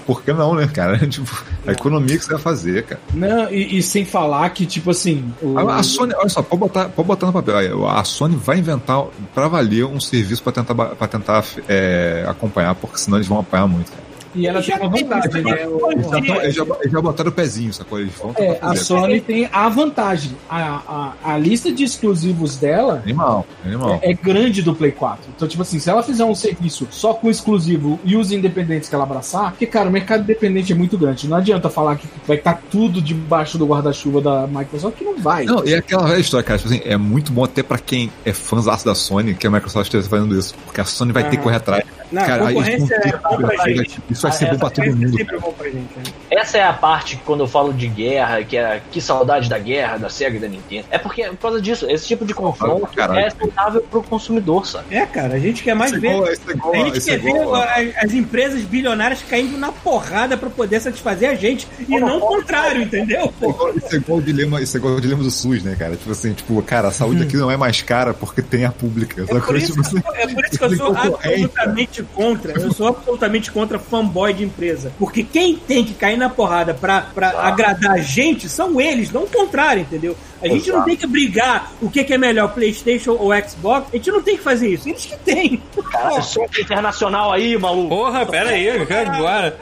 por 0.08 0.24
que 0.24 0.32
não, 0.32 0.56
né, 0.56 0.68
cara? 0.68 0.98
Tipo, 1.08 1.44
a 1.68 1.74
economia 1.74 2.18
que 2.18 2.24
você 2.24 2.32
vai 2.32 2.42
fazer, 2.42 2.84
cara. 2.84 3.02
Não, 3.14 3.52
e, 3.52 3.78
e 3.78 3.84
sem 3.84 4.06
falar 4.06 4.50
que, 4.52 4.66
tipo 4.66 4.92
assim. 4.92 5.34
O, 5.42 5.58
A, 5.58 5.76
a 5.76 5.84
Sony, 5.84 6.14
olha 6.16 6.30
só, 6.30 6.42
pode 6.42 6.62
botar, 6.62 6.90
pode 6.90 7.08
botar 7.08 7.28
no 7.28 7.34
papel. 7.34 7.88
A 7.88 8.04
Sony 8.06 8.38
vai 8.38 8.60
inventar 8.60 9.04
pra 9.36 9.50
valer 9.50 9.86
um 9.86 10.00
serviço 10.00 10.42
pra 10.42 10.54
tentar, 10.54 10.74
pra 10.74 11.08
tentar 11.08 11.44
é, 11.68 12.26
acompanhar, 12.28 12.74
porque 12.76 12.98
senão 12.98 13.18
eles 13.18 13.28
vão 13.28 13.40
apanhar 13.40 13.68
muito. 13.68 13.92
Cara. 13.92 14.07
E 14.38 14.48
ela 14.48 14.62
tem 14.62 14.76
uma 14.76 14.90
vantagem, 14.90 15.44
né? 15.44 15.68
Eles 15.92 16.54
já, 16.56 16.66
já, 16.66 16.76
eles 16.82 16.92
já 16.92 17.02
botaram 17.02 17.30
o 17.30 17.34
pezinho, 17.34 17.74
sacou? 17.74 18.00
Eles 18.00 18.14
vão 18.14 18.34
É, 18.38 18.58
a. 18.62 18.76
Sony 18.76 19.20
tem 19.20 19.50
a 19.52 19.68
vantagem. 19.70 20.32
A, 20.50 21.14
a, 21.24 21.34
a 21.34 21.38
lista 21.38 21.72
de 21.72 21.84
exclusivos 21.84 22.58
dela 22.58 23.02
Animal, 23.04 23.46
animal. 23.66 24.00
é 24.02 24.14
grande 24.14 24.62
do 24.62 24.74
Play 24.76 24.92
4. 24.92 25.26
Então, 25.36 25.48
tipo 25.48 25.62
assim, 25.62 25.80
se 25.80 25.90
ela 25.90 26.04
fizer 26.04 26.24
um 26.24 26.36
serviço 26.36 26.88
só 26.92 27.14
com 27.14 27.30
exclusivo 27.30 28.00
e 28.04 28.16
os 28.16 28.32
independentes 28.32 28.88
que 28.88 28.96
ela 28.96 29.04
abraçar, 29.04 29.52
porque, 29.52 29.66
cara, 29.66 29.90
o 29.90 29.92
mercado 29.92 30.22
independente 30.24 30.72
é 30.72 30.76
muito 30.76 30.98
grande. 30.98 31.28
Não 31.28 31.38
adianta 31.38 31.70
falar 31.70 31.96
que 31.96 32.08
vai 32.28 32.38
estar 32.38 32.62
tudo 32.70 33.02
debaixo 33.02 33.58
do 33.58 33.66
guarda-chuva 33.66 34.22
da 34.22 34.48
Microsoft, 34.48 34.98
que 34.98 35.04
não 35.04 35.18
vai. 35.18 35.46
Não, 35.46 35.66
e 35.66 35.74
é 35.74 35.78
aquela 35.78 36.06
velha 36.08 36.20
história, 36.20 36.44
cara. 36.44 36.60
Tipo 36.60 36.74
assim, 36.74 36.82
é 36.86 36.98
muito 36.98 37.32
bom 37.32 37.44
até 37.44 37.64
pra 37.64 37.78
quem 37.78 38.12
é 38.24 38.34
fãzaço 38.34 38.86
da 38.86 38.94
Sony 38.96 39.34
que 39.34 39.48
a 39.48 39.52
Microsoft 39.52 39.88
esteja 39.88 40.08
fazendo 40.08 40.38
isso. 40.38 40.54
Porque 40.66 40.82
a 40.82 40.86
Sony 40.86 41.12
vai 41.12 41.24
ter 41.30 41.38
que 41.38 41.44
correr 41.44 41.58
atrás. 41.58 41.84
Não, 42.12 42.26
Cara, 42.26 42.46
concorrência 42.48 42.84
isso 42.86 42.94
é 42.94 43.00
vai 43.12 43.20
bom 43.22 43.38
pra 43.38 43.64
ser- 43.64 43.76
gente. 43.76 44.00
Isso 44.10 44.22
vai 44.22 44.32
ser 44.32 44.46
Ah, 44.46 44.52
bom 44.52 44.58
pra 44.60 44.70
todo 44.70 44.86
mundo. 44.86 45.18
sempre 45.18 45.36
é 45.36 45.40
bom 45.40 45.54
pra 45.54 45.70
gente. 45.70 45.88
Essa 46.32 46.58
é 46.58 46.64
a 46.64 46.74
parte 46.74 47.18
que 47.18 47.24
quando 47.24 47.42
eu 47.42 47.48
falo 47.48 47.74
de 47.74 47.88
guerra, 47.88 48.44
que 48.44 48.56
é 48.58 48.82
que 48.92 49.02
saudade 49.02 49.50
da 49.50 49.58
guerra, 49.60 49.98
da 49.98 50.10
SEGA 50.10 50.38
e 50.38 50.40
da 50.40 50.48
Nintendo. 50.48 50.86
É 50.90 50.98
porque, 50.98 51.24
por 51.24 51.38
causa 51.38 51.62
disso, 51.62 51.86
esse 51.90 52.08
tipo 52.08 52.26
de 52.26 52.34
confronto 52.34 52.88
Caralho. 52.96 53.20
é 53.20 53.30
saudável 53.30 53.82
pro 53.90 54.02
consumidor, 54.04 54.66
sabe? 54.66 54.96
É, 54.96 55.06
cara, 55.06 55.36
a 55.36 55.40
gente 55.40 55.64
quer 55.64 55.74
mais 55.74 55.92
Isso 55.92 55.98
é 55.98 56.02
ver. 56.02 56.08
é 56.08 56.12
igual- 56.54 56.74
a 56.74 56.78
gente 56.78 56.98
é 56.98 57.02
quer 57.02 57.20
ver 57.20 57.30
igual- 57.30 57.56
as, 57.64 58.04
as 58.06 58.14
empresas 58.14 58.62
bilionárias 58.64 59.22
caindo 59.30 59.58
na 59.58 59.72
porrada 59.72 60.38
pra 60.38 60.50
poder 60.50 60.80
satisfazer 60.80 61.30
a 61.30 61.36
gente. 61.36 61.68
E 61.88 62.00
não 62.00 62.18
o 62.18 62.22
contrário, 62.22 62.82
entendeu? 62.84 63.34
Isso 63.76 63.94
é 63.94 63.98
igual 63.98 64.20
o 64.20 64.22
dilema, 64.22 64.62
isso 64.62 64.78
é 64.78 64.80
igual 64.80 64.94
o 64.96 65.02
dilema 65.02 65.24
do 65.24 65.32
SUS, 65.32 65.64
né, 65.64 65.76
cara? 65.78 65.96
Tipo 65.96 66.12
assim, 66.12 66.34
tipo, 66.34 66.62
cara, 66.64 66.88
a 66.88 66.92
saúde 66.92 67.24
aqui 67.24 67.36
não 67.38 67.52
é 67.52 67.58
mais 67.58 67.82
cara 67.82 68.14
porque 68.14 68.42
tem 68.42 68.66
a 68.66 68.72
pública. 68.72 69.24
É 69.28 69.40
por, 69.40 69.56
isso, 69.58 69.74
é 70.16 70.28
por 70.28 70.46
isso 70.46 70.58
que 70.58 70.64
eu 70.64 70.76
sou 70.78 70.94
concorrente, 70.96 71.97
absolutamente 72.02 72.04
contra. 72.14 72.60
Eu 72.60 72.72
sou 72.74 72.88
absolutamente 72.88 73.52
contra 73.52 73.80
fanboy 73.80 74.34
de 74.34 74.44
empresa. 74.44 74.92
Porque 75.00 75.24
quem 75.24 75.56
tem 75.56 75.84
que 75.84 75.94
cair 75.94 76.18
na 76.18 76.30
porrada 76.30 76.74
pra, 76.74 77.02
pra 77.02 77.30
agradar 77.42 77.94
a 77.94 77.98
gente 77.98 78.48
são 78.50 78.80
eles, 78.80 79.12
não 79.12 79.24
o 79.24 79.28
contrário, 79.28 79.82
entendeu? 79.82 80.16
A 80.42 80.48
gente 80.48 80.68
não 80.70 80.76
Exato. 80.78 80.86
tem 80.86 80.96
que 80.98 81.08
brigar 81.08 81.72
o 81.82 81.90
que, 81.90 82.04
que 82.04 82.14
é 82.14 82.18
melhor, 82.18 82.54
PlayStation 82.54 83.14
ou 83.20 83.32
Xbox. 83.48 83.88
A 83.92 83.96
gente 83.98 84.12
não 84.12 84.22
tem 84.22 84.38
que 84.38 84.44
fazer 84.44 84.68
isso. 84.70 84.88
Eles 84.88 85.06
que 85.06 85.18
têm. 85.18 85.62
Cara, 85.92 86.22
som 86.22 86.46
internacional 86.60 87.32
aí, 87.34 87.58
maluco. 87.58 87.90
Porra, 87.90 88.26
pera 88.26 88.50
aí, 88.52 88.70
agora. 88.70 89.58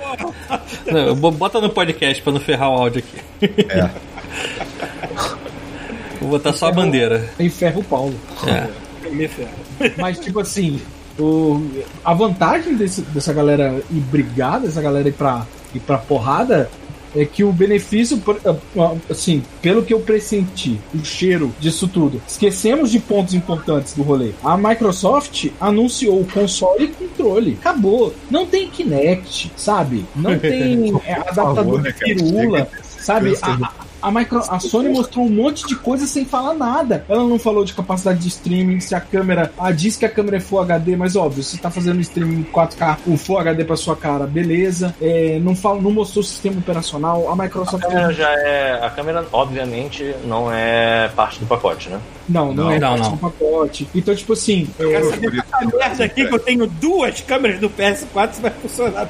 Não, 0.85 1.15
bo- 1.15 1.31
bota 1.31 1.61
no 1.61 1.69
podcast 1.69 2.21
pra 2.21 2.33
não 2.33 2.39
ferrar 2.41 2.69
o 2.71 2.73
áudio 2.73 3.03
aqui. 3.39 3.55
É. 3.69 3.89
Vou 6.19 6.29
botar 6.31 6.53
só 6.53 6.67
a 6.67 6.71
bandeira. 6.71 7.29
Enferra 7.39 7.79
o 7.79 7.83
Paulo. 7.83 8.15
É. 8.47 9.09
Me 9.09 9.27
ferro. 9.27 9.49
Mas, 9.97 10.19
tipo 10.19 10.39
assim, 10.39 10.81
o, 11.19 11.61
a 12.03 12.13
vantagem 12.13 12.75
desse- 12.75 13.01
dessa 13.01 13.33
galera 13.33 13.81
ir 13.91 13.99
brigar, 13.99 14.59
dessa 14.59 14.81
galera 14.81 15.07
ir 15.09 15.13
pra, 15.13 15.45
ir 15.73 15.79
pra 15.79 15.97
porrada, 15.97 16.69
é 17.17 17.23
que 17.23 17.45
o 17.45 17.53
benefício, 17.53 18.17
por- 18.17 18.41
assim, 19.09 19.41
pelo 19.61 19.83
que 19.83 19.93
eu 19.93 20.01
pressenti, 20.01 20.77
o 20.93 21.05
cheiro 21.05 21.53
disso 21.61 21.87
tudo, 21.87 22.21
esquecemos 22.27 22.91
de 22.91 22.99
pontos 22.99 23.33
importantes 23.33 23.93
do 23.93 24.03
rolê. 24.03 24.31
A 24.43 24.57
Microsoft 24.57 25.47
anunciou 25.61 26.19
o 26.19 26.25
console 26.25 26.83
e 26.83 26.87
controle. 26.89 27.57
Acabou. 27.61 28.13
Não 28.29 28.45
tem 28.45 28.69
Kinect, 28.69 29.49
sabe? 29.55 30.03
Não 30.13 30.37
tem 30.39 30.93
é, 31.05 31.13
adaptador 31.13 31.55
favor, 31.55 31.77
de 31.83 31.87
né, 31.89 31.95
pirula. 31.99 32.67
Sabe, 32.83 33.29
Pensa 33.29 33.47
no- 33.55 33.65
a, 33.65 33.71
a, 34.07 34.11
micro, 34.11 34.39
a 34.49 34.59
Sony 34.59 34.89
mostrou 34.89 35.25
um 35.25 35.29
monte 35.29 35.65
de 35.67 35.75
coisa 35.75 36.05
sem 36.05 36.25
falar 36.25 36.53
nada. 36.53 37.05
Ela 37.09 37.23
não 37.23 37.39
falou 37.39 37.63
de 37.65 37.73
capacidade 37.73 38.19
de 38.19 38.27
streaming, 38.27 38.79
se 38.79 38.93
a 38.95 38.99
câmera. 39.01 39.51
Ah, 39.57 39.71
diz 39.71 39.95
que 39.97 40.05
a 40.05 40.09
câmera 40.09 40.37
é 40.37 40.39
Full 40.39 40.59
HD, 40.61 40.95
mas 40.95 41.15
óbvio, 41.15 41.43
se 41.43 41.57
tá 41.57 41.69
fazendo 41.71 41.99
streaming 42.01 42.39
em 42.39 42.43
4K, 42.43 42.97
o 43.07 43.17
Full 43.17 43.39
HD 43.39 43.63
pra 43.65 43.75
sua 43.75 43.95
cara, 43.95 44.25
beleza. 44.27 44.95
É, 45.01 45.39
não, 45.41 45.55
fala, 45.55 45.81
não 45.81 45.91
mostrou 45.91 46.21
o 46.21 46.25
sistema 46.25 46.57
operacional. 46.59 47.27
A 47.29 47.33
A 47.33 47.35
Microsoft. 47.35 47.83
câmera 47.83 48.13
já 48.13 48.29
é. 48.31 48.85
A 48.85 48.89
câmera, 48.89 49.25
obviamente, 49.31 50.15
não 50.25 50.51
é 50.51 51.09
parte 51.15 51.39
do 51.39 51.45
pacote, 51.45 51.89
né? 51.89 51.99
Não, 52.27 52.53
não, 52.53 52.65
Não, 52.65 52.71
é 52.71 52.79
não, 52.79 52.89
parte 52.89 53.03
não. 53.03 53.11
do 53.11 53.17
pacote. 53.17 53.87
Então, 53.93 54.15
tipo 54.15 54.33
assim. 54.33 54.67
é, 54.79 54.83
Quero 54.87 55.09
saber 55.11 55.31
dessa 55.31 55.77
merda 55.77 56.03
aqui 56.05 56.25
que 56.27 56.33
eu 56.33 56.39
tenho 56.39 56.67
duas 56.67 57.21
câmeras 57.21 57.59
do 57.59 57.69
PS4 57.69 58.33
se 58.33 58.41
vai 58.41 58.51
funcionar. 58.51 59.07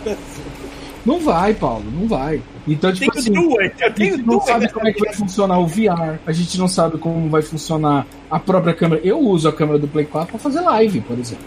não 1.05 1.19
vai, 1.19 1.53
Paulo, 1.53 1.85
não 1.91 2.07
vai. 2.07 2.41
Então, 2.67 2.91
tipo 2.91 3.11
tenho 3.11 3.19
assim. 3.19 3.31
duas, 3.33 3.71
eu 3.79 3.87
A 3.87 3.91
tenho 3.91 4.15
gente 4.17 4.25
não 4.27 4.41
sabe 4.41 4.69
como 4.69 4.87
é 4.87 4.93
que 4.93 4.99
vai 5.03 5.13
funcionar 5.13 5.59
o 5.59 5.67
VR, 5.67 6.19
a 6.25 6.31
gente 6.31 6.57
não 6.57 6.67
sabe 6.67 6.97
como 6.97 7.29
vai 7.29 7.41
funcionar 7.41 8.05
a 8.29 8.39
própria 8.39 8.73
câmera. 8.73 9.01
Eu 9.03 9.19
uso 9.19 9.47
a 9.47 9.53
câmera 9.53 9.77
do 9.77 9.87
Play 9.87 10.05
4 10.05 10.29
pra 10.29 10.39
fazer 10.39 10.59
live, 10.61 10.99
por 11.01 11.17
exemplo. 11.17 11.45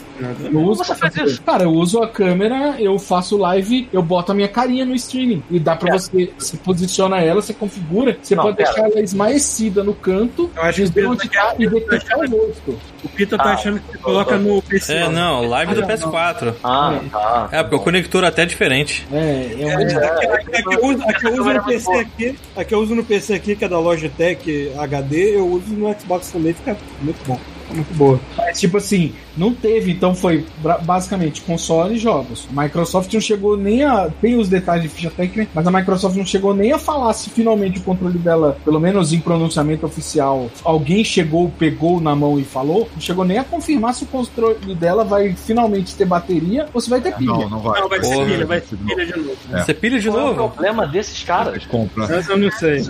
Eu 0.52 0.60
uso 0.60 0.84
você 0.84 0.94
faz 0.94 1.14
fazer- 1.14 1.28
isso? 1.28 1.42
Cara, 1.42 1.64
eu 1.64 1.70
uso 1.72 2.00
a 2.02 2.08
câmera, 2.08 2.76
eu 2.80 2.98
faço 2.98 3.36
live, 3.36 3.88
eu 3.92 4.00
boto 4.02 4.30
a 4.32 4.34
minha 4.34 4.48
carinha 4.48 4.84
no 4.84 4.94
streaming. 4.94 5.42
E 5.50 5.58
dá 5.58 5.74
pra 5.76 5.90
É. 5.94 5.98
você, 5.98 6.30
você 6.38 6.56
posiciona 6.56 7.18
ela, 7.20 7.42
você 7.42 7.52
configura, 7.52 8.16
você 8.22 8.34
Não, 8.36 8.44
pode 8.44 8.56
pera. 8.56 8.72
deixar 8.72 8.88
ela 8.90 9.00
esmaecida 9.00 9.82
no 9.82 9.94
canto, 9.94 10.50
Eu 10.56 10.62
acho 10.62 10.90
que 10.90 11.04
onde 11.04 11.28
tá 11.28 11.54
e 11.58 11.66
detectar 11.68 12.18
o 12.18 12.22
rosto. 12.30 12.78
O 13.04 13.08
Pita 13.08 13.36
tá 13.36 13.44
Ah, 13.44 13.54
achando 13.54 13.78
que 13.80 13.92
você 13.92 13.98
coloca 13.98 14.36
no 14.36 14.60
PC. 14.62 14.92
É, 14.94 15.08
não, 15.08 15.46
live 15.48 15.74
do 15.74 15.80
Ah, 15.80 15.86
não. 15.86 15.88
PS4. 15.88 16.54
Ah, 16.64 17.00
tá. 17.10 17.48
É, 17.52 17.62
porque 17.62 17.76
o 17.76 17.80
conector 17.80 18.24
até 18.24 18.42
é 18.42 18.46
diferente. 18.46 19.06
É, 19.12 19.56
é 19.60 19.76
uma... 19.76 20.34
A 20.34 20.38
que 20.38 20.74
eu 20.74 20.84
uso, 20.84 21.02
a 21.08 21.14
que 21.14 21.26
eu 21.26 21.32
uso 21.32 21.52
no 21.52 21.64
PC 21.64 21.92
aqui, 21.92 22.38
a 22.54 22.64
que 22.64 22.74
eu 22.74 22.78
uso 22.80 22.94
no 22.94 23.04
PC 23.04 23.34
aqui, 23.34 23.56
que 23.56 23.64
é 23.64 23.68
da 23.68 23.78
Logitech 23.78 24.72
HD, 24.76 25.36
eu 25.36 25.46
uso 25.46 25.72
no 25.72 25.98
Xbox 25.98 26.30
também, 26.30 26.52
fica 26.52 26.76
muito 27.00 27.18
bom. 27.26 27.40
Muito 27.70 27.94
boa. 27.94 28.20
Mas, 28.36 28.60
tipo 28.60 28.78
assim, 28.78 29.14
não 29.38 29.54
teve, 29.54 29.92
então 29.92 30.14
foi 30.14 30.44
basicamente 30.82 31.40
console 31.42 31.94
e 31.94 31.98
jogos. 31.98 32.46
A 32.54 32.62
Microsoft 32.62 33.12
não 33.14 33.20
chegou 33.20 33.56
nem 33.56 33.84
a. 33.84 34.10
Tem 34.20 34.36
os 34.36 34.48
detalhes 34.48 34.82
de 34.84 34.88
ficha 34.88 35.10
técnica, 35.10 35.50
mas 35.54 35.66
a 35.66 35.70
Microsoft 35.70 36.16
não 36.16 36.26
chegou 36.26 36.54
nem 36.54 36.72
a 36.72 36.78
falar 36.78 37.12
se 37.12 37.30
finalmente 37.30 37.78
o 37.78 37.82
controle 37.82 38.18
dela, 38.18 38.58
pelo 38.64 38.80
menos 38.80 39.12
em 39.12 39.20
pronunciamento 39.20 39.86
oficial, 39.86 40.50
alguém 40.64 41.04
chegou, 41.04 41.50
pegou 41.58 42.00
na 42.00 42.14
mão 42.14 42.38
e 42.38 42.44
falou. 42.44 42.88
Não 42.94 43.00
chegou 43.00 43.24
nem 43.24 43.38
a 43.38 43.44
confirmar 43.44 43.94
se 43.94 44.04
o 44.04 44.06
controle 44.06 44.74
dela 44.74 45.04
vai 45.04 45.32
finalmente 45.34 45.94
ter 45.94 46.04
bateria 46.04 46.68
ou 46.74 46.80
se 46.80 46.90
vai 46.90 47.00
ter 47.00 47.14
pilha. 47.14 47.32
Não, 47.32 47.48
não 47.48 47.58
vai. 47.60 47.80
Não, 47.80 47.88
vai 47.88 48.02
ser 48.02 48.14
Porra. 48.14 48.26
pilha, 48.26 48.46
vai 48.46 48.60
ser 48.60 48.76
pilha 48.76 49.06
de 49.06 49.16
novo. 49.18 49.36
É. 49.52 49.64
Você 49.64 49.74
pilha 49.74 50.00
de 50.00 50.08
Qual 50.08 50.26
é 50.26 50.30
o 50.30 50.34
problema 50.34 50.86
desses 50.86 51.22
caras? 51.22 51.64
Compra. 51.66 52.06
Eu 52.28 52.36
não 52.38 52.50
sei. 52.50 52.84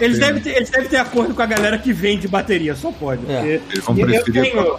Eles 0.00 0.18
devem, 0.18 0.42
ter, 0.42 0.56
eles 0.56 0.70
devem 0.70 0.88
ter 0.88 0.96
acordo 0.96 1.34
com 1.34 1.42
a 1.42 1.46
galera 1.46 1.78
que 1.78 1.92
vende 1.92 2.28
bateria, 2.28 2.74
só 2.74 2.90
pode. 2.92 3.22
É. 3.30 3.58
Porque 3.58 3.72
Eles 3.74 3.84
vão 3.84 3.96
eu 3.98 4.06
preferir. 4.06 4.42
tenho- 4.52 4.76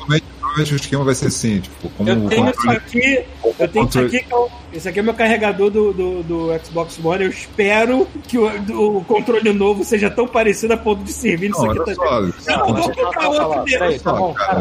Provavelmente, 0.58 0.74
o 0.74 0.76
esquema 0.76 1.04
vai 1.04 1.14
ser 1.16 1.28
assim, 1.28 1.60
tipo, 1.62 1.90
como 1.92 2.10
eu 2.10 2.26
o 2.26 2.30
tenho 2.30 2.50
isso 2.50 2.70
aqui, 2.70 3.24
eu 3.60 3.68
tenho 3.68 3.88
isso 3.88 4.00
aqui 4.00 4.20
que 4.24 4.34
é 4.34 4.36
o, 4.36 4.50
esse 4.74 4.90
aqui 4.90 5.00
é 5.00 5.02
meu 5.04 5.14
carregador 5.14 5.70
do, 5.70 5.94
do, 5.94 6.24
do 6.24 6.48
Xbox 6.66 7.00
One. 7.04 7.24
Eu 7.26 7.30
espero 7.30 8.08
que 8.28 8.38
o, 8.38 8.50
do- 8.62 8.98
o 8.98 9.04
controle 9.06 9.54
novo 9.54 9.84
seja 9.84 10.10
tão 10.10 10.28
parecido 10.28 10.74
a 10.74 10.78
ponto 10.78 11.04
de 11.04 11.14
servir 11.14 11.50
nisso 11.50 11.62
Não, 11.64 11.72
aqui 11.72 11.80
também. 11.80 11.96
só. 11.96 12.22
Não, 12.58 12.74
vou 12.74 12.92
comprar 12.92 13.30
outro 13.30 13.64
dele. 13.66 14.00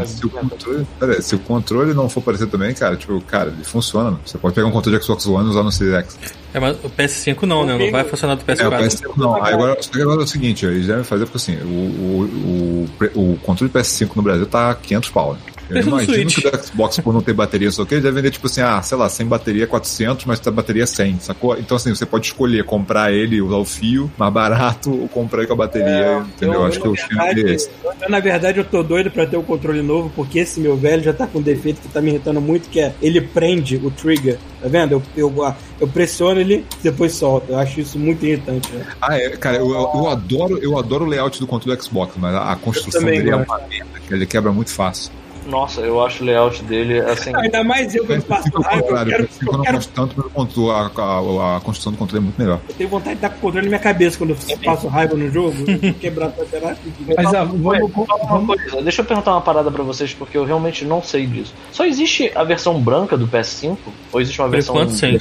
se 0.06 0.26
o, 0.26 0.30
controle, 0.30 0.86
pera 1.00 1.12
aí, 1.14 1.22
se 1.22 1.34
o 1.34 1.38
controle 1.40 1.94
não 1.94 2.08
for 2.08 2.20
parecido 2.22 2.50
também, 2.50 2.74
cara, 2.74 2.96
tipo, 2.96 3.20
cara, 3.22 3.48
ele 3.50 3.64
funciona. 3.64 4.10
mano. 4.10 4.20
Você 4.24 4.38
pode 4.38 4.54
pegar 4.54 4.66
um 4.66 4.70
controle 4.72 4.98
de 4.98 5.04
Xbox 5.04 5.26
One 5.26 5.46
e 5.46 5.50
usar 5.50 5.62
no 5.62 5.72
Series 5.72 5.94
X. 5.96 6.18
É, 6.54 6.60
mas 6.60 6.76
o 6.84 6.88
PS5 6.90 7.42
não, 7.42 7.64
né? 7.66 7.76
Não 7.76 7.90
vai 7.90 8.04
funcionar 8.04 8.34
do 8.36 8.44
É, 8.46 8.54
o 8.54 8.70
PS4. 8.70 8.78
PS5 8.86 9.12
não. 9.16 9.42
Aí 9.42 9.52
agora, 9.54 9.82
só 9.82 9.90
que 9.90 10.00
agora 10.00 10.20
é 10.20 10.24
o 10.24 10.26
seguinte, 10.26 10.64
eles 10.66 10.86
devem 10.86 11.04
fazer 11.04 11.24
porque 11.26 11.36
assim, 11.36 11.56
o, 11.62 11.66
o, 11.66 12.88
o, 13.14 13.32
o 13.32 13.38
controle 13.42 13.70
PS5 13.72 14.10
no 14.14 14.22
Brasil 14.22 14.46
tá 14.46 14.74
500 14.74 15.10
pau, 15.10 15.32
né? 15.34 15.38
Eu 15.68 15.82
imagino 15.82 16.30
que 16.30 16.46
o 16.46 16.62
Xbox, 16.64 17.00
por 17.00 17.12
não 17.12 17.20
ter 17.20 17.32
bateria, 17.32 17.70
só 17.70 17.84
que 17.84 17.94
ele 17.94 18.02
deve 18.02 18.16
vender 18.16 18.30
tipo 18.30 18.46
assim, 18.46 18.60
ah, 18.60 18.80
sei 18.82 18.96
lá, 18.96 19.08
sem 19.08 19.26
bateria 19.26 19.66
400, 19.66 20.24
mas 20.24 20.38
tá 20.38 20.50
bateria 20.50 20.86
100, 20.86 21.20
sacou? 21.20 21.58
Então 21.58 21.76
assim, 21.76 21.94
você 21.94 22.06
pode 22.06 22.26
escolher 22.26 22.64
comprar 22.64 23.12
ele, 23.12 23.40
usar 23.40 23.56
o 23.56 23.64
fio, 23.64 24.10
mais 24.16 24.32
barato, 24.32 24.90
ou 24.90 25.08
comprar 25.08 25.40
ele 25.40 25.48
com 25.48 25.54
a 25.54 25.56
bateria, 25.56 26.24
entendeu? 26.28 26.54
Eu, 26.54 26.66
Acho 26.66 26.80
que 26.80 26.86
eu, 26.86 26.92
o 26.92 26.94
na 26.94 27.00
esquema 27.00 27.28
é 27.28 27.54
esse. 27.54 27.70
eu, 27.84 28.08
na 28.08 28.20
verdade, 28.20 28.58
eu 28.58 28.64
tô 28.64 28.82
doido 28.82 29.10
pra 29.10 29.26
ter 29.26 29.36
um 29.36 29.42
controle 29.42 29.82
novo, 29.82 30.10
porque 30.14 30.40
esse 30.40 30.60
meu 30.60 30.76
velho 30.76 31.02
já 31.02 31.12
tá 31.12 31.26
com 31.26 31.38
um 31.38 31.42
defeito 31.42 31.80
que 31.80 31.88
tá 31.88 32.00
me 32.00 32.10
irritando 32.10 32.40
muito, 32.40 32.68
que 32.68 32.80
é 32.80 32.94
ele 33.02 33.20
prende 33.20 33.76
o 33.76 33.90
trigger, 33.90 34.38
tá 34.60 34.68
vendo? 34.68 34.92
Eu, 34.92 35.02
eu, 35.16 35.54
eu 35.80 35.88
pressiono 35.88 36.40
ele, 36.40 36.64
depois 36.82 37.12
solta. 37.12 37.52
Eu 37.52 37.58
acho 37.58 37.80
isso 37.80 37.98
muito 37.98 38.24
irritante. 38.24 38.72
né? 38.72 38.86
Ah, 39.00 39.18
é, 39.18 39.30
cara, 39.30 39.56
eu, 39.58 39.70
eu, 39.70 40.08
adoro, 40.08 40.58
eu 40.58 40.78
adoro 40.78 41.04
o 41.04 41.08
layout 41.08 41.38
do 41.40 41.46
controle 41.46 41.76
do 41.76 41.82
Xbox, 41.82 42.14
mas 42.16 42.34
a, 42.34 42.52
a 42.52 42.56
construção 42.56 43.02
dele 43.02 43.30
é 43.30 43.36
gosto. 43.36 43.48
uma 43.48 43.58
merda, 43.68 44.00
que 44.06 44.14
ele 44.14 44.26
quebra 44.26 44.52
muito 44.52 44.70
fácil. 44.70 45.12
Nossa, 45.46 45.80
eu 45.80 46.04
acho 46.04 46.22
o 46.22 46.26
layout 46.26 46.62
dele 46.64 46.98
assim. 47.00 47.30
Ah, 47.34 47.40
Ainda 47.40 47.62
mais 47.64 47.94
eu 47.94 48.04
quando 48.04 48.22
passo 48.24 48.48
raiva, 48.62 48.86
eu 48.88 48.94
quero, 49.06 49.22
eu 49.22 49.28
eu, 49.46 49.52
não 49.52 49.62
quero, 49.62 49.76
gosto 49.76 49.92
tanto, 49.92 50.14
mas 50.16 50.26
o 50.26 50.30
controle- 50.30 50.70
a, 50.70 51.02
a, 51.02 51.56
a 51.56 51.60
construção 51.60 51.92
do 51.92 51.98
controle 51.98 52.18
é 52.18 52.24
muito 52.24 52.38
melhor. 52.40 52.60
eu 52.68 52.74
tenho 52.74 52.90
vontade 52.90 53.10
de 53.10 53.24
estar 53.24 53.28
com 53.30 53.36
o 53.36 53.40
controle 53.40 53.66
na 53.66 53.70
minha 53.70 53.80
cabeça 53.80 54.18
quando 54.18 54.30
eu 54.30 54.58
passo 54.64 54.88
raiva 54.88 55.14
no 55.14 55.30
jogo, 55.30 55.56
quebrar 56.00 56.32
caralho. 56.50 56.76
Mas 57.16 57.34
ah, 57.34 57.44
vamos, 57.44 57.60
Uma 57.94 58.16
vamos, 58.28 58.46
coisa, 58.62 58.82
deixa 58.82 59.00
eu 59.02 59.04
perguntar 59.04 59.32
uma 59.32 59.40
parada 59.40 59.70
pra 59.70 59.82
vocês, 59.82 60.12
porque 60.12 60.36
eu 60.36 60.44
realmente 60.44 60.84
não 60.84 61.02
sei 61.02 61.26
disso. 61.26 61.54
Só 61.72 61.84
existe 61.84 62.30
a 62.34 62.42
versão 62.44 62.80
branca 62.80 63.16
do 63.16 63.26
PS5? 63.28 63.76
Ou 64.12 64.20
existe 64.20 64.40
uma 64.40 64.48
Por 64.48 64.52
versão. 64.52 64.74
enquanto, 64.74 64.90
sim. 64.92 65.18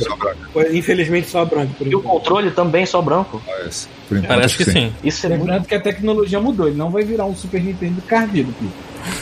Infelizmente 0.74 1.28
só 1.30 1.46
branco. 1.46 1.74
Por 1.78 1.88
E 1.88 1.96
o 1.96 2.02
controle 2.02 2.52
também 2.52 2.86
só 2.86 3.02
branco? 3.02 3.42
Parece. 3.46 3.88
Por 4.08 4.18
enquanto, 4.18 4.28
Parece 4.28 4.58
que 4.58 4.66
sim. 4.66 4.94
Isso 5.04 5.26
é 5.26 5.30
muito. 5.30 5.42
Lembrando 5.42 5.68
que 5.68 5.76
a 5.76 5.80
tecnologia 5.80 6.40
mudou, 6.40 6.68
ele 6.68 6.78
não 6.78 6.90
vai 6.90 7.04
virar 7.04 7.26
um 7.26 7.36
Super 7.36 7.62
Nintendo 7.62 8.02
cardido, 8.04 8.54
Pio. 8.54 8.72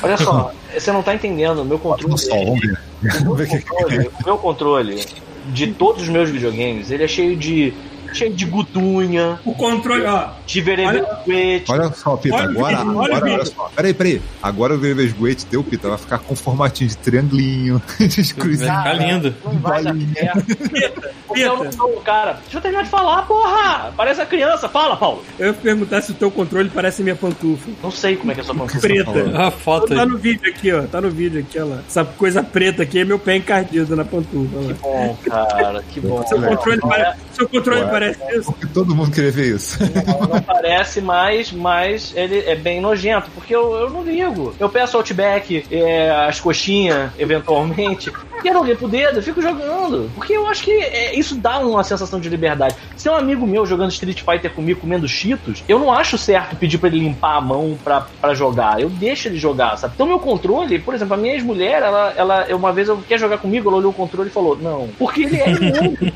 Olha 0.01 0.17
só, 0.17 0.51
você 0.73 0.91
não 0.91 1.03
tá 1.03 1.15
entendendo. 1.15 1.61
O 1.61 1.65
meu 1.65 1.79
controle. 1.79 2.11
No 2.11 2.17
sol, 2.17 2.45
vamos 2.45 2.61
ver. 2.67 2.77
Vamos 3.19 3.37
ver 3.37 3.43
o 3.43 3.49
que 3.49 3.57
que 3.57 3.65
controle, 3.65 4.07
o 4.07 4.25
meu 4.25 4.37
controle 4.37 5.05
de 5.47 5.67
todos 5.67 6.03
os 6.03 6.09
meus 6.09 6.29
videogames, 6.29 6.89
ele 6.89 7.03
é 7.03 7.07
cheio 7.07 7.35
de 7.35 7.73
cheio 8.13 8.33
de 8.33 8.45
gutunha, 8.45 9.39
O 9.45 9.53
controle, 9.53 10.05
ó. 10.05 10.29
de 10.45 10.61
veremete. 10.61 11.71
Olha 11.71 11.91
só, 11.93 12.15
Pita, 12.17 12.35
Olha 12.35 12.45
agora, 12.49 12.77
vídeo, 12.77 12.97
olha 12.97 13.15
agora, 13.17 13.25
olha 13.25 13.37
vídeo. 13.37 13.53
só. 13.55 13.71
Peraí, 13.75 13.93
peraí. 13.93 14.21
Agora 14.41 14.73
o 14.75 14.77
Vervesguete 14.77 15.45
teu, 15.45 15.63
Pita, 15.63 15.89
vai 15.89 15.97
ficar 15.97 16.19
com 16.19 16.35
formatinho 16.35 16.89
de 16.89 16.97
triangulinho, 16.97 17.81
de 17.99 18.07
Vai 18.07 18.33
cruzinho. 18.33 18.67
ficar 18.77 18.93
lindo. 18.93 19.35
Não 19.43 19.53
vai 19.59 19.83
dar 19.83 19.95
certo. 20.13 21.13
Não 21.35 21.71
sou 21.71 21.89
o 21.97 22.01
cara. 22.01 22.33
Deixa 22.43 22.57
eu 22.57 22.61
terminar 22.61 22.83
de 22.83 22.89
falar, 22.89 23.23
porra! 23.23 23.91
Parece 23.97 24.21
a 24.21 24.25
criança. 24.25 24.69
Fala, 24.69 24.95
Paulo. 24.95 25.23
Eu 25.39 25.47
ia 25.47 25.53
perguntar 25.53 26.01
se 26.01 26.11
o 26.11 26.13
teu 26.13 26.29
controle 26.29 26.69
parece 26.69 27.01
minha 27.01 27.15
pantufa. 27.15 27.69
Não 27.81 27.89
sei 27.89 28.15
como 28.17 28.31
é 28.31 28.35
que 28.35 28.41
é 28.41 28.43
a 28.43 28.45
sua 28.45 28.53
pantufa. 28.55 28.79
Preta. 28.79 29.11
A 29.47 29.49
foto 29.49 29.95
Tá 29.95 30.03
aí. 30.03 30.07
no 30.07 30.17
vídeo 30.17 30.47
aqui, 30.47 30.71
ó. 30.71 30.83
Tá 30.83 31.01
no 31.01 31.09
vídeo 31.09 31.39
aqui, 31.39 31.59
ó 31.59 31.65
lá. 31.65 31.79
Essa 31.87 32.05
coisa 32.05 32.43
preta 32.43 32.83
aqui 32.83 32.99
é 32.99 33.05
meu 33.05 33.17
pé 33.17 33.37
encardido 33.37 33.95
na 33.95 34.05
pantufa. 34.05 34.55
ó 34.55 34.61
lá. 34.61 34.73
bom, 34.79 35.17
cara. 35.27 35.83
Que 35.91 35.99
bom. 35.99 36.23
Seu 36.27 36.39
controle, 36.39 36.79
Não, 36.83 36.89
pare... 36.89 37.15
Seu 37.33 37.49
controle 37.49 37.81
Ué. 37.81 37.89
parece 37.89 38.37
isso? 38.37 38.51
Porque 38.51 38.67
todo 38.67 38.95
mundo 38.95 39.11
queria 39.11 39.31
ver 39.31 39.55
isso. 39.55 39.77
não, 40.05 40.27
não 40.27 40.41
parece, 40.41 41.01
mas, 41.01 41.51
mas 41.51 42.13
ele 42.15 42.39
é 42.39 42.55
bem 42.55 42.79
nojento, 42.79 43.29
porque 43.33 43.55
eu, 43.55 43.73
eu 43.73 43.89
não 43.89 44.03
ligo. 44.03 44.53
Eu 44.59 44.69
peço 44.69 44.97
Outback, 44.97 45.65
é, 45.71 46.11
as 46.27 46.39
coxinhas, 46.39 47.11
eventualmente, 47.17 48.11
e 48.43 48.47
eu 48.47 48.53
não 48.53 48.63
limpo 48.63 48.85
o 48.85 48.89
dedo, 48.89 49.17
eu 49.17 49.23
fico 49.23 49.41
jogando. 49.41 50.11
Porque 50.15 50.33
eu 50.33 50.47
acho 50.47 50.63
que 50.63 50.71
é, 50.71 51.17
isso 51.17 51.35
dá 51.35 51.59
uma 51.59 51.83
sensação 51.83 52.19
de 52.19 52.29
liberdade. 52.29 52.75
Se 52.95 53.07
é 53.07 53.11
um 53.11 53.15
amigo 53.15 53.47
meu 53.47 53.65
jogando 53.65 53.91
Street 53.91 54.21
Fighter 54.21 54.51
comigo, 54.51 54.81
comendo 54.81 55.07
Cheetos, 55.07 55.63
eu 55.67 55.79
não 55.79 55.91
acho 55.91 56.17
certo 56.17 56.55
pedir 56.55 56.77
pra 56.77 56.89
ele 56.89 56.99
limpar 56.99 57.37
a 57.37 57.41
mão 57.41 57.77
pra, 57.83 58.05
pra 58.21 58.33
jogar. 58.33 58.79
Eu 58.79 58.89
deixo 58.89 59.27
ele 59.27 59.37
jogar, 59.37 59.77
sabe? 59.77 59.93
Então, 59.95 60.05
meu 60.05 60.19
controle, 60.19 60.77
por 60.79 60.93
exemplo, 60.93 61.13
a 61.13 61.17
minha 61.17 61.33
ex-mulher, 61.33 61.81
ela, 61.81 62.13
ela, 62.15 62.55
uma 62.55 62.71
vez, 62.71 62.89
eu 62.89 62.97
quer 62.97 63.17
jogar 63.17 63.37
comigo, 63.37 63.69
ela 63.69 63.77
olhou 63.77 63.91
o 63.91 63.95
controle 63.95 64.29
e 64.29 64.33
falou: 64.33 64.57
Não, 64.57 64.89
porque 64.99 65.23
ele 65.23 65.37
é 65.37 65.49
imundo. 65.51 66.13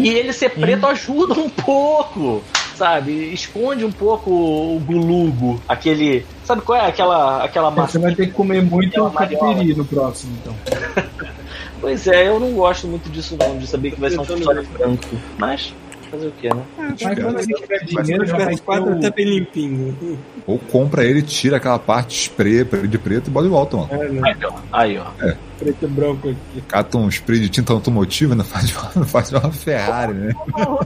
E 0.00 0.08
ele 0.08 0.32
ser 0.32 0.50
preto 0.50 0.86
ajuda 0.86 1.34
um 1.34 1.48
pouco, 1.48 2.42
sabe? 2.74 3.32
Esconde 3.32 3.84
um 3.84 3.92
pouco 3.92 4.30
o 4.30 4.80
gulugo, 4.80 5.60
aquele. 5.68 6.24
Sabe 6.44 6.62
qual 6.62 6.78
é 6.78 6.86
aquela, 6.86 7.44
aquela 7.44 7.70
Você 7.70 7.80
massa? 7.80 7.98
vai 8.00 8.14
ter 8.14 8.26
que 8.26 8.32
comer 8.32 8.62
muito 8.62 9.10
catupiry 9.10 9.74
no 9.74 9.84
próximo, 9.84 10.36
então. 10.40 10.54
Pois 11.80 12.06
é, 12.06 12.28
eu 12.28 12.38
não 12.38 12.52
gosto 12.52 12.86
muito 12.86 13.08
disso, 13.08 13.36
não, 13.40 13.56
de 13.56 13.66
saber 13.66 13.92
que 13.92 14.00
vai 14.00 14.10
ser 14.10 14.20
um 14.20 14.26
console 14.26 14.66
branco. 14.66 15.02
Mas, 15.38 15.72
fazer 16.10 16.26
o 16.28 16.32
quê, 16.40 16.48
né? 16.52 16.62
Mas 16.78 17.18
quando 17.18 17.36
a 17.38 17.42
gente 17.42 17.60
tiver 17.60 17.84
dinheiro, 17.84 18.26
já 18.26 18.36
vai 18.36 18.56
ter 18.56 18.80
o... 18.80 18.92
até 18.92 19.10
bem 19.10 19.24
limpinho. 19.26 20.18
Ou 20.46 20.58
compra 20.58 21.04
ele, 21.04 21.22
tira 21.22 21.56
aquela 21.56 21.78
parte 21.78 22.14
spray 22.14 22.64
de 22.64 22.98
preto 22.98 23.28
e 23.28 23.30
bota 23.30 23.46
de 23.46 23.50
volta, 23.50 23.76
mano. 23.76 23.88
É, 23.92 24.08
né? 24.08 24.20
Aí, 24.24 24.36
ó. 24.44 24.52
Aí, 24.72 24.98
ó. 24.98 25.34
Preto 25.58 25.84
e 25.84 25.88
branco 25.88 26.28
aqui. 26.30 26.62
Cata 26.66 26.96
um 26.98 27.08
spray 27.08 27.38
de 27.40 27.48
tinta 27.48 27.72
automotiva 27.72 28.34
não 28.34 28.44
faz, 28.44 28.74
uma- 28.74 29.04
faz 29.06 29.30
uma 29.32 29.52
Ferrari, 29.52 30.14
né? 30.14 30.32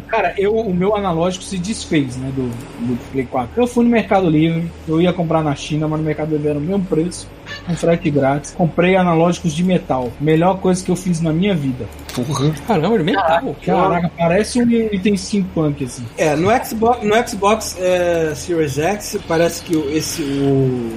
Cara, 0.08 0.34
eu, 0.36 0.54
o 0.56 0.74
meu 0.74 0.96
analógico 0.96 1.44
se 1.44 1.56
desfez, 1.58 2.16
né, 2.16 2.30
do, 2.34 2.48
do 2.86 2.98
Play 3.12 3.24
4. 3.26 3.60
Eu 3.62 3.66
fui 3.66 3.84
no 3.84 3.90
Mercado 3.90 4.28
Livre, 4.28 4.70
eu 4.88 5.00
ia 5.00 5.12
comprar 5.12 5.42
na 5.42 5.54
China, 5.54 5.86
mas 5.88 6.00
no 6.00 6.04
Mercado 6.06 6.32
Livre 6.32 6.48
era 6.48 6.58
o 6.58 6.62
mesmo 6.62 6.84
preço, 6.84 7.28
com 7.66 7.76
frete 7.76 8.10
grátis. 8.10 8.52
Comprei 8.52 8.96
analógicos 8.96 9.54
de 9.54 9.64
metal. 9.64 10.12
Melhor 10.20 10.58
coisa 10.58 10.84
que 10.84 10.90
eu 10.90 10.96
fiz 10.96 11.20
na 11.20 11.32
minha 11.32 11.54
vida. 11.54 11.86
Porra. 12.14 12.52
Caramba, 12.66 12.98
de 12.98 13.04
metal. 13.04 13.56
Caraca, 13.64 14.10
parece 14.16 14.62
um 14.62 14.70
item 14.70 15.16
steampunk, 15.16 15.84
assim. 15.84 16.04
É, 16.16 16.36
no 16.36 16.48
Xbox, 16.64 17.04
no 17.04 17.28
Xbox 17.28 17.76
é, 17.78 18.34
Series 18.34 18.78
X 18.78 19.18
parece 19.26 19.62
que 19.62 19.76
esse 19.96 20.22
o, 20.22 20.92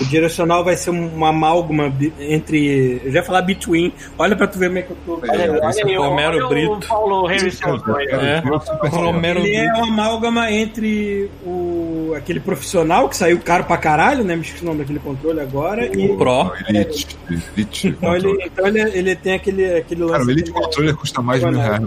o 0.00 0.04
direcional 0.04 0.64
vai 0.64 0.76
ser 0.76 0.90
um- 0.90 1.08
uma 1.08 1.28
amálgama 1.30 1.92
entre. 2.18 3.00
Eu 3.04 3.12
já 3.12 3.20
ia 3.20 3.24
falar 3.24 3.42
between. 3.42 3.92
Olha 4.18 4.36
pra 4.36 4.46
tu 4.46 4.58
ver 4.58 4.66
como 4.68 4.78
é 4.78 4.82
que 4.82 4.90
eu 4.90 4.96
tô. 5.06 5.14
Olha, 5.20 5.42
É, 5.42 5.50
olha 5.50 5.84
aí, 5.86 5.96
Romero 5.96 6.36
olha 6.36 6.46
o 6.46 6.48
Brito. 6.48 6.88
Paulo 6.88 7.28
Silva 7.50 7.96
aí, 7.98 8.08
ó. 8.12 8.20
É, 8.20 8.60
Super 8.60 8.90
Romero 8.90 9.40
Ele 9.40 9.54
é 9.56 9.72
uma 9.74 9.86
amálgama 9.86 10.50
entre 10.50 11.30
o 11.44 12.12
aquele 12.16 12.40
profissional 12.40 13.08
que 13.08 13.16
saiu 13.16 13.38
caro 13.40 13.64
pra 13.64 13.76
caralho, 13.76 14.24
né? 14.24 14.34
Me 14.36 14.42
esqueci 14.42 14.62
o 14.62 14.66
nome 14.66 14.78
daquele 14.80 14.98
controle 14.98 15.40
agora. 15.40 15.84
E, 15.86 16.08
Pro. 16.16 16.52
Elite. 16.68 17.16
Elite. 17.56 17.88
então 17.88 18.16
ele, 18.16 18.42
então 18.44 18.66
ele, 18.66 18.80
ele 18.80 19.16
tem 19.16 19.34
aquele, 19.34 19.74
aquele 19.76 20.00
lance. 20.02 20.12
Cara, 20.12 20.24
o 20.24 20.30
Elite 20.30 20.50
controle 20.50 20.92
custa 20.94 21.20
mais 21.22 21.40
de 21.40 21.46
mil 21.50 21.58
reais, 21.60 21.82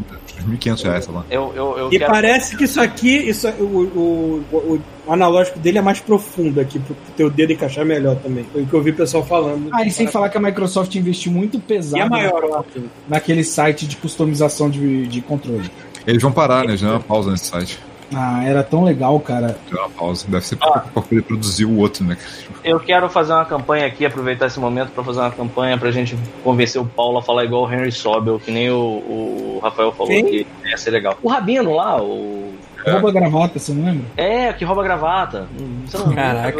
1.500 0.46 0.84
reais, 0.84 1.06
sei 1.06 1.14
lá. 1.14 1.26
Eu, 1.30 1.54
eu, 1.56 1.78
eu 1.78 1.88
E 1.94 1.98
quero. 2.00 2.12
parece 2.12 2.56
que 2.56 2.64
isso 2.64 2.80
aqui, 2.82 3.16
isso, 3.18 3.48
o, 3.60 3.64
o, 3.64 4.46
o, 4.52 4.82
o 5.08 5.12
analógico 5.14 5.60
dele 5.60 5.78
é 5.78 5.82
mais 5.82 6.00
profundo 6.00 6.60
aqui, 6.60 6.80
pro 6.80 6.96
teu 7.18 7.30
dedo 7.30 7.54
encaixar 7.54 7.86
melhor 7.86 8.16
também. 8.18 8.46
Foi 8.52 8.64
o 8.64 8.66
que 8.68 8.74
eu 8.74 8.82
vi 8.82 8.92
o 8.92 8.96
pessoal 8.96 9.26
falando. 9.26 9.70
Ah, 9.72 9.84
e 9.86 9.92
sem 9.92 10.08
falar 10.08 10.30
que 10.30 10.38
a 10.38 10.42
Microsoft 10.42 10.94
investiu 10.96 11.32
muito 11.32 11.58
E 11.58 11.62
pesado 11.62 12.04
é 12.04 12.10
maior, 12.10 12.64
naquele 13.08 13.44
site 13.44 13.88
de 13.88 13.96
customização 13.98 14.70
de, 14.70 15.08
de 15.08 15.22
controle. 15.22 15.70
Eles 16.08 16.22
vão 16.22 16.32
parar, 16.32 16.66
né? 16.66 16.76
Já 16.78 16.88
deu 16.88 16.96
uma 16.96 17.02
pausa 17.04 17.32
nesse 17.32 17.46
site. 17.46 17.80
Ah, 18.14 18.44
era 18.44 18.64
tão 18.64 18.84
legal, 18.84 19.20
cara. 19.20 19.58
Deu 19.70 19.80
uma 19.80 19.90
pausa. 19.90 20.26
Deve 20.28 20.46
ser 20.46 20.56
pra, 20.56 20.80
pra 20.80 21.02
poder 21.02 21.22
produzir 21.24 21.66
o 21.66 21.78
outro, 21.78 22.04
né? 22.04 22.18
Eu 22.64 22.80
quero 22.80 23.10
fazer 23.10 23.34
uma 23.34 23.46
campanha 23.46 23.86
aqui, 23.86 24.06
aproveitar 24.06 24.48
esse 24.48 24.60
momento 24.60 24.92
pra 24.92 25.04
fazer 25.04 25.20
uma 25.20 25.32
campanha 25.32 25.78
pra 25.78 25.92
gente 25.92 26.18
convencer 26.44 26.82
o 26.82 26.86
Paulo 26.86 27.20
a 27.20 27.22
falar 27.22 27.46
igual 27.46 27.64
o 27.66 27.72
Henry 27.72 27.92
Sobel, 27.92 28.40
que 28.40 28.52
nem 28.52 28.70
o, 28.70 28.76
o 28.76 29.60
Rafael 29.62 29.92
falou 29.92 30.12
Quem? 30.12 30.26
que 30.26 30.48
ia 30.66 30.78
ser 30.78 30.92
legal. 30.92 31.18
O 31.22 31.30
Rabino 31.30 31.74
lá, 31.76 32.02
o. 32.02 32.54
Rouba 32.88 33.12
gravata, 33.12 33.60
você 33.60 33.74
não 33.74 33.86
lembra? 33.86 34.06
É, 34.18 34.54
que 34.54 34.64
rouba 34.66 34.84
gravata. 34.84 35.48
Hum, 35.60 35.82
Você 35.86 35.98
não 35.98 36.14
Caraca. 36.16 36.58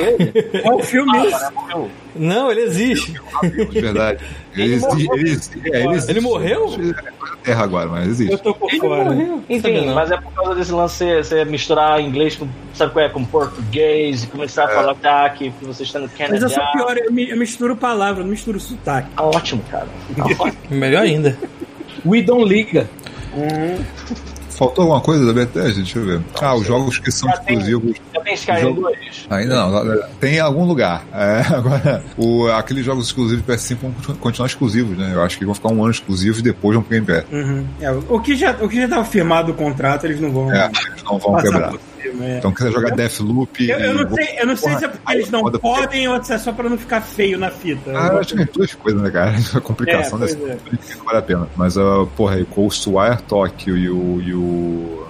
Qual 0.64 0.78
o 0.78 0.84
filme 0.84 1.18
Ah, 1.18 1.24
né, 1.24 1.50
morreu. 1.56 1.90
Não, 2.16 2.52
ele 2.52 2.62
existe. 2.62 3.14
De 3.72 3.82
verdade. 3.82 4.24
Ele, 4.54 4.64
Ele 4.64 4.74
existe, 4.74 4.88
morreu. 4.90 5.16
ele, 5.16 5.30
existe, 5.30 5.60
é, 5.72 5.84
ele, 5.84 5.90
existe. 5.94 6.12
Ele 6.12 6.20
morreu? 6.22 6.68
É 6.74 7.40
Terra 7.44 7.64
agora, 7.64 7.88
mas 7.88 8.08
existe. 8.08 8.32
Eu 8.34 8.38
tô 8.40 8.54
por 8.54 8.70
Ele 8.70 8.80
fora. 8.80 9.04
Sabia 9.06 9.38
Enfim, 9.50 9.94
mas 9.94 10.12
é 10.12 10.18
por 10.18 10.34
causa 10.34 10.56
desse 10.56 10.72
lance 10.72 11.16
você- 11.24 11.46
misturar 11.46 12.02
inglês 12.02 12.36
com, 12.36 12.48
sabe 12.74 12.92
qual 12.92 13.06
é, 13.06 13.10
com 13.10 13.24
português 13.24 14.24
e 14.24 14.28
começar 14.28 14.66
a 14.66 14.68
falar 14.68 14.96
tá, 14.96 15.30
que 15.30 15.50
você 15.62 15.84
está 15.84 16.00
no 16.00 16.10
Mas 16.20 16.42
eu 16.42 16.50
sou 16.50 16.60
Canadá. 16.60 16.72
pior, 16.74 16.98
eu, 16.98 17.18
eu 17.30 17.38
misturo 17.38 17.76
palavras, 17.78 18.24
não 18.26 18.32
misturo 18.32 18.60
sotaque. 18.60 19.10
Tá 19.16 19.24
ótimo, 19.24 19.64
cara. 19.72 19.88
Tá 20.18 20.26
ótimo. 20.26 20.54
Melhor 20.70 21.04
ainda. 21.04 21.38
We 22.06 22.22
Don't 22.22 22.44
Liga. 22.48 22.90
Faltou 24.60 24.82
alguma 24.84 25.00
coisa 25.00 25.26
da 25.26 25.32
Bethesda? 25.32 25.76
Deixa 25.82 26.00
eu 26.00 26.06
ver. 26.06 26.22
Ah, 26.42 26.54
os 26.54 26.68
jogos 26.68 27.00
que 27.00 27.10
são 27.12 27.30
Já 27.30 27.38
tem. 27.38 27.56
exclusivos. 27.58 27.96
Já 28.14 28.22
tem 28.22 28.34
Skyrim 28.34 28.60
Jogo- 28.60 28.82
2? 28.82 29.28
Ainda 29.30 29.56
não, 29.56 30.02
tem 30.20 30.36
em 30.36 30.40
algum 30.40 30.66
lugar. 30.66 31.06
É, 31.14 31.40
agora, 31.56 32.04
o, 32.18 32.46
aqueles 32.48 32.84
jogos 32.86 33.06
exclusivos 33.08 33.42
do 33.46 33.54
PS5 33.54 33.78
vão 33.82 33.92
continu- 33.94 34.18
continuar 34.18 34.48
exclusivos, 34.48 34.98
né? 34.98 35.12
Eu 35.14 35.22
acho 35.24 35.38
que 35.40 35.46
vão 35.46 35.56
ficar 35.56 35.70
um 35.70 35.82
ano 35.82 35.92
exclusivos 35.92 36.40
e 36.40 36.42
depois 36.44 36.74
vão 36.76 36.84
pro 36.84 36.92
Game 36.92 37.06
Pass. 37.06 37.24
Uhum. 37.32 37.66
É, 37.80 37.90
o 37.90 38.20
que 38.20 38.36
já 38.36 38.52
o 38.60 38.68
que 38.68 38.76
já 38.76 38.84
estava 38.84 39.06
firmado 39.06 39.54
o 39.54 39.56
contrato, 39.56 40.06
eles 40.06 40.20
não 40.20 40.30
vão 40.30 40.52
É, 40.54 40.66
eles 40.92 41.04
não 41.04 41.18
vão 41.18 41.38
quebrar. 41.38 41.70
por. 41.70 41.80
É. 42.22 42.38
Então, 42.40 42.52
quiser 42.54 42.72
jogar 42.72 42.96
Deathloop. 42.96 43.70
Eu, 43.70 43.80
eu 43.80 43.94
não 44.06 44.16
sei, 44.16 44.28
eu 44.40 44.48
não 44.48 44.56
sei 44.56 44.76
se 44.78 44.86
é 44.86 44.88
porque 44.88 45.14
eles 45.14 45.30
não 45.30 45.52
podem 45.52 46.08
ou 46.08 46.24
se 46.24 46.34
é 46.34 46.38
só 46.38 46.52
pra 46.52 46.70
não 46.70 46.78
ficar 46.78 47.02
feio 47.02 47.38
na 47.38 47.50
fita. 47.50 47.92
Ah, 47.92 48.08
eu 48.14 48.20
acho 48.20 48.30
que 48.36 48.44
tem 48.46 48.54
duas 48.54 48.74
coisas, 48.76 49.02
né, 49.02 49.10
cara? 49.12 49.36
A 49.56 49.62
complicação 49.62 50.18
É, 50.18 50.22
dessa 50.22 50.38
é. 50.38 50.58
não 50.98 51.06
vale 51.06 51.18
a 51.18 51.22
pena. 51.22 51.48
Mas, 51.56 51.78
uh, 51.78 52.08
porra, 52.16 52.36
aí, 52.36 52.44
Ghostwire 52.46 53.22
Tokyo 53.28 53.78
e 53.78 53.90
o. 53.90 54.22
E 54.22 54.34
o... 54.34 55.08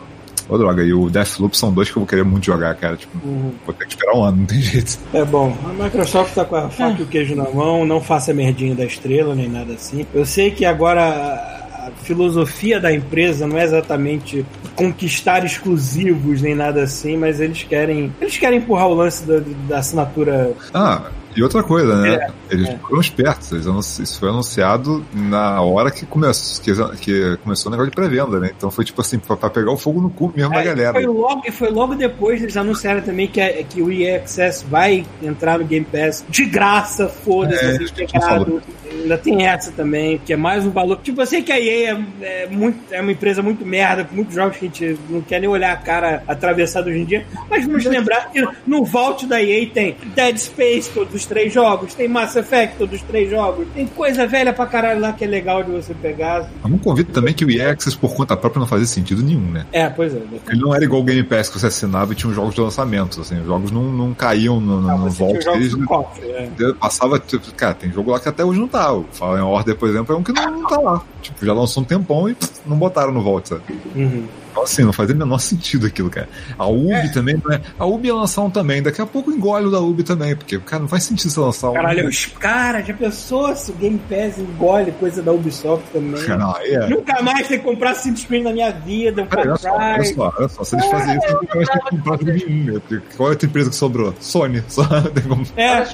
Ô, 0.48 0.58
droga, 0.58 0.82
e 0.84 0.92
o 0.92 1.10
Deathloop 1.12 1.56
são 1.56 1.72
dois 1.72 1.92
que 1.92 1.96
eu 1.96 2.02
vou 2.02 2.08
querer 2.08 2.24
muito 2.24 2.46
jogar, 2.48 2.74
cara. 2.76 2.98
Tipo, 2.98 3.16
Uhum. 3.24 3.52
vou 3.64 3.74
ter 3.76 3.86
que 3.86 3.92
esperar 3.94 4.16
um 4.18 4.24
ano, 4.24 4.38
não 4.38 4.46
tem 4.48 4.60
jeito. 4.60 4.98
É 5.14 5.24
bom, 5.24 5.56
a 5.64 5.84
Microsoft 5.84 6.34
tá 6.34 6.44
com 6.44 6.56
a 6.56 6.70
faca 6.70 7.00
e 7.00 7.04
o 7.04 7.06
queijo 7.06 7.36
na 7.36 7.48
mão, 7.52 7.86
não 7.86 8.02
faça 8.02 8.34
merdinha 8.34 8.74
da 8.74 8.84
estrela, 8.84 9.36
nem 9.36 9.48
nada 9.48 9.74
assim. 9.74 10.08
Eu 10.12 10.26
sei 10.26 10.50
que 10.50 10.66
agora 10.66 11.59
a, 11.88 11.92
filosofia 12.04 12.80
da 12.80 12.94
empresa 12.94 13.48
não 13.48 13.58
é 13.58 13.64
exatamente 13.64 14.46
conquistar 14.76 15.46
exclusivos 15.46 16.42
nem 16.42 16.56
nada 16.56 16.84
assim, 16.84 17.18
mas 17.18 17.40
eles 17.40 17.64
querem. 17.64 18.14
Eles 18.20 18.38
querem 18.38 18.60
empurrar 18.60 18.88
o 18.88 18.94
lance 18.94 19.26
da, 19.26 19.42
da 19.68 19.80
assinatura. 19.80 20.54
Ah, 20.74 21.10
e 21.36 21.44
outra 21.44 21.64
coisa, 21.64 21.96
né? 22.02 22.16
É, 22.16 22.28
Eles 22.54 22.70
é. 22.70 22.78
foram 22.78 23.00
espertos. 23.02 23.52
Eles 23.52 23.68
anunci- 23.68 24.02
isso 24.04 24.20
foi 24.20 24.30
anunciado 24.30 25.06
na 25.14 25.62
hora 25.62 25.92
que 25.92 26.06
começou, 26.06 26.62
que, 26.64 26.74
que 26.98 27.38
começou 27.44 27.70
o 27.70 27.72
negócio 27.72 27.92
de 27.92 27.96
pré-venda, 27.96 28.40
né? 28.40 28.52
Então 28.56 28.70
foi 28.72 28.84
tipo 28.86 29.02
assim, 29.02 29.20
pra, 29.20 29.38
pra 29.38 29.50
pegar 29.50 29.72
o 29.72 29.78
fogo 29.78 30.02
no 30.02 30.10
cu 30.10 30.32
mesmo 30.36 30.54
da 30.54 30.62
É, 30.62 30.64
galera. 30.66 30.94
Foi 30.94 31.06
logo, 31.06 31.42
e 31.46 31.52
foi 31.52 31.70
logo 31.70 31.96
depois 31.96 32.42
eles 32.42 32.58
anunciaram 32.58 33.02
também 33.02 33.28
que, 33.28 33.40
a- 33.40 33.64
que 33.64 33.82
o 33.82 33.92
EA 33.92 34.18
Access 34.18 34.66
vai 34.66 35.06
entrar 35.22 35.60
no 35.60 35.66
Game 35.66 35.86
Pass 35.86 36.26
de 36.30 36.46
graça, 36.46 37.08
foda-se, 37.08 37.64
É, 37.66 37.76
integrado. 37.76 38.62
Ainda 38.92 39.18
tem 39.18 39.46
essa 39.46 39.72
também, 39.72 40.18
que 40.18 40.34
é 40.34 40.36
mais 40.36 40.66
um 40.66 40.72
valor. 40.72 40.98
Tipo, 41.02 41.22
eu 41.22 41.26
sei 41.26 41.42
que 41.44 41.52
a 41.52 41.60
EA 41.60 41.96
é, 42.22 42.44
é, 42.44 42.48
muito, 42.50 42.80
é 42.92 43.00
uma 43.00 43.12
empresa 43.12 43.42
muito 43.42 43.66
merda, 43.66 44.04
com 44.04 44.16
muitos 44.16 44.34
jogos 44.36 44.58
que 44.58 44.66
a 44.66 44.68
gente 44.68 45.00
não 45.10 45.22
quer 45.22 45.40
nem 45.40 45.48
olhar 45.50 45.72
a 45.72 45.78
cara 45.78 46.24
atravessada 46.28 46.90
hoje 46.90 47.00
em 47.00 47.06
dia, 47.06 47.26
mas 47.50 47.66
vamos 47.66 47.86
lembrar 47.86 48.30
que 48.32 48.46
no 48.66 48.84
vault 48.84 49.26
da 49.28 49.42
EA 49.42 49.70
tem 49.70 49.96
Dead 50.16 50.38
Space, 50.38 50.90
todos 50.90 51.19
os 51.20 51.26
três 51.26 51.54
jogos, 51.54 51.94
tem 51.94 52.08
Mass 52.08 52.36
Effect, 52.36 52.76
todos 52.78 52.96
os 53.00 53.02
três 53.08 53.30
jogos, 53.30 53.68
tem 53.74 53.86
coisa 53.88 54.26
velha 54.28 54.52
pra 54.54 54.66
caralho 54.66 55.00
lá 55.00 55.14
que 55.14 55.24
é 55.24 55.28
legal 55.28 55.64
de 55.64 55.72
você 55.72 55.94
pegar. 55.94 56.50
Mas 56.62 56.72
não 56.72 56.78
convido 56.80 57.12
também 57.12 57.34
que 57.34 57.46
o 57.46 57.52
EA 57.52 57.72
Access 57.72 57.96
por 57.98 58.14
conta 58.16 58.36
própria 58.36 58.60
não 58.60 58.68
fazia 58.68 58.86
sentido 58.88 59.22
nenhum, 59.22 59.52
né? 59.52 59.66
É, 59.72 59.90
pois 59.90 60.14
é. 60.16 60.22
Ele 60.50 60.62
não 60.62 60.74
era 60.74 60.84
igual 60.84 61.02
o 61.02 61.04
Game 61.04 61.24
Pass 61.24 61.50
que 61.50 61.60
você 61.60 61.68
assinava 61.68 62.14
e 62.14 62.16
tinha 62.16 62.30
os 62.30 62.36
jogos 62.36 62.56
de 62.56 62.62
lançamento, 62.62 63.22
assim, 63.22 63.40
os 63.40 63.46
jogos 63.46 63.72
não, 63.72 63.84
não 63.84 64.14
caíam 64.14 64.60
no, 64.60 64.90
Ah, 64.90 64.98
no 64.98 65.10
tinha 65.10 65.28
vault. 65.28 65.38
os 65.40 65.44
jogos 65.46 65.60
Eles 65.60 65.76
do 65.76 65.86
cofre, 65.86 66.26
é. 66.30 66.50
passava, 66.80 67.20
tipo, 67.20 67.54
cara, 67.54 67.74
tem 67.74 67.92
jogo 67.92 68.12
lá 68.12 68.20
que 68.20 68.30
até 68.30 68.44
hoje 68.44 68.60
não 68.60 68.68
tá. 68.68 68.94
O 68.94 69.06
Fallen 69.12 69.44
Order, 69.44 69.76
por 69.76 69.90
exemplo, 69.90 70.16
é 70.16 70.18
um 70.18 70.24
que 70.24 70.32
não, 70.32 70.52
não 70.52 70.68
tá 70.68 70.80
lá. 70.80 71.02
Tipo, 71.22 71.46
já 71.46 71.54
lançou 71.54 71.84
um 71.84 71.86
tempão 71.86 72.30
e 72.30 72.34
pff, 72.36 72.52
não 72.66 72.78
botaram 72.78 73.12
no 73.12 73.22
vault, 73.22 73.50
sabe? 73.50 73.62
Uhum. 73.96 74.24
Então, 74.60 74.64
assim, 74.64 74.84
não 74.84 74.94
fazia 74.94 75.16
o 75.16 75.18
menor 75.18 75.38
sentido 75.40 75.88
aquilo, 75.88 76.10
cara. 76.10 76.28
A 76.58 76.68
Ubi 76.68 77.12
também, 77.14 77.42
não 77.44 77.54
é? 77.54 77.62
A 77.78 77.86
Ubi 77.86 78.08
ia 78.08 78.16
lançar 78.16 78.42
um 78.42 78.50
também. 78.50 78.82
Daqui 78.82 79.02
a 79.02 79.06
pouco 79.06 79.32
engole 79.32 79.68
o 79.68 79.72
da 79.72 79.80
Ubi 79.80 80.04
também, 80.04 80.36
porque, 80.36 80.60
cara, 80.60 80.82
não 80.82 80.90
faz 80.90 81.04
sentido 81.04 81.32
você 81.32 81.40
lançar 81.40 81.70
um. 81.70 81.74
Caralho, 81.74 82.08
os 82.08 82.26
cara, 82.26 82.82
já 82.82 82.94
pensou 82.94 83.56
se 83.56 83.72
o 83.72 83.76
Game 83.76 84.00
Pass 84.10 84.38
engole 84.38 84.92
coisa 84.94 85.22
da 85.22 85.32
Ubisoft 85.32 85.86
também? 85.92 86.22
Não, 86.28 86.56
é. 86.58 86.90
Nunca 86.90 87.22
mais 87.22 87.48
ter 87.48 87.60
que 87.60 87.64
comprar 87.64 87.96
Sim 87.96 88.16
Screen 88.16 88.44
na 88.44 88.52
minha 88.52 88.72
vida. 88.72 89.28
Olha 89.36 89.56
só, 89.56 89.76
olha 89.76 90.04
só, 90.04 90.34
olha 90.38 90.50
só, 90.50 90.64
se 90.64 90.76
eles 90.76 90.86
fazem 90.88 91.18
isso, 91.18 91.28
eu 91.28 91.34
nunca 91.42 91.56
mais 91.56 91.70
ter 91.70 91.80
que 91.80 91.90
comprar 91.90 92.24
nenhum, 92.24 92.74
né? 92.74 92.82
Qual 93.16 93.28
é 93.28 93.30
a 93.30 93.34
outra 93.34 93.48
empresa 93.48 93.70
que 93.70 93.76
sobrou? 93.76 94.14
Sony. 94.20 94.64
Só 94.68 94.84
tem 95.14 95.24
como. 95.24 95.44
É, 95.56 95.86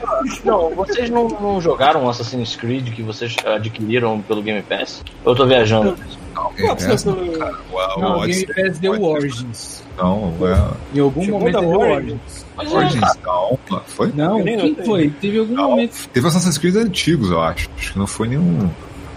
Não, 0.43 0.69
vocês 0.71 1.09
não, 1.09 1.27
não 1.27 1.61
jogaram 1.61 2.09
Assassin's 2.09 2.55
Creed 2.55 2.93
que 2.93 3.03
vocês 3.03 3.35
adquiriram 3.45 4.21
pelo 4.21 4.41
Game 4.41 4.61
Pass? 4.61 5.03
Eu 5.25 5.35
tô 5.35 5.45
viajando. 5.45 5.95
Não, 6.35 6.51
Pô, 6.53 6.75
você- 6.75 7.09
não, 7.09 7.27
cara, 7.39 7.55
o- 7.71 7.99
Não, 8.01 8.21
Game 8.27 8.45
Pass 8.47 8.79
deu 8.79 9.01
Origins. 9.01 9.83
Não, 9.97 10.33
é. 10.41 10.97
Em 10.97 10.99
algum 10.99 11.23
Chegou 11.23 11.39
momento 11.39 11.59
deu 11.61 11.69
Origins. 11.79 12.45
Origins. 12.57 13.01
É, 13.03 13.17
não, 13.25 13.59
foi? 13.87 14.11
Não, 14.13 14.43
quem 14.43 14.75
foi? 14.85 15.09
Teve 15.21 15.39
algum 15.39 15.53
Não. 15.53 15.69
momento. 15.71 16.09
Teve 16.11 16.27
Assassin's 16.27 16.57
Creed 16.57 16.75
antigos, 16.75 17.29
eu 17.31 17.41
acho. 17.41 17.69
Acho 17.77 17.93
que 17.93 17.99
não 17.99 18.07
foi 18.07 18.27
nenhum. 18.27 18.69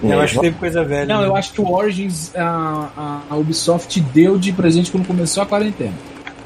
eu 0.02 0.20
acho 0.20 0.34
que 0.34 0.40
teve 0.40 0.56
coisa 0.58 0.84
velha. 0.84 1.06
Não, 1.06 1.22
eu 1.24 1.34
acho 1.34 1.52
que 1.52 1.60
o 1.60 1.68
Origins 1.72 2.32
a, 2.36 3.22
a, 3.30 3.34
Ubisoft 3.36 4.00
deu 4.00 4.38
de 4.38 4.52
presente 4.52 4.90
quando 4.92 5.06
começou 5.06 5.42
a 5.42 5.46
quarentena. 5.46 5.94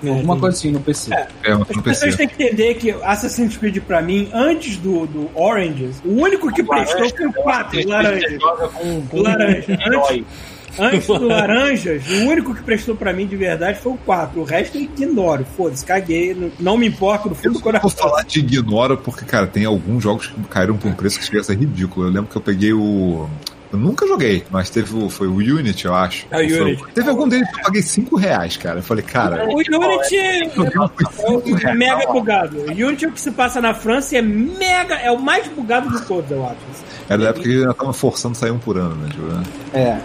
Alguma 0.04 0.36
coisa 0.36 0.56
assim 0.56 0.72
no 0.72 0.80
PC. 0.80 1.14
É. 1.14 1.28
É, 1.44 1.54
no 1.54 1.62
As 1.62 1.68
pessoas 1.68 1.98
PC. 2.00 2.16
têm 2.16 2.28
que 2.28 2.42
entender 2.42 2.74
que 2.74 2.90
Assassin's 3.04 3.56
Creed, 3.56 3.78
pra 3.82 4.02
mim, 4.02 4.28
antes 4.32 4.76
do, 4.78 5.06
do 5.06 5.30
Oranges, 5.32 6.02
o 6.04 6.10
único 6.20 6.52
que 6.52 6.60
prestou 6.64 7.08
foi 7.08 7.26
o 7.28 7.32
4, 7.32 7.80
o 7.80 7.88
Laranja. 7.88 8.38
joga 8.40 8.68
com, 8.68 9.00
com 9.06 9.16
O 9.18 9.22
laranja. 9.22 9.64
um 9.68 9.80
herói. 9.86 10.24
Antes 10.78 11.06
do 11.06 11.26
Laranjas, 11.28 12.02
o 12.08 12.28
único 12.28 12.54
que 12.54 12.62
prestou 12.62 12.94
pra 12.94 13.12
mim 13.12 13.26
de 13.26 13.36
verdade 13.36 13.78
foi 13.80 13.92
o 13.92 13.96
4. 13.98 14.40
O 14.40 14.44
resto 14.44 14.76
eu 14.78 14.82
ignoro. 14.82 15.44
Foda-se, 15.56 15.84
caguei. 15.84 16.34
Não, 16.34 16.50
não 16.58 16.76
me 16.78 16.86
importo 16.86 17.28
no 17.28 17.34
fundo 17.34 17.46
Eu 17.46 17.52
do 17.52 17.54
não 17.58 17.62
vou 17.62 17.72
coração. 17.72 17.90
falar 17.90 18.22
de 18.24 18.38
ignora, 18.38 18.96
porque, 18.96 19.24
cara, 19.24 19.46
tem 19.46 19.64
alguns 19.64 20.02
jogos 20.02 20.26
que 20.28 20.40
caíram 20.50 20.76
por 20.76 20.88
um 20.90 20.94
preço 20.94 21.18
que 21.18 21.24
chega 21.26 21.40
a 21.40 21.44
ser 21.44 21.56
ridículo. 21.58 22.06
Eu 22.06 22.10
lembro 22.10 22.30
que 22.30 22.36
eu 22.36 22.42
peguei 22.42 22.72
o. 22.72 23.28
Eu 23.72 23.78
nunca 23.78 24.06
joguei, 24.06 24.44
mas 24.50 24.68
teve 24.68 24.94
o. 24.94 25.08
Foi 25.08 25.26
o 25.26 25.34
Unity, 25.36 25.86
eu 25.86 25.94
acho. 25.94 26.26
É, 26.30 26.44
o 26.44 26.48
Foi- 26.50 26.60
Unity. 26.60 26.84
Teve 26.94 27.08
algum 27.08 27.26
deles 27.26 27.50
que 27.50 27.58
eu 27.58 27.62
paguei 27.64 27.80
5 27.82 28.16
reais, 28.16 28.56
cara. 28.58 28.78
Eu 28.80 28.82
falei, 28.82 29.02
cara. 29.02 29.46
O 29.48 29.54
Unity 29.56 30.16
é, 30.18 30.42
eu 30.44 30.64
é 30.64 30.78
o 31.34 31.40
5 31.40 31.54
reais. 31.56 31.78
mega 31.78 32.12
bugado. 32.12 32.58
O 32.58 32.70
Unity 32.70 33.06
é 33.06 33.08
o 33.08 33.12
que 33.12 33.20
se 33.20 33.30
passa 33.30 33.62
na 33.62 33.72
França 33.72 34.14
e 34.14 34.18
é 34.18 34.22
mega. 34.22 34.94
É 34.96 35.10
o 35.10 35.18
mais 35.18 35.48
bugado 35.48 35.90
de 35.90 36.06
todos, 36.06 36.30
eu 36.30 36.44
acho. 36.44 36.56
Era 37.08 37.22
da 37.22 37.28
época 37.30 37.44
que 37.48 37.60
ainda 37.60 37.72
tava 37.74 37.92
forçando 37.94 38.36
sair 38.36 38.50
um 38.50 38.58
por 38.58 38.76
ano, 38.76 38.94
né? 38.94 39.08
Tipo, 39.10 39.22
né? 39.26 40.02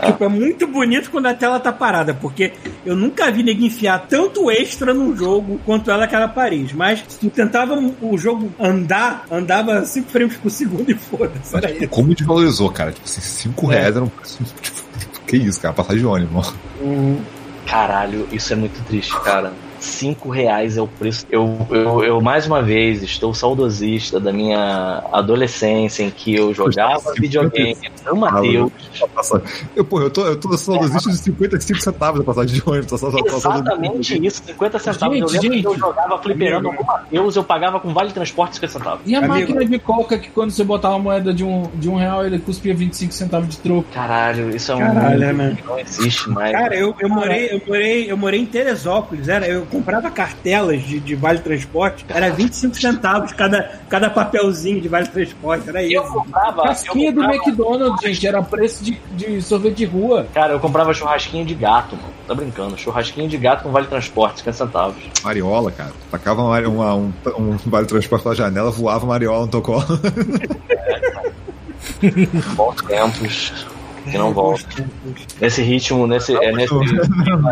É. 0.00 0.06
Tipo, 0.06 0.24
é 0.24 0.28
muito 0.28 0.66
bonito 0.66 1.10
quando 1.10 1.26
a 1.26 1.34
tela 1.34 1.58
tá 1.60 1.72
parada, 1.72 2.12
porque 2.14 2.52
eu 2.84 2.94
nunca 2.96 3.30
vi 3.30 3.42
ninguém 3.42 3.66
enfiar 3.66 4.06
tanto 4.08 4.50
extra 4.50 4.92
num 4.94 5.16
jogo 5.16 5.60
quanto 5.64 5.90
ela 5.90 6.06
que 6.06 6.14
era 6.14 6.28
Paris. 6.28 6.72
Mas 6.72 7.04
se 7.08 7.18
tu 7.18 7.30
tentava 7.30 7.74
o 8.00 8.16
jogo 8.18 8.52
andar, 8.60 9.24
andava 9.30 9.84
5 9.84 10.10
frames 10.10 10.36
por 10.36 10.50
segundo 10.50 10.90
e 10.90 10.94
foda-se. 10.94 11.60
Tipo, 11.60 11.72
isso. 11.84 11.88
como 11.88 12.14
desvalorizou, 12.14 12.70
cara? 12.70 12.92
Tipo 12.92 13.04
assim, 13.06 13.20
5 13.20 13.72
É. 13.72 13.74
reais 13.76 13.96
era 13.96 14.04
um 14.04 14.08
preço. 14.08 14.38
Tipo, 14.60 15.20
que 15.26 15.36
isso, 15.36 15.60
cara? 15.60 15.74
Passar 15.74 15.94
de 15.96 16.04
ônibus. 16.06 16.54
Caralho, 17.66 18.28
isso 18.32 18.52
é 18.52 18.56
muito 18.56 18.80
triste, 18.84 19.18
cara. 19.22 19.52
Cinco 19.78 20.28
reais 20.30 20.76
é 20.76 20.82
o 20.82 20.86
preço. 20.86 21.26
Eu, 21.30 21.66
eu, 21.70 22.04
eu, 22.04 22.20
mais 22.20 22.46
uma 22.46 22.62
vez, 22.62 23.02
estou 23.02 23.32
saudosista 23.34 24.18
da 24.18 24.32
minha 24.32 25.02
adolescência 25.12 26.02
em 26.02 26.10
que 26.10 26.34
eu 26.34 26.52
jogava 26.54 27.12
videogame 27.18 27.76
no 28.06 28.16
Mateus. 28.16 28.72
Eu, 29.74 29.84
pô, 29.84 30.00
eu 30.00 30.10
tô, 30.10 30.26
eu 30.26 30.36
tô 30.38 30.56
saudosista 30.56 31.10
de 31.10 31.18
55 31.18 31.80
centavos 31.80 32.20
a 32.20 32.24
passagem 32.24 32.54
de 32.56 32.62
ônibus. 32.64 32.88
Só- 32.90 32.96
só- 32.96 33.10
só- 33.10 33.38
só- 33.40 33.54
Exatamente 33.56 34.26
isso, 34.26 34.42
50 34.46 34.78
centavos. 34.78 35.18
eu 35.20 35.28
Gente, 35.28 35.42
lembro 35.42 35.60
que 35.60 35.66
eu 35.66 35.70
gente. 35.72 35.80
jogava 35.80 36.18
fliperando 36.22 36.72
no 36.72 36.84
Mateus, 36.84 37.36
eu 37.36 37.44
pagava 37.44 37.80
com 37.80 37.92
vale 37.92 38.12
transporte 38.12 38.54
50 38.54 38.72
centavos. 38.72 39.00
E 39.06 39.14
a 39.14 39.18
Amigo. 39.18 39.34
máquina 39.34 39.64
de 39.64 39.78
coca 39.78 40.18
que 40.18 40.30
quando 40.30 40.50
você 40.50 40.64
botava 40.64 40.96
a 40.96 40.98
moeda 40.98 41.32
de 41.34 41.44
um, 41.44 41.64
de 41.74 41.88
um 41.88 41.96
real, 41.96 42.24
ele 42.26 42.38
cuspia 42.38 42.74
25 42.74 43.12
centavos 43.12 43.48
de 43.48 43.58
troco. 43.58 43.84
Caralho, 43.92 44.54
isso 44.54 44.72
é 44.72 44.74
um 44.74 44.78
Caralho, 44.78 45.32
né? 45.34 45.56
que 45.60 45.66
não 45.66 45.78
existe 45.78 46.30
mais. 46.30 46.52
Cara, 46.52 46.74
eu, 46.74 46.94
eu 46.98 47.08
morei, 47.08 47.48
eu 47.52 47.60
morei, 47.66 48.10
eu 48.10 48.16
morei 48.16 48.40
em 48.40 48.46
Teresópolis, 48.46 49.28
era, 49.28 49.46
eu 49.46 49.65
comprava 49.66 50.10
cartelas 50.10 50.82
de, 50.82 50.98
de 51.00 51.14
vale 51.14 51.38
transporte, 51.40 52.04
era 52.08 52.30
25 52.30 52.76
centavos 52.76 53.32
cada, 53.32 53.80
cada 53.88 54.08
papelzinho 54.10 54.80
de 54.80 54.88
vale 54.88 55.06
transporte, 55.08 55.68
era 55.68 55.82
eu 55.82 56.02
isso. 56.02 56.12
comprava. 56.12 56.62
Casquinha 56.62 57.08
eu 57.08 57.12
do 57.12 57.20
comprava- 57.22 57.44
McDonald's, 57.44 58.00
gente, 58.02 58.26
era 58.26 58.42
preço 58.42 58.82
de, 58.84 58.92
de 59.12 59.42
sorvete 59.42 59.76
de 59.76 59.84
rua. 59.84 60.26
Cara, 60.32 60.52
eu 60.54 60.60
comprava 60.60 60.92
churrasquinho 60.94 61.44
de 61.44 61.54
gato, 61.54 61.96
mano. 61.96 62.08
Tá 62.26 62.34
brincando. 62.34 62.76
Churrasquinho 62.78 63.28
de 63.28 63.36
gato 63.36 63.62
com 63.62 63.70
vale 63.70 63.86
transporte, 63.86 64.38
50 64.38 64.56
centavos. 64.56 64.96
Mariola, 65.22 65.70
cara. 65.70 65.92
Tacava 66.10 66.42
uma, 66.42 66.60
uma- 66.68 66.94
um, 66.94 67.12
um 67.38 67.56
vale 67.66 67.86
transporte 67.86 68.22
pela 68.22 68.34
janela, 68.34 68.70
voava 68.70 69.06
Mariola 69.06 69.42
no 69.42 69.48
teu 69.48 69.62
colo. 69.62 69.84
Bons 72.56 72.76
tempos. 72.82 73.66
Que 74.10 74.18
não 74.18 74.32
voltam. 74.32 74.86
Nesse 75.40 75.62
ritmo, 75.62 76.06
nesse. 76.06 76.34
É 76.36 76.52
nesse 76.52 76.74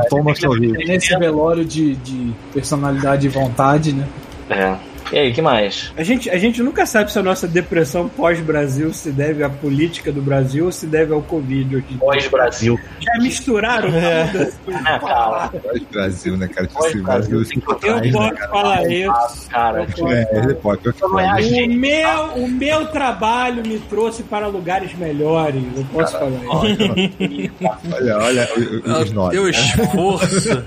Toma 0.09 0.35
sorriso. 0.35 0.74
Nesse 0.74 1.16
velório 1.18 1.64
de, 1.64 1.97
de 1.97 2.32
personalidade 2.52 3.26
e 3.26 3.31
vontade, 3.31 3.93
né? 3.93 4.06
é. 4.51 4.76
E 5.12 5.18
aí, 5.18 5.32
que 5.32 5.43
mais? 5.43 5.93
A 5.97 6.02
gente, 6.02 6.28
a 6.31 6.36
gente 6.39 6.62
nunca 6.62 6.86
sabe 6.86 7.12
se 7.12 7.18
a 7.18 7.22
nossa 7.22 7.47
depressão 7.47 8.09
pós-Brasil 8.09 8.93
se 8.93 9.10
deve 9.10 9.44
à 9.44 9.48
política 9.51 10.10
do 10.10 10.20
Brasil 10.22 10.64
ou 10.64 10.72
se 10.72 10.86
deve 10.86 11.12
ao 11.12 11.20
Covid. 11.22 11.85
Pós-Brasil. 12.01 12.78
Já 13.01 13.22
misturaram 13.22 13.90
tudo 13.90 14.43
assim. 14.43 14.82
Ah, 14.85 14.98
cara. 14.98 15.48
Pós-Brasil, 15.62 16.36
né, 16.36 16.48
cara? 16.48 16.68
Pós 16.72 17.02
Brasil. 17.02 17.39
Eu 17.39 17.72
atrás, 17.72 18.02
né, 18.02 18.12
posso 18.12 18.35
cara? 18.35 18.48
falar 18.51 18.90
isso. 18.90 19.48
Cara, 19.51 19.81
Eu 19.81 19.86
posso 19.86 20.09
É, 20.09 20.39
ele 20.39 20.55
pode. 20.55 20.81
Eu 20.86 21.18
é. 21.18 21.64
O 21.64 21.68
meu, 21.74 22.24
o 22.44 22.48
meu 22.48 22.86
trabalho 22.86 23.62
me 23.66 23.78
trouxe 23.78 24.22
para 24.22 24.47
lugares 24.47 24.94
melhores. 24.97 25.62
Eu 25.76 25.85
posso 25.93 26.12
falar 26.18 26.31
isso. 26.31 27.52
Olha, 27.94 28.18
olha 28.18 28.48
o- 28.56 28.90
o- 28.90 29.02
os 29.02 29.12
nós. 29.12 29.31
Teu 29.31 29.48
esforço, 29.51 30.64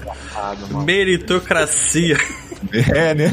meritocracia. 0.86 2.18
É, 2.74 3.14
né? 3.14 3.32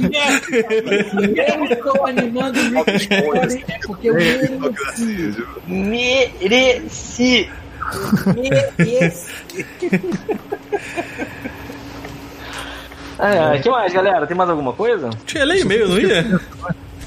Eu 1.48 1.65
estou 1.65 2.06
animando 2.06 2.59
o 2.61 2.62
Rick 2.70 2.97
Story 2.97 3.65
porque 3.86 4.11
eu 4.11 4.15
mereci. 4.15 5.35
Mereci. 5.66 7.51
Ai, 13.19 13.39
ai, 13.39 13.61
que 13.61 13.70
mais, 13.70 13.93
galera? 13.93 14.27
Tem 14.27 14.36
mais 14.36 14.51
alguma 14.51 14.73
coisa? 14.73 15.11
Tinha 15.24 15.44
lei 15.44 15.61
e-mail, 15.61 15.89
não 15.89 16.01
ia? 16.01 16.40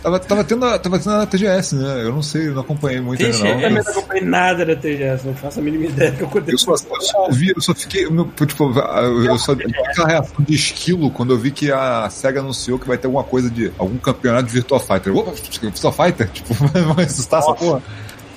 Tava, 0.02 0.20
tava, 0.20 0.44
tendo, 0.44 0.66
a- 0.66 0.80
tava 0.80 1.00
tendo 1.00 1.16
a 1.16 1.26
TGS, 1.26 1.76
né? 1.76 2.04
Eu 2.04 2.12
não 2.14 2.22
sei, 2.22 2.48
eu 2.48 2.54
não 2.54 2.62
acompanhei 2.62 3.02
muito 3.02 3.22
ainda, 3.24 3.36
TGS? 3.36 3.50
Eu 3.54 3.62
também 3.62 3.74
não. 3.74 3.84
não 3.84 3.92
acompanhei 3.92 4.26
nada 4.26 4.66
da 4.66 4.76
TGS, 4.76 5.26
não 5.28 5.34
faço 5.36 5.60
a 5.60 5.64
mínima 5.64 5.86
ideia 5.86 6.12
do 6.12 6.18
que 6.18 6.24
Eu 6.24 6.28
aconteceu. 6.28 6.58
só, 6.60 6.72
eu 6.74 7.02
só 7.02 7.24
ouvi, 7.26 7.52
eu 7.56 7.62
só 7.62 7.74
fiquei. 7.74 8.06
eu 8.06 8.12
não- 8.12 8.28
Tipo, 8.30 8.72
eu 8.80 9.26
eu 9.26 9.38
só 9.40 9.56
tive 9.56 9.76
aquela 9.78 10.08
reação 10.08 10.36
de 10.40 10.56
esquilo 10.56 11.12
quando 11.12 11.34
eu 11.34 11.38
vi 11.38 11.52
que 11.52 11.72
a 11.72 12.10
SEGA 12.10 12.40
anunciou 12.40 12.78
que 12.80 12.88
vai 12.88 12.98
ter 12.98 13.08
alguma 13.08 13.24
coisa 13.24 13.50
de. 13.50 13.72
algum 13.78 13.98
campeonato 13.98 14.48
de 14.48 14.54
Virtua 14.54 14.80
Fighter. 14.80 15.16
Opa, 15.16 15.32
Virtua 15.62 15.92
Fighter? 15.92 16.30
Tipo, 16.30 16.54
vai 16.96 17.06
assustar 17.06 17.40
essa 17.42 17.54
porra. 17.54 17.82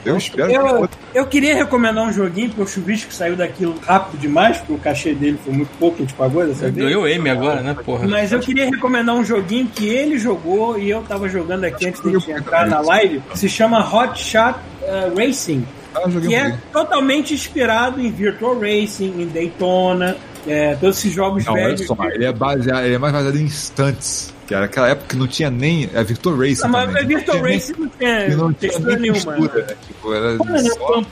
Eu 0.04 0.16
espero 0.16 0.50
Eu, 0.50 0.88
que. 0.88 0.96
eu 1.14 1.26
queria 1.26 1.54
recomendar 1.54 2.04
um 2.04 2.12
joguinho, 2.12 2.48
porque 2.48 2.62
o 2.62 2.66
Chuvisco 2.66 3.12
saiu 3.12 3.36
daquilo 3.36 3.78
rápido 3.86 4.18
demais, 4.18 4.58
porque 4.58 4.72
o 4.72 4.78
cachê 4.78 5.14
dele 5.14 5.38
foi 5.44 5.52
muito 5.52 5.70
pouco, 5.78 5.96
a 5.98 6.00
gente 6.00 6.14
pagou 6.14 6.46
dessa 6.46 6.70
vez. 6.70 6.86
Ganhou 6.86 7.06
M 7.06 7.28
agora, 7.28 7.60
né, 7.60 7.76
porra? 7.84 8.08
Mas 8.08 8.32
eu 8.32 8.40
queria 8.40 8.70
recomendar 8.70 9.14
um 9.14 9.24
joguinho 9.24 9.66
que 9.66 9.88
ele 9.88 10.18
jogou 10.18 10.78
e 10.78 10.90
eu 10.90 11.02
tava 11.02 11.28
jogando 11.28 11.64
aqui 11.64 11.88
antes 11.88 12.02
de 12.02 12.12
gente 12.12 12.30
entrar 12.30 12.66
na 12.66 12.80
live. 12.80 13.22
Se 13.34 13.48
chama 13.48 13.80
Hot 13.80 14.18
Shot 14.18 14.58
uh, 14.82 15.18
Racing. 15.18 15.66
Ah, 15.94 16.08
que 16.08 16.34
é 16.34 16.56
totalmente 16.72 17.34
inspirado 17.34 18.00
em 18.00 18.12
Virtual 18.12 18.58
Racing, 18.60 19.20
em 19.20 19.26
Daytona, 19.26 20.16
é, 20.46 20.76
todos 20.76 20.98
esses 20.98 21.12
jogos 21.12 21.44
Não, 21.44 21.52
olha 21.52 21.64
velhos. 21.64 21.86
só, 21.86 21.96
ele 22.12 22.24
é, 22.24 22.32
baseado, 22.32 22.84
ele 22.84 22.94
é 22.94 22.98
mais 22.98 23.12
baseado 23.12 23.36
em 23.36 23.42
instantes. 23.42 24.32
Que 24.50 24.54
era 24.56 24.64
aquela 24.64 24.88
época 24.88 25.06
que 25.10 25.16
não 25.16 25.28
tinha 25.28 25.48
nem. 25.48 25.88
É 25.94 26.02
Virtua 26.02 26.36
Racing. 26.36 26.62
Não, 26.62 26.70
mas 26.70 26.86
também. 26.86 27.06
Virtual 27.06 27.36
Não 27.36 27.44
nem- 27.44 27.54
Racing 27.54 27.72
não 27.78 27.88
tinha 27.88 28.28
não 28.36 28.52
tinha 28.52 28.54
textura 28.72 28.92
nem 28.98 29.12
nenhuma. 29.12 29.32
textura, 29.32 29.64
né? 29.64 29.76
Tipo, 29.86 30.12
era 30.12 30.36
só- 30.38 31.02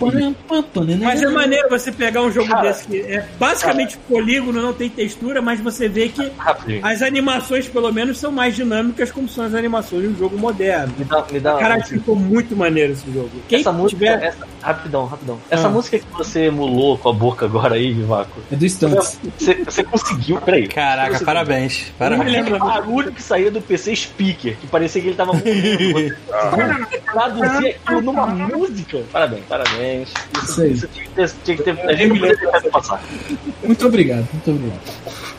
Mas 1.00 1.22
é 1.22 1.26
maneiro 1.28 1.68
você 1.68 1.92
pegar 1.92 2.22
um 2.22 2.32
jogo 2.32 2.48
Cara. 2.48 2.62
desse 2.62 2.88
que 2.88 3.00
é 3.00 3.24
basicamente 3.38 3.96
polígono, 4.08 4.60
não 4.60 4.72
tem 4.72 4.88
textura, 4.90 5.40
mas 5.40 5.60
você 5.60 5.88
vê 5.88 6.08
que 6.08 6.32
Rapidinho. 6.36 6.84
as 6.84 7.00
animações, 7.00 7.68
pelo 7.68 7.92
menos, 7.92 8.18
são 8.18 8.32
mais 8.32 8.56
dinâmicas 8.56 9.12
como 9.12 9.28
são 9.28 9.44
as 9.44 9.54
animações 9.54 10.02
de 10.02 10.08
um 10.08 10.16
jogo 10.18 10.36
moderno. 10.36 10.92
Me 10.98 11.04
dá, 11.04 11.24
me 11.30 11.38
dá 11.38 11.54
Cara, 11.58 11.80
ficou 11.84 12.16
muito 12.16 12.56
maneiro 12.56 12.92
esse 12.92 13.08
jogo. 13.12 13.30
Quem 13.48 13.60
essa 13.60 13.70
música, 13.70 13.98
tiver. 14.04 14.22
essa, 14.24 14.46
rapidão, 14.60 15.06
rapidão. 15.06 15.38
Essa 15.48 15.68
Ah. 15.68 15.70
música 15.70 15.98
que 15.98 16.06
você 16.12 16.46
emulou 16.46 16.98
com 16.98 17.08
a 17.08 17.12
boca 17.12 17.46
agora 17.46 17.76
aí, 17.76 17.92
Vivaco. 17.92 18.40
É 18.50 18.56
do 18.56 18.68
Stunts. 18.68 19.18
Você, 19.38 19.54
você 19.64 19.84
conseguiu, 19.84 20.40
peraí. 20.40 20.66
Caraca, 20.66 21.18
Você- 21.18 21.24
parabéns. 21.24 21.92
Eu 22.00 22.10
não 22.10 22.18
me 22.18 22.24
Parabéns. 22.24 22.44
lembro 22.50 22.58
barulho 22.58 23.12
que 23.12 23.22
saía 23.28 23.50
do 23.50 23.60
PC 23.60 23.94
speaker, 23.94 24.56
que 24.56 24.66
parecia 24.66 25.00
que 25.00 25.08
ele 25.08 25.16
tava 25.16 25.32
morrendo. 25.32 26.16
Traduzir 27.12 27.76
aquilo 27.84 28.00
numa 28.00 28.26
música. 28.26 29.02
Parabéns, 29.12 29.44
parabéns. 29.48 30.12
Isso, 30.34 30.44
Isso 30.44 30.62
aí. 30.62 30.72
isso 30.72 30.88
tinha 30.88 31.04
que 31.06 31.12
ter. 31.12 31.30
Tinha 31.44 31.56
que 31.56 31.62
ter 31.62 32.50
a 32.50 32.58
gente 32.58 32.70
passado. 32.70 33.02
Muito 33.62 33.86
obrigado, 33.86 34.26
muito 34.32 34.50
obrigado. 34.50 35.37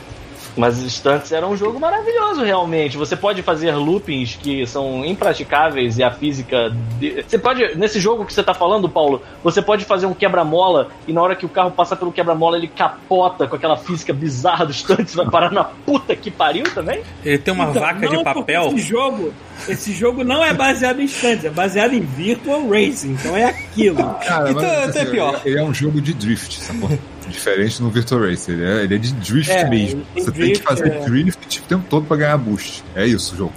Mas 0.58 0.78
os 0.84 0.92
Stunts 0.94 1.32
era 1.32 1.48
um 1.48 1.56
jogo 1.56 1.80
maravilhoso, 1.80 2.44
realmente. 2.44 2.98
Você 2.98 3.16
pode 3.16 3.42
fazer 3.42 3.72
loopings 3.76 4.36
que 4.36 4.66
são 4.66 5.06
impraticáveis 5.06 5.98
e 5.98 6.04
a 6.04 6.12
física. 6.12 6.72
de- 7.00 7.24
Você 7.28 7.38
pode. 7.38 7.76
Nesse 7.78 8.00
jogo 8.00 8.26
que 8.26 8.34
você 8.34 8.44
tá 8.44 8.54
falando, 8.54 8.90
Paulo, 8.90 9.22
você 9.44 9.62
pode 9.62 9.86
fazer 9.86 10.06
um 10.06 10.14
quebra-mola 10.14 10.90
e 11.08 11.14
na 11.14 11.22
hora 11.22 11.36
que 11.36 11.46
o 11.46 11.50
carro 11.50 11.72
passa 11.72 11.96
pelo 11.96 12.12
quebra-mola 12.12 12.58
ele 12.58 12.68
capota 12.68 13.48
com 13.48 13.56
aquela 13.56 13.78
física 13.78 14.12
bizarra 14.12 14.66
dos 14.66 14.78
Stunts, 14.78 15.16
vai 15.16 15.30
parar 15.30 15.52
na 15.52 15.64
puta 15.64 16.16
que 16.16 16.30
pariu 16.32 16.64
também? 16.74 17.02
Ele 17.24 17.38
tem 17.38 17.54
uma 17.54 17.66
Então, 17.70 17.82
vaca 17.82 18.00
não, 18.10 18.18
de 18.18 18.24
papel. 18.24 18.68
Esse 18.68 18.80
jogo, 18.80 19.34
esse 19.68 19.94
jogo 19.94 20.24
não 20.24 20.44
é 20.44 20.54
baseado 20.54 21.00
em 21.00 21.06
instantes, 21.06 21.46
é 21.46 21.50
baseado 21.50 21.94
em 21.94 22.02
Virtual 22.02 22.68
Racing. 22.68 23.12
Então 23.12 23.38
é 23.38 23.46
aquilo. 23.46 24.04
Cara, 24.16 24.50
Então, 24.52 24.64
mas, 24.64 24.90
até 24.90 25.06
pior. 25.06 25.42
Ele 25.46 25.60
é 25.60 25.64
um 25.64 25.74
jogo 25.74 26.02
de 26.02 26.14
drift, 26.14 26.60
sacou? 26.60 26.90
Diferente 27.30 27.82
no 27.82 27.90
Virtual 27.90 28.22
Racer. 28.30 28.54
Ele 28.56 28.66
é, 28.66 28.84
ele 28.84 28.96
é 28.96 28.98
de 28.98 29.14
drift 29.14 29.52
É, 29.52 29.70
mesmo. 29.70 30.04
tem 30.14 30.24
Você 30.24 30.32
tem 30.32 30.42
drift, 30.42 30.60
que 30.60 30.68
fazer 30.68 30.88
é. 30.92 31.00
drift 31.06 31.60
o 31.60 31.64
tempo 31.64 31.86
todo 31.90 32.06
pra 32.06 32.18
ganhar 32.18 32.38
boost. 32.38 32.84
É 32.96 33.06
isso 33.06 33.34
o 33.36 33.38
jogo. 33.38 33.54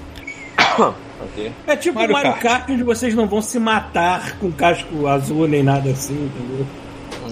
Ok. 1.23 1.53
É 1.69 1.77
tipo 1.77 1.95
Mario 2.01 2.13
Mario, 2.15 2.33
Kart. 2.33 2.43
Kart, 2.43 2.71
onde 2.71 2.83
vocês 2.83 3.15
não 3.15 3.29
vão 3.29 3.41
se 3.41 3.57
matar 3.57 4.37
com 4.39 4.51
casco 4.51 5.07
azul 5.07 5.47
nem 5.47 5.63
nada 5.63 5.89
assim, 5.91 6.15
entendeu? 6.15 6.67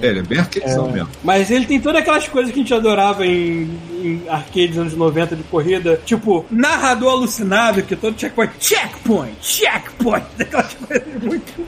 É, 0.00 0.06
ele 0.06 0.20
é 0.20 0.22
bem 0.22 0.38
arquezão 0.38 0.88
É. 0.90 0.92
mesmo. 0.92 1.08
Mas 1.24 1.50
ele 1.50 1.66
tem 1.66 1.80
todas 1.80 2.00
aquelas 2.00 2.28
coisas 2.28 2.52
que 2.52 2.60
a 2.60 2.62
gente 2.62 2.72
adorava 2.72 3.26
em, 3.26 3.68
em 4.00 4.22
arcades 4.28 4.78
anos 4.78 4.94
90 4.94 5.34
de 5.34 5.42
corrida, 5.42 6.00
tipo, 6.06 6.46
narrador 6.52 7.10
alucinado, 7.14 7.82
que 7.82 7.96
todo 7.96 8.16
checkpoint, 8.18 8.52
checkpoint, 8.60 9.34
checkpoint, 9.42 10.24
aquelas 10.38 10.72
coisas 10.74 11.22
muito. 11.22 11.66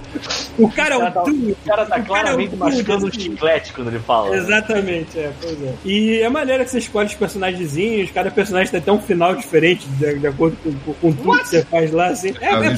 O 0.58 0.70
cara 0.70 0.94
é 0.94 0.98
cara 0.98 1.10
tá, 1.10 1.20
tudo. 1.22 1.50
o 1.50 1.56
cara 1.66 1.84
tá 1.84 1.84
O 1.84 1.88
cara 1.88 2.00
é 2.00 2.02
o 2.02 2.06
claramente 2.06 2.56
mascando 2.56 3.04
um 3.04 3.08
assim. 3.08 3.20
chiclete 3.20 3.72
quando 3.72 3.88
ele 3.88 3.98
fala. 4.00 4.30
né? 4.30 4.36
Exatamente, 4.38 5.18
é, 5.18 5.32
pois 5.40 5.62
é. 5.62 5.74
E 5.84 6.20
é 6.20 6.28
maneira 6.28 6.64
que 6.64 6.70
você 6.70 6.78
escolhe 6.78 7.08
os 7.08 7.14
personagenzinhos, 7.14 8.10
cada 8.10 8.30
personagem 8.30 8.70
tem 8.70 8.80
até 8.80 8.92
um 8.92 9.00
final 9.00 9.34
diferente, 9.34 9.86
de, 9.88 10.18
de 10.18 10.26
acordo 10.26 10.56
com, 10.62 10.72
com, 10.72 10.94
com 10.94 11.12
tudo 11.12 11.38
que 11.38 11.48
você 11.48 11.64
faz 11.64 11.90
lá, 11.92 12.06
assim. 12.08 12.34
É, 12.40 12.52
Eu 12.52 12.62
é 12.62 12.66
É, 12.66 12.72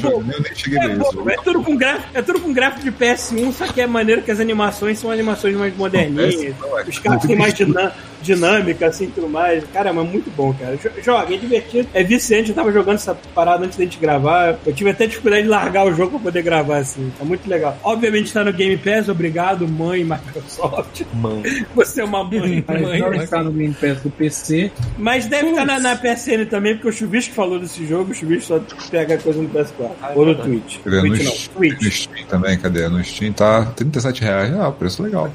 isso. 0.97 1.29
é 1.31 1.37
tudo 1.43 1.63
com 1.63 1.77
gráfico, 1.77 2.09
é 2.15 2.23
tudo 2.23 2.41
com 2.41 2.53
gráfico 2.53 2.85
de 2.85 2.93
PS1, 2.93 3.53
só 3.53 3.67
que 3.67 3.81
é 3.81 3.87
maneiro 3.87 4.23
que 4.23 4.31
as 4.31 4.41
animações 4.41 4.99
são 4.99 5.11
animações 5.11 5.55
mais 5.57 5.77
moderninhas. 5.77 6.55
Não, 6.61 6.79
é 6.79 6.85
Os 6.85 6.99
caras 6.99 7.23
têm 7.23 7.37
mais 7.37 7.55
dinâmica, 7.55 7.95
dinâmica, 8.25 8.87
assim, 8.87 9.09
tudo 9.09 9.29
mais. 9.29 9.63
Caramba, 9.73 10.01
é 10.01 10.05
muito 10.05 10.31
bom, 10.37 10.53
cara. 10.55 10.77
Jo- 10.77 10.91
Joga, 11.03 11.35
é 11.35 11.37
divertido. 11.39 11.89
É 11.95 12.03
viciante, 12.03 12.49
eu 12.51 12.55
tava 12.55 12.73
jogando 12.73 12.97
essa 12.97 13.15
parada 13.35 13.65
antes 13.65 13.77
da 13.79 13.85
gente 13.85 13.99
gravar. 13.99 14.59
Eu 14.67 14.73
tive 14.73 14.91
até 14.91 15.07
dificuldade 15.07 15.43
de 15.43 15.49
largar 15.49 15.87
o 15.87 15.95
jogo 15.95 16.13
pra 16.13 16.21
poder 16.21 16.43
gravar, 16.43 16.79
assim. 16.79 17.13
Tá 17.19 17.25
muito 17.25 17.49
legal. 17.49 17.77
Obviamente 17.83 18.33
tá 18.33 18.43
no 18.43 18.53
Game 18.53 18.77
Pass, 18.77 19.09
obrigado, 19.09 19.69
mãe 19.69 20.03
Microsoft. 20.05 21.03
Mãe. 21.15 21.43
Você 21.75 22.01
é 22.01 22.05
uma 22.05 22.25
mãe. 22.25 22.65
Mas 22.67 22.81
Mãe, 22.83 22.99
não 23.01 23.11
mas- 23.11 23.23
está 23.25 23.43
no 23.43 23.53
Game 23.53 23.75
Pass 23.75 24.01
do 24.01 24.11
PC. 24.11 24.71
Mas 24.99 25.27
deve 25.27 25.51
estar 25.51 25.65
na, 25.65 25.79
na 25.79 25.97
PSN 25.97 26.47
também, 26.49 26.75
porque 26.75 26.89
o 26.89 26.93
Chuvisco 26.93 27.35
falou 27.35 27.59
desse 27.59 27.87
jogo, 27.87 28.11
o 28.13 28.15
Chuvisco 28.15 28.47
só 28.49 28.61
pega 28.91 29.19
coisa 29.19 29.41
no 29.41 29.49
PS4. 29.49 29.91
ou 30.15 30.27
no 30.27 30.35
Twitch. 30.35 30.79
É 30.87 30.91
no, 30.91 31.01
Twitch 31.03 31.25
não, 31.25 31.55
Twitch. 31.57 31.83
no 31.83 31.91
Steam 31.91 32.27
também, 32.27 32.59
cadê? 32.59 32.89
No 32.89 33.03
Steam 33.05 33.33
tá 33.33 33.65
37 33.77 34.23
reais. 34.23 34.53
Ah, 34.59 34.71
preço 34.73 35.03
legal. 35.03 35.31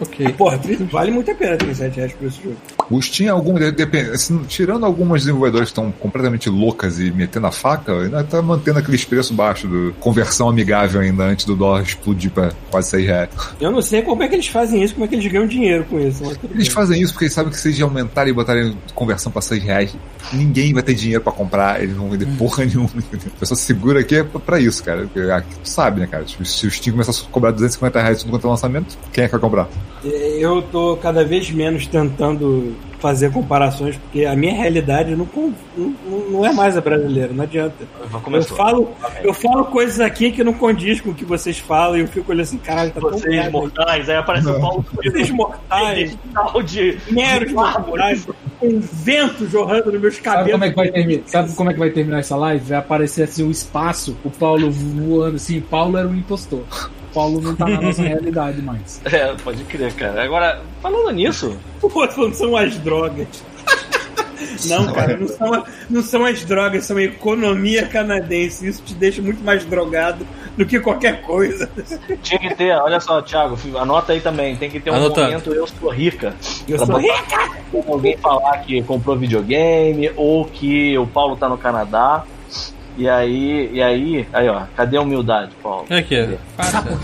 Ok. 0.00 0.32
Porra, 0.34 0.60
vale 0.90 1.10
muito 1.10 1.30
a 1.30 1.34
pena 1.34 1.56
37 1.56 1.96
reais 1.96 2.12
por 2.12 2.26
esse 2.28 2.42
jogo. 2.42 2.56
O 2.90 3.02
Steam, 3.02 3.34
algum, 3.34 3.54
depende, 3.54 4.10
assim, 4.10 4.38
tirando 4.48 4.86
algumas 4.86 5.22
desenvolvedoras 5.22 5.68
que 5.68 5.72
estão 5.72 5.90
completamente 5.92 6.48
loucas 6.48 6.98
e 7.00 7.10
metendo 7.10 7.46
a 7.46 7.52
faca, 7.52 7.92
ainda 7.92 8.24
tá 8.24 8.40
mantendo 8.40 8.78
aqueles 8.78 9.04
preços 9.04 9.30
baixos 9.36 9.68
do 9.70 9.92
conversão 10.00 10.48
amigável 10.48 11.00
ainda 11.00 11.24
antes 11.24 11.44
do 11.44 11.54
dólar 11.54 11.82
explodir 11.82 12.30
pra 12.30 12.50
quase 12.70 12.90
6 12.90 13.06
reais. 13.06 13.30
Eu 13.60 13.70
não 13.70 13.82
sei 13.82 14.00
como 14.02 14.22
é 14.22 14.28
que 14.28 14.34
eles 14.36 14.46
fazem 14.46 14.82
isso, 14.82 14.94
como 14.94 15.04
é 15.04 15.08
que 15.08 15.14
eles 15.16 15.30
ganham 15.30 15.46
dinheiro 15.46 15.84
com 15.84 15.98
isso. 16.00 16.22
Eles 16.24 16.38
bem. 16.38 16.70
fazem 16.70 17.02
isso 17.02 17.12
porque 17.12 17.26
eles 17.26 17.34
sabem 17.34 17.50
que 17.52 17.58
se 17.58 17.68
eles 17.68 17.80
aumentarem 17.80 18.30
e 18.32 18.34
botarem 18.34 18.76
conversão 18.94 19.30
pra 19.30 19.42
6 19.42 19.62
reais, 19.62 19.94
ninguém 20.32 20.72
vai 20.72 20.82
ter 20.82 20.94
dinheiro 20.94 21.22
pra 21.22 21.32
comprar, 21.32 21.82
eles 21.82 21.94
não 21.94 22.02
vão 22.08 22.10
vender 22.12 22.26
porra 22.38 22.64
nenhuma. 22.64 22.88
A 23.36 23.38
pessoa 23.40 23.56
segura 23.58 24.00
aqui 24.00 24.16
é 24.16 24.22
pra- 24.24 24.58
isso, 24.58 24.82
cara. 24.82 25.02
Porque, 25.02 25.20
ah, 25.30 25.40
tu 25.62 25.68
sabe, 25.68 26.00
né, 26.00 26.06
cara? 26.06 26.24
Se 26.26 26.42
se 26.44 26.66
o 26.66 26.70
Steam 26.70 26.92
começar 26.92 27.12
a 27.12 27.30
cobrar 27.30 27.50
250 27.50 28.00
reais 28.00 28.18
tudo 28.22 28.30
quanto 28.30 28.46
é 28.46 28.50
lançamento, 28.50 28.96
quem 29.12 29.24
é 29.24 29.26
que 29.28 29.32
vai 29.32 29.40
comprar? 29.40 29.68
Eu 30.04 30.62
tô 30.62 30.96
cada 30.96 31.24
vez 31.24 31.50
menos 31.50 31.86
tentando 31.86 32.74
fazer 32.98 33.32
comparações, 33.32 33.96
porque 33.96 34.24
a 34.24 34.34
minha 34.34 34.52
realidade 34.54 35.14
não, 35.14 35.28
não, 35.76 35.94
não 36.30 36.44
é 36.46 36.52
mais 36.52 36.76
a 36.76 36.80
brasileira, 36.80 37.32
não 37.32 37.44
adianta. 37.44 37.86
Eu 38.32 38.42
falo, 38.42 38.90
eu 39.22 39.32
falo 39.34 39.64
coisas 39.66 40.00
aqui 40.00 40.32
que 40.32 40.42
não 40.42 40.52
condiz 40.52 41.00
com 41.00 41.10
o 41.10 41.14
que 41.14 41.24
vocês 41.24 41.58
falam 41.58 41.96
e 41.96 42.00
eu 42.00 42.08
fico 42.08 42.30
olhando 42.30 42.42
assim, 42.42 42.58
caralho, 42.58 42.90
tá 42.90 43.00
tão 43.00 43.10
Vocês 43.10 43.32
merda. 43.34 43.50
mortais, 43.50 44.08
aí 44.08 44.16
aparece 44.16 44.48
o 44.48 44.60
Paulo 44.60 44.84
Vocês 44.94 45.30
mortais, 45.30 46.16
de 46.66 46.98
meros 47.10 47.52
mortais, 47.52 48.26
com 48.58 48.80
vento 48.80 49.48
jorrando 49.48 49.92
nos 49.92 50.00
meus 50.00 50.14
Sabe 50.16 50.24
cabelos. 50.24 50.52
como 50.52 50.64
é 50.64 50.70
que 50.70 50.76
vai 50.76 50.88
terminar? 50.90 51.22
Sabe 51.26 51.52
como 51.54 51.70
é 51.70 51.72
que 51.72 51.78
vai 51.78 51.90
terminar 51.90 52.18
essa 52.18 52.36
live? 52.36 52.64
Vai 52.64 52.78
aparecer 52.78 53.22
assim 53.22 53.44
o 53.44 53.50
espaço, 53.50 54.16
o 54.24 54.30
Paulo 54.30 54.70
voando 54.70 55.36
assim. 55.36 55.60
Paulo 55.60 55.96
era 55.96 56.08
um 56.08 56.16
impostor. 56.16 56.64
Paulo 57.14 57.40
não 57.40 57.54
tá 57.56 57.66
na 57.66 57.80
nossa 57.80 58.02
realidade 58.06 58.60
mais. 58.60 59.00
É, 59.04 59.34
pode 59.42 59.64
crer, 59.64 59.92
cara. 59.94 60.22
Agora, 60.22 60.60
falando 60.82 61.10
nisso, 61.12 61.56
O 61.80 61.86
outro 61.86 62.14
falando 62.14 62.34
são 62.34 62.56
as 62.56 62.76
drogas. 62.88 63.26
Não, 64.66 64.92
cara, 64.92 65.16
não 65.16 65.28
são, 65.28 65.64
não 65.90 66.02
são 66.02 66.24
as 66.24 66.44
drogas, 66.44 66.84
são 66.84 66.96
a 66.96 67.02
economia 67.02 67.86
canadense. 67.86 68.66
Isso 68.66 68.82
te 68.82 68.94
deixa 68.94 69.22
muito 69.22 69.42
mais 69.42 69.64
drogado 69.64 70.26
do 70.56 70.66
que 70.66 70.80
qualquer 70.80 71.22
coisa. 71.22 71.70
tinha 72.22 72.38
que 72.38 72.54
ter, 72.54 72.72
olha 72.72 72.98
só, 73.00 73.22
Thiago, 73.22 73.56
anota 73.78 74.12
aí 74.12 74.20
também, 74.20 74.56
tem 74.56 74.70
que 74.70 74.80
ter 74.80 74.90
um 74.90 74.94
Anotando. 74.94 75.26
momento 75.26 75.52
eu 75.52 75.66
sou 75.66 75.90
rica. 75.90 76.34
Eu 76.66 76.84
sou 76.84 76.98
rica! 76.98 77.50
Alguém 77.86 78.16
falar 78.16 78.58
que 78.58 78.82
comprou 78.82 79.16
videogame 79.16 80.10
ou 80.16 80.44
que 80.44 80.96
o 80.98 81.06
Paulo 81.06 81.36
tá 81.36 81.48
no 81.48 81.58
Canadá. 81.58 82.24
E 82.98 83.08
aí, 83.08 83.70
e 83.72 83.80
aí, 83.80 84.26
aí 84.32 84.48
ó, 84.48 84.62
cadê 84.76 84.96
a 84.96 85.00
humildade, 85.00 85.52
Paulo? 85.62 85.86
Aqui, 86.58 86.76
ó. 86.76 86.96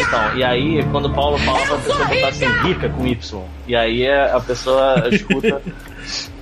Então, 0.00 0.36
e 0.36 0.42
aí, 0.42 0.82
quando 0.90 1.06
o 1.06 1.12
Paulo 1.12 1.36
falava, 1.38 1.74
a 1.74 1.78
pessoa 1.78 2.04
botar 2.06 2.28
assim, 2.28 2.46
rica 2.62 2.88
com 2.88 3.06
Y. 3.06 3.42
E 3.68 3.76
aí 3.76 4.02
é, 4.02 4.32
a 4.32 4.40
pessoa 4.40 4.94
escuta 5.12 5.60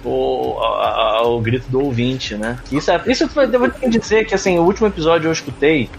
o, 0.05 0.57
a- 0.61 1.19
a- 1.19 1.23
o 1.27 1.41
grito 1.41 1.69
do 1.69 1.83
ouvinte, 1.85 2.37
né? 2.37 2.57
Isso, 2.71 2.91
é, 2.91 3.03
isso 3.09 3.29
foi, 3.29 3.49
devo 3.49 3.69
dizer 3.89 4.25
que, 4.27 4.35
assim, 4.35 4.59
o 4.59 4.63
último 4.63 4.87
episódio 4.87 5.27
eu 5.29 5.33
escutei. 5.33 5.91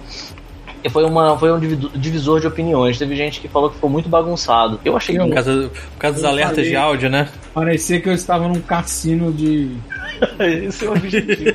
E 0.84 0.90
foi, 0.90 1.04
uma, 1.04 1.38
foi 1.38 1.52
um 1.52 1.60
divisor 1.60 2.40
de 2.40 2.48
opiniões. 2.48 2.98
Teve 2.98 3.16
gente 3.16 3.42
que 3.42 3.48
falou 3.50 3.70
que 3.70 3.76
ficou 3.76 3.90
muito 3.90 4.08
bagunçado. 4.08 4.80
Eu 4.86 4.96
achei 4.96 5.14
que 5.16 5.20
Por 5.22 5.28
não. 5.28 5.34
causa, 5.36 5.70
por 5.70 5.98
causa 6.00 6.16
dos 6.16 6.24
Eu 6.24 6.30
alertas 6.30 6.56
falei. 6.56 6.70
de 6.70 6.76
áudio, 6.78 7.10
né? 7.10 7.28
Parecia 7.54 8.00
que 8.00 8.08
eu 8.08 8.14
estava 8.14 8.48
num 8.48 8.62
cassino 8.62 9.32
de. 9.34 9.72
Esse 10.40 10.86
é 10.86 10.90
o 10.90 10.94
objetivo. 10.94 11.52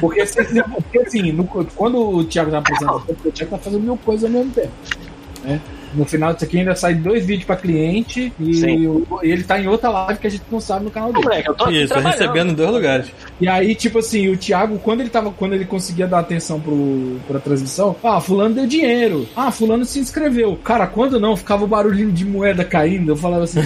Porque, 0.00 0.20
assim, 0.20 0.36
porque, 0.72 0.98
assim, 1.00 1.32
no- 1.32 1.44
quando 1.74 1.98
o 2.16 2.24
Thiago 2.24 2.50
tá 2.52 2.58
apresentando, 2.58 3.02
o 3.24 3.30
Thiago 3.32 3.50
tá 3.50 3.58
fazendo 3.58 3.82
mil 3.82 3.96
coisas 3.96 4.24
ao 4.24 4.30
mesmo 4.30 4.52
tempo. 4.52 4.72
Né? 5.44 5.60
No 5.94 6.04
final 6.04 6.32
disso 6.32 6.44
aqui 6.44 6.58
ainda 6.58 6.74
sai 6.74 6.94
dois 6.94 7.24
vídeos 7.26 7.44
pra 7.44 7.56
cliente 7.56 8.32
e, 8.40 8.54
Sim. 8.54 8.86
o- 8.86 9.06
e 9.22 9.30
ele 9.30 9.42
tá 9.44 9.60
em 9.60 9.66
outra 9.68 9.90
live 9.90 10.18
que 10.20 10.26
a 10.26 10.30
gente 10.30 10.42
não 10.50 10.60
sabe 10.60 10.84
no 10.84 10.90
canal 10.90 11.08
Não, 11.12 11.20
dele. 11.20 11.28
moleque, 11.28 11.48
eu 11.50 11.54
tô 11.54 11.64
aqui 11.64 11.82
Isso, 11.82 11.94
recebendo 11.94 12.50
em 12.52 12.54
dois 12.54 12.70
lugares. 12.70 13.06
E 13.40 13.48
aí, 13.48 13.74
tipo 13.74 13.98
assim, 13.98 14.28
o 14.28 14.36
Thiago, 14.36 14.78
quando 14.78 15.00
ele 15.00 15.10
tava, 15.10 15.30
quando 15.30 15.54
ele 15.54 15.64
conseguia 15.64 16.06
dar 16.06 16.20
atenção 16.20 16.60
pro, 16.60 17.16
pra 17.28 17.38
transmissão, 17.40 17.94
ah, 18.02 18.20
fulano 18.20 18.54
deu 18.54 18.66
dinheiro. 18.66 19.28
Ah, 19.36 19.50
fulano 19.50 19.84
se 19.84 19.98
inscreveu. 19.98 20.56
Cara, 20.62 20.86
quando 20.86 21.18
não, 21.20 21.36
ficava 21.36 21.64
o 21.64 21.68
barulhinho 21.68 22.10
de 22.12 22.24
moeda 22.24 22.64
caindo. 22.64 23.12
Eu 23.12 23.16
falava 23.16 23.44
assim, 23.44 23.60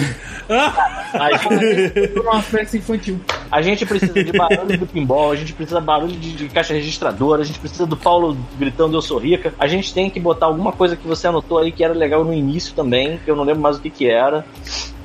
A 1.13 1.29
gente, 1.37 2.07
"Tô 2.09 2.23
numa 2.23 2.41
festa 2.41 2.77
infantil. 2.77 3.19
a 3.51 3.61
gente 3.61 3.85
precisa 3.85 4.13
de 4.23 4.31
barulho 4.31 4.77
do 4.77 4.85
pinball, 4.87 5.31
a 5.31 5.35
gente 5.35 5.53
precisa 5.53 5.79
de 5.79 5.85
barulho 5.85 6.13
de, 6.13 6.33
de 6.33 6.49
caixa 6.49 6.73
registradora, 6.73 7.41
a 7.41 7.45
gente 7.45 7.59
precisa 7.59 7.85
do 7.85 7.95
Paulo 7.95 8.37
gritando 8.59 8.95
eu 8.97 9.01
sou 9.01 9.17
rica. 9.17 9.53
A 9.59 9.67
gente 9.67 9.93
tem 9.93 10.09
que 10.09 10.19
botar 10.19 10.47
alguma 10.47 10.71
coisa 10.71 10.95
que 10.95 11.07
você 11.07 11.27
anotou 11.27 11.59
aí 11.59 11.71
que 11.71 11.83
era 11.83 11.93
legal 11.93 12.16
no 12.23 12.33
início 12.33 12.73
também, 12.73 13.19
que 13.23 13.29
eu 13.29 13.35
não 13.35 13.43
lembro 13.43 13.61
mais 13.61 13.77
o 13.77 13.81
que 13.81 13.89
que 13.89 14.09
era. 14.09 14.45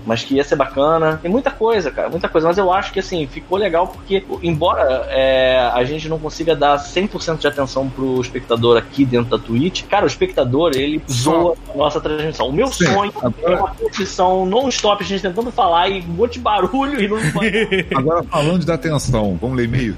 Mas 0.04 0.24
que 0.24 0.34
ia 0.34 0.42
ser 0.42 0.56
bacana. 0.56 1.20
Tem 1.22 1.30
muita 1.30 1.48
coisa, 1.48 1.88
cara, 1.90 2.08
muita 2.08 2.28
coisa. 2.28 2.48
Mas 2.48 2.58
eu 2.58 2.72
acho 2.72 2.92
que, 2.92 2.98
assim, 2.98 3.24
ficou 3.28 3.56
legal 3.56 3.86
porque, 3.86 4.24
embora 4.42 5.06
é, 5.08 5.70
a 5.72 5.84
gente 5.84 6.08
não 6.08 6.18
consiga 6.18 6.56
dar 6.56 6.76
100% 6.76 7.38
de 7.38 7.46
atenção 7.46 7.88
pro 7.88 8.20
espectador 8.20 8.76
aqui 8.76 9.04
dentro 9.04 9.30
da 9.30 9.38
Twitch, 9.38 9.84
cara, 9.84 10.04
o 10.04 10.08
espectador, 10.08 10.72
ele 10.74 11.00
zoa 11.08 11.54
a 11.72 11.76
nossa 11.76 12.00
transmissão. 12.00 12.48
O 12.48 12.52
meu 12.52 12.66
Sim. 12.66 12.86
sonho 12.86 13.12
é 13.44 13.54
uma 13.54 13.70
transmissão 13.70 14.44
non-stop, 14.44 15.04
a 15.04 15.06
gente 15.06 15.22
tentando 15.22 15.52
falar 15.52 15.88
e 15.88 16.00
um 16.00 16.14
monte 16.14 16.32
de 16.32 16.40
barulho 16.40 17.00
e 17.00 17.06
não 17.06 17.18
Agora, 17.96 18.24
falando 18.24 18.58
de 18.58 18.66
dar 18.66 18.74
atenção, 18.74 19.38
vamos 19.40 19.56
ler 19.56 19.66
e-mail? 19.66 19.96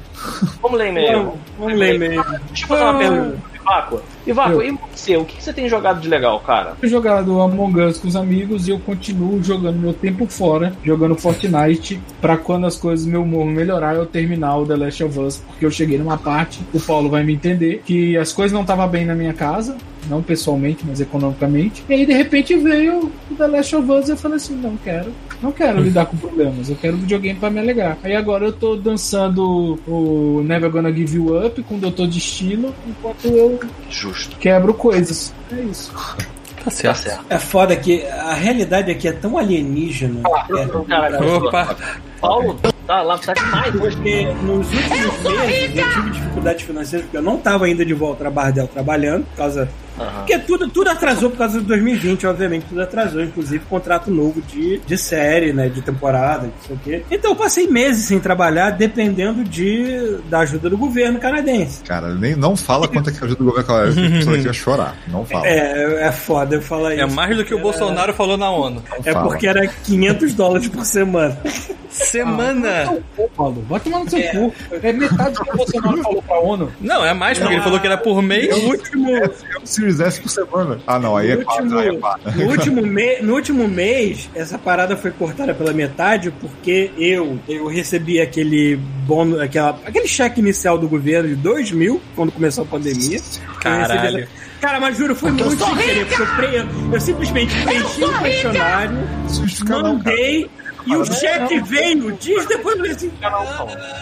Vamos 0.61 0.78
ler 0.78 0.89
e-mail. 0.91 1.19
Vamos, 1.19 1.35
vamos 1.59 1.78
ler 1.78 1.95
e-mail. 1.95 2.24
Deixa 2.49 2.65
eu 2.65 2.69
fazer 2.69 2.82
uma 2.82 2.99
pergunta. 2.99 3.39
Vácua. 3.65 4.03
E 4.27 4.33
Vaco, 4.33 4.53
Eu. 4.53 4.63
e 4.63 4.79
você? 4.93 5.17
O 5.17 5.25
que 5.25 5.43
você 5.43 5.53
tem 5.53 5.69
jogado 5.69 6.01
de 6.01 6.09
legal, 6.09 6.41
cara? 6.41 6.75
Tenho 6.81 6.91
jogado 6.91 7.41
Among 7.41 7.81
Us 7.83 7.99
com 7.99 8.09
os 8.09 8.17
amigos 8.17 8.67
e 8.67 8.71
eu 8.71 8.79
continuo 8.79 9.43
jogando 9.43 9.79
meu 9.79 9.93
tempo 9.93 10.27
fora, 10.27 10.73
jogando 10.83 11.15
Fortnite, 11.15 12.01
pra 12.21 12.37
quando 12.37 12.67
as 12.67 12.77
coisas, 12.77 13.07
meu 13.07 13.23
humor 13.23 13.45
melhorar, 13.47 13.95
eu 13.95 14.07
terminar 14.07 14.57
o 14.57 14.67
The 14.67 14.77
Last 14.77 15.05
of 15.05 15.19
Us, 15.19 15.37
porque 15.47 15.67
eu 15.67 15.71
cheguei 15.71 15.99
numa 15.99 16.17
parte, 16.17 16.61
o 16.73 16.81
Paulo 16.81 17.11
vai 17.11 17.23
me 17.23 17.35
entender, 17.35 17.83
que 17.85 18.17
as 18.17 18.33
coisas 18.33 18.53
não 18.53 18.63
estavam 18.63 18.89
bem 18.89 19.05
na 19.05 19.15
minha 19.15 19.35
casa, 19.35 19.77
não 20.09 20.23
pessoalmente, 20.23 20.85
mas 20.87 21.01
economicamente. 21.01 21.83
E 21.89 21.95
aí, 21.95 22.07
de 22.07 22.13
repente, 22.13 22.55
veio 22.57 23.11
o 23.31 23.35
The 23.35 23.47
Last 23.47 23.77
of 23.77 23.91
Us 23.91 24.09
e 24.09 24.13
eu 24.13 24.17
falei 24.17 24.37
assim, 24.37 24.55
não 24.57 24.77
quero, 24.77 25.13
não 25.43 25.51
quero 25.53 25.81
lidar 25.81 26.07
com 26.07 26.17
problemas, 26.17 26.69
eu 26.69 26.77
quero 26.77 26.97
videogame 26.97 27.39
pra 27.39 27.51
me 27.51 27.59
alegrar. 27.59 27.99
Aí 28.03 28.15
agora 28.15 28.47
eu 28.47 28.53
tô 28.53 28.77
dançando 28.77 29.79
o 29.87 30.43
Never 30.45 30.71
Gonna 30.71 30.93
Give 30.93 31.17
You 31.17 31.47
Up 31.47 31.63
com 31.63 31.77
o 31.77 31.79
Doutor 31.79 32.07
Destino, 32.07 32.75
enquanto 32.87 33.27
eu 33.27 33.59
Justo. 34.15 34.36
quebro 34.39 34.73
coisas. 34.74 35.35
É 35.53 35.61
isso. 35.61 35.93
Tá 35.93 36.16
Tá 36.65 36.70
certo. 36.70 36.97
certo. 37.03 37.24
É 37.28 37.39
foda 37.39 37.77
que 37.77 38.07
a 38.07 38.32
realidade 38.32 38.91
aqui 38.91 39.07
é 39.07 39.12
tão 39.12 39.36
alienígena. 39.36 40.23
É, 40.24 40.85
Cara, 40.89 41.23
Opa! 41.36 41.77
Paulo, 42.19 42.59
tá 42.86 43.03
lá, 43.03 43.19
tá 43.19 43.35
demais. 43.35 43.70
Porque 43.77 44.24
nos 44.43 44.66
últimos 44.73 45.47
meses 45.47 45.77
eu 45.77 45.91
tive 45.93 46.11
dificuldades 46.12 46.62
financeiras, 46.62 47.05
porque 47.05 47.19
eu 47.19 47.23
não 47.23 47.36
estava 47.36 47.66
ainda 47.66 47.85
de 47.85 47.93
volta 47.93 48.27
a 48.27 48.31
Bardel 48.31 48.66
trabalhando, 48.66 49.27
por 49.27 49.36
causa. 49.36 49.69
Aham. 49.99 50.11
Porque 50.19 50.39
tudo, 50.41 50.69
tudo 50.69 50.89
atrasou 50.91 51.31
por 51.31 51.39
causa 51.39 51.61
de 51.61 51.66
2020, 51.66 52.27
obviamente, 52.27 52.66
tudo 52.69 52.83
atrasou, 52.83 53.23
inclusive 53.23 53.65
contrato 53.66 54.11
novo 54.11 54.41
de, 54.43 54.79
de 54.79 54.99
série, 54.99 55.53
né? 55.53 55.69
De 55.69 55.81
temporada, 55.83 56.43
não 56.45 56.53
sei 56.66 56.77
o 56.77 56.79
quê. 56.79 57.05
Então 57.11 57.31
eu 57.33 57.37
passei 57.37 57.66
meses 57.69 58.05
sem 58.07 58.19
trabalhar, 58.19 58.71
dependendo 58.71 59.45
de, 59.45 60.19
da 60.29 60.41
ajuda 60.41 60.69
do 60.71 60.77
governo 60.79 61.19
canadense. 61.19 61.83
Cara, 61.85 62.15
nem, 62.15 62.35
não 62.35 62.57
fala 62.57 62.89
quanto 62.89 63.11
é 63.11 63.12
que 63.12 63.25
ajuda 63.25 63.43
o 63.43 63.47
governo 63.47 63.61
aquela 63.61 63.85
A 63.91 64.11
pessoa 64.19 64.35
aqui 64.37 64.45
vai 64.45 64.55
chorar. 64.55 64.97
Não 65.09 65.25
fala. 65.27 65.47
É, 65.47 66.07
é 66.09 66.12
foda 66.12 66.57
eu 66.57 66.62
falar 66.62 66.93
É 66.95 67.05
isso. 67.05 67.15
mais 67.15 67.37
do 67.37 67.45
que 67.45 67.55
o 67.55 67.61
Bolsonaro 67.61 68.12
falou 68.15 68.37
na 68.37 68.51
ONU. 68.51 68.83
Não 68.91 68.99
É 69.05 69.12
fala. 69.12 69.27
porque 69.29 69.47
era 69.47 69.66
500 69.66 70.35
dólares 70.35 70.69
por 70.69 70.85
semana. 70.85 71.39
Semana! 71.89 72.93
Ô, 73.16 73.29
Paulo, 73.29 73.65
vai 73.69 73.79
tomar 73.81 74.01
no 74.01 74.11
seu 74.11 74.21
cu. 74.31 74.53
É 74.83 74.93
metade 74.93 75.35
do 75.35 75.45
que 75.45 75.51
o 75.53 75.57
Bolsonaro 75.57 76.03
falou 76.03 76.23
pra 76.23 76.39
ONU. 76.41 76.73
Não, 76.81 77.05
é 77.05 77.15
mais, 77.15 77.39
porque 77.39 77.55
ele 77.55 77.62
falou 77.62 77.79
que 77.81 77.87
era 77.87 77.97
por 77.97 78.21
mês. 78.21 78.49
No 78.62 78.69
último, 78.71 79.16
É 79.16 79.31
um 79.62 79.66
Series 79.93 80.01
S 80.01 80.20
por 80.20 80.28
semana. 80.28 80.78
Ah, 80.86 80.98
não, 80.98 81.16
aí 81.16 81.31
é 81.32 81.36
no 81.36 81.44
quatro, 81.44 81.65
último, 81.65 81.81
aí 81.81 81.89
é 81.89 81.98
quatro. 81.98 82.32
no, 82.36 82.51
último 82.51 82.82
me- 82.86 83.19
no 83.23 83.35
último 83.35 83.69
mês, 83.69 84.28
essa 84.35 84.56
parada 84.59 84.97
foi 84.97 85.11
cortada 85.11 85.55
pela 85.55 85.73
metade 85.73 86.31
porque 86.40 86.90
eu, 86.98 87.39
eu 87.48 87.66
recebi 87.66 88.20
aquele 88.20 88.77
bônus, 89.06 89.40
aquela, 89.40 89.78
aquele 89.85 90.06
cheque 90.09 90.40
inicial 90.40 90.78
do 90.78 90.89
governo 90.89 91.28
de 91.28 91.35
2 91.36 91.73
mil, 91.73 92.01
quando 92.16 92.32
começou 92.32 92.65
a 92.65 92.66
pandemia. 92.66 93.19
Eu 93.19 93.55
Caralho. 93.61 94.19
essa- 94.20 94.44
Cara, 94.61 94.81
mas 94.81 94.97
juro, 94.97 95.15
foi 95.15 95.31
muito 95.31 95.51
sem 95.62 95.77
querer, 95.77 96.06
porque 96.06 96.23
eu, 96.23 96.27
pre- 96.36 96.66
eu 96.94 97.01
simplesmente 97.01 97.55
preenchi 97.65 98.02
o 98.02 98.19
questionário, 98.20 98.93
não, 98.94 99.66
cara. 99.66 99.82
mandei, 99.82 100.51
e 100.86 100.97
o 100.97 101.05
cheque 101.05 101.61
veio 101.61 102.12
dias 102.12 102.47
depois. 102.47 102.77
Falei 102.77 102.93
assim, 102.93 103.11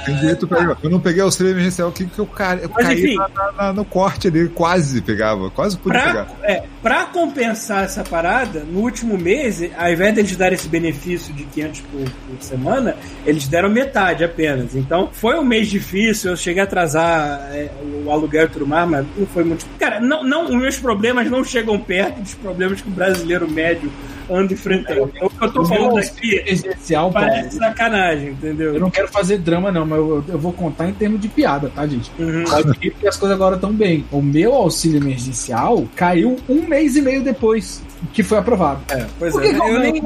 Tem 0.05 0.17
direito 0.17 0.47
pra. 0.47 0.77
Eu 0.83 0.91
não 0.91 1.01
peguei 1.01 1.23
auxílio 1.23 1.53
emergencial, 1.53 1.91
que, 1.93 2.07
que 2.07 2.19
eu, 2.19 2.27
ca... 2.27 2.57
eu 2.57 2.71
Mas, 2.75 2.87
caí 2.87 2.99
enfim. 3.05 3.17
na- 3.17 3.29
na- 3.29 3.53
na- 3.53 3.73
no 3.73 3.85
corte 3.85 4.29
ali, 4.29 4.49
quase 4.49 5.01
pegava, 5.01 5.51
quase 5.51 5.77
podia 5.79 6.01
Pra, 6.01 6.11
pegar. 6.25 6.29
é, 6.43 6.63
pra 6.83 7.05
compensar 7.07 7.85
essa 7.85 8.03
parada, 8.03 8.61
no 8.65 8.81
último 8.81 9.17
mês, 9.19 9.63
ao 9.77 9.91
invés 9.93 10.15
deles 10.15 10.37
darem 10.37 10.55
esse 10.55 10.69
benefício 10.69 11.33
de 11.35 11.45
500 11.45 11.81
por, 11.83 12.01
por 12.11 12.43
semana, 12.43 12.97
eles 13.27 13.47
deram 13.47 13.69
metade 13.71 14.25
apenas. 14.25 14.75
Então, 14.75 15.09
foi 15.13 15.39
um 15.39 15.45
mês 15.45 15.69
difícil, 15.69 16.31
eu 16.31 16.37
cheguei 16.37 16.61
a 16.61 16.65
atrasar 16.65 17.49
é, 17.53 17.71
o 18.05 18.11
aluguel 18.11 18.45
e 18.47 18.49
tudo 18.49 18.67
mais, 18.67 18.89
mas 18.89 19.07
não 19.17 19.27
foi 19.27 19.45
muito... 19.45 19.65
Cara, 19.79 20.01
não, 20.01 20.25
não, 20.25 20.45
os 20.47 20.55
meus 20.55 20.79
problemas 20.79 21.31
não 21.31 21.45
chegam 21.45 21.79
perto 21.79 22.21
dos 22.21 22.35
problemas 22.35 22.81
que 22.81 22.89
o 22.89 22.93
brasileiro 22.93 23.51
médio 23.51 23.91
anda 24.35 24.53
enfrentando. 24.53 25.11
Então, 25.15 25.27
o 25.27 25.31
que 25.31 25.45
eu 25.45 25.53
tô 25.53 25.65
falando 25.65 25.99
aqui 25.99 26.35
Emergencial, 26.37 27.11
Paulo. 27.11 27.29
parece 27.29 27.57
sacanagem, 27.57 28.27
Eu 28.27 28.33
entendeu? 28.33 28.81
não 28.81 28.91
quero 28.91 29.09
fazer 29.09 29.39
drama, 29.39 29.71
não, 29.71 29.87
mas 29.87 29.99
eu, 29.99 30.25
eu 30.29 30.39
vou 30.39 30.53
contar 30.53 30.89
em 30.89 30.93
termos 30.93 31.21
de 31.21 31.29
piada, 31.29 31.71
tá, 31.75 31.87
gente? 31.87 32.11
Uhum. 32.19 32.45
Porque 32.45 33.07
as 33.07 33.17
coisas 33.17 33.35
agora 33.35 33.57
estão 33.57 33.73
bem. 33.73 34.05
O 34.11 34.23
meu 34.23 34.55
auxílio 34.55 34.99
emergencial 34.99 35.85
caiu 35.95 36.37
um 36.49 36.63
mês 36.63 36.97
e 36.97 37.03
meio 37.03 37.23
depois 37.23 37.83
que 38.13 38.23
foi 38.23 38.39
aprovado. 38.39 38.81
É, 38.91 39.07
pois 39.19 39.33
Por 39.33 39.45
é, 39.45 39.49
que 39.49 39.55
que 39.55 39.61
eu 39.61 39.69
eu 39.69 39.81
nem... 39.81 40.03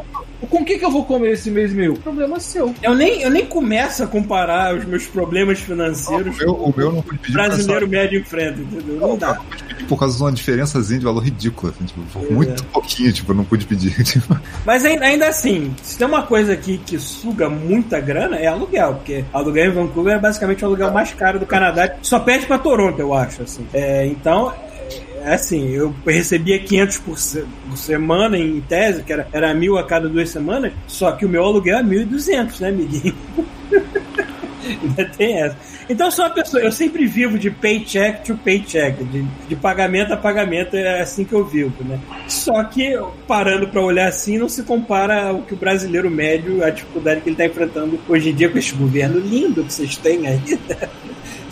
Com 0.51 0.59
o 0.59 0.65
que, 0.65 0.79
que 0.79 0.85
eu 0.85 0.91
vou 0.91 1.05
comer 1.05 1.33
esse 1.33 1.51
mês 1.51 1.73
meu? 1.73 1.95
Problema 1.95 2.39
seu. 2.41 2.75
Eu 2.83 2.95
nem, 2.95 3.23
eu 3.23 3.31
nem 3.31 3.45
começo 3.47 4.03
a 4.03 4.07
comparar 4.07 4.75
os 4.75 4.85
meus 4.85 5.07
problemas 5.07 5.59
financeiros 5.61 6.35
O 6.37 6.39
meu, 6.39 6.53
o 6.55 6.75
meu 6.77 6.93
não 6.93 7.03
pude 7.03 7.19
pedir 7.19 7.33
brasileiro 7.35 7.89
médio 7.89 8.21
enfrenta, 8.21 8.61
entendeu? 8.61 8.97
Não 9.01 9.17
dá. 9.17 9.35
causa- 9.35 9.57
por 9.89 9.99
causa 9.99 10.17
de 10.17 10.23
uma 10.23 10.33
diferençazinha 10.33 10.99
de 10.99 11.05
valor 11.05 11.21
ridícula. 11.23 11.73
Assim, 11.73 11.85
tipo, 11.85 12.01
por 12.13 12.33
muito 12.33 12.63
É. 12.63 12.67
pouquinho, 12.73 13.13
tipo, 13.13 13.31
eu 13.33 13.37
não 13.37 13.45
pude 13.45 13.67
pedir. 13.67 13.95
Tipo, 14.05 14.39
Mas 14.65 14.85
ainda, 14.85 15.05
ainda 15.05 15.29
assim, 15.29 15.75
se 15.83 15.97
tem 15.99 16.07
uma 16.07 16.23
coisa 16.23 16.53
aqui 16.53 16.79
que 16.79 16.99
suga 16.99 17.49
muita 17.49 18.01
grana, 18.01 18.37
é 18.37 18.47
aluguel, 18.47 18.95
porque 18.95 19.25
aluguel 19.33 19.67
em 19.67 19.75
Vancouver 19.75 20.15
é 20.15 20.19
basicamente 20.19 20.63
o 20.65 20.67
aluguel 20.67 20.91
mais 20.93 21.13
caro 21.13 21.39
do 21.39 21.47
Canadá. 21.47 21.95
Só 22.03 22.19
perde 22.19 22.47
pra 22.47 22.59
Toronto, 22.59 22.99
eu 22.99 23.13
acho. 23.15 23.43
Assim. 23.43 23.67
É, 23.73 24.07
então, 24.07 24.53
é 25.27 25.35
assim, 25.35 25.71
eu 25.71 25.93
recebia 26.07 26.59
500 26.59 26.99
por, 26.99 27.19
se- 27.19 27.45
por 27.69 27.77
semana 27.77 28.39
em 28.39 28.61
tese, 28.61 29.03
que 29.03 29.13
era, 29.13 29.27
era 29.33 29.53
mil 29.53 29.77
a 29.77 29.85
cada 29.85 30.09
duas 30.09 30.31
semanas, 30.31 30.73
só 30.87 31.13
que 31.13 31.27
o 31.27 31.29
meu 31.29 31.45
aluguel 31.45 31.79
é 31.79 31.83
1.200, 31.83 32.61
né, 32.61 32.69
amiguinho? 32.69 33.15
Ainda 34.83 35.05
tem 35.17 35.41
essa. 35.43 35.57
Então, 35.89 36.11
sou 36.11 36.25
uma 36.25 36.31
pessoa, 36.35 36.61
eu 36.63 36.73
sempre 36.73 37.07
vivo 37.07 37.39
de 37.39 37.51
paycheck 37.51 38.25
to 38.25 38.37
paycheck, 38.37 39.03
de, 39.05 39.23
de 39.49 39.55
pagamento 39.55 40.13
a 40.13 40.17
pagamento, 40.17 40.75
é 40.77 41.01
assim 41.01 41.25
que 41.25 41.33
eu 41.33 41.45
vivo, 41.45 41.73
né? 41.85 42.01
Só 42.27 42.65
que, 42.65 42.99
parando 43.29 43.69
pra 43.69 43.81
olhar 43.81 44.09
assim, 44.09 44.39
não 44.39 44.49
se 44.49 44.65
compara 44.65 45.29
ao 45.29 45.43
que 45.43 45.55
o 45.55 45.57
brasileiro 45.57 46.11
médio, 46.11 46.65
a 46.65 46.71
dificuldade 46.71 47.21
que 47.21 47.29
ele 47.29 47.37
tá 47.37 47.47
enfrentando 47.47 47.99
hoje 48.09 48.31
em 48.31 48.35
dia 48.35 48.49
com 48.49 48.59
esse 48.59 48.75
governo 48.75 49.21
lindo 49.21 49.63
que 49.65 49.73
vocês 49.73 49.97
têm 49.97 50.27
aí, 50.27 50.59
né? 50.69 50.89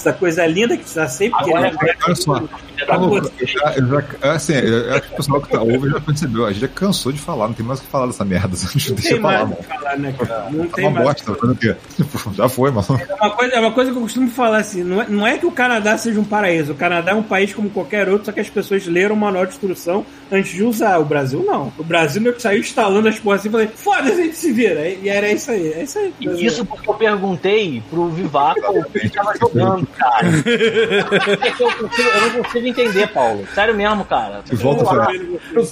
Essa 0.05 0.13
coisa 0.13 0.45
linda 0.47 0.77
que 0.77 0.85
está 0.85 1.09
sempre 1.09 1.41
Agora, 1.41 1.71
querendo. 1.71 1.99
olha 2.05 2.15
só. 2.15 2.37
Eu 2.37 3.47
já, 3.47 3.75
eu 3.77 3.87
já, 3.89 4.33
assim, 4.33 4.53
eu 4.55 4.93
acho 4.95 5.03
que 5.03 5.13
o 5.15 5.17
pessoal 5.17 5.41
que 5.41 5.49
tá 5.51 5.61
ouvindo 5.63 5.91
já 5.91 6.01
percebeu. 6.01 6.45
A 6.45 6.53
gente 6.53 6.61
já 6.61 6.69
cansou 6.69 7.11
de 7.13 7.19
falar, 7.19 7.47
não 7.49 7.55
tem 7.55 7.65
mais 7.65 7.79
o 7.79 7.83
que 7.83 7.89
falar 7.89 8.07
dessa 8.09 8.25
merda. 8.25 8.49
Deixa 8.75 8.91
Não 8.91 8.97
eu 8.99 9.03
tem 9.03 9.21
falar, 9.21 9.47
mais 9.47 9.51
o 9.53 9.57
que 9.63 9.69
falar, 9.69 9.97
né, 9.99 10.15
cara? 10.19 10.51
Não 10.51 10.67
Tá 10.67 10.77
tem 10.77 10.85
uma 10.89 11.03
mais. 11.03 11.23
bosta, 11.23 11.35
tá? 11.35 11.55
Tipo, 11.97 12.35
já 12.35 12.49
foi, 12.49 12.71
mano. 12.71 12.87
É 13.09 13.15
uma, 13.15 13.31
coisa, 13.31 13.55
é 13.55 13.61
uma 13.61 13.73
coisa 13.73 13.91
que 13.93 13.97
eu 13.97 14.03
costumo 14.03 14.29
falar 14.31 14.59
assim: 14.59 14.83
não 14.85 15.01
é, 15.01 15.07
não 15.09 15.27
é 15.27 15.39
que 15.39 15.47
o 15.47 15.51
Canadá 15.53 15.97
seja 15.97 16.21
um 16.21 16.25
paraíso. 16.25 16.73
O 16.73 16.75
Canadá 16.77 17.13
é 17.13 17.15
um 17.15 17.23
país 17.23 17.55
como 17.55 17.71
qualquer 17.71 18.09
outro, 18.11 18.27
só 18.27 18.33
que 18.33 18.41
as 18.41 18.51
pessoas 18.51 18.87
leram 18.87 19.15
o 19.15 19.19
manual 19.19 19.47
de 19.47 19.53
instrução 19.53 20.05
antes 20.31 20.53
de 20.53 20.63
usar. 20.63 20.99
O 20.99 21.05
Brasil 21.05 21.43
não. 21.47 21.73
O 21.79 21.85
Brasil 21.85 22.21
meio 22.21 22.35
que 22.35 22.43
saiu 22.43 22.61
instalando 22.61 23.09
as 23.09 23.19
porras 23.19 23.41
assim 23.41 23.49
e 23.49 23.53
falei: 23.53 23.69
foda-se, 23.75 24.13
a 24.21 24.25
gente 24.25 24.37
se 24.37 24.53
vira. 24.53 24.87
E 24.89 25.09
era 25.09 25.31
isso 25.33 25.51
aí. 25.51 25.73
É 25.73 25.83
isso 25.85 25.99
aí. 25.99 26.13
E 26.21 26.45
Isso 26.45 26.65
porque 26.67 26.91
eu 26.91 26.95
perguntei 26.95 27.83
pro 27.89 28.09
Vivaco 28.09 28.61
o 28.79 28.85
que 28.91 28.99
ele 28.99 29.09
tava 29.11 29.33
jogando, 29.39 29.87
cara. 29.97 30.27
eu, 31.61 31.71
consigo- 31.73 32.09
eu 32.09 32.21
não 32.21 32.43
consigo 32.43 32.67
entender, 32.67 33.07
Paulo. 33.09 33.47
Sério 33.55 33.75
mesmo, 33.75 34.05
cara. 34.05 34.43
De 34.45 34.57
volta 34.57 34.85
pra- 34.85 35.07
tô 35.53 35.63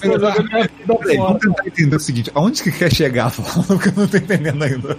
vamos 1.16 1.40
tentar 1.40 1.66
entender 1.66 1.96
o 1.96 2.00
seguinte: 2.00 2.30
aonde 2.34 2.62
que 2.62 2.72
quer 2.72 2.92
chegar 2.92 3.30
falando 3.30 3.80
que 3.80 3.88
eu 3.88 3.92
não 3.96 4.06
tô 4.06 4.16
entendendo 4.16 4.62
ainda? 4.62 4.98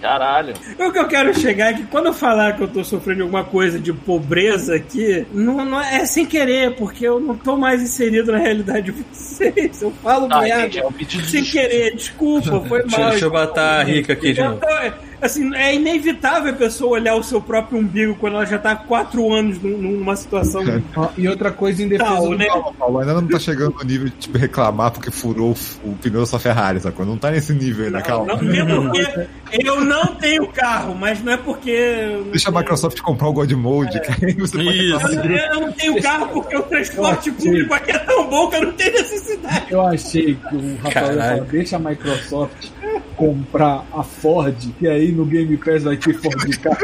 Caralho. 0.00 0.54
O 0.78 0.92
que 0.92 0.98
eu 0.98 1.08
quero 1.08 1.34
chegar 1.36 1.72
é 1.72 1.74
que 1.74 1.82
quando 1.86 2.06
eu 2.06 2.12
falar 2.12 2.56
que 2.56 2.62
eu 2.62 2.68
tô 2.68 2.84
sofrendo 2.84 3.24
alguma 3.24 3.42
coisa 3.42 3.80
de 3.80 3.92
pobreza 3.92 4.76
aqui, 4.76 5.26
não, 5.32 5.64
não 5.64 5.80
é, 5.82 5.96
é 6.02 6.06
sem 6.06 6.24
querer, 6.24 6.76
porque 6.76 7.04
eu 7.04 7.18
não 7.18 7.34
tô 7.36 7.56
mais 7.56 7.82
inserido 7.82 8.30
na 8.30 8.38
realidade 8.38 8.92
de 8.92 9.04
vocês. 9.12 9.82
Eu 9.82 9.92
falo 10.00 10.28
Tá, 10.28 10.40
merda 10.40 10.62
gente, 10.62 10.78
é 10.78 10.86
um 10.86 10.92
sem 11.24 11.42
querer, 11.42 11.96
desculpa, 11.96 12.60
foi 12.60 12.82
Deixa, 12.82 12.98
mal. 13.00 13.10
deixa 13.10 13.24
eu 13.24 13.30
botar 13.30 13.80
a 13.80 13.82
rica 13.82 14.12
aqui 14.12 14.32
de 14.32 14.40
novo. 14.40 14.54
Então, 14.56 14.78
é, 14.78 14.92
assim, 15.20 15.54
é 15.54 15.74
inevitável 15.74 16.52
a 16.52 16.56
pessoa 16.56 16.92
olhar 16.92 17.14
o 17.14 17.22
seu 17.22 17.40
próprio 17.40 17.78
umbigo 17.78 18.14
quando 18.16 18.34
ela 18.36 18.46
já 18.46 18.58
tá 18.58 18.72
há 18.72 18.76
quatro 18.76 19.32
anos 19.32 19.60
num- 19.62 19.78
numa 19.78 20.16
situação. 20.16 20.62
E 21.16 21.28
outra 21.28 21.50
coisa 21.50 21.82
em 21.82 21.88
defesa 21.88 22.10
Tal, 22.12 22.28
do 22.28 22.36
né? 22.38 22.46
Calma, 22.46 22.72
Paulo, 22.74 22.98
ainda 22.98 23.14
não 23.14 23.26
tá 23.26 23.38
chegando 23.38 23.74
no 23.76 23.84
nível 23.84 24.06
de 24.08 24.14
tipo, 24.14 24.38
reclamar 24.38 24.90
porque 24.90 25.10
furou 25.10 25.54
o, 25.84 25.94
pneu 25.96 26.20
da 26.20 26.26
sua 26.26 26.38
Ferrari, 26.38 26.80
sacou? 26.80 27.04
Não 27.04 27.16
tá 27.16 27.30
nesse 27.30 27.52
nível 27.52 27.86
ainda, 27.86 28.00
calma. 28.02 28.34
Não, 28.34 28.42
mesmo 28.42 28.82
porque 28.90 29.26
eu 29.50 29.80
não 29.84 30.14
tenho 30.14 30.46
carro, 30.48 30.94
mas 30.94 31.22
não 31.22 31.32
é 31.32 31.36
porque. 31.36 32.20
Deixa 32.30 32.50
a 32.50 32.52
Microsoft 32.52 33.00
comprar 33.00 33.28
o 33.28 33.32
God 33.32 33.50
Mode, 33.52 34.00
que 34.00 34.24
aí 34.26 34.32
você 34.34 34.56
pode 34.62 34.88
Isso. 34.90 35.06
Eu, 35.06 35.36
eu 35.54 35.60
não 35.60 35.72
tenho 35.72 36.02
carro 36.02 36.28
porque 36.28 36.56
o 36.56 36.62
transporte 36.62 37.30
público 37.32 37.74
aqui 37.74 37.90
é 37.92 37.98
tão 37.98 38.28
bom 38.28 38.48
que 38.48 38.56
eu 38.56 38.62
não 38.62 38.72
tenho 38.72 38.92
necessidade. 38.92 39.64
Eu 39.70 39.80
achei 39.86 40.34
que 40.36 40.54
o 40.56 40.76
Rafael 40.82 41.06
falar, 41.08 41.40
deixa 41.42 41.76
a 41.76 41.78
Microsoft 41.78 42.68
comprar 43.16 43.84
a 43.92 44.02
Ford, 44.02 44.56
e 44.80 44.86
aí 44.88 45.07
no 45.12 45.24
Game 45.24 45.56
Pass 45.56 45.82
vai 45.82 45.96
ter 45.96 46.14
Ford 46.14 46.58
Car. 46.58 46.78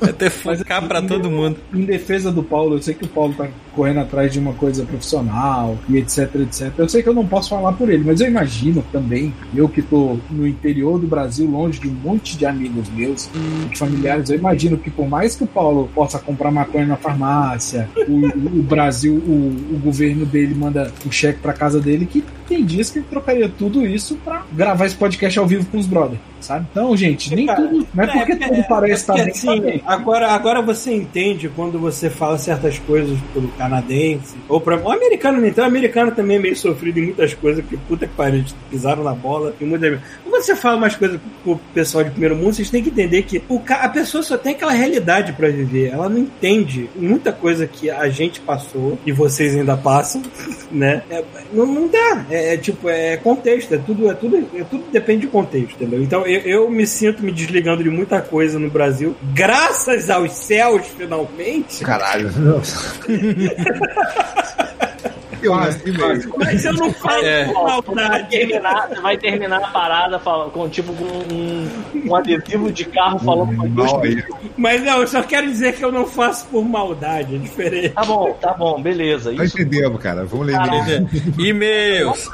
Vai 0.00 0.12
ter 0.12 0.30
focar 0.30 0.86
pra 0.86 1.02
todo 1.02 1.30
mundo. 1.30 1.58
Em 1.74 1.84
defesa 1.84 2.32
do 2.32 2.42
Paulo, 2.42 2.76
eu 2.76 2.82
sei 2.82 2.94
que 2.94 3.04
o 3.04 3.08
Paulo 3.08 3.34
tá 3.34 3.48
correndo 3.74 4.00
atrás 4.00 4.32
de 4.32 4.38
uma 4.38 4.52
coisa 4.54 4.84
profissional 4.84 5.78
e 5.88 5.98
etc, 5.98 6.34
etc. 6.36 6.72
Eu 6.78 6.88
sei 6.88 7.02
que 7.02 7.08
eu 7.08 7.14
não 7.14 7.26
posso 7.26 7.50
falar 7.50 7.72
por 7.72 7.88
ele, 7.90 8.04
mas 8.04 8.20
eu 8.20 8.28
imagino 8.28 8.84
também, 8.92 9.34
eu 9.54 9.68
que 9.68 9.82
tô 9.82 10.18
no 10.30 10.46
interior 10.46 10.98
do 10.98 11.06
Brasil, 11.06 11.48
longe 11.48 11.80
de 11.80 11.88
um 11.88 11.92
monte 11.92 12.36
de 12.36 12.46
amigos 12.46 12.88
meus, 12.90 13.28
de 13.70 13.78
familiares, 13.78 14.30
eu 14.30 14.38
imagino 14.38 14.76
que 14.76 14.90
por 14.90 15.08
mais 15.08 15.36
que 15.36 15.44
o 15.44 15.46
Paulo 15.46 15.88
possa 15.94 16.18
comprar 16.18 16.50
maconha 16.50 16.86
na 16.86 16.96
farmácia, 16.96 17.88
o, 18.08 18.26
o 18.26 18.62
Brasil, 18.62 19.14
o, 19.14 19.74
o 19.74 19.80
governo 19.82 20.24
dele 20.24 20.54
manda 20.54 20.92
o 21.06 21.12
cheque 21.12 21.40
pra 21.40 21.52
casa 21.52 21.80
dele, 21.80 22.06
que 22.06 22.24
tem 22.50 22.64
dias 22.64 22.90
que 22.90 22.98
ele 22.98 23.06
trocaria 23.08 23.48
tudo 23.48 23.86
isso 23.86 24.16
pra 24.24 24.44
gravar 24.52 24.84
esse 24.86 24.96
podcast 24.96 25.38
ao 25.38 25.46
vivo 25.46 25.64
com 25.66 25.78
os 25.78 25.86
brothers, 25.86 26.18
sabe? 26.40 26.66
Então, 26.72 26.96
gente, 26.96 27.32
nem 27.32 27.46
Cara, 27.46 27.62
tudo. 27.62 27.86
Não 27.94 28.04
é 28.04 28.06
porque 28.08 28.32
é, 28.32 28.36
tudo 28.36 28.60
é, 28.60 28.62
parece 28.64 28.92
é 28.92 28.96
estar 28.96 29.12
porque, 29.12 29.24
bem, 29.24 29.32
assim, 29.32 29.46
tá 29.46 29.66
bem. 29.66 29.82
agora, 29.86 30.32
agora 30.32 30.60
você 30.60 30.92
entende 30.92 31.48
quando 31.48 31.78
você 31.78 32.10
fala 32.10 32.36
certas 32.38 32.76
coisas 32.80 33.16
pro 33.32 33.46
canadense, 33.56 34.34
ou 34.48 34.60
para 34.60 34.76
o 34.76 34.90
americano, 34.90 35.46
então, 35.46 35.62
o 35.62 35.68
americano 35.68 36.10
também 36.10 36.38
é 36.38 36.40
meio 36.40 36.56
sofrido 36.56 36.98
em 36.98 37.04
muitas 37.04 37.34
coisas, 37.34 37.64
que 37.64 37.76
puta 37.76 38.08
que 38.08 38.14
pariu, 38.14 38.44
pisaram 38.68 39.04
na 39.04 39.14
bola, 39.14 39.54
e 39.60 39.64
muita... 39.64 40.02
Quando 40.24 40.42
você 40.42 40.56
fala 40.56 40.76
umas 40.76 40.96
coisas 40.96 41.20
pro 41.44 41.56
pessoal 41.72 42.02
de 42.02 42.10
primeiro 42.10 42.34
mundo, 42.34 42.54
vocês 42.54 42.68
têm 42.68 42.82
que 42.82 42.90
entender 42.90 43.22
que 43.22 43.40
o 43.48 43.60
ca... 43.60 43.76
a 43.76 43.88
pessoa 43.88 44.24
só 44.24 44.36
tem 44.36 44.54
aquela 44.54 44.72
realidade 44.72 45.34
pra 45.34 45.48
viver, 45.48 45.92
ela 45.92 46.08
não 46.08 46.18
entende 46.18 46.90
muita 46.96 47.32
coisa 47.32 47.64
que 47.64 47.88
a 47.88 48.08
gente 48.08 48.40
passou, 48.40 48.98
e 49.06 49.12
vocês 49.12 49.56
ainda 49.56 49.76
passam, 49.76 50.20
né? 50.72 51.04
É, 51.08 51.22
não, 51.52 51.64
não 51.64 51.86
dá, 51.86 52.26
é, 52.28 52.39
é 52.40 52.56
tipo, 52.56 52.88
é 52.88 53.16
contexto, 53.16 53.74
é 53.74 53.78
tudo, 53.78 54.10
é 54.10 54.14
tudo, 54.14 54.36
é 54.36 54.64
tudo 54.64 54.84
depende 54.90 55.22
de 55.22 55.26
contexto, 55.28 55.74
entendeu? 55.74 56.02
Então 56.02 56.26
eu, 56.26 56.40
eu 56.40 56.70
me 56.70 56.86
sinto 56.86 57.22
me 57.22 57.32
desligando 57.32 57.82
de 57.82 57.90
muita 57.90 58.20
coisa 58.20 58.58
no 58.58 58.70
Brasil, 58.70 59.16
graças 59.34 60.10
aos 60.10 60.32
céus, 60.32 60.86
finalmente. 60.96 61.84
Caralho. 61.84 62.30
Eu 65.42 65.56
nasci 65.56 65.90
mesmo. 65.90 66.34
Mas 66.38 66.64
eu 66.64 66.72
não 66.74 66.92
falo 66.92 67.24
É. 67.24 67.44
com 67.46 67.52
Vai 67.54 67.64
maldade. 68.08 68.28
terminar, 68.30 68.88
você 68.88 69.00
vai 69.00 69.16
terminar 69.16 69.56
a 69.64 69.68
parada 69.68 70.18
fala- 70.18 70.50
com 70.50 70.68
tipo 70.68 70.92
um, 70.92 71.68
um 72.06 72.14
adesivo 72.14 72.70
de 72.70 72.84
carro 72.86 73.18
falando 73.18 73.56
com 73.56 73.68
aí. 74.02 74.22
Mas 74.56 74.82
não, 74.82 75.00
eu 75.00 75.06
só 75.06 75.22
quero 75.22 75.46
dizer 75.46 75.74
que 75.74 75.84
eu 75.84 75.90
não 75.92 76.06
faço 76.06 76.46
por 76.48 76.64
maldade, 76.64 77.34
é 77.36 77.38
diferente. 77.38 77.90
Tá 77.90 78.04
bom, 78.04 78.32
tá 78.40 78.52
bom, 78.52 78.80
beleza. 78.82 79.34
Tá 79.34 79.44
Isso 79.44 79.60
entendendo, 79.60 79.98
cara. 79.98 80.24
Vamos 80.24 80.46
ler. 80.46 80.56
E-mails. 81.38 82.28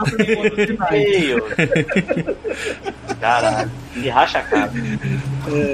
feio. 0.89 1.45
Caralho, 3.21 3.71
que 3.93 4.09
racha 4.09 4.39
a 4.39 4.43
cara. 4.43 4.73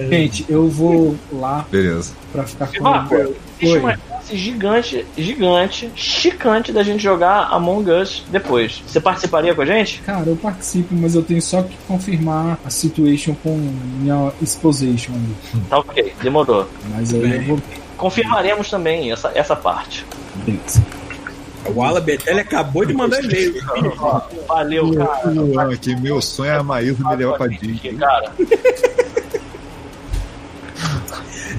Gente, 0.09 0.44
eu 0.48 0.68
vou 0.68 1.16
lá 1.32 1.64
Beleza. 1.70 2.12
pra 2.32 2.44
ficar 2.44 2.66
com 2.66 3.14
existe 3.14 3.38
Oi. 3.64 3.78
uma 3.78 3.98
chance 4.22 4.36
gigante, 4.36 5.06
gigante, 5.16 5.90
chicante 5.94 6.72
da 6.72 6.82
gente 6.82 7.02
jogar 7.02 7.48
Among 7.50 7.90
Us 7.90 8.24
depois. 8.30 8.82
Você 8.86 9.00
participaria 9.00 9.54
com 9.54 9.62
a 9.62 9.66
gente? 9.66 10.00
Cara, 10.02 10.28
eu 10.28 10.36
participo, 10.36 10.94
mas 10.94 11.14
eu 11.14 11.22
tenho 11.22 11.42
só 11.42 11.62
que 11.62 11.76
confirmar 11.86 12.58
a 12.64 12.70
situation 12.70 13.34
com 13.42 13.56
minha 13.98 14.32
exposition 14.40 15.12
ali. 15.12 15.62
Tá 15.68 15.78
ok, 15.78 16.14
demorou. 16.22 16.68
Mas 16.90 17.12
aí 17.12 17.36
eu 17.36 17.42
vou. 17.42 17.62
Confirmaremos 17.96 18.68
também 18.70 19.12
essa, 19.12 19.30
essa 19.34 19.54
parte. 19.54 20.04
Beleza. 20.44 20.82
O 21.74 21.80
Ala 21.80 22.00
Betelli 22.00 22.40
acabou 22.40 22.84
de 22.84 22.92
mandar 22.92 23.22
e-mail. 23.22 23.54
Valeu, 24.48 24.92
cara. 24.94 25.72
Aqui, 25.72 25.94
meu 25.94 26.20
sonho 26.20 26.50
é 26.50 26.56
a 26.56 26.62
Maísa 26.62 27.08
me 27.08 27.16
levar 27.16 27.36
pra 27.36 27.46
Disney. 27.46 27.94
Cara, 27.94 28.32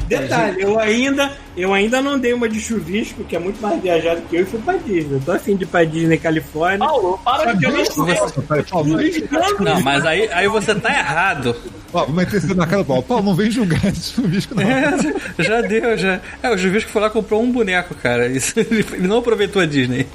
Detalhe, 0.08 0.62
eu 0.62 0.80
ainda, 0.80 1.32
eu 1.56 1.74
ainda 1.74 2.02
não 2.02 2.18
dei 2.20 2.34
uma 2.34 2.48
de 2.50 2.60
chuvisco, 2.60 3.24
que 3.24 3.36
é 3.36 3.40
muito 3.40 3.62
mais 3.62 3.82
viajado 3.82 4.22
que 4.30 4.36
eu, 4.36 4.42
e 4.42 4.46
fui 4.46 4.60
pra 4.60 4.76
Disney. 4.76 5.16
Eu 5.16 5.22
tô 5.22 5.32
afim 5.32 5.56
de 5.56 5.64
ir 5.64 5.68
pra 5.68 5.84
Disney, 5.84 6.18
Califórnia. 6.18 6.80
Paulo, 6.80 7.20
para 7.24 7.54
de 7.54 7.60
que 7.60 7.66
eu 7.66 7.72
não 7.72 7.86
sei. 7.86 9.30
Não, 9.60 9.82
mas 9.82 10.06
aí, 10.06 10.30
aí 10.32 10.48
você 10.48 10.76
tá 10.76 10.90
errado. 10.90 11.56
Ó, 11.94 12.06
vou 12.06 12.16
meter 12.16 12.38
isso 12.38 12.56
na 12.56 12.66
cara 12.66 12.82
do 12.82 12.88
Paulo. 12.88 13.04
Paulo, 13.04 13.24
não 13.24 13.36
vem 13.36 13.52
julgar 13.52 13.86
esse 13.86 14.14
chuvisco, 14.14 14.56
não. 14.56 14.64
É, 14.64 15.44
já 15.44 15.62
deu, 15.62 15.96
já. 15.96 16.20
É, 16.42 16.50
o 16.50 16.58
Juvisco 16.58 16.90
foi 16.90 17.02
lá 17.02 17.08
e 17.08 17.12
comprou 17.12 17.42
um 17.42 17.52
boneco, 17.52 17.94
cara. 17.96 18.28
Isso, 18.28 18.60
ele 18.60 19.08
não 19.08 19.20
aproveitou 19.20 19.62
a 19.62 19.66
Disney. 19.66 20.08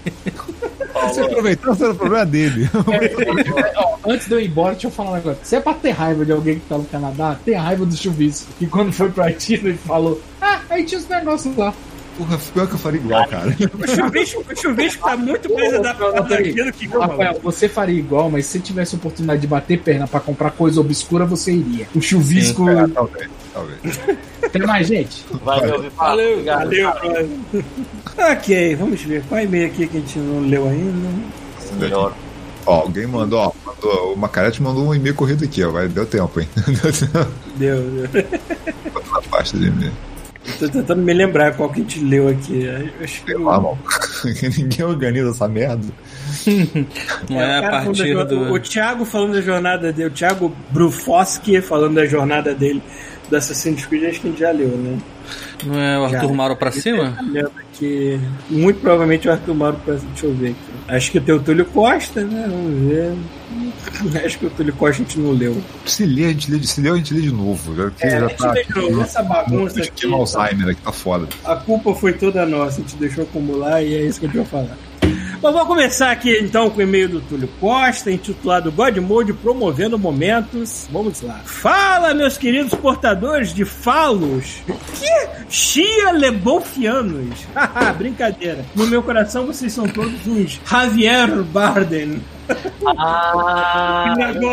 Se 1.13 1.21
aproveitar, 1.21 1.75
será 1.75 1.91
o 1.91 1.95
problema 1.95 2.27
dele. 2.27 2.69
Ó, 3.77 3.97
antes 4.07 4.27
de 4.27 4.35
eu 4.35 4.41
ir 4.41 4.49
embora, 4.49 4.73
deixa 4.73 4.87
eu 4.87 4.91
falar 4.91 5.11
um 5.11 5.15
negócio. 5.15 5.39
Se 5.43 5.57
é 5.57 5.61
pra 5.61 5.75
ter 5.75 5.91
raiva 5.91 6.25
de 6.25 6.33
alguém 6.33 6.57
que 6.57 6.69
tá 6.69 6.79
no 6.79 6.85
Canadá, 6.85 7.39
tem 7.45 7.55
raiva 7.55 7.85
do 7.85 7.97
chuvisco. 7.97 8.49
Que 8.59 8.67
quando 8.67 8.93
foi 8.93 9.11
pra 9.11 9.31
Disney 9.31 9.71
ele 9.71 9.79
falou: 9.79 10.21
Ah, 10.41 10.61
aí 10.71 10.85
tinha 10.85 11.01
os 11.01 11.09
negócios 11.09 11.57
lá. 11.57 11.73
Porra, 12.19 12.37
pior 12.53 12.67
que 12.67 12.75
eu 12.75 12.79
faria 12.79 13.01
igual, 13.01 13.29
cara. 13.29 13.49
O 13.49 13.87
chuvisco, 13.87 14.45
o 14.51 14.57
chuvisco 14.57 15.05
tá 15.09 15.17
muito 15.17 15.55
mais 15.55 15.73
adaptado 15.73 16.27
peraí. 16.27 16.51
àquilo 16.51 16.73
que 16.73 16.87
eu 16.87 17.01
Rafael, 17.01 17.41
você 17.41 17.69
faria 17.69 17.97
igual, 17.97 18.29
mas 18.29 18.45
se 18.47 18.59
tivesse 18.59 18.97
oportunidade 18.97 19.41
de 19.41 19.47
bater 19.47 19.81
perna 19.81 20.09
pra 20.09 20.19
comprar 20.19 20.51
coisa 20.51 20.81
obscura, 20.81 21.25
você 21.25 21.53
iria. 21.53 21.87
O 21.95 22.01
chuvisco. 22.03 22.69
Ah, 22.69 22.89
talvez, 22.93 23.31
talvez. 23.55 23.81
Tem 24.53 24.63
mais 24.63 24.87
gente? 24.87 25.25
Valeu, 25.45 25.81
Vivaco. 25.83 25.97
Valeu, 25.97 26.33
Obrigado. 26.33 26.59
Valeu, 26.65 26.93
brother. 26.93 27.29
Ok, 28.33 28.77
vamos 28.77 29.03
ver. 29.03 29.23
Qual 29.29 29.41
e-mail 29.41 29.67
aqui 29.67 29.87
que 29.87 29.97
a 29.97 30.01
gente 30.01 30.19
não 30.19 30.41
leu 30.41 30.69
ainda? 30.69 31.09
Melhor. 31.79 32.15
Ó, 32.67 32.81
alguém 32.83 33.07
mandou, 33.07 33.39
ó, 33.41 33.53
mandou, 33.65 34.13
o 34.13 34.17
Macarete 34.17 34.63
mandou 34.63 34.87
um 34.89 34.95
e-mail 34.95 35.15
corrido 35.15 35.45
aqui, 35.45 35.63
ó. 35.65 35.71
Vai, 35.71 35.89
deu 35.89 36.05
tempo, 36.07 36.41
hein? 36.41 36.49
Deu 36.67 36.93
tempo. 36.93 37.31
Deu, 37.57 37.83
deu. 38.09 38.25
na 39.13 39.23
pasta 39.31 39.57
de 39.57 39.67
e-mail. 39.69 39.93
Tô 40.59 40.67
tentando 40.69 41.03
me 41.03 41.13
lembrar 41.13 41.55
qual 41.57 41.69
que 41.71 41.81
a 41.81 41.83
gente 41.83 42.01
leu 42.03 42.27
aqui. 42.29 42.65
Eu 42.65 43.05
Acho 43.05 43.21
que 43.23 43.33
Sei 43.33 43.39
lá, 43.39 43.61
mano. 43.61 43.79
Ninguém 44.57 44.85
organiza 44.87 45.31
essa 45.31 45.47
merda. 45.47 45.85
Não 47.29 47.39
é, 47.41 47.61
o 47.61 47.67
a 47.67 47.71
partir 47.71 48.15
da 48.15 48.23
jo- 48.23 48.29
do. 48.29 48.53
O 48.55 48.59
Thiago 48.59 49.05
falando 49.05 49.35
da 49.35 49.43
jornada 49.43 49.93
dele, 49.93 50.09
o 50.09 50.11
Thiago 50.11 50.55
Brufoski 50.71 51.61
falando 51.61 51.95
da 51.97 52.07
jornada 52.07 52.55
dele 52.55 52.83
do 53.31 53.37
Assassin's 53.37 53.85
Creed, 53.87 54.05
acho 54.09 54.21
que 54.21 54.29
a 54.29 54.31
gente 54.31 54.41
já 54.41 54.51
leu, 54.51 54.69
né? 54.69 54.99
Não 55.65 55.79
é 55.79 55.99
o 55.99 56.05
Arthur 56.05 56.29
Já. 56.29 56.35
Mauro 56.35 56.57
pra 56.57 56.71
cima? 56.73 57.17
Lembra 57.31 57.53
que 57.75 58.19
muito 58.49 58.81
provavelmente 58.81 59.29
o 59.29 59.33
Arthur 59.33 59.55
Mauro 59.55 59.77
pra... 59.85 59.95
Deixa 59.95 60.27
eu 60.27 60.35
ver 60.35 60.49
aqui. 60.51 60.57
Acho 60.89 61.13
que 61.13 61.21
tem 61.21 61.35
o 61.35 61.41
Túlio 61.41 61.67
Costa, 61.67 62.25
né? 62.25 62.47
Vamos 62.49 62.89
ver. 62.89 63.13
Acho 64.25 64.39
que 64.39 64.47
o 64.47 64.51
Túlio 64.51 64.73
Costa 64.75 65.03
a 65.03 65.05
gente 65.05 65.19
não 65.19 65.33
leu. 65.33 65.57
Se 65.85 66.07
ler, 66.07 66.25
a 66.27 66.29
gente 66.29 66.51
lê, 66.51 66.63
se 66.63 66.81
ler, 66.81 66.93
a 66.93 66.97
gente 66.97 67.13
lê 67.13 67.21
de 67.21 67.33
novo. 67.33 67.75
Já, 67.77 67.91
que 67.91 68.07
É, 68.07 68.17
a 68.17 68.21
já 68.21 68.29
gente 68.29 68.39
tá. 68.39 68.53
deixou 68.53 69.03
essa 69.03 69.23
bagunça 69.23 69.79
aqui. 69.81 69.89
Esquema 69.95 70.17
Alzheimer 70.17 70.69
aqui 70.71 70.81
tá 70.81 70.93
foda. 70.93 71.29
A 71.45 71.57
culpa 71.57 71.95
foi 71.95 72.13
toda 72.15 72.47
nossa, 72.47 72.79
a 72.81 72.81
gente 72.81 72.97
deixou 72.97 73.25
acumular 73.25 73.83
e 73.83 73.95
é 73.95 74.03
isso 74.05 74.21
que 74.21 74.27
a 74.27 74.29
gente 74.31 74.39
vai 74.39 74.47
falar. 74.47 74.79
Bom, 75.41 75.53
vamos 75.53 75.69
começar 75.69 76.11
aqui 76.11 76.37
então 76.41 76.69
com 76.69 76.79
o 76.79 76.83
e-mail 76.83 77.09
do 77.09 77.21
Túlio 77.21 77.49
Costa, 77.61 78.11
intitulado 78.11 78.73
God 78.73 78.97
Mode 78.97 79.33
Promovendo 79.33 79.97
Momentos. 79.97 80.89
Vamos 80.91 81.23
lá. 81.23 81.41
Fala, 81.45 82.13
meus 82.13 82.37
queridos 82.37 82.75
portadores 82.75 83.55
de 83.55 83.65
falos. 83.65 84.61
Que? 84.99 85.49
Chia 85.49 86.11
Lebonfianos. 86.11 87.47
Haha, 87.55 87.93
Brincadeira. 87.93 88.65
No 88.75 88.89
meu 88.89 89.01
coração 89.01 89.47
vocês 89.47 89.73
são 89.73 89.87
todos 89.87 90.27
uns 90.27 90.61
Javier 90.69 91.31
Bardem. 91.45 92.21
Ah, 92.97 94.15
do. 94.35 94.49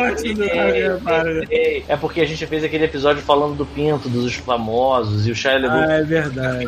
É 1.87 1.95
porque 1.99 2.21
a 2.21 2.25
gente 2.25 2.45
fez 2.45 2.63
aquele 2.63 2.85
episódio 2.85 3.21
falando 3.21 3.55
do 3.55 3.65
pinto, 3.65 4.09
dos 4.09 4.35
famosos, 4.35 5.27
e 5.27 5.31
o 5.31 5.35
Shia 5.35 5.57
LaBeouf 5.59 5.91
Ah, 5.91 5.93
é 5.93 6.03
verdade. 6.03 6.67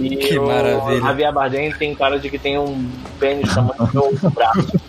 e 0.00 0.16
Que 0.16 0.38
o 0.38 0.46
maravilha. 0.46 1.00
Javier 1.00 1.32
Bardem 1.32 1.72
tem 1.72 1.94
cara 1.94 2.18
de 2.18 2.30
que 2.30 2.38
tem 2.38 2.58
um 2.58 2.88
pênis 3.18 3.52
tamanho 3.52 3.74
do 3.78 4.20
meu 4.20 4.30
braço. 4.30 4.80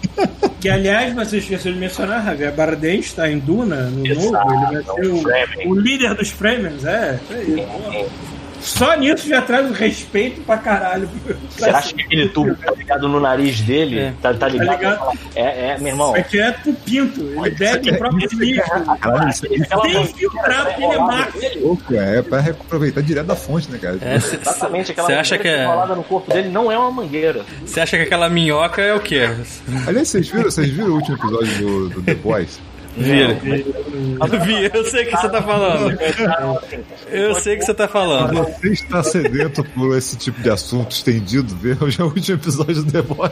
Que, 0.62 0.70
aliás, 0.70 1.14
você 1.14 1.38
esqueceu 1.38 1.74
de 1.74 1.80
mencionar, 1.80 2.24
Javier 2.24 2.54
Bardem 2.54 3.00
está 3.00 3.30
em 3.30 3.40
Duna, 3.40 3.90
no 3.90 4.06
Exato, 4.06 4.48
novo. 4.48 4.54
Ele 4.98 5.22
vai 5.22 5.44
é 5.44 5.48
ser 5.48 5.68
o, 5.68 5.70
o 5.72 5.80
líder 5.80 6.14
dos 6.16 6.30
Fremens, 6.30 6.86
é. 6.86 7.20
é 7.32 7.44
isso. 7.44 8.35
Só 8.66 8.96
nisso 8.96 9.28
já 9.30 9.42
traz 9.44 9.70
respeito 9.78 10.42
pra 10.42 10.58
caralho. 10.58 11.08
Você 11.52 11.70
acha 11.70 11.94
que 11.94 12.02
aquele 12.02 12.30
tubo 12.30 12.56
tá 12.56 12.72
ligado 12.72 13.08
no 13.08 13.20
nariz 13.20 13.62
dele? 13.62 14.00
É. 14.00 14.14
Tá, 14.22 14.34
tá 14.34 14.48
ligado? 14.48 14.68
Tá 14.68 14.76
ligado? 14.76 15.20
É, 15.36 15.70
é, 15.72 15.78
meu 15.78 15.88
irmão. 15.90 16.16
É 16.16 16.24
que 16.24 16.40
é 16.40 16.52
pro 16.52 16.74
pinto. 16.74 17.22
Ele 17.22 17.52
bebe 17.52 17.92
o 17.92 17.98
próprio 17.98 18.28
lixo. 18.40 18.62
É 18.74 19.32
Sem 19.34 19.50
mangueira 19.70 20.06
filtrar, 20.06 20.64
vai 20.64 20.74
porque 20.74 20.84
ele 20.84 20.94
é 20.94 20.98
macho. 20.98 21.38
é 21.94 22.22
pra 22.24 22.40
aproveitar 22.40 23.02
direto 23.02 23.28
da 23.28 23.36
fonte, 23.36 23.70
né, 23.72 23.78
cara? 23.78 24.00
É, 24.02 24.16
Exatamente, 24.16 24.92
aquela 24.92 25.08
Você 25.08 25.14
acha 25.14 25.38
que 25.38 25.48
é- 25.48 25.66
no 25.96 26.04
corpo 26.04 26.34
dele 26.34 26.50
não 26.50 26.72
é 26.72 26.78
uma 26.78 26.90
mangueira. 26.92 27.46
Você 27.66 27.80
acha 27.80 27.98
que 27.98 28.04
aquela 28.04 28.30
minhoca 28.30 28.82
é 28.82 28.94
o 28.94 29.00
quê? 29.00 29.30
Aliás, 29.88 30.10
vocês 30.10 30.28
viram, 30.28 30.44
vocês 30.46 30.70
viram 30.70 30.90
o 30.90 30.96
último 30.96 31.16
episódio 31.18 31.58
do, 31.58 31.90
do 31.90 32.02
The 32.02 32.16
Boys? 32.16 32.60
Vira. 32.98 33.34
Vi, 33.36 34.70
eu 34.74 34.86
sei 34.86 35.04
o 35.04 35.10
que 35.10 35.18
você 35.18 35.30
tá 35.30 35.42
falando. 35.42 35.98
Eu 37.12 37.36
sei 37.36 37.56
o 37.56 37.60
que 37.60 37.66
você 37.66 37.74
tá 37.74 37.88
falando. 37.88 38.44
Você 38.44 38.70
está 38.70 39.04
sedento 39.04 39.64
por 39.64 39.98
esse 39.98 40.16
tipo 40.18 40.42
de 40.42 40.50
assunto 40.50 40.92
estendido, 40.92 41.56
viu? 41.56 41.78
Já 41.90 42.04
é 42.04 42.06
o 42.06 42.10
último 42.10 42.38
episódio 42.38 42.84
do 42.84 42.92
The 42.92 43.02
Boys. 43.02 43.32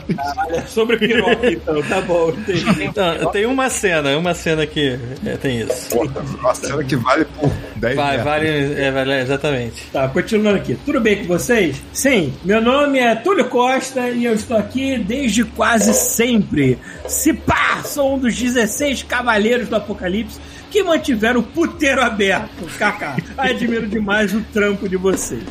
É 0.49 0.61
sobre 0.61 0.97
piroca, 0.97 1.49
então. 1.49 1.81
Tá 1.83 2.01
bom, 2.01 2.29
entendi. 2.29 2.91
Não, 3.21 3.31
tem 3.31 3.45
uma 3.45 3.69
cena, 3.69 4.17
uma 4.17 4.33
cena 4.33 4.65
que 4.65 4.99
é, 5.25 5.37
tem 5.37 5.61
isso. 5.61 5.97
Uma 6.39 6.53
cena 6.55 6.83
que 6.83 6.95
vale 6.95 7.25
por 7.25 7.51
10 7.77 7.95
Vai, 7.95 8.17
metros. 8.17 8.25
vale, 8.25 8.47
é, 8.81 8.91
vale, 8.91 9.21
exatamente. 9.21 9.83
Tá, 9.91 10.07
continuando 10.07 10.57
aqui. 10.57 10.77
Tudo 10.85 10.99
bem 10.99 11.17
com 11.17 11.25
vocês? 11.27 11.81
Sim, 11.93 12.33
meu 12.43 12.61
nome 12.61 12.99
é 12.99 13.15
Túlio 13.15 13.45
Costa 13.45 14.09
e 14.09 14.25
eu 14.25 14.33
estou 14.33 14.57
aqui 14.57 14.97
desde 14.97 15.43
quase 15.43 15.93
sempre. 15.93 16.77
Se 17.07 17.33
pá, 17.33 17.81
sou 17.83 18.15
um 18.15 18.19
dos 18.19 18.35
16 18.35 19.03
cavaleiros 19.03 19.52
do 19.59 19.75
Apocalipse 19.75 20.39
que 20.69 20.81
mantiveram 20.81 21.41
o 21.41 21.43
puteiro 21.43 22.01
aberto. 22.01 22.65
Kaká, 22.79 23.15
admiro 23.37 23.87
demais 23.87 24.33
o 24.33 24.41
trampo 24.51 24.89
de 24.89 24.97
vocês. 24.97 25.43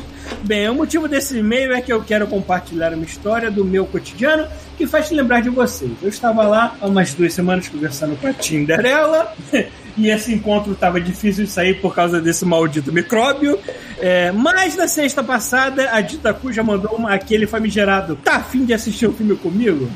Bem, 0.43 0.67
o 0.69 0.75
motivo 0.75 1.07
desse 1.07 1.37
e-mail 1.37 1.71
é 1.71 1.81
que 1.81 1.91
eu 1.91 2.03
quero 2.03 2.27
compartilhar 2.27 2.93
uma 2.93 3.05
história 3.05 3.49
do 3.49 3.63
meu 3.63 3.85
cotidiano 3.85 4.47
que 4.77 4.85
faz 4.85 5.09
lembrar 5.11 5.41
de 5.41 5.49
vocês. 5.49 5.91
Eu 6.01 6.09
estava 6.09 6.45
lá 6.45 6.75
há 6.81 6.87
umas 6.87 7.13
duas 7.13 7.33
semanas 7.33 7.69
conversando 7.69 8.17
com 8.19 8.27
a 8.27 8.33
Tinderela 8.33 9.33
e 9.95 10.09
esse 10.09 10.33
encontro 10.33 10.73
estava 10.73 10.99
difícil 10.99 11.45
de 11.45 11.51
sair 11.51 11.75
por 11.79 11.95
causa 11.95 12.19
desse 12.19 12.45
maldito 12.45 12.91
micróbio. 12.91 13.57
É, 13.99 14.31
mas 14.31 14.75
na 14.75 14.87
sexta 14.87 15.23
passada, 15.23 15.89
a 15.91 16.01
Dita 16.01 16.33
Cu 16.33 16.51
já 16.51 16.63
mandou 16.63 16.95
uma, 16.95 17.13
aquele 17.13 17.47
famigerado: 17.47 18.17
tá 18.17 18.35
afim 18.35 18.65
de 18.65 18.73
assistir 18.73 19.07
um 19.07 19.13
filme 19.13 19.35
comigo? 19.35 19.89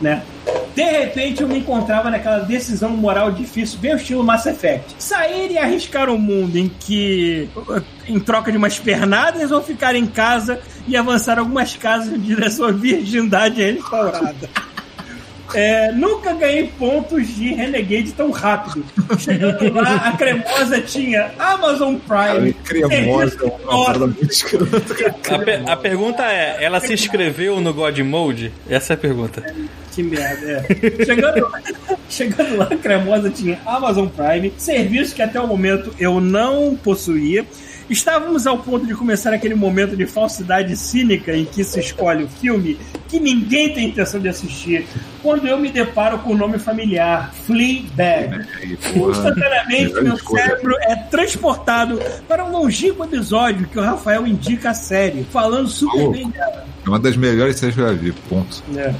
Né? 0.00 0.22
De 0.74 0.82
repente 0.82 1.42
eu 1.42 1.48
me 1.48 1.58
encontrava 1.58 2.10
naquela 2.10 2.40
decisão 2.40 2.90
moral 2.90 3.30
difícil, 3.30 3.78
bem 3.78 3.94
o 3.94 3.96
estilo 3.96 4.24
Mass 4.24 4.46
Effect. 4.46 4.96
Sair 4.98 5.52
e 5.52 5.58
arriscar 5.58 6.10
um 6.10 6.18
mundo 6.18 6.56
em 6.56 6.68
que, 6.68 7.48
em 8.08 8.18
troca 8.18 8.50
de 8.50 8.58
umas 8.58 8.78
pernadas, 8.78 9.52
ou 9.52 9.62
ficar 9.62 9.94
em 9.94 10.06
casa 10.06 10.60
e 10.88 10.96
avançar 10.96 11.38
algumas 11.38 11.76
casas 11.76 12.12
em 12.12 12.20
direção 12.20 12.66
à 12.66 12.72
virgindade 12.72 13.62
restaurada. 13.62 14.50
É, 15.54 15.92
nunca 15.92 16.32
ganhei 16.34 16.70
pontos 16.78 17.26
de 17.28 17.54
Renegade 17.54 18.12
tão 18.12 18.30
rápido. 18.30 18.84
Chegando 19.18 19.72
lá, 19.72 19.96
a 20.08 20.16
cremosa 20.16 20.80
tinha 20.80 21.30
Amazon 21.38 21.94
Prime. 21.96 22.52
Cremosa, 22.64 23.38
é 23.40 23.44
uma 23.72 23.84
parada 23.84 24.06
muito 24.06 24.24
escrota. 24.30 24.76
A, 25.30 25.38
pe- 25.38 25.62
a 25.70 25.76
pergunta 25.76 26.22
é: 26.24 26.56
ela 26.62 26.80
se 26.80 26.92
inscreveu 26.92 27.60
no 27.60 27.72
God 27.72 27.98
Mode? 28.00 28.52
Essa 28.68 28.92
é 28.92 28.94
a 28.94 28.98
pergunta. 28.98 29.42
Que 29.94 30.02
merda, 30.02 30.66
é. 30.68 31.04
Chegando 31.04 31.40
lá, 31.48 31.60
chegando 32.10 32.56
lá, 32.56 32.64
a 32.64 32.76
cremosa 32.76 33.30
tinha 33.30 33.58
Amazon 33.64 34.08
Prime, 34.08 34.52
serviço 34.58 35.14
que 35.14 35.22
até 35.22 35.40
o 35.40 35.46
momento 35.46 35.94
eu 36.00 36.20
não 36.20 36.74
possuía. 36.76 37.46
Estávamos 37.88 38.46
ao 38.46 38.58
ponto 38.58 38.86
de 38.86 38.94
começar 38.94 39.32
aquele 39.32 39.54
momento 39.54 39.96
de 39.96 40.06
falsidade 40.06 40.74
cínica 40.76 41.36
em 41.36 41.44
que 41.44 41.62
se 41.62 41.80
escolhe 41.80 42.24
o 42.24 42.28
filme 42.28 42.78
que 43.08 43.20
ninguém 43.20 43.72
tem 43.72 43.88
intenção 43.88 44.18
de 44.18 44.28
assistir, 44.28 44.86
quando 45.22 45.46
eu 45.46 45.58
me 45.58 45.70
deparo 45.70 46.18
com 46.18 46.32
o 46.32 46.36
nome 46.36 46.58
familiar, 46.58 47.32
Fleabag. 47.46 48.46
Instantaneamente, 48.96 49.94
meu 50.00 50.18
cérebro 50.18 50.74
é 50.80 50.96
transportado 50.96 52.00
para 52.26 52.44
um 52.44 52.50
longínquo 52.50 53.04
episódio 53.04 53.68
que 53.68 53.78
o 53.78 53.82
Rafael 53.82 54.26
indica 54.26 54.70
a 54.70 54.74
série, 54.74 55.24
falando 55.24 55.68
super 55.68 56.10
bem 56.10 56.28
dela. 56.30 56.66
É 56.84 56.88
uma 56.88 56.98
das 56.98 57.16
melhores 57.16 57.56
séries 57.56 57.74
que 57.74 57.80
eu 57.80 57.88
já 57.88 57.94
vi, 57.94 58.12
ponto. 58.12 58.62
né? 58.68 58.94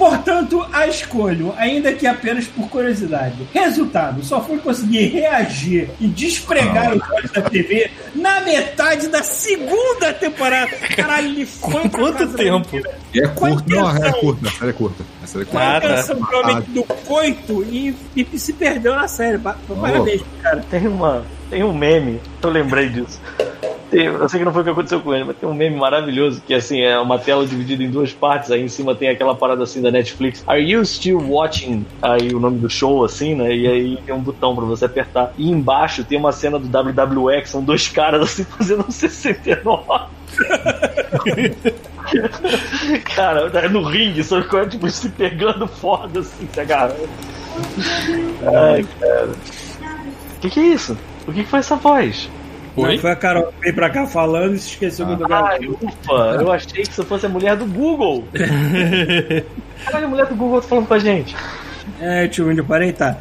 Portanto, 0.00 0.66
a 0.72 0.86
escolho, 0.86 1.52
ainda 1.58 1.92
que 1.92 2.06
apenas 2.06 2.46
por 2.46 2.66
curiosidade. 2.70 3.36
Resultado, 3.52 4.24
só 4.24 4.40
fui 4.42 4.56
conseguir 4.56 5.08
reagir 5.08 5.90
e 6.00 6.06
despregar 6.08 6.96
os 6.96 7.02
olhos 7.10 7.30
da 7.30 7.42
TV 7.42 7.90
na 8.14 8.40
metade 8.40 9.08
da 9.08 9.22
segunda 9.22 10.10
temporada. 10.14 10.70
Caralho, 10.96 11.26
ele 11.28 11.44
foi 11.44 11.86
Quanto 11.90 12.28
tempo? 12.28 12.80
E 13.12 13.20
é 13.20 13.28
Com 13.28 13.44
a 13.44 13.50
curto, 13.50 13.68
não, 13.70 13.90
é 13.90 14.12
curta, 14.12 14.48
a 14.48 14.52
série 14.52 14.70
é 14.70 14.72
curta. 14.72 15.04
A 15.22 15.26
série 15.26 15.42
é 15.42 15.46
curta. 15.46 15.66
a 15.66 15.76
Ah, 15.76 15.80
tá. 16.02 16.14
provavelmente 16.14 16.70
do 16.70 16.82
coito 16.84 17.62
e, 17.64 17.94
e 18.16 18.38
se 18.38 18.54
perdeu 18.54 18.94
na 18.94 19.06
série. 19.06 19.36
Pa- 19.38 19.58
Parabéns, 19.80 20.22
cara. 20.42 20.64
Tem 20.70 20.86
uma. 20.88 21.24
Tem 21.50 21.62
um 21.62 21.74
meme, 21.74 22.20
eu 22.42 22.48
lembrei 22.50 22.88
disso. 22.88 23.20
Eu 23.92 24.28
sei 24.28 24.38
que 24.38 24.44
não 24.44 24.52
foi 24.52 24.62
o 24.62 24.64
que 24.64 24.70
aconteceu 24.70 25.00
com 25.00 25.12
ele, 25.12 25.24
mas 25.24 25.36
tem 25.36 25.48
um 25.48 25.54
meme 25.54 25.76
maravilhoso 25.76 26.40
que 26.46 26.54
assim 26.54 26.80
é 26.80 26.96
uma 26.98 27.18
tela 27.18 27.44
dividida 27.44 27.82
em 27.82 27.90
duas 27.90 28.12
partes. 28.12 28.50
Aí 28.50 28.62
em 28.62 28.68
cima 28.68 28.94
tem 28.94 29.08
aquela 29.08 29.34
parada 29.34 29.64
assim 29.64 29.82
da 29.82 29.90
Netflix. 29.90 30.44
Are 30.46 30.60
you 30.60 30.84
still 30.84 31.18
watching? 31.18 31.84
Aí 32.00 32.32
o 32.32 32.38
nome 32.38 32.58
do 32.58 32.70
show, 32.70 33.04
assim, 33.04 33.34
né? 33.34 33.52
E 33.54 33.66
aí 33.66 33.96
tem 34.06 34.14
um 34.14 34.20
botão 34.20 34.54
pra 34.54 34.64
você 34.64 34.84
apertar. 34.84 35.32
E 35.36 35.50
embaixo 35.50 36.04
tem 36.04 36.18
uma 36.18 36.30
cena 36.30 36.58
do 36.58 36.66
WWE 36.66 37.42
que 37.42 37.48
são 37.48 37.64
dois 37.64 37.88
caras 37.88 38.22
assim 38.22 38.44
fazendo 38.56 38.84
um 38.86 38.90
69. 38.90 39.84
Cara, 43.14 43.50
é 43.54 43.68
no 43.68 43.82
ringue, 43.82 44.24
só 44.24 44.40
que 44.40 44.66
tipo 44.66 44.88
se 44.88 45.08
pegando 45.10 45.66
foda 45.66 46.20
assim, 46.20 46.48
se 46.52 46.60
agarrando. 46.60 47.08
Ai, 48.42 48.86
cara. 48.98 49.28
O 49.28 50.40
que, 50.40 50.50
que 50.50 50.60
é 50.60 50.66
isso? 50.68 50.96
O 51.26 51.32
que, 51.32 51.44
que 51.44 51.50
foi 51.50 51.58
essa 51.58 51.76
voz? 51.76 52.30
Oi? 52.76 52.98
Foi 52.98 53.10
a 53.10 53.16
Carol 53.16 53.46
que 53.52 53.60
veio 53.62 53.74
pra 53.74 53.90
cá 53.90 54.06
falando 54.06 54.54
e 54.54 54.58
se 54.58 54.70
esqueceu 54.70 55.06
que 55.06 55.12
eu 55.12 55.18
tô 55.18 55.32
Ai, 55.34 55.66
ufa, 55.66 56.12
eu 56.40 56.52
achei 56.52 56.82
que 56.84 56.90
isso 56.90 57.04
fosse 57.04 57.26
a 57.26 57.28
mulher 57.28 57.56
do 57.56 57.66
Google. 57.66 58.24
Caralho, 59.84 60.06
a 60.06 60.08
mulher 60.08 60.26
do 60.26 60.34
Google 60.34 60.60
tá 60.60 60.68
falando 60.68 60.86
com 60.86 60.94
a 60.94 60.98
gente. 60.98 61.34
É, 62.00 62.28
tio, 62.28 62.48
onde 62.48 62.60
eu 62.60 62.64
parei, 62.64 62.92
tá. 62.92 63.16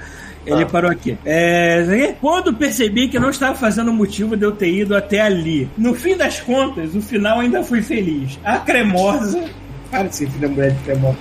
Ele 0.46 0.64
Ah. 0.64 0.66
parou 0.68 0.90
aqui. 0.90 1.18
É, 1.26 2.14
quando 2.22 2.54
percebi 2.54 3.08
que 3.10 3.20
não 3.20 3.30
estava 3.30 3.56
fazendo 3.56 3.92
motivo 3.94 4.36
de 4.38 4.46
eu 4.46 4.52
ter 4.52 4.70
ido 4.72 4.96
até 4.96 5.22
ali. 5.22 5.70
No 5.78 5.94
fim 5.94 6.16
das 6.16 6.40
contas, 6.40 6.96
o 6.96 7.02
final 7.02 7.40
ainda 7.40 7.62
fui 7.64 7.82
feliz. 7.82 8.40
A 8.44 8.58
cremosa. 8.60 9.44
Para 9.92 10.04
de 10.08 10.16
ser 10.16 10.30
filha 10.30 10.48
mulher 10.48 10.72
de 10.72 10.84
cremosa. 10.84 11.18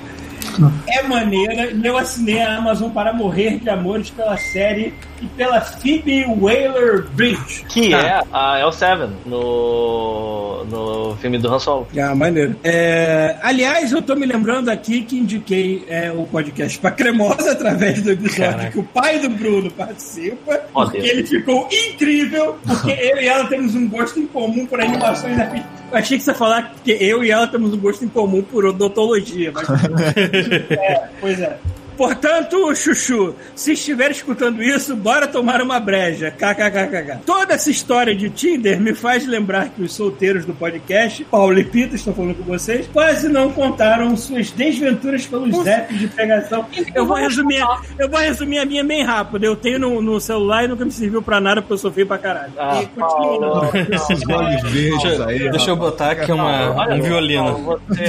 É 0.89 1.03
maneira 1.03 1.71
eu 1.85 1.97
assinei 1.97 2.41
a 2.43 2.57
Amazon 2.57 2.91
para 2.91 3.13
morrer 3.13 3.59
de 3.59 3.69
amores 3.71 4.11
pela 4.11 4.37
série 4.37 4.93
e 5.21 5.27
pela 5.29 5.61
Phoebe 5.61 6.25
Waller-Bridge. 6.25 7.65
Que 7.69 7.95
é 7.95 8.23
a 8.33 8.61
L7 8.61 9.09
no, 9.27 10.65
no 10.65 11.17
filme 11.17 11.39
do 11.39 11.53
Han 11.53 11.59
Solo. 11.59 11.87
Ah, 11.99 12.15
maneiro. 12.15 12.57
É, 12.63 13.37
aliás, 13.43 13.93
eu 13.93 14.03
tô 14.03 14.15
me 14.15 14.27
lembrando 14.27 14.69
aqui 14.69 15.03
que 15.03 15.19
indiquei 15.19 15.85
é, 15.89 16.11
o 16.13 16.25
podcast 16.25 16.79
pra 16.79 16.91
Cremosa 16.91 17.53
através 17.53 18.03
do 18.03 18.13
episódio 18.13 18.53
Caraca. 18.53 18.71
que 18.71 18.79
o 18.79 18.85
pai 18.85 19.19
do 19.19 19.31
Bruno 19.31 19.71
participa, 19.71 20.61
Ó, 20.75 20.85
porque 20.85 20.99
Deus. 20.99 21.11
ele 21.11 21.27
ficou 21.27 21.69
incrível, 21.71 22.59
porque 22.67 22.91
eu 23.01 23.21
e 23.21 23.27
ela 23.27 23.47
temos 23.47 23.75
um 23.75 23.89
gosto 23.89 24.19
em 24.21 24.27
comum 24.27 24.67
por 24.67 24.81
animações 24.81 25.37
da 25.37 25.49
achei 25.93 26.19
que 26.19 26.25
você 26.25 26.31
ia 26.31 26.37
falar 26.37 26.75
que 26.85 26.93
eu 26.93 27.25
e 27.25 27.31
ela 27.31 27.47
temos 27.47 27.73
um 27.73 27.79
gosto 27.79 28.05
em 28.05 28.09
comum 28.09 28.43
por 28.43 28.65
odontologia, 28.67 29.53
mas... 29.53 29.69
é, 30.71 31.09
pois 31.21 31.41
é. 31.41 31.59
Portanto, 31.99 32.73
Chuchu, 32.77 33.35
se 33.57 33.73
estiver 33.73 34.13
escutando 34.13 34.63
isso, 34.63 34.95
bora 34.95 35.27
tomar 35.27 35.61
uma 35.61 35.81
breja. 35.81 36.31
KKKKK. 36.31 37.25
Toda 37.27 37.55
essa 37.55 37.71
história 37.71 38.15
de 38.15 38.31
Tinder 38.31 38.81
me 38.81 38.95
faz 38.95 39.27
lembrar 39.27 39.71
que 39.71 39.83
os 39.83 39.93
solteiros 39.93 40.45
do 40.45 40.55
podcast, 40.55 41.25
Paulo 41.25 41.59
e 41.59 41.65
Pita, 41.65 41.97
estou 41.97 42.15
falando 42.15 42.37
com 42.37 42.45
vocês, 42.45 42.89
quase 42.93 43.29
não 43.29 43.51
contaram 43.51 44.17
suas 44.17 44.53
desventuras 44.53 45.27
pelos 45.27 45.67
apps 45.67 45.99
de 45.99 46.07
pegação. 46.07 46.65
Eu 46.95 47.05
vou 47.05 47.17
resumir, 47.17 47.65
eu 47.99 48.09
vou 48.09 48.21
resumir 48.21 48.59
a 48.59 48.65
minha 48.65 48.85
bem 48.85 49.03
rápido. 49.03 49.43
Eu 49.43 49.57
tenho 49.57 49.81
no, 49.81 50.01
no 50.01 50.21
celular 50.21 50.65
e 50.65 50.69
nunca 50.69 50.85
me 50.85 50.93
serviu 50.93 51.21
pra 51.21 51.41
nada 51.41 51.61
porque 51.61 51.75
eu 51.75 51.79
sou 51.79 51.91
feio 51.91 52.07
pra 52.07 52.19
caralho. 52.19 52.53
Ah, 52.57 52.81
e 52.81 52.87
continua. 52.87 53.39
Paulo. 53.51 53.71
Esses 53.91 54.29
olhos 54.29 54.63
verdes 54.63 55.03
Deixa, 55.03 55.27
aí. 55.27 55.51
deixa 55.51 55.71
eu 55.71 55.77
botar 55.77 56.13
aqui 56.13 56.31
uma, 56.31 56.95
um 56.95 57.03
violino. 57.03 57.53
Paulo, 57.53 57.81
Você 57.89 58.05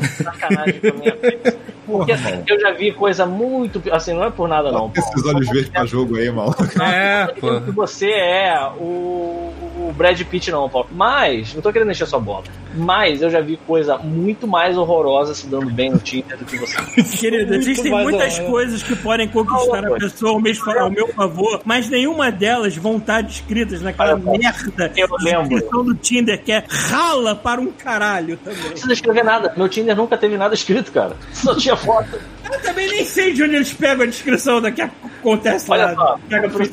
de 0.00 0.08
sacanagem 0.08 0.80
com 0.80 0.88
a 0.88 0.92
minha 0.92 1.16
Porque 1.86 2.12
assim, 2.12 2.42
eu 2.46 2.60
já 2.60 2.72
vi 2.72 2.92
coisa 2.92 3.26
muito. 3.26 3.82
Assim, 3.92 4.14
não 4.14 4.24
é 4.24 4.30
por 4.30 4.48
nada, 4.48 4.72
não. 4.72 4.90
Esses 4.94 5.24
olhos 5.26 5.48
verdes 5.48 5.68
pra 5.68 5.84
jogo 5.84 6.16
aí, 6.16 6.30
mal. 6.30 6.54
É, 6.80 7.26
pô. 7.40 7.60
que 7.60 7.70
você 7.70 8.10
é 8.10 8.58
o, 8.78 9.52
o 9.88 9.92
Brad 9.92 10.20
Pitt, 10.22 10.50
não, 10.50 10.68
Paulo. 10.68 10.88
Mas, 10.92 11.54
não 11.54 11.62
tô 11.62 11.72
querendo 11.72 11.90
encher 11.90 12.06
sua 12.06 12.18
bola. 12.18 12.44
Mas 12.74 13.22
eu 13.22 13.30
já 13.30 13.40
vi 13.40 13.56
coisa 13.56 13.98
muito 13.98 14.46
mais 14.46 14.76
horrorosa 14.76 15.34
se 15.34 15.46
dando 15.46 15.70
bem 15.70 15.90
no 15.90 15.98
Tinder 15.98 16.36
do 16.36 16.44
que 16.44 16.56
você. 16.56 16.76
Querido, 17.18 17.54
existem 17.54 17.90
muitas 17.90 18.34
horroroso. 18.34 18.50
coisas 18.50 18.82
que 18.82 18.96
podem 18.96 19.28
conquistar 19.28 19.84
a 19.86 19.90
pessoa 19.92 20.32
ao 20.32 20.40
meu, 20.40 20.54
ao 20.80 20.90
meu 20.90 21.08
favor, 21.08 21.60
mas 21.64 21.88
nenhuma 21.88 22.30
delas 22.30 22.76
vão 22.76 22.96
estar 22.96 23.22
descritas 23.22 23.80
naquela 23.80 24.14
Olha, 24.14 24.38
merda 24.38 24.92
eu 24.96 25.08
lembro. 25.20 25.48
descrição 25.48 25.84
do 25.84 25.94
Tinder, 25.94 26.42
que 26.42 26.52
é 26.52 26.64
rala 26.68 27.34
para 27.34 27.60
um 27.60 27.70
caralho 27.70 28.36
também. 28.38 28.62
Não 28.62 28.70
precisa 28.70 28.92
escrever 28.92 29.24
nada. 29.24 29.52
Meu 29.56 29.68
Tinder 29.68 29.96
nunca 29.96 30.16
teve 30.16 30.36
nada 30.36 30.54
escrito, 30.54 30.90
cara. 30.90 31.16
Só 31.32 31.54
tinha 31.54 31.76
foto. 31.76 32.18
Eu 32.52 32.60
também 32.62 32.88
nem 32.88 33.04
sei 33.04 33.32
de 33.32 33.42
onde 33.42 33.56
eles 33.56 33.72
pegam 33.72 34.04
a 34.04 34.06
descrição 34.06 34.60
daqui 34.60 34.82
a 34.82 34.90
acontece 35.24 35.70
Olha 35.70 35.86
lá. 35.86 35.94
só. 35.94 36.18
Pega 36.28 36.48
pro. 36.48 36.68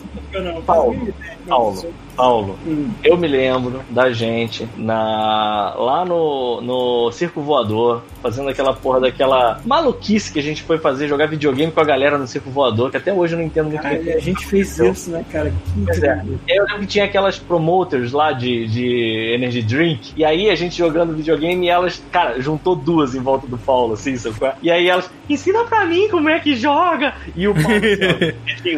Paulo, 0.66 1.14
Paulo, 1.48 1.94
Paulo, 2.16 2.60
eu 3.04 3.18
me 3.18 3.28
lembro 3.28 3.84
da 3.90 4.12
gente 4.12 4.68
na 4.78 5.74
lá 5.76 6.06
no, 6.06 6.62
no 6.62 7.12
Circo 7.12 7.42
Voador, 7.42 8.02
fazendo 8.22 8.50
aquela 8.50 8.74
porra 8.74 9.02
daquela 9.02 9.60
maluquice 9.66 10.32
que 10.32 10.40
a 10.40 10.44
gente 10.44 10.64
foi 10.64 10.78
fazer, 10.78 11.08
jogar 11.08 11.28
videogame 11.28 11.72
com 11.72 11.80
a 11.80 11.84
galera 11.84 12.18
no 12.18 12.28
Circo 12.28 12.50
Voador, 12.50 12.92
que 12.92 12.98
até 12.98 13.14
hoje 13.14 13.34
eu 13.34 13.40
não 13.40 13.46
entendo 13.46 13.68
muito 13.70 13.82
Caralho, 13.82 14.04
bem. 14.04 14.14
a 14.14 14.20
gente 14.20 14.46
fez 14.46 14.78
isso, 14.80 15.12
né, 15.12 15.26
cara? 15.32 15.52
Que 15.74 16.06
é. 16.06 16.24
Eu 16.48 16.66
lembro 16.66 16.82
que 16.82 16.88
tinha 16.88 17.06
aquelas 17.06 17.40
promoters 17.40 18.12
lá 18.12 18.32
de, 18.32 18.68
de 18.68 19.34
Energy 19.36 19.62
Drink, 19.62 20.14
e 20.16 20.24
aí 20.24 20.50
a 20.50 20.56
gente 20.56 20.78
jogando 20.78 21.16
videogame 21.16 21.66
e 21.66 21.70
elas, 21.70 22.02
cara, 22.12 22.40
juntou 22.40 22.76
duas 22.76 23.16
em 23.16 23.20
volta 23.20 23.48
do 23.48 23.58
Paulo, 23.58 23.94
assim, 23.94 24.16
sabe? 24.16 24.36
é? 24.46 24.54
E 24.62 24.72
aí 24.72 24.88
elas, 24.88 25.10
ensina 25.30 25.64
pra 25.66 25.86
mim 25.86 26.08
como 26.10 26.30
é 26.30 26.40
que 26.40 26.56
joga! 26.56 27.16
E 27.36 27.48
o 27.48 27.54
Paulo, 27.54 27.78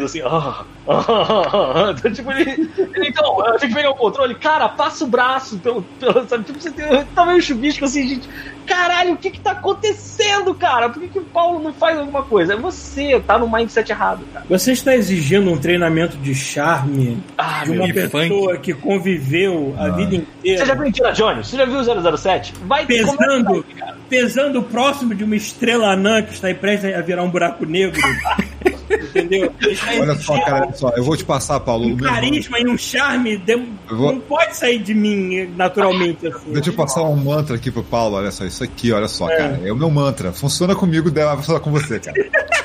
ó, 0.00 0.04
assim, 0.04 0.22
ó, 0.22 0.64
então, 1.96 2.12
tipo, 2.12 2.30
ele, 2.30 2.70
ele, 2.94 3.08
Então, 3.08 3.38
eu 3.46 3.58
tenho 3.58 3.72
que 3.72 3.74
pegar 3.74 3.90
o 3.90 3.94
controle. 3.94 4.34
Cara, 4.34 4.68
passa 4.68 5.04
o 5.04 5.06
braço 5.06 5.58
pelo. 5.58 5.82
pelo 5.98 6.28
sabe? 6.28 6.44
Tipo, 6.44 6.60
você 6.60 6.70
tem, 6.70 7.04
tá 7.14 7.24
meio 7.24 7.40
chubisco 7.40 7.84
assim, 7.86 8.06
gente. 8.06 8.28
Caralho, 8.66 9.14
o 9.14 9.16
que 9.16 9.30
que 9.30 9.40
tá 9.40 9.52
acontecendo, 9.52 10.54
cara? 10.54 10.88
Por 10.88 11.02
que, 11.02 11.08
que 11.08 11.18
o 11.18 11.24
Paulo 11.24 11.58
não 11.58 11.72
faz 11.72 11.98
alguma 11.98 12.22
coisa? 12.22 12.54
É 12.54 12.56
você, 12.56 13.20
tá 13.26 13.38
no 13.38 13.50
mindset 13.50 13.90
errado, 13.92 14.24
cara. 14.32 14.44
Você 14.48 14.72
está 14.72 14.94
exigindo 14.94 15.50
um 15.50 15.58
treinamento 15.58 16.16
de 16.16 16.34
charme 16.34 17.22
Ah, 17.36 17.62
de 17.64 17.72
uma 17.72 17.92
pessoa 17.92 18.56
que 18.58 18.72
conviveu 18.72 19.74
a 19.78 19.88
vida 19.90 20.16
inteira. 20.16 20.58
Você 20.60 20.66
já 20.66 20.74
viu 20.74 21.12
Jones? 21.12 21.48
Você 21.48 21.56
já 21.56 21.64
viu 21.64 21.78
o 21.78 22.16
007? 22.16 22.54
Vai 22.64 22.86
pesando, 22.86 23.64
cara. 23.78 23.96
pesando 24.08 24.62
próximo 24.62 25.14
de 25.14 25.24
uma 25.24 25.36
estrela 25.36 25.92
anã 25.92 26.22
que 26.22 26.32
está 26.32 26.48
aí 26.48 26.54
prestes 26.54 26.94
a 26.94 27.00
virar 27.00 27.22
um 27.22 27.30
buraco 27.30 27.66
negro. 27.66 28.00
Entendeu? 28.90 29.52
Olha 30.00 30.14
só, 30.16 30.38
cara, 30.44 30.72
só. 30.74 30.90
Eu 30.96 31.04
vou 31.04 31.16
te 31.16 31.24
passar, 31.24 31.60
Paulo. 31.60 31.86
Um 31.86 31.96
carisma 31.96 32.58
e 32.58 32.66
um 32.66 32.76
charme 32.78 33.42
Eu 33.46 33.96
vou- 33.96 34.12
não 34.12 34.20
pode 34.20 34.56
sair 34.56 34.78
de 34.78 34.94
mim 34.94 35.46
naturalmente 35.56 36.26
assim. 36.26 36.52
Deixa 36.52 36.70
eu 36.70 36.74
passar 36.74 37.02
um 37.02 37.16
mantra 37.16 37.56
aqui 37.56 37.70
pro 37.70 37.82
Paulo, 37.82 38.16
olha 38.16 38.30
só, 38.30 38.44
isso 38.44 38.62
aqui, 38.64 38.92
olha 38.92 39.08
só, 39.08 39.28
É. 39.30 39.36
cara. 39.36 39.60
É 39.64 39.72
o 39.72 39.76
meu 39.76 39.90
mantra. 39.90 40.32
Funciona 40.32 40.74
comigo, 40.74 41.10
dela 41.10 41.34
vai 41.34 41.44
falar 41.44 41.60
com 41.60 41.70
você, 41.70 41.98
cara. 42.00 42.14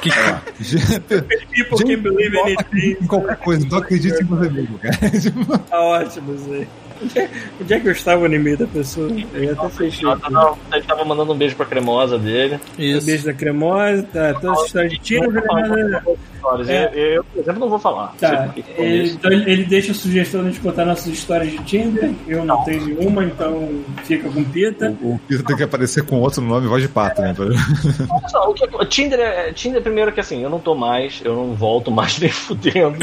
Que- 0.01 0.09
anything. 2.45 2.97
em 3.01 3.07
qualquer 3.07 3.35
coisa, 3.37 3.67
não 3.69 3.77
acredite 3.79 4.21
em 4.23 4.25
você 4.25 4.49
mesmo, 4.49 4.77
cara. 4.79 4.97
Tá 5.69 5.79
ótimo, 5.81 6.37
Zé. 6.37 6.67
Onde 7.01 7.19
é, 7.19 7.29
onde 7.61 7.73
é 7.73 7.79
que 7.79 7.87
eu 7.87 7.91
estava 7.93 8.27
no 8.27 8.35
e-mail 8.35 8.57
da 8.57 8.67
pessoa? 8.67 9.09
Eu 9.33 9.43
ia 9.43 9.53
até 9.53 10.29
não, 10.29 10.57
ele 10.73 10.83
tava 10.83 11.05
mandando 11.05 11.31
um 11.33 11.37
beijo 11.37 11.55
pra 11.55 11.65
cremosa 11.65 12.17
dele. 12.19 12.59
Isso. 12.77 13.05
Beijo 13.05 13.25
da 13.25 13.33
cremosa, 13.33 14.03
tá, 14.03 14.33
toda 14.33 14.51
essa 14.53 14.65
história 14.65 14.89
de 14.89 14.97
tiro, 14.99 15.31
Não 16.41 16.61
histórias. 16.61 16.69
É. 16.69 16.91
Eu, 16.93 16.99
eu, 17.15 17.23
por 17.23 17.39
exemplo, 17.39 17.59
não 17.59 17.69
vou 17.69 17.79
falar. 17.79 18.13
Não 18.21 18.29
Tá, 18.29 18.53
ele, 18.77 19.09
então 19.11 19.31
ele 19.31 19.63
deixa 19.65 19.91
a 19.91 19.95
sugestão 19.95 20.49
de 20.49 20.59
contar 20.59 20.85
nossas 20.85 21.07
histórias 21.07 21.51
de 21.51 21.57
Tinder. 21.59 22.11
Eu 22.27 22.45
não, 22.45 22.63
tenho 22.63 22.85
nenhuma, 22.85 23.23
então 23.23 23.69
fica 24.03 24.29
com 24.29 24.43
pita. 24.43 24.95
O 25.01 25.19
Peter 25.27 25.45
tem 25.45 25.55
que 25.57 25.63
aparecer 25.63 26.03
com 26.05 26.19
outro 26.19 26.41
nome, 26.41 26.67
voz 26.67 26.81
de 26.81 26.89
pato, 26.89 27.21
né? 27.21 27.35
Olha 27.39 28.27
só, 28.29 28.49
o 28.49 28.53
que, 28.53 28.65
o 28.65 28.85
Tinder, 28.85 29.19
é, 29.19 29.51
Tinder, 29.53 29.81
primeiro 29.81 30.11
que 30.11 30.19
assim, 30.19 30.43
eu 30.43 30.49
não 30.49 30.59
tô 30.59 30.75
mais, 30.75 31.21
eu 31.23 31.35
não 31.35 31.53
volto 31.53 31.91
mais 31.91 32.17
nem 32.19 32.29
fudendo. 32.29 32.97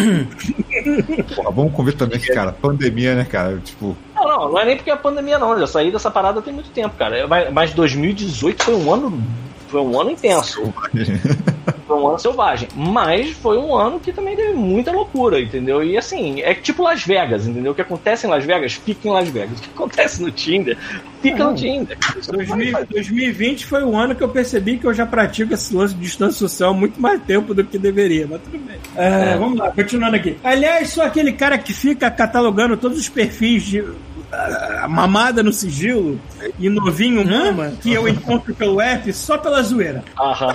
Porra, 1.35 1.51
vamos 1.51 1.73
convir 1.73 1.95
também 1.95 2.19
que, 2.19 2.33
cara, 2.33 2.53
pandemia, 2.53 3.15
né, 3.15 3.25
cara? 3.25 3.59
Tipo, 3.65 3.97
Não, 4.15 4.25
não, 4.27 4.53
não 4.53 4.59
é 4.59 4.65
nem 4.65 4.77
porque 4.77 4.91
é 4.91 4.97
pandemia, 4.97 5.39
não. 5.39 5.53
Eu 5.53 5.61
já 5.61 5.67
saí 5.67 5.91
dessa 5.91 6.11
parada 6.11 6.43
tem 6.43 6.53
muito 6.53 6.71
tempo, 6.71 6.97
cara. 6.97 7.27
Mas- 7.27 7.53
Mas 7.53 7.73
2018 7.75 8.63
foi 8.65 8.75
um 8.75 8.93
ano. 8.93 9.23
Foi 9.69 9.81
um 9.81 10.01
ano 10.01 10.11
intenso. 10.11 10.73
Foi 11.87 11.97
um 11.97 12.09
ano 12.09 12.19
selvagem. 12.19 12.69
Mas 12.75 13.31
foi 13.31 13.59
um 13.59 13.75
ano 13.75 14.01
que 14.01 14.13
também 14.13 14.35
teve 14.35 14.53
muita 14.55 14.91
loucura, 14.91 15.41
entendeu? 15.41 15.83
E 15.85 15.97
assim, 15.97 16.41
é 16.41 16.55
tipo 16.55 16.83
Las 16.83 17.05
Vegas, 17.05 17.47
entendeu? 17.47 17.73
O 17.73 17.75
que 17.75 17.83
acontece 17.83 18.27
em 18.27 18.31
Las 18.31 18.45
Vegas, 18.45 18.75
fica 18.75 19.09
em 19.09 19.13
Las 19.13 19.29
Vegas. 19.29 19.59
O 19.59 19.63
que 19.63 19.71
acontece 19.71 20.23
no 20.23 20.31
Tinder, 20.31 20.77
fica 21.23 21.45
no 21.45 21.55
Tinder. 21.55 21.97
2000 22.29 22.87
2020 22.91 23.67
foi 23.67 23.85
o 23.85 23.97
ano 23.97 24.15
que 24.15 24.23
eu 24.23 24.29
percebi 24.29 24.79
que 24.79 24.87
eu 24.87 24.95
já 24.95 25.07
pratico 25.07 25.55
esse 25.55 25.75
lance 25.75 25.95
de 25.95 26.01
distância 26.01 26.39
social 26.39 26.71
há 26.71 26.75
muito 26.75 27.01
mais 27.01 27.23
tempo 27.23 27.55
do 27.55 27.65
que 27.65 27.79
deveria, 27.79 28.27
mas 28.29 28.41
tudo 28.43 28.59
bem. 28.59 28.77
É, 28.97 29.37
Vamos 29.37 29.59
lá, 29.59 29.71
continuando 29.71 30.17
aqui. 30.17 30.37
Aliás, 30.43 30.91
sou 30.91 31.05
aquele 31.05 31.33
cara 31.33 31.59
que 31.59 31.73
fica 31.73 32.11
catalogando 32.11 32.77
todos 32.77 32.99
os 32.99 33.09
perfis 33.09 33.63
de 33.63 33.85
ah, 34.33 34.87
mamada 34.89 35.43
no 35.43 35.53
sigilo 35.53 36.21
e 36.59 36.69
novinho 36.69 37.25
mama 37.25 37.73
que 37.81 37.93
eu 37.93 38.09
encontro 38.09 38.55
pelo 38.55 38.81
app 38.81 39.13
só 39.13 39.39
pela 39.39 39.63
zoeira. 39.63 40.03
Aham. 40.19 40.53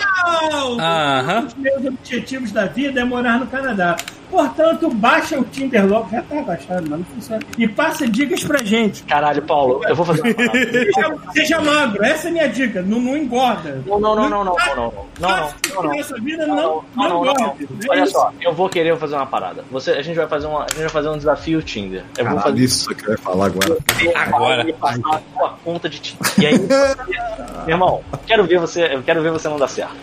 Não, 0.51 0.79
Aham. 0.79 1.39
um 1.39 1.45
dos 1.45 1.55
meus 1.55 1.85
objetivos 1.85 2.51
da 2.51 2.65
vida 2.65 3.01
é 3.01 3.03
morar 3.03 3.39
no 3.39 3.47
Canadá. 3.47 3.95
Portanto, 4.31 4.89
baixa 4.89 5.37
o 5.37 5.43
Tinder 5.43 5.85
logo. 5.85 6.09
Já 6.09 6.21
tá 6.21 6.41
baixado, 6.41 6.89
mas 6.89 6.99
não 6.99 7.05
funciona. 7.05 7.41
E 7.57 7.67
passa 7.67 8.07
dicas 8.07 8.43
pra 8.45 8.63
gente. 8.63 9.03
Caralho, 9.03 9.41
Paulo, 9.41 9.81
eu 9.85 9.93
vou 9.93 10.05
fazer 10.05 10.21
uma. 10.21 10.31
Seja, 10.71 11.17
seja 11.33 11.61
magro, 11.61 12.03
essa 12.03 12.27
é 12.27 12.29
a 12.29 12.33
minha 12.33 12.47
dica. 12.47 12.81
Não, 12.81 12.99
não 12.99 13.17
engorda. 13.17 13.81
Não, 13.85 13.99
não, 13.99 14.15
não, 14.15 14.29
não, 14.29 14.43
não, 14.45 14.55
não, 14.55 14.75
não. 14.75 14.93
Não, 15.19 15.53
não, 15.73 15.83
não, 15.83 16.23
vida 16.23 16.47
Não, 16.47 16.55
não, 16.55 16.55
não, 16.55 16.83
não, 16.95 17.09
não, 17.09 17.09
não, 17.09 17.33
não. 17.33 17.43
engorde. 17.43 17.67
É 17.85 17.89
Olha 17.89 18.05
só, 18.05 18.31
eu 18.39 18.53
vou 18.53 18.69
querer 18.69 18.97
fazer 18.97 19.15
uma 19.15 19.25
parada. 19.25 19.65
Você, 19.69 19.91
a 19.91 20.01
gente 20.01 20.15
vai 20.15 20.27
fazer 20.27 20.47
uma, 20.47 20.63
a 20.63 20.67
gente 20.69 20.79
vai 20.79 20.89
fazer 20.89 21.09
um 21.09 21.17
desafio 21.17 21.61
Tinder. 21.61 22.03
Eu 22.17 22.25
vou 22.25 22.35
caralho, 22.35 22.41
fazer 22.41 22.63
isso 22.63 22.95
que 22.95 23.05
eu 23.05 23.11
ia 23.11 23.17
falar 23.17 23.45
agora. 23.47 23.77
Agora. 24.15 24.69
e 24.69 24.73
passar 24.73 25.15
a 25.15 25.21
sua 25.33 25.49
conta 25.63 25.89
de 25.89 25.99
Tinder. 25.99 26.31
E 26.39 26.45
aí, 26.45 26.59
meu 27.65 27.69
irmão, 27.75 28.01
quero 28.25 28.45
ver 28.45 28.59
você, 28.59 28.93
eu 28.93 29.03
quero 29.03 29.21
ver 29.21 29.31
você 29.31 29.49
não 29.49 29.57
dar 29.57 29.67
certo. 29.67 29.95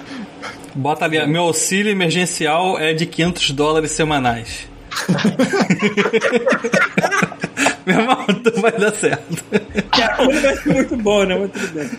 Bota 0.75 1.05
ali, 1.05 1.25
meu 1.27 1.43
auxílio 1.43 1.91
emergencial 1.91 2.79
é 2.79 2.93
de 2.93 3.07
500 3.07 3.51
dólares 3.53 3.93
semanais. 3.93 4.69
Meu 7.89 8.01
irmão, 8.01 8.25
tu 8.27 8.61
vai 8.61 8.73
dar 8.73 8.93
certo. 8.93 9.45
Que 9.93 10.03
a 10.03 10.15
coisa 10.17 10.41
vai 10.43 10.57
ser 10.57 10.75
muito 10.75 10.97
bom, 10.97 11.25
né? 11.25 11.37
Mas 11.39 11.51
tudo 11.53 11.75
bem. 11.75 11.91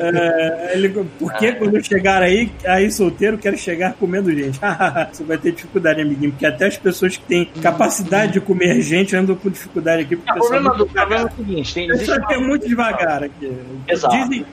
É, 0.00 0.70
ele, 0.74 0.88
porque 1.18 1.52
quando 1.52 1.76
eu 1.76 1.82
chegar 1.82 2.22
aí, 2.22 2.50
aí 2.66 2.90
solteiro, 2.90 3.36
quero 3.38 3.56
chegar 3.58 3.94
comendo 3.94 4.30
gente. 4.32 4.60
Você 5.12 5.24
vai 5.24 5.36
ter 5.38 5.52
dificuldade, 5.52 6.00
amiguinho, 6.00 6.30
porque 6.32 6.46
até 6.46 6.66
as 6.66 6.76
pessoas 6.76 7.16
que 7.16 7.24
têm 7.24 7.46
capacidade 7.60 8.34
de 8.34 8.40
comer 8.40 8.80
gente 8.80 9.16
andam 9.16 9.34
com 9.34 9.50
dificuldade 9.50 10.02
aqui. 10.02 10.16
Porque 10.16 10.30
O 10.30 10.34
problema, 10.34 10.70
pessoal 10.70 10.86
do, 10.86 10.92
problema 10.94 11.22
é 11.22 11.24
o 11.32 11.36
seguinte: 11.36 11.74
tem, 11.74 11.90
existe 11.90 12.06
pessoal 12.12 12.32
é 12.32 12.38
muito 12.38 12.68
devagar 12.68 13.24
aqui. 13.24 13.52
Exato. 13.88 14.16
Dizem, 14.16 14.46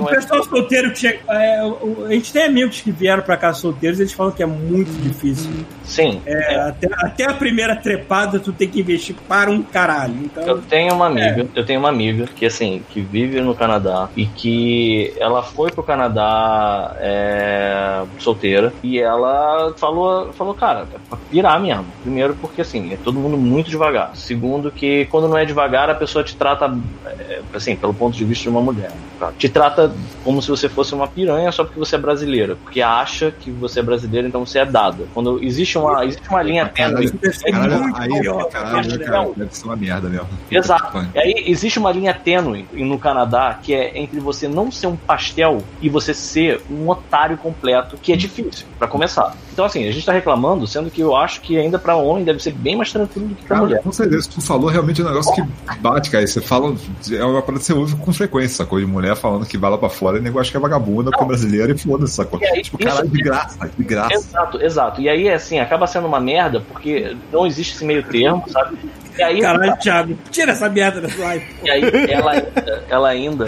o 0.00 0.04
pessoal 0.06 0.42
solteiro 0.44 0.90
que 0.92 0.98
chega. 1.00 1.18
é, 1.28 1.62
o- 1.62 2.06
a 2.08 2.12
gente 2.12 2.32
tem 2.32 2.44
amigos 2.44 2.80
que 2.80 2.90
vieram 2.90 3.22
pra 3.22 3.36
cá 3.36 3.52
solteiros, 3.52 4.00
eles 4.00 4.12
falam 4.12 4.32
que 4.32 4.42
é 4.42 4.46
muito 4.46 4.90
difícil. 5.02 5.50
Sim. 5.84 6.20
É, 6.24 6.54
Até, 6.60 6.88
até 6.98 7.24
a 7.24 7.34
primeira 7.34 7.76
trepada 7.76 8.38
tu 8.38 8.52
tem 8.52 8.68
que 8.68 8.80
investir 8.80 9.14
para 9.28 9.50
um 9.50 9.62
caralho. 9.62 10.21
Eu 10.36 10.42
Então, 10.42 10.60
tenho 10.68 10.94
uma 10.94 11.06
amiga, 11.06 11.46
eu 11.54 11.64
tenho 11.64 11.78
uma 11.80 11.88
amiga 11.88 12.26
que 12.26 12.46
assim, 12.46 12.82
que 12.90 13.00
vive 13.00 13.40
no 13.40 13.54
Canadá 13.54 14.08
e 14.16 14.26
que 14.26 15.12
ela 15.18 15.42
foi 15.42 15.70
pro 15.70 15.82
Canadá 15.82 16.96
é, 17.00 18.02
solteira 18.18 18.72
e 18.82 18.98
ela 18.98 19.72
falou, 19.76 20.32
falou, 20.32 20.54
cara, 20.54 20.86
é 20.94 20.98
pra 21.08 21.18
pirar 21.30 21.60
mesmo. 21.60 21.86
Primeiro 22.02 22.34
porque 22.40 22.62
assim, 22.62 22.92
é 22.92 22.96
todo 22.96 23.18
mundo 23.18 23.36
muito 23.36 23.70
devagar. 23.70 24.14
Segundo 24.14 24.70
que 24.70 25.06
quando 25.06 25.28
não 25.28 25.38
é 25.38 25.44
devagar, 25.44 25.90
a 25.90 25.94
pessoa 25.94 26.24
te 26.24 26.36
trata, 26.36 26.76
é, 27.06 27.40
assim, 27.54 27.76
pelo 27.76 27.94
ponto 27.94 28.16
de 28.16 28.24
vista 28.24 28.44
de 28.44 28.48
uma 28.48 28.60
mulher. 28.60 28.90
tá? 29.18 29.32
Te 29.36 29.48
trata 29.48 29.92
como 30.24 30.40
se 30.42 30.48
você 30.48 30.68
fosse 30.68 30.94
uma 30.94 31.06
piranha 31.08 31.50
só 31.52 31.64
porque 31.64 31.78
você 31.78 31.96
é 31.96 31.98
brasileira. 31.98 32.56
Porque 32.56 32.80
acha 32.82 33.30
que 33.30 33.50
você 33.50 33.80
é 33.80 33.82
brasileira, 33.82 34.26
então 34.26 34.44
você 34.44 34.58
é 34.60 34.64
dada. 34.66 35.04
Quando 35.14 35.42
existe 35.42 35.78
uma, 35.78 36.04
existe 36.04 36.28
uma 36.28 36.42
linha 36.42 36.66
tênue. 36.66 37.10
Caralho, 37.10 37.80
muito 37.82 38.00
aí, 38.00 38.20
pior. 38.20 38.44
caralho, 38.48 38.98
né, 38.98 39.04
cara, 39.04 39.30
deve 39.36 39.56
ser 39.56 39.64
uma 39.64 39.76
merda 39.76 40.08
mesmo. 40.12 40.28
Exato. 40.50 41.06
E 41.14 41.18
aí 41.18 41.44
existe 41.46 41.78
uma 41.78 41.90
linha 41.90 42.12
tênue 42.14 42.66
no 42.72 42.98
Canadá 42.98 43.58
que 43.62 43.74
é 43.74 43.98
entre 43.98 44.20
você 44.20 44.46
não 44.48 44.70
ser 44.70 44.86
um 44.86 44.96
pastel 44.96 45.62
e 45.80 45.88
você 45.88 46.12
ser 46.14 46.60
um 46.70 46.88
otário 46.88 47.36
completo, 47.36 47.96
que 48.00 48.12
é 48.12 48.16
difícil, 48.16 48.66
pra 48.78 48.86
começar. 48.86 49.34
Então, 49.52 49.64
assim, 49.64 49.86
a 49.86 49.92
gente 49.92 50.04
tá 50.06 50.12
reclamando, 50.12 50.66
sendo 50.66 50.90
que 50.90 51.00
eu 51.00 51.14
acho 51.16 51.40
que 51.40 51.58
ainda 51.58 51.78
pra 51.78 51.94
homem 51.96 52.24
deve 52.24 52.42
ser 52.42 52.52
bem 52.52 52.76
mais 52.76 52.90
tranquilo 52.92 53.28
do 53.28 53.34
que 53.34 53.42
pra 53.44 53.56
Cara, 53.56 53.66
mulher. 53.68 53.82
com 53.82 53.92
certeza, 53.92 54.28
tu 54.32 54.40
falou 54.40 54.68
realmente 54.70 55.02
um 55.02 55.04
negócio 55.04 55.34
que 55.34 55.42
bate, 55.80 56.10
cara. 56.10 56.26
Você 56.26 56.40
fala, 56.40 56.74
é 57.10 57.24
uma 57.24 57.42
parada 57.42 57.58
que 57.60 57.66
você 57.66 57.72
ouve 57.72 57.96
com 57.96 58.12
frequência, 58.12 58.56
sacou? 58.58 58.78
De 58.80 58.86
mulher 58.86 59.14
falando 59.16 59.44
que 59.46 59.58
vai 59.58 59.70
lá 59.70 59.76
pra 59.78 59.88
fora 59.90 60.16
e 60.16 60.20
o 60.20 60.22
negócio 60.22 60.50
que 60.50 60.56
é 60.56 60.60
vagabunda 60.60 61.10
é 61.18 61.24
brasileira 61.24 61.72
e 61.72 61.78
foda-se, 61.78 62.14
sacou? 62.14 62.40
E 62.40 62.46
aí, 62.46 62.62
tipo, 62.62 62.78
isso- 62.80 62.88
caralho, 62.88 63.08
de 63.08 63.22
graça, 63.22 63.70
de 63.78 63.84
graça. 63.84 64.14
Exato, 64.14 64.62
exato. 64.62 65.00
E 65.00 65.08
aí, 65.08 65.28
assim, 65.28 65.58
acaba 65.60 65.86
sendo 65.86 66.06
uma 66.06 66.20
merda 66.20 66.60
porque 66.60 67.16
não 67.32 67.46
existe 67.46 67.74
esse 67.74 67.84
meio 67.84 68.02
termo, 68.02 68.42
sabe? 68.48 68.76
E 69.16 69.22
aí, 69.22 69.40
Caralho, 69.40 69.76
Thiago, 69.76 70.18
tira 70.30 70.52
essa 70.52 70.68
merda 70.68 71.00
dessa 71.00 71.22
live. 71.22 71.46
E 71.62 71.70
aí 71.70 71.82
ela 72.08 72.32
ainda, 72.32 72.84
ela 72.88 73.08
ainda, 73.08 73.46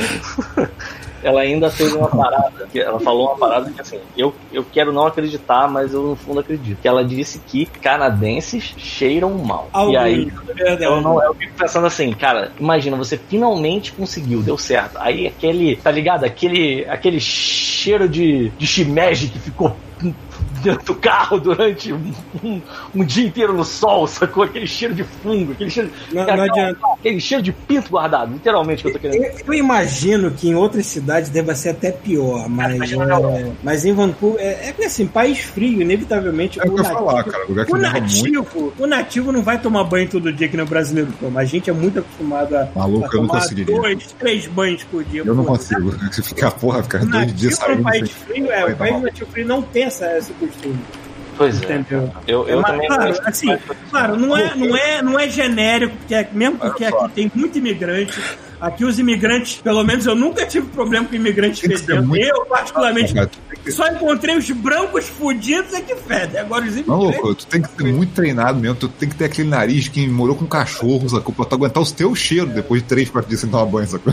ela 1.23 1.41
ainda 1.41 1.71
fez 1.71 1.95
uma 1.95 2.09
parada, 2.09 2.67
que 2.71 2.79
ela 2.79 3.01
falou 3.01 3.29
uma 3.29 3.37
parada 3.37 3.71
que 3.71 3.81
assim, 3.81 3.99
eu, 4.17 4.35
eu 4.53 4.65
quero 4.65 4.93
não 4.93 5.07
acreditar, 5.07 5.67
mas 5.69 5.95
eu 5.95 6.03
no 6.03 6.17
fundo 6.17 6.41
acredito. 6.41 6.81
Que 6.83 6.87
ela 6.87 7.03
disse 7.03 7.39
que 7.47 7.65
canadenses 7.65 8.75
cheiram 8.77 9.31
mal. 9.31 9.71
E 9.91 9.97
aí 9.97 10.33
verdade. 10.55 10.85
eu, 10.85 11.01
não, 11.01 11.23
eu 11.23 11.35
fico 11.35 11.55
pensando 11.55 11.87
assim, 11.87 12.13
cara, 12.13 12.53
imagina, 12.61 12.97
você 12.97 13.17
finalmente 13.17 13.93
conseguiu, 13.93 14.43
deu 14.43 14.59
certo. 14.59 14.99
Aí 14.99 15.27
aquele, 15.27 15.77
tá 15.77 15.91
ligado? 15.91 16.25
Aquele, 16.25 16.85
aquele 16.89 17.19
cheiro 17.19 18.07
de, 18.07 18.51
de 18.51 18.67
shimeji 18.67 19.29
que 19.29 19.39
ficou 19.39 19.75
dentro 20.63 20.85
do 20.87 20.95
carro 20.95 21.39
durante 21.39 21.93
um, 21.93 22.13
um- 22.43 22.61
um 22.95 23.05
dia 23.05 23.27
inteiro 23.27 23.53
no 23.53 23.65
sol, 23.65 24.07
sacou? 24.07 24.45
Aquele 24.45 24.67
cheiro 24.67 24.95
de 24.95 25.05
fungo, 25.05 25.53
aquele 25.53 25.71
cheiro, 25.71 25.91
Não- 26.13 26.25
não 26.27 26.43
adianta. 26.45 26.79
aquele 26.99 27.21
cheiro 27.21 27.43
de 27.43 27.53
pinto 27.53 27.91
guardado, 27.91 28.33
literalmente 28.33 28.83
que 28.83 28.89
eu 28.89 28.93
tô 28.93 28.99
querendo 28.99 29.23
Eu, 29.25 29.33
eu 29.47 29.55
imagino 29.55 30.31
que 30.31 30.49
em 30.49 30.55
outras 30.55 30.87
cidades 30.87 31.31
deva 31.31 31.55
ser 31.55 31.71
até 31.71 31.93
pior, 31.93 32.49
mas, 32.49 32.91
é, 32.93 32.95
Europa. 32.95 33.53
mas 33.63 33.85
em 33.85 33.93
Vancouver 33.93 34.41
é, 34.41 34.75
é 34.79 34.85
assim, 34.87 35.07
país 35.07 35.39
frio, 35.41 35.81
inevitavelmente. 35.83 36.59
É 36.61 36.65
o 36.65 36.75
que 36.75 36.81
eu 36.81 36.85
falar, 36.85 37.25
cara. 37.25 37.45
Lugar 37.49 37.67
que 37.67 37.73
O 37.73 37.77
nativo, 37.77 38.73
o 38.79 38.87
nativo 38.87 39.33
não 39.33 39.43
vai 39.43 39.59
tomar 39.61 39.85
banho 39.85 40.09
todo 40.09 40.33
dia 40.33 40.49
que 40.49 40.57
nem 40.57 40.65
o 40.65 40.69
brasileiro 40.69 41.13
toma. 41.21 41.41
A 41.41 41.45
gente 41.45 41.69
é 41.71 41.73
muito 41.73 41.99
acostumado 42.01 42.57
a, 42.57 42.69
Maluco, 42.75 43.05
a 43.05 43.17
eu 43.17 43.23
não 43.23 43.29
tomar 43.29 43.47
dois, 43.67 44.13
três 44.19 44.47
banhos 44.47 44.83
por 44.85 45.05
dia. 45.05 45.23
Eu 45.25 45.35
não 45.35 45.45
consigo. 45.45 45.93
Se 46.13 46.23
ficar, 46.23 46.51
porra, 46.53 46.83
ficar 46.83 47.03
O 47.03 47.07
dois 47.07 47.35
dias 47.35 47.59
no 47.59 47.67
saindo. 47.67 47.83
país 47.83 48.11
sem- 48.11 48.27
frio, 48.35 48.51
é, 48.53 48.65
o 48.73 48.77
país 48.77 49.03
nativo 49.03 49.31
frio 49.31 49.47
não 49.47 49.63
tem 49.63 49.85
essa, 49.85 49.94
esse 50.03 50.33
costume. 50.35 50.79
Pois 51.37 51.61
é. 51.63 51.77
Entendeu? 51.77 52.13
Eu, 52.27 52.49
eu 52.49 52.61
Mas, 52.61 52.71
também 52.71 52.87
claro, 52.89 53.15
assim, 53.25 53.59
claro, 53.91 54.17
não 54.17 54.37
é, 54.37 54.55
não 54.55 54.77
é, 54.77 55.03
não 55.03 55.19
é 55.19 55.29
genérico, 55.29 55.97
porque 55.97 56.15
é- 56.15 56.29
mesmo 56.33 56.59
porque 56.59 56.85
aqui 56.85 57.09
tem 57.13 57.33
muito 57.35 57.59
imigrante. 57.59 58.21
Aqui 58.61 58.85
os 58.85 58.99
imigrantes, 58.99 59.61
pelo 59.63 59.83
menos 59.85 60.07
eu 60.07 60.15
nunca 60.15 60.47
tive 60.47 60.67
problema 60.69 61.07
com 61.07 61.15
imigrante 61.15 61.61
Tem 61.61 61.71
que 61.71 61.79
ser 61.79 61.87
fedendo. 61.87 62.09
muito- 62.09 62.25
Eu, 62.25 62.47
particularmente, 62.47 63.15
só 63.71 63.87
encontrei 63.89 64.37
os 64.37 64.51
brancos 64.51 65.07
fudidos 65.09 65.73
é 65.75 65.81
que 65.81 65.95
fedem. 65.97 66.41
Agora 66.41 66.63
os 66.65 66.73
imigrantes. 66.77 66.87
Maluco, 66.89 67.35
tu 67.35 67.47
tem 67.47 67.63
que 67.63 67.69
ser 67.71 67.93
muito 67.93 68.13
treinado 68.15 68.59
mesmo, 68.59 68.77
tu 68.77 68.89
tem 68.89 69.09
que 69.09 69.15
ter 69.17 69.25
aquele 69.27 69.49
nariz 69.49 69.89
que 69.89 70.07
morou 70.09 70.35
com 70.37 70.47
cachorro, 70.47 71.09
sacou? 71.09 71.35
Pra 71.35 71.45
tu 71.45 71.55
aguentar 71.55 71.83
os 71.83 71.93
teus 71.93 72.19
cheiros 72.19 72.53
depois 72.55 72.83
de 72.83 72.89
3, 72.89 73.11
4 73.11 73.29
dias 73.29 73.41
sem 73.41 73.51
tomar 73.51 73.67
banho, 73.67 73.87
sacou? 73.89 74.13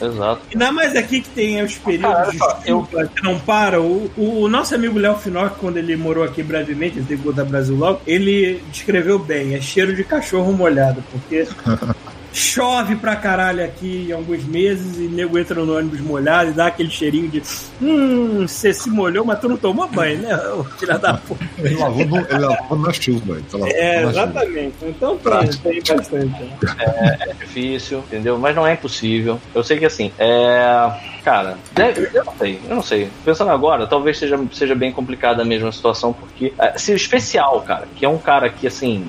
Exato. 0.00 0.40
Ainda 0.52 0.72
mais 0.72 0.96
aqui 0.96 1.20
que 1.20 1.28
tem 1.30 1.62
os 1.62 1.74
períodos 1.76 2.14
Cara, 2.16 2.30
de 2.30 2.38
só, 2.38 2.58
eu- 2.66 2.86
chuva 2.90 3.06
que 3.14 3.22
não 3.22 3.38
param. 3.40 3.82
O, 3.86 4.10
o- 4.16 4.40
o 4.42 4.48
nosso 4.48 4.74
amigo 4.74 4.98
Léo 4.98 5.16
Finoc, 5.16 5.56
quando 5.58 5.76
ele 5.76 5.96
morou 5.96 6.24
aqui 6.24 6.42
brevemente, 6.42 6.98
ele 6.98 7.06
teve 7.06 7.18
que 7.22 7.24
voltar 7.28 7.44
Brasil 7.44 7.74
logo, 7.76 8.00
ele 8.06 8.62
descreveu 8.70 9.18
bem, 9.18 9.54
é 9.54 9.60
cheiro 9.60 9.94
de 9.94 10.04
cachorro 10.04 10.52
molhado, 10.52 11.02
porque 11.10 11.46
chove 12.34 12.96
pra 12.96 13.14
caralho 13.14 13.64
aqui 13.64 14.06
em 14.08 14.12
alguns 14.12 14.42
meses 14.44 14.98
e 14.98 15.02
nego 15.02 15.38
entra 15.38 15.64
no 15.64 15.76
ônibus 15.78 16.00
molhado 16.00 16.50
e 16.50 16.52
dá 16.52 16.66
aquele 16.66 16.90
cheirinho 16.90 17.28
de 17.30 17.40
hum, 17.80 18.40
você 18.46 18.74
se 18.74 18.90
molhou, 18.90 19.24
mas 19.24 19.38
tu 19.38 19.48
não 19.48 19.56
tomou 19.56 19.86
banho, 19.88 20.18
né? 20.18 20.36
Filha 20.78 20.98
da 20.98 21.14
puta. 21.14 21.44
Ele 21.58 21.76
lavou, 21.76 22.04
no, 22.04 22.16
ele 22.18 22.38
lavou 22.38 22.78
na 22.78 22.92
chuva. 22.92 23.38
Lavou 23.52 23.68
É, 23.68 24.00
na 24.00 24.08
chuva. 24.08 24.10
exatamente. 24.10 24.74
Então 24.82 25.16
tem, 25.16 25.80
tem 25.82 25.96
bastante. 25.96 26.42
né? 26.42 27.16
É 27.20 27.32
difícil, 27.34 27.98
entendeu? 28.00 28.36
Mas 28.38 28.56
não 28.56 28.66
é 28.66 28.72
impossível. 28.72 29.40
Eu 29.54 29.62
sei 29.62 29.78
que 29.78 29.84
assim, 29.86 30.10
é. 30.18 31.14
Cara, 31.24 31.56
deve- 31.72 32.10
eu 32.12 32.24
não 32.24 32.34
sei, 32.36 32.60
eu 32.68 32.74
não 32.76 32.82
sei. 32.82 33.08
Pensando 33.24 33.50
agora, 33.50 33.86
talvez 33.86 34.18
seja, 34.18 34.38
seja 34.52 34.74
bem 34.74 34.92
complicada 34.92 35.40
a 35.40 35.44
mesma 35.44 35.70
situação, 35.72 36.12
porque 36.12 36.52
é, 36.58 36.76
se 36.76 36.92
o 36.92 36.96
especial, 36.96 37.62
cara, 37.62 37.86
que 37.96 38.04
é 38.04 38.08
um 38.08 38.18
cara 38.18 38.50
que 38.50 38.66
assim. 38.66 39.06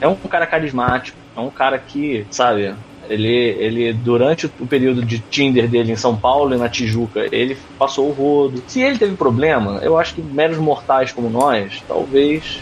É 0.00 0.06
um 0.06 0.14
cara 0.14 0.46
carismático, 0.46 1.18
é 1.36 1.40
um 1.40 1.50
cara 1.50 1.78
que, 1.78 2.26
sabe, 2.30 2.74
ele, 3.08 3.28
ele 3.28 3.92
durante 3.92 4.46
o 4.58 4.66
período 4.66 5.04
de 5.04 5.18
Tinder 5.18 5.68
dele 5.68 5.92
em 5.92 5.96
São 5.96 6.16
Paulo 6.16 6.54
e 6.54 6.58
na 6.58 6.68
Tijuca, 6.68 7.26
ele 7.30 7.56
passou 7.78 8.08
o 8.08 8.12
rodo. 8.12 8.62
Se 8.66 8.80
ele 8.80 8.98
teve 8.98 9.16
problema, 9.16 9.78
eu 9.82 9.98
acho 9.98 10.14
que 10.14 10.22
meros 10.22 10.58
mortais 10.58 11.12
como 11.12 11.28
nós, 11.28 11.82
talvez 11.86 12.60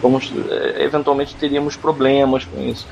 como, 0.00 0.18
eh, 0.18 0.84
eventualmente 0.84 1.34
teríamos 1.34 1.76
problemas 1.76 2.44
com 2.44 2.62
isso. 2.62 2.86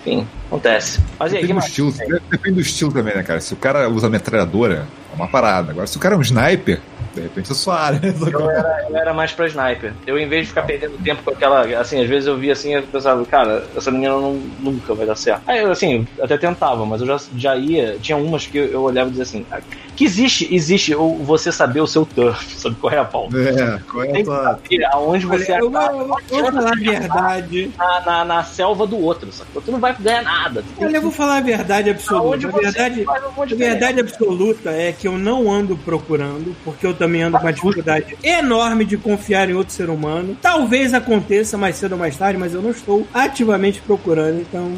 Enfim, 0.00 0.26
acontece. 0.46 1.00
Mas 1.18 1.32
e 1.32 1.38
aí, 1.38 1.42
Depende 1.42 1.60
do 1.60 1.66
estilo, 1.66 1.92
depende 2.30 2.54
do 2.54 2.60
estilo 2.60 2.92
também, 2.92 3.14
né, 3.14 3.22
cara? 3.22 3.40
Se 3.40 3.52
o 3.52 3.56
cara 3.56 3.88
usa 3.88 4.08
metralhadora, 4.08 4.86
é 5.12 5.16
uma 5.16 5.28
parada. 5.28 5.72
Agora, 5.72 5.86
se 5.86 5.96
o 5.96 6.00
cara 6.00 6.14
é 6.14 6.18
um 6.18 6.22
sniper, 6.22 6.80
de 7.14 7.20
repente 7.20 7.52
é 7.52 7.54
suave. 7.54 8.08
Eu 8.32 8.50
era, 8.50 8.86
eu 8.88 8.96
era 8.96 9.14
mais 9.14 9.32
pra 9.32 9.46
sniper. 9.46 9.92
Eu, 10.06 10.18
em 10.18 10.28
vez 10.28 10.42
de 10.42 10.48
ficar 10.48 10.62
perdendo 10.62 11.02
tempo 11.02 11.22
com 11.22 11.30
aquela. 11.30 11.62
Assim, 11.80 12.00
às 12.00 12.08
vezes 12.08 12.26
eu 12.26 12.36
via 12.36 12.52
assim 12.52 12.76
e 12.76 12.82
pensava, 12.82 13.24
cara, 13.26 13.64
essa 13.76 13.90
menina 13.90 14.14
não, 14.14 14.34
nunca 14.60 14.94
vai 14.94 15.06
dar 15.06 15.16
certo. 15.16 15.42
Aí 15.46 15.60
eu, 15.60 15.70
assim, 15.70 16.06
até 16.20 16.36
tentava, 16.36 16.84
mas 16.84 17.00
eu 17.00 17.06
já, 17.06 17.20
já 17.36 17.56
ia. 17.56 17.96
Tinha 18.00 18.16
umas 18.16 18.46
que 18.46 18.58
eu, 18.58 18.66
eu 18.66 18.82
olhava 18.82 19.08
e 19.08 19.10
dizia 19.10 19.24
assim: 19.24 19.46
ah, 19.50 19.60
que 19.98 20.04
existe, 20.04 20.48
existe 20.54 20.94
o, 20.94 21.14
você 21.24 21.50
saber 21.50 21.80
o 21.80 21.86
seu 21.88 22.06
turf, 22.06 22.54
sabe 22.56 22.76
qual 22.80 22.92
é 22.92 22.98
a 22.98 23.04
pau? 23.04 23.28
É, 23.34 23.80
qual 23.90 24.04
é 24.04 24.12
Tem 24.12 24.22
a 24.22 24.24
tua... 24.24 24.42
saber 24.44 24.84
aonde 24.92 25.26
você 25.26 25.50
Olha, 25.52 25.60
eu 25.60 25.70
vou, 25.70 25.80
acaba 25.80 25.98
eu 25.98 26.06
vou- 26.06 26.20
eu 26.30 26.42
vou 26.44 26.52
falar 26.52 26.70
a 26.72 26.74
verdade. 26.76 27.70
na, 27.76 28.00
na, 28.06 28.24
na 28.24 28.44
selva 28.44 28.86
do 28.86 28.96
outro, 28.96 29.32
sacou? 29.32 29.60
Tu 29.60 29.72
não 29.72 29.80
vai 29.80 29.96
ganhar 29.98 30.22
nada. 30.22 30.62
Olha, 30.80 30.96
eu 30.96 31.02
vou 31.02 31.10
falar 31.10 31.38
a 31.38 31.40
verdade 31.40 31.90
absoluta. 31.90 32.26
Aonde 32.26 32.46
A 32.46 32.50
verdade, 32.50 33.04
um 33.36 33.56
verdade 33.56 33.98
absoluta 34.00 34.70
é 34.70 34.92
que 34.92 35.08
eu 35.08 35.18
não 35.18 35.50
ando 35.50 35.76
procurando, 35.76 36.54
porque 36.64 36.86
eu 36.86 36.94
também 36.94 37.22
ando 37.24 37.36
com 37.36 37.44
uma 37.44 37.52
dificuldade 37.52 38.16
enorme 38.22 38.84
de 38.84 38.96
confiar 38.96 39.50
em 39.50 39.54
outro 39.54 39.74
ser 39.74 39.90
humano. 39.90 40.36
Talvez 40.40 40.94
aconteça 40.94 41.58
mais 41.58 41.74
cedo 41.74 41.92
ou 41.94 41.98
mais 41.98 42.16
tarde, 42.16 42.38
mas 42.38 42.54
eu 42.54 42.62
não 42.62 42.70
estou 42.70 43.04
ativamente 43.12 43.80
procurando. 43.80 44.40
Então, 44.40 44.74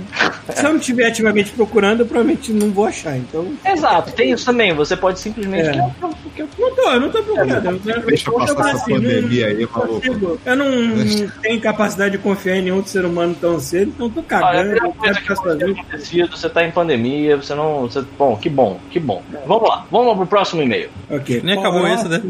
se 0.55 0.65
eu 0.65 0.71
não 0.71 0.79
estiver 0.79 1.07
ativamente 1.07 1.51
procurando, 1.53 2.01
eu 2.01 2.07
provavelmente 2.07 2.53
não 2.55 2.71
vou 2.71 2.87
achar. 2.87 3.19
Então, 3.19 3.47
Exato, 3.67 4.13
tem 4.13 4.31
isso 4.33 4.47
também. 4.47 4.73
Você 4.75 4.97
pode 4.97 5.10
simplesmente. 5.19 5.69
É. 5.69 5.77
Não, 5.77 6.75
tô, 6.75 6.91
eu 6.91 7.01
não 7.01 7.11
tô 7.11 7.23
procurando. 7.23 7.81
Eu, 7.89 8.01
Deixa 8.03 8.31
eu 8.31 8.35
passar 8.35 8.75
essa 8.75 8.85
pandemia 8.85 9.49
aí, 9.49 9.67
maluco. 9.67 10.41
Eu 10.45 10.57
não, 10.57 10.71
tenho 11.43 11.61
capacidade 11.61 12.13
de 12.13 12.19
confiar 12.19 12.57
em 12.57 12.63
nenhum 12.63 12.77
outro 12.77 12.91
ser 12.91 13.05
humano 13.05 13.37
tão 13.41 13.59
cedo, 13.61 13.93
então 13.95 14.11
tô 14.11 14.21
Olha, 14.21 14.27
cagando. 14.27 14.51
a 14.51 14.63
primeira 14.63 14.87
eu 14.87 14.93
coisa 14.93 15.21
que 15.21 15.35
pode 15.35 15.59
ter 15.59 15.71
acontecido, 15.71 16.37
você 16.37 16.49
tá 16.49 16.65
em 16.65 16.71
pandemia, 16.71 17.37
você 17.37 17.55
não. 17.55 17.83
Você, 17.83 18.03
bom, 18.19 18.37
que 18.37 18.49
bom, 18.49 18.81
que 18.91 18.99
bom. 18.99 19.23
Vamos 19.47 19.69
lá, 19.69 19.87
vamos 19.91 20.09
lá 20.09 20.15
pro 20.17 20.27
próximo 20.27 20.63
e-mail. 20.63 20.91
Ok. 21.11 21.41
Nem 21.43 21.59
acabou 21.59 21.87
esse, 21.87 22.09
né? 22.09 22.23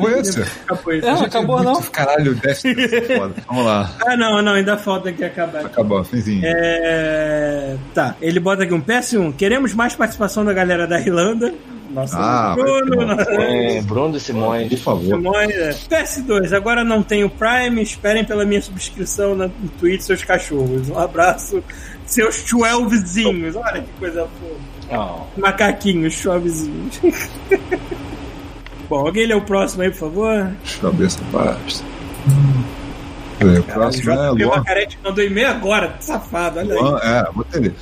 Foi 0.00 0.20
esse? 0.20 0.42
Acabou 0.42 0.92
esse. 0.92 1.08
É, 1.08 1.12
não 1.12 1.22
acabou 1.22 1.62
não. 1.62 1.82
Caralho, 1.82 2.36
foda. 2.36 3.34
Vamos 3.46 3.64
lá. 3.64 3.90
Ah, 4.10 4.16
não, 4.16 4.42
não, 4.42 4.54
ainda 4.54 4.76
falta 4.76 5.12
que 5.12 5.22
acabar. 5.22 5.64
Acabou, 5.66 6.02
finzinho. 6.02 6.42
É... 6.44 7.76
Tá, 7.94 8.16
ele 8.20 8.40
bota 8.40 8.64
aqui 8.64 8.74
um 8.74 8.80
PS1. 8.80 9.34
Queremos 9.36 9.72
mais 9.72 9.94
participação 9.94 10.44
da 10.44 10.52
galera 10.52 10.86
da 10.86 10.98
Irlanda. 10.98 11.54
Nossa, 11.90 12.16
Ah, 12.18 12.54
Bruno, 12.54 13.12
É, 13.40 13.82
Bruno 13.82 14.16
e 14.16 14.20
Simões. 14.20 14.68
Por 14.68 14.78
favor. 14.78 15.16
Simone, 15.16 15.52
é. 15.52 15.70
PS2, 15.70 16.52
agora 16.52 16.84
não 16.84 17.02
tenho 17.02 17.28
Prime. 17.28 17.82
Esperem 17.82 18.24
pela 18.24 18.44
minha 18.44 18.62
subscrição 18.62 19.34
no 19.34 19.48
Twitch, 19.78 20.02
seus 20.02 20.22
cachorros. 20.22 20.88
Um 20.88 20.98
abraço, 20.98 21.62
seus 22.06 22.44
12zinhos. 22.44 23.56
Olha 23.56 23.82
que 23.82 23.92
coisa 23.98 24.22
fofa. 24.22 24.96
Não. 24.96 25.26
Macaquinhos, 25.36 26.14
chovezinhos. 26.14 27.00
Bom, 28.88 29.06
alguém 29.06 29.26
lê 29.26 29.34
o 29.34 29.42
próximo 29.42 29.82
aí, 29.82 29.90
por 29.90 29.98
favor? 29.98 30.50
Cabeça 30.80 31.18
basta. 31.32 31.84
Peraí, 33.38 33.58
o 33.58 33.62
próximo 33.62 34.10
é 34.12 34.14
JP 34.32 34.44
Luan. 34.44 34.56
Macarete 34.56 34.98
mandou 35.02 35.24
e-mail 35.24 35.48
agora, 35.48 35.94
safado, 36.00 36.58
olha 36.58 36.74
aí. 36.74 36.80
Luan, 36.80 36.98
é, 36.98 37.32
botei 37.32 37.72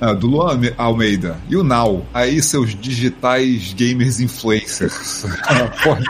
É, 0.00 0.14
do 0.14 0.26
Luan 0.26 0.50
Alme- 0.50 0.74
Almeida. 0.76 1.36
E 1.48 1.56
o 1.56 1.62
Now? 1.64 2.04
Aí, 2.14 2.42
seus 2.42 2.74
digitais 2.74 3.72
gamers 3.74 4.20
influencers. 4.20 5.24
Após, 5.48 6.04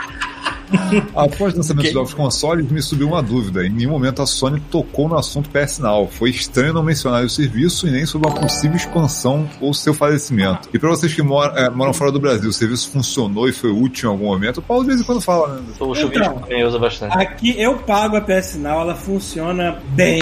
após 1.15 1.53
o 1.53 1.57
lançamento 1.57 1.85
dos 1.85 1.93
novos 1.93 2.13
consoles, 2.13 2.69
me 2.69 2.81
subiu 2.81 3.07
uma 3.07 3.23
dúvida. 3.23 3.65
Em 3.65 3.69
nenhum 3.69 3.91
momento 3.91 4.21
a 4.21 4.25
Sony 4.25 4.59
tocou 4.69 5.07
no 5.07 5.17
assunto 5.17 5.49
PS 5.49 5.79
Now. 5.79 6.09
Foi 6.11 6.29
estranho 6.29 6.73
não 6.73 6.83
mencionar 6.83 7.23
o 7.23 7.29
serviço 7.29 7.87
e 7.87 7.91
nem 7.91 8.05
sobre 8.05 8.27
uma 8.27 8.35
possível 8.37 8.75
expansão 8.75 9.49
ou 9.61 9.73
seu 9.73 9.93
falecimento. 9.93 10.67
E 10.73 10.77
para 10.77 10.89
vocês 10.89 11.13
que 11.13 11.21
moram, 11.21 11.55
é, 11.55 11.69
moram 11.69 11.93
fora 11.93 12.11
do 12.11 12.19
Brasil, 12.19 12.49
o 12.49 12.53
serviço 12.53 12.89
funcionou 12.89 13.47
e 13.47 13.53
foi 13.53 13.71
útil 13.71 14.09
em 14.09 14.11
algum 14.13 14.25
momento? 14.25 14.57
O 14.57 14.61
Paulo 14.61 14.83
de 14.83 14.89
vez 14.89 14.99
em 14.99 15.03
quando 15.05 15.21
fala, 15.21 15.55
né? 15.55 15.61
O 15.79 15.95
chuvisco 15.95 16.11
Então. 16.49 16.67
usa 16.67 16.77
bastante. 16.79 17.17
Aqui 17.17 17.55
eu 17.57 17.77
pago 17.77 18.17
a 18.17 18.21
PS 18.21 18.55
Now, 18.57 18.81
ela 18.81 18.95
funciona 18.95 19.77
bem. 19.95 20.19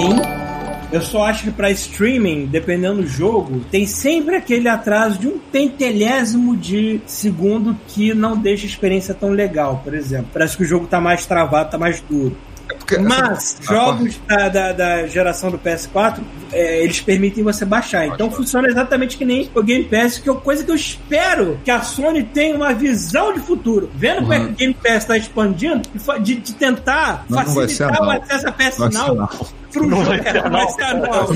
Eu 0.91 1.01
só 1.01 1.25
acho 1.25 1.43
que 1.43 1.51
pra 1.51 1.69
streaming, 1.71 2.45
dependendo 2.47 3.01
do 3.01 3.07
jogo, 3.07 3.61
tem 3.71 3.85
sempre 3.85 4.35
aquele 4.35 4.67
atraso 4.69 5.19
de 5.19 5.27
um 5.27 5.37
tentelésimo 5.51 6.55
de 6.55 7.01
segundo 7.05 7.75
que 7.87 8.13
não 8.13 8.37
deixa 8.37 8.65
a 8.65 8.69
experiência 8.69 9.13
tão 9.13 9.29
legal, 9.29 9.81
por 9.83 9.93
exemplo. 9.93 10.27
Parece 10.33 10.57
que 10.57 10.63
o 10.63 10.65
jogo 10.65 10.87
tá 10.87 10.99
mais 11.01 11.25
travado, 11.25 11.71
tá 11.71 11.77
mais 11.77 11.99
duro. 12.01 12.35
É 12.67 12.73
porque 12.73 12.97
Mas 12.97 13.59
essa- 13.61 13.73
jogos 13.73 14.19
da, 14.27 14.49
da, 14.49 14.71
da 14.73 15.07
geração 15.07 15.51
do 15.51 15.57
PS4, 15.59 16.19
é, 16.51 16.83
eles 16.83 16.99
permitem 16.99 17.43
você 17.43 17.63
baixar. 17.63 18.07
Então 18.07 18.31
funciona 18.31 18.67
exatamente 18.67 19.17
que 19.17 19.25
nem 19.25 19.49
o 19.53 19.61
Game 19.61 19.83
Pass, 19.83 20.17
que 20.17 20.27
é 20.29 20.33
coisa 20.33 20.63
que 20.63 20.71
eu 20.71 20.75
espero 20.75 21.59
que 21.63 21.69
a 21.69 21.81
Sony 21.81 22.23
tenha 22.23 22.55
uma 22.55 22.73
visão 22.73 23.33
de 23.33 23.39
futuro. 23.39 23.91
Vendo 23.95 24.21
como 24.21 24.33
é 24.33 24.39
que 24.39 24.45
o 24.45 24.55
Game 24.55 24.73
Pass 24.73 24.95
está 24.97 25.15
expandindo, 25.15 25.87
de, 26.21 26.35
de 26.35 26.53
tentar 26.55 27.25
Não, 27.29 27.43
não 27.43 27.53
vai 27.53 27.67
ser 27.67 27.87
facilitar 27.87 28.07
o 28.07 28.09
acesso 28.23 28.47
a 28.47 28.51
PS 28.51 28.77
Now. 28.79 29.29
Pro 29.75 29.87
Não 29.87 29.97
jogo. 30.03 30.09
vai 30.09 30.23
ser 30.23 30.43
não 30.43 30.55
vai 30.55 30.67
ser 30.67 30.83
anal. 30.83 31.27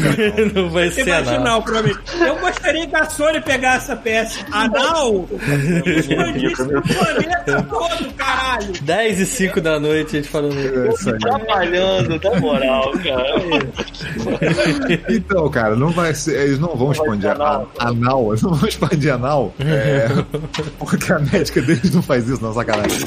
Não 0.53 0.69
vai 0.69 0.91
ser 0.91 1.11
anal, 1.11 1.61
provavelmente. 1.61 1.99
Eu 2.19 2.39
gostaria 2.39 2.87
que 2.87 2.95
a 2.95 3.09
Sony 3.09 3.41
pegasse 3.41 3.91
essa 3.91 3.95
PS 3.95 4.45
anal 4.51 5.27
e 5.85 5.89
expandisse 5.99 6.65
pro 6.65 6.81
planeta 6.81 7.63
todo, 7.63 8.13
caralho. 8.13 8.73
10 8.81 9.19
e 9.19 9.25
5 9.25 9.61
da 9.61 9.79
noite, 9.79 10.17
a 10.17 10.21
gente 10.21 10.29
falando. 10.29 10.57
É 10.57 10.89
isso 10.89 11.09
aí. 11.09 11.19
Trabalhando, 11.19 12.19
na 12.21 12.39
moral, 12.39 12.91
cara. 12.91 13.39
Então, 15.09 15.49
cara, 15.49 15.75
não 15.75 15.89
vai 15.89 16.13
ser. 16.13 16.39
Eles 16.39 16.59
não 16.59 16.75
vão 16.75 16.91
expandir 16.91 17.29
a, 17.29 17.65
anal. 17.79 18.29
Eles 18.29 18.41
não 18.41 18.53
vão 18.53 18.69
expandir 18.69 19.13
anal. 19.13 19.53
É, 19.59 20.07
porque 20.77 21.11
a 21.11 21.19
médica 21.19 21.61
deles 21.61 21.93
não 21.93 22.01
faz 22.01 22.27
isso, 22.27 22.41
não, 22.41 22.53
sacanagem. 22.53 22.97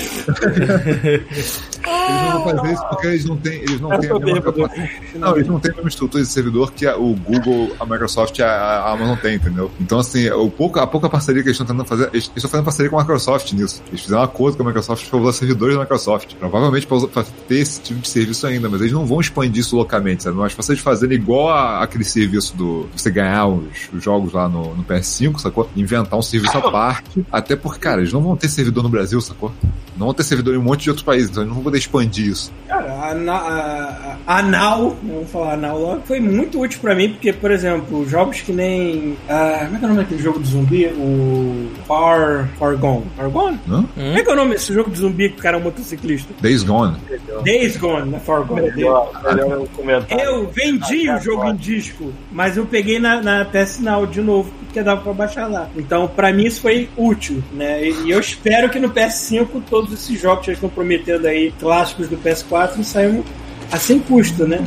Eles 1.84 2.22
não 2.22 2.44
vão 2.44 2.56
fazer 2.56 2.72
isso 2.72 2.88
porque 2.88 3.06
eles 3.06 3.24
não 3.24 3.36
têm, 3.36 3.54
eles 3.54 3.80
não 3.80 3.98
têm 3.98 4.10
a 4.10 4.18
mesma 4.18 4.42
capacidade. 4.42 4.90
Não, 5.22 5.36
eles 5.36 5.48
não 5.48 5.60
têm 5.60 5.70
a 5.70 5.74
mesma 5.74 5.88
estrutura 5.88 6.22
de 6.22 6.28
servidor 6.28 6.72
que 6.72 6.86
a- 6.86 6.96
o 6.96 7.14
Google, 7.14 7.74
a 7.80 7.84
Microsoft 7.86 8.38
e 8.38 8.42
a, 8.42 8.48
a 8.48 8.92
Amazon 8.92 9.16
tem, 9.16 9.36
entendeu? 9.36 9.70
Então, 9.80 9.98
assim, 9.98 10.28
o 10.30 10.50
pouco, 10.50 10.78
a 10.78 10.86
pouca 10.86 11.08
parceria 11.08 11.42
que 11.42 11.48
eles 11.48 11.58
estão 11.58 11.66
tentando 11.66 11.86
fazer, 11.86 12.04
eles 12.12 12.24
eles 12.24 12.32
estão 12.36 12.50
fazendo 12.50 12.64
parceria 12.64 12.90
com 12.90 12.96
a 12.98 13.00
Microsoft 13.02 13.52
nisso. 13.52 13.82
Eles 13.88 14.00
fizeram 14.02 14.20
um 14.22 14.24
acordo 14.24 14.56
com 14.56 14.62
a 14.62 14.66
Microsoft 14.66 15.08
para 15.08 15.18
usar 15.18 15.32
servidores 15.32 15.74
da 15.74 15.80
Microsoft. 15.82 16.34
Provavelmente 16.34 16.86
para 16.86 17.24
ter 17.48 17.56
esse 17.58 17.80
tipo 17.80 18.00
de 18.00 18.08
serviço 18.08 18.46
ainda, 18.46 18.68
mas 18.68 18.80
eles 18.80 18.92
não 18.92 19.06
vão 19.06 19.20
expandir 19.20 19.60
isso 19.60 19.76
localmente, 19.76 20.22
sabe? 20.24 20.36
Mas 20.36 20.52
vocês 20.54 20.78
fazerem 20.78 21.16
igual 21.16 21.48
a, 21.50 21.82
aquele 21.82 22.04
serviço 22.04 22.56
do 22.56 22.88
você 22.96 23.10
ganhar 23.10 23.46
os, 23.46 23.88
os 23.92 24.02
jogos 24.02 24.32
lá 24.32 24.48
no, 24.48 24.74
no 24.74 24.84
PS5, 24.84 25.38
sacou? 25.38 25.68
Inventar 25.76 26.18
um 26.18 26.22
serviço 26.22 26.56
à 26.58 26.70
parte. 26.70 27.24
Até 27.30 27.54
porque, 27.56 27.78
cara, 27.78 28.00
eles 28.00 28.12
não 28.12 28.22
vão 28.22 28.36
ter 28.36 28.48
servidor 28.48 28.82
no 28.82 28.88
Brasil, 28.88 29.20
sacou? 29.20 29.52
Não 29.96 30.06
vão 30.06 30.14
ter 30.14 30.22
servidor 30.24 30.54
em 30.54 30.58
um 30.58 30.62
monte 30.62 30.84
de 30.84 30.90
outros 30.90 31.04
países, 31.04 31.28
então 31.30 31.42
eles 31.42 31.48
não 31.48 31.54
vão 31.56 31.64
poder 31.64 31.78
expandir 31.78 32.26
isso. 32.28 32.50
Cara, 32.66 33.10
a, 33.10 33.14
Na- 33.14 34.16
a, 34.26 34.38
a 34.38 34.42
Now, 34.42 34.96
vamos 35.12 35.30
falar 35.30 35.54
a 35.54 35.56
Now 35.56 35.78
logo, 35.78 36.02
foi 36.04 36.20
muito 36.20 36.60
útil 36.60 36.80
pra 36.80 36.94
mim, 36.94 37.10
porque, 37.10 37.32
por 37.32 37.50
exemplo, 37.50 38.08
jogos 38.08 38.40
que 38.40 38.52
nem. 38.52 39.16
ah, 39.28 39.62
como 39.64 39.76
é 39.76 39.78
que 39.78 39.84
é 39.84 39.86
o 39.86 39.88
nome 39.88 40.02
daquele 40.02 40.22
jogo 40.22 40.40
de 40.40 40.48
zumbi? 40.48 40.86
O 40.86 41.68
Far. 41.86 42.48
Far 42.58 42.76
Gone. 42.76 43.04
Far 43.16 43.30
Gone? 43.30 43.58
Hã? 43.68 43.84
Como 43.94 44.18
é 44.18 44.22
que 44.22 44.30
é 44.30 44.32
o 44.32 44.36
nome 44.36 44.52
desse 44.52 44.72
jogo 44.72 44.90
de 44.90 44.98
zumbi 44.98 45.28
que 45.30 45.38
o 45.38 45.42
cara 45.42 45.56
é 45.56 45.60
um 45.60 45.62
motociclista? 45.62 46.32
Days 46.40 46.62
Gone. 46.62 46.96
Days 47.44 47.76
Gone, 47.76 48.10
não 48.10 48.18
é 48.18 48.20
Far 48.20 48.44
Gone. 48.44 48.70
Melhor, 48.72 49.10
melhor 49.24 49.58
o 49.60 49.68
comentário. 49.68 50.24
Eu 50.24 50.46
vendi 50.48 51.10
o 51.10 51.18
jogo 51.18 51.46
em 51.46 51.56
disco, 51.56 52.12
mas 52.30 52.56
eu 52.56 52.66
peguei 52.66 52.98
na, 52.98 53.20
na 53.20 53.44
PS 53.44 53.80
Now 53.80 54.06
de 54.06 54.20
novo, 54.20 54.50
porque 54.60 54.82
dava 54.82 55.00
pra 55.00 55.12
baixar 55.12 55.46
lá. 55.48 55.68
Então, 55.76 56.08
pra 56.08 56.32
mim, 56.32 56.44
isso 56.44 56.60
foi 56.60 56.88
útil, 56.96 57.42
né? 57.52 57.84
E, 57.84 58.06
e 58.06 58.10
eu 58.10 58.20
espero 58.20 58.70
que 58.70 58.78
no 58.78 58.90
PS5 58.90 59.62
todos 59.68 59.92
esses 59.92 60.20
jogos 60.20 60.44
que 60.44 60.50
eles 60.50 60.58
estão 60.58 60.70
prometendo 60.70 61.26
aí, 61.26 61.52
clássicos 61.58 62.08
do 62.08 62.16
PS4, 62.16 62.82
saiam 62.82 63.24
a 63.70 63.78
sem 63.78 63.98
custo, 63.98 64.46
né? 64.46 64.58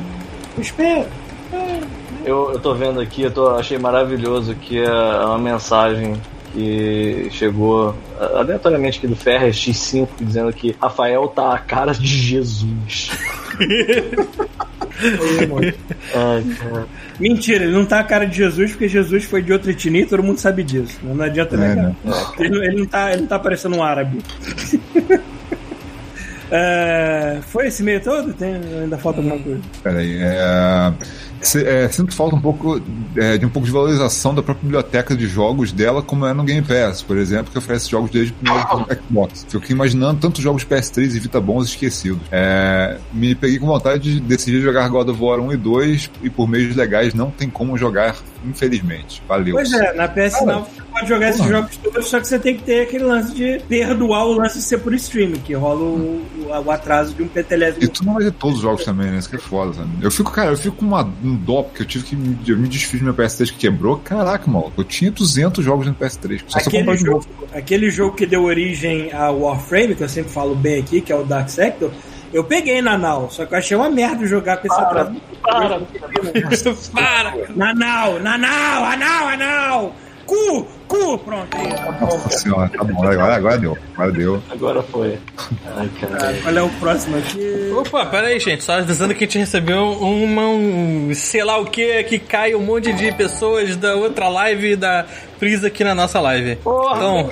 Eu 0.56 0.61
espero. 0.61 1.06
Eu, 2.25 2.51
eu 2.53 2.59
tô 2.59 2.74
vendo 2.74 3.00
aqui, 3.00 3.22
eu 3.24 3.32
tô, 3.32 3.50
achei 3.50 3.77
maravilhoso 3.77 4.56
que 4.56 4.80
é 4.80 4.90
uma 5.25 5.38
mensagem 5.38 6.16
que 6.53 7.27
chegou 7.32 7.93
ah, 8.19 8.40
aleatoriamente 8.40 8.98
aqui 8.98 9.08
do 9.08 9.16
Ferrer 9.16 9.51
X5 9.51 10.08
dizendo 10.22 10.51
que 10.53 10.75
Rafael 10.82 11.27
tá 11.27 11.53
a 11.53 11.58
cara 11.59 11.92
de 11.93 12.08
Jesus. 12.08 13.11
Ai, 16.16 16.43
cara. 16.58 16.88
Mentira, 17.19 17.64
ele 17.66 17.74
não 17.74 17.85
tá 17.85 18.00
a 18.00 18.03
cara 18.03 18.25
de 18.25 18.38
Jesus, 18.38 18.72
porque 18.72 18.88
Jesus 18.88 19.25
foi 19.25 19.42
de 19.42 19.51
outra 19.53 19.72
etnia 19.72 20.01
e 20.01 20.06
todo 20.06 20.24
mundo 20.24 20.40
sabe 20.40 20.64
disso. 20.64 20.98
Não 21.03 21.24
adianta 21.24 21.56
É, 21.56 21.58
negar. 21.59 21.85
né? 21.90 21.95
Ele, 22.40 22.50
não- 22.50 22.64
ele 22.64 22.77
não 22.80 22.85
tá, 22.85 23.11
ele 23.11 23.22
não 23.22 23.27
tá 23.27 23.40
parecendo 23.40 23.75
um 23.77 23.84
árabe. 23.84 24.19
É, 26.51 27.40
foi 27.41 27.67
esse 27.67 27.82
meio 27.83 28.01
todo? 28.01 28.33
Tem, 28.33 28.56
ainda 28.56 28.98
falta 28.98 29.19
alguma 29.19 29.40
coisa. 29.40 29.61
Peraí, 29.82 30.17
é, 30.22 30.93
se- 31.45 31.64
é, 31.65 31.88
sinto 31.90 32.14
falta 32.14 32.35
um 32.35 32.41
pouco 32.41 32.82
é, 33.15 33.38
de 33.38 33.45
um 33.45 33.49
pouco 33.49 33.65
de 33.65 33.72
valorização 33.72 34.33
da 34.35 34.41
própria 34.43 34.64
biblioteca 34.64 35.15
de 35.15 35.27
jogos 35.27 35.72
dela, 35.72 36.01
como 36.01 36.25
é 36.25 36.33
no 36.33 36.43
Game 36.43 36.61
Pass, 36.65 37.01
por 37.01 37.17
exemplo, 37.17 37.51
que 37.51 37.57
oferece 37.57 37.90
jogos 37.90 38.09
desde 38.11 38.33
o 38.33 38.35
primeiro 38.35 38.67
Xbox. 39.07 39.45
Fico 39.49 39.72
imaginando 39.72 40.19
tantos 40.19 40.41
jogos 40.41 40.64
PS3 40.65 41.15
e 41.15 41.19
Vita 41.19 41.40
bons 41.40 41.67
esquecidos. 41.69 42.22
É, 42.32 42.98
me 43.14 43.33
peguei 43.35 43.59
com 43.59 43.67
vontade 43.67 44.15
de 44.15 44.19
decidir 44.19 44.61
jogar 44.61 44.88
God 44.90 45.09
of 45.09 45.22
War 45.22 45.40
1 45.40 45.53
e 45.53 45.57
2 45.57 46.11
e 46.24 46.30
por 46.30 46.48
meios 46.48 46.75
legais 46.75 47.14
não 47.14 47.30
tem 47.32 47.49
como 47.49 47.77
jogar, 47.77 48.15
infelizmente. 48.45 49.22
Valeu. 49.27 49.56
Pois 49.56 49.72
é, 49.74 49.93
na 49.93 50.07
PS 50.07 50.41
Now 50.45 50.64
você 50.65 50.82
pode 50.91 51.07
jogar 51.09 51.30
esses 51.30 51.45
jogos 51.45 51.75
todos, 51.77 52.07
só 52.07 52.19
que 52.19 52.27
você 52.27 52.40
tem 52.40 52.56
que 52.56 52.64
ter 52.64 52.82
aquele 52.83 53.03
lance 53.03 53.33
de 53.35 53.59
perdoar 53.67 54.25
o 54.25 54.33
lance 54.33 54.57
de 54.59 54.64
ser 54.64 54.77
por 54.80 54.93
streaming, 54.93 55.40
que 55.40 55.53
rola 55.53 55.82
o, 55.82 56.22
o- 56.40 56.64
o 56.65 56.72
atraso 56.72 57.14
de 57.14 57.22
um 57.22 57.25
E 57.25 57.30
petelésimo. 57.30 57.88
tu 57.90 58.06
não 58.06 58.14
vai 58.14 58.24
ter 58.24 58.32
todos 58.32 58.57
os 58.57 58.61
jogos 58.61 58.83
também, 58.85 59.11
né? 59.11 59.17
Isso 59.17 59.30
que 59.30 59.35
é 59.35 59.40
foda, 59.40 59.74
sabe? 59.74 59.90
Eu 60.01 60.09
fico, 60.09 60.32
cara, 60.32 60.51
eu 60.51 60.57
fico 60.57 60.77
com 60.77 60.85
uma, 60.85 61.03
um 61.35 61.38
dó, 61.38 61.64
porque 61.64 61.81
eu 61.83 61.85
tive 61.85 62.03
que 62.05 62.15
me, 62.15 62.38
eu 62.47 62.57
me 62.57 62.67
desfiz 62.67 62.99
do 62.99 63.03
meu 63.05 63.14
PS3 63.14 63.51
que 63.51 63.57
quebrou. 63.57 63.97
Caraca, 63.97 64.49
maluco, 64.49 64.73
eu 64.80 64.83
tinha 64.83 65.11
200 65.11 65.64
jogos 65.64 65.85
no 65.88 65.93
PS3. 65.93 66.41
Só 66.47 66.59
Aquele 66.59 66.95
jogo, 66.97 67.11
novo. 67.11 67.27
aquele 67.53 67.89
jogo 67.89 68.15
que 68.15 68.25
deu 68.25 68.43
origem 68.43 69.11
ao 69.14 69.41
Warframe, 69.41 69.95
que 69.95 70.03
eu 70.03 70.09
sempre 70.09 70.31
falo 70.31 70.55
bem 70.55 70.80
aqui, 70.80 71.01
que 71.01 71.11
é 71.11 71.15
o 71.15 71.23
Dark 71.23 71.49
Sector, 71.49 71.91
eu 72.33 72.43
peguei 72.43 72.81
na 72.81 72.97
Now, 72.97 73.30
só 73.30 73.45
que 73.45 73.53
eu 73.53 73.57
achei 73.57 73.77
uma 73.77 73.89
merda 73.89 74.25
jogar 74.25 74.57
com 74.57 74.67
esse 74.67 74.80
atraso. 74.80 75.15
Para, 75.41 75.81
Para! 76.93 77.33
Na 77.55 77.73
Now, 77.73 78.19
na 78.19 78.38
Now, 78.38 78.83
a 78.85 78.97
Now, 78.97 79.27
a 79.27 79.38
Now! 79.38 79.95
Cu, 80.25 80.67
cu, 80.88 81.17
pronto. 81.19 81.57
aí. 81.57 81.99
Nossa 82.01 82.30
senhora, 82.30 82.69
tá 82.69 82.83
bom, 82.83 83.03
agora, 83.07 83.35
agora 83.35 83.57
deu. 83.57 83.77
Agora 83.93 84.11
deu. 84.11 84.43
agora 84.49 84.83
foi. 84.83 85.17
Ai, 85.75 85.89
caralho. 85.99 86.47
Olha 86.47 86.65
o 86.65 86.69
próximo 86.80 87.17
aqui. 87.17 87.72
Opa, 87.75 88.05
pera 88.05 88.27
aí, 88.27 88.39
gente. 88.39 88.64
Só 88.64 88.73
avisando 88.73 89.14
que 89.14 89.23
a 89.23 89.27
gente 89.27 89.38
recebeu 89.38 89.91
uma, 89.91 90.47
um, 90.47 91.11
sei 91.14 91.43
lá 91.43 91.57
o 91.57 91.65
que, 91.65 92.03
que 92.03 92.19
cai 92.19 92.55
um 92.55 92.61
monte 92.61 92.93
de 92.93 93.11
pessoas 93.11 93.75
da 93.75 93.95
outra 93.95 94.27
live 94.27 94.75
da 94.75 95.05
Prisa 95.39 95.67
aqui 95.67 95.83
na 95.83 95.93
nossa 95.93 96.19
live. 96.19 96.55
Porra, 96.57 96.97
Então, 96.97 97.30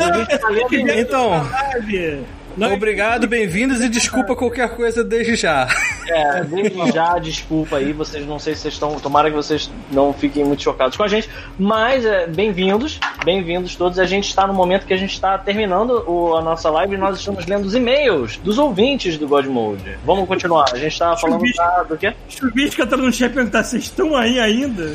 a 0.00 0.12
gente 0.12 0.38
tá 0.38 0.48
então 0.98 1.30
Live. 1.30 2.24
Não, 2.56 2.74
obrigado, 2.74 3.26
bem-vindos 3.26 3.80
e 3.80 3.88
desculpa 3.88 4.36
qualquer 4.36 4.68
coisa 4.76 5.02
desde 5.02 5.36
já. 5.36 5.66
É, 6.08 6.44
desde 6.44 6.92
já, 6.92 7.18
desculpa 7.18 7.76
aí, 7.78 7.92
vocês 7.92 8.26
não 8.26 8.38
sei 8.38 8.54
se 8.54 8.62
vocês 8.62 8.74
estão. 8.74 8.98
Tomara 9.00 9.30
que 9.30 9.36
vocês 9.36 9.70
não 9.90 10.12
fiquem 10.12 10.44
muito 10.44 10.62
chocados 10.62 10.96
com 10.96 11.02
a 11.02 11.08
gente, 11.08 11.30
mas 11.58 12.04
é, 12.04 12.26
bem-vindos, 12.26 13.00
bem-vindos 13.24 13.74
todos. 13.74 13.98
A 13.98 14.04
gente 14.04 14.28
está 14.28 14.46
no 14.46 14.52
momento 14.52 14.84
que 14.86 14.92
a 14.92 14.96
gente 14.98 15.12
está 15.14 15.38
terminando 15.38 16.04
o- 16.06 16.36
a 16.36 16.42
nossa 16.42 16.68
live 16.70 16.94
e 16.94 16.98
nós 16.98 17.18
estamos 17.18 17.46
lendo 17.46 17.64
os 17.64 17.74
e-mails 17.74 18.36
dos 18.38 18.58
ouvintes 18.58 19.16
do 19.16 19.26
God 19.26 19.46
Mode. 19.46 19.96
Vamos 20.04 20.28
continuar. 20.28 20.66
A 20.72 20.76
gente 20.76 20.92
está 20.92 21.16
falando 21.16 21.42
da, 21.56 21.82
do 21.84 21.96
quê? 21.96 22.12
Chubisco 22.28 22.82
entrando 22.82 23.04
no 23.04 23.12
chat 23.12 23.32
perguntar: 23.32 23.64
vocês 23.64 23.84
estão 23.84 24.14
aí 24.14 24.38
ainda? 24.38 24.94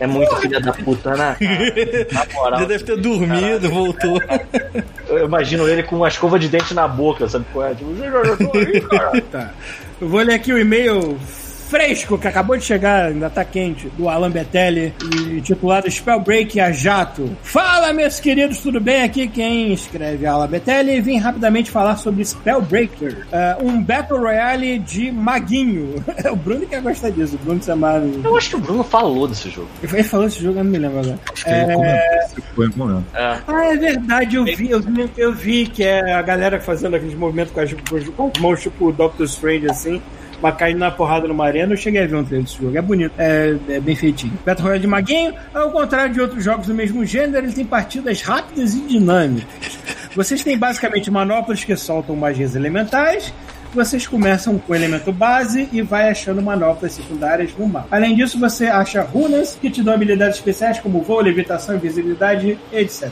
É 0.00 0.06
muito 0.06 0.34
filha 0.36 0.60
da 0.60 0.72
puta, 0.72 1.14
né? 1.14 1.36
Na 2.12 2.26
moral. 2.34 2.60
Já 2.60 2.66
deve 2.66 2.84
ter 2.84 2.96
dormido, 2.96 3.70
voltou. 3.70 4.20
Eu 5.08 5.26
imagino 5.26 5.68
ele 5.68 5.82
com 5.82 5.96
uma 5.96 6.08
escova 6.08 6.38
de 6.38 6.48
dente 6.48 6.74
na 6.74 6.88
boca, 6.88 7.28
sabe 7.28 7.44
qual 7.52 7.66
é? 7.66 7.74
Tipo, 7.74 7.90
eu 7.90 8.36
tô 8.36 8.58
aí, 8.58 8.80
cara. 8.88 9.20
Tá. 9.30 9.50
Eu 10.00 10.08
vou 10.08 10.20
ler 10.20 10.34
aqui 10.34 10.52
o 10.52 10.58
e-mail 10.58 11.18
fresco 11.78 12.16
que 12.16 12.28
acabou 12.28 12.56
de 12.56 12.62
chegar, 12.64 13.06
ainda 13.06 13.28
tá 13.28 13.44
quente, 13.44 13.88
do 13.98 14.08
Alan 14.08 14.30
Betelli, 14.30 14.94
e 15.28 15.40
titulado 15.40 15.90
Spellbreak 15.90 16.60
a 16.60 16.70
Jato. 16.70 17.28
Fala, 17.42 17.92
meus 17.92 18.20
queridos, 18.20 18.58
tudo 18.58 18.80
bem? 18.80 19.02
Aqui 19.02 19.26
quem 19.26 19.72
escreve 19.72 20.24
é 20.24 20.28
Alan 20.28 20.46
Betelli 20.46 20.92
e 20.96 21.00
vim 21.00 21.18
rapidamente 21.18 21.72
falar 21.72 21.96
sobre 21.96 22.24
Spellbreaker, 22.24 23.26
eh, 23.32 23.56
um 23.60 23.82
Battle 23.82 24.20
Royale 24.20 24.78
de 24.78 25.10
maguinho. 25.10 25.96
É 26.22 26.30
o 26.30 26.36
Bruno 26.36 26.60
que 26.60 26.76
vai 26.78 26.92
gostar 26.94 27.10
disso, 27.10 27.34
o 27.34 27.38
Bruno 27.44 27.60
chamado. 27.60 28.20
Eu 28.22 28.36
acho 28.36 28.50
que 28.50 28.56
o 28.56 28.60
Bruno 28.60 28.84
falou 28.84 29.26
desse 29.26 29.50
jogo. 29.50 29.68
Ele 29.82 30.02
falou 30.04 30.26
esse 30.28 30.40
jogo, 30.40 30.60
eu 30.60 30.64
não 30.64 30.70
me 30.70 30.78
lembro 30.78 31.00
agora. 31.00 31.18
Acho 31.32 31.44
que 31.44 31.50
ele 31.50 31.74
comentou 31.74 32.18
esse 32.24 32.40
foi 32.54 32.68
um 32.68 32.72
momento. 32.76 33.04
É. 33.14 33.38
Ah, 33.48 33.64
é 33.72 33.76
verdade, 33.76 34.36
eu 34.36 34.44
vi, 34.44 34.70
eu 34.70 34.80
vi, 34.80 35.10
eu 35.16 35.32
vi 35.34 35.66
que 35.66 35.82
é 35.82 36.12
a 36.12 36.22
galera 36.22 36.60
fazendo 36.60 36.94
aqueles 36.94 37.14
movimentos 37.16 37.52
com 37.52 37.58
as, 37.60 37.72
com 37.72 37.96
as- 38.28 38.40
mãos, 38.40 38.62
tipo 38.62 38.92
Doctor 38.92 39.26
Strange, 39.26 39.68
assim, 39.68 40.00
mas 40.44 40.56
caindo 40.58 40.78
na 40.78 40.90
porrada 40.90 41.26
numa 41.26 41.46
arena. 41.46 41.72
Eu 41.72 41.76
cheguei 41.78 42.02
a 42.02 42.06
ver 42.06 42.16
um 42.16 42.22
trailer 42.22 42.44
desse 42.44 42.62
jogo, 42.62 42.76
é 42.76 42.82
bonito, 42.82 43.14
é, 43.16 43.56
é 43.66 43.80
bem 43.80 43.96
feitinho. 43.96 44.38
Battle 44.44 44.64
Royale 44.64 44.82
de 44.82 44.86
Maguinho, 44.86 45.34
ao 45.54 45.70
contrário 45.70 46.12
de 46.12 46.20
outros 46.20 46.44
jogos 46.44 46.66
do 46.66 46.74
mesmo 46.74 47.02
gênero, 47.02 47.46
ele 47.46 47.54
tem 47.54 47.64
partidas 47.64 48.20
rápidas 48.20 48.74
e 48.74 48.80
dinâmicas. 48.80 49.78
Vocês 50.14 50.44
têm 50.44 50.58
basicamente 50.58 51.10
manoplas 51.10 51.64
que 51.64 51.74
soltam 51.74 52.14
magias 52.14 52.54
elementais. 52.54 53.32
Vocês 53.72 54.06
começam 54.06 54.58
com 54.58 54.72
o 54.72 54.76
elemento 54.76 55.10
base 55.10 55.66
e 55.72 55.80
vai 55.80 56.10
achando 56.10 56.42
manoplas 56.42 56.92
secundárias 56.92 57.50
no 57.58 57.66
mapa. 57.66 57.88
Além 57.90 58.14
disso, 58.14 58.38
você 58.38 58.66
acha 58.66 59.00
runas 59.00 59.58
que 59.58 59.70
te 59.70 59.82
dão 59.82 59.94
habilidades 59.94 60.36
especiais 60.36 60.78
como 60.78 61.00
voo, 61.00 61.22
levitação, 61.22 61.74
invisibilidade, 61.74 62.58
etc. 62.70 63.10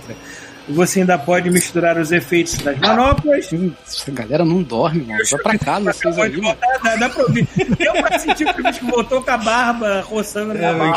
Você 0.68 1.00
ainda 1.00 1.18
pode 1.18 1.50
misturar 1.50 1.98
os 1.98 2.12
efeitos 2.12 2.54
das 2.58 2.78
manoplas. 2.78 3.50
Essa 3.86 4.10
galera 4.10 4.44
não 4.44 4.62
dorme, 4.62 5.02
mano. 5.04 5.18
Vai 5.30 5.40
pra 5.42 5.58
casa, 5.58 5.92
vocês 5.92 6.18
aí, 6.18 6.30
voltar, 6.40 6.78
dá, 6.82 6.96
dá 6.96 7.08
pra 7.08 7.22
ouvir. 7.24 7.48
Deu 7.78 7.92
pra 7.94 8.18
sentir 8.18 8.52
que 8.54 8.60
o 8.60 8.64
bicho 8.64 8.86
voltou 8.86 9.22
com 9.22 9.30
a 9.30 9.36
barba 9.36 10.00
roçando 10.02 10.54
na 10.54 10.72
barba. 10.72 10.94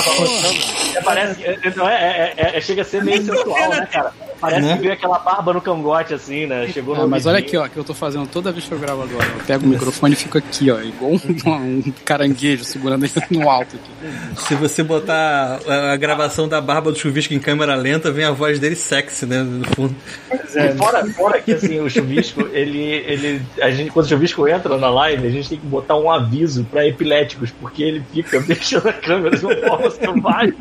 É, 0.96 1.02
parece, 1.02 1.44
é, 1.44 1.60
é, 1.64 1.74
não, 1.76 1.90
é, 1.90 1.94
é, 1.96 2.34
é- 2.38 2.58
é- 2.58 2.62
chega 2.62 2.84
a 2.84 2.86
ser 2.86 3.04
meio 3.04 3.24
sensual, 3.26 3.70
né, 3.70 3.88
cara? 3.92 4.14
Parece 4.40 4.74
que 4.74 4.80
veio 4.80 4.94
aquela 4.94 5.20
barba 5.20 5.54
no 5.54 5.62
cangote, 5.62 6.14
assim, 6.14 6.46
né? 6.46 6.68
Chegou 6.68 6.96
no 6.96 7.04
Ah, 7.04 7.08
mas 7.08 7.26
olha 7.26 7.40
aqui, 7.40 7.56
ó, 7.58 7.68
que 7.68 7.78
eu 7.78 7.84
tô 7.84 7.94
fazendo 7.94 8.28
toda 8.28 8.52
vez 8.52 8.66
que 8.66 8.72
eu 8.72 8.80
gravo 8.80 9.04
agora. 9.04 9.26
Eu 9.26 9.46
pego 9.46 9.66
o 9.66 9.70
microfone 9.70 10.14
e 10.14 10.18
fico 10.18 10.38
aqui, 10.38 10.70
ó, 10.70 10.80
igual 10.82 11.12
um, 11.12 11.20
um 11.50 11.94
caranguejo 12.04 12.64
segurando 12.64 13.06
ele 13.06 13.14
no 13.32 13.50
alto 13.50 13.76
aqui. 13.76 14.44
Se 14.48 14.56
você 14.56 14.84
botar 14.84 15.60
a, 15.68 15.94
a 15.94 15.96
gravação 15.96 16.48
da 16.48 16.60
barba 16.60 16.92
do 16.92 16.98
chuvisco 16.98 17.34
em 17.34 17.40
câmera 17.40 17.76
lenta, 17.76 18.12
vem 18.12 18.26
a 18.26 18.32
voz 18.32 18.60
dele 18.60 18.76
sexy, 18.76 19.26
né? 19.26 19.42
No 19.42 19.66
fundo. 19.68 19.96
E 20.32 20.78
fora, 20.78 21.06
fora 21.12 21.42
que 21.42 21.54
assim, 21.54 21.80
o 21.80 21.90
chuvisco, 21.90 22.42
ele, 22.52 22.80
ele. 22.80 23.42
A 23.62 23.72
gente, 23.72 23.92
quando 23.92 24.06
o 24.06 24.10
chuvisco 24.10 24.48
entra 24.48 24.78
na 24.78 24.90
live, 24.90 25.28
a 25.28 25.32
gente 25.32 25.50
tem 25.50 25.58
que 25.58 25.66
botar 25.66 25.96
um 25.96 26.12
aviso 26.12 26.66
pra 26.66 26.86
epiléticos, 26.86 27.52
porque 27.52 27.84
ele 27.84 28.04
fica 28.14 28.40
mexendo 28.48 28.88
a 28.88 28.94
câmera 28.94 29.38
de 29.38 29.46
uma 29.46 29.56
forma 29.56 29.90
selvagem. 29.92 30.56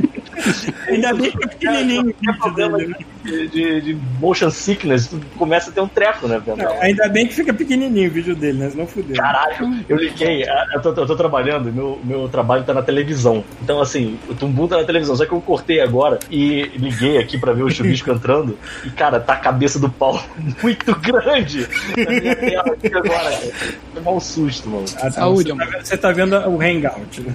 Ainda 0.88 1.14
bem 1.14 1.30
que 1.30 1.44
é 1.44 1.48
pequenininho 1.48 2.00
o 2.02 2.04
Tem 2.04 2.14
vídeo 2.20 2.38
problema 2.38 2.78
dele. 2.78 3.06
De, 3.24 3.48
de, 3.48 3.80
de 3.80 3.98
motion 4.20 4.50
sickness, 4.50 5.08
tu 5.08 5.20
começa 5.38 5.70
a 5.70 5.72
ter 5.72 5.80
um 5.80 5.88
treco, 5.88 6.28
né, 6.28 6.40
Vendel? 6.44 6.76
Ainda 6.80 7.08
bem 7.08 7.26
que 7.26 7.34
fica 7.34 7.52
pequenininho 7.52 8.10
o 8.10 8.12
vídeo 8.12 8.36
dele, 8.36 8.58
né? 8.58 8.70
Senão 8.70 8.86
fudeu. 8.86 9.16
Caralho, 9.16 9.84
eu 9.88 9.96
liguei, 9.96 10.46
ah, 10.48 10.66
eu 10.74 10.82
tô, 10.82 10.90
eu 10.90 11.06
tô 11.06 11.16
trabalhando, 11.16 11.72
meu, 11.72 11.98
meu 12.04 12.28
trabalho 12.28 12.64
tá 12.64 12.74
na 12.74 12.82
televisão. 12.82 13.42
Então, 13.62 13.80
assim, 13.80 14.18
o 14.28 14.34
Tumbum 14.34 14.68
tá 14.68 14.76
na 14.76 14.84
televisão, 14.84 15.16
só 15.16 15.24
que 15.24 15.32
eu 15.32 15.40
cortei 15.40 15.80
agora 15.80 16.18
e 16.30 16.70
liguei 16.76 17.18
aqui 17.18 17.38
pra 17.38 17.52
ver 17.52 17.62
o 17.62 17.70
chuvisco 17.70 18.10
entrando. 18.10 18.58
E, 18.84 18.90
cara, 18.90 19.18
tá 19.18 19.32
a 19.32 19.38
cabeça 19.38 19.78
do 19.78 19.88
pau 19.88 20.22
muito 20.62 20.94
grande 21.00 21.66
na 21.96 22.10
minha 22.10 22.36
tela 22.36 22.72
aqui 22.72 22.86
agora, 22.88 23.30
cara. 23.30 23.52
Foi 23.92 24.02
mal 24.02 24.20
susto, 24.20 24.68
mano. 24.68 24.84
Ah, 24.96 25.02
tá. 25.02 25.10
Saúde, 25.12 25.50
você, 25.50 25.56
tá 25.56 25.64
vendo, 25.64 25.84
você 25.84 25.96
tá 25.96 26.12
vendo 26.12 26.36
o 26.50 26.60
Hangout. 26.60 27.20
né? 27.20 27.34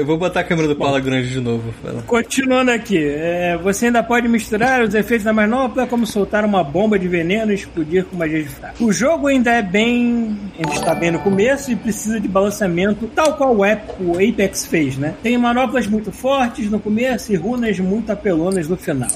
Eu, 0.00 0.06
vou 0.06 0.18
botar 0.18 0.40
a 0.40 0.44
câmera 0.44 0.68
do 0.68 0.76
Paula 0.76 1.00
grande 1.00 1.30
de 1.30 1.40
novo. 1.40 1.72
Continuando 2.06 2.70
aqui, 2.70 2.98
é, 2.98 3.56
você 3.56 3.86
ainda 3.86 4.02
pode 4.02 4.28
misturar 4.28 4.82
os 4.82 4.94
efeitos 4.94 5.26
da 5.30 5.32
manopla 5.32 5.84
é 5.84 5.86
como 5.86 6.04
soltar 6.04 6.44
uma 6.44 6.64
bomba 6.64 6.98
de 6.98 7.06
veneno 7.06 7.52
e 7.52 7.54
explodir 7.54 8.04
com 8.04 8.16
magia 8.16 8.42
de 8.42 8.48
fraco. 8.48 8.84
O 8.84 8.92
jogo 8.92 9.28
ainda 9.28 9.52
é 9.52 9.62
bem. 9.62 10.36
Ainda 10.58 10.74
está 10.74 10.92
bem 10.94 11.12
no 11.12 11.20
começo 11.20 11.70
e 11.70 11.76
precisa 11.76 12.18
de 12.18 12.26
balanceamento, 12.26 13.06
tal 13.06 13.36
qual 13.36 13.56
o 13.56 13.62
Apex 13.62 14.66
fez, 14.66 14.96
né? 14.96 15.14
Tem 15.22 15.38
manoplas 15.38 15.86
muito 15.86 16.10
fortes 16.10 16.68
no 16.68 16.80
começo 16.80 17.32
e 17.32 17.36
runas 17.36 17.78
muito 17.78 18.10
apelonas 18.10 18.66
no 18.66 18.76
final. 18.76 19.08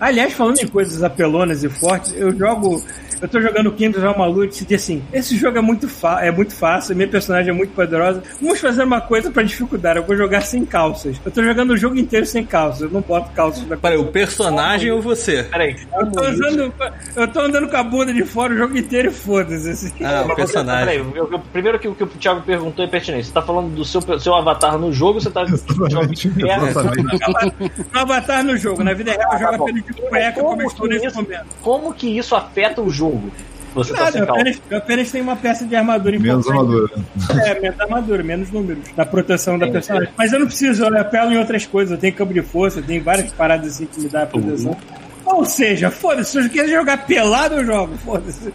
Aliás, 0.00 0.32
falando 0.32 0.58
em 0.60 0.66
coisas 0.66 1.02
apelonas 1.02 1.64
e 1.64 1.68
fortes, 1.68 2.14
eu 2.16 2.36
jogo. 2.36 2.82
Eu 3.20 3.26
tô 3.26 3.40
jogando 3.40 3.72
Kingdoms 3.72 4.04
of 4.04 4.14
Amalur 4.14 4.44
e 4.44 4.48
diz 4.48 4.64
assim: 4.72 5.02
esse 5.12 5.36
jogo 5.36 5.58
é 5.58 5.60
muito, 5.60 5.88
é 6.20 6.30
muito 6.30 6.54
fácil, 6.54 6.94
minha 6.94 7.08
personagem 7.08 7.50
é 7.50 7.52
muito 7.52 7.74
poderosa. 7.74 8.22
Vamos 8.40 8.60
fazer 8.60 8.84
uma 8.84 9.00
coisa 9.00 9.28
pra 9.28 9.42
dificultar. 9.42 9.96
Eu 9.96 10.04
vou 10.04 10.16
jogar 10.16 10.40
sem 10.42 10.64
calças. 10.64 11.20
Eu 11.24 11.32
tô 11.32 11.42
jogando 11.42 11.72
o 11.72 11.76
jogo 11.76 11.96
inteiro 11.98 12.24
sem 12.24 12.44
calças. 12.46 12.82
Eu 12.82 12.90
não 12.90 13.00
boto 13.00 13.30
calças 13.32 13.66
na 13.66 13.76
Peraí, 13.76 13.98
o 13.98 14.04
personagem 14.06 14.92
ou 14.92 15.02
você? 15.02 15.42
Peraí. 15.42 15.74
eu 15.98 16.06
tô, 16.12 16.20
usando, 16.30 16.72
eu 17.16 17.28
tô 17.28 17.40
andando 17.40 17.68
com 17.68 17.76
a 17.76 17.82
bunda 17.82 18.12
de 18.14 18.24
fora 18.24 18.54
o 18.54 18.56
jogo 18.56 18.78
inteiro 18.78 19.08
e 19.08 19.12
foda-se. 19.12 19.68
Assim. 19.70 20.04
Ah, 20.04 20.24
o 20.24 20.36
personagem. 20.36 20.84
Peraí, 20.86 20.98
eu- 21.16 21.28
eu- 21.32 21.40
primeiro 21.52 21.76
que 21.80 21.88
o 21.88 21.96
que 21.96 22.04
o 22.04 22.06
Thiago 22.06 22.42
perguntou 22.42 22.84
é 22.84 22.88
pertinente. 22.88 23.26
Você 23.26 23.32
tá 23.32 23.42
falando 23.42 23.74
do 23.74 23.84
seu, 23.84 24.00
seu 24.20 24.32
avatar 24.36 24.78
no 24.78 24.92
jogo 24.92 25.14
ou 25.14 25.20
você 25.20 25.28
tá 25.30 25.42
Exatamente. 25.50 26.28
Exatamente. 26.28 27.08
No 27.92 27.98
avatar 28.00 28.44
no 28.44 28.56
jogo, 28.56 28.84
na 28.84 28.94
vida 28.94 29.10
real 29.10 29.32
eu 29.32 29.38
jogo 29.40 29.54
apenas 29.64 29.84
de 29.84 29.87
cueca 29.94 30.40
como 30.42 30.68
que 30.70 30.88
nesse 30.88 31.06
isso, 31.06 31.16
momento. 31.22 31.46
como 31.62 31.92
que 31.94 32.18
isso 32.18 32.34
afeta 32.34 32.80
o 32.82 32.90
jogo? 32.90 33.30
Você 33.74 33.92
tá 33.92 34.04
Nada, 34.04 34.18
calma. 34.26 34.40
apenas, 34.40 34.62
eu 34.70 34.78
apenas 34.78 35.10
tenho 35.10 35.24
uma 35.24 35.36
peça 35.36 35.64
de 35.64 35.76
armadura 35.76 36.18
Menos 36.18 36.46
importante. 36.46 36.94
armadura. 37.28 37.46
É, 37.46 37.60
menos 37.60 37.80
armadura, 37.80 38.22
menos 38.22 38.50
números 38.50 38.82
da 38.96 39.04
proteção 39.06 39.58
da 39.58 39.68
personagem. 39.68 40.08
Mas 40.16 40.32
eu 40.32 40.40
não 40.40 40.46
preciso, 40.46 40.84
eu 40.84 40.98
apelo 40.98 41.32
em 41.32 41.38
outras 41.38 41.66
coisas. 41.66 41.92
Eu 41.92 41.98
tenho 41.98 42.14
campo 42.14 42.32
de 42.32 42.42
força, 42.42 42.80
eu 42.80 42.82
tenho 42.82 43.02
várias 43.02 43.30
paradas 43.32 43.74
assim 43.74 43.86
que 43.86 44.00
me 44.00 44.08
dá 44.08 44.26
proteção. 44.26 44.76
Ou 45.24 45.44
seja, 45.44 45.90
foda-se, 45.90 46.30
se 46.32 46.38
eu 46.38 46.48
quiser 46.48 46.68
jogar 46.68 47.06
pelado, 47.06 47.56
eu 47.56 47.64
jogo, 47.66 47.96
foda-se. 47.98 48.52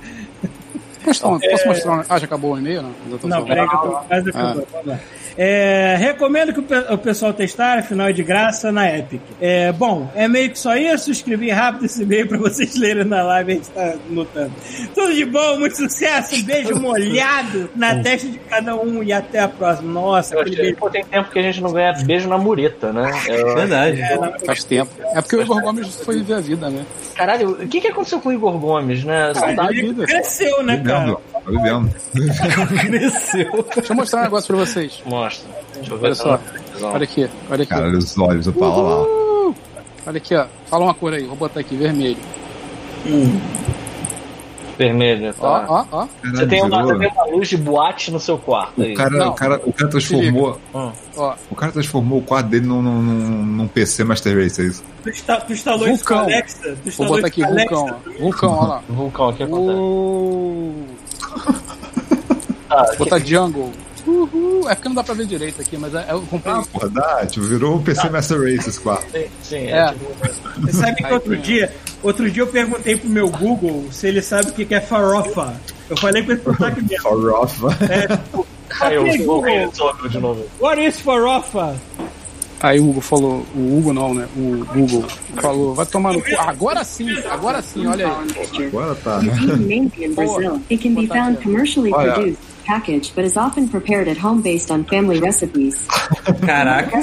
Posso, 1.03 1.22
posso 1.22 1.68
mostrar? 1.68 1.92
um- 2.00 2.03
Ah, 2.10 2.18
já 2.18 2.26
acabou 2.26 2.53
o 2.53 2.58
e-mail? 2.58 2.82
Não, 2.82 3.20
Não, 3.30 3.45
peraí 3.45 3.68
que 3.68 3.76
eu 3.76 3.80
tô 3.80 3.92
quase 3.92 4.30
acabando. 4.30 4.68
Vamos 4.72 4.88
lá. 4.88 5.00
É, 5.38 5.95
recomendo 5.98 6.53
que 6.53 6.60
o, 6.60 6.64
pe- 6.64 6.86
o 6.94 6.98
pessoal 6.98 7.34
testar, 7.34 7.80
afinal 7.80 8.08
é 8.08 8.14
de 8.14 8.22
graça 8.24 8.72
na 8.72 8.88
Epic. 8.98 9.22
É, 9.42 9.72
bom, 9.72 10.10
é 10.16 10.28
meio 10.28 10.50
que 10.52 10.60
só 10.60 10.76
isso. 10.76 11.10
Escrevi 11.12 11.50
rápido 11.50 11.86
esse 11.86 12.03
e-mail 12.03 12.28
pra 12.28 12.38
vocês 12.38 12.76
lerem 12.76 13.03
na 13.03 13.24
live, 13.24 13.52
a 13.52 13.56
gente 13.56 13.70
tá 13.70 13.94
notando. 14.10 14.52
Tudo 14.94 15.14
de 15.14 15.26
bom, 15.26 15.60
muito 15.60 15.76
sucesso, 15.78 16.36
um 16.36 16.44
beijo 16.44 16.76
molhado 16.80 17.70
na 17.76 18.02
testa 18.02 18.28
de 18.28 18.38
cada 18.40 18.76
um 18.76 19.02
e 19.03 19.12
até 19.12 19.40
a 19.40 19.48
próxima. 19.48 19.92
Nossa, 19.92 20.36
Eu 20.36 20.42
achei, 20.42 20.56
beijo. 20.56 20.76
pô, 20.78 20.90
tem 20.90 21.03
tempo 21.03 21.32
que 21.32 21.40
a 21.40 21.42
gente 21.42 21.62
não 21.62 21.72
ganha 21.72 21.94
beijo 22.06 22.30
na 22.30 22.38
mureta, 22.38 22.92
né? 22.94 23.12
É, 23.28 23.53
Verdade. 23.56 24.02
Faz 24.45 24.64
tempo. 24.64 24.92
É 25.16 25.22
porque 25.22 25.36
o 25.36 25.42
Igor 25.42 25.62
Gomes 25.62 25.95
foi 26.03 26.16
viver 26.18 26.36
a 26.36 26.40
vida, 26.40 26.70
né? 26.70 26.86
caralho, 27.16 27.52
o 27.52 27.68
que, 27.68 27.80
que 27.80 27.88
aconteceu 27.88 28.20
com 28.20 28.30
o 28.30 28.34
Igor 28.34 28.58
Gomes, 28.58 29.03
né? 29.03 29.34
Saudade. 29.36 29.80
Ele 29.80 29.94
cresceu, 30.06 30.64
né, 30.64 30.82
cara? 30.84 31.16
Vivendo. 31.45 31.90
Tá 32.40 32.66
vivendo. 32.66 32.80
Cresceu. 32.90 33.66
Deixa 33.76 33.94
eu 33.94 33.95
mostrar 33.95 34.22
um 34.22 34.24
negócio 34.24 34.48
pra 34.48 34.58
vocês. 34.66 35.02
Mostra. 35.24 35.50
Deixa 35.76 35.93
eu 35.93 35.98
ver 35.98 36.06
Olha 36.08 36.16
só. 36.16 36.40
Olha 36.82 37.03
aqui, 37.03 37.30
olha 37.50 37.64
aqui. 37.64 37.69
Caralho, 37.74 37.98
os 37.98 38.18
olhos, 38.18 38.48
o 38.48 38.53
pau 38.53 38.82
lá. 38.82 39.53
Olha 40.06 40.18
aqui, 40.18 40.35
ó. 40.35 40.45
Fala 40.68 40.84
uma 40.85 40.93
cor 40.93 41.14
aí, 41.14 41.24
vou 41.26 41.35
botar 41.35 41.60
aqui, 41.61 41.76
vermelho. 41.76 42.18
Vermelha, 44.77 45.35
Ó, 45.40 45.60
tá. 45.60 45.66
ó, 45.69 45.85
ó. 45.92 46.08
Você 46.32 46.48
tem, 46.48 46.64
uma, 46.64 46.82
você 46.84 46.98
tem 46.98 47.08
uma 47.11 47.26
luz 47.26 47.48
de 47.48 47.58
boate 47.58 48.10
no 48.11 48.19
seu 48.19 48.40
quarto 48.40 48.82
aí. 48.82 48.93
O 48.93 48.95
cara, 48.98 49.10
Não. 49.11 49.30
o 49.30 49.34
cara, 49.34 49.61
o 49.64 49.72
cara 49.72 49.90
transformou. 49.92 50.60
ó. 50.74 50.92
O 51.52 51.56
cara 51.56 51.72
transformou 51.72 52.18
o 52.19 52.22
quarto 52.24 52.48
dele 52.48 52.66
num, 52.66 52.82
num, 52.82 52.92
num, 53.02 53.68
PC 53.68 54.03
Master 54.03 54.35
Race, 54.35 54.60
é 54.60 54.66
isso? 54.66 54.84
Tu, 55.03 55.10
insta- 55.11 55.42
tu 55.42 55.53
instalou 55.53 55.88
isso 55.88 55.98
Vulcão. 55.98 56.19
Alexa? 56.22 56.76
Tu 56.84 56.92
Vou 56.98 57.06
botar 57.08 57.18
isso 57.19 57.27
aqui, 57.27 57.43
Alexa? 57.43 57.76
vulcão, 57.76 58.00
ó. 58.08 58.19
Vulcão, 58.19 58.52
ó 58.52 58.66
lá. 58.66 58.82
Vulcão, 58.90 59.30
o 59.30 59.34
que 59.34 59.43
acontece? 59.43 59.77
Uh, 59.80 60.74
Ah, 62.72 62.85
vou 62.88 62.98
botar 62.98 63.19
jungle. 63.19 63.72
Uhul. 64.06 64.70
É 64.70 64.76
porque 64.76 64.90
não 64.90 64.96
dá 64.96 65.04
pra 65.04 65.14
ver 65.14 65.26
direito 65.26 65.62
aqui, 65.62 65.78
mas 65.78 65.94
é, 65.96 66.06
eu 66.10 66.22
comprei. 66.24 66.54
Ah, 66.54 66.64
porra, 66.72 66.90
dá, 66.90 67.26
tipo, 67.26 67.46
virou 67.46 67.76
um 67.76 67.84
PC 67.84 68.10
Master 68.10 68.40
Race 68.40 68.70
esse 68.70 68.80
quarto. 68.80 69.06
sim, 69.12 69.26
sim, 69.42 69.56
é, 69.68 69.72
É. 69.80 69.88
tipo, 69.94 70.62
Você 70.62 70.74
sabe 70.74 70.96
que 70.96 71.14
outro 71.14 71.38
dia, 71.38 71.74
outro 72.02 72.30
dia 72.32 72.44
eu 72.44 72.48
perguntei 72.48 72.96
pro 72.98 73.10
meu 73.10 73.30
Google 73.30 73.86
se 73.92 74.08
ele 74.08 74.22
sabe 74.22 74.50
o 74.50 74.54
que 74.54 74.74
é 74.74 74.82
farofa. 74.82 75.54
Eu 75.90 75.98
falei 75.98 76.24
pra 76.24 76.34
ele 76.34 76.44
botar 76.44 76.68
aqui 76.68 76.82
mesmo. 76.82 77.04
Farofa. 77.04 77.68
caiu 78.70 79.02
Ok, 79.02 79.22
o 79.22 79.26
Google. 79.26 79.44
resolveu 79.70 80.10
de 80.10 80.20
novo. 80.20 80.46
What 80.60 80.82
is 80.86 81.00
farofa? 81.00 81.76
Aí 82.64 82.80
o 82.80 82.90
Hugo 82.90 83.01
falou, 83.01 83.45
o 83.53 83.77
Hugo 83.77 83.92
não, 83.92 84.14
né? 84.14 84.25
O 84.38 84.64
Google 84.74 85.03
falou, 85.35 85.75
vai 85.75 85.85
tomar 85.85 86.14
no 86.14 86.22
cu. 86.22 86.30
Agora 86.40 86.82
sim, 86.85 87.09
agora 87.30 87.61
sim, 87.61 87.85
olha 87.85 88.08
aí. 88.08 88.66
Agora 88.67 88.95
tá? 88.95 89.19
Maybe 89.22 90.06
in 90.06 90.14
Brazil. 90.16 90.61
It 90.72 90.77
can 90.82 90.95
be 90.95 91.06
found 91.08 91.42
commercially 91.43 91.90
yeah. 91.92 92.14
produced, 92.14 92.40
packaged, 92.66 93.14
but 93.16 93.25
is 93.25 93.35
often 93.35 93.67
prepared 93.67 94.08
at 94.09 94.17
home 94.17 94.42
based 94.42 94.72
on 94.72 94.85
family 94.85 95.19
recipes. 95.19 95.85
Caraca. 96.45 97.00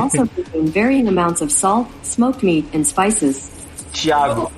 Also 0.00 0.26
contain 0.26 0.66
varying 0.72 1.06
amounts 1.06 1.42
of 1.42 1.52
salt, 1.52 1.86
smoked 2.02 2.42
meat, 2.42 2.64
and 2.74 2.84
spices. 2.86 3.50
Thiago, 3.92 4.50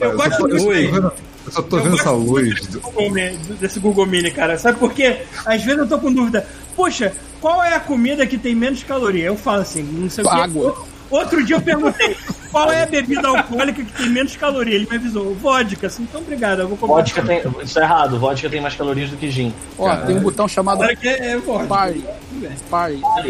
Eu 0.00 0.16
gosto 0.16 0.48
Eu 0.48 0.58
só 0.58 0.58
tô 0.58 0.70
vendo, 0.70 1.12
eu 1.44 1.52
só 1.52 1.62
tô 1.62 1.76
Eu 1.76 1.82
vendo 1.82 1.90
gosto 1.92 2.00
essa 2.08 2.10
luz. 2.12 2.54
desse 2.54 2.78
Google 2.78 3.10
Mi- 3.10 3.38
desse 3.60 3.78
Google 3.80 4.06
Mini, 4.06 4.30
cara. 4.30 4.56
Sabe 4.58 4.78
por 4.78 4.92
quê? 4.94 5.18
Às 5.44 5.62
vezes 5.62 5.80
eu 5.80 5.86
tô 5.88 5.98
com 5.98 6.10
dúvida. 6.12 6.46
Poxa, 6.76 7.12
qual 7.40 7.62
é 7.62 7.74
a 7.74 7.80
comida 7.80 8.26
que 8.26 8.38
tem 8.38 8.54
menos 8.54 8.82
caloria? 8.82 9.24
Eu 9.26 9.36
falo 9.36 9.62
assim, 9.62 9.82
não 9.82 10.08
sei 10.10 10.24
o 10.24 10.28
quê. 10.28 10.34
Água. 10.36 10.92
Outro 11.10 11.44
dia 11.44 11.56
eu 11.56 11.60
perguntei, 11.60 12.16
qual 12.50 12.72
é 12.72 12.84
a 12.84 12.86
bebida 12.86 13.28
alcoólica 13.28 13.84
que 13.84 13.92
tem 13.92 14.08
menos 14.08 14.34
caloria? 14.34 14.74
Ele 14.76 14.86
me 14.90 14.96
avisou, 14.96 15.34
vodka. 15.34 15.86
Assim, 15.86 16.04
então 16.04 16.22
obrigado, 16.22 16.60
eu 16.60 16.68
vou 16.68 16.78
comprar. 16.78 16.96
vodka 17.02 17.22
tem. 17.22 17.42
Isso 17.62 17.78
é 17.78 17.82
errado, 17.82 18.18
vodka 18.18 18.48
tem 18.48 18.62
mais 18.62 18.74
calorias 18.74 19.10
do 19.10 19.18
que 19.18 19.30
gin. 19.30 19.52
Ó, 19.76 19.94
tem 19.94 20.16
um 20.16 20.20
botão 20.20 20.48
chamado 20.48 20.76
Agora 20.82 20.96
que 20.96 21.06
é, 21.06 21.32
é 21.32 21.36
vodka. 21.36 21.66
Party. 21.66 22.02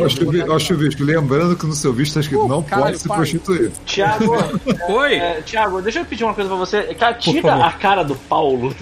Chuvi- 0.08 0.42
Ó, 0.48 0.58
Chuvisco, 0.60 1.02
lembrando 1.02 1.56
que 1.56 1.66
no 1.66 1.72
seu 1.74 1.92
vídeo 1.92 2.14
tá 2.14 2.20
escrito 2.20 2.44
Uh, 2.44 2.48
não 2.48 2.62
caralho, 2.62 2.86
pode 2.86 2.98
se 2.98 3.08
pai. 3.08 3.16
prostituir. 3.16 3.72
Thiago, 3.84 4.32
Oi. 4.88 5.14
é, 5.14 5.42
Thiago, 5.44 5.82
deixa 5.82 5.98
eu 6.00 6.04
pedir 6.04 6.22
uma 6.24 6.34
coisa 6.34 6.48
pra 6.48 6.58
você. 6.58 6.82
Cara, 6.94 7.14
tira 7.14 7.54
a 7.66 7.72
cara 7.72 8.02
do 8.04 8.14
Paulo. 8.14 8.72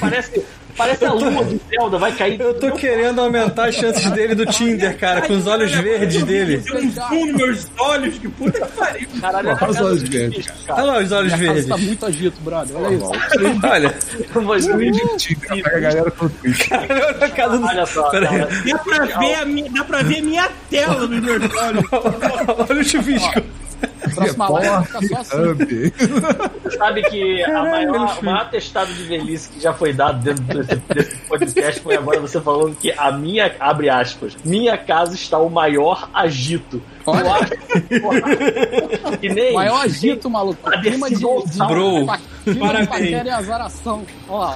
Parece, 0.00 0.44
parece 0.76 1.04
a 1.04 1.12
lua 1.12 1.44
do 1.44 1.60
Zelda, 1.68 1.98
vai 1.98 2.12
cair. 2.12 2.40
Eu 2.40 2.54
tô 2.54 2.72
querendo 2.72 3.20
aumentar 3.20 3.68
as 3.68 3.74
chances 3.74 4.10
dele 4.10 4.34
do 4.34 4.46
Tinder, 4.46 4.96
cara, 4.98 5.22
com 5.22 5.34
os 5.34 5.46
olhos 5.46 5.72
verdes 5.72 6.22
dele. 6.22 6.62
Um 6.74 6.92
fundo 6.92 7.38
meus 7.38 7.66
olhos, 7.78 8.18
que 8.18 8.28
puta 8.28 8.60
que 8.60 8.72
pariu. 8.72 9.08
Caralho, 9.20 9.50
é 9.50 9.56
Olha 9.56 9.70
os 9.70 9.76
cara 9.76 9.86
olhos 9.86 10.02
verdes. 10.02 10.46
Olha 10.68 10.82
lá 10.82 10.98
os 10.98 11.12
olhos 11.12 11.32
casa 11.32 11.44
verdes. 11.44 11.66
tá 11.66 11.76
muito 11.76 12.06
agito, 12.06 12.40
brother. 12.40 12.76
Olha 12.76 12.94
isso. 12.94 13.10
Olha, 13.72 13.94
Mas, 14.34 14.66
Pega 14.66 15.76
a 15.76 15.80
galera 15.80 16.10
com 16.10 16.26
o 16.26 16.30
Twitch. 16.30 16.68
olha 17.68 17.86
só. 17.86 18.10
Dá 18.10 18.78
pra, 18.78 19.04
ver 19.04 19.34
a 19.34 19.44
minha, 19.44 19.70
dá 19.70 19.84
pra 19.84 20.02
ver 20.02 20.22
minha 20.22 20.48
tela 20.70 21.06
nos 21.06 21.20
meus 21.20 21.54
olhos. 21.54 21.84
Olha 22.70 22.80
o 22.80 22.84
chuvisco. 22.84 23.42
Próxima 24.14 24.48
live 24.48 24.68
vai 24.68 24.84
ficar 24.84 25.24
só 25.24 25.36
assim. 25.36 25.92
Sabe 26.76 27.02
que 27.04 27.42
a 27.44 27.62
maior, 27.62 28.18
o 28.20 28.24
maior 28.24 28.40
atestado 28.42 28.92
de 28.92 29.04
velhice 29.04 29.48
que 29.50 29.60
já 29.60 29.72
foi 29.72 29.92
dado 29.92 30.22
dentro 30.22 30.42
desse, 30.44 30.76
desse 30.94 31.16
podcast 31.28 31.80
foi 31.80 31.96
agora 31.96 32.20
você 32.20 32.40
falando 32.40 32.76
que 32.76 32.92
a 32.92 33.10
minha, 33.12 33.54
abre 33.58 33.88
aspas, 33.88 34.36
minha 34.44 34.76
casa 34.76 35.14
está 35.14 35.38
o 35.38 35.48
maior 35.48 36.08
agito. 36.12 36.82
Eu 37.06 37.12
Olha. 37.12 37.32
acho 37.34 39.18
que 39.18 39.28
nem 39.28 39.54
Maior 39.54 39.80
agito, 39.82 40.30
maluco. 40.30 40.68
A 40.68 40.80
Clima 40.80 41.08
de, 41.08 41.16
de, 41.16 41.58
bro. 41.66 42.06
clima 42.44 43.00
de 43.00 43.10
e 43.12 43.30
azaração. 43.30 44.04
Ó. 44.28 44.54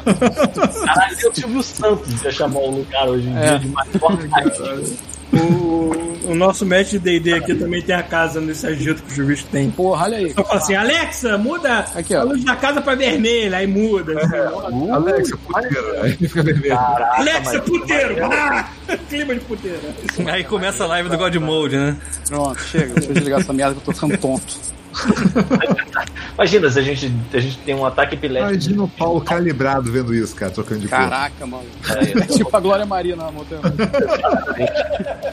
Caralho, 0.85 1.17
eu 1.23 1.33
tive 1.33 1.57
o 1.59 1.63
Santos 1.63 2.15
pra 2.21 2.31
chamar 2.31 2.61
o 2.61 2.85
cara 2.91 3.11
hoje 3.11 3.29
em 3.29 3.37
É. 3.37 3.41
dia 3.41 3.59
de 3.59 3.69
maior 3.69 4.19
agito. 4.33 5.16
O, 5.37 6.31
o 6.33 6.35
nosso 6.35 6.67
match 6.67 6.91
de 6.91 6.99
D&D 6.99 7.35
aqui 7.35 7.55
também 7.55 7.83
tem 7.83 7.95
a 7.95 8.03
casa 8.03 8.41
nesse 8.41 8.67
agito 8.67 9.03
que 9.03 9.13
o 9.13 9.15
Chuvisco 9.15 9.49
tem. 9.51 9.71
Porra, 9.71 10.05
olha 10.05 10.19
aí. 10.19 10.33
Eu 10.37 10.45
falo 10.45 10.59
assim, 10.59 10.75
Alexa, 10.75 11.39
muda 11.39 11.87
Aqui, 11.95 12.15
a 12.15 12.23
luz 12.23 12.45
da 12.45 12.57
casa 12.57 12.81
pra 12.81 12.95
vermelha, 12.95 13.59
aí 13.59 13.67
muda. 13.67 14.15
assim. 14.21 14.91
Alexa, 14.91 15.37
puteira. 15.37 16.03
Aí 16.03 16.13
fica 16.13 16.43
vermelho. 16.43 16.75
Caraca, 16.75 17.21
Alexa, 17.21 17.61
puteiro! 17.61 18.17
Ah! 18.25 18.69
Clima 19.09 19.35
de 19.35 19.41
puteiro. 19.41 19.81
Aí 20.27 20.45
começa 20.45 20.85
a 20.85 20.87
live 20.87 21.09
do 21.09 21.19
God 21.19 21.35
Mode, 21.37 21.77
né? 21.77 21.97
Pronto, 22.29 22.61
chega. 22.63 22.95
Deixa 22.95 23.11
eu 23.11 23.15
desligar 23.15 23.41
essa 23.41 23.53
merda 23.53 23.75
que 23.75 23.81
eu 23.81 23.85
tô 23.85 23.93
ficando 23.93 24.17
tonto. 24.19 24.76
Imagina 26.35 26.71
se 26.71 26.79
a 26.79 26.83
gente, 26.83 27.13
a 27.33 27.39
gente 27.41 27.59
tem 27.59 27.75
um 27.75 27.85
ataque 27.85 28.15
epilético. 28.15 28.53
Imagina 28.53 28.83
o 28.85 28.89
Paulo 28.89 29.21
calibrado 29.21 29.91
vendo 29.91 30.15
isso, 30.15 30.35
cara, 30.35 30.51
trocando 30.53 30.81
de 30.81 30.89
cor. 30.89 30.99
Caraca, 30.99 31.47
mano. 31.47 31.65
É, 31.89 32.19
É 32.19 32.27
tipo 32.27 32.55
a 32.57 32.61
Glória 32.61 32.85
Maria 32.87 33.17
na 33.17 33.31
montanha. 33.31 33.63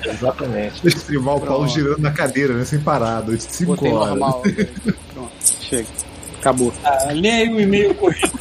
exatamente. 0.05 0.87
Streamar 0.87 1.35
o 1.35 1.41
Paulo 1.41 1.67
girando 1.67 1.99
na 1.99 2.11
cadeira, 2.11 2.53
né? 2.53 2.65
Sem 2.65 2.79
parar, 2.79 3.21
durante 3.21 3.43
5 3.43 3.75
Botei 3.75 3.91
horas. 3.91 4.09
normal. 4.09 4.41
Pronto, 5.13 5.31
chega. 5.61 5.87
Acabou. 6.39 6.73
Ah, 6.83 6.97
aí 7.07 7.49
o 7.53 7.59
e-mail 7.59 7.95
corrido. 7.95 8.31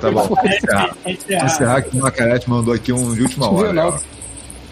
Tá 0.00 0.10
bom. 0.10 0.34
Encerrar. 1.44 1.82
Que 1.82 1.96
o 1.96 2.00
Macarete 2.00 2.48
mandou 2.48 2.72
aqui 2.72 2.92
um 2.92 3.12
de 3.12 3.22
última 3.22 3.50
hora. 3.50 3.72
Viu, 3.72 3.82
ó. 3.82 3.98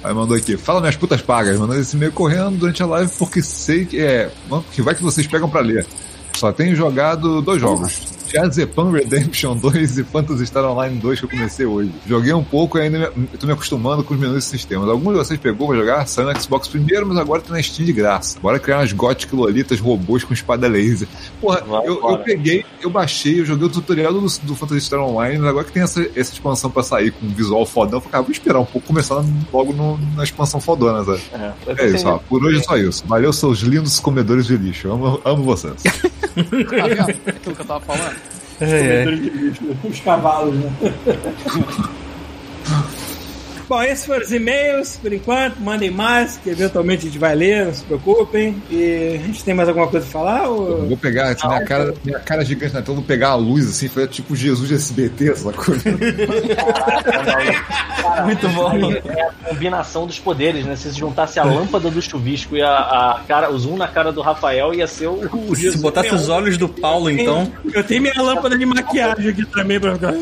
Aí 0.02 0.14
mandou 0.14 0.36
aqui, 0.36 0.56
fala 0.56 0.80
minhas 0.80 0.96
putas 0.96 1.20
pagas, 1.20 1.58
mandou 1.58 1.78
esse 1.78 1.96
e-mail 1.96 2.12
correndo 2.12 2.56
durante 2.56 2.82
a 2.82 2.86
live 2.86 3.10
porque 3.18 3.42
sei 3.42 3.84
que 3.84 4.00
é. 4.00 4.30
Que 4.72 4.80
vai 4.80 4.94
que 4.94 5.02
vocês 5.02 5.26
pegam 5.26 5.48
pra 5.48 5.60
ler. 5.60 5.86
Só 6.34 6.52
tenho 6.52 6.74
jogado 6.76 7.42
dois 7.42 7.60
jogos. 7.60 8.00
Jazepan 8.32 8.90
Redemption 8.90 9.56
2 9.56 9.98
e 9.98 10.04
Phantasy 10.04 10.46
Star 10.46 10.64
Online 10.64 10.98
2 10.98 11.18
que 11.18 11.24
eu 11.24 11.30
comecei 11.30 11.66
hoje. 11.66 11.90
Joguei 12.06 12.32
um 12.32 12.44
pouco 12.44 12.78
e 12.78 12.82
ainda 12.82 13.10
me, 13.16 13.26
tô 13.26 13.46
me 13.46 13.52
acostumando 13.52 14.04
com 14.04 14.14
os 14.14 14.20
menus 14.20 14.44
e 14.44 14.48
sistemas. 14.48 14.88
Alguns 14.88 15.12
de 15.12 15.18
vocês 15.18 15.40
pegou 15.40 15.68
pra 15.68 15.76
jogar? 15.76 16.06
Saiu 16.06 16.32
no 16.32 16.40
Xbox 16.40 16.68
primeiro, 16.68 17.06
mas 17.06 17.16
agora 17.16 17.40
tá 17.40 17.52
na 17.52 17.62
Steam 17.62 17.86
de 17.86 17.92
graça. 17.92 18.38
Bora 18.40 18.58
criar 18.58 18.78
umas 18.78 18.92
góticas 18.92 19.38
lolitas 19.38 19.80
robôs 19.80 20.24
com 20.24 20.34
espada 20.34 20.68
laser. 20.68 21.08
Porra, 21.40 21.62
eu, 21.84 22.00
eu 22.02 22.18
peguei, 22.18 22.64
eu 22.80 22.90
baixei, 22.90 23.40
eu 23.40 23.44
joguei 23.44 23.66
o 23.66 23.70
tutorial 23.70 24.12
do, 24.12 24.20
do 24.20 24.54
Phantasy 24.54 24.82
Star 24.82 25.00
Online, 25.00 25.38
mas 25.38 25.48
agora 25.48 25.64
que 25.64 25.72
tem 25.72 25.82
essa, 25.82 26.02
essa 26.14 26.32
expansão 26.32 26.70
pra 26.70 26.82
sair 26.82 27.10
com 27.10 27.26
um 27.26 27.30
visual 27.30 27.64
fodão, 27.64 27.98
eu 27.98 28.00
falei, 28.00 28.12
cara, 28.12 28.22
vou 28.22 28.32
esperar 28.32 28.60
um 28.60 28.64
pouco, 28.64 28.86
começar 28.86 29.24
logo 29.52 29.72
no, 29.72 29.98
na 30.14 30.24
expansão 30.24 30.60
fodona, 30.60 31.04
sabe? 31.04 31.22
É, 31.66 31.84
é 31.84 31.88
isso, 31.88 32.06
ó. 32.06 32.18
Por 32.18 32.44
hoje 32.44 32.58
é 32.58 32.62
só 32.62 32.76
isso. 32.76 33.04
Valeu, 33.06 33.32
seus 33.32 33.60
lindos 33.60 33.98
comedores 34.00 34.46
de 34.46 34.56
lixo. 34.56 34.90
Amo, 34.90 35.20
amo 35.24 35.42
vocês. 35.42 35.82
Tá 36.38 36.86
vendo? 36.86 37.10
Aquilo 37.26 37.56
que 37.56 37.62
eu 37.62 37.66
tava 37.66 37.80
falando. 37.80 38.16
É, 38.60 39.04
é. 39.04 39.88
Os 39.88 40.00
cavalos, 40.00 40.54
né? 40.56 40.72
Bom, 43.68 43.82
esses 43.82 44.06
foram 44.06 44.22
os 44.22 44.32
e-mails, 44.32 44.96
por 44.96 45.12
enquanto. 45.12 45.60
Mandem 45.60 45.90
mais, 45.90 46.38
que 46.38 46.48
eventualmente 46.48 47.02
a 47.02 47.10
gente 47.10 47.18
vai 47.18 47.34
ler, 47.34 47.66
não 47.66 47.74
se 47.74 47.84
preocupem. 47.84 48.62
E 48.70 49.18
a 49.22 49.26
gente 49.26 49.44
tem 49.44 49.52
mais 49.52 49.68
alguma 49.68 49.86
coisa 49.86 50.06
pra 50.06 50.20
falar? 50.20 50.48
Ou... 50.48 50.68
Eu 50.70 50.86
vou 50.86 50.96
pegar, 50.96 51.32
assim, 51.32 51.46
minha, 51.46 51.64
cara, 51.64 51.94
minha 52.02 52.18
cara 52.18 52.42
gigante 52.44 52.72
na 52.72 52.80
tela, 52.80 52.96
vou 52.96 53.04
pegar 53.04 53.28
a 53.28 53.34
luz 53.34 53.68
assim, 53.68 53.86
foi 53.88 54.06
tipo 54.08 54.34
Jesus 54.34 54.68
de 54.68 54.74
SBT, 54.74 55.32
essa 55.32 55.52
coisa. 55.52 55.82
Muito 58.24 58.48
bom. 58.48 58.92
É 58.92 59.22
a 59.22 59.32
combinação 59.50 60.06
dos 60.06 60.18
poderes, 60.18 60.64
né? 60.64 60.74
Se 60.74 60.90
juntasse 60.92 61.38
a 61.38 61.44
lâmpada 61.44 61.90
do 61.90 62.00
chuvisco 62.00 62.56
e 62.56 62.62
a, 62.62 62.70
a 62.70 63.20
cara, 63.28 63.50
o 63.50 63.58
zoom 63.58 63.76
na 63.76 63.88
cara 63.88 64.10
do 64.10 64.22
Rafael, 64.22 64.72
ia 64.72 64.86
ser 64.86 65.08
o, 65.08 65.28
o 65.48 65.54
Se 65.54 65.76
botasse 65.78 66.14
os 66.14 66.30
olhos 66.30 66.56
do 66.56 66.68
Paulo, 66.68 67.10
então. 67.10 67.52
Eu 67.72 67.84
tenho 67.84 68.00
minha 68.00 68.22
lâmpada 68.22 68.56
de 68.56 68.64
maquiagem 68.64 69.28
aqui 69.28 69.44
também 69.44 69.78
pra 69.78 69.92
ficar. 69.94 70.14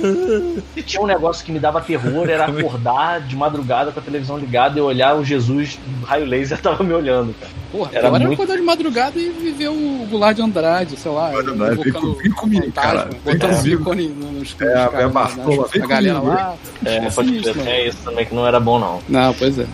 Tinha 0.84 1.02
um 1.02 1.06
negócio 1.06 1.44
que 1.44 1.52
me 1.52 1.60
dava 1.60 1.80
terror, 1.80 2.28
era 2.28 2.46
acordar 2.46 3.20
de 3.20 3.35
madrugada 3.36 3.92
com 3.92 4.00
a 4.00 4.02
televisão 4.02 4.38
ligada 4.38 4.78
e 4.78 4.82
olhar 4.82 5.14
o 5.16 5.24
Jesus 5.24 5.78
raio 6.04 6.24
laser 6.26 6.58
tava 6.62 6.82
me 6.82 6.92
olhando, 6.92 7.34
cara. 7.38 7.52
Porra, 7.70 7.90
Era 7.92 8.06
agora 8.08 8.22
eu 8.22 8.26
muito- 8.28 8.40
acordar 8.42 8.56
de 8.58 8.62
madrugada 8.66 9.18
e 9.18 9.28
viver 9.30 9.68
o 9.68 10.06
Goulart 10.10 10.34
de 10.36 10.42
Andrade, 10.42 10.96
sei 10.96 11.10
lá. 11.10 11.26
Goulart 11.30 11.46
de 11.46 11.52
Andrade, 11.52 11.76
vem 11.76 11.88
invocando 11.88 12.14
com- 12.14 12.22
vem 12.22 12.30
comigo, 12.32 12.64
fantasma, 12.66 12.92
cara. 12.92 13.10
Botando 13.24 13.40
comigo. 13.40 13.62
silicone 13.62 14.08
nos 14.08 14.56
É, 14.60 14.64
caras, 14.64 14.94
é 14.94 15.02
a 15.04 15.08
Bartola, 15.08 15.56
nas- 15.62 15.70
vem 15.70 15.82
a 15.82 15.86
galera 15.86 16.20
comigo. 16.20 16.34
lá. 16.36 16.54
É, 16.84 17.10
pode 17.10 17.32
mano. 17.32 17.68
É 17.68 17.88
isso 17.88 17.98
também 18.04 18.24
que 18.26 18.34
não 18.34 18.46
era 18.46 18.58
bom, 18.60 18.78
não. 18.78 19.00
Não, 19.08 19.34
pois 19.34 19.58
é. 19.58 19.66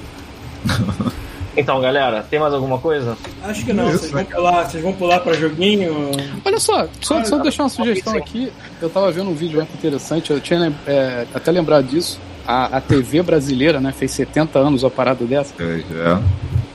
Então, 1.54 1.78
galera, 1.82 2.24
tem 2.30 2.40
mais 2.40 2.54
alguma 2.54 2.78
coisa? 2.78 3.14
Acho 3.44 3.62
que 3.62 3.74
não, 3.74 3.90
Isso, 3.90 3.98
vocês 3.98 4.12
né, 4.12 4.22
vão 4.24 4.32
pular, 4.42 4.64
vocês 4.64 4.82
vão 4.82 4.92
pular 4.94 5.20
pra 5.20 5.34
joguinho. 5.34 6.10
Olha 6.42 6.58
só, 6.58 6.88
só, 7.02 7.18
Ah, 7.18 7.24
só 7.26 7.36
deixar 7.38 7.64
uma 7.64 7.68
sugestão 7.68 8.16
aqui. 8.16 8.50
Eu 8.80 8.88
tava 8.88 9.12
vendo 9.12 9.28
um 9.28 9.34
vídeo 9.34 9.56
muito 9.58 9.74
interessante, 9.74 10.30
eu 10.30 10.40
tinha 10.40 10.72
é, 10.86 11.26
até 11.34 11.50
lembrado 11.50 11.84
disso. 11.84 12.18
A, 12.46 12.76
a 12.78 12.80
TV 12.80 13.22
brasileira, 13.22 13.80
né, 13.80 13.92
fez 13.92 14.10
70 14.12 14.58
anos 14.58 14.84
a 14.84 14.90
parada 14.90 15.24
dessa. 15.24 15.54
É, 15.60 15.82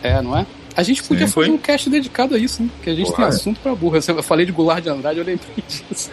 é. 0.04 0.18
É, 0.18 0.22
não 0.22 0.38
é? 0.38 0.46
A 0.76 0.84
gente 0.84 1.04
podia 1.04 1.28
Sim, 1.28 1.34
fazer 1.34 1.48
foi. 1.48 1.56
um 1.56 1.58
cast 1.58 1.90
dedicado 1.90 2.36
a 2.36 2.38
isso, 2.38 2.62
né? 2.62 2.70
Porque 2.76 2.92
a 2.92 2.96
gente 2.96 3.08
tem 3.08 3.16
Porra. 3.16 3.28
assunto 3.30 3.60
pra 3.60 3.74
burra. 3.74 4.00
Eu 4.08 4.24
falei 4.24 4.46
de 4.46 4.52
Goulart 4.52 4.84
de 4.84 4.90
Andrade, 4.90 5.18
eu 5.20 5.26
lembrei 5.26 5.64
disso. 5.68 6.12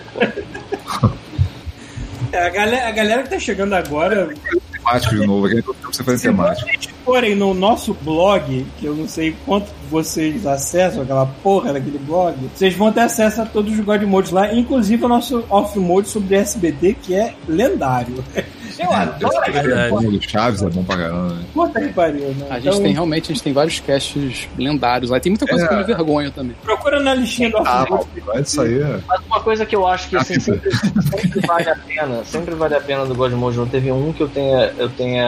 É, 2.32 2.46
a, 2.46 2.48
galera, 2.48 2.88
a 2.88 2.90
galera 2.90 3.22
que 3.22 3.30
tá 3.30 3.38
chegando 3.38 3.74
agora, 3.74 4.28
Temático 4.72 5.14
de 5.14 5.26
novo, 5.26 5.46
aquele 5.46 5.62
tempo 5.62 5.74
que 5.74 5.96
você 5.96 6.02
faz 6.02 6.20
se 6.20 6.26
temático. 6.26 6.68
vocês 6.68 6.88
forem 7.04 7.34
no 7.36 7.54
nosso 7.54 7.94
blog, 7.94 8.66
que 8.78 8.86
eu 8.86 8.94
não 8.94 9.06
sei 9.06 9.36
quanto 9.46 9.70
vocês 9.90 10.44
acessam 10.46 11.02
aquela 11.02 11.26
porra 11.26 11.72
daquele 11.72 11.98
blog, 11.98 12.36
vocês 12.54 12.74
vão 12.74 12.90
ter 12.92 13.00
acesso 13.00 13.42
a 13.42 13.46
todos 13.46 13.72
os 13.72 13.80
God 13.80 14.02
Modes 14.02 14.30
lá, 14.32 14.52
inclusive 14.52 15.04
o 15.04 15.08
nosso 15.08 15.44
off-mode 15.48 16.08
sobre 16.08 16.34
SBT, 16.36 16.96
que 17.02 17.14
é 17.14 17.34
lendário. 17.46 18.24
Eu 18.78 18.92
adoro 18.92 19.34
é 19.44 19.50
verdade. 19.50 19.94
O 20.06 20.20
Chaves 20.22 20.62
é 20.62 20.68
bom 20.70 20.82
pra 20.84 20.96
caramba, 20.96 21.34
né? 21.34 21.44
Puta 21.52 21.80
que 21.80 21.92
pariu, 21.92 22.28
né? 22.30 22.46
A 22.50 22.54
gente 22.54 22.68
Então, 22.68 22.82
tem 22.82 22.92
realmente, 22.92 23.30
a 23.30 23.34
gente 23.34 23.42
tem 23.44 23.52
vários 23.52 23.80
casts 23.80 24.48
lendários 24.58 25.10
lá. 25.10 25.20
Tem 25.20 25.30
muita 25.30 25.46
coisa 25.46 25.64
É. 25.64 25.68
que 25.68 25.74
eu 25.74 25.78
me 25.78 25.84
vergonha 25.84 26.30
também. 26.30 26.56
Procura 26.62 27.00
na 27.00 27.14
listinha 27.14 27.50
do 27.50 27.58
Ah, 27.58 27.84
aí 28.60 28.80
é. 28.82 29.00
Mas 29.06 29.20
uma 29.26 29.40
coisa 29.40 29.64
que 29.66 29.76
eu 29.76 29.86
acho 29.86 30.08
que 30.08 30.16
assim, 30.16 30.34
Ah, 30.36 30.40
sempre, 30.40 30.70
sempre 30.74 31.40
vale 31.46 31.68
a 31.70 31.76
pena, 31.76 32.24
sempre 32.24 32.54
vale 32.54 32.74
a 32.74 32.80
pena 32.80 33.04
do 33.06 33.14
God 33.14 33.32
Mode. 33.32 33.56
Não 33.56 33.66
teve 33.66 33.90
um 33.92 34.12
que 34.12 34.22
eu 34.22 34.28
tenha, 34.28 34.72
eu 34.78 34.88
tenha 34.88 35.24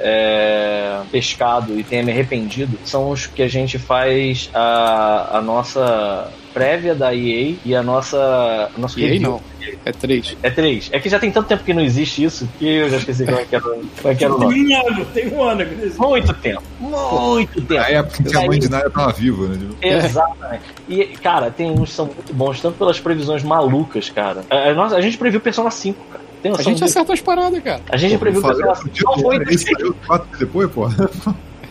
é, 0.00 1.00
pescado 1.10 1.78
e 1.78 1.82
tenha 1.84 2.02
me 2.02 2.10
arrependido. 2.12 2.78
São 2.84 3.10
os 3.10 3.26
que 3.26 3.42
a 3.42 3.48
gente 3.48 3.78
faz 3.78 4.50
a, 4.54 5.38
a 5.38 5.40
nossa 5.42 6.28
prévia 6.52 6.94
da 6.94 7.14
EA 7.14 7.54
e 7.64 7.74
a 7.74 7.82
nossa. 7.82 8.70
a 8.74 8.78
nosso 8.78 8.98
E 8.98 9.04
aí 9.04 9.10
review. 9.12 9.30
não. 9.30 9.40
É 9.84 9.92
três. 9.92 10.36
É 10.42 10.50
três. 10.50 10.88
É 10.92 10.98
que 11.00 11.08
já 11.08 11.18
tem 11.18 11.30
tanto 11.30 11.46
tempo 11.48 11.62
que 11.64 11.72
não 11.72 11.82
existe 11.82 12.22
isso 12.24 12.48
que 12.58 12.66
eu 12.68 12.90
já 12.90 12.96
esqueci 12.98 13.24
como 13.24 13.38
é 13.38 13.44
que 13.44 13.54
era, 13.54 13.64
como 13.64 13.84
é 14.04 14.14
que 14.14 14.24
era 14.24 14.34
o 14.34 14.38
nome. 14.38 14.54
Tem 14.54 14.76
um 14.76 14.86
ano, 14.88 15.04
tem 15.06 15.28
um 15.32 15.42
ano. 15.42 15.64
que 15.66 15.74
não 15.74 15.82
existe. 15.84 16.00
Muito 16.00 16.34
tempo. 16.34 16.62
Muito 16.80 17.60
tempo. 17.62 17.74
Na 17.80 17.88
época 17.88 18.22
que 18.22 18.36
a 18.36 18.46
mãe 18.46 18.58
de 18.58 18.68
Naya 18.70 18.90
tava 18.90 19.12
viva, 19.12 19.48
né? 19.48 19.58
Exatamente. 19.80 20.62
E, 20.88 21.04
cara, 21.22 21.50
tem 21.50 21.70
uns 21.70 21.90
que 21.90 21.94
são 21.96 22.06
muito 22.06 22.34
bons, 22.34 22.60
tanto 22.60 22.76
pelas 22.78 22.98
previsões 23.00 23.42
malucas, 23.42 24.10
cara. 24.10 24.44
A, 24.50 24.70
a 24.70 24.74
nossa- 24.74 24.96
a 24.96 25.00
gente 25.00 25.16
previu 25.16 25.40
Persona 25.40 25.70
5, 25.70 25.98
cara. 26.10 26.22
Tem 26.42 26.52
A 26.52 26.62
gente 26.62 26.82
acerta 26.82 27.12
as 27.12 27.20
paradas, 27.20 27.62
cara. 27.62 27.80
A 27.88 27.96
gente 27.96 28.18
previu 28.18 28.42
Persona 28.42 28.74
5. 28.74 28.90
Não 29.04 29.18
foi 29.18 29.38
depois, 30.38 30.70
pô. 30.72 30.88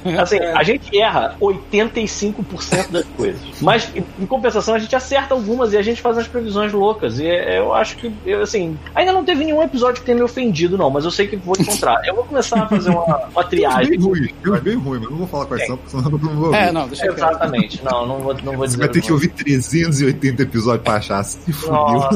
Assim, 0.20 0.38
a 0.40 0.64
gente 0.64 0.98
erra 0.98 1.36
85% 1.40 2.92
das 2.92 3.06
coisas. 3.16 3.42
Mas, 3.62 3.90
em 3.96 4.26
compensação, 4.26 4.74
a 4.76 4.80
gente 4.80 4.96
acerta 4.96 5.34
algumas 5.34 5.74
e 5.74 5.78
a 5.78 5.82
gente 5.82 6.02
faz 6.02 6.18
umas 6.18 6.28
previsões 6.28 6.72
loucas. 6.74 7.20
E 7.20 7.28
é, 7.28 7.60
eu 7.60 7.74
acho 7.74 7.96
que, 7.98 8.12
eu, 8.26 8.42
assim, 8.42 8.78
ainda 8.96 9.12
não 9.12 9.24
teve 9.24 9.44
nenhum 9.44 9.62
episódio 9.62 10.02
que 10.02 10.06
tenha 10.06 10.18
me 10.18 10.24
ofendido, 10.24 10.78
não, 10.78 10.90
mas 10.90 11.06
eu 11.06 11.12
sei 11.12 11.28
que 11.28 11.36
vou 11.36 11.56
encontrar. 11.60 12.02
Eu 12.06 12.16
vou 12.16 12.24
começar 12.24 12.62
a 12.62 12.68
fazer 12.68 12.90
uma, 12.90 13.04
uma 13.04 13.42
Bem 13.42 13.50
triagem. 13.50 14.00
ruim, 14.00 14.30
eu 14.44 14.62
bem 14.62 14.76
ruim, 14.76 15.00
mas 15.00 15.10
não 15.10 15.18
vou 15.18 15.28
falar 15.28 15.46
quais 15.46 15.66
são, 15.66 15.78
porque 15.78 15.92
senão 15.92 16.06
eu 16.06 16.12
não 16.12 16.36
vou 16.36 16.46
ouvir. 16.46 16.58
É, 16.58 16.72
não, 16.72 16.88
deixa 16.88 17.06
eu 17.06 17.14
Exatamente. 17.14 17.84
Não, 17.84 18.08
não 18.08 18.20
vou, 18.20 18.34
não 18.36 18.54
vou 18.54 18.68
Você 18.68 18.68
dizer. 18.68 18.78
vai 18.80 18.90
ter 18.90 19.02
que 19.02 19.12
ouvir 19.12 19.28
380 19.30 20.44
episódios 20.44 20.84
pra 20.84 20.96
achar. 20.96 21.24
Se 21.24 21.52
fudeu. 21.54 22.10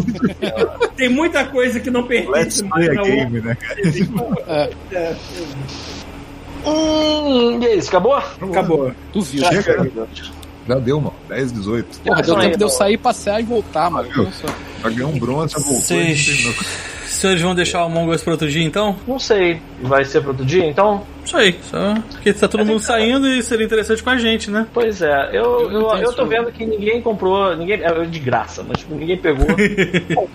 Tem 0.96 1.10
muita 1.10 1.46
coisa 1.46 1.80
que 1.80 1.90
não 1.90 2.06
Let's 2.06 2.62
pertence 2.62 2.64
play 2.64 2.90
a 2.90 3.02
game, 3.02 3.42
né, 3.42 3.56
cara? 3.56 3.82
É, 3.82 4.70
outra. 5.02 5.18
Hum, 6.66 7.60
e 7.62 7.66
é 7.66 7.76
isso, 7.76 7.90
acabou? 7.90 8.16
Acabou. 8.16 8.92
duvido. 9.14 9.46
Chega, 9.46 9.84
né? 9.84 10.08
Já 10.68 10.76
deu, 10.76 11.00
mano. 11.00 11.14
10, 11.30 11.52
18. 11.52 12.00
Porra, 12.00 12.22
deu 12.24 12.36
tempo 12.40 12.58
de 12.58 12.64
eu 12.64 12.70
sair, 12.70 12.98
passear 12.98 13.40
e 13.40 13.44
voltar, 13.44 13.90
mano. 13.92 14.10
Viu? 14.10 14.28
Já 14.82 14.90
ganhou 14.90 15.12
um 15.12 15.20
bronze, 15.20 15.54
já 15.54 15.60
voltou. 15.60 15.82
Vocês. 15.82 16.46
Senhores 17.06 17.42
vão 17.42 17.56
deixar 17.56 17.84
o 17.84 17.86
Among 17.86 18.12
Us 18.12 18.22
para 18.22 18.34
outro 18.34 18.50
dia 18.50 18.64
então? 18.64 18.96
Não 19.08 19.18
sei. 19.20 19.62
Vai 19.82 20.04
ser 20.04 20.22
para 20.22 20.32
outro 20.32 20.46
dia, 20.46 20.66
então? 20.66 21.04
Isso 21.24 21.38
aí, 21.38 21.58
só 21.64 21.96
porque 22.12 22.34
tá 22.34 22.48
todo 22.48 22.66
mundo 22.66 22.80
saindo 22.80 23.28
e 23.28 23.42
seria 23.42 23.66
interessante 23.66 24.04
com 24.04 24.10
a 24.10 24.18
gente, 24.18 24.52
né? 24.52 24.68
Pois 24.74 25.02
é, 25.02 25.30
eu, 25.32 25.72
Eu 25.72 25.72
eu, 25.72 25.98
eu 25.98 26.14
tô 26.14 26.26
vendo 26.26 26.52
que 26.52 26.66
ninguém 26.66 27.02
comprou, 27.02 27.56
ninguém 27.56 27.80
é 27.82 28.06
de 28.06 28.20
graça, 28.20 28.64
mas 28.68 28.80
tipo, 28.80 28.96
ninguém 28.96 29.18
pegou. 29.18 29.48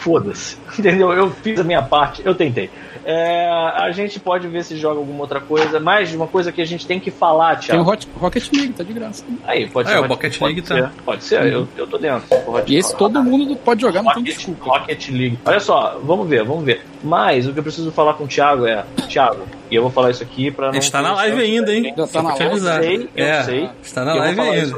Foda-se, 0.00 0.56
entendeu? 0.78 1.12
Eu 1.12 1.30
fiz 1.30 1.60
a 1.60 1.64
minha 1.64 1.82
parte, 1.82 2.22
eu 2.24 2.34
tentei. 2.34 2.70
É, 3.04 3.48
a 3.76 3.90
gente 3.92 4.20
pode 4.20 4.46
ver 4.48 4.62
se 4.64 4.76
joga 4.76 4.98
alguma 4.98 5.20
outra 5.22 5.40
coisa, 5.40 5.80
mas 5.80 6.14
uma 6.14 6.26
coisa 6.26 6.52
que 6.52 6.60
a 6.60 6.64
gente 6.64 6.86
tem 6.86 7.00
que 7.00 7.10
falar, 7.10 7.56
Tem 7.56 7.78
o 7.80 7.84
Thiago. 7.84 7.90
Hot, 7.90 8.08
Rocket 8.18 8.52
League, 8.52 8.72
tá 8.74 8.82
de 8.84 8.92
graça. 8.92 9.24
Aí, 9.46 9.68
pode 9.68 9.88
É, 9.88 9.92
ser. 9.92 9.98
o 9.98 10.00
pode- 10.02 10.08
Pocket 10.14 10.38
pode 10.38 10.54
League 10.54 10.66
ser, 10.68 10.82
tá. 10.82 10.90
Pode 11.04 11.24
ser, 11.24 11.52
eu, 11.52 11.66
eu 11.76 11.86
tô 11.86 11.98
dentro. 11.98 12.24
E 12.66 12.76
esse 12.76 12.96
todo 12.96 13.22
mundo 13.22 13.56
pode 13.56 13.80
jogar, 13.80 14.02
não 14.02 14.12
tem 14.12 14.22
Rocket, 14.22 14.36
desculpa. 14.36 14.64
Rocket 14.78 15.08
League. 15.08 15.38
Olha 15.44 15.60
só, 15.60 15.98
vamos 16.02 16.28
ver, 16.28 16.44
vamos 16.44 16.64
ver. 16.64 16.82
Mas 17.02 17.46
o 17.46 17.52
que 17.52 17.58
eu 17.58 17.62
preciso 17.62 17.90
falar 17.90 18.14
com 18.14 18.24
o 18.24 18.28
Thiago 18.28 18.66
é, 18.66 18.84
Thiago, 19.08 19.44
e 19.70 19.74
eu 19.74 19.82
vou 19.82 19.90
falar 19.90 20.10
isso 20.10 20.22
aqui 20.22 20.50
pra 20.50 20.70
não. 20.70 20.78
Está 20.78 21.00
na 21.00 21.14
live 21.14 21.40
ainda, 21.40 21.72
hein? 21.74 21.94
Já 21.96 22.06
tá 22.06 22.22
na 22.22 22.34
live? 22.34 22.44
Eu 22.44 22.58
sei, 22.58 23.08
eu 23.16 23.24
é, 23.26 23.42
sei. 23.44 23.70
Está 23.82 24.04
na 24.04 24.14
live 24.14 24.40
ainda. 24.40 24.66
Se 24.66 24.72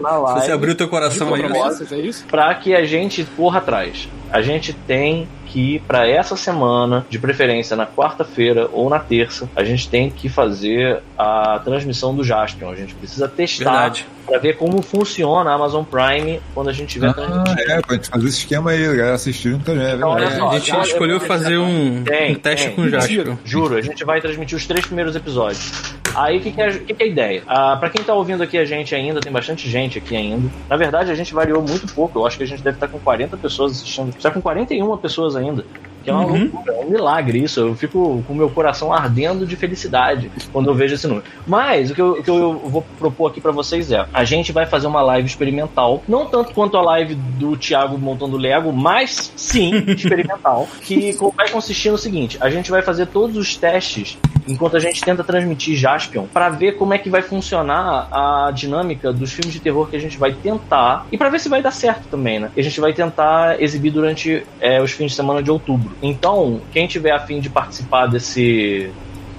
você 0.46 0.52
abrir 0.52 0.70
o 0.70 0.74
teu 0.76 0.88
coração 0.88 1.34
aí. 1.34 1.42
Promessas, 1.42 1.90
é 1.90 1.96
isso? 1.98 2.24
Pra 2.26 2.54
que 2.54 2.74
a 2.74 2.84
gente 2.84 3.24
corra 3.36 3.58
atrás. 3.58 4.08
A 4.30 4.40
gente 4.40 4.72
tem 4.72 5.26
que 5.52 5.80
pra 5.80 6.08
essa 6.08 6.34
semana, 6.34 7.04
de 7.10 7.18
preferência 7.18 7.76
na 7.76 7.86
quarta-feira 7.86 8.70
ou 8.72 8.88
na 8.88 8.98
terça, 8.98 9.48
a 9.54 9.62
gente 9.62 9.86
tem 9.88 10.10
que 10.10 10.28
fazer 10.28 11.02
a 11.18 11.60
transmissão 11.62 12.14
do 12.14 12.24
Jaspion. 12.24 12.70
A 12.70 12.74
gente 12.74 12.94
precisa 12.94 13.28
testar 13.28 13.64
Verdade. 13.64 14.06
Pra 14.26 14.38
ver 14.38 14.56
como 14.56 14.80
funciona 14.82 15.50
a 15.50 15.54
Amazon 15.54 15.84
Prime 15.84 16.40
quando 16.54 16.70
a 16.70 16.72
gente 16.72 16.88
tiver 16.90 17.08
Ah, 17.16 17.44
é, 17.68 17.80
pra 17.80 17.96
gente 17.96 18.08
fazer 18.08 18.28
esse 18.28 18.38
esquema 18.38 18.70
aí, 18.70 18.82
galera 18.84 19.14
assistir 19.14 19.58
também, 19.60 19.86
é 19.86 19.94
Então, 19.94 20.08
olha 20.08 20.20
verdade. 20.26 20.36
É, 20.36 20.38
só, 20.38 20.50
a 20.50 20.58
gente 20.58 20.68
já- 20.68 20.82
escolheu 20.82 21.20
fazer 21.20 21.58
um, 21.58 22.02
Tem, 22.04 22.32
um 22.32 22.34
teste 22.38 22.66
tem. 22.66 22.76
com 22.76 22.82
o 22.82 22.88
Jasper. 22.88 23.36
Juro, 23.44 23.76
a 23.76 23.80
gente 23.80 24.04
vai 24.04 24.20
transmitir 24.20 24.56
os 24.56 24.66
três 24.66 24.84
primeiros 24.86 25.14
episódios. 25.16 25.94
Aí, 26.14 26.38
o 26.38 26.40
que, 26.40 26.52
que, 26.52 26.60
é, 26.60 26.70
que, 26.72 26.92
que 26.94 27.02
é 27.02 27.06
a 27.06 27.08
ideia? 27.08 27.42
Ah, 27.46 27.76
pra 27.76 27.88
quem 27.88 28.02
tá 28.04 28.12
ouvindo 28.14 28.42
aqui 28.42 28.58
a 28.58 28.64
gente 28.64 28.94
ainda, 28.94 29.20
tem 29.20 29.32
bastante 29.32 29.68
gente 29.68 29.96
aqui 29.98 30.14
ainda. 30.14 30.48
Na 30.68 30.76
verdade, 30.76 31.10
a 31.10 31.14
gente 31.14 31.32
variou 31.32 31.62
muito 31.62 31.86
pouco. 31.94 32.18
Eu 32.18 32.26
acho 32.26 32.36
que 32.36 32.42
a 32.42 32.46
gente 32.46 32.62
deve 32.62 32.76
estar 32.76 32.88
com 32.88 32.98
40 32.98 33.36
pessoas 33.38 33.72
assistindo. 33.72 34.10
Está 34.10 34.30
com 34.30 34.40
41 34.40 34.94
pessoas 34.98 35.36
ainda. 35.36 35.64
Que 36.02 36.10
é 36.10 36.12
uma 36.12 36.24
loucura, 36.24 36.74
é 36.74 36.84
um 36.84 36.90
milagre 36.90 37.42
isso. 37.42 37.60
Eu 37.60 37.74
fico 37.74 38.22
com 38.26 38.32
o 38.32 38.36
meu 38.36 38.50
coração 38.50 38.92
ardendo 38.92 39.46
de 39.46 39.56
felicidade 39.56 40.30
quando 40.52 40.68
eu 40.68 40.74
vejo 40.74 40.94
esse 40.94 41.06
número. 41.06 41.24
Mas 41.46 41.90
o 41.90 41.94
que 41.94 42.00
eu, 42.00 42.12
o 42.12 42.22
que 42.22 42.30
eu 42.30 42.58
vou 42.58 42.84
propor 42.98 43.30
aqui 43.30 43.40
pra 43.40 43.52
vocês 43.52 43.90
é: 43.90 44.06
a 44.12 44.24
gente 44.24 44.52
vai 44.52 44.66
fazer 44.66 44.86
uma 44.86 45.02
live 45.02 45.26
experimental, 45.26 46.02
não 46.08 46.26
tanto 46.26 46.52
quanto 46.52 46.76
a 46.76 46.82
live 46.82 47.14
do 47.14 47.56
Thiago 47.56 47.98
montando 47.98 48.36
Lego, 48.36 48.72
mas 48.72 49.32
sim 49.36 49.84
experimental, 49.88 50.68
que 50.80 51.16
vai 51.36 51.48
consistir 51.50 51.90
no 51.90 51.98
seguinte: 51.98 52.36
a 52.40 52.50
gente 52.50 52.70
vai 52.70 52.82
fazer 52.82 53.06
todos 53.06 53.36
os 53.36 53.56
testes 53.56 54.18
enquanto 54.46 54.76
a 54.76 54.80
gente 54.80 55.00
tenta 55.00 55.22
transmitir 55.24 55.76
Jaspion 55.76 56.26
pra 56.26 56.48
ver 56.48 56.72
como 56.72 56.94
é 56.94 56.98
que 56.98 57.10
vai 57.10 57.22
funcionar 57.22 58.08
a 58.10 58.50
dinâmica 58.50 59.12
dos 59.12 59.32
filmes 59.32 59.52
de 59.52 59.60
terror 59.60 59.88
que 59.88 59.96
a 59.96 60.00
gente 60.00 60.18
vai 60.18 60.32
tentar 60.32 61.06
e 61.10 61.18
pra 61.18 61.28
ver 61.28 61.40
se 61.40 61.48
vai 61.48 61.62
dar 61.62 61.70
certo 61.70 62.08
também, 62.08 62.40
né? 62.40 62.50
E 62.56 62.60
a 62.60 62.64
gente 62.64 62.80
vai 62.80 62.92
tentar 62.92 63.60
exibir 63.60 63.90
durante 63.90 64.44
é, 64.60 64.80
os 64.80 64.92
fins 64.92 65.10
de 65.10 65.16
semana 65.16 65.42
de 65.42 65.50
outubro. 65.50 65.94
Então, 66.02 66.60
quem 66.72 66.86
tiver 66.86 67.12
a 67.12 67.20
fim 67.20 67.40
de 67.40 67.48
participar 67.48 68.06
desse 68.06 68.90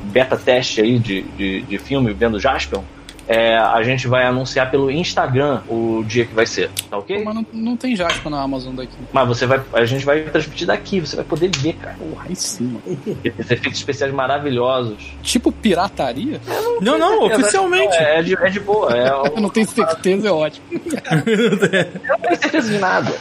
beta 0.04 0.38
teste 0.38 0.82
aí 0.82 1.00
de, 1.00 1.22
de, 1.22 1.62
de 1.62 1.78
filme 1.78 2.14
vendo 2.14 2.40
Jaspion, 2.40 2.84
é, 3.28 3.58
a 3.58 3.82
gente 3.84 4.08
vai 4.08 4.26
anunciar 4.26 4.70
pelo 4.70 4.92
Instagram 4.92 5.62
o 5.68 6.04
dia 6.06 6.26
que 6.26 6.34
vai 6.34 6.46
ser, 6.46 6.70
tá 6.90 6.98
ok? 6.98 7.24
Mas 7.24 7.36
não, 7.36 7.46
não 7.54 7.78
tem 7.78 7.96
Jasper 7.96 8.30
na 8.30 8.42
Amazon 8.42 8.76
daqui. 8.76 8.96
Mas 9.12 9.28
você 9.28 9.46
vai, 9.46 9.62
a 9.74 9.86
gente 9.86 10.06
vai 10.06 10.22
transmitir 10.24 10.68
daqui, 10.68 11.00
você 11.00 11.16
vai 11.16 11.26
poder 11.26 11.50
ver, 11.58 11.74
cara. 11.74 11.96
Porra, 11.96 12.26
aí 12.28 12.36
sim, 12.36 12.66
mano. 12.66 13.18
Esses 13.24 13.52
efeitos 13.52 13.80
especiais 13.80 14.14
maravilhosos. 14.14 15.16
Tipo 15.22 15.52
pirataria? 15.52 16.40
Não, 16.82 16.98
não, 16.98 17.26
oficialmente. 17.26 17.96
É, 17.96 18.20
é 18.20 18.24
de, 18.24 18.36
é 18.36 18.50
de 18.50 18.60
boa. 18.60 18.96
É, 18.96 19.10
Eu 19.36 19.42
não 19.42 19.50
tenho 19.50 19.68
certeza, 19.68 20.28
é 20.28 20.32
ótimo. 20.32 20.66
eu 20.72 21.48
não 21.48 21.58
tenho 21.58 22.38
certeza 22.40 22.72
de 22.72 22.80
nada. 22.80 23.14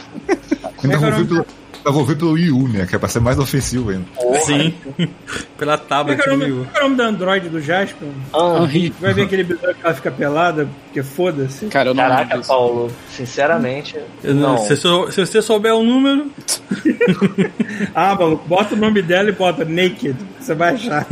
Ainda 0.83 1.45
ainda 1.85 1.91
vou 1.91 2.05
ver 2.05 2.17
pelo 2.17 2.31
Wii 2.31 2.51
U, 2.51 2.67
né? 2.69 2.85
Que 2.87 2.95
é 2.95 2.99
pra 2.99 3.09
ser 3.09 3.19
mais 3.19 3.37
ofensivo 3.39 3.89
ainda. 3.89 4.05
Sim. 4.45 4.73
Pela 5.57 5.77
tablet 5.77 6.17
do 6.23 6.31
nome, 6.31 6.43
Wii 6.45 6.53
U. 6.53 6.65
qual 6.71 6.75
é 6.75 6.79
o 6.79 6.83
nome 6.89 6.95
do 6.97 7.03
Android 7.03 7.49
do 7.49 7.61
Jasper? 7.61 8.07
Ah. 8.33 8.67
Vai 8.99 9.13
ver 9.13 9.23
aquele 9.23 9.41
episódio 9.43 9.75
que 9.75 9.85
ela 9.85 9.93
fica 9.93 10.11
pelada, 10.11 10.67
porque 10.85 11.03
foda-se. 11.03 11.65
Cara, 11.67 11.89
eu 11.89 11.93
não 11.93 12.03
Caraca. 12.03 12.39
Paulo, 12.41 12.91
sinceramente, 13.09 13.97
Eu 14.23 14.33
não- 14.35 14.53
não. 14.53 14.57
Se, 14.65 14.75
sou- 14.77 15.11
se 15.11 15.25
você 15.25 15.41
souber 15.41 15.73
o 15.73 15.83
número, 15.83 16.31
Ah, 17.95 18.15
maluco, 18.15 18.47
bota 18.47 18.75
o 18.75 18.77
nome 18.77 19.01
dela 19.01 19.29
e 19.29 19.31
bota 19.33 19.65
Naked, 19.65 20.15
você 20.39 20.53
vai 20.53 20.73
achar. 20.75 21.05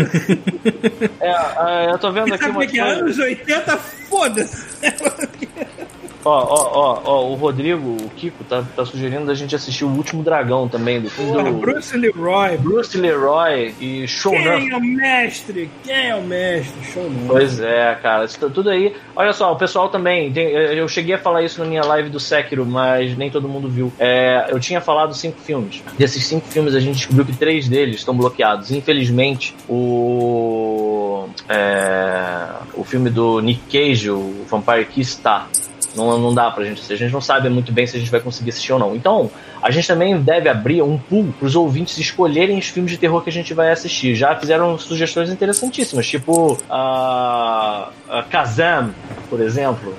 É, 1.20 1.30
ah, 1.32 1.88
eu 1.92 1.98
tô 1.98 2.12
vendo 2.12 2.30
E 2.30 2.34
aqui 2.34 2.44
sabe 2.44 2.56
uma 2.58 2.66
que 2.68 2.80
é? 2.80 2.84
Anos 2.84 3.18
80, 3.18 3.78
foda-se. 4.10 4.66
Ó, 6.24 6.30
ó, 6.30 6.72
ó, 6.74 7.02
ó, 7.04 7.30
o 7.30 7.36
Rodrigo, 7.36 7.98
o 8.04 8.10
Kiko, 8.16 8.44
tá, 8.44 8.64
tá 8.76 8.86
sugerindo 8.86 9.32
a 9.32 9.34
gente 9.34 9.56
assistir 9.56 9.84
o 9.86 9.90
Último 9.90 10.22
Dragão 10.22 10.68
também, 10.68 11.02
do 11.02 11.10
filme 11.10 11.32
Porra, 11.32 11.44
do 11.52 11.58
Bruce 11.58 11.98
Leroy. 11.98 12.58
Bruce 12.58 12.98
Leroy 12.98 13.74
e 13.80 14.08
Show 14.08 14.32
Quem 14.32 14.70
é 14.72 14.78
o 14.78 14.82
mestre? 14.82 15.70
Quem 15.84 16.10
é 16.10 16.16
o 16.16 16.22
mestre? 16.22 16.84
Show 16.84 17.10
não. 17.10 17.28
Pois 17.28 17.60
é, 17.60 17.96
cara, 18.02 18.26
isso 18.26 18.40
tá 18.40 18.50
tudo 18.50 18.70
aí. 18.70 18.96
Olha 19.16 19.34
só, 19.34 19.52
o 19.52 19.56
pessoal 19.56 19.90
também. 19.90 20.32
tem- 20.32 20.50
eu 20.52 20.88
cheguei 20.88 21.16
a 21.16 21.18
falar 21.18 21.42
isso 21.44 21.60
na 21.60 21.66
minha 21.68 21.84
live 21.84 22.10
do 22.10 22.20
Sekiro, 22.20 22.66
mas 22.66 23.18
nem 23.18 23.32
todo 23.32 23.50
mundo 23.50 23.68
viu. 23.68 23.92
É, 23.98 24.46
eu 24.50 24.60
tinha 24.60 24.80
falado 24.80 25.14
cinco 25.16 25.40
filmes. 25.42 25.82
Desses 25.98 26.26
cinco 26.28 26.48
filmes, 26.48 26.76
a 26.76 26.80
gente 26.80 26.98
descobriu 26.98 27.26
que 27.26 27.36
três 27.36 27.68
deles 27.68 27.96
estão 27.98 28.16
bloqueados. 28.16 28.70
Infelizmente, 28.72 29.56
o. 29.68 31.28
é, 31.50 32.48
o 32.76 32.84
filme 32.84 33.10
do 33.10 33.40
Nick 33.42 33.62
Cage, 33.72 34.10
o 34.12 34.46
Vampire 34.48 34.86
Kiss, 34.86 35.20
tá. 35.20 35.48
Não, 35.96 36.18
não 36.18 36.34
dá 36.34 36.50
pra 36.52 36.64
gente 36.64 36.76
assistir. 36.78 36.94
A 36.94 36.98
gente 36.98 37.12
não 37.12 37.22
sabe 37.22 37.50
muito 37.50 37.72
bem 37.72 37.86
se 37.86 37.98
a 37.98 38.00
gente 38.00 38.12
vai 38.12 38.20
conseguir 38.20 38.50
assistir 38.50 38.74
ou 38.74 38.80
não. 38.80 38.96
Então, 38.96 39.30
a 39.62 39.70
gente 39.72 39.88
também 39.88 40.20
deve 40.22 40.50
abrir 40.50 40.82
um 40.82 40.98
pool 40.98 41.34
pros 41.38 41.56
ouvintes 41.56 41.98
escolherem 41.98 42.58
os 42.58 42.68
filmes 42.68 42.92
de 42.92 42.98
terror 42.98 43.22
que 43.22 43.30
a 43.30 43.34
gente 43.34 43.54
vai 43.54 43.72
assistir. 43.72 44.16
Já 44.16 44.36
fizeram 44.36 44.78
sugestões 44.78 45.30
interessantíssimas, 45.30 46.08
tipo 46.08 46.58
a, 46.70 47.90
a 48.10 48.24
Kazam, 48.24 48.94
por 49.30 49.42
exemplo. 49.42 49.94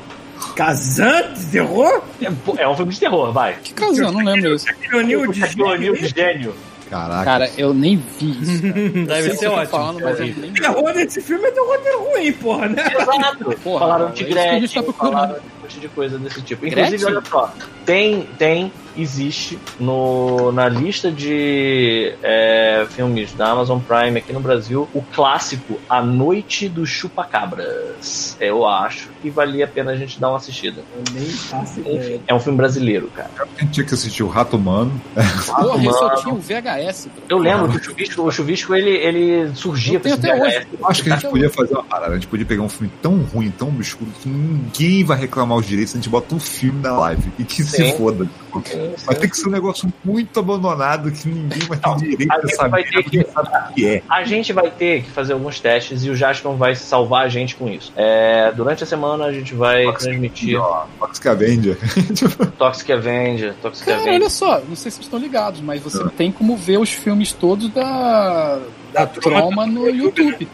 Casante 0.57 1.41
de 1.41 1.52
terror? 1.52 2.02
É, 2.20 2.62
é 2.62 2.69
um 2.69 2.77
filme 2.77 2.93
de 2.93 3.01
terror, 3.01 3.33
vai. 3.33 3.57
Que 3.62 3.73
casal, 3.73 4.12
não 4.12 4.25
lembro 4.25 4.55
isso. 4.55 4.67
Ironia 4.83 5.27
de 5.28 5.39
Shaquille 5.39 5.99
de 5.99 6.09
gênio. 6.09 6.55
Caraca. 6.91 7.25
Cara, 7.25 7.51
eu 7.57 7.73
nem 7.73 7.97
vi 7.97 8.33
isso. 8.43 8.61
Cara. 8.61 8.75
Deve 9.07 9.36
ser 9.36 9.36
o 9.36 9.39
que 9.39 9.44
eu 9.47 9.51
tô 9.51 9.57
ótimo. 9.57 9.70
Falando, 9.70 10.01
mas 10.02 10.20
eu 10.20 10.27
nem 10.27 10.52
vi. 10.52 10.61
terror 10.61 10.93
desse 10.93 11.23
filme 11.23 11.47
é 11.47 11.51
terror 11.51 11.78
de 11.78 11.91
ruim, 11.97 12.33
porra, 12.33 12.69
né? 12.69 12.85
Exato. 13.01 13.59
Porra, 13.65 13.78
falaram 13.78 14.09
é 14.09 14.12
de 14.12 14.25
Gretchen, 14.25 14.83
tá 14.83 14.93
falaram 14.93 15.36
monte 15.62 15.81
de 15.81 15.89
coisa 15.89 16.18
desse 16.18 16.42
tipo. 16.42 16.66
Inclusive, 16.66 16.99
Gretchen? 16.99 17.16
olha 17.16 17.23
só, 17.24 17.55
tem, 17.84 18.28
tem, 18.39 18.73
existe 18.97 19.58
no, 19.78 20.52
na 20.52 20.68
lista 20.68 21.10
de 21.10 22.15
é, 22.23 22.86
filmes 22.91 23.32
da 23.32 23.50
Amazon 23.50 23.78
Prime 23.81 24.18
aqui 24.18 24.32
no 24.32 24.41
Brasil 24.41 24.89
o 24.92 25.02
clássico 25.02 25.81
A 25.89 26.02
Noite 26.02 26.68
dos 26.68 26.89
Chupacabras. 26.89 28.36
Eu 28.41 28.66
acho 28.66 29.08
que 29.20 29.31
valia 29.31 29.65
a 29.65 29.68
pena 29.68 29.92
a 29.92 29.97
gente 29.97 30.20
dar 30.20 30.28
uma 30.28 30.36
assistida. 30.36 30.82
Eu 30.94 31.05
nem 31.12 31.24
faço. 31.26 31.81
Enfim, 31.81 32.20
é 32.26 32.34
um 32.34 32.41
filme 32.41 32.57
brasileiro, 32.57 33.08
cara. 33.15 33.31
A 33.39 33.60
gente 33.60 33.73
tinha 33.73 33.86
que 33.86 33.94
assistir 33.94 34.23
o 34.23 34.28
Rato 34.28 34.57
Humano. 34.57 35.00
Porra, 35.47 35.84
eu 35.84 35.92
só 35.92 36.08
mano. 36.08 36.20
tinha 36.20 36.34
o 36.34 36.39
VHS. 36.39 37.08
Eu 37.28 37.39
lembro 37.39 37.68
que 37.70 37.76
o 37.78 37.82
Chuvisco, 37.82 38.23
o 38.23 38.31
Chuvisco 38.31 38.74
ele, 38.74 38.91
ele 38.91 39.55
surgia 39.55 39.94
Eu 39.94 40.00
pra 40.00 40.10
esse 40.10 40.18
até 40.18 40.39
VHS. 40.39 40.66
Eu 40.78 40.89
acho 40.89 41.02
que 41.02 41.12
a 41.12 41.16
gente 41.16 41.31
podia 41.31 41.50
fazer 41.50 41.74
uma 41.74 41.84
parada. 41.84 42.12
A 42.12 42.15
gente 42.15 42.26
podia 42.26 42.47
pegar 42.47 42.62
um 42.62 42.68
filme 42.68 42.92
tão 43.00 43.18
ruim, 43.23 43.50
tão 43.50 43.68
obscuro, 43.68 44.10
que 44.20 44.28
ninguém 44.28 45.05
vai 45.05 45.18
reclamar 45.18 45.58
os 45.62 45.68
direitos. 45.68 45.94
A 45.94 45.97
gente 45.99 46.08
bota 46.08 46.34
um 46.34 46.41
filme 46.41 46.81
na 46.82 46.92
live. 46.99 47.32
E 47.39 47.44
que 47.44 47.62
se 47.65 47.76
Sim. 47.76 47.97
foda. 47.97 48.24
Sim, 48.66 48.92
Vai 49.07 49.15
sim. 49.15 49.20
ter 49.23 49.28
que 49.31 49.36
ser 49.36 49.49
um 49.49 49.50
negócio 49.52 49.91
muito 50.05 50.39
abandonado 50.39 51.10
que 51.10 51.26
ninguém 51.26 51.60
vai 51.66 51.78
ter 51.78 51.89
Não, 51.89 51.97
direito 51.97 52.31
a 52.32 52.49
saber. 52.50 52.70
vai 52.70 52.84
ter 52.84 53.02
que- 53.05 53.16
Ninguém 53.16 53.32
sabe 53.32 53.49
o 53.49 53.74
que 53.74 53.86
é. 53.86 54.02
A 54.08 54.24
gente 54.24 54.52
vai 54.52 54.70
ter 54.70 55.02
que 55.05 55.10
fazer 55.10 55.32
alguns 55.32 55.58
testes 55.58 56.05
e 56.05 56.10
o 56.10 56.15
Jaspion 56.15 56.57
vai 56.57 56.74
salvar 56.74 57.24
a 57.24 57.28
gente 57.28 57.57
com 57.57 57.68
isso. 57.70 57.91
É, 57.97 58.52
durante 58.52 58.84
a 58.84 58.86
semana 58.86 59.24
a 59.24 59.32
gente 59.32 59.55
vai 59.55 59.91
transmitir 59.94 60.60
Ó, 60.60 60.84
Toxic 61.00 61.26
Avenger. 61.28 61.78
Toxic 62.58 62.92
Avenger, 62.92 63.55
Toxic 63.62 63.86
Cara, 63.86 63.99
Avenger. 64.02 64.20
olha 64.20 64.31
só, 64.31 64.60
não 64.68 64.76
sei 64.76 64.91
se 64.91 64.97
vocês 64.99 65.07
estão 65.07 65.18
ligados, 65.18 65.60
mas 65.62 65.81
você 65.82 66.05
tem 66.10 66.31
como 66.31 66.57
ver 66.57 66.78
os 66.78 66.91
filmes 66.91 67.32
todos 67.32 67.68
da, 67.70 68.58
da 68.92 69.07
Troma 69.07 69.65
no 69.66 69.89
YouTube. 69.89 70.47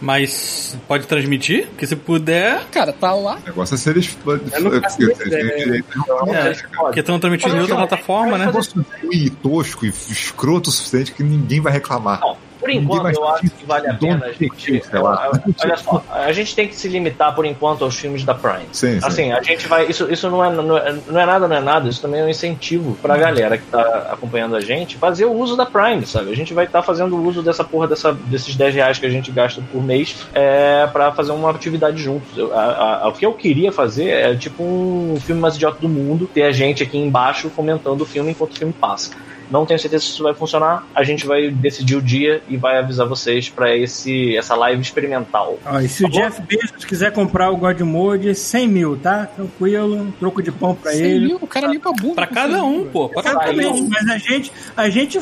Mas 0.00 0.76
pode 0.86 1.06
transmitir? 1.06 1.66
Porque 1.68 1.86
se 1.86 1.96
puder. 1.96 2.64
Cara, 2.70 2.92
tá 2.92 3.12
lá. 3.14 3.36
O 3.42 3.46
negócio 3.46 3.74
é 3.74 3.78
se 3.78 3.90
eles. 3.90 4.16
Eu 4.26 4.62
não 4.62 4.80
faço 4.82 5.02
eles 5.02 5.20
ideia. 5.20 5.48
têm 5.48 5.64
direito. 5.64 5.86
É, 6.32 6.52
porque 6.78 7.00
estão 7.00 7.18
transmitindo 7.18 7.56
em 7.56 7.60
outra 7.60 7.76
plataforma, 7.76 8.32
É 8.32 8.34
um 8.34 8.38
né? 8.38 8.46
negócio 8.46 8.86
ruim, 9.02 9.28
tosco 9.42 9.86
e 9.86 9.88
escroto 9.88 10.70
o 10.70 10.72
suficiente 10.72 11.12
que 11.12 11.22
ninguém 11.22 11.60
vai 11.60 11.72
reclamar. 11.72 12.20
Não, 12.20 12.36
por 12.58 12.70
enquanto 12.70 13.14
eu 13.16 13.28
acho 13.28 13.50
que 13.50 13.64
vale 13.66 13.88
a 13.88 13.94
pena 13.94 14.26
a 14.26 14.32
gente. 14.32 14.72
It, 14.74 14.86
sei 14.86 14.98
lá. 14.98 15.30
Olha 15.64 15.76
só, 15.76 16.04
a 16.10 16.32
gente 16.32 16.54
tem 16.54 16.68
que 16.68 16.74
se 16.76 16.88
limitar 16.88 17.34
por 17.34 17.44
enquanto 17.46 17.84
aos 17.84 17.96
filmes 17.96 18.24
da 18.24 18.34
Prime. 18.34 18.66
Sim, 18.72 19.00
sim. 19.00 19.06
Assim, 19.06 19.32
a 19.32 19.42
gente 19.42 19.66
vai. 19.68 19.86
Isso, 19.86 20.10
isso 20.12 20.28
não, 20.30 20.44
é, 20.44 20.50
não, 20.50 20.76
é, 20.76 20.96
não 21.06 21.20
é 21.20 21.26
nada, 21.26 21.46
não 21.48 21.56
é 21.56 21.60
nada. 21.60 21.88
Isso 21.88 22.00
também 22.02 22.20
é 22.20 22.24
um 22.24 22.28
incentivo 22.28 22.96
pra 23.00 23.16
galera 23.16 23.56
que 23.58 23.66
tá 23.66 24.08
acompanhando 24.10 24.56
a 24.56 24.60
gente 24.60 24.96
fazer 24.98 25.24
o 25.24 25.32
uso 25.32 25.56
da 25.56 25.66
Prime, 25.66 26.04
sabe? 26.06 26.30
A 26.32 26.36
gente 26.36 26.52
vai 26.54 26.64
estar 26.64 26.82
fazendo 26.82 27.16
o 27.16 27.24
uso 27.26 27.42
dessa 27.42 27.64
porra, 27.64 27.86
dessa, 27.88 28.12
desses 28.12 28.56
10 28.56 28.74
reais 28.74 28.98
que 28.98 29.06
a 29.06 29.10
gente 29.10 29.30
gasta 29.30 29.62
por 29.72 29.82
mês 29.82 30.16
é, 30.34 30.86
pra 30.92 31.12
fazer 31.12 31.32
uma 31.32 31.50
atividade 31.50 32.02
juntos. 32.02 32.36
Eu- 32.36 32.52
a- 32.56 33.02
a- 33.04 33.08
o 33.08 33.12
que 33.12 33.24
eu 33.24 33.32
queria 33.32 33.70
fazer 33.72 34.08
é 34.08 34.34
tipo 34.36 34.62
um 34.62 35.16
filme 35.20 35.40
mais 35.40 35.54
idiota 35.56 35.78
do 35.80 35.88
mundo, 35.88 36.28
ter 36.32 36.42
a 36.42 36.52
gente 36.52 36.82
aqui 36.82 36.98
embaixo 36.98 37.50
comentando 37.50 38.00
o 38.00 38.06
filme 38.06 38.30
enquanto 38.32 38.52
o 38.52 38.58
filme 38.58 38.72
passa. 38.72 39.10
Não 39.50 39.64
tenho 39.64 39.78
certeza 39.80 40.04
se 40.04 40.10
isso 40.10 40.22
vai 40.22 40.34
funcionar. 40.34 40.86
A 40.94 41.02
gente 41.02 41.26
vai 41.26 41.50
decidir 41.50 41.96
o 41.96 42.02
dia 42.02 42.42
e 42.48 42.56
vai 42.56 42.78
avisar 42.78 43.06
vocês 43.06 43.48
pra 43.48 43.74
esse 43.76 44.36
essa 44.36 44.54
live 44.54 44.80
experimental. 44.82 45.58
Ó, 45.64 45.80
e 45.80 45.88
se 45.88 46.04
o 46.04 46.08
Jeff 46.10 46.40
Bezos 46.42 46.84
quiser 46.84 47.12
comprar 47.12 47.50
o 47.50 47.56
God 47.56 47.80
Mode, 47.80 48.34
100 48.34 48.68
mil, 48.68 48.96
tá? 48.96 49.26
Tranquilo, 49.26 49.96
um 50.02 50.10
troco 50.10 50.42
de 50.42 50.52
pão 50.52 50.74
pra 50.74 50.92
100 50.92 51.00
ele. 51.02 51.26
mil, 51.28 51.38
o 51.40 51.46
cara 51.46 51.66
limpa 51.68 51.90
a 51.90 51.92
bunda. 51.92 52.14
Pra 52.14 52.26
cada 52.26 52.54
100 52.60 52.62
um, 52.62 52.84
pô. 52.86 53.08
Pra 53.08 53.22
cada 53.22 53.36
Exatamente, 53.50 53.82
um. 53.82 53.88
mas 53.88 54.08
a 54.10 54.18
gente, 54.18 54.52
a 54.76 54.88
gente 54.90 55.18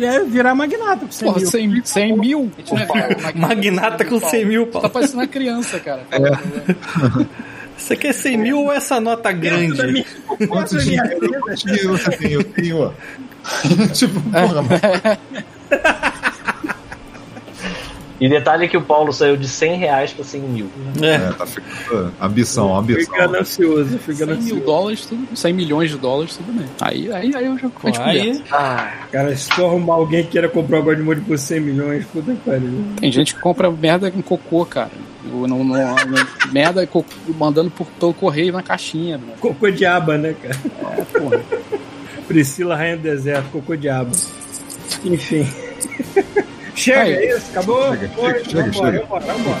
é 0.00 0.20
virar 0.24 0.54
magnata 0.54 1.04
com 1.04 1.12
100 1.12 1.28
Porra, 1.28 1.40
mil. 1.40 1.50
100, 1.50 1.82
100 1.84 2.16
mil? 2.18 2.52
A 2.56 2.60
gente 2.60 2.72
não 2.72 2.78
é 2.80 2.86
magnata, 2.86 3.38
Magnata 3.38 4.04
com 4.04 4.18
100 4.20 4.44
mil, 4.46 4.66
Tá 4.66 4.80
pau. 4.80 4.90
parecendo 4.90 5.18
uma 5.18 5.26
criança, 5.26 5.78
cara. 5.80 6.02
Você 7.76 7.96
quer 7.96 8.12
100 8.12 8.36
mil 8.38 8.58
ou 8.64 8.72
essa 8.72 9.00
nota 9.00 9.30
grande? 9.30 9.80
minha- 9.86 10.04
Quanto 10.48 10.76
dentro 10.76 10.78
da 10.78 10.84
minha 10.84 11.02
dinheiro, 11.02 11.20
vida, 11.20 11.40
quanto 11.40 11.66
dinheiro 11.66 11.88
você 11.96 12.10
tem? 12.10 12.32
Eu 12.32 12.44
tenho, 12.44 12.78
ó. 12.78 12.92
tipo, 13.94 14.20
porra, 14.20 14.62
mano. 14.62 15.18
E 18.20 18.28
detalhe 18.28 18.66
que 18.68 18.76
o 18.76 18.82
Paulo 18.82 19.12
saiu 19.12 19.36
de 19.36 19.46
100 19.46 19.78
reais 19.78 20.12
pra 20.12 20.24
100 20.24 20.40
mil. 20.40 20.68
É. 21.00 21.14
É, 21.14 21.18
tá 21.34 21.46
ficando. 21.46 22.12
Ambição, 22.20 22.68
Fui 22.70 22.78
ambição. 22.94 23.16
ganancioso, 23.16 23.98
fui 24.00 24.12
100 24.14 24.26
mil 24.26 24.34
ganancioso. 24.34 24.64
dólares, 24.64 25.06
tudo, 25.06 25.36
100 25.36 25.52
milhões 25.52 25.90
de 25.90 25.98
dólares, 25.98 26.36
tudo 26.36 26.52
bem. 26.52 26.66
Aí, 26.80 27.12
aí, 27.12 27.32
aí 27.36 27.46
eu 27.46 27.56
já 27.56 27.68
conversa. 27.68 28.02
aí, 28.04 28.42
Ah, 28.50 28.92
Cara, 29.12 29.36
se 29.36 29.48
tu 29.50 29.64
arrumar 29.64 29.94
alguém 29.94 30.24
que 30.24 30.30
queira 30.30 30.48
comprar 30.48 30.80
o 30.80 30.82
God 30.82 30.98
Mode 30.98 31.20
por 31.20 31.38
100 31.38 31.60
milhões, 31.60 32.04
puta 32.06 32.32
que 32.32 32.38
pariu. 32.40 32.84
Tem 33.00 33.12
gente 33.12 33.36
que 33.36 33.40
compra 33.40 33.70
merda 33.70 34.08
em 34.08 34.20
cocô, 34.20 34.66
cara. 34.66 34.90
Não, 35.24 35.46
não, 35.46 35.62
não- 35.64 35.96
merda 36.50 36.84
cocô, 36.88 37.08
mandando 37.38 37.70
por, 37.70 37.86
pelo 38.00 38.12
correio 38.14 38.52
na 38.52 38.64
caixinha. 38.64 39.16
Mano. 39.16 39.34
Cocô 39.38 39.70
de 39.70 39.86
aba, 39.86 40.18
né, 40.18 40.34
cara? 40.42 40.56
É, 40.98 41.18
porra. 41.20 41.40
Priscila, 42.28 42.76
Rainha 42.76 42.96
do 42.98 43.02
Deserto, 43.02 43.48
cocô 43.50 43.74
de 43.74 43.88
aba. 43.88 44.12
Enfim. 45.04 45.46
chega, 46.76 47.00
Aí. 47.00 47.12
é 47.14 47.36
isso? 47.36 47.50
Acabou? 47.50 47.90
Chega, 47.96 48.08
Foi, 48.10 48.44
chega, 48.44 48.62
vambora, 48.62 48.72
chega. 48.92 49.00
vambora, 49.06 49.24
vambora. 49.34 49.60